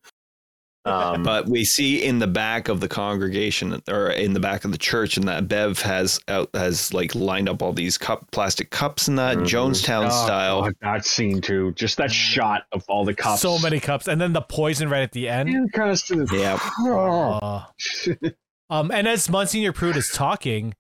Um, 0.88 1.24
But 1.24 1.48
we 1.48 1.66
see 1.66 2.04
in 2.06 2.20
the 2.20 2.28
back 2.28 2.68
of 2.70 2.80
the 2.80 2.88
congregation 2.88 3.82
or 3.90 4.12
in 4.12 4.34
the 4.34 4.40
back 4.40 4.66
of 4.66 4.72
the 4.72 4.78
church, 4.78 5.18
and 5.18 5.28
that 5.28 5.48
Bev 5.48 5.82
has 5.82 6.20
out 6.28 6.52
has 6.54 6.94
like 6.94 7.16
lined 7.16 7.50
up 7.50 7.64
all 7.64 7.74
these 7.74 7.98
cup 7.98 8.30
plastic 8.32 8.70
cups 8.70 9.08
in 9.08 9.16
that 9.16 9.38
Mhm. 9.38 9.46
Jonestown 9.48 10.06
Oh, 10.06 10.26
style. 10.26 10.62
God, 10.62 10.74
that 10.84 11.04
scene 11.06 11.42
too. 11.42 11.72
Just 11.72 11.98
that 11.98 12.12
shot 12.12 12.66
of 12.72 12.84
all 12.88 13.04
the 13.04 13.16
cups. 13.16 13.42
So 13.42 13.58
many 13.58 13.80
cups, 13.80 14.08
and 14.08 14.22
then 14.22 14.34
the 14.34 14.42
poison 14.44 14.88
right 14.88 15.02
at 15.02 15.12
the 15.12 15.28
end. 15.28 15.50
And 15.50 15.74
kind 15.74 15.90
of 15.90 16.06
to 16.06 16.28
Yeah. 16.32 16.60
Oh. 16.82 17.66
Um, 18.70 18.92
and 18.92 19.08
as 19.08 19.30
Monsignor 19.30 19.72
Pruitt 19.74 19.96
is 19.96 20.10
talking, 20.10 20.74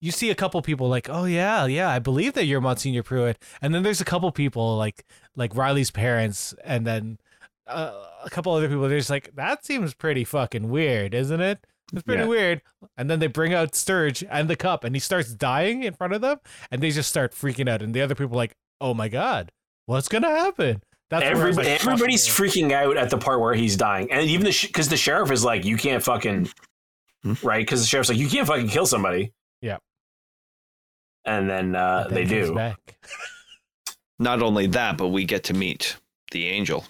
you 0.00 0.10
see 0.10 0.30
a 0.30 0.34
couple 0.34 0.60
people 0.62 0.88
like, 0.88 1.08
"Oh 1.08 1.24
yeah, 1.24 1.64
yeah, 1.66 1.88
I 1.88 1.98
believe 1.98 2.34
that 2.34 2.44
you're 2.44 2.60
Monsignor 2.60 3.02
Pruitt." 3.02 3.38
And 3.62 3.74
then 3.74 3.82
there's 3.82 4.00
a 4.00 4.04
couple 4.04 4.30
people 4.32 4.76
like 4.76 5.04
like 5.36 5.54
Riley's 5.56 5.90
parents, 5.90 6.54
and 6.64 6.86
then 6.86 7.18
uh, 7.66 7.92
a 8.24 8.30
couple 8.30 8.52
other 8.52 8.68
people. 8.68 8.88
They're 8.88 8.98
just 8.98 9.10
like, 9.10 9.34
"That 9.34 9.64
seems 9.64 9.94
pretty 9.94 10.24
fucking 10.24 10.68
weird, 10.68 11.14
isn't 11.14 11.40
it?" 11.40 11.66
It's 11.92 12.02
pretty 12.02 12.22
Yeah. 12.22 12.28
weird. 12.28 12.62
And 12.96 13.08
then 13.08 13.20
they 13.20 13.28
bring 13.28 13.54
out 13.54 13.74
Sturge 13.76 14.22
and 14.28 14.50
the 14.50 14.56
cup, 14.56 14.82
and 14.84 14.94
he 14.94 14.98
starts 15.00 15.32
dying 15.32 15.84
in 15.84 15.94
front 15.94 16.12
of 16.14 16.20
them, 16.20 16.40
and 16.70 16.82
they 16.82 16.90
just 16.90 17.08
start 17.08 17.32
freaking 17.32 17.68
out. 17.68 17.80
And 17.80 17.94
the 17.94 18.02
other 18.02 18.14
people 18.14 18.34
are 18.34 18.36
like, 18.36 18.56
"Oh 18.80 18.92
my 18.92 19.08
god, 19.08 19.50
what's 19.86 20.08
gonna 20.08 20.28
happen?" 20.28 20.82
That's 21.08 21.22
where 21.22 21.30
I 21.30 21.32
was 21.34 21.40
Everybody, 21.58 21.68
like, 21.70 21.80
everybody's 21.80 22.26
fucking- 22.28 22.50
freaking 22.68 22.72
out 22.72 22.96
at 22.96 23.10
the 23.10 23.18
part 23.18 23.40
where 23.40 23.54
he's 23.54 23.76
dying, 23.76 24.10
and 24.10 24.28
even 24.28 24.44
the 24.44 24.58
because 24.66 24.88
the 24.88 24.96
sheriff 24.96 25.30
is 25.30 25.44
like, 25.44 25.64
"You 25.64 25.76
can't 25.76 26.02
fucking," 26.02 26.48
Hmm? 27.22 27.32
right? 27.42 27.60
Because 27.64 27.80
the 27.80 27.86
sheriff's 27.86 28.08
like, 28.08 28.18
"You 28.18 28.28
can't 28.28 28.46
fucking 28.46 28.68
kill 28.68 28.86
somebody." 28.86 29.32
Yeah. 29.60 29.78
And 31.24 31.48
then 31.48 31.74
uh, 31.76 32.04
But 32.08 32.14
they 32.14 32.24
then 32.24 32.34
he 32.40 32.46
do. 32.48 32.54
Back. 32.54 32.78
Not 34.18 34.42
only 34.42 34.66
that, 34.68 34.96
but 34.96 35.08
we 35.08 35.24
get 35.24 35.44
to 35.44 35.54
meet 35.54 35.96
the 36.32 36.46
angel. 36.48 36.84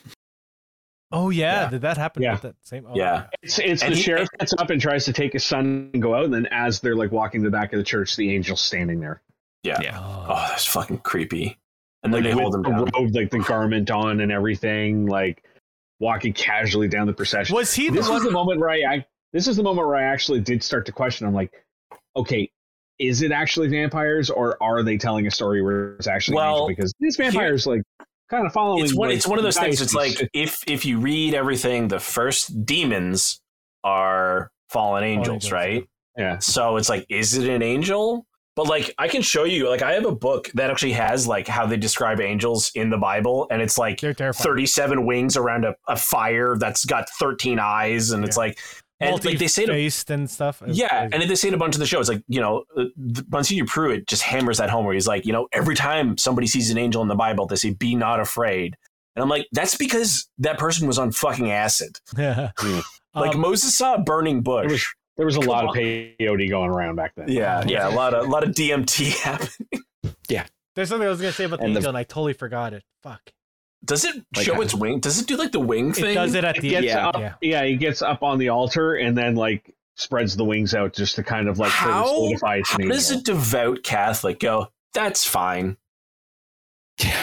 Oh 1.12 1.30
yeah, 1.30 1.62
Yeah. 1.64 1.70
did 1.70 1.82
that 1.82 1.96
happen? 1.96 2.22
Yeah. 2.22 2.32
With 2.32 2.42
that 2.42 2.54
same. 2.62 2.86
Oh, 2.88 2.94
Yeah. 2.96 3.26
It's 3.42 3.58
it's 3.58 3.82
the 3.82 3.90
he- 3.94 4.02
sheriff 4.02 4.28
gets 4.38 4.52
up 4.58 4.70
and 4.70 4.80
tries 4.80 5.04
to 5.04 5.12
take 5.12 5.32
his 5.34 5.44
son 5.44 5.90
and 5.92 6.02
go 6.02 6.14
out, 6.14 6.24
and 6.24 6.32
then 6.34 6.46
as 6.50 6.80
they're 6.80 6.96
like 6.96 7.12
walking 7.12 7.42
the 7.42 7.50
back 7.50 7.72
of 7.72 7.78
the 7.78 7.84
church, 7.84 8.16
the 8.16 8.34
angel's 8.34 8.60
standing 8.60 9.00
there, 9.00 9.22
Yeah. 9.62 9.78
Yeah. 9.82 9.98
Oh. 10.00 10.26
Oh, 10.30 10.46
that's 10.48 10.64
fucking 10.66 10.98
creepy. 10.98 11.58
And 12.06 12.14
then 12.14 12.24
like 12.24 12.34
they 12.34 12.40
hold 12.40 12.54
him 12.54 12.62
with 12.62 12.70
down. 12.70 12.84
the 12.84 12.90
robe, 12.94 13.14
like 13.14 13.30
the 13.30 13.38
garment 13.40 13.90
on 13.90 14.20
and 14.20 14.32
everything, 14.32 15.06
like 15.06 15.44
walking 16.00 16.32
casually 16.32 16.88
down 16.88 17.06
the 17.06 17.12
procession. 17.12 17.54
Was 17.54 17.74
he 17.74 17.88
the 17.88 17.96
this 17.96 18.08
was 18.08 18.20
one? 18.20 18.24
the 18.24 18.30
moment 18.32 18.60
where 18.60 18.70
I, 18.70 18.82
I 18.94 19.06
this 19.32 19.46
is 19.48 19.56
the 19.56 19.62
moment 19.62 19.86
where 19.86 19.96
I 19.96 20.04
actually 20.04 20.40
did 20.40 20.62
start 20.62 20.86
to 20.86 20.92
question. 20.92 21.26
I'm 21.26 21.34
like, 21.34 21.52
okay, 22.16 22.50
is 22.98 23.22
it 23.22 23.32
actually 23.32 23.68
vampires 23.68 24.30
or 24.30 24.60
are 24.62 24.82
they 24.82 24.96
telling 24.96 25.26
a 25.26 25.30
story 25.30 25.62
where 25.62 25.96
it's 25.96 26.06
actually 26.06 26.36
Well, 26.36 26.52
angel? 26.52 26.68
Because 26.68 26.94
these 27.00 27.16
vampires 27.16 27.66
like 27.66 27.82
kind 28.30 28.46
of 28.46 28.52
following. 28.52 28.84
It's 28.84 28.94
one. 28.94 29.08
like, 29.08 29.16
It's 29.16 29.26
one 29.26 29.38
of 29.38 29.44
those 29.44 29.58
things. 29.58 29.80
It's 29.80 29.94
like 29.94 30.28
if 30.32 30.62
if 30.66 30.84
you 30.84 30.98
read 30.98 31.34
everything, 31.34 31.88
the 31.88 32.00
first 32.00 32.64
demons 32.64 33.40
are 33.84 34.50
fallen 34.70 35.04
angels, 35.04 35.34
angels, 35.34 35.52
right? 35.52 35.84
yeah, 36.16 36.38
So 36.38 36.76
it's 36.76 36.88
like, 36.88 37.06
is 37.08 37.36
it 37.36 37.48
an 37.48 37.62
angel? 37.62 38.26
But 38.56 38.66
like, 38.68 38.94
I 38.96 39.06
can 39.06 39.20
show 39.22 39.44
you. 39.44 39.68
Like, 39.68 39.82
I 39.82 39.92
have 39.92 40.06
a 40.06 40.14
book 40.14 40.50
that 40.54 40.70
actually 40.70 40.92
has 40.92 41.28
like 41.28 41.46
how 41.46 41.66
they 41.66 41.76
describe 41.76 42.20
angels 42.20 42.72
in 42.74 42.88
the 42.90 42.96
Bible, 42.96 43.46
and 43.50 43.60
it's 43.62 43.76
like 43.76 44.00
thirty-seven 44.32 45.04
wings 45.06 45.36
around 45.36 45.64
a, 45.66 45.74
a 45.86 45.96
fire 45.96 46.56
that's 46.58 46.84
got 46.86 47.08
thirteen 47.10 47.58
eyes, 47.58 48.10
and 48.12 48.24
it's 48.24 48.36
like, 48.38 48.58
and 48.98 49.22
like 49.26 49.38
they 49.38 49.46
say 49.46 49.66
Multi-faced 49.66 50.10
and 50.10 50.30
stuff. 50.30 50.62
It's 50.66 50.78
Yeah, 50.78 50.88
crazy. 51.08 51.22
and 51.22 51.30
they 51.30 51.34
say 51.34 51.48
it 51.48 51.54
a 51.54 51.58
bunch 51.58 51.74
of 51.74 51.80
the 51.80 51.86
show. 51.86 52.00
It's 52.00 52.08
like 52.08 52.22
you 52.28 52.40
know, 52.40 52.64
uh, 52.78 52.84
Monsignor 53.28 53.66
Pruitt 53.66 54.06
just 54.06 54.22
hammers 54.22 54.56
that 54.56 54.70
home 54.70 54.86
where 54.86 54.94
he's 54.94 55.06
like, 55.06 55.26
you 55.26 55.32
know, 55.34 55.48
every 55.52 55.74
time 55.74 56.16
somebody 56.16 56.46
sees 56.46 56.70
an 56.70 56.78
angel 56.78 57.02
in 57.02 57.08
the 57.08 57.14
Bible, 57.14 57.46
they 57.46 57.56
say, 57.56 57.70
"Be 57.74 57.94
not 57.94 58.20
afraid," 58.20 58.74
and 59.16 59.22
I'm 59.22 59.28
like, 59.28 59.46
that's 59.52 59.76
because 59.76 60.30
that 60.38 60.58
person 60.58 60.86
was 60.86 60.98
on 60.98 61.12
fucking 61.12 61.50
acid. 61.50 62.00
Yeah. 62.16 62.52
Like 63.14 63.34
Um, 63.34 63.40
Moses 63.42 63.76
saw 63.76 63.96
a 63.96 63.98
burning 64.00 64.40
bush. 64.42 64.94
It 65.18 65.24
was- 65.24 65.34
there 65.34 65.36
was 65.36 65.36
a 65.36 65.40
Come 65.40 65.48
lot 65.48 65.64
on. 65.64 65.68
of 65.70 65.74
peyote 65.76 66.48
going 66.50 66.70
around 66.70 66.96
back 66.96 67.12
then. 67.16 67.28
yeah, 67.28 67.64
yeah, 67.66 67.88
a 67.88 67.94
lot 67.94 68.14
of 68.14 68.26
a 68.26 68.28
lot 68.28 68.42
of 68.44 68.50
DMT 68.50 69.10
happened. 69.22 69.50
Yeah, 70.28 70.46
there's 70.74 70.88
something 70.88 71.06
I 71.06 71.10
was 71.10 71.20
gonna 71.20 71.32
say 71.32 71.44
about 71.44 71.58
the 71.60 71.64
And 71.66 71.74
the- 71.74 71.78
angel, 71.78 71.88
and 71.90 71.98
I 71.98 72.04
totally 72.04 72.32
forgot 72.34 72.72
it. 72.74 72.82
Fuck. 73.02 73.20
Does 73.84 74.04
it 74.04 74.16
Like 74.34 74.44
show 74.46 74.54
how- 74.54 74.60
its 74.62 74.74
wing? 74.74 75.00
Does 75.00 75.20
it 75.20 75.26
do 75.28 75.36
like 75.36 75.52
the 75.52 75.60
wing 75.60 75.92
thing? 75.92 76.10
It 76.10 76.14
does 76.14 76.34
it 76.34 76.44
at 76.44 76.56
It 76.56 76.62
the 76.62 76.70
gets 76.70 76.86
Yeah. 76.86 77.08
up, 77.08 77.18
Yeah. 77.18 77.34
yeah. 77.40 77.64
he 77.64 77.76
gets 77.76 78.02
up 78.02 78.22
on 78.22 78.38
the 78.38 78.48
altar 78.48 78.94
and 78.94 79.16
then 79.16 79.36
like 79.36 79.72
spreads 79.96 80.36
the 80.36 80.44
wings 80.44 80.74
out 80.74 80.92
just 80.92 81.14
to 81.16 81.22
kind 81.22 81.48
of 81.48 81.58
like 81.58 81.70
further 81.70 81.92
How, 81.92 82.06
solidify 82.06 82.56
it's 82.56 82.70
how 82.70 82.78
an 82.78 82.88
does 82.88 83.10
angel. 83.12 83.20
a 83.20 83.24
devout 83.36 83.82
Catholic 83.84 84.40
go? 84.40 84.68
That's 84.92 85.24
fine. 85.26 85.76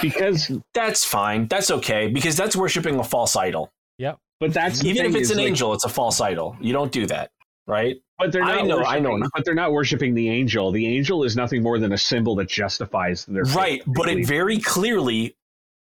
Because, 0.02 0.52
That's 0.74 1.04
fine. 1.04 1.48
That's 1.48 1.72
okay 1.72 2.08
because 2.08 2.36
that's 2.38 2.56
worshiping 2.56 3.00
a 3.00 3.04
false 3.04 3.36
idol. 3.36 3.72
Yep. 3.98 4.18
But 4.40 4.54
that's 4.54 4.84
Even 4.84 5.06
if 5.08 5.16
it's 5.16 5.32
an 5.32 5.38
like, 5.38 5.48
angel, 5.48 5.74
it's 5.74 5.84
a 5.86 5.90
false 5.90 6.22
idol. 6.22 6.56
You 6.62 6.74
don't 6.74 6.92
do 6.92 7.06
that, 7.08 7.32
right? 7.68 7.96
But 8.18 8.32
they're 8.32 8.42
not. 8.44 8.52
I 8.52 8.62
not. 8.62 8.68
know- 8.68 8.84
I 8.86 9.00
know. 9.00 9.20
But 9.34 9.46
they're 9.46 9.56
not 9.56 9.72
worshiping 9.72 10.14
the 10.14 10.30
angel. 10.30 10.72
The 10.72 10.86
angel 10.88 11.24
is 11.24 11.36
nothing 11.36 11.62
more 11.64 11.80
than 11.80 11.92
a 11.94 11.98
symbol 11.98 12.36
that 12.36 12.50
justifies 12.50 13.26
their 13.26 13.46
faith, 13.46 13.56
Right, 13.56 13.84
but 13.88 14.10
it 14.10 14.26
very 14.28 14.60
clearly 14.60 15.36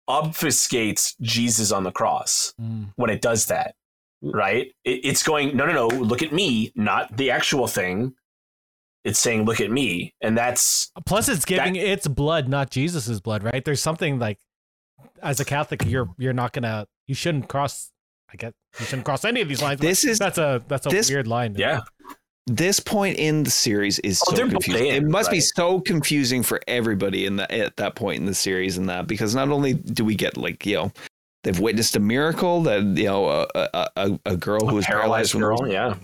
obfuscates 0.10 1.16
Jesus 1.22 1.72
on 1.72 1.84
the 1.84 1.92
cross 1.92 2.54
Mm. 2.62 2.92
when 2.96 3.10
it 3.10 3.22
does 3.22 3.48
that. 3.48 3.76
Right? 4.22 4.74
It, 4.84 5.06
it's 5.06 5.24
going, 5.24 5.56
no, 5.58 5.66
no, 5.66 5.74
no, 5.74 5.88
look 5.88 6.22
at 6.22 6.32
me, 6.32 6.72
not 6.76 7.16
the 7.18 7.32
actual 7.32 7.68
thing. 7.68 8.14
It's 9.04 9.18
saying, 9.18 9.46
look 9.46 9.60
at 9.60 9.72
me. 9.72 10.14
And 10.22 10.38
that's, 10.38 10.92
Plus, 11.08 11.28
it's 11.28 11.44
giving 11.46 11.76
its 11.76 12.08
blood, 12.08 12.48
not 12.48 12.70
Jesus's 12.70 13.20
blood, 13.20 13.42
right? 13.44 13.66
There's 13.66 13.82
something 13.82 14.20
like, 14.20 14.38
as 15.24 15.40
a 15.40 15.46
Catholic, 15.46 15.86
you're 15.86 16.10
you're 16.20 16.34
not 16.34 16.54
gonna, 16.54 16.88
you 17.08 17.16
shouldn't 17.16 17.48
cross. 17.48 17.92
I 18.32 18.36
get 18.36 18.54
you 18.80 18.86
shouldn't 18.86 19.06
cross 19.06 19.26
any 19.26 19.42
of 19.42 19.48
these 19.50 19.62
lines. 19.62 19.80
but 19.80 19.88
This 19.88 20.04
is 20.06 20.18
that's 20.20 20.38
a 20.38 20.64
that's 20.68 20.86
a 20.86 20.90
this- 20.90 21.10
weird 21.10 21.28
line. 21.28 21.56
yeah. 21.58 21.82
this 22.48 22.80
point 22.80 23.18
in 23.20 23.44
the 23.44 23.52
series 23.52 24.00
is 24.00 24.22
Oh, 24.26 24.32
so 24.32 24.36
they're 24.36 24.46
both 24.46 24.64
confusing. 24.64 24.88
in, 24.88 24.96
it 24.96 25.08
must 25.10 25.30
be 25.32 25.40
so 25.40 25.80
confusing 25.80 26.42
for 26.44 26.60
everybody 26.68 27.26
in 27.26 27.36
the 27.36 27.52
at 27.54 27.78
that 27.78 27.96
point 27.96 28.20
in 28.20 28.26
the 28.26 28.34
series 28.34 28.78
and 28.78 28.90
that 28.90 29.08
because 29.08 29.36
not 29.36 29.50
only 29.50 29.74
do 29.74 30.04
we 30.04 30.16
get 30.16 30.38
like 30.38 30.66
you 30.66 30.76
know 30.76 30.92
they've 31.44 31.60
witnessed 31.60 31.96
a 31.96 32.00
miracle 32.00 32.62
that 32.64 32.82
you 32.98 33.06
know 33.06 33.28
a 33.30 33.48
a, 33.56 33.88
a, 33.96 34.20
a 34.26 34.38
girl 34.38 34.62
who 34.66 34.72
A 34.72 34.74
was 34.76 34.86
paralyzed, 34.86 35.34
paralyzed 35.34 35.62
girl, 35.62 35.72
yeah. 35.72 35.96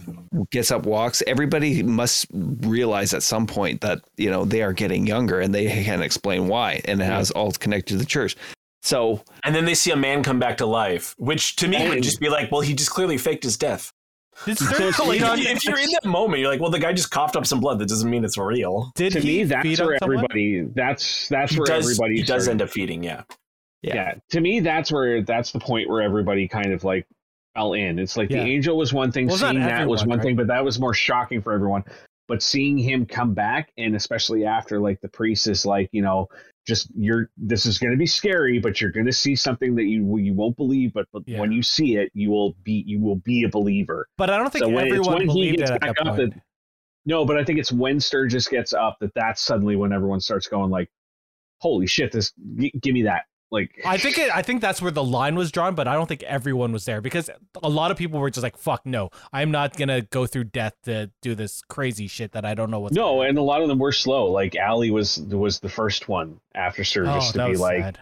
gets 0.51 0.69
up 0.71 0.85
walks 0.85 1.23
everybody 1.25 1.81
must 1.83 2.27
realize 2.31 3.13
at 3.13 3.23
some 3.23 3.47
point 3.47 3.81
that 3.81 3.99
you 4.17 4.29
know 4.29 4.45
they 4.45 4.61
are 4.61 4.73
getting 4.73 5.07
younger 5.07 5.39
and 5.39 5.53
they 5.55 5.65
can't 5.83 6.03
explain 6.03 6.47
why 6.47 6.81
and 6.85 7.01
it 7.01 7.05
has 7.05 7.31
all 7.31 7.51
connected 7.51 7.93
to 7.93 7.97
the 7.97 8.05
church 8.05 8.35
so 8.87 9.21
And 9.43 9.53
then 9.53 9.65
they 9.65 9.73
see 9.73 9.91
a 9.91 9.95
man 9.95 10.23
come 10.23 10.39
back 10.39 10.57
to 10.57 10.65
life, 10.65 11.13
which 11.17 11.55
to 11.57 11.67
me 11.67 11.87
would 11.89 12.03
just 12.03 12.19
be 12.19 12.29
like, 12.29 12.51
well, 12.51 12.61
he 12.61 12.73
just 12.73 12.89
clearly 12.89 13.17
faked 13.17 13.43
his 13.43 13.57
death. 13.57 13.91
Did 14.45 14.51
it's 14.61 14.61
feed 14.97 15.21
Like, 15.21 15.21
on? 15.23 15.39
if 15.39 15.63
you're 15.65 15.79
in 15.79 15.89
that 15.91 16.05
moment, 16.05 16.39
you're 16.41 16.49
like, 16.51 16.59
well, 16.61 16.69
the 16.71 16.79
guy 16.79 16.93
just 16.93 17.09
coughed 17.11 17.35
up 17.35 17.45
some 17.45 17.59
blood. 17.59 17.79
That 17.79 17.89
doesn't 17.89 18.09
mean 18.09 18.23
it's 18.23 18.37
real. 18.37 18.91
Did 18.95 19.13
to 19.13 19.19
he 19.19 19.39
me, 19.39 19.43
that's 19.45 19.63
feed 19.63 19.79
on 19.81 19.87
where 19.87 19.97
someone? 19.99 20.17
everybody. 20.19 20.61
That's 20.75 21.27
that's 21.27 21.53
He 21.53 21.59
where 21.59 21.65
does, 21.67 21.85
everybody 21.85 22.17
he 22.17 22.23
does 22.23 22.47
end 22.47 22.61
up 22.61 22.69
feeding, 22.69 23.03
yeah. 23.03 23.23
Yeah. 23.83 23.95
yeah. 23.95 24.13
to 24.31 24.41
me 24.41 24.59
that's 24.59 24.91
where 24.91 25.21
that's 25.21 25.51
the 25.51 25.59
point 25.59 25.87
where 25.89 26.01
everybody 26.01 26.47
kind 26.47 26.73
of 26.73 26.83
like 26.83 27.05
fell 27.55 27.73
in 27.73 27.99
it's 27.99 28.17
like 28.17 28.29
Yeah. 28.31 28.43
the 28.43 28.49
angel 28.49 28.75
was 28.75 28.91
one 28.91 29.11
thing 29.11 29.27
Well, 29.27 29.35
it's 29.35 29.41
not 29.43 29.51
seeing 29.53 29.61
that 29.63 29.87
was 29.87 30.01
everyone, 30.01 30.17
one 30.19 30.25
thing 30.25 30.35
but 30.35 30.47
that 30.47 30.65
was 30.65 30.79
more 30.79 30.95
shocking 30.95 31.43
for 31.43 31.53
everyone 31.53 31.83
but 32.27 32.43
seeing 32.43 32.77
him 32.77 33.05
come 33.05 33.33
back 33.33 33.71
and 33.77 33.95
especially 33.95 34.45
after 34.45 34.79
like 34.79 34.99
the 35.01 35.07
priest 35.09 35.47
is 35.47 35.65
like 35.65 35.89
you 35.91 36.01
know 36.01 36.27
just 36.65 36.89
you're 36.95 37.29
this 37.37 37.65
is 37.65 37.77
going 37.77 37.91
to 37.91 37.97
be 37.97 38.05
scary 38.05 38.59
but 38.59 38.81
you're 38.81 38.91
going 38.91 39.05
to 39.05 39.13
see 39.13 39.35
something 39.35 39.75
that 39.75 39.83
you 39.85 40.17
you 40.17 40.33
won't 40.33 40.55
believe 40.57 40.91
but, 40.93 41.07
but 41.13 41.23
Yeah. 41.25 41.39
when 41.39 41.51
you 41.51 41.63
see 41.63 41.95
it 41.95 42.11
you 42.13 42.29
will 42.29 42.53
be 42.63 42.83
you 42.85 42.99
will 42.99 43.15
be 43.17 43.43
a 43.43 43.49
believer 43.49 44.07
But 44.17 44.29
I 44.29 44.37
don't 44.37 44.51
think 44.51 44.63
So 44.65 44.69
when- 44.69 44.85
everyone 44.87 45.13
when 45.13 45.21
he 45.21 45.25
believed 45.27 45.61
it 45.61 45.69
at 45.69 45.81
that 45.81 45.95
point. 45.97 46.33
no 47.05 47.25
but 47.25 47.37
i 47.37 47.43
think 47.43 47.57
it's 47.59 47.71
when 47.71 47.99
sturgis 47.99 48.47
gets 48.47 48.73
up 48.73 48.97
that 48.99 49.11
that's 49.15 49.41
suddenly 49.41 49.75
when 49.77 49.93
everyone 49.93 50.19
starts 50.19 50.47
going 50.47 50.69
like 50.69 50.89
holy 51.59 51.87
shit 51.87 52.11
this 52.11 52.33
g- 52.57 52.73
give 52.81 52.93
me 52.93 53.03
that 53.03 53.23
like 53.51 53.79
I 53.85 53.97
think 53.97 54.17
it, 54.17 54.29
I 54.35 54.41
think 54.41 54.61
that's 54.61 54.81
where 54.81 54.91
the 54.91 55.03
line 55.03 55.35
was 55.35 55.51
drawn, 55.51 55.73
but 55.75 55.87
I 55.87 55.93
don't 55.93 56.07
think 56.07 56.23
everyone 56.23 56.71
was 56.73 56.85
there 56.85 56.99
because 57.01 57.29
a 57.63 57.69
lot 57.69 57.91
of 57.91 57.97
people 57.97 58.19
were 58.19 58.29
just 58.29 58.43
like, 58.43 58.57
"Fuck 58.57 58.85
no, 58.85 59.09
I'm 59.31 59.51
not 59.51 59.77
gonna 59.77 60.01
go 60.01 60.25
through 60.27 60.45
death 60.45 60.73
to 60.83 61.09
do 61.21 61.33
this 61.35 61.61
crazy 61.69 62.07
shit 62.07 62.33
that 62.33 62.43
I 62.45 62.53
don't 62.55 62.69
know 62.71 62.79
what's." 62.81 62.95
No, 62.95 63.17
gonna 63.17 63.29
and 63.29 63.37
a 63.37 63.41
lot 63.43 63.61
of 63.61 63.67
them 63.69 63.79
were 63.79 63.91
slow. 63.93 64.25
Like 64.31 64.55
Allie 64.55 64.91
was 64.91 65.17
was 65.19 65.59
the 65.59 65.69
first 65.69 66.09
one 66.09 66.39
after 66.55 66.83
Sturgis 66.83 67.25
happen." 67.27 67.41
oh, 67.41 67.45
to 67.47 67.51
be 67.53 67.57
like 67.57 67.81
sad. 67.83 67.99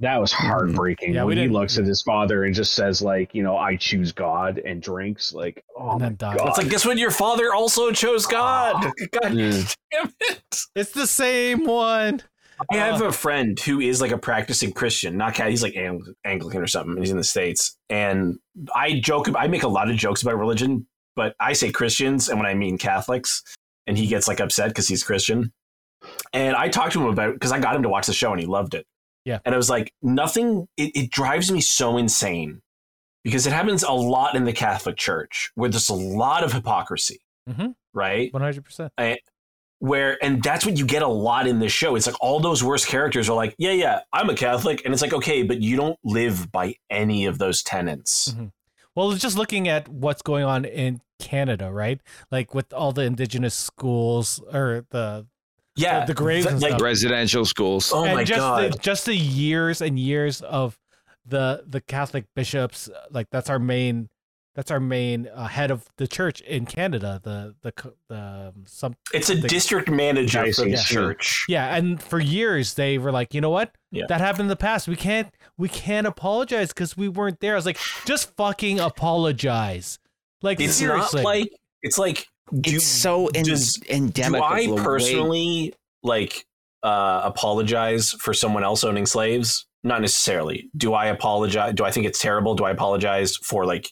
that 0.00 0.20
was 0.20 0.32
mm-hmm. 0.32 0.46
heartbreaking 0.48 1.14
Yeah, 1.14 1.22
we 1.22 1.28
when 1.28 1.36
he 1.36 1.44
didn't- 1.44 1.54
looks 1.54 1.78
at 1.78 1.84
his 1.84 2.02
father 2.02 2.42
and 2.42 2.52
just 2.52 2.72
says 2.72 3.00
like 3.00 3.34
you 3.36 3.44
know 3.44 3.56
I 3.56 3.76
choose 3.76 4.10
God 4.10 4.58
and 4.58 4.82
drinks 4.82 5.32
like 5.32 5.64
oh 5.78 5.90
And 5.92 6.00
my 6.00 6.06
then 6.08 6.16
died. 6.16 6.38
god 6.38 6.48
It's 6.48 6.58
like, 6.58 6.68
guess 6.70 6.84
what? 6.84 6.98
Your 6.98 7.12
father 7.12 7.54
also 7.54 7.92
chose 7.92 8.26
God. 8.26 8.74
Ah. 8.78 8.92
God 9.12 9.34
Yeah. 9.34 9.62
damn 9.92 10.12
it. 10.22 10.60
It's 10.74 10.90
the 10.92 11.06
same 11.06 11.64
one. 11.66 12.22
I 12.70 12.76
have 12.76 13.02
Uh, 13.02 13.06
a 13.06 13.12
friend 13.12 13.58
who 13.58 13.80
is 13.80 14.00
like 14.00 14.12
a 14.12 14.18
practicing 14.18 14.72
Christian, 14.72 15.16
not 15.16 15.34
cat. 15.34 15.50
He's 15.50 15.62
like 15.62 15.76
Ang- 15.76 16.14
Anglican 16.24 16.60
or 16.60 16.66
something. 16.66 16.96
He's 16.96 17.10
in 17.10 17.16
the 17.16 17.24
states, 17.24 17.76
and 17.88 18.38
I 18.74 19.00
joke. 19.00 19.28
I 19.36 19.46
make 19.48 19.62
a 19.62 19.68
lot 19.68 19.90
of 19.90 19.96
jokes 19.96 20.22
about 20.22 20.36
religion, 20.38 20.86
but 21.16 21.34
I 21.40 21.52
say 21.54 21.70
Christians, 21.72 22.28
and 22.28 22.38
when 22.38 22.46
I 22.46 22.54
mean 22.54 22.78
Catholics, 22.78 23.42
and 23.86 23.96
he 23.98 24.06
gets 24.06 24.28
like 24.28 24.40
upset 24.40 24.68
because 24.68 24.88
he's 24.88 25.02
Christian. 25.02 25.52
And 26.32 26.56
I 26.56 26.68
talked 26.68 26.92
to 26.94 27.00
him 27.00 27.08
about 27.08 27.34
because 27.34 27.52
I 27.52 27.58
got 27.60 27.74
him 27.76 27.82
to 27.82 27.88
watch 27.88 28.06
the 28.06 28.12
show, 28.12 28.30
and 28.32 28.40
he 28.40 28.46
loved 28.46 28.74
it. 28.74 28.86
Yeah. 29.24 29.38
and 29.44 29.54
I 29.54 29.56
was 29.58 29.70
like, 29.70 29.92
nothing. 30.02 30.66
It, 30.76 30.90
it 30.96 31.10
drives 31.12 31.52
me 31.52 31.60
so 31.60 31.96
insane 31.96 32.60
because 33.22 33.46
it 33.46 33.52
happens 33.52 33.84
a 33.84 33.92
lot 33.92 34.34
in 34.34 34.42
the 34.44 34.52
Catholic 34.52 34.96
Church 34.96 35.52
where 35.54 35.70
there's 35.70 35.88
a 35.90 35.94
lot 35.94 36.42
of 36.42 36.52
hypocrisy, 36.52 37.20
Mhm. 37.48 37.74
right? 37.94 38.32
One 38.32 38.42
hundred 38.42 38.64
percent. 38.64 38.92
Where 39.82 40.16
and 40.22 40.40
that's 40.40 40.64
what 40.64 40.78
you 40.78 40.86
get 40.86 41.02
a 41.02 41.08
lot 41.08 41.48
in 41.48 41.58
this 41.58 41.72
show. 41.72 41.96
It's 41.96 42.06
like 42.06 42.14
all 42.20 42.38
those 42.38 42.62
worst 42.62 42.86
characters 42.86 43.28
are 43.28 43.34
like 43.34 43.52
yeah 43.58 43.72
yeah 43.72 44.00
i'm 44.12 44.30
a 44.30 44.34
catholic. 44.34 44.84
And 44.84 44.94
it's 44.94 45.02
like 45.02 45.12
okay 45.12 45.42
but 45.42 45.60
you 45.60 45.76
don't 45.76 45.98
live 46.04 46.52
by 46.52 46.76
any 46.88 47.26
of 47.26 47.38
those 47.38 47.64
tenets. 47.64 48.28
Mm-hmm. 48.28 48.46
Well, 48.94 49.12
just 49.12 49.36
looking 49.36 49.68
at 49.68 49.88
what's 49.88 50.22
going 50.22 50.44
on 50.44 50.64
in 50.64 51.00
Canada, 51.18 51.72
right? 51.72 52.00
Like 52.30 52.54
with 52.54 52.72
all 52.72 52.92
the 52.92 53.02
indigenous 53.02 53.54
schools 53.56 54.40
or 54.52 54.86
the 54.90 55.26
yeah 55.74 56.04
the 56.04 56.14
graves 56.14 56.44
th- 56.44 56.52
and 56.52 56.62
like 56.62 56.72
stuff. 56.72 56.82
residential 56.82 57.44
schools. 57.44 57.90
Oh 57.92 58.04
and 58.04 58.14
my 58.14 58.24
just 58.24 58.38
god. 58.38 58.72
The, 58.72 58.78
just 58.78 59.06
the 59.06 59.16
years 59.16 59.80
and 59.80 59.98
years 59.98 60.42
of 60.42 60.78
the 61.26 61.64
the 61.66 61.80
Catholic 61.80 62.26
bishops, 62.36 62.88
like 63.10 63.28
that's 63.30 63.50
our 63.50 63.58
main 63.58 64.10
that's 64.54 64.70
our 64.70 64.80
main 64.80 65.28
uh, 65.28 65.46
head 65.46 65.70
of 65.70 65.86
the 65.96 66.06
church 66.06 66.40
in 66.42 66.66
Canada. 66.66 67.20
The 67.22 67.54
the 67.62 67.92
the 68.08 68.16
um, 68.16 68.64
some 68.66 68.94
it's 69.14 69.30
a 69.30 69.34
the- 69.36 69.48
district 69.48 69.90
manager 69.90 70.52
for 70.52 70.62
the 70.62 70.70
yeah. 70.70 70.82
church 70.82 71.46
yeah, 71.48 71.74
and 71.76 72.02
for 72.02 72.20
years 72.20 72.74
they 72.74 72.98
were 72.98 73.12
like, 73.12 73.34
you 73.34 73.40
know 73.40 73.50
what? 73.50 73.74
Yeah. 73.90 74.04
That 74.08 74.20
happened 74.20 74.42
in 74.42 74.48
the 74.48 74.56
past. 74.56 74.88
We 74.88 74.96
can't 74.96 75.28
we 75.56 75.68
can't 75.68 76.06
apologize 76.06 76.68
because 76.68 76.96
we 76.96 77.08
weren't 77.08 77.40
there. 77.40 77.52
I 77.52 77.56
was 77.56 77.66
like, 77.66 77.78
just 78.04 78.34
fucking 78.36 78.80
apologize. 78.80 79.98
Like 80.42 80.60
it's 80.60 80.74
seriously. 80.74 81.22
not 81.22 81.28
like 81.28 81.52
it's 81.82 81.98
like 81.98 82.26
do, 82.60 82.74
it's 82.76 82.84
so 82.86 83.28
en- 83.28 83.44
does- 83.44 83.80
endemic 83.88 84.40
do 84.40 84.44
i 84.44 84.60
of 84.60 84.66
the 84.66 84.74
way- 84.74 84.82
personally 84.82 85.74
like 86.02 86.44
uh, 86.82 87.20
apologize 87.24 88.10
for 88.12 88.34
someone 88.34 88.64
else 88.64 88.82
owning 88.84 89.06
slaves? 89.06 89.66
Not 89.84 90.00
necessarily. 90.00 90.68
Do 90.76 90.94
I 90.94 91.06
apologize? 91.06 91.74
Do 91.74 91.84
I 91.84 91.90
think 91.90 92.06
it's 92.06 92.18
terrible? 92.18 92.54
Do 92.54 92.64
I 92.64 92.70
apologize 92.70 93.36
for 93.36 93.64
like 93.66 93.90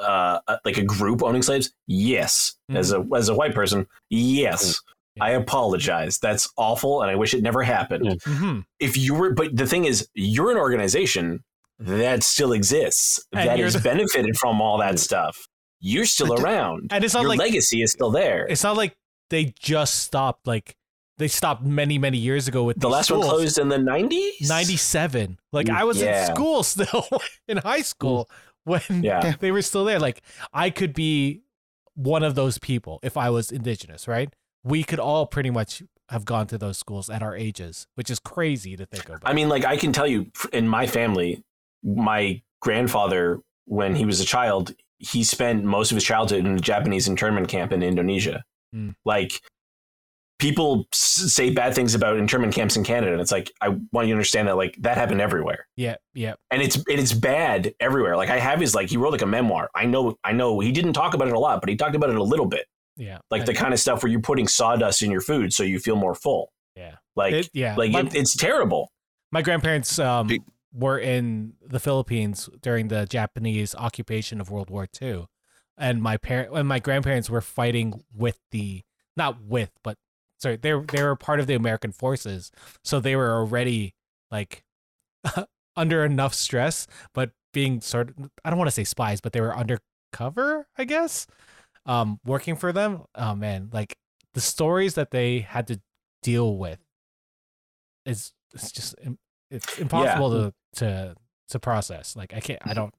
uh 0.00 0.38
like 0.64 0.78
a 0.78 0.84
group 0.84 1.22
owning 1.22 1.42
slaves? 1.42 1.72
Yes. 1.86 2.56
As 2.70 2.92
a 2.92 3.04
as 3.16 3.28
a 3.28 3.34
white 3.34 3.54
person, 3.54 3.86
yes. 4.10 4.80
Yeah. 5.16 5.24
I 5.24 5.30
apologize. 5.30 6.18
That's 6.18 6.48
awful 6.56 7.02
and 7.02 7.10
I 7.10 7.16
wish 7.16 7.34
it 7.34 7.42
never 7.42 7.62
happened. 7.62 8.04
Yeah. 8.06 8.14
hmm 8.24 8.58
If 8.78 8.96
you 8.96 9.14
were 9.14 9.32
but 9.34 9.56
the 9.56 9.66
thing 9.66 9.84
is 9.84 10.08
you're 10.14 10.50
an 10.50 10.56
organization 10.58 11.42
that 11.80 12.22
still 12.22 12.52
exists 12.52 13.24
And 13.32 13.48
that 13.48 13.58
has 13.58 13.74
the- 13.74 13.80
benefited 13.80 14.36
from 14.38 14.60
all 14.60 14.78
that 14.78 14.98
stuff. 14.98 15.46
You're 15.80 16.06
still 16.06 16.28
But 16.28 16.40
around. 16.40 16.88
And 16.92 17.04
it's 17.04 17.14
not 17.14 17.20
Your 17.22 17.30
like 17.30 17.38
legacy 17.38 17.82
is 17.82 17.92
still 17.92 18.10
there. 18.10 18.46
it's 18.48 18.64
not 18.64 18.76
like 18.76 18.96
they 19.30 19.54
just 19.60 20.02
stopped. 20.02 20.46
Like 20.46 20.74
they 21.18 21.28
stopped 21.28 21.62
many 21.64 21.98
many 21.98 22.18
years 22.18 22.46
ago 22.48 22.62
with 22.64 22.78
The 22.80 22.86
these 22.88 22.92
last 22.92 23.10
one 23.10 23.22
closed 23.22 23.58
in 23.58 23.68
the 23.68 23.76
90s? 23.76 24.48
97 24.48 25.38
like 25.52 25.68
i 25.68 25.82
was 25.82 26.00
Yeah. 26.00 26.28
in 26.28 26.34
school 26.34 26.62
still 26.74 27.06
in 27.48 27.56
high 27.56 27.82
school 27.82 28.28
when 28.68 29.02
Yeah. 29.02 29.34
they 29.40 29.50
were 29.50 29.62
still 29.62 29.84
there 29.84 29.98
like 29.98 30.22
i 30.52 30.70
could 30.70 30.92
be 30.94 31.42
one 31.94 32.22
of 32.22 32.34
those 32.36 32.58
people 32.58 33.00
if 33.02 33.16
i 33.16 33.28
was 33.30 33.50
indigenous 33.50 34.06
right 34.06 34.32
we 34.62 34.84
could 34.84 35.00
all 35.00 35.26
pretty 35.26 35.50
much 35.50 35.82
have 36.10 36.24
gone 36.24 36.46
to 36.46 36.56
those 36.58 36.78
schools 36.78 37.10
at 37.10 37.22
our 37.22 37.34
ages 37.36 37.86
which 37.96 38.08
is 38.10 38.18
crazy 38.18 38.76
to 38.76 38.86
think 38.86 39.06
about 39.08 39.20
I 39.24 39.32
mean, 39.34 39.48
like 39.48 39.64
I 39.64 39.76
can 39.76 39.92
tell 39.92 40.06
you, 40.06 40.30
in 40.52 40.66
my 40.68 40.86
family, 40.86 41.42
my 41.82 42.40
grandfather, 42.62 43.40
when 43.66 43.94
he 43.94 44.04
was 44.06 44.18
a 44.20 44.24
child, 44.24 44.72
he 44.98 45.22
spent 45.22 45.64
most 45.64 45.90
of 45.90 45.96
his 45.96 46.04
childhood 46.04 46.46
in 46.46 46.56
a 46.56 46.60
Japanese 46.60 47.08
internment 47.08 47.48
camp 47.48 47.72
in 47.72 47.82
Indonesia. 47.82 48.42
Hmm. 48.72 48.90
Like 49.04 49.42
people 50.38 50.86
say 50.92 51.50
bad 51.50 51.74
things 51.74 51.94
about 51.94 52.16
internment 52.16 52.54
camps 52.54 52.76
in 52.76 52.84
Canada, 52.84 53.12
and 53.12 53.20
it's 53.20 53.32
like 53.32 53.50
I 53.60 53.68
want 53.92 54.06
you 54.08 54.12
to 54.14 54.16
understand 54.16 54.48
that 54.48 54.56
like 54.56 54.76
that 54.80 54.96
happened 54.96 55.20
everywhere, 55.20 55.66
yeah 55.76 55.96
yeah 56.14 56.34
and 56.50 56.62
it's 56.62 56.76
and 56.76 56.84
it's 57.00 57.12
bad 57.12 57.74
everywhere. 57.80 58.16
Like 58.16 58.30
I 58.30 58.38
have 58.38 58.60
his 58.60 58.74
like 58.74 58.88
he 58.88 58.96
wrote 58.96 59.12
like 59.12 59.22
a 59.22 59.26
memoir. 59.26 59.68
I 59.74 59.84
know 59.86 60.16
I 60.24 60.32
know 60.32 60.60
he 60.60 60.72
didn't 60.72 60.92
talk 60.92 61.14
about 61.14 61.28
it 61.28 61.34
a 61.34 61.38
lot, 61.38 61.60
but 61.60 61.68
he 61.68 61.76
talked 61.76 61.94
about 61.96 62.10
it 62.10 62.16
a 62.16 62.22
little 62.22 62.46
bit, 62.46 62.66
yeah 62.96 63.18
like 63.30 63.44
the 63.44 63.50
And- 63.50 63.58
kind 63.58 63.74
of 63.74 63.80
stuff 63.80 64.02
where 64.02 64.10
you're 64.12 64.20
putting 64.20 64.46
sawdust 64.48 65.02
in 65.02 65.10
your 65.10 65.20
food 65.20 65.52
so 65.52 65.62
you 65.62 65.78
feel 65.78 65.96
more 65.96 66.14
full. 66.14 66.52
yeah 66.76 66.96
Like 67.16 67.34
It- 67.34 67.50
yeah 67.52 67.74
like 67.76 67.90
my, 67.92 68.00
it, 68.00 68.14
it's 68.14 68.36
terrible. 68.36 68.92
my 69.32 69.42
grandparents 69.42 69.98
um 69.98 70.26
Be- 70.28 70.42
were 70.72 70.98
in 70.98 71.54
the 71.66 71.80
philippines 71.80 72.48
during 72.62 72.88
the 72.88 73.06
japanese 73.06 73.74
occupation 73.74 74.38
of 74.40 74.50
world 74.50 74.68
war 74.70 74.86
ii 75.02 75.24
and 75.78 76.02
my 76.02 76.16
parent 76.18 76.54
and 76.54 76.68
my 76.68 76.78
grandparents 76.78 77.28
were 77.30 77.40
fighting 77.40 78.02
with 78.14 78.38
the 78.52 78.82
not 79.16 79.40
with 79.42 79.70
but 79.82 79.96
sorry 80.38 80.56
they 80.56 80.72
were- 80.72 80.84
they 80.86 81.02
were 81.02 81.16
part 81.16 81.40
of 81.40 81.46
the 81.46 81.54
American 81.54 81.92
forces 81.92 82.50
so 82.84 83.00
they 83.00 83.16
were 83.16 83.32
already 83.32 83.94
like 84.30 84.64
under 85.76 86.04
enough 86.04 86.34
stress 86.34 86.86
but 87.14 87.30
being 87.52 87.80
sort 87.80 88.10
of 88.10 88.30
I 88.44 88.50
don't 88.50 88.58
want 88.58 88.68
to 88.68 88.72
say 88.74 88.84
spies 88.84 89.20
but 89.20 89.32
they 89.32 89.40
were 89.40 89.56
undercover 89.56 90.66
I 90.76 90.84
guess 90.84 91.26
um 91.86 92.20
working 92.24 92.56
for 92.56 92.72
them. 92.72 93.04
Oh 93.14 93.34
man 93.34 93.70
like 93.72 93.96
the 94.34 94.40
stories 94.40 94.94
that 94.94 95.10
they 95.10 95.40
had 95.40 95.66
to 95.68 95.80
deal 96.22 96.56
with 96.56 96.78
is 98.04 98.32
it's 98.54 98.70
just 98.72 98.94
it's 99.50 99.78
impossible 99.78 100.30
to 100.30 100.54
to 100.80 101.14
to 101.50 101.58
process. 101.58 102.14
Like 102.16 102.34
I 102.34 102.40
can't 102.40 102.60
I 102.66 102.74
don't 102.74 102.94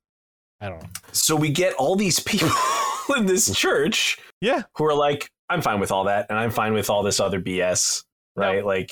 I 0.59 0.69
don't 0.69 0.81
know. 0.81 0.89
So 1.11 1.35
we 1.35 1.49
get 1.49 1.73
all 1.75 1.95
these 1.95 2.19
people 2.19 2.49
in 3.15 3.25
this 3.25 3.53
church 3.55 4.17
yeah 4.41 4.63
who 4.75 4.85
are 4.85 4.93
like, 4.95 5.29
I'm 5.49 5.61
fine 5.61 5.79
with 5.79 5.91
all 5.91 6.05
that, 6.05 6.27
and 6.29 6.37
I'm 6.37 6.51
fine 6.51 6.73
with 6.73 6.89
all 6.89 7.03
this 7.03 7.19
other 7.19 7.41
BS, 7.41 8.03
right? 8.35 8.63
Like, 8.65 8.91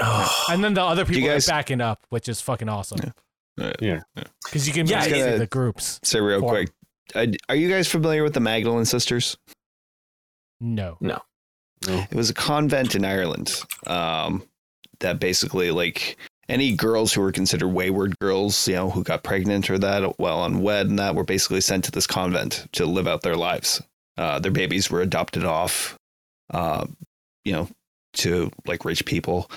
oh, 0.00 0.44
and 0.50 0.62
then 0.64 0.74
the 0.74 0.82
other 0.82 1.04
people 1.04 1.28
guys- 1.28 1.48
are 1.48 1.52
backing 1.52 1.80
up 1.80 2.06
which 2.10 2.28
is 2.28 2.40
fucking 2.40 2.68
awesome 2.68 2.98
Yeah. 3.80 4.02
because 4.44 4.66
you 4.66 4.72
can 4.72 4.86
Yeah, 4.86 5.04
yeah, 5.06 5.36
the 5.36 5.46
groups 5.46 6.00
Say 6.02 6.20
real 6.20 6.40
Form. 6.40 6.50
quick. 6.54 6.70
Uh, 7.14 7.26
are 7.48 7.56
you 7.56 7.68
guys 7.68 7.88
familiar 7.88 8.22
with 8.22 8.34
the 8.34 8.40
Magdalene 8.40 8.84
sisters? 8.84 9.36
no 10.60 10.96
No. 11.00 11.20
It 11.88 12.14
was 12.14 12.28
a 12.30 12.34
convent 12.34 12.94
in 12.94 13.04
Ireland 13.06 13.62
um, 13.86 14.42
that 15.00 15.18
basically, 15.18 15.70
like, 15.70 16.18
any 16.50 16.74
girls 16.74 17.12
who 17.12 17.20
were 17.20 17.32
considered 17.32 17.68
wayward 17.68 18.18
girls, 18.18 18.66
you 18.66 18.74
know, 18.74 18.90
who 18.90 19.04
got 19.04 19.22
pregnant 19.22 19.70
or 19.70 19.78
that, 19.78 20.18
well, 20.18 20.44
unwed 20.44 20.88
and 20.88 20.98
that, 20.98 21.14
were 21.14 21.24
basically 21.24 21.60
sent 21.60 21.84
to 21.84 21.92
this 21.92 22.06
convent 22.06 22.66
to 22.72 22.84
live 22.84 23.06
out 23.06 23.22
their 23.22 23.36
lives. 23.36 23.80
Uh, 24.18 24.38
their 24.40 24.50
babies 24.50 24.90
were 24.90 25.00
adopted 25.00 25.44
off, 25.44 25.96
uh, 26.52 26.84
you 27.44 27.52
know, 27.52 27.68
to 28.14 28.50
like 28.66 28.84
rich 28.84 29.04
people. 29.06 29.50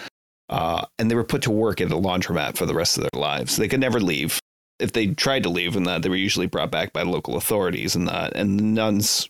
Uh, 0.49 0.85
and 0.99 1.09
they 1.09 1.15
were 1.15 1.23
put 1.23 1.41
to 1.41 1.51
work 1.51 1.81
at 1.81 1.91
a 1.91 1.95
laundromat 1.95 2.55
for 2.55 2.67
the 2.67 2.75
rest 2.75 2.97
of 2.97 3.03
their 3.03 3.19
lives. 3.19 3.57
They 3.57 3.67
could 3.67 3.79
never 3.79 3.99
leave. 3.99 4.39
If 4.79 4.93
they 4.93 5.07
tried 5.07 5.43
to 5.43 5.49
leave 5.49 5.75
and 5.75 5.87
that, 5.87 6.03
they 6.03 6.09
were 6.09 6.15
usually 6.15 6.47
brought 6.47 6.71
back 6.71 6.93
by 6.93 7.01
local 7.01 7.37
authorities 7.37 7.95
and 7.95 8.07
that. 8.07 8.33
And 8.35 8.59
the 8.59 8.63
nuns 8.63 9.29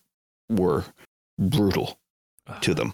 were 0.49 0.83
brutal 1.39 1.97
to 2.61 2.73
them. 2.73 2.93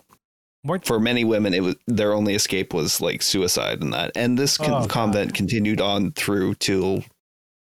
Weren't- 0.64 0.86
For 0.86 1.00
many 1.00 1.24
women, 1.24 1.54
it 1.54 1.64
was 1.64 1.76
their 1.88 2.14
only 2.14 2.36
escape 2.36 2.74
was 2.74 3.00
like 3.02 3.22
suicide 3.22 3.82
and 3.82 3.94
that. 3.94 4.12
And 4.16 4.38
this 4.38 4.58
con- 4.58 4.84
Oh, 4.84 4.88
convent 4.88 5.34
continued 5.34 5.80
on 5.82 6.12
through 6.12 6.56
till 6.56 7.04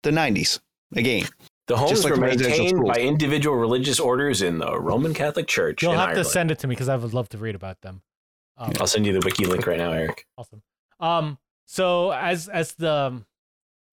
the 0.04 0.12
90s. 0.12 0.60
Again, 0.96 1.26
the 1.68 1.78
homes 1.78 1.92
just 1.92 2.04
like 2.04 2.14
were 2.16 2.20
maintained 2.20 2.70
schools. 2.70 2.90
by 2.90 3.00
individual 3.02 3.56
religious 3.56 4.00
orders 4.00 4.42
in 4.42 4.58
the 4.58 4.78
Roman 4.80 5.14
Catholic 5.14 5.48
Church. 5.48 5.82
You'll 5.82 5.92
have 5.94 6.10
Ireland. 6.10 6.26
to 6.26 6.30
send 6.30 6.52
it 6.52 6.60
to 6.60 6.68
me 6.68 6.76
because 6.76 6.90
I 6.90 6.98
would 6.98 7.14
love 7.14 7.30
to 7.30 7.38
read 7.38 7.56
about 7.56 7.80
them. 7.82 8.02
Um, 8.58 8.74
I'll 8.80 8.88
send 8.88 9.06
you 9.06 9.14
the 9.14 9.22
wiki 9.26 9.46
link 9.46 9.66
right 9.66 9.78
now, 9.78 9.92
Eric. 9.92 10.26
awesome. 10.38 10.62
Um, 11.00 11.38
so 11.66 12.12
as 12.12 12.50
as 12.50 12.74
the 12.74 13.24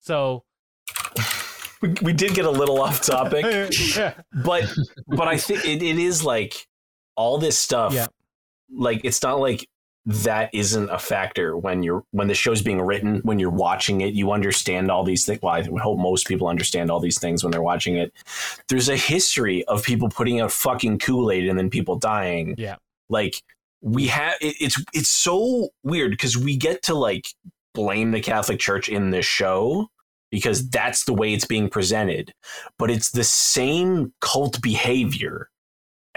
so 0.01 0.43
We, 1.81 1.93
we 2.01 2.11
did 2.11 2.33
get 2.33 2.43
a 2.43 2.51
little 2.51 2.81
off 2.81 3.01
topic, 3.05 3.45
yeah, 3.95 4.13
but 4.43 4.65
but 5.07 5.29
I 5.29 5.37
think 5.37 5.63
it, 5.63 5.81
it 5.81 5.97
is 5.97 6.25
like 6.25 6.67
all 7.15 7.37
this 7.37 7.57
stuff. 7.57 7.93
Yeah. 7.93 8.07
Like 8.71 9.01
it's 9.03 9.21
not 9.21 9.39
like 9.39 9.67
that 10.05 10.49
isn't 10.53 10.89
a 10.89 10.97
factor 10.97 11.55
when 11.57 11.83
you're 11.83 12.03
when 12.11 12.27
the 12.27 12.33
show's 12.33 12.61
being 12.61 12.81
written 12.81 13.19
when 13.19 13.37
you're 13.37 13.49
watching 13.49 14.01
it 14.01 14.13
you 14.13 14.31
understand 14.31 14.89
all 14.89 15.03
these 15.03 15.25
things 15.25 15.39
well 15.41 15.53
i 15.53 15.61
would 15.61 15.81
hope 15.81 15.99
most 15.99 16.25
people 16.25 16.47
understand 16.47 16.89
all 16.89 16.99
these 16.99 17.19
things 17.19 17.43
when 17.43 17.51
they're 17.51 17.61
watching 17.61 17.95
it. 17.95 18.11
There's 18.69 18.89
a 18.89 18.95
history 18.95 19.63
of 19.65 19.83
people 19.83 20.09
putting 20.09 20.39
out 20.39 20.51
fucking 20.51 20.99
kool-aid 20.99 21.47
and 21.47 21.59
then 21.59 21.69
people 21.69 21.97
dying. 21.97 22.55
Yeah. 22.57 22.77
like 23.09 23.41
we 23.81 24.07
have 24.07 24.35
it, 24.41 24.55
it's 24.59 24.81
it's 24.93 25.09
so 25.09 25.69
weird 25.83 26.11
because 26.11 26.37
we 26.37 26.57
get 26.57 26.81
to 26.83 26.95
like 26.95 27.27
blame 27.73 28.11
the 28.11 28.21
catholic 28.21 28.59
church 28.59 28.89
in 28.89 29.11
this 29.11 29.25
show 29.25 29.87
because 30.31 30.67
that's 30.69 31.05
the 31.05 31.13
way 31.13 31.33
it's 31.33 31.45
being 31.45 31.69
presented. 31.69 32.33
But 32.77 32.89
it's 32.89 33.11
the 33.11 33.23
same 33.23 34.13
cult 34.21 34.61
behavior 34.61 35.49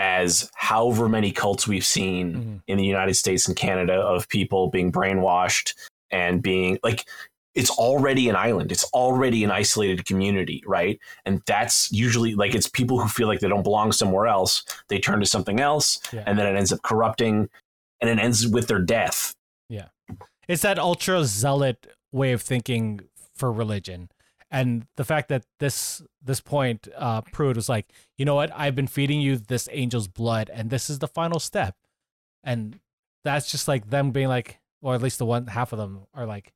as 0.02 0.50
however 0.56 1.08
many 1.08 1.30
cults 1.30 1.68
we've 1.68 1.84
seen 1.84 2.34
Mhm. 2.34 2.62
in 2.66 2.76
the 2.76 2.84
United 2.84 3.14
States 3.14 3.46
and 3.46 3.56
Canada 3.56 3.94
of 3.94 4.28
people 4.28 4.68
being 4.68 4.90
brainwashed 4.90 5.74
and 6.10 6.42
being 6.42 6.76
like 6.82 7.06
it's 7.54 7.70
already 7.70 8.28
an 8.30 8.34
island. 8.34 8.72
It's 8.72 8.84
already 8.94 9.44
an 9.44 9.50
isolated 9.50 10.06
community, 10.06 10.64
right? 10.66 10.98
And 11.26 11.42
that's 11.46 11.92
usually 11.92 12.34
like 12.34 12.54
it's 12.54 12.66
people 12.66 12.98
who 12.98 13.08
feel 13.08 13.28
like 13.28 13.40
they 13.40 13.48
don't 13.48 13.62
belong 13.62 13.92
somewhere 13.92 14.26
else. 14.26 14.64
They 14.88 14.98
turn 14.98 15.20
to 15.20 15.26
something 15.26 15.60
else 15.60 16.00
Yeah. 16.12 16.24
and 16.26 16.36
then 16.38 16.46
it 16.46 16.56
ends 16.58 16.72
up 16.72 16.80
corrupting 16.82 17.48
and 18.00 18.10
it 18.10 18.18
ends 18.18 18.48
with 18.48 18.66
their 18.68 18.80
death. 18.80 19.34
Yeah 19.68 19.88
it's 20.48 20.62
that 20.62 20.78
ultra 20.78 21.24
zealot 21.24 21.86
way 22.10 22.32
of 22.32 22.42
thinking 22.42 23.00
for 23.36 23.52
religion, 23.52 24.08
and 24.52 24.86
the 24.96 25.04
fact 25.04 25.30
that 25.30 25.46
this 25.58 26.02
this 26.22 26.40
point, 26.40 26.86
uh, 26.96 27.22
Pruitt 27.22 27.56
was 27.56 27.70
like, 27.70 27.86
you 28.18 28.26
know 28.26 28.34
what, 28.34 28.52
I've 28.54 28.76
been 28.76 28.86
feeding 28.86 29.20
you 29.20 29.38
this 29.38 29.66
angel's 29.68 30.08
blood, 30.08 30.50
and 30.52 30.68
this 30.68 30.90
is 30.90 30.98
the 30.98 31.08
final 31.08 31.40
step, 31.40 31.74
and 32.44 32.78
that's 33.24 33.50
just 33.50 33.66
like 33.66 33.88
them 33.88 34.10
being 34.10 34.28
like, 34.28 34.60
or 34.82 34.94
at 34.94 35.00
least 35.00 35.18
the 35.18 35.24
one 35.24 35.46
half 35.46 35.72
of 35.72 35.78
them 35.78 36.06
are 36.14 36.26
like, 36.26 36.52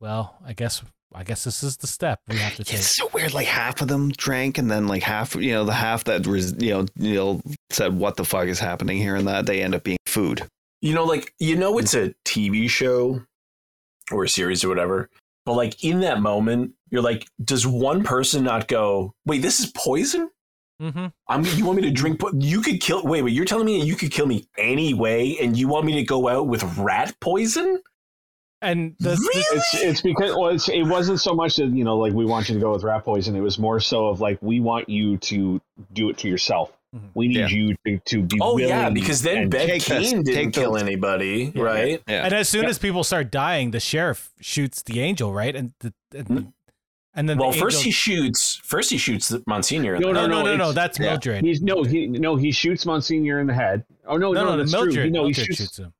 well, 0.00 0.36
I 0.44 0.52
guess 0.52 0.82
I 1.14 1.24
guess 1.24 1.42
this 1.44 1.62
is 1.62 1.78
the 1.78 1.86
step 1.86 2.20
we 2.28 2.36
have 2.36 2.56
to 2.56 2.64
take. 2.64 2.74
it's 2.74 2.94
so 2.94 3.08
weird. 3.14 3.32
Like 3.32 3.46
half 3.46 3.80
of 3.80 3.88
them 3.88 4.10
drank, 4.10 4.58
and 4.58 4.70
then 4.70 4.86
like 4.86 5.02
half, 5.02 5.34
you 5.34 5.52
know, 5.52 5.64
the 5.64 5.72
half 5.72 6.04
that 6.04 6.26
was, 6.26 6.52
you 6.62 6.72
know, 6.72 6.86
you 6.96 7.14
know, 7.14 7.40
said, 7.70 7.96
"What 7.96 8.16
the 8.16 8.24
fuck 8.26 8.48
is 8.48 8.60
happening 8.60 8.98
here?" 8.98 9.16
and 9.16 9.26
that 9.26 9.46
they 9.46 9.62
end 9.62 9.74
up 9.74 9.82
being 9.82 9.98
food. 10.04 10.46
You 10.82 10.94
know, 10.94 11.04
like 11.04 11.32
you 11.38 11.56
know 11.56 11.78
it's 11.78 11.94
a 11.94 12.14
TV 12.26 12.68
show 12.68 13.22
or 14.12 14.24
a 14.24 14.28
series 14.28 14.62
or 14.62 14.68
whatever. 14.68 15.08
But 15.46 15.54
like 15.54 15.82
in 15.84 16.00
that 16.00 16.20
moment, 16.20 16.72
you're 16.90 17.02
like, 17.02 17.26
does 17.42 17.66
one 17.66 18.04
person 18.04 18.44
not 18.44 18.68
go, 18.68 19.14
wait, 19.24 19.42
this 19.42 19.60
is 19.60 19.66
poison? 19.74 20.30
Mm-hmm. 20.80 21.06
I'm. 21.28 21.44
You 21.44 21.66
want 21.66 21.76
me 21.76 21.82
to 21.82 21.90
drink? 21.90 22.20
Po- 22.20 22.32
you 22.38 22.62
could 22.62 22.80
kill. 22.80 23.02
Wait, 23.04 23.20
wait. 23.22 23.34
You're 23.34 23.44
telling 23.44 23.66
me 23.66 23.82
you 23.84 23.96
could 23.96 24.10
kill 24.10 24.26
me 24.26 24.46
anyway, 24.56 25.36
and 25.40 25.54
you 25.54 25.68
want 25.68 25.84
me 25.84 25.94
to 25.96 26.02
go 26.04 26.26
out 26.28 26.46
with 26.46 26.62
rat 26.78 27.14
poison? 27.20 27.82
And 28.62 28.94
the, 28.98 29.10
the- 29.10 29.16
Really? 29.16 29.58
It's 29.58 29.74
it's 29.74 30.00
because 30.00 30.34
well, 30.34 30.48
it's, 30.48 30.70
it 30.70 30.84
wasn't 30.84 31.20
so 31.20 31.34
much 31.34 31.56
that 31.56 31.66
you 31.66 31.84
know 31.84 31.98
like 31.98 32.14
we 32.14 32.24
want 32.24 32.48
you 32.48 32.54
to 32.54 32.60
go 32.60 32.72
with 32.72 32.82
rat 32.82 33.04
poison. 33.04 33.36
It 33.36 33.40
was 33.40 33.58
more 33.58 33.78
so 33.80 34.06
of 34.06 34.20
like 34.22 34.38
we 34.40 34.60
want 34.60 34.88
you 34.88 35.18
to 35.18 35.60
do 35.92 36.08
it 36.08 36.16
to 36.18 36.28
yourself. 36.28 36.72
Mhm. 36.94 37.10
We 37.14 37.28
need 37.28 37.36
Yeah. 37.36 37.46
you 37.48 37.76
to, 37.86 37.98
to 38.06 38.22
be 38.22 38.38
Oh 38.40 38.58
yeah, 38.58 38.90
because 38.90 39.22
then 39.22 39.36
and 39.42 39.50
Ben 39.50 39.66
Take 39.68 39.84
this, 39.84 40.10
Kane 40.10 40.22
didn't 40.22 40.34
take 40.34 40.52
kill 40.52 40.72
those. 40.72 40.82
anybody, 40.82 41.52
Yeah. 41.54 41.62
right? 41.62 42.02
Yeah. 42.08 42.24
And 42.24 42.34
as 42.34 42.48
soon 42.48 42.62
Yep. 42.62 42.70
as 42.70 42.78
people 42.80 43.04
start 43.04 43.30
dying, 43.30 43.70
the 43.70 43.78
sheriff 43.80 44.30
shoots 44.40 44.82
the 44.82 45.00
angel, 45.00 45.32
right? 45.32 45.54
And 45.54 45.72
the, 45.80 45.92
and, 46.16 46.26
Hmm. 46.26 46.34
the- 46.34 46.52
and 47.14 47.28
then 47.28 47.38
Well, 47.38 47.52
the 47.52 47.58
first 47.58 47.76
angel- 47.78 47.84
he 47.84 47.90
shoots. 47.92 48.60
First 48.64 48.90
he 48.90 48.98
shoots 48.98 49.28
the 49.28 49.40
Monsignor. 49.46 49.94
in 49.94 50.00
No, 50.00 50.08
the 50.08 50.14
no, 50.14 50.20
head. 50.22 50.30
no, 50.30 50.42
no, 50.42 50.56
no, 50.56 50.70
it's- 50.70 50.74
that's 50.74 50.98
yeah. 50.98 51.10
Mildred. 51.10 51.44
He's 51.44 51.62
no, 51.62 51.84
he 51.84 52.06
no, 52.08 52.34
he 52.34 52.50
shoots 52.50 52.84
Monsignor 52.84 53.38
in 53.38 53.46
the 53.46 53.54
head. 53.54 53.84
Oh 54.06 54.16
no, 54.16 54.32
no, 54.32 54.42
no, 54.44 54.50
no, 54.50 54.56
that's 54.56 54.72
Mildred, 54.72 54.94
true. 54.94 55.04
He, 55.04 55.10
no, 55.10 55.26
he 55.28 55.32
shoots, 55.32 55.58
shoots 55.58 55.78
him, 55.78 55.92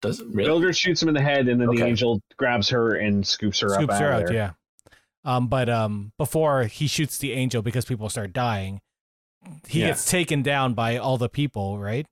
Does 0.00 0.20
it 0.20 0.28
really? 0.30 0.48
Mildred 0.48 0.76
shoots 0.78 1.02
him 1.02 1.08
in 1.08 1.14
the 1.14 1.20
head, 1.22 1.48
and 1.48 1.60
then 1.60 1.68
the 1.74 1.82
angel 1.84 2.22
grabs 2.38 2.70
her 2.70 2.94
and 2.94 3.26
scoops 3.26 3.60
her 3.60 3.68
scoops 3.68 3.92
up 3.94 4.00
her 4.00 4.12
out 4.12 4.22
out. 4.22 4.26
there. 4.28 4.34
Yeah. 4.34 4.50
Um, 5.24 5.48
but 5.48 5.68
um, 5.68 6.12
before 6.16 6.64
he 6.64 6.86
shoots 6.86 7.18
the 7.18 7.32
angel 7.32 7.60
because 7.60 7.84
people 7.84 8.08
start 8.08 8.32
dying, 8.32 8.80
he 9.68 9.80
Yeah. 9.80 9.88
gets 9.88 10.04
taken 10.10 10.42
down 10.42 10.74
by 10.74 10.96
all 10.96 11.18
the 11.18 11.28
people, 11.28 11.78
right? 11.78 12.06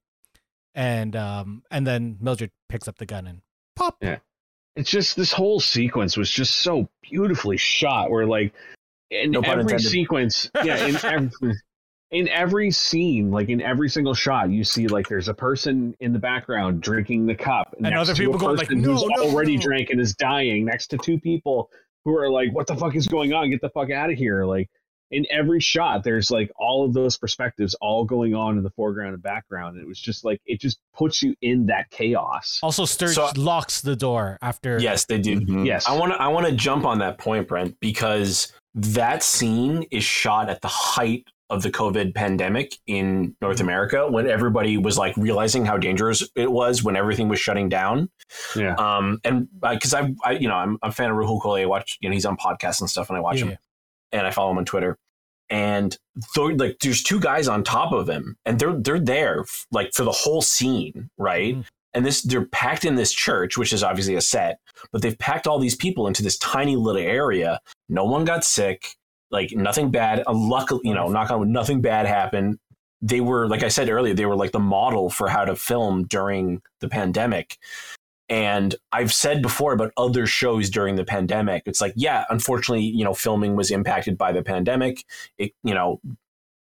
And 0.75 1.17
um, 1.17 1.63
and 1.71 1.87
then 1.87 2.19
Mildred 2.21 2.51
picks 2.69 2.87
up 2.89 2.99
the 2.99 3.07
gun 3.07 3.27
and 3.27 3.41
pop. 3.77 3.97
Yeah. 4.03 4.19
It's 4.75 4.91
just 4.91 5.17
this 5.17 5.33
whole 5.33 5.59
sequence 5.59 6.17
was 6.19 6.31
just 6.31 6.59
so 6.59 6.89
beautifully 7.03 7.57
shot. 7.57 8.11
Where 8.11 8.27
like 8.27 8.53
in 9.11 9.31
No 9.31 9.41
every 9.41 9.63
intended. 9.63 9.89
sequence, 9.89 10.51
yeah, 10.65 10.85
in 10.87 10.97
every 11.05 11.55
in 12.13 12.29
every 12.29 12.71
scene, 12.71 13.31
like 13.31 13.49
in 13.49 13.61
every 13.63 13.89
single 13.89 14.13
shot, 14.15 14.51
you 14.51 14.65
see 14.65 14.87
like 14.87 15.09
there's 15.09 15.29
a 15.29 15.35
person 15.35 15.97
in 16.01 16.13
the 16.13 16.19
background 16.19 16.83
drinking 16.83 17.25
the 17.27 17.35
cup, 17.35 17.73
And 17.75 17.83
next 17.85 18.01
other 18.01 18.15
to 18.15 18.21
people 18.21 18.37
a 18.37 18.39
going 18.39 18.57
like, 18.59 18.71
"No, 18.71 18.93
who's 18.93 19.03
no, 19.17 19.23
already 19.31 19.57
no." 19.57 19.63
drank 19.63 19.89
and 19.91 19.99
is 20.01 20.15
dying, 20.15 20.67
next 20.67 20.89
to 20.89 20.99
two 20.99 21.19
people 21.19 21.71
who 22.05 22.15
are 22.17 22.29
like, 22.31 22.53
"What 22.53 22.67
the 22.67 22.77
fuck 22.77 22.95
is 22.97 23.07
going 23.07 23.33
on? 23.33 23.49
Get 23.51 23.63
the 23.63 23.71
fuck 23.71 23.91
out 23.91 24.11
of 24.11 24.19
here!" 24.19 24.45
Like 24.45 24.69
in 25.11 25.25
every 25.31 25.61
shot, 25.61 26.03
there's 26.05 26.31
like 26.31 26.51
all 26.59 26.85
of 26.85 26.93
those 26.95 27.17
perspectives 27.17 27.75
all 27.81 28.05
going 28.05 28.35
on 28.35 28.57
in 28.59 28.65
the 28.65 28.71
foreground 28.71 29.15
and 29.15 29.23
background. 29.23 29.77
And 29.77 29.85
it 29.85 29.89
was 29.89 30.01
just 30.01 30.25
like 30.25 30.41
it 30.47 30.61
just 30.61 30.79
puts 30.95 31.23
you 31.23 31.35
in 31.43 31.67
that 31.67 31.91
chaos. 31.91 32.59
Also, 32.63 32.85
Sturge 32.85 33.15
So- 33.15 33.31
locks 33.37 33.81
the 33.81 33.97
door 33.97 34.39
after. 34.43 34.79
Yes, 34.81 35.05
they 35.07 35.19
do. 35.19 35.41
Mhm. 35.41 35.67
Yes, 35.67 35.87
I 35.89 35.97
want 35.97 36.13
to 36.13 36.21
I 36.21 36.29
want 36.29 36.47
to 36.47 36.53
jump 36.53 36.85
on 36.85 36.99
that 36.99 37.19
point, 37.19 37.47
Brent, 37.49 37.79
because 37.81 38.53
that 38.75 39.23
scene 39.23 39.85
is 39.91 40.05
shot 40.05 40.51
at 40.51 40.61
the 40.61 40.69
height 40.69 41.25
of 41.49 41.63
the 41.63 41.71
COVID 41.71 42.13
pandemic 42.13 42.77
in 42.89 43.37
North 43.41 43.61
America 43.61 44.09
when 44.11 44.27
everybody 44.29 44.77
was 44.77 44.99
like 44.99 45.17
realizing 45.17 45.65
how 45.65 45.79
dangerous 45.79 46.29
it 46.35 46.51
was 46.51 46.83
when 46.83 46.97
everything 46.97 47.29
was 47.29 47.39
shutting 47.39 47.69
down. 47.69 48.11
Yeah. 48.57 48.75
Um, 48.75 49.21
and 49.23 49.47
because 49.63 49.95
I, 49.95 50.13
I, 50.25 50.33
you 50.33 50.49
know, 50.49 50.57
I'm, 50.57 50.77
I'm 50.83 50.91
a 50.91 50.93
fan 50.93 51.09
of 51.09 51.17
Rahul 51.17 51.41
Kohli. 51.41 51.63
I 51.63 51.67
watch, 51.67 51.99
you 52.01 52.09
know, 52.09 52.13
he's 52.15 52.27
on 52.27 52.37
podcasts 52.37 52.81
and 52.81 52.91
stuff, 52.91 53.11
and 53.11 53.17
I 53.17 53.21
watch 53.21 53.39
Yeah. 53.39 53.45
him, 53.51 53.59
and 54.13 54.27
I 54.27 54.31
follow 54.31 54.51
him 54.51 54.59
on 54.59 54.65
Twitter. 54.65 54.97
And 55.49 55.97
like, 56.37 56.79
there's 56.81 57.03
two 57.03 57.21
guys 57.21 57.47
on 57.47 57.63
top 57.63 57.93
of 57.93 58.09
him, 58.09 58.37
and 58.45 58.59
they're 58.59 58.75
they're 58.75 58.99
there 58.99 59.45
like 59.71 59.93
for 59.95 60.03
the 60.05 60.13
whole 60.13 60.43
scene, 60.43 61.09
right? 61.19 61.55
Mhm. 61.55 61.65
And 61.95 62.05
this 62.05 62.23
they're 62.23 62.47
packed 62.47 62.85
in 62.85 62.97
this 62.97 63.13
church, 63.13 63.57
which 63.57 63.73
is 63.73 63.83
obviously 63.83 64.17
a 64.17 64.21
set, 64.21 64.59
but 64.93 65.03
they've 65.03 65.19
packed 65.19 65.47
all 65.47 65.59
these 65.59 65.77
people 65.77 66.09
into 66.09 66.23
this 66.23 66.37
tiny 66.39 66.77
little 66.77 67.01
area. 67.01 67.61
No 67.89 68.05
one 68.05 68.25
got 68.25 68.45
sick, 68.45 68.97
like 69.31 69.53
nothing 69.53 69.91
bad. 69.91 70.25
Uh, 70.27 70.35
luckily, 70.35 70.81
you 70.85 70.95
know, 70.95 71.07
knock 71.09 71.31
on 71.31 71.41
wood, 71.41 71.49
nothing 71.49 71.81
bad 71.81 72.07
happened. 72.07 72.59
They 73.01 73.21
were, 73.21 73.49
like 73.49 73.63
I 73.63 73.69
said 73.69 73.89
earlier, 73.89 74.15
they 74.15 74.27
were 74.27 74.37
like 74.37 74.53
the 74.53 74.59
model 74.59 75.11
for 75.11 75.29
how 75.29 75.45
to 75.45 75.55
film 75.55 76.05
during 76.05 76.61
the 76.81 76.89
pandemic. 76.89 77.57
And 78.29 78.75
I've 78.93 79.13
said 79.13 79.41
before 79.41 79.73
about 79.73 79.93
other 79.97 80.27
shows 80.27 80.69
during 80.69 80.97
the 80.97 81.05
pandemic, 81.05 81.63
it's 81.67 81.81
like, 81.81 81.93
yeah, 81.97 82.25
unfortunately, 82.29 82.85
you 82.85 83.05
know, 83.05 83.15
filming 83.15 83.55
was 83.55 83.71
impacted 83.71 84.19
by 84.19 84.33
the 84.33 84.43
pandemic. 84.43 85.05
It, 85.39 85.53
you 85.63 85.75
know, 85.75 86.01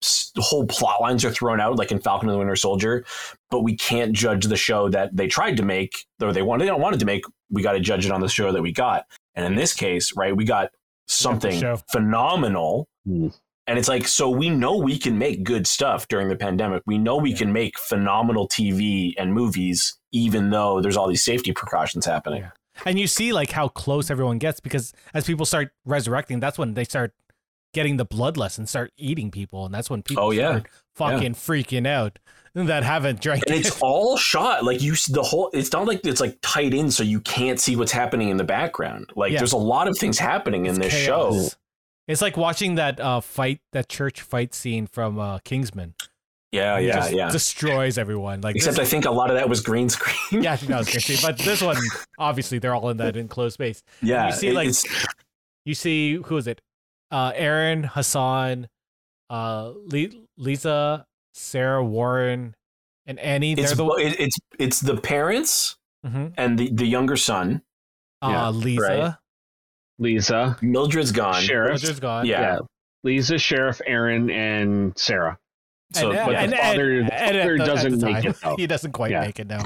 s- 0.03 0.31
whole 0.38 0.65
plot 0.68 0.99
lines 1.02 1.23
are 1.23 1.31
thrown 1.31 1.61
out, 1.61 1.77
like 1.77 1.91
in 1.91 1.99
Falcon 2.02 2.27
and 2.27 2.35
the 2.35 2.40
Winter 2.40 2.57
Soldier. 2.57 3.06
But 3.49 3.61
we 3.61 3.77
can't 3.77 4.11
judge 4.11 4.45
the 4.45 4.57
show 4.57 4.90
that 4.90 5.15
they 5.15 5.27
tried 5.27 5.56
to 5.57 5.64
make, 5.64 6.06
or 6.22 6.34
they 6.34 6.41
wanted, 6.41 6.65
they 6.65 6.69
don't 6.69 6.81
wanted 6.81 6.99
to 6.99 7.06
make. 7.06 7.23
We 7.49 7.61
got 7.64 7.73
to 7.73 7.80
judge 7.80 8.06
it 8.06 8.11
on 8.11 8.19
the 8.19 8.27
show 8.27 8.52
that 8.52 8.61
we 8.61 8.73
got. 8.73 9.06
And 9.35 9.45
in 9.45 9.56
this 9.56 9.73
case, 9.73 10.15
right, 10.18 10.35
we 10.35 10.44
got 10.44 10.69
something 11.07 11.60
phenomenal. 11.91 12.88
Hmm. 13.06 13.27
And 13.68 13.80
it's 13.80 13.88
like, 13.88 14.07
so 14.07 14.30
we 14.30 14.49
know 14.49 14.76
we 14.77 14.98
can 14.98 15.18
make 15.18 15.44
good 15.44 15.65
stuff 15.68 16.07
during 16.10 16.27
the 16.27 16.35
pandemic. 16.35 16.84
We 16.85 16.98
know 16.98 17.15
we 17.18 17.31
Yeah. 17.31 17.38
can 17.38 17.53
make 17.53 17.80
phenomenal 17.80 18.48
TV 18.48 19.14
and 19.18 19.34
movies, 19.34 19.98
even 20.11 20.49
though 20.49 20.81
there's 20.81 20.98
all 20.98 21.07
these 21.07 21.23
safety 21.23 21.53
precautions 21.53 22.06
happening. 22.06 22.41
Yeah. 22.41 22.49
And 22.85 22.99
you 22.99 23.07
see 23.07 23.31
like 23.31 23.52
how 23.52 23.68
close 23.69 24.10
everyone 24.11 24.38
gets 24.40 24.60
because 24.60 24.91
as 25.14 25.26
people 25.26 25.45
start 25.45 25.72
resurrecting, 25.85 26.40
that's 26.41 26.57
when 26.57 26.73
they 26.73 26.84
start 26.84 27.14
getting 27.73 27.98
the 27.98 28.06
bloodlust 28.06 28.57
and 28.57 28.68
start 28.69 28.91
eating 28.98 29.31
people, 29.31 29.65
and 29.65 29.73
that's 29.73 29.90
when 29.90 30.03
people 30.03 30.23
Oh, 30.26 30.31
yeah. 30.31 30.49
start 30.60 30.68
fucking 30.95 31.34
freaking 31.34 31.88
out 31.88 32.19
that 32.56 32.84
haven't 32.84 33.19
drank. 33.22 33.44
And 33.48 33.56
it. 33.56 33.65
it's 33.65 33.80
all 33.81 34.15
shot 34.18 34.64
like 34.64 34.81
you. 34.81 34.94
The 35.10 35.23
whole. 35.23 35.49
It's 35.53 35.72
not 35.72 35.88
like 35.88 36.06
it's 36.06 36.22
like 36.22 36.38
tight 36.41 36.73
in, 36.73 36.91
so 36.91 37.02
you 37.03 37.19
can't 37.22 37.60
see 37.60 37.76
what's 37.76 37.91
happening 37.91 38.30
in 38.30 38.38
the 38.38 38.44
background. 38.44 39.10
Like 39.15 39.31
Yeah. 39.31 39.40
there's 39.40 39.53
a 39.53 39.57
lot 39.57 39.88
of 39.88 39.98
things 39.98 40.19
happening 40.19 40.65
in 40.68 40.76
It's 40.76 40.80
this 40.94 41.06
chaos. 41.06 41.34
show. 41.34 41.49
It's 42.07 42.21
like 42.21 42.35
watching 42.38 42.75
that 42.75 42.99
uh, 42.99 43.21
fight, 43.21 43.59
that 43.71 43.88
church 43.89 44.21
fight 44.21 44.53
scene 44.53 44.88
from 44.88 45.19
uh, 45.19 45.39
Kingsman. 45.39 45.95
Yeah, 46.51 46.77
yeah, 46.77 46.93
just 46.93 47.13
yeah. 47.13 47.30
destroys 47.31 47.97
everyone. 47.97 48.41
Like 48.41 48.55
Except 48.55 48.77
I 48.77 48.85
think 48.85 49.05
a 49.05 49.11
lot 49.11 49.31
of 49.31 49.38
that 49.38 49.49
was 49.49 49.61
green 49.61 49.89
screen. 49.89 50.43
yeah, 50.43 50.53
I 50.53 50.55
think 50.57 50.69
that 50.69 50.77
was 50.80 50.89
crazy. 50.89 51.17
But 51.25 51.39
this 51.39 51.61
one, 51.63 51.77
obviously, 52.19 52.59
they're 52.59 52.75
all 52.75 52.89
in 52.89 52.97
that 52.97 53.15
enclosed 53.17 53.55
space. 53.55 53.81
yeah. 54.01 54.27
you 54.27 54.34
see, 54.34 54.51
like- 54.51 54.67
it's- 54.69 55.05
You 55.65 55.73
see, 55.76 56.15
who 56.15 56.37
is 56.37 56.45
it? 56.45 56.61
Uh, 57.10 57.31
Erin 57.36 57.84
Hassan, 57.86 58.68
uh, 59.29 59.71
Le- 59.86 60.10
Leeza, 60.39 61.05
Sarah 61.34 61.84
Warren, 61.84 62.53
and 63.07 63.18
Annie. 63.19 63.53
it's 63.53 63.73
They're 63.73 63.86
the 63.87 63.91
it- 63.95 64.19
it's 64.19 64.37
it's 64.60 64.79
the 64.81 64.97
parents 64.97 65.78
Mhm. 66.05 66.34
and 66.37 66.60
the 66.60 66.69
the 66.71 66.86
younger 66.86 67.15
son. 67.15 67.61
uh, 68.21 68.28
Yeah, 68.29 68.52
Leeza. 68.61 68.79
right. 68.79 69.15
Leeza, 70.02 70.62
Mildred's 70.62 71.12
gone. 71.12 71.41
Sheriff, 71.41 71.81
Roger's 71.84 71.99
gone. 71.99 72.26
Yeah. 72.26 72.41
yeah, 72.41 72.60
Leeza, 73.05 73.39
Sheriff, 73.39 73.80
Erin, 73.86 74.30
and 74.30 74.97
Sarah. 74.97 75.38
So 75.94 76.12
and, 76.12 76.26
but 76.26 76.36
and, 76.36 76.52
the 76.52 76.57
father- 76.57 76.99
and- 76.99 77.07
the 77.07 77.13
and 77.13 77.36
father 77.38 77.57
the- 77.57 77.63
at 77.63 77.68
the 77.68 77.73
doesn't 77.89 78.02
make 78.02 78.26
it, 78.26 78.36
though. 78.41 78.55
He 78.57 78.68
doesn't 78.68 78.91
quite 78.94 79.12
Yeah. 79.12 79.22
make 79.22 79.39
it 79.39 79.47
now. 79.47 79.63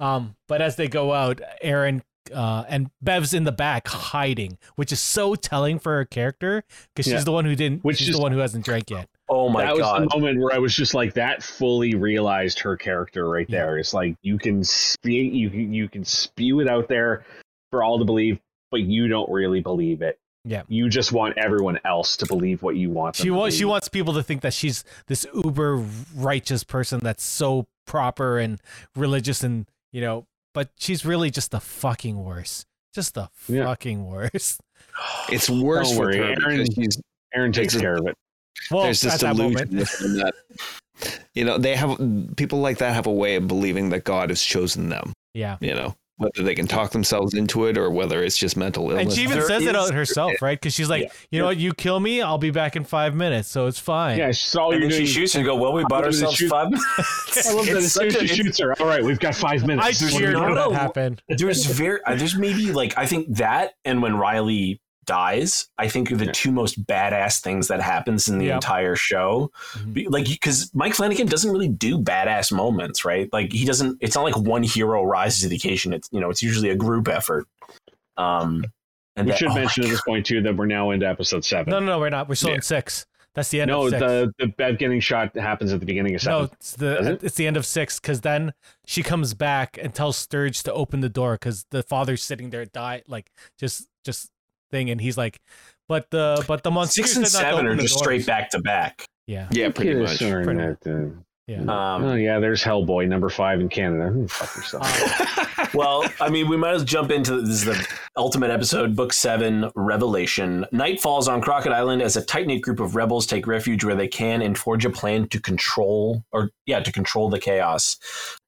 Um, 0.00 0.36
but 0.46 0.62
as 0.62 0.76
they 0.76 0.86
go 0.88 1.12
out, 1.12 1.40
Erin 1.60 2.02
uh, 2.32 2.62
and 2.68 2.90
Bev's 3.00 3.32
in 3.32 3.44
the 3.44 3.52
back 3.52 3.88
hiding, 3.88 4.58
which 4.76 4.92
is 4.92 5.00
so 5.00 5.34
telling 5.34 5.78
for 5.78 5.94
her 5.96 6.04
character 6.04 6.62
because 6.94 7.06
she's 7.06 7.20
Yeah. 7.20 7.24
the 7.24 7.32
one 7.32 7.46
who 7.46 7.54
didn't. 7.56 7.82
Which 7.84 7.96
she's 7.98 8.10
is- 8.10 8.16
the 8.16 8.20
one 8.20 8.32
who 8.32 8.38
hasn't 8.38 8.64
drank 8.66 8.90
yet. 8.90 9.08
oh 9.30 9.48
my 9.48 9.64
that 9.64 9.74
was 9.76 9.82
the 10.10 10.16
moment 10.18 10.38
where 10.40 10.54
I 10.54 10.58
was 10.58 10.74
just 10.74 10.92
like, 10.94 11.14
that 11.14 11.42
fully 11.42 11.94
realized 11.94 12.60
her 12.60 12.76
character 12.76 13.28
right 13.28 13.46
Yeah. 13.48 13.64
there. 13.64 13.78
It's 13.78 13.92
like 13.94 14.14
you 14.22 14.38
can 14.38 14.62
spew, 14.62 15.22
you 15.22 15.48
can 15.50 15.72
you 15.72 15.88
can 15.88 16.04
spew 16.04 16.60
it 16.60 16.68
out 16.68 16.86
there 16.88 17.24
for 17.72 17.82
all 17.82 17.98
to 17.98 18.04
believe, 18.04 18.38
but 18.70 18.80
you 18.80 19.08
don't 19.08 19.30
really 19.30 19.60
believe 19.60 20.02
it. 20.02 20.18
Yeah. 20.44 20.62
you 20.68 20.88
just 20.88 21.12
want 21.12 21.36
everyone 21.36 21.78
else 21.84 22.16
to 22.18 22.26
believe 22.26 22.62
what 22.62 22.74
you 22.76 22.88
want. 22.90 23.16
Them 23.16 23.24
She 23.24 23.30
wants 23.30 23.56
she 23.56 23.64
wants 23.66 23.88
people 23.88 24.14
to 24.14 24.22
think 24.22 24.40
that 24.42 24.54
she's 24.54 24.82
this 25.06 25.26
uber 25.34 25.84
righteous 26.16 26.64
person 26.64 27.00
that's 27.02 27.22
so 27.24 27.66
proper 27.86 28.38
and 28.38 28.58
religious 28.96 29.42
and 29.42 29.66
you 29.92 30.00
know, 30.00 30.26
but 30.54 30.70
she's 30.78 31.04
really 31.04 31.30
just 31.30 31.50
the 31.50 31.60
fucking 31.60 32.24
worst. 32.24 32.66
Just 32.94 33.14
the 33.14 33.28
Yeah. 33.48 33.64
fucking 33.64 34.06
worst. 34.06 34.60
It's 35.30 35.50
worse 35.50 35.90
Don't 35.90 35.98
worry, 35.98 36.16
her 36.18 36.34
Erin- 36.50 36.66
she's, 36.74 36.98
Erin 37.34 37.52
takes 37.52 37.76
care 37.76 37.96
of 37.96 38.06
it. 38.06 38.16
Well, 38.70 38.84
there's 38.84 39.00
this 39.02 39.14
at 39.14 39.20
that 39.20 39.36
delusion 39.36 39.68
moment. 39.68 39.90
within 40.00 40.16
that. 40.18 40.34
You 41.34 41.44
know, 41.44 41.58
they 41.58 41.76
have 41.76 41.98
people 42.36 42.60
like 42.60 42.78
that 42.78 42.94
have 42.94 43.06
a 43.06 43.12
way 43.12 43.36
of 43.36 43.46
believing 43.46 43.90
that 43.90 44.04
God 44.04 44.30
has 44.30 44.42
chosen 44.42 44.88
them. 44.88 45.12
Yeah. 45.34 45.58
You 45.60 45.74
know, 45.74 45.94
whether 46.18 46.42
they 46.42 46.54
can 46.54 46.66
talk 46.66 46.90
themselves 46.90 47.32
into 47.34 47.64
it 47.66 47.78
or 47.78 47.90
whether 47.90 48.22
it's 48.22 48.36
just 48.36 48.56
mental 48.56 48.90
illness. 48.90 49.04
And 49.06 49.12
she 49.12 49.22
even 49.22 49.38
There 49.38 49.46
says 49.48 49.62
it 49.64 49.74
out 49.74 49.94
herself, 49.94 50.32
right? 50.42 50.58
Because 50.60 50.74
she's 50.74 50.90
like, 50.90 51.04
Yeah. 51.04 51.08
you 51.30 51.38
know 51.40 51.46
what, 51.46 51.56
you 51.56 51.72
kill 51.72 51.98
me, 52.00 52.20
I'll 52.20 52.38
be 52.38 52.50
back 52.50 52.76
in 52.76 52.84
five 52.84 53.14
minutes, 53.14 53.48
so 53.48 53.66
it's 53.66 53.78
fine. 53.78 54.18
Yeah, 54.18 54.32
she's 54.32 54.54
all 54.56 54.72
and 54.72 54.80
you're 54.82 54.90
then 54.90 55.00
she 55.00 55.06
shoots 55.06 55.34
and 55.36 55.44
go, 55.44 55.56
well, 55.56 55.72
we 55.72 55.84
bought 55.88 56.04
ourselves 56.04 56.36
shoot- 56.36 56.50
five. 56.50 56.66
I 56.74 57.52
love 57.52 57.66
that 57.66 57.76
It's 57.76 57.84
as 57.86 57.92
soon 57.94 58.06
as 58.08 58.14
she 58.16 58.26
shoots 58.28 58.58
her. 58.60 58.74
All 58.80 58.86
right, 58.88 59.02
we've 59.02 59.18
got 59.20 59.34
five 59.34 59.66
minutes. 59.66 59.86
I 59.86 59.92
There's 59.92 60.16
cheered 60.16 60.32
no, 60.34 60.42
when 60.42 60.54
that 60.54 60.72
happened. 60.72 61.22
there's 61.28 61.64
very 61.66 62.00
uh, 62.04 62.14
there's 62.16 62.36
maybe 62.36 62.72
like 62.72 62.98
I 62.98 63.06
think 63.06 63.36
that 63.36 63.74
and 63.84 64.02
when 64.02 64.16
Riley 64.16 64.80
dies, 65.08 65.68
I 65.78 65.88
think 65.88 66.12
are 66.12 66.16
the 66.16 66.26
Yeah. 66.26 66.32
two 66.32 66.52
most 66.52 66.86
badass 66.86 67.40
things 67.40 67.66
that 67.68 67.80
happens 67.80 68.28
in 68.28 68.38
the 68.38 68.46
Yep. 68.46 68.54
entire 68.56 68.94
show. 68.94 69.50
Mhm. 69.72 70.06
Like 70.10 70.26
because 70.26 70.70
Mike 70.74 70.94
Flanagan 70.94 71.26
doesn't 71.26 71.50
really 71.50 71.66
do 71.68 71.98
badass 71.98 72.52
moments, 72.52 73.04
right? 73.04 73.28
Like 73.32 73.50
he 73.52 73.64
doesn't. 73.64 73.98
It's 74.00 74.14
not 74.14 74.22
like 74.22 74.36
one 74.36 74.62
hero 74.62 75.02
rises 75.04 75.40
to 75.42 75.48
the 75.48 75.56
occasion. 75.56 75.92
It's 75.92 76.08
you 76.12 76.20
know 76.20 76.30
it's 76.30 76.42
usually 76.42 76.70
a 76.70 76.76
group 76.76 77.08
effort. 77.08 77.46
Um, 78.16 78.64
and 79.16 79.26
We 79.26 79.32
that- 79.32 79.38
should 79.38 79.48
oh 79.48 79.54
mention 79.54 79.84
at 79.84 79.90
this 79.90 80.02
point 80.02 80.26
too 80.26 80.42
that 80.42 80.56
we're 80.56 80.66
now 80.66 80.90
into 80.90 81.08
episode 81.08 81.44
seven. 81.44 81.70
No, 81.70 81.80
no, 81.80 81.86
no, 81.86 81.98
we're 81.98 82.10
not. 82.10 82.28
We're 82.28 82.34
still 82.36 82.50
Yeah. 82.50 82.56
in 82.56 82.62
six. 82.62 83.06
That's 83.34 83.50
the 83.50 83.60
end 83.60 83.68
no, 83.70 83.84
of 83.84 83.90
six. 83.90 84.00
the 84.00 84.32
the 84.38 84.46
Bev 84.48 84.78
getting 84.78 85.00
shot 85.00 85.36
happens 85.36 85.72
at 85.72 85.78
the 85.80 85.86
beginning 85.86 86.14
of 86.16 86.20
seven. 86.22 86.38
no, 86.38 86.50
it's 86.52 86.72
the 86.72 87.12
it? 87.12 87.22
it's 87.24 87.36
the 87.36 87.46
end 87.46 87.56
of 87.56 87.64
six 87.66 88.00
because 88.00 88.22
then 88.22 88.52
she 88.84 89.02
comes 89.02 89.34
back 89.34 89.78
and 89.80 89.94
tells 89.94 90.16
Sturge 90.16 90.62
to 90.64 90.72
open 90.72 91.00
the 91.00 91.08
door 91.08 91.34
because 91.34 91.64
the 91.70 91.82
father's 91.82 92.22
sitting 92.22 92.50
there, 92.50 92.64
die 92.64 93.02
like 93.06 93.30
just 93.58 93.86
just 94.04 94.30
thing, 94.70 94.90
and 94.90 95.00
he's 95.00 95.16
like, 95.18 95.40
but 95.88 96.10
the 96.10 96.44
but 96.46 96.62
the 96.62 96.70
monster 96.70 97.02
six 97.02 97.16
and 97.16 97.26
seven 97.26 97.66
are 97.66 97.76
just 97.76 97.98
straight 97.98 98.26
back 98.26 98.50
to 98.50 98.60
back. 98.60 99.06
Yeah, 99.26 99.48
yeah, 99.50 99.70
pretty 99.70 99.94
much. 99.94 100.18
Pretty 100.18 100.54
that, 100.54 100.78
uh, 100.86 101.20
Yeah. 101.46 101.60
Um, 101.60 102.04
oh 102.04 102.14
yeah, 102.14 102.38
there's 102.38 102.62
Hellboy 102.62 103.08
number 103.08 103.28
five 103.28 103.60
in 103.60 103.68
Canada. 103.68 104.10
Hmm, 104.10 104.26
Fuck 104.26 104.56
yourself. 104.56 105.74
well, 105.74 106.04
I 106.20 106.30
mean, 106.30 106.48
we 106.48 106.56
might 106.56 106.72
as 106.74 106.78
well 106.80 106.86
jump 106.86 107.10
into 107.10 107.40
this 107.40 107.60
is 107.60 107.64
the 107.64 107.86
ultimate 108.16 108.50
episode, 108.50 108.96
Book 108.96 109.12
Seven, 109.12 109.70
Revelation. 109.74 110.64
Night 110.72 111.00
falls 111.00 111.28
on 111.28 111.40
Crockett 111.40 111.72
Island 111.72 112.00
as 112.02 112.16
a 112.16 112.24
tight 112.24 112.46
knit 112.46 112.62
group 112.62 112.80
of 112.80 112.96
rebels 112.96 113.26
take 113.26 113.46
refuge 113.46 113.84
where 113.84 113.94
they 113.94 114.08
can 114.08 114.40
and 114.42 114.56
forge 114.56 114.84
a 114.84 114.90
plan 114.90 115.28
to 115.28 115.40
control, 115.40 116.24
or 116.32 116.50
yeah, 116.66 116.80
to 116.80 116.92
control 116.92 117.28
the 117.28 117.38
chaos. 117.38 117.98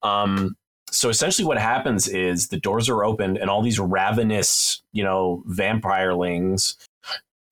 Um, 0.02 0.56
so 0.90 1.08
essentially, 1.08 1.46
what 1.46 1.58
happens 1.58 2.08
is 2.08 2.48
the 2.48 2.58
doors 2.58 2.88
are 2.88 3.04
opened, 3.04 3.36
and 3.38 3.48
all 3.50 3.62
these 3.62 3.78
ravenous, 3.78 4.82
you 4.92 5.02
know, 5.04 5.42
vampirelings 5.48 6.76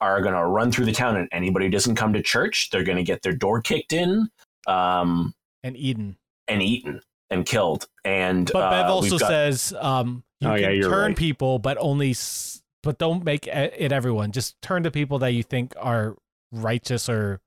are 0.00 0.20
going 0.22 0.34
to 0.34 0.44
run 0.44 0.70
through 0.70 0.84
the 0.84 0.92
town, 0.92 1.16
and 1.16 1.28
anybody 1.32 1.66
who 1.66 1.70
doesn't 1.70 1.96
come 1.96 2.12
to 2.12 2.22
church, 2.22 2.70
they're 2.70 2.84
going 2.84 2.98
to 2.98 3.02
get 3.04 3.22
their 3.22 3.32
door 3.32 3.60
kicked 3.60 3.92
in. 3.92 4.28
Um, 4.66 5.34
and 5.64 5.76
eaten 5.76 6.16
and 6.46 6.62
eaten 6.62 7.00
and 7.30 7.44
killed. 7.44 7.86
And 8.04 8.50
But 8.52 8.70
Bev 8.70 8.86
uh, 8.86 8.92
also 8.92 9.18
got- 9.18 9.28
says 9.28 9.74
um, 9.80 10.22
you 10.40 10.48
Oh, 10.48 10.56
can 10.56 10.74
yeah, 10.76 10.82
turn 10.82 11.08
right. 11.08 11.16
people, 11.16 11.58
but 11.58 11.76
only, 11.80 12.10
s- 12.10 12.62
but 12.82 12.98
don't 12.98 13.24
make 13.24 13.46
it 13.48 13.92
everyone. 13.92 14.30
Just 14.32 14.60
turn 14.62 14.82
to 14.84 14.90
people 14.90 15.18
that 15.20 15.32
you 15.32 15.42
think 15.42 15.74
are 15.80 16.16
righteous 16.52 17.08
or 17.08 17.40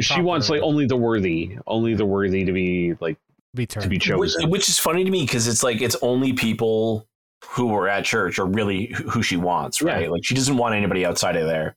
she 0.00 0.22
wants 0.22 0.48
like 0.48 0.62
only 0.62 0.86
the 0.86 0.96
worthy, 0.96 1.58
only 1.66 1.94
the 1.94 2.06
worthy 2.06 2.44
to 2.44 2.52
be 2.52 2.94
like 3.00 3.18
be 3.54 3.66
turned. 3.66 3.84
to 3.84 3.88
be 3.88 3.96
which, 3.96 4.04
chosen. 4.04 4.50
which 4.50 4.68
is 4.68 4.78
funny 4.78 5.04
to 5.04 5.10
me 5.10 5.22
because 5.24 5.48
it's 5.48 5.62
like 5.62 5.80
it's 5.80 5.96
only 6.02 6.32
people 6.32 7.06
who 7.44 7.68
were 7.68 7.88
at 7.88 8.04
church 8.04 8.38
are 8.38 8.46
really 8.46 8.86
who 8.86 9.04
who 9.10 9.22
she 9.22 9.36
wants, 9.36 9.80
right? 9.82 10.02
Yeah. 10.04 10.10
Like 10.10 10.24
she 10.24 10.34
doesn't 10.34 10.56
want 10.56 10.74
anybody 10.74 11.04
outside 11.04 11.36
of 11.36 11.46
there. 11.46 11.76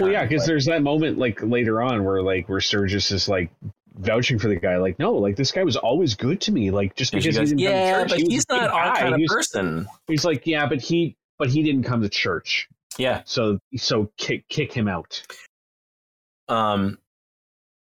Well, 0.00 0.10
yeah, 0.10 0.24
because 0.24 0.46
there's 0.46 0.64
that 0.66 0.82
moment 0.82 1.18
like 1.18 1.42
later 1.42 1.82
on 1.82 2.04
where 2.04 2.22
like 2.22 2.48
where 2.48 2.60
Sturgis 2.60 3.10
is 3.10 3.28
like 3.28 3.50
vouching 3.96 4.38
for 4.38 4.48
the 4.48 4.56
guy, 4.56 4.78
like, 4.78 4.98
no, 4.98 5.12
like 5.12 5.36
this 5.36 5.52
guy 5.52 5.62
was 5.64 5.76
always 5.76 6.14
good 6.14 6.40
to 6.40 6.52
me. 6.52 6.70
Like 6.70 6.94
just 6.96 7.12
because 7.12 7.36
goes, 7.36 7.50
he 7.50 7.56
didn't 7.56 7.58
yeah, 7.58 7.92
come 7.98 8.08
to 8.08 8.08
but 8.08 8.08
church, 8.10 8.18
he 8.18 8.24
was 8.24 8.32
he's 8.32 8.48
not 8.48 8.70
our 8.70 8.86
guy." 8.94 9.00
kind 9.00 9.14
of 9.14 9.18
He 9.18 9.24
was- 9.24 9.32
person. 9.32 9.86
He's 10.06 10.24
like, 10.24 10.46
yeah, 10.46 10.66
but 10.66 10.80
he 10.80 11.14
but 11.38 11.48
he 11.50 11.62
didn't 11.62 11.82
come 11.82 12.00
to 12.00 12.08
church, 12.08 12.68
Yeah. 12.96 13.20
so 13.26 13.58
so 13.76 14.10
kick 14.16 14.48
kick 14.48 14.72
him 14.72 14.88
out. 14.88 15.22
Um. 16.48 16.98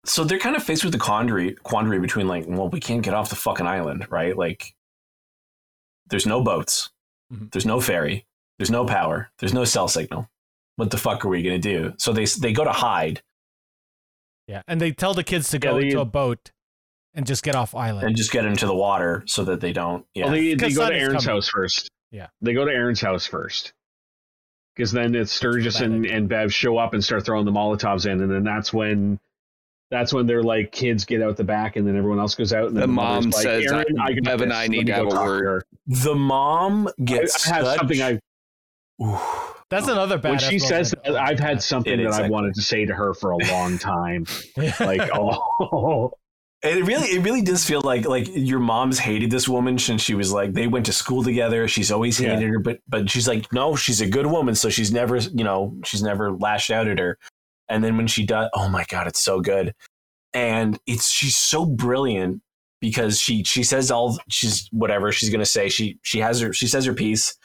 So 0.06 0.24
they're 0.24 0.40
kind 0.40 0.56
of 0.56 0.64
faced 0.64 0.84
with 0.84 0.94
the 0.94 1.00
quandary 1.00 1.54
quandary 1.54 2.00
between 2.00 2.28
like, 2.28 2.46
well, 2.48 2.70
we 2.70 2.80
can't 2.80 3.04
get 3.04 3.14
off 3.14 3.30
the 3.30 3.36
fucking 3.36 3.68
island, 3.68 4.08
right? 4.10 4.36
Like, 4.36 4.74
there's 6.08 6.26
no 6.26 6.42
boats, 6.44 6.90
Mhm. 7.32 7.52
there's 7.52 7.66
no 7.66 7.80
ferry, 7.80 8.26
there's 8.58 8.72
no 8.72 8.86
power, 8.86 9.32
there's 9.40 9.54
no 9.54 9.64
cell 9.64 9.88
signal. 9.88 10.28
What 10.78 10.90
the 10.92 10.98
fuck 10.98 11.24
are 11.24 11.30
we 11.30 11.44
gonna 11.44 11.60
do? 11.60 11.94
So 11.98 12.14
they 12.14 12.26
they 12.26 12.52
go 12.54 12.64
to 12.64 12.72
hide 12.72 13.22
yeah, 14.48 14.64
and 14.68 14.82
they 14.82 14.92
tell 14.92 15.14
the 15.14 15.24
kids 15.24 15.50
to 15.50 15.58
Yeah, 15.58 15.60
go 15.60 15.80
they- 15.80 15.90
to 15.92 16.02
a 16.02 16.06
boat 16.06 16.52
and 17.14 17.26
just 17.28 17.44
get 17.44 17.56
off 17.56 17.76
island. 17.76 18.08
and 18.08 18.16
just 18.18 18.32
get 18.32 18.44
into 18.46 18.66
the 18.66 18.74
water 18.76 19.24
so 19.28 19.44
that 19.46 19.62
they 19.62 19.72
don't. 19.72 20.06
Yeah. 20.16 20.26
Well, 20.26 20.34
they, 20.34 20.56
they 20.56 20.72
go 20.74 20.90
to 20.90 20.96
Erin's 20.96 21.24
coming. 21.26 21.36
house 21.38 21.48
first. 21.50 21.90
Yeah. 22.10 22.28
They 22.42 22.54
go 22.54 22.66
to 22.66 22.72
Erin's 22.72 23.00
house 23.02 23.26
first. 23.28 23.74
Because 24.76 24.92
then 24.92 25.14
it's 25.16 25.32
Sturgis 25.32 25.80
and, 25.82 26.06
and 26.06 26.28
Bev 26.28 26.54
show 26.54 26.78
up 26.78 26.94
and 26.94 27.04
start 27.04 27.26
throwing 27.26 27.46
the 27.46 27.52
Molotovs 27.52 28.06
in, 28.10 28.22
and 28.22 28.32
then 28.32 28.44
that's 28.44 28.74
when 28.74 29.20
that's 29.92 30.14
when 30.14 30.26
they're 30.26 30.42
like 30.44 30.72
kids 30.72 31.06
get 31.06 31.22
out 31.22 31.38
the 31.38 31.44
back, 31.44 31.76
and 31.76 31.86
then 31.88 31.96
everyone 31.98 32.20
else 32.20 32.34
goes 32.34 32.54
out. 32.54 32.68
And 32.70 32.78
then 32.78 32.82
The 32.82 32.88
mom 32.88 33.26
like, 33.26 33.34
says, 33.34 33.66
Erin, 33.72 34.00
I- 34.00 34.06
I 34.06 34.14
got 34.14 34.42
and 34.42 34.50
this. 34.52 34.58
I 34.58 34.68
need 34.68 34.88
to 34.88 34.94
have 34.94 35.06
a 35.06 35.10
word." 35.10 35.44
her." 35.46 35.64
the 35.88 36.16
mom 36.16 36.90
gets. 37.06 37.48
I 37.50 37.56
have 37.56 37.66
such- 37.66 37.78
something 37.80 38.02
I 38.02 38.20
Oof. 39.04 39.56
That's 39.70 39.88
another 39.88 40.18
bad. 40.18 40.30
when 40.32 40.40
she 40.40 40.60
says 40.60 40.94
that, 41.04 41.16
I've 41.16 41.40
had 41.40 41.62
something 41.62 41.94
It 41.94 41.98
that 41.98 42.10
is, 42.10 42.16
I've 42.16 42.22
actually. 42.24 42.32
wanted 42.32 42.56
to 42.56 42.62
say 42.62 42.86
to 42.86 42.94
her 42.94 43.14
for 43.14 43.32
a 43.32 43.38
long 43.38 43.78
time. 43.78 44.26
like, 44.80 45.10
oh, 45.14 46.12
And 46.64 46.78
it 46.78 46.84
really, 46.86 47.08
it 47.08 47.24
really 47.24 47.42
does 47.42 47.66
feel 47.66 47.82
like 47.82 48.06
like 48.06 48.28
your 48.34 48.60
mom's 48.60 49.00
hated 49.00 49.32
this 49.32 49.48
woman 49.50 49.80
since 49.80 50.02
she 50.02 50.14
was 50.14 50.32
like 50.32 50.54
they 50.54 50.68
went 50.68 50.86
to 50.88 50.94
school 50.94 51.24
together. 51.24 51.68
She's 51.68 51.92
always 51.92 52.20
Yeah. 52.20 52.36
hated 52.36 52.50
her, 52.50 52.60
but 52.60 52.80
but 52.88 53.10
she's 53.10 53.28
like, 53.28 53.52
no, 53.54 53.76
she's 53.76 54.02
a 54.02 54.08
good 54.08 54.28
woman, 54.28 54.54
so 54.56 54.70
she's 54.70 54.92
never, 54.92 55.18
you 55.18 55.44
know, 55.44 55.76
she's 55.86 56.04
never 56.04 56.32
lashed 56.34 56.70
out 56.70 56.88
at 56.88 57.00
her. 57.00 57.18
And 57.72 57.84
then 57.84 57.98
when 57.98 58.08
she 58.08 58.26
does, 58.26 58.50
oh 58.54 58.68
my 58.70 58.84
god, 58.90 59.08
it's 59.08 59.24
so 59.24 59.40
good, 59.40 59.74
and 60.34 60.78
it's 60.88 61.10
she's 61.10 61.38
so 61.38 61.66
brilliant 61.66 62.42
because 62.82 63.20
she 63.20 63.44
she 63.44 63.64
says 63.64 63.92
all 63.92 64.18
she's 64.30 64.68
whatever 64.72 65.12
she's 65.12 65.30
gonna 65.30 65.46
say. 65.46 65.70
She 65.70 65.98
she 66.04 66.20
has 66.20 66.40
her 66.42 66.54
she 66.54 66.68
says 66.68 66.86
her 66.86 66.94
piece. 66.94 67.36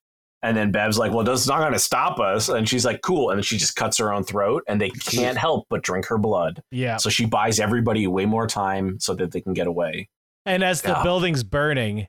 And 0.42 0.56
then 0.56 0.70
Bev's 0.70 0.98
like, 0.98 1.12
well, 1.12 1.24
that's 1.24 1.48
not 1.48 1.58
going 1.60 1.72
to 1.72 1.78
stop 1.78 2.20
us. 2.20 2.48
And 2.50 2.68
she's 2.68 2.84
like, 2.84 3.00
cool. 3.00 3.30
And 3.30 3.38
then 3.38 3.42
she 3.42 3.56
just 3.56 3.74
cuts 3.74 3.98
her 3.98 4.12
own 4.12 4.22
throat, 4.22 4.62
and 4.68 4.80
they 4.80 4.90
can't 4.90 5.36
help 5.36 5.66
but 5.70 5.82
drink 5.82 6.06
her 6.06 6.18
blood. 6.18 6.62
yeah, 6.70 6.98
So 6.98 7.08
she 7.08 7.24
buys 7.24 7.58
everybody 7.58 8.06
way 8.06 8.26
more 8.26 8.46
time 8.46 9.00
so 9.00 9.14
that 9.14 9.32
they 9.32 9.40
can 9.40 9.54
get 9.54 9.66
away. 9.66 10.08
and 10.44 10.62
as 10.62 10.82
the 10.82 10.90
Yeah. 10.90 11.02
building's 11.02 11.42
burning, 11.42 12.06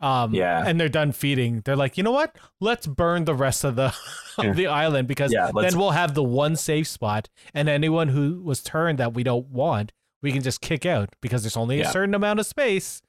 um, 0.00 0.34
Yeah. 0.34 0.64
and 0.66 0.80
they're 0.80 0.88
done 0.88 1.12
feeding, 1.12 1.62
they're 1.64 1.76
like, 1.76 1.96
you 1.98 2.02
know 2.02 2.10
what? 2.12 2.36
Let's 2.60 2.86
burn 2.86 3.24
the 3.24 3.34
rest 3.34 3.64
of 3.64 3.76
the 3.76 3.94
of 4.38 4.56
the 4.56 4.66
island 4.66 5.08
because 5.08 5.32
Yeah, 5.32 5.50
then 5.54 5.78
we'll 5.78 5.90
have 5.90 6.14
the 6.14 6.22
one 6.22 6.56
safe 6.56 6.86
spot, 6.88 7.28
and 7.54 7.68
anyone 7.68 8.08
who 8.08 8.40
was 8.42 8.62
turned 8.62 8.98
that 8.98 9.14
we 9.14 9.22
don't 9.22 9.48
want, 9.48 9.92
we 10.22 10.32
can 10.32 10.42
just 10.42 10.60
kick 10.60 10.84
out 10.86 11.10
because 11.20 11.42
there's 11.42 11.56
only 11.56 11.78
Yeah. 11.78 11.88
a 11.88 11.92
certain 11.92 12.14
amount 12.14 12.40
of 12.40 12.46
space. 12.46 13.02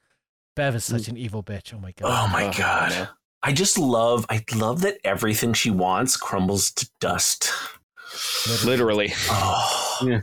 Bev 0.56 0.76
is 0.76 0.84
such 0.86 1.08
an 1.08 1.18
evil 1.18 1.42
bitch. 1.44 1.74
Oh 1.74 1.80
my 1.80 1.92
god. 1.94 2.08
Oh 2.10 2.32
my 2.32 2.48
Oh, 2.48 2.52
god. 2.58 2.92
yeah. 2.92 3.08
I 3.44 3.54
just 3.54 3.78
love 3.78 4.26
I 4.30 4.44
love 4.54 4.82
that 4.82 4.98
everything 5.04 5.54
she 5.54 5.72
wants 5.72 6.18
crumbles 6.18 6.72
to 6.72 6.90
dust. 7.00 7.50
Literally. 8.66 9.14
Oh. 9.30 9.98
Yeah. 10.04 10.20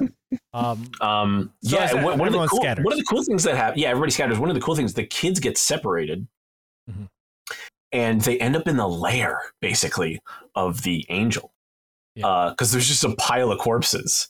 Um, 0.53 0.91
Um 1.01 1.53
So 1.63 1.77
yeah, 1.79 1.95
one, 2.05 2.19
one 2.19 2.29
of 2.29 2.35
the 2.35 2.47
cool 2.49 2.61
one 2.61 2.93
of 2.93 2.99
the 2.99 3.05
cool 3.09 3.23
things 3.23 3.45
that 3.45 3.57
happen 3.57 3.79
yeah, 3.79 3.89
everybody 3.89 4.13
scatters. 4.13 4.39
One 4.39 4.51
of 4.51 4.55
the 4.55 4.61
cool 4.61 4.75
things 4.75 4.93
the 4.95 5.05
kids 5.07 5.41
get 5.41 5.57
separated. 5.57 6.27
And 7.93 8.21
they 8.21 8.39
end 8.39 8.55
up 8.57 8.67
in 8.69 8.77
the 8.77 8.87
lair, 8.89 9.41
basically, 9.61 10.21
of 10.55 10.83
the 10.83 11.07
angel. 11.09 11.53
Yeah. 12.15 12.49
because 12.51 12.73
there's 12.73 12.89
just 12.89 13.05
a 13.05 13.15
pile 13.15 13.53
of 13.53 13.59
corpses. 13.61 14.29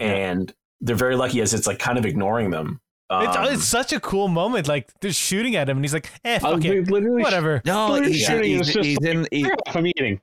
And 0.00 0.52
they're 0.80 0.96
very 0.96 1.14
lucky 1.14 1.40
as 1.40 1.54
it's 1.54 1.66
like 1.66 1.78
kind 1.78 1.96
of 1.98 2.04
ignoring 2.04 2.50
them. 2.50 2.80
it's, 3.10 3.36
Um, 3.36 3.44
it's 3.52 3.64
such 3.64 3.92
a 3.92 4.00
cool 4.00 4.26
moment. 4.28 4.66
Like 4.66 4.90
they're 5.00 5.12
shooting 5.12 5.54
at 5.56 5.68
him, 5.68 5.76
and 5.78 5.84
he's 5.84 5.92
like, 5.94 6.10
"Eh, 6.24 6.40
I 6.42 6.52
was 6.52 6.62
fuck 6.62 6.64
it, 6.64 6.90
literally 6.90 7.22
whatever." 7.22 7.60
No, 7.64 7.90
Well, 7.92 8.02
he's, 8.02 8.20
shooting 8.24 8.50
he's, 8.52 8.68
is 8.68 8.74
just 8.74 8.84
he's 8.86 8.98
in. 9.02 9.26
he- 9.30 9.50
I'm 9.66 9.86
eating. 9.86 10.20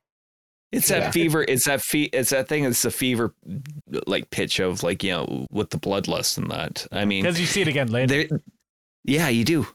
it's 0.73 0.87
that 0.89 1.01
Yeah. 1.03 1.11
fever. 1.11 1.45
It's 1.47 1.63
that 1.65 1.81
fe- 1.81 2.09
It's 2.11 2.31
that 2.31 2.47
thing. 2.49 2.65
It's 2.65 2.81
the 2.81 2.91
fever, 2.91 3.33
like 4.05 4.29
pitch 4.31 4.59
of 4.59 4.83
like 4.83 5.01
you 5.03 5.11
know 5.11 5.47
with 5.51 5.69
the 5.69 5.77
bloodlust 5.77 6.37
and 6.37 6.49
that. 6.51 6.87
I 6.91 7.05
mean, 7.05 7.23
Because 7.23 7.39
you 7.39 7.45
see 7.45 7.61
it 7.61 7.67
again 7.69 7.87
later. 7.89 8.25
there. 8.27 8.41
Yeah, 9.05 9.29
you 9.29 9.45
do, 9.45 9.65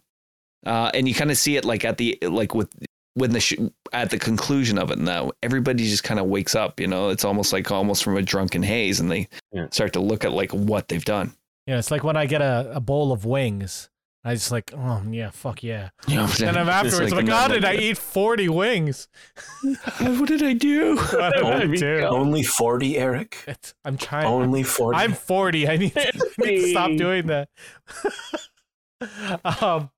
uh, 0.67 0.91
and 0.93 1.09
you 1.09 1.15
kind 1.15 1.31
of 1.31 1.39
see 1.39 1.57
it 1.57 1.65
like 1.65 1.85
at 1.87 1.97
the 1.99 2.19
like 2.23 2.55
with 2.55 2.69
when 3.15 3.31
the 3.33 3.41
sh- 3.41 3.55
at 3.93 4.11
the 4.11 4.19
conclusion 4.19 4.79
of 4.79 4.91
it. 4.91 4.99
Now 4.99 5.33
everybody 5.43 5.85
just 5.89 6.05
kind 6.05 6.19
of 6.21 6.27
wakes 6.27 6.55
up. 6.55 6.81
You 6.81 6.87
know, 6.87 7.09
it's 7.11 7.25
almost 7.25 7.53
like 7.53 7.71
almost 7.71 8.03
from 8.05 8.17
a 8.17 8.23
drunken 8.23 8.63
haze, 8.63 9.01
and 9.01 9.11
they 9.11 9.29
Yeah. 9.53 9.67
start 9.71 9.93
to 9.95 10.01
look 10.01 10.25
at 10.25 10.33
like 10.33 10.53
what 10.53 10.89
they've 10.89 11.05
done. 11.05 11.35
Yeah, 11.67 11.79
it's 11.79 11.91
like 11.91 12.03
when 12.05 12.17
I 12.17 12.27
get 12.27 12.41
a, 12.43 12.73
a 12.75 12.81
bowl 12.81 13.13
of 13.13 13.25
wings. 13.25 13.89
I 14.25 14.35
just 14.35 14.53
like, 14.53 14.73
oh 14.73 15.03
yeah, 15.11 15.31
fuck 15.31 15.65
yeah. 15.65 15.91
You 16.07 16.15
know, 16.19 16.29
And 16.45 16.57
I'm 16.57 16.69
afterwards 16.69 17.13
like, 17.13 17.27
how 17.29 17.49
did 17.49 17.65
I 17.65 17.75
eat 17.75 17.99
40 17.99 18.49
wings? 18.51 19.09
what 19.99 20.29
did 20.29 20.45
I 20.45 20.53
do? 20.53 20.95
What 20.97 21.11
did 21.35 21.43
I 21.45 21.65
Oh, 21.65 21.67
do? 21.67 22.01
only 22.07 22.45
40, 22.45 22.99
Eric. 22.99 23.37
It's, 23.49 23.75
I'm 23.85 23.97
trying. 23.97 24.27
Only 24.27 24.63
40. 24.63 24.97
I'm 24.97 25.13
40. 25.13 25.69
I 25.69 25.77
need, 25.77 25.93
I 25.99 26.11
need 26.39 26.61
to 26.61 26.69
stop 26.71 26.93
doing 26.97 27.27
that. 27.27 27.49
um, 29.61 29.91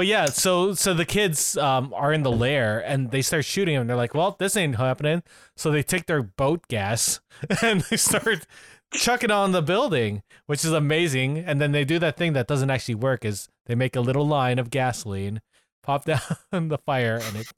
but 0.00 0.06
yeah, 0.06 0.24
so 0.24 0.72
so 0.72 0.94
the 0.94 1.04
kids 1.04 1.58
um 1.58 1.92
are 1.92 2.10
in 2.10 2.22
the 2.22 2.32
lair 2.32 2.78
and 2.78 3.10
they 3.10 3.20
start 3.20 3.44
shooting 3.44 3.74
him. 3.74 3.86
They're 3.86 3.98
like, 3.98 4.14
"Well, 4.14 4.34
this 4.38 4.56
ain't 4.56 4.76
happening." 4.76 5.22
So 5.58 5.70
they 5.70 5.82
take 5.82 6.06
their 6.06 6.22
boat 6.22 6.66
gas 6.68 7.20
and 7.62 7.82
they 7.82 7.98
start 7.98 8.46
chucking 8.94 9.30
on 9.30 9.52
the 9.52 9.60
building, 9.60 10.22
which 10.46 10.64
is 10.64 10.72
amazing. 10.72 11.36
And 11.36 11.60
then 11.60 11.72
they 11.72 11.84
do 11.84 11.98
that 11.98 12.16
thing 12.16 12.32
that 12.32 12.46
doesn't 12.46 12.70
actually 12.70 12.94
work: 12.94 13.26
is 13.26 13.50
they 13.66 13.74
make 13.74 13.94
a 13.94 14.00
little 14.00 14.26
line 14.26 14.58
of 14.58 14.70
gasoline, 14.70 15.42
pop 15.82 16.04
down 16.06 16.22
the 16.50 16.78
fire, 16.78 17.20
and 17.22 17.36
it 17.36 17.52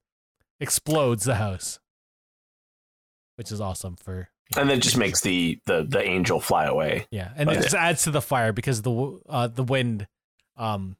explodes 0.59 1.23
the 1.23 1.37
house, 1.37 1.79
which 3.37 3.53
is 3.53 3.61
awesome 3.61 3.95
for 3.95 4.31
and 4.57 4.69
then 4.69 4.79
it 4.79 4.83
just 4.83 4.99
makes 4.99 5.21
the, 5.21 5.61
the, 5.67 5.85
the 5.89 6.03
angel 6.03 6.41
fly 6.41 6.65
away. 6.65 7.07
Yeah, 7.13 7.31
and 7.37 7.47
But 7.47 7.53
it 7.53 7.59
yeah. 7.59 7.63
just 7.63 7.75
adds 7.77 8.03
to 8.03 8.11
the 8.11 8.21
fire 8.21 8.53
because 8.53 8.83
the 8.83 9.21
uh, 9.29 9.47
the 9.47 9.63
wind, 9.63 10.09
um, 10.57 10.97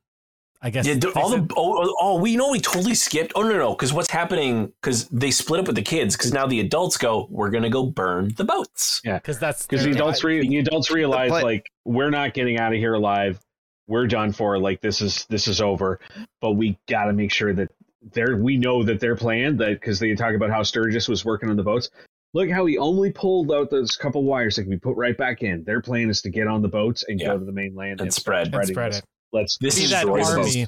I 0.65 0.71
guess. 0.71 0.87
Yeah, 0.87 0.95
all 1.17 1.29
the 1.31 1.47
oh, 1.57 1.83
oh, 1.85 1.97
oh, 2.01 2.21
we 2.21 2.37
know 2.37 2.51
we 2.51 2.61
totally 2.61 2.95
skipped. 2.95 3.33
Oh 3.35 3.43
no, 3.43 3.57
no, 3.59 3.75
because 3.75 3.93
what's 3.93 4.11
happening? 4.11 4.73
Because 4.81 5.09
they 5.09 5.31
split 5.33 5.61
up 5.61 5.67
with 5.67 5.75
the 5.77 5.83
kids. 5.83 6.17
Because 6.17 6.33
now 6.33 6.47
the 6.47 6.61
adults 6.61 6.97
go, 6.97 7.27
we're 7.31 7.51
gonna 7.51 7.69
go 7.71 7.85
burn 7.87 8.33
the 8.37 8.45
boats. 8.45 9.01
Yeah, 9.05 9.19
because 9.19 9.39
that's 9.41 9.67
because 9.67 9.85
the 9.85 9.91
adults 9.91 10.23
re- 10.23 10.47
the 10.47 10.59
adults 10.59 10.91
realize 10.91 11.31
play- 11.31 11.43
like 11.43 11.71
we're 11.85 12.11
not 12.11 12.33
getting 12.35 12.59
out 12.59 12.73
of 12.73 12.79
here 12.79 12.95
alive 12.95 13.41
we're 13.89 14.07
done 14.07 14.31
for 14.33 14.59
like 14.61 14.81
this 14.81 15.01
is 15.03 15.27
this 15.29 15.49
is 15.49 15.61
over 15.61 15.99
but 16.41 16.53
we 16.53 16.79
got 16.89 17.07
to 17.07 17.13
make 17.13 17.33
sure 17.33 17.53
that 17.53 17.69
they're 18.13 18.37
we 18.37 18.57
know 18.57 18.85
that 18.85 19.01
they're 19.01 19.17
planned 19.17 19.59
that 19.59 19.73
because 19.81 19.99
they 19.99 20.15
talk 20.15 20.37
about 20.37 20.51
how 20.51 20.63
sturgis 20.63 21.09
was 21.09 21.25
working 21.25 21.51
on 21.51 21.57
the 21.57 21.63
boats 21.65 21.91
look 22.33 22.49
how 22.49 22.65
he 22.65 22.79
only 22.79 23.11
pulled 23.11 23.51
out 23.53 23.71
those 23.71 23.97
couple 23.97 24.23
wires 24.23 24.55
that 24.55 24.63
can 24.63 24.71
be 24.71 24.79
put 24.79 24.97
right 24.97 25.17
back 25.19 25.43
in 25.43 25.65
their 25.65 25.81
plan 25.83 26.09
is 26.09 26.23
to 26.23 26.31
get 26.31 26.47
on 26.47 26.63
the 26.63 26.69
boats 26.69 27.05
and 27.09 27.19
Yeah. 27.21 27.27
go 27.33 27.41
to 27.41 27.45
the 27.45 27.51
mainland 27.53 28.01
And 28.01 28.15
spread. 28.15 28.55
and 28.55 28.67
spread 28.69 28.95
it. 28.95 29.03
Let's 29.33 29.59
This 29.59 29.79
is 29.79 29.91
that 29.91 30.05
destroy 30.07 30.25
them. 30.25 30.41
army. 30.41 30.67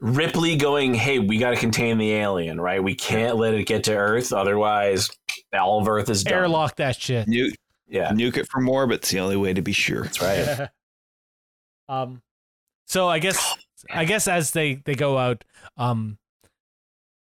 Ripley 0.00 0.56
going, 0.56 0.94
hey, 0.94 1.18
we 1.18 1.38
got 1.38 1.50
to 1.50 1.56
contain 1.56 1.98
the 1.98 2.12
alien, 2.12 2.60
right? 2.60 2.82
We 2.82 2.94
can't 2.94 3.36
let 3.36 3.54
it 3.54 3.66
get 3.66 3.82
to 3.84 3.96
Earth, 3.96 4.32
otherwise, 4.32 5.10
all 5.52 5.80
of 5.80 5.88
Earth 5.88 6.08
is 6.08 6.22
done. 6.22 6.34
Airlock 6.34 6.76
that 6.76 7.00
shit. 7.00 7.26
Nuke, 7.26 7.54
Yeah, 7.88 8.10
nuke 8.12 8.36
it 8.36 8.48
from 8.48 8.68
orbit's 8.68 9.10
the 9.10 9.18
only 9.18 9.36
way 9.36 9.52
to 9.54 9.62
be 9.62 9.72
sure. 9.72 10.02
that's 10.02 10.20
right. 10.22 10.68
um, 11.88 12.22
so 12.86 13.08
I 13.08 13.18
guess 13.18 13.56
I 13.90 14.04
guess 14.04 14.28
as 14.28 14.52
they 14.52 14.74
they 14.76 14.94
go 14.94 15.18
out, 15.18 15.44
um, 15.76 16.18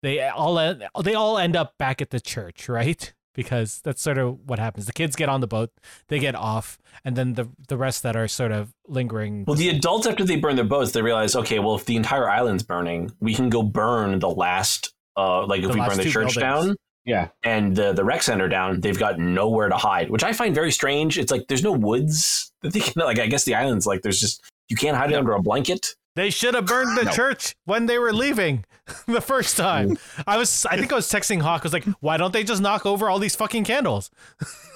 they 0.04 0.28
all 0.28 0.56
they 1.02 1.16
all 1.16 1.38
end 1.38 1.56
up 1.56 1.78
back 1.78 2.02
at 2.02 2.10
the 2.10 2.20
church, 2.20 2.68
right? 2.68 3.14
Because 3.36 3.82
that's 3.84 4.02
sort 4.02 4.18
of 4.18 4.40
what 4.48 4.58
happens. 4.58 4.86
The 4.86 4.94
kids 4.94 5.16
get 5.16 5.30
on 5.30 5.42
the 5.42 5.48
boat, 5.48 5.72
they 6.08 6.20
get 6.20 6.36
off, 6.36 6.78
and 7.04 7.16
then 7.16 7.34
the 7.34 7.50
the 7.68 7.78
rest 7.78 8.02
that 8.04 8.16
are 8.16 8.28
sort 8.28 8.52
of 8.52 8.74
lingering. 8.88 9.44
Well, 9.46 9.58
the 9.58 9.70
adults, 9.70 10.08
after 10.08 10.24
they 10.24 10.38
burn 10.38 10.56
their 10.56 10.66
boats, 10.66 10.94
they 10.94 11.02
realize, 11.02 11.36
okay, 11.36 11.60
well, 11.60 11.76
if 11.76 11.86
the 11.86 11.98
entire 11.98 12.30
island's 12.30 12.64
burning, 12.64 13.12
we 13.20 13.36
can 13.36 13.50
go 13.50 13.62
burn 13.62 14.20
the 14.20 14.30
last, 14.30 14.94
uh, 15.18 15.46
like 15.46 15.62
if 15.64 15.74
we 15.74 15.82
burn 15.82 15.98
the 15.98 16.06
church 16.06 16.36
buildings. 16.36 16.68
down 16.68 16.76
Yeah, 17.06 17.28
and 17.44 17.76
the, 17.76 17.94
the 17.94 18.04
rec 18.04 18.24
center 18.24 18.48
down, 18.48 18.82
they've 18.82 18.98
got 18.98 19.20
nowhere 19.20 19.70
to 19.70 19.76
hide, 19.76 20.10
which 20.10 20.24
I 20.24 20.34
find 20.34 20.56
very 20.56 20.72
strange. 20.72 21.20
It's 21.20 21.32
like 21.32 21.48
there's 21.48 21.64
no 21.64 21.72
woods 21.72 22.52
that 22.62 22.74
they 22.74 22.80
can, 22.80 23.02
like, 23.04 23.20
I 23.20 23.28
guess 23.28 23.44
the 23.44 23.54
island's 23.54 23.86
like, 23.86 24.02
there's 24.02 24.20
just, 24.20 24.42
you 24.70 24.76
can't 24.76 24.98
hide 24.98 25.12
it 25.12 25.16
under 25.16 25.34
a 25.34 25.42
blanket. 25.42 25.94
They 26.16 26.30
should 26.30 26.54
have 26.54 26.66
burned 26.66 26.98
the 26.98 27.04
No. 27.06 27.12
church 27.12 27.56
when 27.66 27.88
they 27.88 28.00
were 28.00 28.14
leaving 28.14 28.64
the 29.06 29.22
first 29.22 29.58
time. 29.58 29.98
I 30.26 30.38
was, 30.38 30.66
I 30.66 30.78
think 30.78 30.92
I 30.94 30.96
was 30.96 31.08
texting 31.08 31.42
Hawk. 31.42 31.62
I 31.62 31.66
was 31.66 31.74
like, 31.74 31.86
"Why 32.00 32.18
don't 32.18 32.32
they 32.32 32.44
just 32.44 32.62
knock 32.62 32.86
over 32.86 33.10
all 33.10 33.20
these 33.20 33.36
fucking 33.36 33.66
candles? 33.66 34.10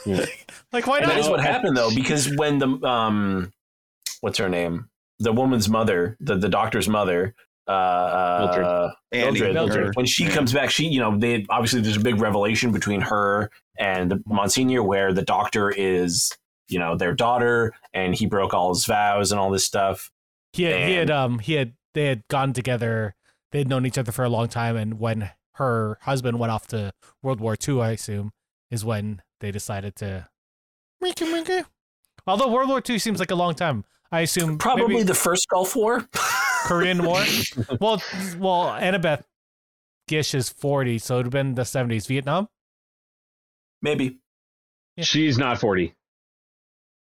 Yeah. 0.05 0.25
like, 0.73 0.85
why 0.87 0.97
And 0.97 1.07
not?" 1.07 1.13
that 1.15 1.19
is 1.19 1.29
what 1.29 1.39
happened 1.39 1.77
though, 1.77 1.93
because 1.95 2.35
when 2.35 2.57
the 2.59 2.67
um, 2.87 3.53
what's 4.21 4.37
her 4.37 4.49
name, 4.49 4.89
the 5.19 5.31
woman's 5.31 5.69
mother, 5.69 6.17
the 6.19 6.35
the 6.35 6.49
doctor's 6.49 6.89
mother, 6.89 7.33
uh, 7.67 7.71
uh 7.71 8.91
Andy, 9.11 9.39
Mildred, 9.41 9.53
Mildred. 9.53 9.95
when 9.95 10.05
she 10.05 10.25
Yeah. 10.25 10.31
comes 10.33 10.51
back, 10.53 10.69
she 10.71 10.87
you 10.87 10.99
know 10.99 11.17
they 11.17 11.45
obviously 11.49 11.79
there's 11.81 11.97
a 11.97 12.01
big 12.01 12.19
revelation 12.19 12.71
between 12.71 12.99
her 13.01 13.49
and 13.77 14.11
the 14.11 14.21
Monsignor, 14.25 14.83
where 14.83 15.13
the 15.13 15.21
doctor 15.23 15.69
is 15.71 16.31
you 16.67 16.79
know 16.79 16.97
their 16.97 17.13
daughter, 17.13 17.73
and 17.93 18.13
he 18.13 18.25
broke 18.25 18.53
all 18.53 18.73
his 18.73 18.85
vows 18.85 19.31
and 19.31 19.39
all 19.39 19.49
this 19.51 19.63
stuff. 19.65 20.11
He 20.53 20.63
had, 20.63 20.87
he 20.87 20.95
had, 20.95 21.11
um, 21.11 21.39
he 21.39 21.53
had, 21.53 21.73
they 21.93 22.05
had 22.05 22.27
gone 22.27 22.53
together. 22.53 23.15
They 23.51 23.59
had 23.59 23.67
known 23.69 23.85
each 23.85 23.97
other 23.97 24.11
for 24.11 24.23
a 24.23 24.29
long 24.29 24.47
time, 24.47 24.75
and 24.75 24.99
when 24.99 25.31
her 25.53 25.97
husband 26.01 26.39
went 26.39 26.51
off 26.51 26.67
to 26.67 26.93
World 27.21 27.39
War 27.39 27.55
II, 27.67 27.81
I 27.81 27.91
assume, 27.91 28.31
is 28.71 28.85
when 28.85 29.21
they 29.39 29.51
decided 29.51 29.95
to. 29.97 30.29
Minky, 31.01 31.25
minky. 31.25 31.61
Although 32.27 32.49
World 32.49 32.69
War 32.69 32.81
II 32.87 32.99
seems 32.99 33.19
like 33.19 33.31
a 33.31 33.35
long 33.35 33.55
time, 33.55 33.85
I 34.11 34.21
assume 34.21 34.57
Probably 34.57 34.87
maybe 34.87 35.03
the 35.03 35.13
first 35.13 35.47
Gulf 35.49 35.75
War. 35.75 36.07
Korean 36.65 37.03
War. 37.03 37.23
well, 37.79 38.01
well, 38.37 38.65
Annabeth 38.79 39.23
Gish 40.07 40.33
is 40.33 40.49
forty, 40.49 40.97
so 40.97 41.15
it'd 41.15 41.27
have 41.27 41.31
been 41.31 41.55
the 41.55 41.65
seventies. 41.65 42.07
Vietnam. 42.07 42.49
Maybe. 43.81 44.19
Yeah. 44.95 45.03
she's 45.05 45.37
not 45.37 45.59
forty. 45.59 45.95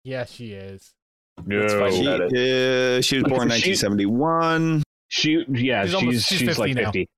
Yeah, 0.04 0.26
she 0.26 0.54
is. 0.54 0.94
Let's 1.46 1.74
She, 1.96 2.08
uh, 2.08 3.02
she 3.02 3.16
was 3.18 3.24
born 3.24 3.44
in 3.44 3.50
1971. 3.50 4.84
She, 5.10 5.44
yeah, 5.50 5.82
She's 5.84 5.90
she's 5.92 5.96
almost- 5.96 6.28
she's, 6.28 6.38
she's 6.40 6.48
50 6.48 6.62
like 6.62 6.76
now. 6.76 6.84
fifty. 6.86 7.10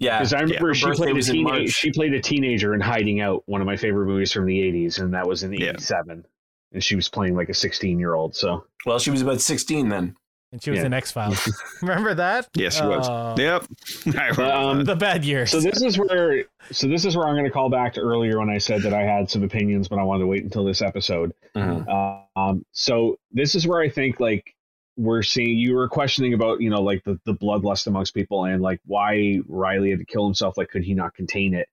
Yeah. 0.00 0.18
Because 0.18 0.34
I 0.34 0.40
remember 0.40 0.68
her 0.68 0.74
she 0.74 0.90
played 0.92 1.16
a 1.16 1.22
teenage, 1.22 1.72
she 1.72 1.90
played 1.92 2.12
a 2.14 2.20
teenager 2.20 2.74
in 2.74 2.80
Hiding 2.80 3.20
Out, 3.20 3.42
one 3.46 3.60
of 3.60 3.66
my 3.66 3.76
favorite 3.76 4.06
movies 4.06 4.32
from 4.32 4.44
the 4.44 4.58
'80s, 4.58 5.00
and 5.00 5.14
that 5.14 5.26
was 5.26 5.42
in 5.44 5.52
Yeah. 5.52 5.70
'87. 5.70 6.24
And 6.72 6.84
she 6.84 6.94
was 6.94 7.08
playing 7.08 7.34
like 7.36 7.48
a 7.48 7.54
16 7.54 7.98
year 7.98 8.14
old. 8.14 8.34
So 8.36 8.64
Well, 8.84 8.98
she 8.98 9.10
was 9.10 9.22
about 9.22 9.40
16 9.40 9.88
then. 9.88 10.14
And 10.52 10.62
she 10.62 10.70
was 10.70 10.80
Yeah. 10.80 10.86
in 10.86 10.92
X 10.94 11.12
Files. 11.12 11.62
Remember 11.82 12.14
that? 12.14 12.48
Yes, 12.54 12.76
she 12.76 12.84
was. 12.84 13.08
Uh, 13.08 13.34
Yep. 13.38 13.64
I 14.18 14.28
um. 14.52 14.84
The 14.84 14.96
bad 14.96 15.24
years. 15.24 15.50
So 15.50 15.60
this 15.60 15.82
is 15.82 15.98
where 15.98 16.44
so 16.70 16.88
this 16.88 17.04
is 17.04 17.16
where 17.16 17.26
I'm 17.26 17.34
going 17.34 17.44
to 17.44 17.50
call 17.50 17.68
back 17.68 17.94
to 17.94 18.00
earlier 18.00 18.38
when 18.38 18.50
I 18.50 18.58
said 18.58 18.82
that 18.82 18.94
I 18.94 19.02
had 19.02 19.30
some 19.30 19.42
opinions, 19.42 19.88
but 19.88 19.98
I 19.98 20.02
wanted 20.02 20.20
to 20.20 20.26
wait 20.26 20.42
until 20.44 20.64
this 20.64 20.80
episode. 20.82 21.32
Mhm. 21.56 22.18
Um, 22.36 22.64
so 22.72 23.18
this 23.32 23.54
is 23.54 23.66
where 23.66 23.80
I 23.80 23.88
think 23.88 24.20
like 24.20 24.54
we're 24.96 25.22
seeing 25.22 25.56
you 25.58 25.74
were 25.74 25.88
questioning 25.88 26.34
about 26.34 26.60
you 26.60 26.70
know 26.70 26.82
like 26.82 27.04
the 27.04 27.18
the 27.24 27.34
bloodlust 27.34 27.86
amongst 27.86 28.14
people 28.14 28.44
and 28.46 28.60
like 28.62 28.80
why 28.86 29.38
Riley 29.46 29.90
had 29.90 29.98
to 30.00 30.04
kill 30.04 30.24
himself. 30.24 30.56
Like, 30.56 30.68
could 30.70 30.82
he 30.84 30.94
not 30.94 31.14
contain 31.14 31.54
it? 31.54 31.68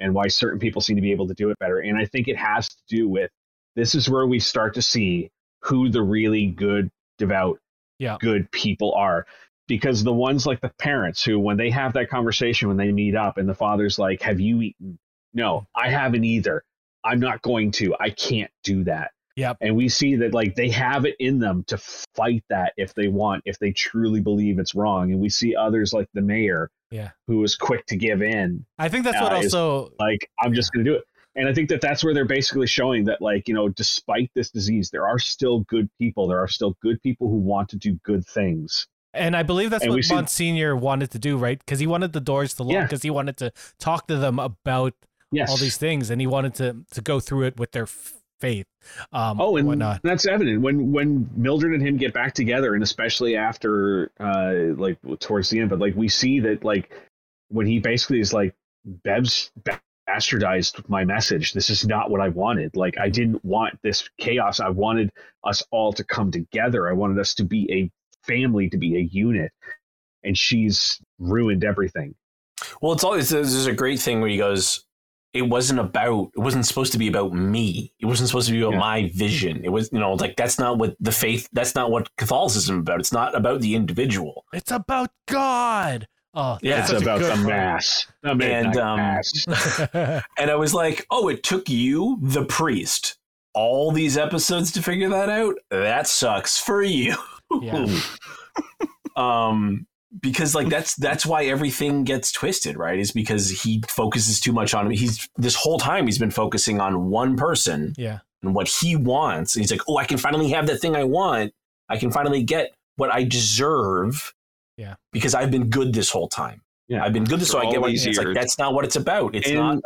And 0.00 0.14
why 0.14 0.28
certain 0.28 0.60
people 0.60 0.80
seem 0.80 0.94
to 0.94 1.02
be 1.02 1.10
able 1.10 1.26
to 1.26 1.34
do 1.34 1.50
it 1.50 1.58
better. 1.58 1.80
And 1.80 1.98
I 1.98 2.04
think 2.04 2.28
it 2.28 2.36
has 2.36 2.68
to 2.68 2.76
do 2.88 3.08
with 3.08 3.30
this 3.74 3.96
is 3.96 4.08
where 4.08 4.26
we 4.28 4.38
start 4.38 4.74
to 4.74 4.82
see 4.82 5.28
who 5.62 5.88
the 5.88 6.02
really 6.02 6.46
good, 6.46 6.88
devout, 7.18 7.58
Yeah. 7.98 8.16
good 8.20 8.50
people 8.52 8.94
are 8.94 9.26
because 9.66 10.02
the 10.04 10.12
ones 10.12 10.46
like 10.46 10.60
the 10.60 10.72
parents 10.78 11.22
who 11.24 11.38
when 11.38 11.56
they 11.56 11.70
have 11.70 11.92
that 11.94 12.08
conversation 12.08 12.68
when 12.68 12.76
they 12.76 12.92
meet 12.92 13.14
up 13.16 13.38
and 13.38 13.48
the 13.48 13.54
father's 13.54 13.98
like 13.98 14.22
have 14.22 14.40
you 14.40 14.60
eaten 14.62 14.98
no 15.34 15.66
i 15.74 15.88
haven't 15.90 16.24
either 16.24 16.64
i'm 17.04 17.20
not 17.20 17.42
going 17.42 17.70
to 17.72 17.94
i 18.00 18.10
can't 18.10 18.50
do 18.64 18.84
that 18.84 19.10
Yep. 19.36 19.58
and 19.60 19.76
we 19.76 19.88
see 19.88 20.16
that 20.16 20.34
like 20.34 20.56
they 20.56 20.68
have 20.70 21.04
it 21.04 21.14
in 21.20 21.38
them 21.38 21.62
to 21.68 21.78
fight 22.16 22.42
that 22.50 22.72
if 22.76 22.94
they 22.94 23.06
want 23.06 23.42
if 23.46 23.58
they 23.60 23.70
truly 23.72 24.20
believe 24.20 24.58
it's 24.58 24.74
wrong 24.74 25.12
and 25.12 25.20
we 25.20 25.28
see 25.28 25.54
others 25.54 25.92
like 25.92 26.08
the 26.14 26.22
mayor 26.22 26.70
Yeah. 26.90 27.10
who 27.28 27.38
was 27.38 27.54
quick 27.54 27.86
to 27.86 27.96
give 27.96 28.20
in 28.22 28.64
I 28.80 28.88
think 28.88 29.04
that's 29.04 29.20
what 29.20 29.32
uh, 29.32 29.36
is- 29.36 29.54
also. 29.54 29.92
like 30.00 30.28
i'm 30.40 30.54
just 30.54 30.72
going 30.72 30.84
to 30.84 30.90
do 30.92 30.96
it 30.96 31.04
and 31.38 31.48
i 31.48 31.54
think 31.54 31.68
that 31.70 31.80
that's 31.80 32.02
where 32.04 32.12
they're 32.14 32.24
basically 32.38 32.66
showing 32.66 33.04
that 33.04 33.20
like 33.22 33.48
you 33.48 33.54
know 33.54 33.68
despite 33.68 34.30
this 34.34 34.50
disease 34.50 34.90
there 34.90 35.06
are 35.08 35.18
still 35.18 35.60
good 35.60 35.88
people 35.98 36.28
there 36.28 36.38
are 36.42 36.48
still 36.48 36.76
good 36.82 37.00
people 37.02 37.28
who 37.28 37.36
want 37.52 37.68
to 37.70 37.76
do 37.76 37.94
good 38.04 38.24
things 38.26 38.86
And 39.14 39.34
I 39.34 39.42
believe 39.42 39.70
that's 39.70 39.84
And 39.84 39.94
what 39.94 40.04
Monsignor 40.10 40.76
wanted 40.76 41.10
to 41.12 41.18
do, 41.18 41.38
right? 41.38 41.58
Because 41.58 41.80
he 41.80 41.86
wanted 41.94 42.12
the 42.12 42.20
doors 42.20 42.52
to 42.56 42.62
lock, 42.62 42.72
Yeah. 42.74 42.82
because 42.84 43.02
he 43.02 43.10
wanted 43.10 43.36
to 43.38 43.48
talk 43.78 44.06
to 44.08 44.16
them 44.24 44.38
about 44.38 44.92
yes 45.32 45.48
all 45.50 45.56
these 45.56 45.78
things, 45.78 46.10
and 46.10 46.20
he 46.20 46.26
wanted 46.36 46.54
to 46.60 46.66
to 46.96 47.00
go 47.00 47.18
through 47.18 47.44
it 47.48 47.54
with 47.58 47.70
their 47.72 47.88
f- 47.88 48.20
faith. 48.38 48.66
Um, 49.10 49.40
Oh, 49.40 49.56
and 49.56 49.66
whatnot. 49.66 50.02
that's 50.04 50.26
evident 50.26 50.60
when 50.60 50.92
when 50.92 51.08
Mildred 51.34 51.72
and 51.72 51.82
him 51.88 51.96
get 51.96 52.12
back 52.12 52.32
together, 52.34 52.74
and 52.74 52.82
especially 52.82 53.34
after 53.34 54.12
uh 54.20 54.76
like 54.84 54.98
towards 55.26 55.48
the 55.50 55.58
end. 55.60 55.70
But 55.72 55.80
like 55.84 55.96
we 55.96 56.08
see 56.08 56.40
that 56.46 56.62
like 56.62 56.86
when 57.48 57.66
he 57.66 57.80
basically 57.80 58.20
is 58.20 58.32
like 58.40 58.52
Bev's 58.84 59.50
bastardized 60.08 60.88
my 60.88 61.04
message. 61.04 61.52
This 61.52 61.70
is 61.70 61.86
not 61.86 62.10
what 62.10 62.20
I 62.20 62.28
wanted. 62.28 62.76
Like 62.76 62.96
I 62.98 63.08
didn't 63.08 63.44
want 63.44 63.78
this 63.82 64.08
chaos. 64.18 64.60
I 64.60 64.68
wanted 64.70 65.10
us 65.44 65.62
all 65.70 65.92
to 65.92 66.04
come 66.04 66.30
together. 66.30 66.88
I 66.88 66.92
wanted 66.92 67.18
us 67.18 67.34
to 67.34 67.44
be 67.44 67.68
a 67.72 67.90
family, 68.26 68.68
to 68.70 68.76
be 68.78 68.96
a 68.96 69.00
unit. 69.00 69.52
And 70.24 70.36
she's 70.36 71.00
ruined 71.18 71.64
everything. 71.64 72.14
Well, 72.82 72.92
it's 72.92 73.04
always 73.04 73.28
there's 73.28 73.66
a 73.66 73.72
great 73.72 74.00
thing 74.00 74.20
where 74.20 74.30
he 74.30 74.36
goes, 74.36 74.84
it 75.34 75.42
wasn't 75.42 75.78
about, 75.78 76.30
it 76.34 76.40
wasn't 76.40 76.66
supposed 76.66 76.90
to 76.92 76.98
be 76.98 77.06
about 77.06 77.32
me. 77.32 77.92
It 78.00 78.06
wasn't 78.06 78.28
supposed 78.28 78.46
to 78.48 78.52
be 78.52 78.60
about 78.62 78.72
Yeah. 78.72 78.78
my 78.80 79.12
vision. 79.14 79.60
It 79.62 79.68
was, 79.68 79.90
you 79.92 80.00
know, 80.00 80.14
like 80.14 80.36
that's 80.36 80.58
not 80.58 80.78
what 80.78 80.96
the 80.98 81.12
faith, 81.12 81.48
that's 81.52 81.74
not 81.74 81.90
what 81.90 82.14
Catholicism 82.16 82.76
is 82.76 82.80
about. 82.80 82.98
It's 83.00 83.12
not 83.12 83.36
about 83.36 83.60
the 83.60 83.74
individual. 83.74 84.44
it's 84.52 84.72
about 84.72 85.10
God. 85.28 86.08
Oh, 86.34 86.58
Yeah. 86.62 86.80
it's 86.80 86.90
that's 86.90 87.04
such 87.04 87.06
a 87.06 87.16
about 87.16 87.36
the 87.36 87.42
mass. 87.48 88.06
The 88.22 88.34
midnight 88.34 88.76
um, 88.76 88.96
mass. 88.96 90.24
And 90.38 90.50
I 90.50 90.54
was 90.54 90.74
like, 90.74 91.06
oh, 91.10 91.28
it 91.28 91.42
took 91.42 91.68
you, 91.68 92.18
the 92.22 92.44
priest, 92.44 93.16
all 93.54 93.90
these 93.90 94.16
episodes 94.16 94.72
to 94.72 94.82
figure 94.82 95.08
that 95.08 95.28
out. 95.28 95.56
That 95.70 96.06
sucks 96.06 96.58
for 96.58 96.82
you. 96.82 97.16
Yeah. 97.62 97.86
um 99.16 99.86
because 100.20 100.54
like 100.54 100.68
that's 100.68 100.94
that's 100.96 101.26
why 101.26 101.44
everything 101.44 102.04
gets 102.04 102.32
twisted 102.32 102.76
right 102.76 102.98
is 102.98 103.12
because 103.12 103.62
he 103.62 103.82
focuses 103.88 104.40
too 104.40 104.52
much 104.52 104.72
on 104.74 104.90
he's 104.90 105.28
this 105.36 105.54
whole 105.54 105.78
time 105.78 106.06
he's 106.06 106.18
been 106.18 106.30
focusing 106.30 106.80
on 106.80 107.10
one 107.10 107.36
person 107.36 107.92
yeah. 107.98 108.20
and 108.42 108.54
what 108.54 108.68
he 108.68 108.96
wants 108.96 109.54
and 109.54 109.62
he's 109.62 109.70
like 109.70 109.82
oh 109.88 109.98
i 109.98 110.04
can 110.04 110.16
finally 110.16 110.48
have 110.48 110.66
the 110.66 110.78
thing 110.78 110.96
i 110.96 111.04
want 111.04 111.52
i 111.88 111.96
can 111.96 112.10
finally 112.10 112.42
get 112.42 112.74
what 112.96 113.12
i 113.12 113.22
deserve 113.22 114.34
Yeah. 114.78 114.94
because 115.12 115.34
i've 115.34 115.50
been 115.50 115.68
good 115.68 115.92
this 115.92 116.08
whole 116.10 116.28
time 116.28 116.62
Yeah. 116.88 117.04
i've 117.04 117.12
been 117.12 117.24
good 117.24 117.40
this 117.40 117.50
so 117.50 117.58
i 117.58 117.64
get 117.66 117.76
all 117.76 117.82
what 117.82 117.88
these 117.90 118.06
it's 118.06 118.16
like 118.16 118.32
that's 118.34 118.58
not 118.58 118.72
what 118.72 118.84
it's 118.86 118.96
about 118.96 119.34
it's 119.34 119.48
And- 119.48 119.56
not 119.58 119.82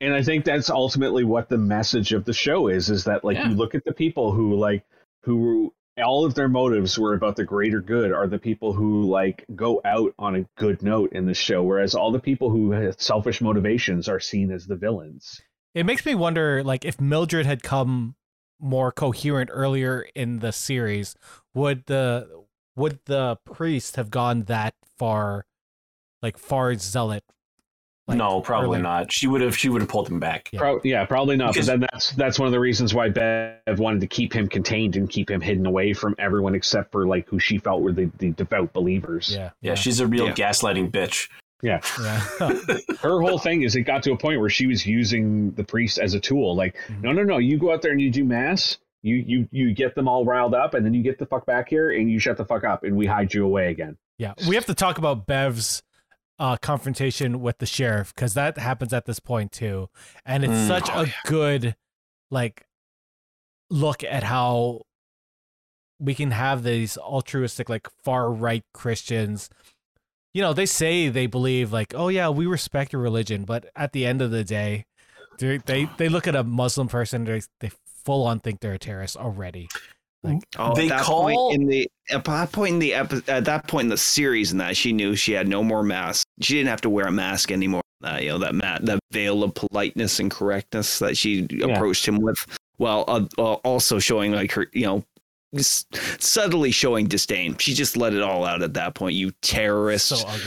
and 0.00 0.14
I 0.14 0.22
think 0.22 0.44
that's 0.44 0.70
ultimately 0.70 1.24
what 1.24 1.48
the 1.48 1.58
message 1.58 2.12
of 2.12 2.24
the 2.24 2.32
show 2.32 2.68
is 2.68 2.88
is 2.88 3.02
that 3.04 3.24
like 3.24 3.36
Yeah. 3.36 3.48
you 3.48 3.56
look 3.56 3.74
at 3.74 3.84
the 3.84 3.92
people 3.92 4.30
who 4.30 4.54
like 4.54 4.84
who 5.24 5.74
all 6.00 6.24
of 6.24 6.34
their 6.34 6.48
motives 6.48 6.96
were 6.96 7.14
about 7.14 7.34
the 7.34 7.44
greater 7.44 7.80
good 7.80 8.12
are 8.12 8.28
the 8.28 8.38
people 8.38 8.72
who 8.72 9.02
like 9.10 9.44
go 9.56 9.80
out 9.84 10.14
on 10.16 10.36
a 10.36 10.44
good 10.56 10.82
note 10.84 11.12
in 11.14 11.26
the 11.26 11.34
show 11.34 11.64
whereas 11.64 11.96
all 11.96 12.12
the 12.12 12.20
people 12.20 12.48
who 12.50 12.70
have 12.70 12.94
selfish 13.00 13.40
motivations 13.40 14.08
are 14.08 14.20
seen 14.20 14.52
as 14.52 14.66
the 14.68 14.76
villains 14.76 15.40
It 15.74 15.84
makes 15.84 16.06
me 16.06 16.14
wonder, 16.14 16.62
like, 16.62 16.84
if 16.84 17.00
Mildred 17.00 17.46
had 17.46 17.62
come 17.64 18.14
more 18.60 18.90
coherent 18.92 19.50
earlier 19.52 20.06
in 20.14 20.38
the 20.38 20.50
series, 20.52 21.14
would 21.54 21.84
the 21.86 22.28
would 22.78 22.98
the 23.04 23.36
priest 23.44 23.96
have 23.96 24.10
gone 24.10 24.44
that 24.44 24.74
far, 24.98 25.44
like 26.22 26.38
far 26.38 26.74
zealot, 26.76 27.22
Like, 28.06 28.16
no, 28.18 28.40
probably 28.40 28.68
earlier. 28.78 28.82
not. 28.82 29.12
She 29.12 29.26
would 29.26 29.40
have. 29.42 29.56
She 29.56 29.68
would 29.68 29.82
have 29.82 29.90
pulled 29.90 30.08
him 30.08 30.18
back. 30.18 30.48
Yeah. 30.52 30.60
Pro- 30.60 30.80
yeah, 30.84 31.04
probably 31.04 31.36
not. 31.36 31.52
Because- 31.52 31.66
but 31.66 31.72
then 31.80 31.88
that's 31.92 32.12
that's 32.12 32.38
one 32.38 32.46
of 32.46 32.52
the 32.52 32.60
reasons 32.60 32.94
why 32.94 33.08
Bev 33.10 33.78
wanted 33.78 34.00
to 34.00 34.06
keep 34.06 34.32
him 34.32 34.48
contained 34.48 34.96
and 34.96 35.10
keep 35.10 35.30
him 35.30 35.40
hidden 35.42 35.66
away 35.66 35.92
from 35.92 36.14
everyone 36.18 36.54
except 36.54 36.90
for 36.92 37.06
like 37.06 37.28
who 37.28 37.38
she 37.38 37.58
felt 37.58 37.82
were 37.82 37.92
the, 37.92 38.10
the 38.18 38.30
devout 38.30 38.72
believers. 38.72 39.30
Yeah. 39.34 39.50
Yeah, 39.60 39.74
she's 39.74 40.00
a 40.00 40.06
real 40.06 40.28
Yeah. 40.28 40.34
gaslighting 40.34 40.90
bitch. 40.90 41.28
Yeah. 41.60 41.80
Yeah. 42.00 42.20
Her 43.02 43.20
whole 43.20 43.38
thing 43.38 43.62
is 43.62 43.74
it 43.76 43.82
got 43.82 44.02
to 44.04 44.12
a 44.12 44.16
point 44.16 44.38
where 44.40 44.48
she 44.48 44.66
was 44.68 44.86
using 44.86 45.50
the 45.52 45.64
priest 45.64 45.98
as 45.98 46.14
a 46.14 46.20
tool. 46.20 46.54
Like, 46.54 46.76
Mhm. 46.88 47.02
no, 47.02 47.12
no, 47.12 47.24
no, 47.24 47.38
you 47.38 47.58
go 47.58 47.72
out 47.72 47.82
there 47.82 47.90
and 47.92 48.00
you 48.00 48.10
do 48.10 48.24
mass. 48.24 48.78
You 49.02 49.16
you 49.16 49.48
you 49.52 49.74
get 49.74 49.94
them 49.94 50.08
all 50.08 50.24
riled 50.24 50.54
up, 50.54 50.74
and 50.74 50.84
then 50.84 50.92
you 50.94 51.02
get 51.02 51.18
the 51.18 51.26
fuck 51.26 51.46
back 51.46 51.68
here 51.68 51.90
and 51.90 52.10
you 52.10 52.18
shut 52.18 52.36
the 52.36 52.44
fuck 52.44 52.64
up, 52.64 52.82
and 52.84 52.96
we 52.96 53.06
hide 53.06 53.32
you 53.32 53.44
away 53.44 53.70
again. 53.70 53.96
Yeah, 54.18 54.34
we 54.48 54.54
have 54.56 54.66
to 54.66 54.74
talk 54.74 54.98
about 54.98 55.26
Bev's 55.26 55.82
uh, 56.40 56.56
confrontation 56.56 57.40
with 57.40 57.58
the 57.58 57.66
sheriff 57.66 58.12
because 58.14 58.34
that 58.34 58.58
happens 58.58 58.92
at 58.92 59.06
this 59.06 59.20
point 59.20 59.52
too, 59.52 59.88
and 60.26 60.44
it's 60.44 60.52
Mm. 60.52 60.66
such 60.68 60.90
Oh, 60.92 61.02
a 61.02 61.06
yeah. 61.06 61.12
good 61.26 61.76
like 62.30 62.66
look 63.70 64.02
at 64.02 64.24
how 64.24 64.82
we 66.00 66.14
can 66.14 66.30
have 66.30 66.62
these 66.62 66.96
altruistic 66.98 67.68
like 67.68 67.86
far 68.04 68.30
right 68.32 68.64
Christians. 68.72 69.50
You 70.34 70.42
know, 70.42 70.52
they 70.52 70.66
say 70.66 71.08
they 71.08 71.26
believe 71.26 71.72
like, 71.72 71.94
oh 71.94 72.08
yeah, 72.08 72.28
we 72.28 72.46
respect 72.46 72.92
your 72.92 73.02
religion, 73.02 73.44
but 73.44 73.66
at 73.74 73.92
the 73.92 74.06
end 74.06 74.22
of 74.22 74.30
the 74.30 74.44
day, 74.44 74.86
they 75.38 75.58
they, 75.58 75.88
they 75.98 76.08
look 76.08 76.26
at 76.26 76.34
a 76.36 76.44
Muslim 76.44 76.88
person, 76.88 77.24
they 77.24 77.42
they 77.60 77.70
full 78.08 78.26
on 78.26 78.40
think 78.40 78.60
they're 78.60 78.72
a 78.72 78.78
terrorist 78.78 79.18
already. 79.18 79.68
Oh, 80.58 80.74
They 80.74 80.88
that 80.88 81.02
call- 81.02 81.22
point 81.22 81.54
in 81.60 81.68
the 81.68 81.88
at 82.10 82.24
that 82.24 82.52
point 82.52 82.72
in 82.74 82.78
the 82.78 82.94
epi- 82.94 83.22
at 83.28 83.44
that 83.44 83.68
point 83.68 83.84
in 83.84 83.88
the 83.90 83.96
series, 83.98 84.50
and 84.50 84.60
that 84.60 84.76
she 84.76 84.92
knew 84.92 85.14
she 85.14 85.32
had 85.32 85.46
no 85.46 85.62
more 85.62 85.82
mask. 85.82 86.26
She 86.40 86.54
didn't 86.54 86.70
have 86.70 86.80
to 86.82 86.90
wear 86.90 87.06
a 87.06 87.12
mask 87.12 87.52
anymore. 87.52 87.82
Uh, 88.02 88.18
you 88.20 88.28
know 88.30 88.38
that 88.38 88.54
mat, 88.54 88.84
that 88.86 88.98
veil 89.12 89.42
of 89.44 89.54
politeness 89.54 90.20
and 90.20 90.30
correctness 90.30 90.98
that 91.00 91.16
she 91.16 91.46
approached 91.62 92.06
him 92.06 92.18
with, 92.20 92.38
while 92.78 93.04
uh, 93.08 93.24
uh, 93.38 93.54
also 93.64 93.98
showing 93.98 94.32
like 94.32 94.52
her, 94.52 94.66
you 94.72 94.86
know, 94.86 95.04
s- 95.56 95.84
subtly 96.18 96.70
showing 96.72 97.06
disdain. 97.06 97.56
She 97.58 97.74
just 97.74 97.96
let 97.96 98.12
it 98.14 98.22
all 98.22 98.44
out 98.44 98.62
at 98.62 98.74
that 98.74 98.94
point. 98.94 99.14
You 99.14 99.32
terrorist. 99.42 100.08
So 100.08 100.16
ugly. 100.26 100.40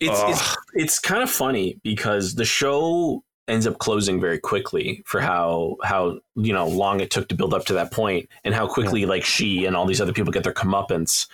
It's 0.00 0.20
it's 0.26 0.56
it's 0.74 0.98
kind 0.98 1.22
of 1.22 1.30
funny 1.30 1.78
because 1.82 2.34
the 2.34 2.44
show 2.44 3.22
ends 3.48 3.66
up 3.66 3.78
closing 3.78 4.20
very 4.20 4.38
quickly 4.38 5.02
for 5.04 5.20
how 5.20 5.76
how 5.82 6.18
you 6.36 6.52
know 6.52 6.66
long 6.68 7.00
it 7.00 7.10
took 7.10 7.28
to 7.28 7.34
build 7.34 7.52
up 7.54 7.64
to 7.66 7.74
that 7.74 7.90
point 7.92 8.28
and 8.44 8.54
how 8.54 8.66
quickly 8.66 9.04
like 9.06 9.24
she 9.24 9.64
and 9.64 9.76
all 9.76 9.86
these 9.86 10.00
other 10.00 10.12
people 10.12 10.32
get 10.32 10.44
their 10.44 10.54
comeuppance. 10.54 11.26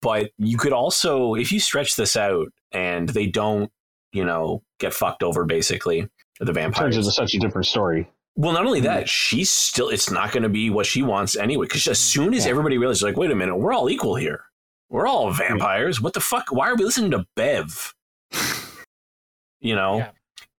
But 0.00 0.32
you 0.36 0.58
could 0.58 0.72
also, 0.72 1.34
if 1.34 1.52
you 1.52 1.60
stretch 1.60 1.94
this 1.94 2.16
out 2.16 2.48
and 2.72 3.08
they 3.08 3.26
don't, 3.26 3.70
you 4.12 4.24
know, 4.24 4.62
get 4.80 4.92
fucked 4.92 5.22
over 5.22 5.44
basically, 5.44 6.00
the 6.40 6.44
It 6.44 6.46
turns 6.46 6.54
vampires. 6.56 6.96
into 6.96 7.12
such 7.12 7.34
a 7.34 7.38
different 7.38 7.66
story. 7.68 8.10
Well, 8.34 8.52
not 8.52 8.66
only 8.66 8.80
mm. 8.80 8.84
that, 8.84 9.08
she's 9.08 9.50
still. 9.50 9.90
It's 9.90 10.10
not 10.10 10.32
going 10.32 10.42
to 10.42 10.48
be 10.48 10.70
what 10.70 10.86
she 10.86 11.02
wants 11.02 11.36
anyway. 11.36 11.66
Because 11.66 11.86
as 11.86 12.00
soon 12.00 12.34
as 12.34 12.44
Yeah. 12.46 12.50
everybody 12.50 12.78
realizes, 12.78 13.02
like, 13.02 13.16
wait 13.16 13.30
a 13.30 13.34
minute, 13.36 13.56
we're 13.56 13.72
all 13.72 13.88
equal 13.90 14.16
here. 14.16 14.46
We're 14.88 15.06
all 15.06 15.30
vampires. 15.32 16.00
What 16.00 16.14
the 16.14 16.20
fuck? 16.20 16.50
Why 16.50 16.68
are 16.70 16.74
we 16.74 16.84
listening 16.84 17.12
to 17.12 17.26
Bev? 17.36 17.94
You 19.64 19.76
know, 19.76 19.98
Yeah. 19.98 20.10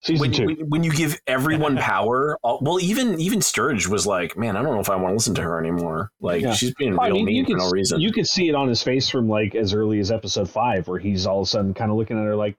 Season 0.04 0.20
when, 0.20 0.32
two. 0.32 0.46
when 0.46 0.70
when 0.70 0.84
you 0.84 0.92
give 0.92 1.20
everyone 1.28 1.78
power. 1.78 2.38
all- 2.44 2.60
Well, 2.62 2.80
even 2.82 3.20
even 3.22 3.42
Sturge 3.42 3.88
was 3.88 4.06
like, 4.06 4.36
man, 4.38 4.58
I 4.58 4.62
don't 4.62 4.74
know 4.74 4.82
if 4.82 4.90
I 4.90 4.96
want 4.98 5.12
to 5.12 5.14
listen 5.14 5.34
to 5.36 5.42
her 5.42 5.58
anymore. 5.60 6.12
Like, 6.20 6.42
Yeah. 6.42 6.54
she's 6.54 6.74
being 6.76 7.00
I 7.00 7.06
real 7.08 7.16
mean, 7.16 7.26
mean 7.26 7.36
you 7.38 7.44
for 7.46 7.48
could, 7.52 7.58
no 7.60 7.70
reason. 7.70 8.02
You 8.02 8.12
could 8.12 8.28
see 8.28 8.50
it 8.50 8.56
on 8.56 8.68
his 8.68 8.84
face 8.84 9.10
from 9.10 9.30
like 9.30 9.56
as 9.56 9.74
early 9.74 10.00
as 10.00 10.12
episode 10.12 10.50
five, 10.50 10.88
where 10.90 11.00
he's 11.00 11.26
all 11.26 11.40
of 11.40 11.44
a 11.44 11.50
sudden 11.50 11.74
kind 11.74 11.90
of 11.90 11.96
looking 11.98 12.18
at 12.18 12.24
her 12.26 12.36
like, 12.36 12.58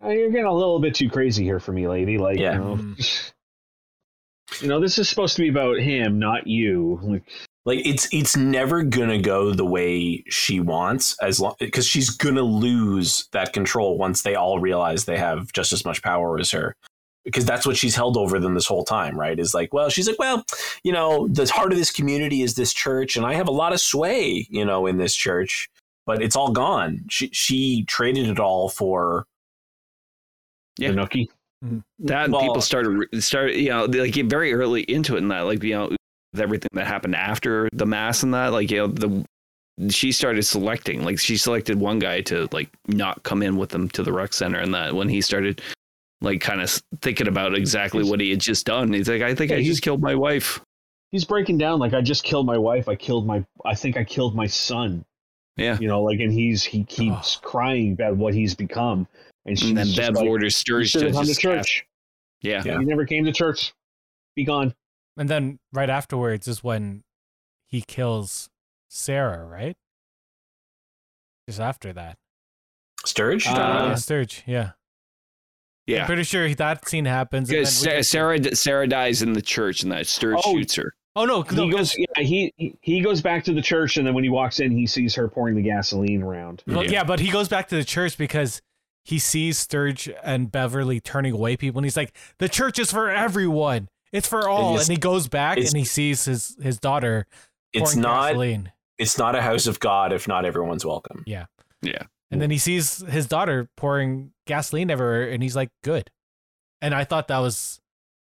"Oh, 0.00 0.10
"You're 0.10 0.30
getting 0.30 0.46
a 0.46 0.54
little 0.54 0.78
bit 0.78 0.94
too 0.94 1.10
crazy 1.10 1.42
here 1.42 1.58
for 1.58 1.72
me, 1.72 1.88
lady." 1.88 2.16
Like, 2.16 2.38
Yeah. 2.38 2.52
you 2.54 2.58
know, 2.60 2.76
Mm. 2.76 3.32
you 4.62 4.68
know, 4.68 4.80
this 4.80 4.96
is 4.98 5.08
supposed 5.08 5.34
to 5.36 5.42
be 5.42 5.48
about 5.48 5.78
him, 5.78 6.18
not 6.20 6.46
you. 6.46 7.00
Like, 7.02 7.24
like 7.66 7.80
it's 7.86 8.08
it's 8.12 8.36
never 8.36 8.82
gonna 8.82 9.18
go 9.20 9.52
the 9.52 9.64
way 9.64 10.22
she 10.28 10.60
wants 10.60 11.16
as 11.22 11.40
long 11.40 11.54
because 11.58 11.86
she's 11.86 12.10
gonna 12.10 12.42
lose 12.42 13.28
that 13.32 13.52
control 13.52 13.96
once 13.98 14.22
they 14.22 14.34
all 14.34 14.58
realize 14.58 15.04
they 15.04 15.16
have 15.18 15.52
just 15.52 15.72
as 15.72 15.84
much 15.84 16.02
power 16.02 16.38
as 16.38 16.50
her 16.50 16.76
because 17.24 17.46
that's 17.46 17.66
what 17.66 17.76
she's 17.76 17.94
held 17.96 18.16
over 18.18 18.38
them 18.38 18.52
this 18.54 18.66
whole 18.66 18.84
time 18.84 19.18
right 19.18 19.38
is 19.38 19.54
like 19.54 19.72
well 19.72 19.88
she's 19.88 20.06
like 20.06 20.18
well 20.18 20.44
you 20.82 20.92
know 20.92 21.26
the 21.28 21.46
heart 21.46 21.72
of 21.72 21.78
this 21.78 21.90
community 21.90 22.42
is 22.42 22.54
this 22.54 22.72
church 22.72 23.16
and 23.16 23.24
i 23.24 23.32
have 23.34 23.48
a 23.48 23.52
lot 23.52 23.72
of 23.72 23.80
sway 23.80 24.46
you 24.50 24.64
know 24.64 24.86
in 24.86 24.98
this 24.98 25.14
church 25.14 25.70
but 26.06 26.22
it's 26.22 26.36
all 26.36 26.52
gone 26.52 27.02
she 27.08 27.28
she 27.32 27.82
traded 27.84 28.28
it 28.28 28.38
all 28.38 28.68
for 28.68 29.24
Yeah. 30.78 30.90
the 30.90 30.96
nookie. 30.96 31.28
Mm-hmm. 31.64 31.78
that 32.00 32.28
Well- 32.28 32.42
people 32.42 32.60
started 32.60 33.08
started 33.24 33.56
you 33.56 33.70
know 33.70 33.86
like 33.86 34.12
get 34.12 34.26
very 34.26 34.52
early 34.52 34.82
into 34.82 35.14
it 35.16 35.22
and 35.22 35.30
that 35.30 35.46
like 35.46 35.62
you 35.62 35.72
know 35.74 35.88
with 35.88 35.98
everything 36.40 36.70
that 36.72 36.86
happened 36.86 37.14
after 37.14 37.68
the 37.72 37.86
mass 37.86 38.22
and 38.22 38.34
that 38.34 38.52
like 38.52 38.70
you 38.70 38.78
know 38.78 38.86
the 38.86 39.24
she 39.90 40.12
started 40.12 40.42
selecting 40.44 41.02
like 41.04 41.18
she 41.18 41.36
selected 41.36 41.78
one 41.78 41.98
guy 41.98 42.20
to 42.20 42.48
like 42.52 42.68
not 42.86 43.22
come 43.24 43.42
in 43.42 43.56
with 43.56 43.70
them 43.70 43.88
to 43.88 44.02
the 44.02 44.12
rec 44.12 44.32
center 44.32 44.58
and 44.58 44.72
that 44.74 44.94
when 44.94 45.08
he 45.08 45.20
started 45.20 45.60
like 46.20 46.40
kind 46.40 46.60
of 46.60 46.70
thinking 47.02 47.26
about 47.26 47.54
exactly 47.56 48.04
what 48.04 48.20
he 48.20 48.30
had 48.30 48.40
just 48.40 48.66
done 48.66 48.92
he's 48.92 49.08
like 49.08 49.22
i 49.22 49.34
think 49.34 49.50
Yeah, 49.50 49.58
i 49.58 49.62
just 49.62 49.82
killed 49.82 50.00
my 50.00 50.14
wife 50.14 50.60
He's 51.14 51.24
breaking 51.24 51.58
down 51.58 51.78
like, 51.78 51.94
"I 51.94 52.00
just 52.00 52.24
killed 52.24 52.44
my 52.44 52.58
wife. 52.58 52.88
I 52.88 52.96
killed 52.96 53.24
my. 53.24 53.44
I 53.64 53.76
think 53.76 53.96
I 53.96 54.02
killed 54.02 54.34
my 54.34 54.48
son." 54.48 55.04
yeah 55.56 55.78
You 55.78 55.86
know, 55.86 56.02
like, 56.02 56.18
and 56.18 56.32
he's 56.32 56.64
he 56.64 56.82
keeps 56.82 57.36
crying 57.36 57.92
about 57.92 58.16
what 58.16 58.34
he's 58.34 58.56
become, 58.56 59.06
and 59.46 59.62
and 59.62 59.76
then 59.76 59.86
bev 59.94 60.16
like, 60.16 60.26
orders 60.26 60.56
sturge 60.56 60.92
to 60.94 61.12
come 61.12 61.24
to 61.24 61.34
church. 61.36 61.86
yeah 62.42 62.64
Yeah. 62.66 62.80
You 62.80 62.86
never 62.86 63.06
came 63.06 63.24
to 63.26 63.32
church. 63.32 63.72
Be 64.34 64.42
gone." 64.44 64.74
And 65.16 65.28
then 65.28 65.58
right 65.72 65.90
afterwards 65.90 66.48
is 66.48 66.64
when 66.64 67.04
he 67.68 67.82
kills 67.82 68.48
Sarah, 68.88 69.44
right? 69.44 69.76
Just 71.48 71.60
after 71.60 71.92
that. 71.92 72.16
sturge 73.04 73.46
Uh, 73.46 73.50
yeah, 73.90 73.94
Sturge, 73.96 74.42
yeah. 74.46 74.70
Yeah. 75.86 76.00
I'm 76.00 76.06
pretty 76.06 76.22
sure 76.22 76.52
that 76.54 76.88
scene 76.88 77.04
happens. 77.04 77.50
and 77.50 77.58
because 77.58 77.82
then 77.82 77.96
we 77.96 78.02
sarah, 78.02 78.38
get 78.38 78.56
sarah 78.56 78.56
sarah 78.56 78.88
dies 78.88 79.20
in 79.22 79.34
the 79.34 79.42
church 79.42 79.82
and 79.82 79.92
that 79.92 80.06
sturge 80.06 80.38
Oh, 80.44 80.54
shoots 80.56 80.74
her 80.76 80.94
Oh 81.16 81.26
no, 81.26 81.44
no 81.52 81.64
he 81.66 81.70
goes. 81.70 81.94
Yeah, 81.96 82.06
he 82.24 82.52
he- 82.56 82.74
he 82.80 83.00
goes 83.00 83.22
back 83.22 83.44
to 83.44 83.52
the 83.52 83.62
church, 83.62 83.98
and 83.98 84.04
then 84.04 84.14
when 84.14 84.24
he 84.24 84.30
walks 84.30 84.58
in, 84.58 84.72
he 84.72 84.84
sees 84.84 85.14
her 85.14 85.28
pouring 85.28 85.54
the 85.54 85.62
gasoline 85.62 86.24
around. 86.24 86.64
Well, 86.66 86.82
Yeah. 86.82 86.90
yeah. 86.90 87.04
but 87.04 87.20
he 87.20 87.30
goes 87.30 87.46
back 87.48 87.68
to 87.68 87.76
the 87.76 87.84
church 87.84 88.18
because 88.18 88.60
he 89.04 89.20
sees 89.20 89.56
Sturge 89.56 90.10
and 90.24 90.50
Beverly 90.50 90.98
turning 90.98 91.32
away 91.32 91.56
people, 91.56 91.78
and 91.78 91.84
he's 91.86 91.96
like, 91.96 92.16
"The 92.38 92.48
church 92.48 92.80
is 92.80 92.90
for 92.90 93.10
everyone. 93.10 93.90
It's 94.14 94.26
for 94.28 94.48
all." 94.48 94.76
is- 94.78 94.88
and 94.88 94.96
he 94.96 95.00
goes 95.00 95.28
back 95.28 95.58
and 95.58 95.76
he 95.76 95.84
sees 95.84 96.24
his 96.24 96.56
his 96.62 96.78
daughter 96.78 97.26
it's 97.72 97.94
not 97.96 98.28
gasoline, 98.28 98.72
it's 98.98 99.18
not 99.18 99.34
a 99.34 99.42
house 99.42 99.66
of 99.66 99.80
god 99.80 100.12
if 100.12 100.26
not 100.28 100.44
everyone's 100.44 100.84
welcome 100.86 101.22
yeah 101.26 101.46
Yeah. 101.82 102.04
and 102.30 102.40
then 102.40 102.50
he 102.50 102.58
sees 102.58 102.98
his 103.08 103.26
daughter 103.26 103.68
pouring 103.76 104.32
gasoline 104.46 104.90
everywhere, 104.90 105.28
and 105.30 105.42
he's 105.42 105.56
like, 105.56 105.70
"Good." 105.82 106.10
And 106.82 106.94
I 106.94 107.04
thought 107.04 107.28
that 107.28 107.38
was 107.38 107.80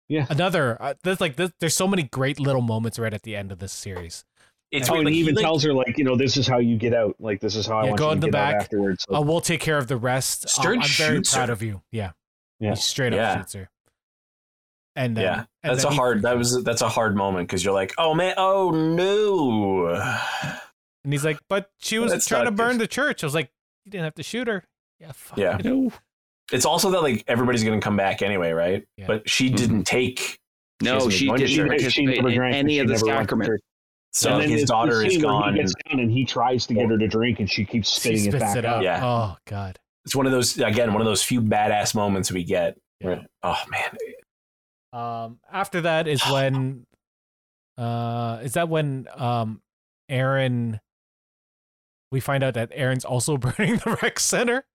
Yeah. 0.07 0.25
another. 0.29 0.77
Uh, 0.81 0.93
there's 1.03 1.19
like 1.21 1.35
this, 1.35 1.51
there's 1.59 1.75
so 1.75 1.87
many 1.87 2.03
great 2.03 2.39
little 2.39 2.61
moments 2.61 2.97
right 2.99 3.13
at 3.13 3.23
the 3.23 3.35
end 3.35 3.51
of 3.51 3.59
this 3.59 3.71
series. 3.73 4.23
it's 4.71 4.89
Oh, 4.89 4.95
and 4.95 5.03
like, 5.05 5.13
he 5.13 5.19
even 5.19 5.35
like- 5.35 5.43
tells 5.43 5.63
her 5.63 5.73
like, 5.73 5.97
you 5.97 6.03
know, 6.05 6.15
this 6.15 6.37
is 6.37 6.47
how 6.47 6.59
you 6.59 6.77
get 6.77 6.93
out. 6.93 7.15
Like 7.19 7.41
this 7.41 7.55
is 7.57 7.65
how 7.67 7.79
I 7.79 7.85
want 7.87 7.97
go 7.97 8.05
you 8.07 8.11
in 8.13 8.21
to 8.21 8.27
the 8.27 8.31
get 8.31 8.39
out 8.41 8.51
back. 8.53 8.61
afterwards. 8.61 9.05
So, 9.09 9.15
Uh, 9.17 9.21
we'll 9.21 9.41
take 9.41 9.59
care 9.59 9.77
of 9.77 9.87
the 9.87 9.97
rest. 9.97 10.45
Uh, 10.45 10.47
Sturge 10.47 10.77
I'm 10.83 10.87
very 10.87 11.15
shoots 11.17 11.33
proud 11.33 11.49
her. 11.49 11.53
of 11.53 11.61
you. 11.61 11.81
Yeah. 11.91 12.11
Yeah. 12.61 12.69
He 12.69 12.75
straight 12.77 13.11
up 13.13 13.17
Yeah. 13.17 13.37
shoots 13.37 13.53
her. 13.53 13.69
And 14.95 15.15
then, 15.15 15.23
yeah 15.23 15.45
and 15.63 15.71
that's 15.71 15.83
then 15.83 15.91
a 15.91 15.95
he- 15.95 15.97
hard 15.97 16.21
that 16.23 16.37
was 16.37 16.63
that's 16.63 16.81
a 16.81 16.89
hard 16.89 17.15
moment 17.15 17.47
because 17.47 17.63
you're 17.63 17.73
like 17.73 17.93
oh 17.97 18.13
man 18.13 18.33
oh 18.37 18.71
no 18.71 19.95
And 21.03 21.11
he's 21.13 21.25
like, 21.25 21.39
but 21.49 21.71
she 21.79 21.97
was 21.97 22.11
That's 22.11 22.27
trying 22.27 22.45
to 22.45 22.51
burn 22.51 22.73
good. 22.73 22.81
the 22.81 22.87
church. 22.87 23.23
I 23.23 23.25
was 23.27 23.33
like, 23.33 23.49
you 23.85 23.91
didn't 23.91 24.03
have 24.03 24.15
to 24.15 24.23
shoot 24.23 24.47
her. 24.47 24.63
Yeah. 24.99 25.11
Fuck. 25.13 25.37
Yeah. 25.37 25.57
no 25.63 25.91
it's 26.51 26.65
also 26.65 26.91
that 26.91 27.01
like 27.01 27.23
everybody's 27.27 27.63
gonna 27.63 27.79
come 27.79 27.95
back 27.95 28.21
anyway 28.21 28.51
right 28.51 28.83
Yeah. 28.97 29.07
but 29.07 29.29
she 29.29 29.47
mm-hmm. 29.47 29.55
didn't 29.55 29.83
take 29.85 30.39
no 30.83 30.95
hasn't 30.95 31.13
she 31.13 31.19
been 31.25 31.27
going 31.29 31.39
to 31.39 31.47
didn't 31.47 31.57
church. 31.57 31.69
participate 31.79 32.17
in 32.17 32.33
drank, 32.35 32.55
any 32.55 32.79
of 32.79 32.87
the 32.87 32.93
never 32.95 33.05
went 33.05 33.17
to 33.17 33.21
sacrament 33.23 33.61
so 34.13 34.33
And 34.33 34.41
then 34.43 34.49
his 34.49 34.65
daughter 34.65 35.01
is 35.05 35.13
scene 35.13 35.21
gone 35.21 35.53
He 35.53 35.61
gets 35.61 35.73
down 35.87 35.99
and 36.01 36.11
he 36.11 36.25
tries 36.25 36.67
to 36.67 36.73
get 36.73 36.89
her 36.89 36.97
to 36.97 37.07
drink, 37.07 37.39
and 37.39 37.49
she 37.49 37.63
keeps 37.63 37.89
She 37.93 37.99
spitting 38.17 38.25
it 38.25 38.39
back 38.39 38.57
it 38.57 38.65
out. 38.65 38.77
out. 38.79 38.83
Yeah. 38.83 38.99
Oh 39.05 39.37
God. 39.45 39.79
it's 40.03 40.13
one 40.15 40.25
of 40.25 40.33
those 40.33 40.57
again 40.59 40.91
one 40.91 41.01
of 41.01 41.05
those 41.05 41.23
few 41.23 41.41
badass 41.41 41.95
moments 41.95 42.29
we 42.31 42.43
get 42.43 42.77
where- 42.99 43.25
oh 43.43 43.57
man 43.69 43.89
Um, 44.93 45.39
after 45.51 45.81
that 45.81 46.07
is 46.07 46.21
when, 46.29 46.85
uh, 47.77 48.39
is 48.43 48.53
that 48.53 48.69
when 48.69 49.07
um, 49.15 49.61
Erin. 50.09 50.79
We 52.11 52.19
find 52.19 52.43
out 52.43 52.55
that 52.55 52.71
Erin's 52.73 53.05
also 53.05 53.37
burning 53.37 53.77
the 53.77 53.97
rec 54.03 54.19
center. 54.19 54.65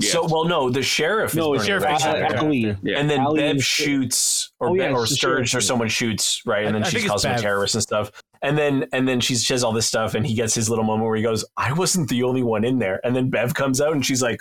so 0.00 0.26
well 0.26 0.44
no 0.44 0.68
the 0.68 0.82
sheriff 0.82 1.34
No, 1.34 1.54
is 1.54 1.60
burning 1.66 1.80
sheriff 1.80 1.82
the 1.84 1.94
is 1.94 2.04
rec 2.04 2.30
center. 2.32 2.38
Ali. 2.44 2.76
Yeah. 2.82 2.98
and 2.98 3.08
then 3.08 3.20
Ali 3.20 3.38
Bev 3.38 3.64
shoots, 3.64 4.52
or 4.60 4.68
Oh, 4.68 4.74
yeah, 4.74 4.88
Bev, 4.88 4.96
or 4.96 5.02
it's 5.04 5.14
Sturge, 5.14 5.54
or 5.54 5.60
someone 5.62 5.88
shoots, 5.88 6.42
right? 6.44 6.64
I- 6.64 6.66
And 6.66 6.74
then 6.74 6.82
I 6.84 6.88
she 6.88 6.96
think 6.98 7.08
calls 7.08 7.24
him 7.24 7.32
a 7.34 7.38
terrorist 7.38 7.74
and 7.76 7.82
stuff. 7.82 8.10
And 8.42 8.58
then 8.58 8.86
and 8.92 9.08
then 9.08 9.20
she 9.20 9.36
says 9.36 9.64
all 9.64 9.72
this 9.72 9.86
stuff, 9.86 10.14
and 10.14 10.26
he 10.26 10.34
gets 10.34 10.54
his 10.54 10.68
little 10.68 10.84
moment 10.84 11.06
where 11.06 11.16
he 11.16 11.22
goes, 11.22 11.44
"I 11.56 11.72
wasn't 11.72 12.10
the 12.10 12.22
only 12.24 12.42
one 12.42 12.64
in 12.64 12.78
there." 12.78 13.00
And 13.04 13.14
then 13.16 13.30
Bev 13.30 13.54
comes 13.54 13.80
out, 13.80 13.92
and 13.92 14.04
she's 14.04 14.20
like, 14.22 14.40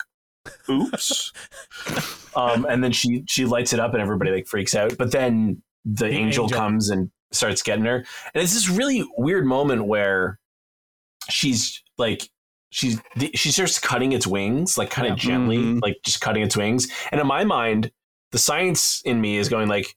oops. 0.70 1.32
um, 2.36 2.66
and 2.70 2.84
then 2.84 2.92
she 2.92 3.24
she 3.28 3.46
lights 3.46 3.74
it 3.74 3.80
up 3.80 3.94
and 3.94 4.02
everybody 4.02 4.32
like 4.32 4.48
freaks 4.48 4.76
out. 4.76 4.98
But 4.98 5.12
then 5.12 5.62
the, 5.86 6.06
The 6.06 6.12
angel, 6.12 6.46
angel. 6.46 6.58
comes 6.58 6.90
and 6.90 7.10
starts 7.32 7.62
getting 7.64 7.86
her. 7.86 7.98
And 8.34 8.44
it's 8.44 8.54
this 8.54 8.70
really 8.70 9.08
weird 9.18 9.46
moment 9.46 9.86
where 9.86 10.40
she's 11.30 11.82
like 11.98 12.30
she's 12.72 13.00
she 13.36 13.52
starts 13.52 13.80
cutting 13.80 14.12
its 14.14 14.26
wings 14.28 14.78
like 14.78 14.90
kind 14.90 15.08
of 15.12 15.18
Yeah. 15.18 15.30
gently 15.32 15.58
Mhm. 15.58 15.82
like 15.82 15.98
just 16.06 16.22
cutting 16.22 16.44
its 16.44 16.56
wings 16.56 16.88
and 17.12 17.20
in 17.20 17.26
my 17.28 17.44
mind 17.44 17.92
the 18.32 18.38
science 18.38 19.02
in 19.06 19.20
me 19.22 19.38
is 19.38 19.50
going 19.50 19.68
like 19.68 19.96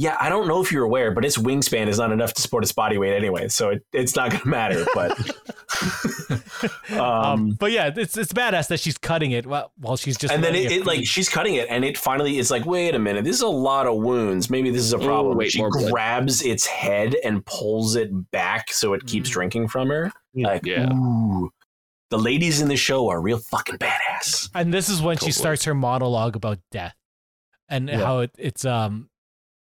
yeah 0.00 0.16
i 0.20 0.28
don't 0.28 0.46
know 0.48 0.62
if 0.62 0.70
you're 0.72 0.84
aware 0.84 1.10
but 1.10 1.24
its 1.24 1.36
wingspan 1.36 1.88
is 1.88 1.98
not 1.98 2.12
enough 2.12 2.32
to 2.32 2.40
support 2.40 2.62
its 2.62 2.72
body 2.72 2.96
weight 2.98 3.14
anyway 3.14 3.48
so 3.48 3.68
it, 3.70 3.84
it's 3.92 4.14
not 4.16 4.30
going 4.30 4.40
to 4.42 4.48
matter 4.48 4.86
but 4.94 5.18
Um, 6.90 7.00
um, 7.00 7.50
but 7.52 7.70
yeah, 7.70 7.90
it's 7.94 8.16
it's 8.16 8.32
badass 8.32 8.68
that 8.68 8.80
she's 8.80 8.98
cutting 8.98 9.30
it 9.32 9.46
while, 9.46 9.70
while 9.78 9.96
she's 9.96 10.16
just 10.16 10.32
and 10.34 10.42
then 10.42 10.54
it, 10.54 10.72
it 10.72 10.86
like 10.86 11.06
she's 11.06 11.28
cutting 11.28 11.54
it 11.54 11.68
and 11.70 11.84
it 11.84 11.96
finally 11.96 12.38
is 12.38 12.50
like 12.50 12.64
wait 12.66 12.94
a 12.94 12.98
minute 12.98 13.22
this 13.24 13.36
is 13.36 13.42
a 13.42 13.46
lot 13.46 13.86
of 13.86 13.96
wounds 13.96 14.50
maybe 14.50 14.70
this 14.70 14.82
is 14.82 14.92
a 14.92 14.98
problem 14.98 15.36
wait, 15.36 15.52
she 15.52 15.58
more 15.58 15.70
blood. 15.70 15.90
grabs 15.92 16.42
its 16.42 16.66
head 16.66 17.14
and 17.24 17.44
pulls 17.46 17.94
it 17.94 18.30
back 18.32 18.72
so 18.72 18.92
it 18.94 19.06
keeps 19.06 19.28
Mhm. 19.30 19.32
drinking 19.34 19.68
from 19.68 19.88
her 19.88 20.10
like 20.34 20.64
Yeah. 20.66 20.92
ooh 20.92 21.50
the 22.10 22.18
ladies 22.18 22.60
in 22.60 22.68
the 22.68 22.76
show 22.76 23.08
are 23.08 23.20
real 23.20 23.38
fucking 23.38 23.76
badass 23.78 24.48
and 24.54 24.72
this 24.74 24.88
is 24.88 25.00
when 25.00 25.16
she 25.16 25.26
Totally. 25.26 25.32
starts 25.32 25.64
her 25.64 25.74
monologue 25.74 26.34
about 26.34 26.58
death 26.72 26.96
and 27.68 27.88
Yeah. 27.88 27.98
how 28.04 28.18
it, 28.20 28.30
it's 28.38 28.64
um 28.64 29.10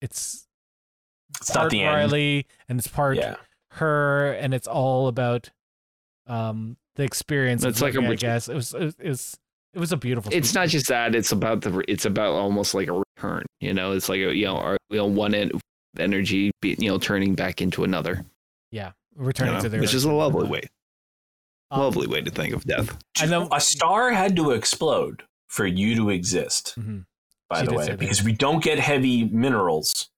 it's 0.02 0.48
it's 1.40 1.50
not 1.54 1.62
part 1.62 1.72
the 1.72 1.82
end 1.82 1.96
Riley 1.96 2.46
and 2.70 2.80
it's 2.80 2.88
part 2.88 3.18
yeah 3.18 3.36
her 3.72 4.32
and 4.34 4.54
it's 4.54 4.68
all 4.68 5.08
about 5.08 5.52
um 6.28 6.78
the 6.96 7.04
experience. 7.04 7.64
It's 7.64 7.82
like 7.82 7.94
a 7.94 7.98
living, 8.00 8.12
I 8.14 8.16
guess 8.16 8.48
it 8.48 8.56
was 8.56 8.74
it 8.74 8.96
was, 9.04 9.38
it 9.74 9.80
was 9.80 9.92
a 9.92 9.98
beautiful. 9.98 10.32
It's 10.34 10.50
speech. 10.50 10.56
not 10.56 10.68
just 10.70 10.88
that; 10.88 11.14
it's 11.14 11.34
about 11.34 11.62
the. 11.62 11.84
It's 11.90 12.06
about 12.06 12.32
almost 12.36 12.74
like 12.74 12.88
a 12.88 12.94
return. 13.18 13.46
You 13.60 13.74
know, 13.74 13.92
it's 13.92 14.08
like 14.08 14.20
a, 14.22 14.34
you 14.34 14.46
know, 14.46 14.56
our, 14.56 14.78
you 14.90 14.98
know, 14.98 15.06
one 15.06 15.36
end 15.36 15.52
energy, 16.00 16.52
be, 16.62 16.78
you 16.80 16.90
know, 16.90 16.98
turning 16.98 17.36
back 17.36 17.62
into 17.62 17.84
another. 17.84 18.26
yeah 18.72 18.92
you 19.18 19.26
returning 19.26 19.56
know, 19.56 19.60
to 19.62 19.70
their 19.70 19.82
which 19.82 19.94
is 19.94 20.06
a 20.06 20.12
lovely 20.12 20.48
way. 20.48 20.62
Um, 21.72 21.82
lovely 21.82 22.08
way 22.08 22.22
to 22.22 22.32
think 22.32 22.54
of 22.54 22.64
death. 22.64 22.98
And 23.22 23.30
then 23.30 23.50
a 23.52 23.60
star 23.60 24.12
had 24.12 24.36
to 24.38 24.52
explode 24.52 25.24
for 25.48 25.66
you 25.66 25.96
to 25.96 26.10
exist 26.10 26.76
Mhm. 26.78 27.06
By 27.50 27.62
She 27.62 27.68
the 27.68 27.74
way 27.74 27.96
because 27.96 28.24
we 28.24 28.34
don't 28.34 28.64
get 28.64 28.80
heavy 28.80 29.26
minerals 29.26 30.10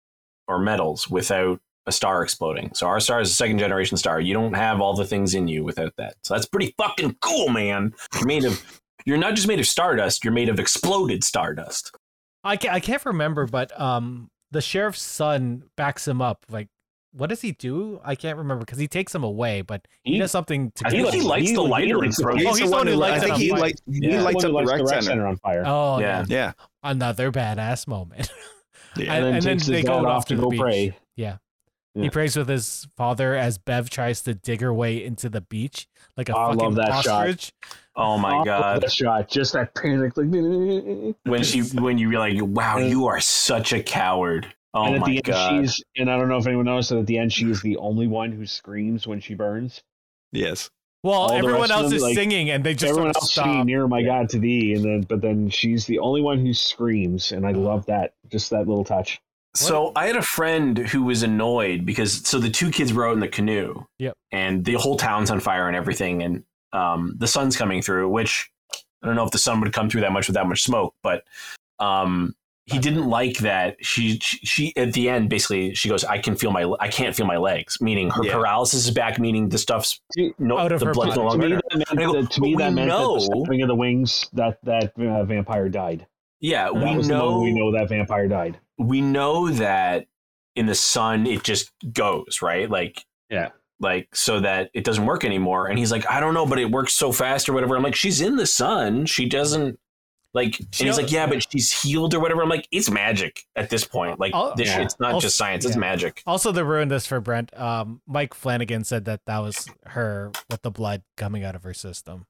or 0.47 0.59
metals 0.59 1.09
without 1.09 1.59
a 1.85 1.91
star 1.91 2.23
exploding. 2.23 2.72
So 2.73 2.88
our 2.88 2.99
star 2.99 3.22
is 3.22 3.31
a 3.31 3.33
second 3.33 3.59
generation 3.59 3.97
star. 3.97 4.19
You 4.19 4.33
don't 4.33 4.53
have 4.53 4.81
all 4.81 4.93
the 4.93 5.06
things 5.06 5.33
in 5.33 5.47
you 5.47 5.64
without 5.64 5.93
that. 5.97 6.15
So 6.23 6.33
that's 6.33 6.45
pretty 6.45 6.73
fucking 6.77 7.17
cool 7.22 7.49
man. 7.49 7.93
You're 8.15 8.25
made 8.25 8.45
of 8.45 8.81
you're 9.06 9.17
not 9.17 9.35
just 9.35 9.47
made 9.47 9.59
of 9.59 9.67
stardust 9.67 10.23
you're 10.23 10.33
made 10.33 10.49
of 10.49 10.59
exploded 10.59 11.23
stardust. 11.23 11.95
I 12.43 12.56
can't, 12.56 12.73
I 12.73 12.80
can't 12.80 13.06
remember, 13.06 13.45
but 13.45 13.77
um, 13.80 14.30
the 14.51 14.61
sheriff's 14.61 15.01
son 15.01 15.64
backs 15.75 16.07
him 16.07 16.22
up. 16.22 16.45
Like, 16.49 16.69
what 17.18 17.30
does 17.30 17.42
he 17.42 17.52
do? 17.52 18.00
I 18.04 18.16
can't 18.16 18.38
remember 18.38 18.64
because 18.66 18.80
he 18.80 18.88
takes 18.88 19.14
him 19.14 19.24
away, 19.24 19.62
but 19.62 19.88
he, 20.04 20.14
He- 20.14 20.20
does 20.20 20.32
something 20.32 20.72
to 20.76 20.88
I 20.88 20.90
get 20.92 21.02
think 21.02 21.14
he 21.14 21.20
him. 21.20 21.26
lights 21.26 21.52
the 21.54 21.62
lighter 21.62 22.04
and 22.04 22.16
throws 22.16 22.46
Oh, 22.46 22.54
he's 22.54 22.70
the 22.70 22.76
one 22.76 22.88
who 22.88 22.94
lights 22.96 23.14
I 23.14 23.18
it 23.18 23.22
think 23.30 23.36
he 23.38 23.50
fire. 23.50 23.60
lights. 23.60 23.82
He 23.92 24.00
Yeah, 24.12 24.22
lights 24.22 24.44
the 24.44 24.50
up 24.54 24.66
the 24.66 24.72
rec 24.72 24.82
lights 24.82 25.06
center. 25.08 25.26
on 25.28 25.38
fire. 25.38 25.64
Oh 25.66 26.00
Yeah. 26.00 26.26
yeah. 26.28 26.38
Yeah, 26.38 26.52
another 26.84 27.32
badass 27.32 27.88
moment. 27.88 28.30
yeah. 28.98 29.14
And- 29.14 29.26
and 29.26 29.42
then 29.44 29.52
and 29.54 29.60
then 29.62 29.72
they 29.74 29.84
go 29.84 30.00
off 30.00 30.06
off 30.06 30.26
to 30.26 30.36
to 30.36 30.36
the 30.38 30.44
go 30.44 30.50
beach. 30.52 30.60
pray. 30.62 30.98
Yeah. 31.16 31.38
Yeah. 31.96 32.04
He 32.04 32.10
prays 32.12 32.38
with 32.38 32.48
his 32.48 32.88
father 32.96 33.34
as 33.34 33.58
Bev 33.58 33.90
tries 33.90 34.22
to 34.22 34.36
dig 34.36 34.62
her 34.62 34.72
way 34.72 35.04
into 35.04 35.30
the 35.30 35.42
beach 35.42 35.88
like 36.16 36.30
a 36.30 36.36
Oh, 36.36 36.40
I 36.40 36.46
love 36.50 36.60
fucking 36.60 36.76
that 36.76 37.04
shot. 37.04 37.08
ostrich. 37.28 37.54
oh 37.96 38.20
my 38.20 38.38
Oh, 38.38 38.44
god 38.44 38.82
that 38.84 38.92
shot, 38.92 39.28
just 39.30 39.54
that 39.54 39.74
panic, 39.74 40.16
like. 40.16 40.28
when 41.24 41.42
she 41.44 41.62
when 41.62 41.98
you 41.98 42.10
realize 42.10 42.40
wow 42.44 42.78
you 42.78 43.08
are 43.08 43.20
such 43.20 43.74
a 43.74 43.82
coward 43.82 44.54
oh 44.77 44.85
and 44.85 44.95
at 44.95 45.01
my 45.01 45.07
the 45.07 45.15
end, 45.17 45.23
god 45.25 45.61
she's 45.65 45.83
and 45.97 46.09
I 46.09 46.17
don't 46.17 46.30
know 46.30 46.38
if 46.38 46.47
anyone 46.47 46.65
noticed 46.65 46.89
that 46.89 46.99
at 46.99 47.06
the 47.07 47.17
end 47.17 47.33
she 47.33 47.49
is 47.49 47.61
the 47.61 47.77
only 47.77 48.07
one 48.07 48.31
who 48.31 48.45
screams 48.45 49.07
when 49.07 49.19
she 49.19 49.33
burns. 49.33 49.81
yes. 50.31 50.69
Well, 51.03 51.14
All 51.14 51.31
everyone 51.31 51.69
else 51.72 51.85
them, 51.89 51.93
is 51.93 52.01
like, 52.01 52.15
singing 52.15 52.49
and 52.49 52.64
they 52.64 52.73
just 52.73 52.89
Everyone 52.89 53.11
else 53.15 53.31
stop. 53.31 53.45
singing 53.45 53.65
near 53.67 53.88
my 53.88 54.01
God 54.01 54.27
to 54.30 54.39
thee, 54.39 54.73
and 54.73 54.83
then 54.83 55.01
but 55.01 55.22
then 55.22 55.47
she's 55.49 55.85
the 55.85 55.99
only 55.99 56.22
one 56.22 56.39
who 56.39 56.53
screams, 56.53 57.31
and 57.31 57.45
I 57.45 57.51
love 57.51 57.85
that. 57.85 58.14
Just 58.30 58.49
that 58.49 58.67
little 58.67 58.83
touch. 58.83 59.22
So 59.56 59.91
I 59.95 60.07
had 60.07 60.15
a 60.17 60.22
friend 60.23 60.77
who 60.77 61.03
was 61.03 61.23
annoyed 61.23 61.85
because 61.85 62.27
so 62.27 62.39
the 62.39 62.49
two 62.49 62.72
kids 62.72 62.93
were 62.93 63.07
out 63.07 63.14
in 63.14 63.19
the 63.19 63.27
canoe. 63.27 63.85
Yep. 63.99 64.17
And 64.31 64.65
the 64.65 64.73
whole 64.73 64.97
town's 64.97 65.30
on 65.31 65.39
fire 65.39 65.67
and 65.67 65.75
everything, 65.77 66.23
and 66.23 66.43
um, 66.73 67.14
the 67.17 67.27
sun's 67.27 67.56
coming 67.56 67.81
through. 67.81 68.09
Which 68.09 68.49
I 69.03 69.06
don't 69.07 69.15
know 69.15 69.23
if 69.23 69.31
the 69.31 69.38
sun 69.38 69.61
would 69.61 69.72
come 69.73 69.89
through 69.89 70.01
that 70.01 70.11
much 70.11 70.27
with 70.27 70.33
that 70.35 70.47
much 70.47 70.64
smoke, 70.64 70.95
but 71.03 71.23
um, 71.80 72.35
he 72.68 72.80
didn't 72.80 73.10
like 73.10 73.38
that. 73.40 73.78
She, 73.82 74.20
she 74.20 74.38
she 74.46 74.74
at 74.78 74.94
the 74.94 75.10
end 75.10 75.30
basically 75.30 75.74
she 75.74 75.88
goes, 75.90 76.04
I 76.04 76.18
can 76.20 76.36
feel 76.36 76.52
my 76.52 76.72
I 76.80 76.90
can't 76.90 77.16
feel 77.16 77.26
my 77.26 77.38
legs, 77.38 77.80
meaning 77.82 78.10
her 78.12 78.24
Yeah. 78.26 78.34
paralysis 78.34 78.86
is 78.86 78.92
back, 78.92 79.18
meaning 79.20 79.50
the 79.50 79.58
stuff's 79.58 80.00
no 80.38 80.58
Out 80.60 80.72
of 80.72 80.80
the 80.82 80.88
her 80.88 80.94
blood's 80.94 81.16
no 81.16 81.24
body. 81.24 81.40
to 81.40 81.50
me, 81.50 81.56
that 81.56 81.78
meant, 81.78 82.00
go, 82.00 82.22
that, 82.22 82.32
to 82.32 82.42
me, 82.42 82.56
that 82.56 82.70
we 82.70 82.76
meant 82.76 82.90
that 82.90 82.98
the 82.98 83.20
snapping 83.22 83.62
of 83.62 83.68
the 83.70 83.76
wings 83.76 84.30
that 84.34 84.60
that 84.64 84.92
uh, 85.00 85.24
vampire 85.24 85.70
died. 85.70 86.06
Yeah, 86.40 86.66
That 86.66 86.76
we 86.76 86.98
was 86.98 87.08
the 87.08 87.14
moment 87.16 87.36
know 87.38 87.42
we 87.42 87.52
know 87.54 87.72
that 87.72 87.90
vampire 87.90 88.28
died. 88.28 88.60
we 88.78 89.02
know 89.02 89.50
that 89.50 90.06
in 90.56 90.66
the 90.66 90.76
sun 90.76 91.26
it 91.26 91.44
just 91.44 91.72
goes 91.94 92.42
right 92.42 92.70
like 92.70 93.06
Yeah. 93.30 93.50
like 93.80 94.08
so 94.14 94.40
that 94.42 94.72
it 94.74 94.84
doesn't 94.84 95.06
work 95.06 95.24
anymore 95.24 95.68
and 95.68 95.78
he's 95.80 95.92
like 95.92 96.10
i 96.10 96.20
don't 96.20 96.34
know 96.34 96.46
but 96.48 96.58
it 96.60 96.72
works 96.72 96.94
so 96.94 97.12
fast 97.12 97.48
or 97.48 97.54
whatever 97.54 97.76
i'm 97.78 97.84
like 97.84 97.94
she's 97.96 98.22
in 98.22 98.36
the 98.38 98.46
sun 98.48 99.06
she 99.06 99.30
doesn't 99.30 99.80
like 100.33 100.59
and 100.59 100.67
he's 100.75 100.97
like 100.97 101.11
yeah 101.11 101.25
but 101.25 101.45
she's 101.51 101.72
healed 101.81 102.14
or 102.14 102.19
whatever 102.19 102.41
i'm 102.43 102.49
like 102.49 102.67
it's 102.72 102.89
magic 102.91 103.45
at 103.56 103.69
this 103.69 103.85
point 103.85 104.19
like 104.19 104.33
Al- 104.33 104.53
this 104.56 104.67
Yeah. 104.67 104.81
it's 104.81 104.99
not 104.99 105.14
Also- 105.14 105.27
just 105.27 105.38
science 105.38 105.65
it's 105.65 105.75
yeah. 105.75 105.80
magic 105.80 106.22
Also, 106.27 106.51
to 106.51 106.64
ruin 106.65 106.89
this 106.89 107.07
for 107.07 107.19
Brent, 107.22 107.57
um, 107.59 108.01
Mike 108.06 108.33
Flanagan 108.33 108.83
said 108.83 109.06
that 109.06 109.22
that 109.25 109.39
was 109.39 109.67
her 109.88 110.31
with 110.49 110.61
the 110.61 110.69
blood 110.72 111.03
coming 111.15 111.43
out 111.43 111.56
of 111.56 111.64
her 111.64 111.73
system. 111.73 112.25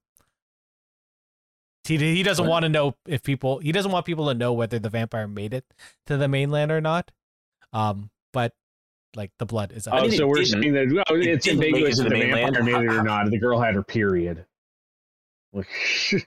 He, 1.85 1.97
he 1.97 2.21
doesn't 2.23 2.43
What? 2.45 2.51
want 2.51 2.63
to 2.63 2.69
know 2.69 2.95
if 3.07 3.23
people 3.23 3.59
he 3.59 3.71
doesn't 3.71 3.91
want 3.91 4.05
people 4.05 4.27
to 4.27 4.33
know 4.33 4.51
whether 4.53 4.77
the 4.77 4.89
vampire 4.89 5.27
made 5.27 5.53
it 5.53 5.65
to 6.05 6.17
the 6.17 6.27
mainland 6.27 6.71
or 6.71 6.81
not. 6.81 7.11
Um, 7.73 8.09
but 8.33 8.53
like 9.15 9.31
the 9.39 9.45
blood 9.45 9.71
is 9.71 9.87
out. 9.87 10.03
Oh, 10.03 10.09
so 10.09 10.27
we're 10.27 10.35
didn't- 10.43 10.61
saying 10.61 10.73
that 10.73 10.87
well, 11.09 11.19
it 11.21 11.27
it's 11.27 11.45
didn't 11.45 11.63
it 11.63 11.67
ambiguous 11.67 11.99
if 11.99 12.03
the 12.03 12.09
the 12.09 12.15
mainland. 12.19 12.55
vampire 12.55 12.81
made 12.81 12.91
it 12.91 12.95
or 12.95 13.03
not. 13.03 13.29
The 13.31 13.39
girl 13.39 13.59
had 13.61 13.73
her 13.75 13.83
period. 13.83 14.45
Like, 15.57 15.67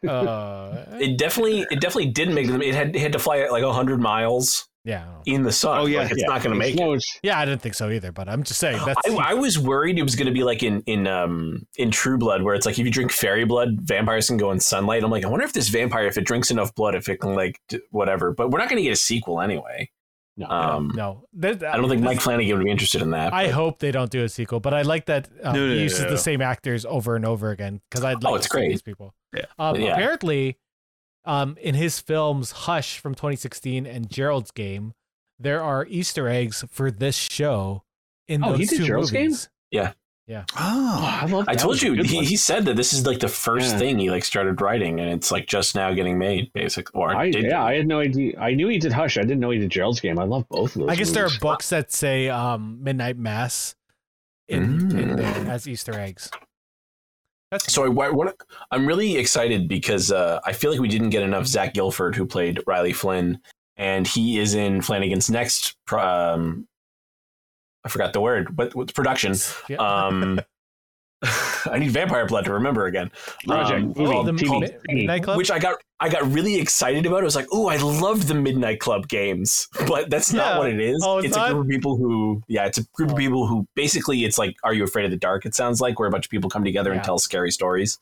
uh, 0.07 0.85
it 1.01 1.19
definitely 1.19 1.67
it 1.71 1.81
definitely 1.81 2.11
didn't 2.11 2.35
make 2.35 2.47
them 2.49 2.61
it 2.63 2.75
had, 2.75 2.95
it 2.95 3.01
had 3.01 3.13
to 3.13 3.19
fly 3.19 3.39
at 3.39 3.53
like 3.53 3.65
100 3.65 4.01
miles 4.01 4.69
yeah, 4.85 5.03
I 5.03 5.05
don't 5.05 5.15
know. 5.15 5.23
in 5.27 5.43
the 5.43 5.53
sun 5.53 5.79
Oh, 5.79 5.87
yeah. 5.87 6.03
like, 6.03 6.13
it's 6.13 6.23
yeah, 6.23 6.27
not 6.29 6.43
going 6.43 6.53
to 6.55 6.59
make 6.59 6.75
it 6.75 7.03
yeah. 7.23 7.39
I 7.39 7.45
didn't 7.45 7.61
think 7.61 7.75
so 7.75 7.91
either. 7.91 8.13
But 8.13 8.29
I'm 8.29 8.43
just 8.43 8.61
saying 8.61 8.81
that's 8.87 9.01
I, 9.07 9.31
I 9.31 9.35
was 9.35 9.59
worried 9.59 9.99
it 9.99 10.03
was 10.03 10.17
going 10.17 10.27
to 10.27 10.33
be 10.33 10.43
like 10.43 10.63
in 10.63 10.81
in 10.87 11.07
um 11.07 11.67
in 11.77 11.91
True 11.91 12.17
Blood, 12.17 12.43
where 12.43 12.55
it's 12.55 12.65
like 12.65 12.79
if 12.79 12.85
you 12.87 12.91
drink 12.91 13.13
fairy 13.13 13.45
blood, 13.45 13.79
vampires 13.83 14.29
can 14.29 14.39
go 14.39 14.51
in 14.53 14.61
sunlight. 14.61 15.05
I'm 15.05 15.11
like, 15.11 15.25
I 15.25 15.29
wonder 15.29 15.45
if 15.45 15.53
this 15.53 15.69
vampire, 15.69 16.07
if 16.07 16.17
it 16.17 16.25
drinks 16.25 16.51
enough 16.51 16.75
blood, 16.75 16.95
if 16.95 17.09
it 17.09 17.21
can 17.21 17.35
like 17.35 17.61
whatever. 17.91 18.33
But 18.33 18.51
we're 18.51 18.59
not 18.59 18.69
going 18.71 18.79
to 18.79 18.83
get 18.83 18.93
a 18.93 18.97
sequel 18.97 19.41
anyway. 19.43 19.91
No. 20.37 20.47
Um, 20.49 20.93
no. 20.95 21.25
That- 21.35 21.63
I 21.65 21.77
don't 21.77 21.89
think 21.89 22.03
Mike 22.03 22.21
Flanagan 22.21 22.57
would 22.59 22.65
be 22.65 22.71
interested 22.71 23.03
in 23.03 23.11
that. 23.11 23.33
I 23.35 23.47
but- 23.47 23.55
hope 23.55 23.79
they 23.79 23.91
don't 23.91 24.11
do 24.11 24.25
a 24.25 24.29
sequel, 24.29 24.61
but 24.61 24.73
I 24.73 24.83
like 24.83 25.07
that 25.07 25.29
um, 25.43 25.55
No, 25.55 25.67
no, 25.67 25.73
he 25.73 25.77
no, 25.79 25.83
uses 25.83 26.01
no. 26.05 26.11
the 26.11 26.19
same 26.19 26.41
actors 26.41 26.85
over 26.87 27.17
and 27.17 27.27
over 27.27 27.51
again 27.51 27.81
because 27.91 28.05
I'd 28.05 28.23
like 28.23 28.33
Oh, 28.33 28.37
it's 28.37 28.47
to 28.47 28.53
see 28.53 28.59
great. 28.59 28.69
these 28.71 28.83
people. 28.83 29.15
Yeah. 29.37 29.45
Um, 29.59 29.77
Yeah. 29.77 29.93
Apparently, 29.93 30.57
um, 31.27 31.57
in 31.61 31.75
his 31.75 32.01
films 32.01 32.53
Hush 32.53 32.99
from 32.99 33.15
2016 33.15 33.87
and 33.87 34.09
Gerald's 34.11 34.51
Game, 34.51 34.95
there 35.39 35.63
are 35.63 35.87
Easter 35.87 36.29
eggs 36.29 36.65
for 36.71 36.91
this 36.91 37.17
show 37.17 37.83
in 38.29 38.43
Oh, 38.43 38.51
those 38.51 38.59
he 38.61 38.67
did 38.67 38.79
two 38.79 38.85
Gerald's 38.87 39.11
Game? 39.11 39.35
Movies. 40.39 40.47
Oh, 40.59 41.19
I 41.23 41.27
love. 41.27 41.45
I 41.49 41.55
told 41.55 41.81
you 41.83 41.95
he, 42.03 42.25
he 42.25 42.37
said 42.37 42.65
that 42.67 42.77
this 42.77 42.93
is 42.93 43.07
like 43.07 43.19
the 43.21 43.29
first 43.29 43.73
Yeah. 43.73 43.79
thing 43.79 43.99
he 43.99 44.11
like 44.11 44.25
started 44.25 44.61
writing, 44.61 45.01
and 45.01 45.11
it's 45.11 45.31
like 45.31 45.47
just 45.47 45.75
now 45.75 45.93
getting 45.93 46.19
made, 46.19 46.53
basically. 46.53 46.99
Or 47.01 47.15
I, 47.15 47.31
did 47.31 47.45
yeah, 47.45 47.63
I 47.65 47.75
had 47.75 47.87
no 47.87 48.01
idea. 48.01 48.39
I 48.39 48.55
knew 48.55 48.69
he 48.69 48.79
did 48.79 48.93
Hush. 48.93 49.19
I 49.19 49.23
didn't 49.23 49.41
know 49.41 49.51
he 49.51 49.59
did 49.59 49.71
Gerald's 49.71 50.01
Game. 50.01 50.19
I 50.19 50.25
love 50.25 50.49
both 50.49 50.75
of 50.77 50.81
those. 50.83 50.91
I 50.91 50.97
guess 50.97 51.11
there 51.11 51.25
are 51.27 51.31
books 51.41 51.69
that 51.71 51.93
say 51.93 52.29
um, 52.29 52.79
Midnight 52.83 53.17
Mass 53.19 53.75
in, 54.49 54.63
in 54.63 55.09
Mm. 55.11 55.17
there 55.17 55.51
as 55.53 55.67
Easter 55.69 55.93
eggs. 55.99 56.31
That's 57.51 57.73
So 57.73 57.85
I 57.85 57.89
wa- 57.89 58.13
what 58.13 58.37
I'm 58.71 58.87
really 58.87 59.17
excited 59.17 59.67
because 59.69 60.13
uh, 60.13 60.39
I 60.45 60.53
feel 60.53 60.71
like 60.71 60.81
we 60.81 60.89
didn't 60.89 61.11
get 61.11 61.23
enough 61.25 61.47
Zach 61.47 61.75
Gilford 61.75 62.15
who 62.15 62.25
played 62.25 62.61
Riley 62.67 62.93
Flynn, 62.93 63.41
and 63.77 64.07
he 64.07 64.39
is 64.39 64.55
in 64.55 64.83
Flanagan's 64.83 65.29
next. 65.31 65.77
Um, 65.93 66.69
I 67.85 67.89
forgot 67.89 68.13
the 68.13 68.21
word, 68.21 68.55
but 68.55 68.75
with 68.75 68.95
production. 68.95 69.35
yeah. 69.69 69.77
Um, 69.79 70.41
I 71.71 71.79
need 71.79 71.91
Vampire 71.91 72.27
Blood 72.27 72.47
to 72.47 72.53
remember 72.55 72.87
again. 72.87 73.11
Project, 73.47 73.83
Um, 73.83 73.89
movie, 73.89 74.05
called- 74.07 74.27
the 74.27 74.33
TV, 74.33 74.47
called- 74.49 74.63
Mi- 74.63 74.95
Midnight 74.95 75.23
Club. 75.25 75.37
which 75.37 75.51
I 75.51 75.59
got 75.59 75.77
I 76.03 76.09
got 76.09 76.33
really 76.33 76.55
excited 76.59 77.05
about. 77.05 77.21
I 77.21 77.25
was 77.25 77.37
like, 77.37 77.47
"Oh, 77.53 77.69
I 77.69 77.77
love 77.77 78.27
the 78.27 78.33
Midnight 78.35 78.81
Club 78.81 79.07
games," 79.07 79.69
but 79.87 80.09
that's 80.09 80.33
not 80.33 80.57
what 80.59 80.71
it 80.71 80.81
is. 80.81 81.03
Oh, 81.05 81.19
it's 81.19 81.27
it's 81.29 81.37
a 81.37 81.51
group 81.53 81.65
of 81.65 81.69
people 81.69 81.99
who, 81.99 82.43
yeah, 82.49 82.65
it's 82.65 82.79
a 82.79 82.85
group 82.95 83.11
of 83.11 83.17
Oh. 83.17 83.19
people 83.19 83.47
who 83.47 83.67
basically 83.75 84.25
it's 84.25 84.39
like, 84.39 84.57
"Are 84.65 84.73
you 84.73 84.83
afraid 84.83 85.05
of 85.05 85.11
the 85.11 85.19
dark?" 85.19 85.45
It 85.45 85.55
sounds 85.55 85.79
like 85.83 85.99
where 85.99 86.09
a 86.09 86.11
bunch 86.11 86.25
of 86.25 86.31
people 86.31 86.49
come 86.49 86.65
together 86.65 86.89
Yeah. 86.89 86.97
and 86.97 87.05
tell 87.05 87.19
scary 87.19 87.51
stories. 87.51 87.99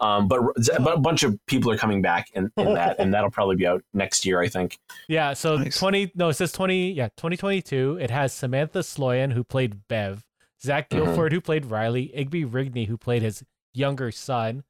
Um, 0.00 0.28
but, 0.28 0.40
but 0.80 0.96
a 0.96 0.98
bunch 1.00 1.24
of 1.24 1.38
people 1.46 1.70
are 1.70 1.76
coming 1.76 2.00
back 2.00 2.28
in, 2.32 2.50
in 2.56 2.72
that, 2.72 2.96
and 2.98 3.12
that'll 3.12 3.30
probably 3.30 3.56
be 3.56 3.66
out 3.66 3.82
next 3.92 4.24
year, 4.24 4.40
I 4.40 4.48
think. 4.48 4.78
Yeah, 5.08 5.34
so 5.34 5.56
Nice. 5.58 5.78
20 5.78 6.12
no, 6.14 6.30
it 6.30 6.34
says 6.34 6.52
20 6.52 6.92
yeah, 6.92 7.08
2022. 7.18 7.98
It 8.00 8.10
has 8.10 8.32
Samantha 8.32 8.78
Sloyan 8.78 9.32
who 9.32 9.44
played 9.44 9.86
Bev, 9.88 10.24
Zach 10.64 10.88
Mhm. 10.90 11.32
Who 11.32 11.40
played 11.40 11.66
Riley, 11.66 12.12
Igby 12.16 12.48
Rigney 12.48 12.86
who 12.86 12.96
played 12.96 13.22
his 13.22 13.42
younger 13.74 14.10
son, 14.12 14.64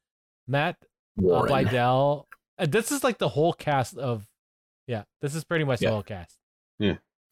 Matt 0.47 0.77
uh, 0.83 0.87
Warren. 1.23 1.51
Biedel. 1.67 2.25
Uh, 2.59 2.67
this 2.67 2.91
is 2.93 3.03
like 3.05 3.19
the 3.19 3.29
whole 3.31 3.53
cast 3.53 3.97
of 3.99 4.27
Yeah, 4.87 5.05
this 5.21 5.35
is 5.35 5.45
pretty 5.45 5.65
much 5.65 5.81
Yeah. 5.83 5.91
the 5.91 5.95
whole 5.95 6.03
cast. 6.03 6.39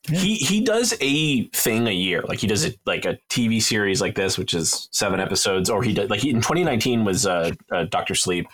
he 0.08 0.36
he 0.36 0.60
does 0.62 0.94
a 1.02 1.46
thing 1.48 1.86
a 1.86 1.90
year 1.92 2.22
like 2.22 2.38
he 2.38 2.46
does 2.46 2.64
it 2.64 2.78
like 2.86 3.04
a 3.04 3.18
tv 3.28 3.60
series 3.60 4.00
like 4.00 4.14
this 4.14 4.38
which 4.38 4.54
is 4.54 4.88
seven 4.92 5.20
episodes 5.20 5.68
or 5.68 5.82
he 5.82 5.92
did 5.92 6.08
like 6.08 6.20
he, 6.20 6.30
in 6.30 6.36
2019 6.36 7.04
was 7.04 7.26
uh, 7.26 7.50
uh 7.70 7.84
dr 7.84 8.14
sleep 8.14 8.46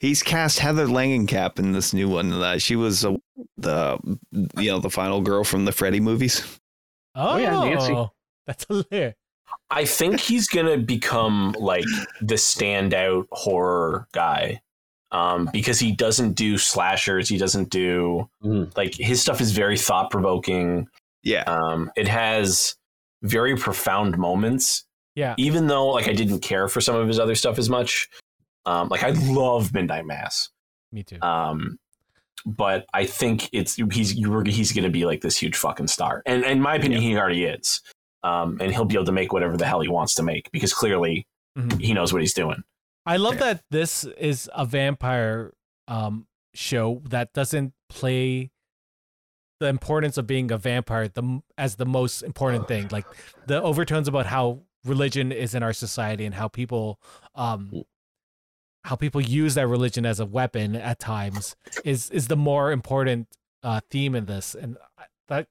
He's 0.00 0.22
cast 0.22 0.58
Heather 0.58 0.86
Langenkamp 0.86 1.58
in 1.58 1.72
this 1.72 1.94
new 1.94 2.10
one. 2.10 2.30
Uh, 2.30 2.58
she 2.58 2.76
was 2.76 3.06
uh, 3.06 3.14
the 3.56 3.96
you 4.58 4.70
know 4.70 4.78
the 4.78 4.90
final 4.90 5.22
girl 5.22 5.44
from 5.44 5.64
the 5.64 5.72
Freddy 5.72 5.98
movies. 6.00 6.42
Oh, 7.14 7.38
yeah, 7.38 7.58
Nancy. 7.64 7.94
That's 8.46 8.64
hilarious. 8.66 9.14
i 9.70 9.84
think 9.84 10.20
he's 10.20 10.48
gonna 10.48 10.78
become 10.78 11.54
like 11.58 11.84
the 12.20 12.34
standout 12.34 13.26
horror 13.32 14.08
guy 14.12 14.60
um 15.12 15.48
because 15.52 15.78
he 15.78 15.92
doesn't 15.92 16.32
do 16.32 16.58
slashers 16.58 17.28
he 17.28 17.38
doesn't 17.38 17.70
do 17.70 18.28
Mhm. 18.42 18.76
like 18.76 18.94
his 18.94 19.20
stuff 19.20 19.40
is 19.40 19.52
very 19.52 19.76
thought-provoking 19.78 20.86
Yeah, 21.22 21.42
um 21.46 21.90
it 21.96 22.08
has 22.08 22.74
very 23.22 23.56
profound 23.56 24.18
moments 24.18 24.84
Yeah. 25.14 25.34
even 25.38 25.66
though 25.68 25.86
like 25.88 26.08
i 26.08 26.12
didn't 26.12 26.40
care 26.40 26.68
for 26.68 26.80
some 26.80 26.96
of 26.96 27.06
his 27.08 27.18
other 27.18 27.34
stuff 27.34 27.58
as 27.58 27.70
much 27.70 28.08
um 28.66 28.88
like 28.88 29.02
i 29.04 29.10
love 29.10 29.72
midnight 29.74 30.06
mass 30.06 30.50
Me 30.92 31.02
too. 31.02 31.20
Um, 31.22 31.78
but 32.46 32.84
I 32.94 33.06
think 33.06 33.48
it's 33.52 33.74
he's 33.74 34.10
he's 34.12 34.72
going 34.72 34.84
to 34.84 34.90
be 34.90 35.04
like 35.06 35.22
this 35.22 35.36
huge 35.36 35.56
fucking 35.56 35.88
star, 35.88 36.22
and 36.26 36.44
in 36.44 36.60
my 36.60 36.74
opinion, 36.76 37.00
he 37.00 37.16
already 37.16 37.44
is. 37.46 37.80
Um, 38.24 38.56
and 38.60 38.72
he'll 38.72 38.86
be 38.86 38.94
able 38.94 39.04
to 39.04 39.12
make 39.12 39.32
whatever 39.32 39.56
the 39.56 39.66
hell 39.66 39.80
he 39.80 39.88
wants 39.88 40.14
to 40.16 40.22
make 40.22 40.50
because 40.50 40.72
clearly 40.72 41.26
Mhm. 41.58 41.80
he 41.80 41.92
knows 41.92 42.12
what 42.12 42.22
he's 42.22 42.32
doing. 42.34 42.64
I 43.06 43.16
love 43.18 43.38
that 43.38 43.62
this 43.70 44.04
is 44.04 44.48
a 44.54 44.64
vampire 44.64 45.52
um 45.86 46.26
show 46.54 47.02
that 47.04 47.32
doesn't 47.34 47.74
play 47.90 48.50
the 49.60 49.66
importance 49.66 50.16
of 50.16 50.26
being 50.26 50.50
a 50.50 50.56
vampire 50.58 51.06
the 51.08 51.40
as 51.58 51.76
the 51.76 51.84
most 51.84 52.22
important 52.22 52.66
thing. 52.66 52.88
Like 52.90 53.04
the 53.46 53.60
overtones 53.62 54.08
about 54.08 54.26
how 54.26 54.60
religion 54.84 55.30
is 55.32 55.54
in 55.54 55.62
our 55.62 55.72
society 55.74 56.24
and 56.24 56.34
how 56.34 56.48
people 56.48 56.98
um 57.34 57.84
how 58.84 58.96
people 58.96 59.20
use 59.20 59.54
that 59.54 59.66
religion 59.66 60.04
as 60.06 60.18
a 60.20 60.26
weapon 60.26 60.74
at 60.76 60.98
times 60.98 61.56
is 61.84 62.10
is 62.10 62.28
the 62.28 62.36
more 62.36 62.72
important 62.72 63.28
uh 63.62 63.80
theme 63.90 64.14
in 64.14 64.24
this 64.26 64.54
and 64.54 64.76
that 65.28 65.46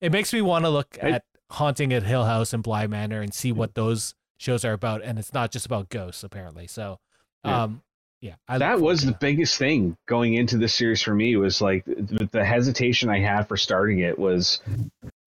it 0.00 0.12
makes 0.12 0.32
me 0.32 0.40
want 0.40 0.64
to 0.64 0.68
look 0.70 0.96
at 1.00 1.24
haunting 1.50 1.92
at 1.92 2.02
hill 2.04 2.24
house 2.24 2.52
and 2.52 2.62
bly 2.62 2.86
manor 2.86 3.20
and 3.20 3.34
see 3.34 3.52
what 3.52 3.74
those 3.74 4.14
shows 4.38 4.64
are 4.64 4.72
about 4.72 5.02
and 5.02 5.18
it's 5.18 5.34
not 5.34 5.50
just 5.50 5.66
about 5.66 5.88
ghosts 5.88 6.22
apparently. 6.24 6.66
So 6.66 6.98
Yeah. 7.44 7.64
um 7.64 7.82
yeah 8.20 8.34
I 8.48 8.58
that 8.58 8.80
was 8.80 9.02
the 9.02 9.16
biggest 9.20 9.58
thing 9.58 9.96
going 10.06 10.34
into 10.34 10.58
this 10.58 10.74
series 10.74 11.00
for 11.02 11.14
me 11.14 11.36
was 11.36 11.60
like 11.60 11.84
the, 11.86 12.28
the 12.32 12.44
hesitation 12.44 13.08
I 13.08 13.18
had 13.20 13.48
for 13.48 13.56
starting 13.56 13.98
it 14.00 14.18
was 14.18 14.60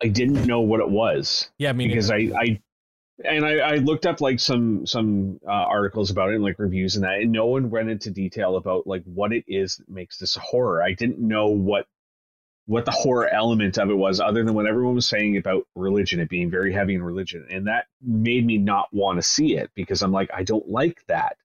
I 0.02 0.08
didn't 0.08 0.46
know 0.46 0.62
what 0.62 0.80
it 0.80 0.90
was. 0.90 1.50
Yeah 1.58 1.70
I 1.70 1.74
mean 1.74 1.90
because 1.90 2.10
I, 2.12 2.32
I 2.38 2.62
and 3.26 3.46
I, 3.46 3.58
I 3.60 3.76
looked 3.76 4.06
up 4.06 4.22
like 4.22 4.40
some 4.40 4.86
some 4.88 5.40
uh, 5.48 5.52
articles 5.52 6.10
about 6.10 6.30
it 6.30 6.36
and 6.36 6.44
like 6.44 6.58
reviews 6.58 6.96
and 6.96 7.04
that 7.04 7.20
and 7.20 7.32
no 7.32 7.46
one 7.46 7.70
went 7.70 7.90
into 7.90 8.10
detail 8.10 8.56
about 8.56 8.88
like 8.88 9.04
what 9.06 9.32
it 9.34 9.44
is 9.48 9.78
that 9.78 9.90
makes 9.90 10.18
this 10.18 10.36
a 10.36 10.40
horror. 10.40 10.82
I 10.82 10.94
didn't 10.94 11.20
know 11.20 11.48
what 11.48 11.86
what 12.66 12.86
the 12.86 12.92
horror 12.92 13.28
element 13.28 13.78
of 13.78 13.90
it 13.90 13.96
was 13.96 14.20
other 14.20 14.44
than 14.44 14.54
what 14.54 14.66
everyone 14.66 14.96
was 14.96 15.08
saying 15.08 15.36
about 15.38 15.68
religion 15.76 16.20
it 16.20 16.30
being 16.30 16.50
very 16.50 16.72
heavy 16.72 16.96
in 16.96 17.04
religion. 17.04 17.46
And 17.50 17.68
that 17.68 17.88
made 18.02 18.46
me 18.46 18.58
not 18.58 18.88
want 18.94 19.18
to 19.18 19.24
see 19.24 19.58
it 19.58 19.70
because 19.76 20.02
i'm 20.02 20.12
like 20.12 20.30
i 20.34 20.44
don't 20.44 20.68
like 20.70 21.06
that. 21.08 21.38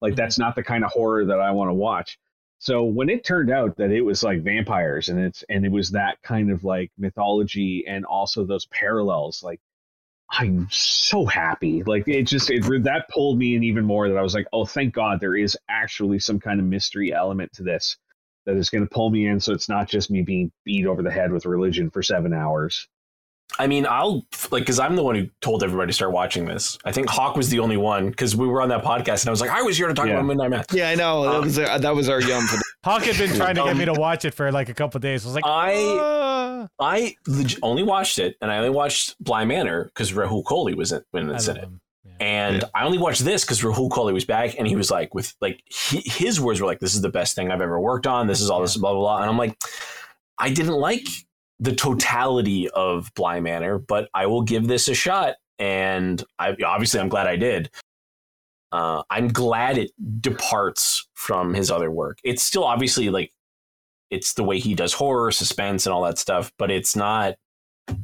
Like 0.00 0.12
mm-hmm. 0.12 0.16
that's 0.16 0.38
not 0.38 0.54
the 0.54 0.62
kind 0.62 0.84
of 0.84 0.90
horror 0.90 1.24
that 1.26 1.40
i 1.40 1.50
want 1.50 1.70
to 1.70 1.74
watch. 1.74 2.18
So 2.60 2.84
when 2.84 3.08
it 3.08 3.24
turned 3.24 3.50
out 3.50 3.76
that 3.76 3.92
it 3.92 4.02
was 4.02 4.22
like 4.22 4.42
vampires 4.42 5.08
and 5.08 5.20
it's 5.20 5.44
and 5.48 5.64
it 5.64 5.72
was 5.72 5.90
that 5.92 6.20
kind 6.22 6.50
of 6.50 6.64
like 6.64 6.90
mythology 6.98 7.86
and 7.86 8.04
also 8.04 8.44
those 8.44 8.66
parallels 8.66 9.42
like 9.42 9.60
I'm 10.30 10.68
so 10.70 11.24
happy. 11.24 11.82
Like 11.82 12.06
it 12.06 12.24
just 12.24 12.50
it 12.50 12.62
that 12.84 13.08
pulled 13.08 13.38
me 13.38 13.54
in 13.56 13.62
even 13.62 13.84
more 13.84 14.08
that 14.08 14.18
I 14.18 14.22
was 14.22 14.34
like, 14.34 14.46
oh, 14.52 14.66
thank 14.66 14.92
God 14.92 15.20
there 15.20 15.36
is 15.36 15.56
actually 15.68 16.18
some 16.18 16.38
kind 16.38 16.60
of 16.60 16.66
mystery 16.66 17.12
element 17.12 17.52
to 17.54 17.62
this 17.62 17.96
that 18.48 18.56
is 18.56 18.70
going 18.70 18.82
to 18.82 18.90
pull 18.90 19.10
me 19.10 19.26
in, 19.28 19.38
so 19.38 19.52
it's 19.52 19.68
not 19.68 19.88
just 19.88 20.10
me 20.10 20.22
being 20.22 20.50
beat 20.64 20.86
over 20.86 21.02
the 21.02 21.10
head 21.10 21.30
with 21.30 21.44
religion 21.46 21.90
for 21.90 22.02
seven 22.02 22.32
hours. 22.32 22.88
I 23.58 23.66
mean, 23.66 23.86
I'll 23.88 24.26
like 24.50 24.62
because 24.62 24.78
I'm 24.78 24.94
the 24.96 25.02
one 25.02 25.14
who 25.14 25.26
told 25.40 25.62
everybody 25.62 25.88
to 25.88 25.92
start 25.92 26.12
watching 26.12 26.44
this. 26.44 26.76
I 26.84 26.92
think 26.92 27.08
Hawk 27.08 27.34
was 27.36 27.48
the 27.48 27.60
only 27.60 27.76
one 27.78 28.10
because 28.10 28.36
we 28.36 28.46
were 28.46 28.60
on 28.60 28.68
that 28.68 28.84
podcast 28.84 29.22
and 29.22 29.28
I 29.28 29.30
was 29.30 29.40
like, 29.40 29.50
I 29.50 29.62
was 29.62 29.76
here 29.78 29.88
to 29.88 29.94
talk 29.94 30.06
Yeah. 30.06 30.14
about 30.14 30.26
Midnight 30.26 30.50
Mass. 30.50 30.66
yeah, 30.72 30.90
I 30.90 30.94
know 30.96 31.22
that 31.24 31.34
Uh, 31.36 31.40
was 31.42 31.58
our, 31.58 31.78
that 31.78 31.94
was 31.94 32.08
our 32.10 32.20
yum 32.20 32.46
for 32.46 32.56
the 32.56 32.62
Hawk 32.84 33.02
had 33.04 33.16
been 33.16 33.34
trying 33.36 33.54
to 33.54 33.62
get 33.62 33.70
Um, 33.72 33.78
me 33.78 33.84
to 33.86 33.94
watch 33.94 34.24
it 34.26 34.34
for 34.34 34.52
like 34.52 34.68
a 34.68 34.74
couple 34.74 35.00
days 35.00 35.24
I 35.24 35.28
was 35.28 35.34
like 35.34 35.46
I 35.46 35.74
"Ah." 36.00 36.68
I 36.78 37.14
leg- 37.26 37.58
only 37.62 37.82
watched 37.82 38.18
it 38.18 38.36
and 38.42 38.50
I 38.50 38.58
only 38.58 38.70
watched 38.70 39.16
Bly 39.22 39.44
Manor 39.46 39.84
because 39.84 40.12
Rahul 40.12 40.42
Kohli 40.44 40.74
was 40.76 40.92
in, 40.92 41.02
when 41.12 41.30
I 41.30 41.38
in 41.38 41.56
it. 41.56 41.56
him. 41.56 41.80
Yeah. 42.20 42.26
And 42.26 42.64
I 42.74 42.84
only 42.84 42.98
watched 42.98 43.24
this 43.24 43.44
because 43.44 43.62
Rahul 43.62 43.90
Kohli 43.90 44.12
was 44.12 44.24
back, 44.24 44.58
and 44.58 44.66
he 44.66 44.76
was 44.76 44.90
like, 44.90 45.14
with 45.14 45.34
like 45.40 45.62
he, 45.66 46.00
his 46.04 46.40
words 46.40 46.60
were 46.60 46.66
like, 46.66 46.80
"This 46.80 46.94
is 46.94 47.02
the 47.02 47.08
best 47.08 47.34
thing 47.34 47.50
I've 47.50 47.60
ever 47.60 47.80
worked 47.80 48.06
on. 48.06 48.26
This 48.26 48.40
is 48.40 48.50
all 48.50 48.60
this 48.60 48.76
blah 48.76 48.92
blah 48.92 49.00
blah." 49.00 49.20
And 49.20 49.30
I'm 49.30 49.38
like, 49.38 49.56
I 50.38 50.50
didn't 50.50 50.74
like 50.74 51.06
the 51.60 51.74
totality 51.74 52.68
of 52.70 53.12
Bly 53.14 53.40
Manor, 53.40 53.78
but 53.78 54.08
I 54.14 54.26
will 54.26 54.42
give 54.42 54.66
this 54.68 54.88
a 54.88 54.94
shot. 54.94 55.36
And 55.58 56.22
I 56.38 56.56
obviously 56.64 57.00
I'm 57.00 57.08
glad 57.08 57.26
I 57.26 57.36
did. 57.36 57.70
Uh, 58.70 59.02
I'm 59.10 59.28
glad 59.28 59.78
it 59.78 59.90
departs 60.20 61.08
from 61.14 61.54
his 61.54 61.70
other 61.70 61.90
work. 61.90 62.18
It's 62.22 62.42
still 62.42 62.64
obviously 62.64 63.10
like 63.10 63.32
it's 64.10 64.34
the 64.34 64.44
way 64.44 64.58
he 64.58 64.74
does 64.74 64.92
horror, 64.92 65.30
suspense, 65.30 65.86
and 65.86 65.92
all 65.92 66.02
that 66.02 66.18
stuff, 66.18 66.52
but 66.58 66.70
it's 66.70 66.94
not. 66.94 67.34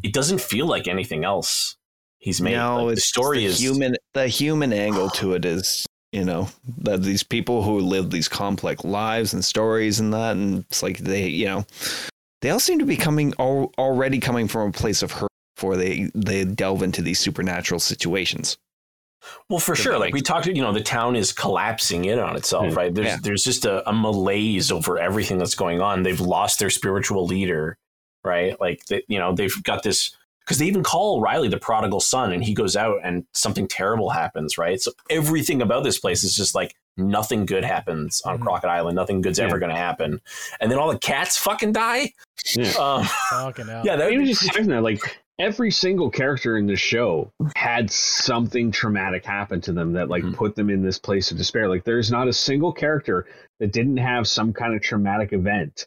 It 0.02 0.12
doesn't 0.12 0.40
feel 0.40 0.66
like 0.66 0.88
anything 0.88 1.24
else 1.24 1.76
he's 2.24 2.40
made. 2.40 2.52
no, 2.56 2.86
Like, 2.86 2.94
the 2.96 3.00
story 3.00 3.38
the 3.40 3.44
is 3.46 3.60
human. 3.60 3.96
The 4.14 4.26
human 4.28 4.72
angle 4.72 5.10
to 5.10 5.34
it 5.34 5.44
is 5.44 5.86
you 6.12 6.24
know 6.24 6.48
that 6.78 7.02
these 7.02 7.22
people 7.22 7.62
who 7.62 7.80
live 7.80 8.10
these 8.10 8.28
complex 8.28 8.84
lives 8.84 9.34
and 9.34 9.44
stories 9.44 10.00
and 10.00 10.12
that, 10.14 10.32
and 10.36 10.64
it's 10.70 10.82
like 10.82 10.98
they 10.98 11.26
you 11.28 11.46
know 11.46 11.66
they 12.40 12.50
all 12.50 12.60
seem 12.60 12.78
to 12.78 12.84
be 12.86 12.96
coming 12.96 13.32
al- 13.38 13.72
already 13.78 14.18
coming 14.20 14.48
from 14.48 14.68
a 14.68 14.72
place 14.72 15.02
of 15.02 15.12
hurt 15.12 15.30
before 15.56 15.76
they 15.76 16.10
they 16.14 16.44
delve 16.44 16.82
into 16.82 17.02
these 17.02 17.18
supernatural 17.18 17.80
situations. 17.80 18.56
Well, 19.48 19.58
for 19.58 19.74
sure. 19.74 19.98
Like 19.98 20.12
we 20.12 20.20
talked, 20.20 20.46
you 20.46 20.60
know, 20.60 20.72
the 20.72 20.82
town 20.82 21.16
is 21.16 21.32
collapsing 21.32 22.04
in 22.04 22.18
on 22.18 22.36
itself, 22.36 22.66
Hmm. 22.68 22.74
right? 22.74 22.94
There's 22.94 23.06
Yeah. 23.06 23.16
there's 23.22 23.42
just 23.42 23.64
a, 23.64 23.88
a 23.88 23.92
malaise 23.92 24.70
over 24.70 24.98
everything 24.98 25.38
that's 25.38 25.54
going 25.54 25.80
on. 25.80 26.02
They've 26.02 26.20
lost 26.20 26.58
their 26.58 26.68
spiritual 26.70 27.24
leader, 27.26 27.78
right? 28.22 28.60
Like 28.60 28.84
they, 28.86 29.02
you 29.08 29.18
know, 29.18 29.34
they've 29.34 29.62
got 29.62 29.82
this 29.82 30.14
because 30.44 30.58
they 30.58 30.66
even 30.66 30.82
call 30.82 31.20
Riley 31.20 31.48
the 31.48 31.58
prodigal 31.58 32.00
son, 32.00 32.32
and 32.32 32.44
he 32.44 32.54
goes 32.54 32.76
out 32.76 32.98
and 33.02 33.24
something 33.32 33.66
terrible 33.66 34.10
happens, 34.10 34.58
right? 34.58 34.80
So 34.80 34.92
everything 35.10 35.62
about 35.62 35.84
this 35.84 35.98
place 35.98 36.22
is 36.24 36.34
just 36.34 36.54
like 36.54 36.74
nothing 36.96 37.44
good 37.46 37.64
happens 37.64 38.20
on 38.24 38.38
Mhm. 38.38 38.42
Crockett 38.42 38.70
Island. 38.70 38.94
Nothing 38.96 39.20
good's 39.20 39.38
Yeah. 39.38 39.46
ever 39.46 39.58
going 39.58 39.72
to 39.72 39.76
happen, 39.78 40.20
and 40.60 40.70
then 40.70 40.78
all 40.78 40.92
the 40.92 40.98
cats 40.98 41.38
fucking 41.38 41.72
die. 41.72 42.12
Yeah. 42.54 42.72
Um, 42.78 43.04
Fucking 43.30 43.66
hell. 43.66 43.82
yeah, 43.84 43.96
that, 43.96 44.12
was 44.12 44.28
just 44.28 44.52
that, 44.68 44.82
like 44.82 45.00
every 45.40 45.70
single 45.70 46.10
character 46.10 46.56
in 46.58 46.66
the 46.66 46.76
show 46.76 47.32
had 47.56 47.90
something 47.90 48.70
traumatic 48.70 49.24
happen 49.24 49.60
to 49.62 49.72
them 49.72 49.92
that 49.94 50.08
like 50.08 50.22
Mhm. 50.22 50.34
put 50.34 50.54
them 50.54 50.70
in 50.70 50.82
this 50.82 50.98
place 50.98 51.30
of 51.32 51.38
despair. 51.38 51.68
Like 51.68 51.84
there's 51.84 52.10
not 52.10 52.28
a 52.28 52.32
single 52.32 52.72
character 52.72 53.26
that 53.60 53.72
didn't 53.72 53.96
have 53.96 54.28
some 54.28 54.52
kind 54.52 54.74
of 54.74 54.82
traumatic 54.82 55.32
event 55.32 55.86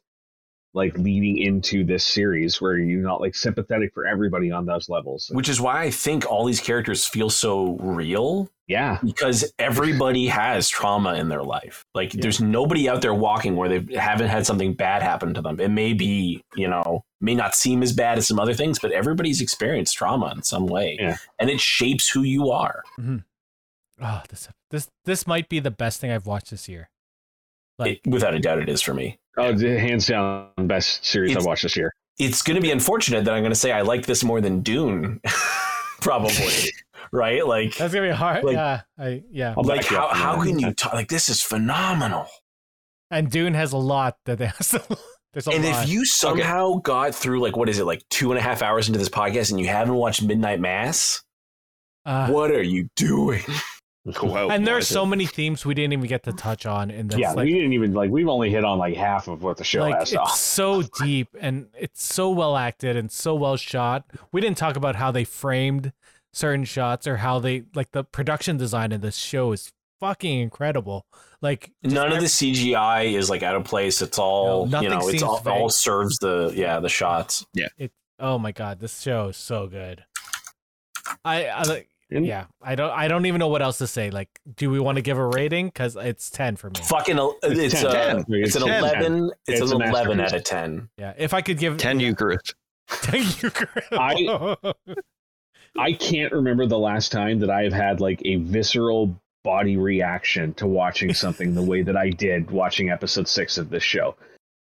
like 0.77 0.97
leading 0.97 1.37
into 1.39 1.83
this 1.83 2.05
series 2.05 2.61
where 2.61 2.77
you're 2.77 3.01
not 3.01 3.19
like 3.19 3.35
sympathetic 3.35 3.93
for 3.93 4.05
everybody 4.07 4.51
on 4.51 4.65
those 4.65 4.87
levels. 4.87 5.29
which 5.33 5.49
is 5.49 5.59
why 5.59 5.81
I 5.83 5.89
think 5.91 6.25
all 6.25 6.45
these 6.45 6.61
characters 6.61 7.05
feel 7.05 7.29
so 7.29 7.75
real 7.81 8.49
yeah. 8.67 8.99
because 9.03 9.51
everybody 9.59 10.27
has 10.27 10.69
trauma 10.69 11.15
in 11.15 11.27
their 11.29 11.43
life. 11.43 11.83
Like 11.93 12.13
Yeah. 12.13 12.21
there's 12.21 12.39
nobody 12.39 12.87
out 12.87 13.01
there 13.01 13.13
walking 13.13 13.55
where 13.55 13.67
they 13.67 13.97
haven't 13.97 14.27
had 14.29 14.45
something 14.45 14.73
bad 14.73 15.01
happen 15.01 15.33
to 15.33 15.41
them. 15.41 15.59
It 15.59 15.69
may 15.69 15.93
be, 15.93 16.43
you 16.55 16.67
know, 16.69 17.03
may 17.19 17.35
not 17.35 17.55
seem 17.55 17.81
as 17.83 17.91
bad 17.93 18.17
as 18.17 18.27
some 18.27 18.39
other 18.39 18.53
things, 18.53 18.79
but 18.79 18.91
everybody's 18.91 19.41
experienced 19.41 19.97
trauma 19.97 20.31
in 20.35 20.43
some 20.43 20.67
way. 20.67 20.97
Yeah. 20.99 21.17
And 21.39 21.49
it 21.49 21.59
shapes 21.59 22.09
who 22.09 22.21
you 22.23 22.51
are. 22.51 22.83
Mm-hmm. 22.99 23.17
Oh, 24.01 24.21
this 24.29 24.47
this 24.69 24.87
this 25.05 25.25
might 25.25 25.49
be 25.49 25.59
the 25.59 25.71
best 25.71 25.99
thing 25.99 26.11
I've 26.11 26.27
watched 26.27 26.51
this 26.51 26.69
year. 26.69 26.89
Like 27.77 28.01
It- 28.03 28.09
without 28.09 28.33
a 28.33 28.39
doubt, 28.39 28.59
it 28.59 28.69
is 28.69 28.81
for 28.81 28.93
me. 28.93 29.19
Oh, 29.37 29.53
the 29.53 29.79
hands 29.79 30.07
down, 30.07 30.49
best 30.57 31.05
series 31.05 31.35
I've 31.37 31.45
watched 31.45 31.63
this 31.63 31.77
year. 31.77 31.93
It's 32.17 32.41
going 32.41 32.55
to 32.55 32.61
be 32.61 32.71
unfortunate 32.71 33.25
that 33.25 33.33
I'm 33.33 33.43
going 33.43 33.51
to 33.51 33.55
say 33.59 33.71
I 33.71 33.81
like 33.81 34.05
this 34.07 34.23
more 34.23 34.41
than 34.41 34.61
Dune, 34.61 35.21
probably. 36.01 36.71
right? 37.11 37.45
Like, 37.45 37.75
that's 37.77 37.93
gonna 37.93 38.07
be 38.07 38.13
hard. 38.13 38.43
Like- 38.43 38.55
yeah, 38.55 38.81
I 38.97 39.23
yeah. 39.31 39.53
I'll 39.55 39.63
like 39.63 39.85
how 39.85 40.07
how 40.07 40.41
can 40.43 40.57
you 40.59 40.73
talk? 40.73 40.93
Like, 40.93 41.09
this 41.09 41.29
is 41.29 41.41
phenomenal. 41.41 42.25
And 43.11 43.29
Dune 43.31 43.53
has 43.53 43.71
a 43.73 43.77
lot 43.77 44.17
that 44.25 44.37
they 44.39 44.51
there's 45.33 45.47
a 45.47 45.51
and 45.51 45.63
lot. 45.63 45.83
if 45.83 45.89
you 45.89 46.03
somehow 46.05 46.75
got 46.79 47.13
through 47.15 47.39
like 47.41 47.55
what 47.55 47.69
is 47.69 47.79
it 47.79 47.85
like 47.85 48.03
two 48.09 48.31
and 48.31 48.39
a 48.39 48.41
half 48.41 48.61
hours 48.61 48.87
into 48.87 48.97
this 48.99 49.09
podcast 49.09 49.51
and 49.51 49.59
you 49.59 49.67
haven't 49.67 49.95
watched 49.95 50.23
Midnight 50.23 50.59
Mass, 50.59 51.21
uh, 52.05 52.27
what 52.29 52.51
are 52.51 52.63
you 52.63 52.89
doing? 52.95 53.43
Wow. 54.21 54.49
and 54.49 54.65
there 54.65 54.77
are 54.77 54.81
so 54.81 55.05
many 55.05 55.25
themes 55.25 55.65
we 55.65 55.73
didn't 55.73 55.91
even 55.93 56.07
get 56.07 56.23
to 56.23 56.31
touch 56.33 56.65
on 56.65 56.89
in 56.91 57.07
this. 57.07 57.19
yeah, 57.19 57.33
like, 57.33 57.45
we 57.45 57.53
didn't 57.53 57.73
even 57.73 57.93
like. 57.93 58.09
We've 58.09 58.27
only 58.27 58.49
hit 58.49 58.63
on 58.63 58.77
like 58.77 58.95
half 58.95 59.27
of 59.27 59.43
what 59.43 59.57
the 59.57 59.63
show 59.65 59.81
like 59.81 59.95
has. 59.95 60.13
it's 60.13 60.39
so 60.39 60.83
deep 61.03 61.29
and 61.39 61.67
it's 61.77 62.03
so 62.03 62.29
well 62.29 62.55
acted 62.55 62.95
and 62.95 63.11
so 63.11 63.35
well 63.35 63.57
shot. 63.57 64.05
We 64.31 64.39
didn't 64.39 64.57
talk 64.57 64.77
about 64.77 64.95
how 64.95 65.11
they 65.11 65.25
framed 65.25 65.91
certain 66.31 66.63
shots 66.63 67.05
or 67.07 67.17
how 67.17 67.39
they 67.39 67.63
like 67.75 67.91
the 67.91 68.03
production 68.03 68.55
design 68.57 68.91
of 68.91 69.01
this 69.01 69.15
show 69.17 69.51
is 69.51 69.73
fucking 69.99 70.39
incredible. 70.39 71.05
Like 71.41 71.71
just 71.83 71.93
None 71.95 72.11
of 72.13 72.19
the 72.19 72.27
CGI 72.27 73.13
is 73.13 73.29
like 73.29 73.43
out 73.43 73.55
of 73.55 73.63
place. 73.65 74.01
It's 74.01 74.17
all 74.17 74.65
No, 74.67 74.81
you 74.81 74.89
nothing 74.89 74.89
know. 74.89 74.97
It's 74.99 75.19
seems 75.19 75.23
all, 75.23 75.37
fake. 75.37 75.53
all 75.53 75.69
serves 75.69 76.17
the 76.19 76.53
yeah 76.55 76.79
the 76.79 76.89
shots. 76.89 77.45
Yeah. 77.53 77.67
Oh 78.19 78.39
my 78.39 78.51
god, 78.51 78.79
this 78.79 79.01
show 79.01 79.27
is 79.29 79.37
so 79.37 79.67
good. 79.67 80.03
I, 81.23 81.45
I 81.45 81.63
like 81.63 81.89
And- 82.09 82.25
yeah, 82.25 82.45
I 82.61 82.75
don't 82.75 82.91
I 82.91 83.07
don't 83.09 83.25
even 83.25 83.39
know 83.39 83.49
what 83.49 83.61
else 83.61 83.79
to 83.79 83.87
say. 83.87 84.09
Like, 84.11 84.29
do 84.55 84.69
we 84.69 84.79
want 84.79 84.95
to 84.95 85.01
give 85.01 85.17
a 85.17 85.25
rating? 85.27 85.67
Because 85.67 85.95
it's 85.97 86.29
ten 86.29 86.55
for 86.55 86.69
me. 86.69 86.79
Fucking, 86.83 87.17
el- 87.17 87.37
it's 87.43 87.73
It's 87.75 87.83
uh, 87.83 87.91
10. 87.91 88.25
it's 88.29 88.55
an 88.55 88.61
10. 88.65 88.79
eleven. 88.83 89.31
It's, 89.47 89.61
It's 89.61 89.71
an 89.71 89.81
a 89.81 89.89
eleven 89.89 90.19
out 90.21 90.33
of 90.33 90.43
ten. 90.45 90.89
Yeah, 90.97 91.13
if 91.17 91.33
I 91.33 91.41
could 91.41 91.57
give 91.57 91.77
Ten 91.77 91.99
Eucharist. 91.99 92.55
Thank 92.87 93.43
you, 93.43 93.49
Chris. 93.51 93.83
I- 93.91 94.55
I 95.77 95.93
can't 95.93 96.31
remember 96.33 96.65
the 96.65 96.77
last 96.79 97.11
time 97.11 97.39
that 97.39 97.49
I 97.49 97.63
have 97.63 97.73
had 97.73 97.99
like 97.99 98.21
a 98.25 98.37
visceral 98.37 99.19
body 99.43 99.77
reaction 99.77 100.53
to 100.55 100.65
watching 100.67 101.13
something 101.13 101.53
the 101.53 101.61
way 101.61 101.81
that 101.83 101.95
I 101.95 102.09
did 102.09 102.49
watching 102.51 102.89
episode 102.89 103.27
six 103.27 103.57
of 103.57 103.69
this 103.69 103.83
show. 103.83 104.15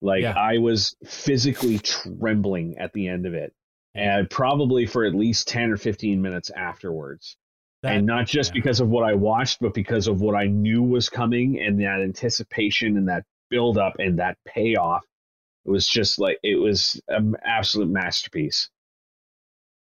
Like 0.02 0.22
Yeah. 0.22 0.34
I 0.36 0.58
was 0.58 0.94
physically 1.06 1.78
trembling 1.78 2.76
at 2.78 2.92
the 2.92 3.08
end 3.08 3.26
of 3.26 3.34
it, 3.34 3.52
and 3.98 4.30
probably 4.30 4.86
for 4.86 5.04
at 5.04 5.14
least 5.14 5.48
ten 5.48 5.70
or 5.70 5.76
fifteen 5.76 6.22
minutes 6.22 6.50
afterwards. 6.50 7.36
That- 7.82 7.96
and 7.96 8.06
not 8.06 8.26
just 8.26 8.50
yeah. 8.50 8.60
because 8.60 8.80
of 8.80 8.88
what 8.88 9.04
I 9.04 9.14
watched, 9.14 9.60
but 9.60 9.74
because 9.74 10.08
of 10.08 10.20
what 10.20 10.34
I 10.34 10.46
knew 10.46 10.82
was 10.82 11.08
coming 11.08 11.60
and 11.60 11.80
that 11.80 12.00
anticipation 12.02 12.96
and 12.96 13.08
that 13.08 13.24
build 13.50 13.78
up 13.78 13.94
and 13.98 14.18
that 14.18 14.36
payoff. 14.46 15.04
It 15.64 15.70
was 15.70 15.86
just 15.86 16.18
like 16.18 16.38
it 16.42 16.56
was 16.56 17.00
an 17.08 17.36
absolute 17.44 17.88
masterpiece. 17.88 18.70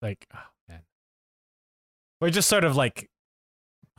like 0.01 0.25
oh 0.33 0.39
man 0.69 0.81
we're 2.21 2.29
just 2.29 2.47
sort 2.47 2.63
of 2.63 2.75
like 2.77 3.09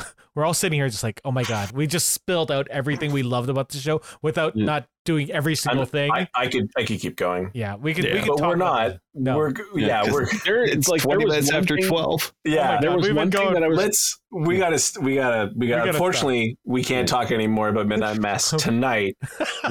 we're 0.35 0.45
all 0.45 0.55
sitting 0.55 0.79
here 0.79 0.89
just 0.89 1.03
like 1.03 1.21
oh 1.25 1.31
my 1.33 1.43
god 1.45 1.73
we 1.73 1.87
just 1.87 2.11
spilled 2.11 2.51
out 2.51 2.67
everything 2.69 3.13
we 3.13 3.23
loved 3.23 3.49
about 3.49 3.69
the 3.69 3.79
show 3.79 4.01
without 4.23 4.57
Yeah. 4.57 4.65
not 4.65 4.89
doing 5.05 5.31
every 5.33 5.57
single 5.57 5.81
I'm- 5.83 5.89
thing 5.91 6.11
I, 6.13 6.29
I 6.35 6.47
could 6.47 6.71
I 6.77 6.85
could 6.85 7.01
keep 7.01 7.17
going, 7.17 7.51
yeah 7.55 7.75
we 7.77 7.93
could 7.93 8.05
we 8.05 8.11
Yeah. 8.13 8.21
could 8.21 8.29
but 8.29 8.39
talk 8.39 8.49
we're 8.51 8.57
not. 8.57 8.93
no 9.15 9.37
We're 9.37 9.51
yeah, 9.75 10.05
Yeah, 10.05 10.13
we're 10.13 10.27
There, 10.45 10.63
It's 10.65 10.89
like 10.89 11.03
there 11.03 11.17
twenty 11.17 11.27
minutes 11.27 11.51
after 11.51 11.77
thing- 11.77 11.89
twelve. 11.89 12.33
yeah. 12.45 12.81
There 12.81 12.93
was 12.93 13.03
we've 13.03 13.11
been 13.11 13.17
one 13.17 13.31
thing 13.31 13.41
going- 13.43 13.55
that 13.55 13.63
I 13.65 13.69
was 13.69 13.77
Let's 13.79 14.19
we 14.31 14.59
gotta 14.59 14.81
we 15.01 15.17
gotta 15.17 15.51
we 15.57 15.67
gotta. 15.67 15.81
gotta 15.81 15.91
unfortunately, 15.91 16.57
we 16.65 16.83
can't 16.85 17.07
talk 17.09 17.31
anymore 17.33 17.69
about 17.69 17.87
Midnight 17.89 18.19
Mass 18.21 18.51
tonight. 18.51 19.17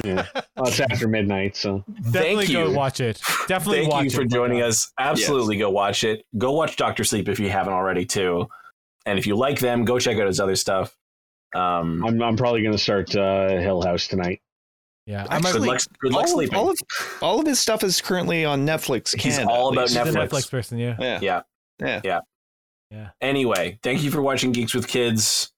Yeah. 0.04 0.28
Well, 0.56 0.68
it's 0.68 0.80
after 0.82 1.08
midnight, 1.08 1.56
so 1.56 1.84
definitely 2.12 2.46
Thank 2.48 2.52
go 2.52 2.70
you. 2.70 2.76
watch 2.76 3.00
it 3.00 3.20
definitely 3.48 3.80
Thank 3.82 3.92
watch 3.94 4.04
you 4.04 4.10
for 4.12 4.22
oh 4.22 4.26
it. 4.26 4.32
joining 4.32 4.62
us. 4.62 4.92
Absolutely 5.00 5.58
go 5.58 5.70
watch 5.70 6.04
it. 6.04 6.26
Go 6.38 6.52
watch 6.52 6.76
Doctor 6.76 7.04
Sleep 7.04 7.28
if 7.30 7.40
you 7.40 7.50
haven't 7.50 7.74
already 7.74 8.06
too. 8.06 8.48
And 9.06 9.18
if 9.20 9.26
you 9.28 9.36
like 9.36 9.60
them, 9.60 9.84
go 9.86 9.98
check 10.00 10.18
out 10.18 10.28
his 10.28 10.40
other 10.40 10.56
stuff. 10.56 10.96
Um, 11.56 12.04
I'm 12.06 12.22
I'm 12.22 12.38
probably 12.38 12.64
gonna 12.64 12.78
start 12.78 13.16
uh, 13.16 13.48
Hill 13.50 13.82
House 13.82 14.08
tonight. 14.08 14.42
yeah 15.06 15.26
I'm 15.30 15.42
good 15.42 15.48
Actually, 15.48 15.68
luck, 15.70 15.82
good 16.00 16.14
luck 16.14 16.20
all, 16.20 16.24
of, 16.24 16.30
sleeping. 16.30 16.56
all 16.58 16.70
of 16.70 16.78
all 17.22 17.40
of 17.42 17.46
his 17.48 17.60
stuff 17.60 17.84
is 17.84 18.00
currently 18.00 18.46
on 18.46 18.66
Netflix. 18.66 19.14
He's 19.20 19.34
Canada, 19.38 19.52
all 19.52 19.68
at 19.70 19.74
about 19.74 19.82
least. 19.90 19.96
a, 19.98 20.06
he's 20.06 20.16
a 20.16 20.18
Netflix. 20.18 20.28
Netflix 20.30 20.52
person 20.52 20.78
yeah 20.78 20.96
Yeah. 21.00 21.20
Yeah. 21.80 22.02
Yeah. 22.04 22.20
Yeah. 22.92 23.10
anyway, 23.22 23.80
thank 23.84 24.04
you 24.04 24.12
for 24.12 24.22
watching 24.22 24.52
Geeks 24.52 24.74
with 24.74 24.88
Kids. 24.88 25.52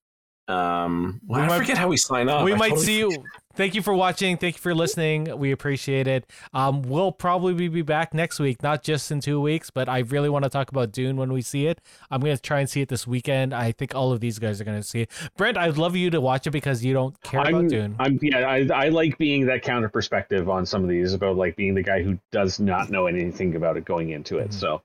Um, 0.47 1.19
well, 1.25 1.39
We 1.41 1.45
I 1.45 1.47
might- 1.49 1.57
forget 1.59 1.77
how 1.77 1.88
we 1.89 1.97
sign 1.97 2.30
off. 2.30 2.43
we 2.45 2.53
I 2.53 2.57
might 2.57 2.69
totally 2.69 2.85
see 2.85 2.99
you 2.99 3.23
thank 3.56 3.75
you 3.75 3.82
for 3.82 3.93
watching. 3.93 4.38
Thank 4.38 4.56
you 4.56 4.61
for 4.61 4.73
listening. 4.73 5.38
We 5.38 5.51
appreciate 5.51 6.07
it. 6.07 6.30
Um 6.53 6.82
we'll 6.83 7.11
probably 7.11 7.67
be 7.69 7.82
back 7.82 8.14
next 8.14 8.40
week 8.40 8.61
not 8.64 8.83
just 8.83 9.11
in 9.11 9.19
two 9.19 9.40
weeks 9.41 9.69
but 9.69 9.88
i 9.90 9.99
really 9.99 10.30
want 10.30 10.43
to 10.43 10.49
talk 10.49 10.69
about 10.69 10.91
dune 10.91 11.17
when 11.17 11.32
we 11.32 11.41
see 11.41 11.67
it. 11.67 11.82
I'm 12.11 12.22
gonna 12.22 12.38
try 12.38 12.59
and 12.59 12.69
see 12.69 12.82
it 12.82 12.90
this 12.90 13.07
weekend. 13.07 13.53
I 13.53 13.72
think 13.72 13.95
all 13.95 14.11
of 14.11 14.19
these 14.19 14.40
guys 14.40 14.59
are 14.59 14.64
gonna 14.64 14.83
see 14.83 15.01
it. 15.01 15.11
Brent 15.38 15.57
i'd 15.57 15.77
love 15.77 15.95
you 15.95 16.09
to 16.09 16.22
watch 16.22 16.48
it 16.48 16.51
because 16.51 16.83
you 16.83 16.93
don't 16.93 17.19
care 17.22 17.41
I'm, 17.41 17.56
about 17.56 17.69
dune. 17.69 17.95
I'm 17.99 18.19
yeah, 18.22 18.40
I, 18.48 18.67
I 18.73 18.90
like 18.90 19.17
being 19.17 19.45
that 19.48 19.61
counter 19.64 19.90
perspective 19.90 20.49
on 20.49 20.65
some 20.65 20.83
of 20.83 20.90
these 20.90 21.14
about 21.14 21.35
like 21.35 21.56
being 21.56 21.73
the 21.75 21.83
guy 21.83 22.03
who 22.03 22.17
does 22.32 22.59
not 22.59 22.90
know 22.90 23.07
anything 23.07 23.56
about 23.56 23.77
it 23.77 23.85
going 23.85 24.09
into 24.11 24.38
it. 24.38 24.49
Mhm. 24.49 24.53
So 24.53 24.82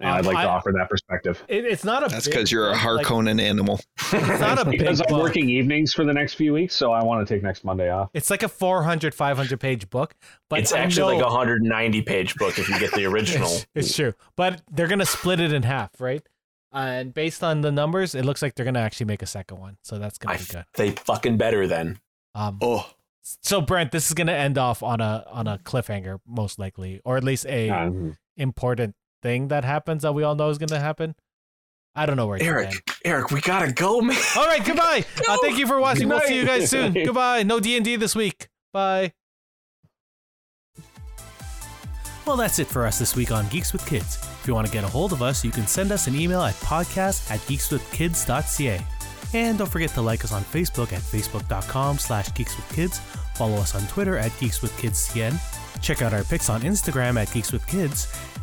and 0.00 0.08
Um, 0.10 0.16
I'd 0.18 0.26
like 0.26 0.36
I- 0.36 0.42
to 0.44 0.48
offer 0.50 0.72
that 0.76 0.88
perspective. 0.88 1.42
It, 1.48 1.64
it's 1.64 1.84
not 1.84 2.04
a 2.06 2.08
That's 2.08 2.26
because 2.26 2.50
you're 2.52 2.68
a 2.70 2.72
book, 2.72 3.10
like, 3.10 3.40
animal. 3.40 3.80
it's 4.12 4.40
not 4.40 4.58
a 4.60 4.64
big 4.70 4.78
because 4.78 5.00
I'm 5.00 5.06
book. 5.08 5.22
working 5.22 5.48
evenings 5.48 5.92
for 5.92 6.04
the 6.04 6.12
next 6.12 6.34
few 6.34 6.52
weeks, 6.52 6.74
so 6.74 6.92
I 6.92 7.02
want 7.04 7.26
to 7.26 7.34
take 7.34 7.42
next 7.42 7.64
Monday 7.64 7.90
off. 7.90 8.10
it's 8.14 8.30
like 8.30 8.42
a 8.42 8.48
400 8.48 9.14
500 9.14 9.58
page 9.60 9.88
book 9.90 10.14
but 10.48 10.60
it's 10.60 10.72
I 10.72 10.78
actually 10.78 11.14
like 11.16 11.22
a 11.24 11.26
190 11.28 12.02
page 12.02 12.34
book 12.36 12.58
if 12.58 12.68
you 12.68 12.78
get 12.78 12.92
the 12.92 13.04
original. 13.12 13.48
it's, 13.48 13.66
it's 13.74 13.94
true 13.96 14.14
but 14.36 14.62
they're 14.70 14.86
gonna 14.88 15.04
split 15.06 15.40
it 15.40 15.52
in 15.52 15.62
half 15.62 16.00
right 16.00 16.22
and 16.72 17.12
based 17.14 17.42
on 17.42 17.60
the 17.62 17.72
numbers 17.72 18.14
it 18.14 18.24
looks 18.24 18.42
like 18.42 18.54
they're 18.54 18.64
gonna 18.64 18.78
actually 18.78 19.06
make 19.06 19.22
a 19.22 19.26
second 19.26 19.58
one 19.58 19.76
so 19.82 19.98
that's 19.98 20.18
gonna 20.18 20.34
I 20.34 20.38
be 20.38 20.44
good 20.44 20.64
they 20.74 20.90
fucking 20.92 21.36
better 21.36 21.66
then. 21.66 21.98
um 22.34 22.58
Oh, 22.62 22.86
So 23.42 23.60
Brent, 23.60 23.92
this 23.92 24.06
is 24.08 24.14
gonna 24.14 24.32
end 24.32 24.56
off 24.58 24.82
on 24.82 25.00
a 25.00 25.24
on 25.30 25.46
a 25.46 25.58
cliffhanger, 25.58 26.18
most 26.26 26.58
likely, 26.58 27.00
or 27.04 27.16
at 27.16 27.24
least 27.24 27.44
a 27.46 27.68
Um, 27.70 28.16
important 28.36 28.94
thing 29.22 29.48
that 29.48 29.64
happens 29.64 30.02
that 30.02 30.12
we 30.14 30.22
all 30.22 30.34
know 30.34 30.48
is 30.50 30.58
gonna 30.58 30.80
happen. 30.80 31.14
I 31.94 32.06
don't 32.06 32.16
know 32.16 32.26
where 32.26 32.36
it's 32.36 32.46
gonna 32.46 32.58
end. 32.62 32.72
Eric, 32.72 32.90
Eric, 33.04 33.30
we 33.30 33.40
gotta 33.40 33.72
go, 33.72 34.00
man. 34.00 34.16
All 34.36 34.46
right, 34.46 34.64
goodbye. 34.64 35.04
Uh, 35.28 35.36
thank 35.42 35.58
you 35.58 35.66
for 35.66 35.80
watching. 35.80 36.08
We'll 36.08 36.20
see 36.20 36.36
you 36.36 36.46
guys 36.46 36.70
soon. 36.70 36.92
goodbye. 36.92 37.42
No 37.42 37.60
D 37.60 37.76
and 37.76 37.84
D 37.84 37.96
this 37.96 38.14
week. 38.14 38.48
Bye. 38.72 39.12
Well, 42.26 42.36
that's 42.36 42.58
it 42.58 42.66
for 42.66 42.84
us 42.86 42.98
this 42.98 43.16
week 43.16 43.30
on 43.32 43.48
Geeks 43.48 43.72
with 43.72 43.86
Kids. 43.86 44.16
If 44.40 44.44
you 44.46 44.54
want 44.54 44.66
to 44.66 44.72
get 44.72 44.84
a 44.84 44.86
hold 44.86 45.14
of 45.14 45.22
us, 45.22 45.42
you 45.44 45.50
can 45.50 45.66
send 45.66 45.90
us 45.90 46.06
an 46.08 46.14
email 46.14 46.42
at 46.42 46.54
podcast 46.56 47.30
at 47.30 47.40
geekswithkids.ca. 47.40 48.84
And 49.34 49.58
don't 49.58 49.70
forget 49.70 49.90
to 49.90 50.02
like 50.02 50.24
us 50.24 50.32
on 50.32 50.42
Facebook 50.42 50.92
at 50.92 51.00
facebook.com 51.00 51.98
slash 51.98 52.28
geekswithkids. 52.30 52.98
Follow 53.34 53.56
us 53.56 53.74
on 53.74 53.86
Twitter 53.88 54.18
at 54.18 54.30
geekswithkidscn. 54.32 55.80
Check 55.80 56.02
out 56.02 56.12
our 56.12 56.24
pics 56.24 56.50
on 56.50 56.60
Instagram 56.62 57.18
at 57.20 57.28
geekswithkids. 57.28 58.27